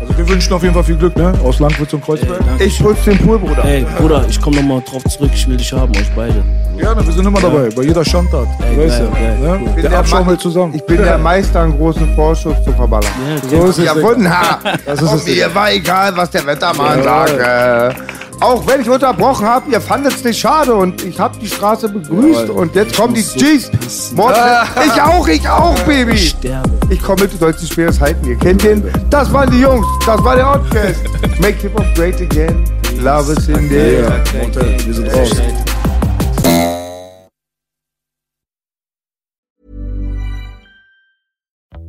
Also 0.00 0.18
wir 0.18 0.28
wünschen 0.28 0.52
auf 0.52 0.62
jeden 0.62 0.74
Fall 0.74 0.82
viel 0.82 0.96
Glück, 0.96 1.16
ne? 1.16 1.32
Aus 1.44 1.60
Langwitz 1.60 1.92
und 1.92 2.04
Kreuzberg. 2.04 2.40
Ey. 2.58 2.66
Ich 2.66 2.80
putz 2.80 3.04
den 3.04 3.16
Pool, 3.18 3.38
Bruder. 3.38 3.64
Ey, 3.64 3.86
Bruder, 3.98 4.26
ich 4.28 4.40
komme 4.40 4.56
nochmal 4.56 4.82
drauf 4.84 5.04
zurück. 5.04 5.30
Ich 5.32 5.46
will 5.46 5.56
dich 5.56 5.72
haben, 5.72 5.94
euch 5.96 6.10
beide. 6.16 6.42
Gerne, 6.78 7.06
wir 7.06 7.12
sind 7.12 7.26
immer 7.26 7.40
dabei, 7.40 7.68
bei 7.74 7.82
jeder 7.82 8.04
Schandtat. 8.04 8.46
Ey, 8.60 8.78
weißt 8.86 8.98
geil, 8.98 9.08
ja, 9.12 9.20
geil, 9.20 9.38
ne? 9.40 9.60
cool. 9.74 9.82
Der 9.82 9.90
der 9.90 9.98
Abschaum 10.00 10.20
Ma- 10.20 10.26
hält 10.26 10.40
zusammen. 10.40 10.74
Ich 10.74 10.84
bin 10.86 10.96
der 10.98 11.18
Meister, 11.18 11.60
einen 11.62 11.76
großen 11.76 12.14
Vorschuss 12.14 12.56
zu 12.64 12.72
verballern. 12.72 13.10
Ja, 13.50 13.58
So 13.60 13.66
ist 13.66 13.78
es. 13.78 13.84
Ja, 13.84 13.94
wunderbar. 14.02 14.58
Das 14.86 15.00
ist 15.00 15.08
Und 15.08 15.16
es, 15.18 15.26
mir 15.26 15.54
war 15.54 15.70
egal, 15.70 16.16
was 16.16 16.30
der 16.30 16.44
Wettermann 16.46 16.98
Ja. 16.98 17.26
sagt. 17.26 17.38
Äh, 17.38 17.94
auch 18.40 18.66
wenn 18.66 18.80
ich 18.80 18.90
unterbrochen 18.90 19.46
habe, 19.46 19.70
ihr 19.70 19.80
fandet 19.80 20.14
es 20.14 20.24
nicht 20.24 20.40
schade 20.40 20.74
und 20.74 21.04
ich 21.04 21.20
habe 21.20 21.38
die 21.38 21.46
Straße 21.46 21.88
begrüßt 21.88 22.48
Ja, 22.48 22.52
und 22.54 22.74
jetzt 22.74 22.96
kommen 22.96 23.14
die 23.14 23.20
so 23.20 23.38
G's. 23.38 23.70
Mord- 24.16 24.34
Ich 24.84 25.00
auch, 25.00 25.28
ich 25.28 25.48
auch, 25.48 25.78
Baby. 25.80 26.12
Ich 26.14 26.30
sterbe. 26.30 26.68
Ich 26.88 27.00
komme 27.00 27.22
mit, 27.22 27.32
du 27.34 27.36
sollst 27.36 27.60
nicht 27.60 27.72
schweres 27.74 28.00
halten. 28.00 28.26
Ihr 28.26 28.36
kennt 28.36 28.64
den. 28.64 28.82
Das 29.10 29.32
waren 29.32 29.48
die 29.50 29.60
Jungs. 29.60 29.86
Das 30.04 30.22
war 30.24 30.34
der 30.34 30.48
Outcast. 30.50 31.00
Make 31.40 31.58
hip 31.60 31.78
hop 31.78 31.84
great 31.94 32.20
again. 32.20 32.64
Love 33.00 33.32
is 33.32 33.46
in 33.48 33.68
the 33.68 33.76
air. 33.76 34.12
Montel, 34.40 34.76
wir 34.86 34.94
sind 34.94 35.14
raus. 35.14 35.30